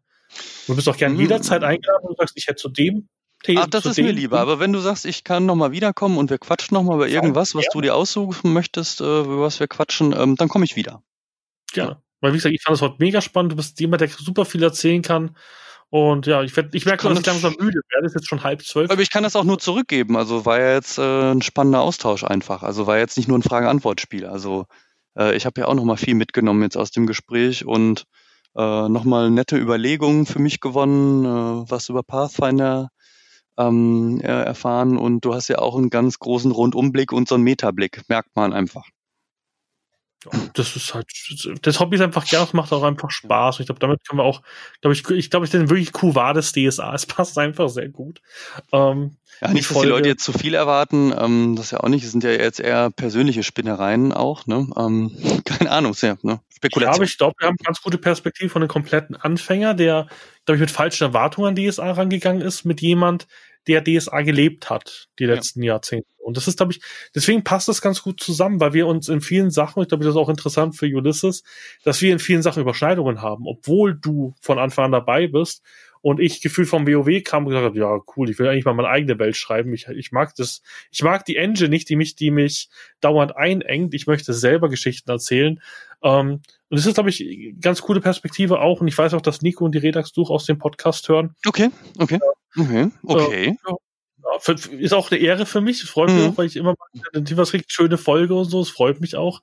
Du 0.67 0.75
bist 0.75 0.89
auch 0.89 0.97
gern 0.97 1.15
mhm. 1.15 1.21
jederzeit 1.21 1.63
eingeladen 1.63 2.07
und 2.07 2.17
sagst, 2.17 2.37
ich 2.37 2.47
hätte 2.47 2.57
zu 2.57 2.69
dem 2.69 3.09
Thema. 3.43 3.63
Ach, 3.63 3.67
das 3.67 3.87
ist 3.87 3.99
mir 3.99 4.13
lieber. 4.13 4.41
Aber 4.41 4.61
wenn 4.61 4.73
du 4.73 4.79
sagst, 4.79 5.05
ich 5.05 5.25
kann 5.25 5.47
nochmal 5.47 5.73
wiederkommen 5.73 6.17
und 6.17 6.31
wir 6.31 6.39
quatschen 6.39 6.75
nochmal 6.75 6.97
über 6.97 7.09
irgendwas, 7.09 7.55
was 7.55 7.65
ja. 7.65 7.71
du 7.73 7.81
dir 7.81 7.95
aussuchen 7.95 8.53
möchtest, 8.53 9.01
äh, 9.01 9.05
über 9.05 9.41
was 9.41 9.61
wir 9.61 9.69
quatschen, 9.69 10.15
ähm, 10.17 10.37
dann 10.37 10.49
komme 10.49 10.65
ich 10.65 10.77
wieder. 10.77 11.03
Ja. 11.75 12.01
Weil, 12.21 12.33
wie 12.33 12.37
gesagt, 12.37 12.55
ich 12.55 12.63
fand 12.63 12.75
das 12.75 12.83
heute 12.83 12.97
mega 12.99 13.21
spannend. 13.21 13.53
Du 13.53 13.57
bist 13.57 13.79
jemand, 13.81 14.01
der 14.01 14.09
super 14.09 14.45
viel 14.45 14.63
erzählen 14.63 15.03
kann. 15.03 15.37
Und 15.93 16.25
ja, 16.25 16.43
ich, 16.43 16.57
werd, 16.57 16.75
ich 16.75 16.87
merke, 16.87 17.07
dass 17.07 17.19
ich 17.19 17.27
langsam 17.27 17.55
müde 17.59 17.83
werde. 17.91 18.07
Es 18.07 18.13
ist 18.13 18.23
jetzt 18.23 18.29
schon 18.31 18.43
halb 18.43 18.63
zwölf. 18.63 18.91
Aber 18.91 19.03
ich 19.03 19.11
kann 19.11 19.25
das 19.25 19.37
auch 19.37 19.45
nur 19.45 19.59
zurückgeben. 19.59 20.17
Also 20.17 20.47
war 20.47 20.59
ja 20.59 20.73
jetzt 20.73 20.97
äh, 20.97 21.33
ein 21.33 21.43
spannender 21.43 21.83
Austausch 21.83 22.25
einfach. 22.25 22.63
Also 22.63 22.87
war 22.87 22.97
jetzt 22.97 23.19
nicht 23.19 23.29
nur 23.29 23.37
ein 23.37 23.43
Frage-Antwort-Spiel. 23.43 24.25
Also 24.25 24.65
äh, 25.19 25.37
ich 25.37 25.45
habe 25.45 25.61
ja 25.61 25.67
auch 25.67 25.75
noch 25.75 25.85
mal 25.85 25.99
viel 25.99 26.15
mitgenommen 26.15 26.63
jetzt 26.63 26.79
aus 26.79 26.93
dem 26.93 27.07
Gespräch 27.07 27.67
und 27.67 28.05
äh, 28.57 28.89
noch 28.89 29.05
mal 29.05 29.31
nette 29.31 29.59
Überlegungen 29.59 30.25
für 30.25 30.39
mich 30.39 30.61
gewonnen, 30.61 31.27
äh, 31.27 31.71
was 31.71 31.91
über 31.91 32.03
Pathfinder 32.03 32.89
ähm, 33.59 34.19
erfahren. 34.23 34.97
Und 34.97 35.27
du 35.27 35.35
hast 35.35 35.49
ja 35.49 35.59
auch 35.59 35.77
einen 35.77 35.91
ganz 35.91 36.19
großen 36.19 36.53
Rundumblick 36.53 37.13
und 37.13 37.29
so 37.29 37.35
einen 37.35 37.45
Metablick. 37.45 38.01
Merkt 38.09 38.35
man 38.35 38.55
einfach 38.55 38.87
das 40.55 40.77
ist 40.77 40.95
halt, 40.95 41.07
das 41.63 41.81
Hobby 41.81 41.97
ist 41.97 42.03
einfach 42.03 42.25
gerne, 42.25 42.47
es 42.47 42.53
macht 42.53 42.73
auch 42.73 42.83
einfach 42.83 43.11
Spaß. 43.11 43.61
Ich 43.61 43.67
glaube, 43.67 43.81
damit 43.81 44.07
können 44.07 44.21
wir 44.21 44.25
auch, 44.25 44.43
glaube 44.81 44.95
ich, 44.95 45.09
ich 45.11 45.31
glaube, 45.31 45.47
ich 45.47 45.53
bin 45.53 45.69
wirklich 45.69 45.93
Q-Vades 45.93 46.53
DSA. 46.53 46.95
Es 46.95 47.07
passt 47.07 47.39
einfach 47.39 47.69
sehr 47.69 47.89
gut. 47.89 48.21
Ähm, 48.73 49.17
ja, 49.41 49.51
nicht, 49.51 49.71
dass 49.71 49.81
die 49.81 49.89
Leute 49.89 50.09
jetzt 50.09 50.25
zu 50.25 50.33
viel 50.33 50.55
erwarten, 50.55 51.13
ähm, 51.19 51.57
das 51.57 51.73
ja 51.73 51.81
auch 51.81 51.89
nicht. 51.89 52.05
Es 52.05 52.13
sind 52.13 52.23
ja 52.23 52.31
jetzt 52.31 52.61
eher 52.61 52.91
persönliche 52.91 53.43
Spinnereien 53.43 54.13
auch, 54.13 54.47
ne? 54.47 54.69
Ähm, 54.77 55.17
keine 55.45 55.71
Ahnung, 55.71 55.95
sehr, 55.95 56.17
ne? 56.23 56.41
Spekulation. 56.55 56.93
Ja, 56.93 56.95
aber 56.95 57.05
ich 57.05 57.19
glaube, 57.19 57.35
wir 57.39 57.49
haben 57.49 57.57
ganz 57.57 57.83
gute 57.83 57.99
Perspektive 57.99 58.51
von 58.51 58.63
einem 58.63 58.69
kompletten 58.69 59.17
Anfänger, 59.17 59.75
der, 59.75 60.07
glaube 60.45 60.57
ich, 60.57 60.61
mit 60.61 60.71
falschen 60.71 61.05
Erwartungen 61.05 61.49
an 61.49 61.57
DSA 61.57 61.91
rangegangen 61.91 62.41
ist, 62.41 62.65
mit 62.65 62.81
jemand, 62.81 63.27
der 63.67 63.83
DSA 63.83 64.23
gelebt 64.23 64.71
hat, 64.71 65.09
die 65.19 65.27
letzten 65.27 65.63
ja. 65.63 65.75
Jahrzehnte. 65.75 66.07
Und 66.19 66.37
das 66.37 66.47
ist, 66.47 66.57
glaube 66.57 66.73
ich, 66.73 66.81
deswegen 67.15 67.43
passt 67.43 67.69
das 67.69 67.83
ganz 67.83 68.03
gut 68.03 68.21
zusammen, 68.21 68.61
weil 68.61 68.73
wir 68.73 68.87
uns 68.87 69.09
in 69.09 69.21
vielen 69.21 69.51
Sachen, 69.51 69.83
ich 69.83 69.89
glaube, 69.89 70.05
das 70.05 70.15
ist 70.15 70.19
auch 70.19 70.29
interessant 70.29 70.77
für 70.77 70.87
Ulysses, 70.87 71.43
dass 71.83 72.01
wir 72.01 72.13
in 72.13 72.21
vielen 72.21 72.43
Sachen 72.43 72.63
Überschneidungen 72.63 73.21
haben, 73.21 73.47
obwohl 73.47 73.95
du 73.95 74.35
von 74.41 74.59
Anfang 74.59 74.87
an 74.87 74.93
dabei 74.93 75.27
bist 75.27 75.63
und 76.03 76.21
ich 76.21 76.41
Gefühl 76.41 76.67
vom 76.67 76.87
WoW 76.87 77.23
kam 77.25 77.45
und 77.45 77.51
gesagt 77.51 77.65
habe, 77.65 77.79
ja, 77.79 78.01
cool, 78.17 78.29
ich 78.29 78.39
will 78.39 78.49
eigentlich 78.49 78.65
mal 78.65 78.75
meine 78.75 78.89
eigene 78.89 79.19
Welt 79.19 79.37
schreiben. 79.37 79.73
Ich, 79.73 79.87
ich 79.87 80.11
mag 80.11 80.35
das, 80.37 80.63
ich 80.91 81.03
mag 81.03 81.25
die 81.25 81.37
Engine 81.37 81.69
nicht, 81.69 81.89
die 81.89 81.97
mich, 81.97 82.17
die 82.17 82.31
mich 82.31 82.69
dauernd 83.01 83.37
einengt. 83.37 83.95
Ich 83.95 84.07
möchte 84.07 84.35
selber 84.35 84.69
Geschichten 84.69 85.11
erzählen. 85.11 85.61
Ähm, 86.03 86.41
und 86.69 86.77
das 86.79 86.87
ist, 86.87 86.95
glaube 86.95 87.11
ich, 87.11 87.55
ganz 87.61 87.83
coole 87.83 88.01
Perspektive 88.01 88.61
auch. 88.61 88.81
Und 88.81 88.89
ich 88.89 88.99
weiß 88.99 89.15
auch, 89.15 89.21
dass 89.21 89.43
Nico 89.43 89.65
und 89.65 89.75
die 89.75 89.79
Redax 89.79 90.13
aus 90.17 90.45
dem 90.45 90.59
Podcast 90.59 91.09
hören. 91.09 91.37
Okay, 91.47 91.71
okay. 91.99 92.19
Okay, 92.57 92.91
okay. 93.03 93.57
Ja, 93.67 93.77
ist 94.79 94.95
auch 94.95 95.11
eine 95.11 95.21
Ehre 95.21 95.47
für 95.47 95.61
mich. 95.61 95.83
Freut 95.85 96.11
mich 96.11 96.23
mhm. 96.23 96.31
auch, 96.31 96.39
weil 96.39 96.47
ich 96.47 96.57
immer 96.57 96.75
mal 96.79 97.37
was 97.37 97.53
richtig 97.53 97.73
schöne 97.73 97.99
Folge 97.99 98.35
und 98.35 98.45
so. 98.45 98.61
Es 98.61 98.71
freut 98.71 99.01
mich 99.01 99.17
auch. 99.17 99.43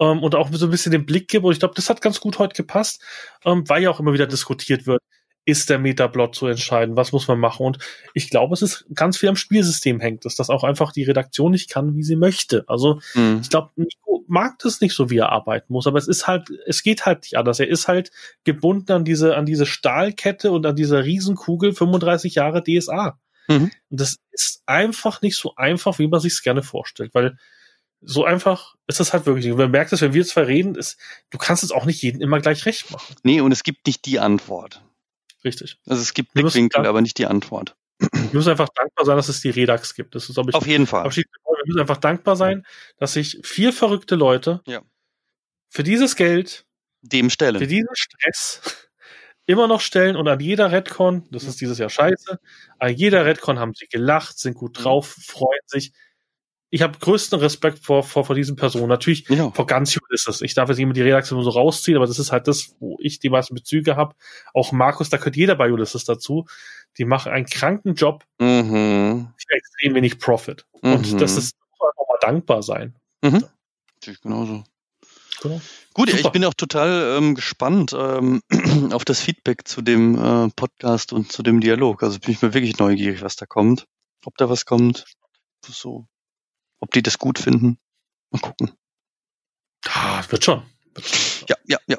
Ähm, 0.00 0.22
und 0.22 0.34
auch 0.34 0.48
so 0.52 0.66
ein 0.66 0.70
bisschen 0.70 0.92
den 0.92 1.06
Blick 1.06 1.28
gebe. 1.28 1.46
Und 1.46 1.52
ich 1.52 1.58
glaube, 1.60 1.74
das 1.74 1.88
hat 1.88 2.00
ganz 2.00 2.20
gut 2.20 2.38
heute 2.38 2.54
gepasst, 2.54 3.02
ähm, 3.44 3.68
weil 3.68 3.82
ja 3.82 3.90
auch 3.90 4.00
immer 4.00 4.12
wieder 4.12 4.26
diskutiert 4.26 4.86
wird 4.86 5.02
ist 5.46 5.70
der 5.70 5.78
Metablot 5.78 6.34
zu 6.34 6.46
entscheiden, 6.48 6.96
was 6.96 7.12
muss 7.12 7.28
man 7.28 7.38
machen. 7.38 7.64
Und 7.64 7.78
ich 8.12 8.28
glaube, 8.28 8.52
es 8.52 8.62
ist 8.62 8.84
ganz 8.92 9.16
viel 9.16 9.28
am 9.28 9.36
Spielsystem 9.36 10.00
hängt, 10.00 10.24
dass 10.24 10.34
das 10.34 10.50
auch 10.50 10.64
einfach 10.64 10.92
die 10.92 11.04
Redaktion 11.04 11.52
nicht 11.52 11.70
kann, 11.70 11.94
wie 11.94 12.02
sie 12.02 12.16
möchte. 12.16 12.64
Also 12.66 13.00
mhm. 13.14 13.38
ich 13.40 13.48
glaube, 13.48 13.70
Nico 13.76 14.24
mag 14.26 14.58
das 14.58 14.80
nicht 14.80 14.92
so, 14.92 15.08
wie 15.08 15.18
er 15.18 15.30
arbeiten 15.30 15.72
muss, 15.72 15.86
aber 15.86 15.98
es 15.98 16.08
ist 16.08 16.26
halt, 16.26 16.50
es 16.66 16.82
geht 16.82 17.06
halt 17.06 17.22
nicht 17.22 17.38
anders. 17.38 17.60
Er 17.60 17.68
ist 17.68 17.86
halt 17.86 18.10
gebunden 18.42 18.90
an 18.90 19.04
diese, 19.04 19.36
an 19.36 19.46
diese 19.46 19.66
Stahlkette 19.66 20.50
und 20.50 20.66
an 20.66 20.74
dieser 20.74 21.04
Riesenkugel 21.04 21.72
35 21.72 22.34
Jahre 22.34 22.64
DSA. 22.64 23.16
Mhm. 23.46 23.70
Und 23.88 24.00
das 24.00 24.16
ist 24.32 24.62
einfach 24.66 25.22
nicht 25.22 25.36
so 25.36 25.54
einfach, 25.54 26.00
wie 26.00 26.08
man 26.08 26.18
sich 26.18 26.32
es 26.32 26.42
gerne 26.42 26.64
vorstellt, 26.64 27.14
weil 27.14 27.38
so 28.00 28.24
einfach 28.24 28.74
ist 28.88 28.98
das 28.98 29.12
halt 29.12 29.26
wirklich. 29.26 29.52
Man 29.54 29.70
merkt 29.70 29.92
es, 29.92 30.00
wenn 30.00 30.12
wir 30.12 30.24
zwei 30.26 30.42
reden, 30.42 30.74
ist, 30.74 30.98
du 31.30 31.38
kannst 31.38 31.62
es 31.62 31.70
auch 31.70 31.86
nicht 31.86 32.02
jedem 32.02 32.20
immer 32.20 32.40
gleich 32.40 32.66
recht 32.66 32.90
machen. 32.90 33.14
Nee, 33.22 33.40
und 33.40 33.52
es 33.52 33.62
gibt 33.62 33.86
nicht 33.86 34.04
die 34.06 34.18
Antwort. 34.18 34.82
Richtig. 35.46 35.78
Also 35.86 36.02
es 36.02 36.12
gibt 36.12 36.34
Blickwinkel, 36.34 36.84
aber 36.86 37.00
nicht 37.00 37.16
die 37.18 37.26
Antwort. 37.26 37.76
Wir 37.98 38.30
müssen 38.32 38.50
einfach 38.50 38.68
dankbar 38.68 39.06
sein, 39.06 39.16
dass 39.16 39.28
es 39.28 39.40
die 39.40 39.50
Redax 39.50 39.94
gibt. 39.94 40.14
Das 40.14 40.28
ist, 40.28 40.36
ich, 40.36 40.54
Auf 40.54 40.66
jeden 40.66 40.86
Fall. 40.86 41.04
Wir 41.10 41.24
müssen 41.66 41.80
einfach 41.80 41.96
dankbar 41.96 42.36
sein, 42.36 42.66
dass 42.98 43.14
sich 43.14 43.38
vier 43.44 43.72
verrückte 43.72 44.16
Leute 44.16 44.60
Ja. 44.66 44.82
für 45.70 45.82
dieses 45.84 46.16
Geld, 46.16 46.66
Dem 47.02 47.26
für 47.26 47.34
Stellen. 47.34 47.68
diesen 47.68 47.88
Stress 47.94 48.60
immer 49.46 49.68
noch 49.68 49.80
stellen 49.80 50.16
und 50.16 50.26
an 50.28 50.40
jeder 50.40 50.72
Redcon, 50.72 51.26
das 51.30 51.44
ist 51.44 51.60
dieses 51.60 51.78
Jahr 51.78 51.88
scheiße, 51.90 52.38
an 52.80 52.92
jeder 52.92 53.24
Redcon 53.24 53.58
haben 53.60 53.72
sie 53.74 53.86
gelacht, 53.86 54.38
sind 54.38 54.54
gut 54.54 54.82
drauf, 54.84 55.16
freuen 55.24 55.60
sich. 55.66 55.92
Ich 56.70 56.82
habe 56.82 56.98
größten 56.98 57.38
Respekt 57.38 57.78
vor, 57.84 58.02
vor, 58.02 58.24
vor 58.24 58.34
diesen 58.34 58.56
Personen. 58.56 58.88
Natürlich 58.88 59.28
Ja. 59.28 59.50
vor 59.52 59.66
ganz 59.66 59.96
Ulysses. 59.96 60.42
Ich 60.42 60.54
darf 60.54 60.68
jetzt 60.68 60.78
nicht 60.78 60.82
immer 60.84 60.92
die 60.94 61.02
Redaktion 61.02 61.42
so 61.44 61.50
rausziehen, 61.50 61.96
aber 61.96 62.06
das 62.06 62.18
ist 62.18 62.32
halt 62.32 62.48
das, 62.48 62.74
wo 62.80 62.96
ich 63.00 63.18
die 63.20 63.30
meisten 63.30 63.54
Bezüge 63.54 63.94
habe. 63.96 64.14
Auch 64.52 64.72
Markus, 64.72 65.08
da 65.08 65.16
gehört 65.16 65.36
jeder 65.36 65.54
bei 65.54 65.70
Ulysses 65.70 66.04
dazu. 66.04 66.46
Die 66.98 67.04
machen 67.04 67.30
einen 67.30 67.46
kranken 67.46 67.94
Job 67.94 68.24
Mhm. 68.40 69.28
für 69.36 69.54
extrem 69.56 69.94
wenig 69.94 70.18
Profit. 70.18 70.66
Und 70.72 71.12
Mhm. 71.12 71.18
das 71.18 71.36
ist 71.36 71.54
einfach 71.72 72.08
mal 72.08 72.18
dankbar 72.20 72.62
sein. 72.62 72.96
Natürlich 73.22 74.20
genauso. 74.22 74.64
Genau. 75.42 75.60
Gut, 75.94 76.10
Super. 76.10 76.20
ich 76.22 76.30
bin 76.30 76.44
auch 76.46 76.54
total 76.54 77.16
ähm, 77.18 77.34
gespannt 77.34 77.94
ähm, 77.96 78.40
auf 78.92 79.04
das 79.04 79.20
Feedback 79.20 79.68
zu 79.68 79.82
dem 79.82 80.14
äh, 80.16 80.48
Podcast 80.56 81.12
und 81.12 81.30
zu 81.30 81.42
dem 81.42 81.60
Dialog. 81.60 82.02
Also 82.02 82.18
bin 82.18 82.32
ich 82.32 82.42
mir 82.42 82.54
wirklich 82.54 82.78
neugierig, 82.78 83.22
was 83.22 83.36
da 83.36 83.46
kommt. 83.46 83.86
Ob 84.24 84.36
da 84.36 84.48
was 84.48 84.64
kommt. 84.64 85.04
So. 85.64 86.06
Ob 86.80 86.90
die 86.92 87.02
das 87.02 87.18
gut 87.18 87.38
finden. 87.38 87.78
Mal 88.30 88.40
gucken. 88.40 88.72
Ah, 89.88 90.22
wird 90.28 90.44
schon. 90.44 90.62
Wird 90.94 91.06
schon. 91.06 91.46
Ja, 91.48 91.56
ja, 91.66 91.78
ja. 91.86 91.96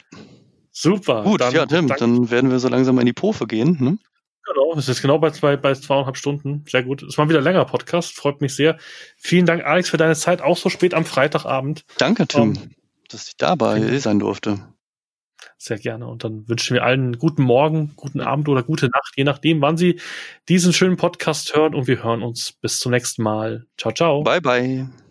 Super. 0.72 1.23
Gut, 1.23 1.41
dann, 1.41 1.53
ja, 1.53 1.65
Tim, 1.65 1.88
danke. 1.88 1.99
dann 1.99 2.30
werden 2.30 2.51
wir 2.51 2.59
so 2.59 2.67
langsam 2.67 2.99
in 2.99 3.06
die 3.06 3.14
Profe 3.14 3.47
gehen. 3.47 3.77
Ne? 3.80 3.97
Genau, 4.45 4.75
es 4.77 4.88
ist 4.88 5.01
genau 5.01 5.17
bei 5.17 5.31
zwei, 5.31 5.57
bei 5.57 5.73
zweieinhalb 5.73 6.17
Stunden. 6.17 6.64
Sehr 6.69 6.83
gut. 6.83 7.01
Es 7.03 7.17
war 7.17 7.27
wieder 7.30 7.39
ein 7.39 7.43
längerer 7.43 7.65
Podcast. 7.65 8.15
Freut 8.15 8.41
mich 8.41 8.56
sehr. 8.56 8.77
Vielen 9.17 9.45
Dank, 9.45 9.64
Alex, 9.64 9.89
für 9.89 9.97
deine 9.97 10.15
Zeit. 10.15 10.41
Auch 10.41 10.56
so 10.57 10.69
spät 10.69 10.93
am 10.93 11.06
Freitagabend. 11.06 11.83
Danke, 11.97 12.27
Tim, 12.27 12.53
Ähm, 12.53 12.75
dass 13.09 13.27
ich 13.27 13.38
dabei 13.38 13.97
sein 13.97 14.19
durfte. 14.19 14.59
Sehr 15.58 15.77
gerne. 15.77 16.08
Und 16.08 16.24
dann 16.24 16.48
wünschen 16.48 16.74
wir 16.74 16.84
allen 16.84 17.17
guten 17.17 17.43
Morgen, 17.43 17.93
guten 17.95 18.22
Abend 18.22 18.50
oder 18.50 18.64
gute 18.64 18.88
Nacht, 18.88 19.14
je 19.16 19.24
nachdem, 19.24 19.61
wann 19.61 19.77
Sie 19.77 20.00
diesen 20.50 20.74
schönen 20.74 20.98
Podcast 20.98 21.56
hören. 21.56 21.76
Und 21.76 21.88
wir 21.88 22.03
hören 22.03 22.24
uns 22.24 22.53
bis 22.53 22.80
zum 22.80 22.92
nächsten 22.92 23.24
Mal. 23.24 23.66
Ciao, 23.77 23.93
ciao. 23.93 24.24
Bye, 24.24 24.42
bye. 24.42 25.07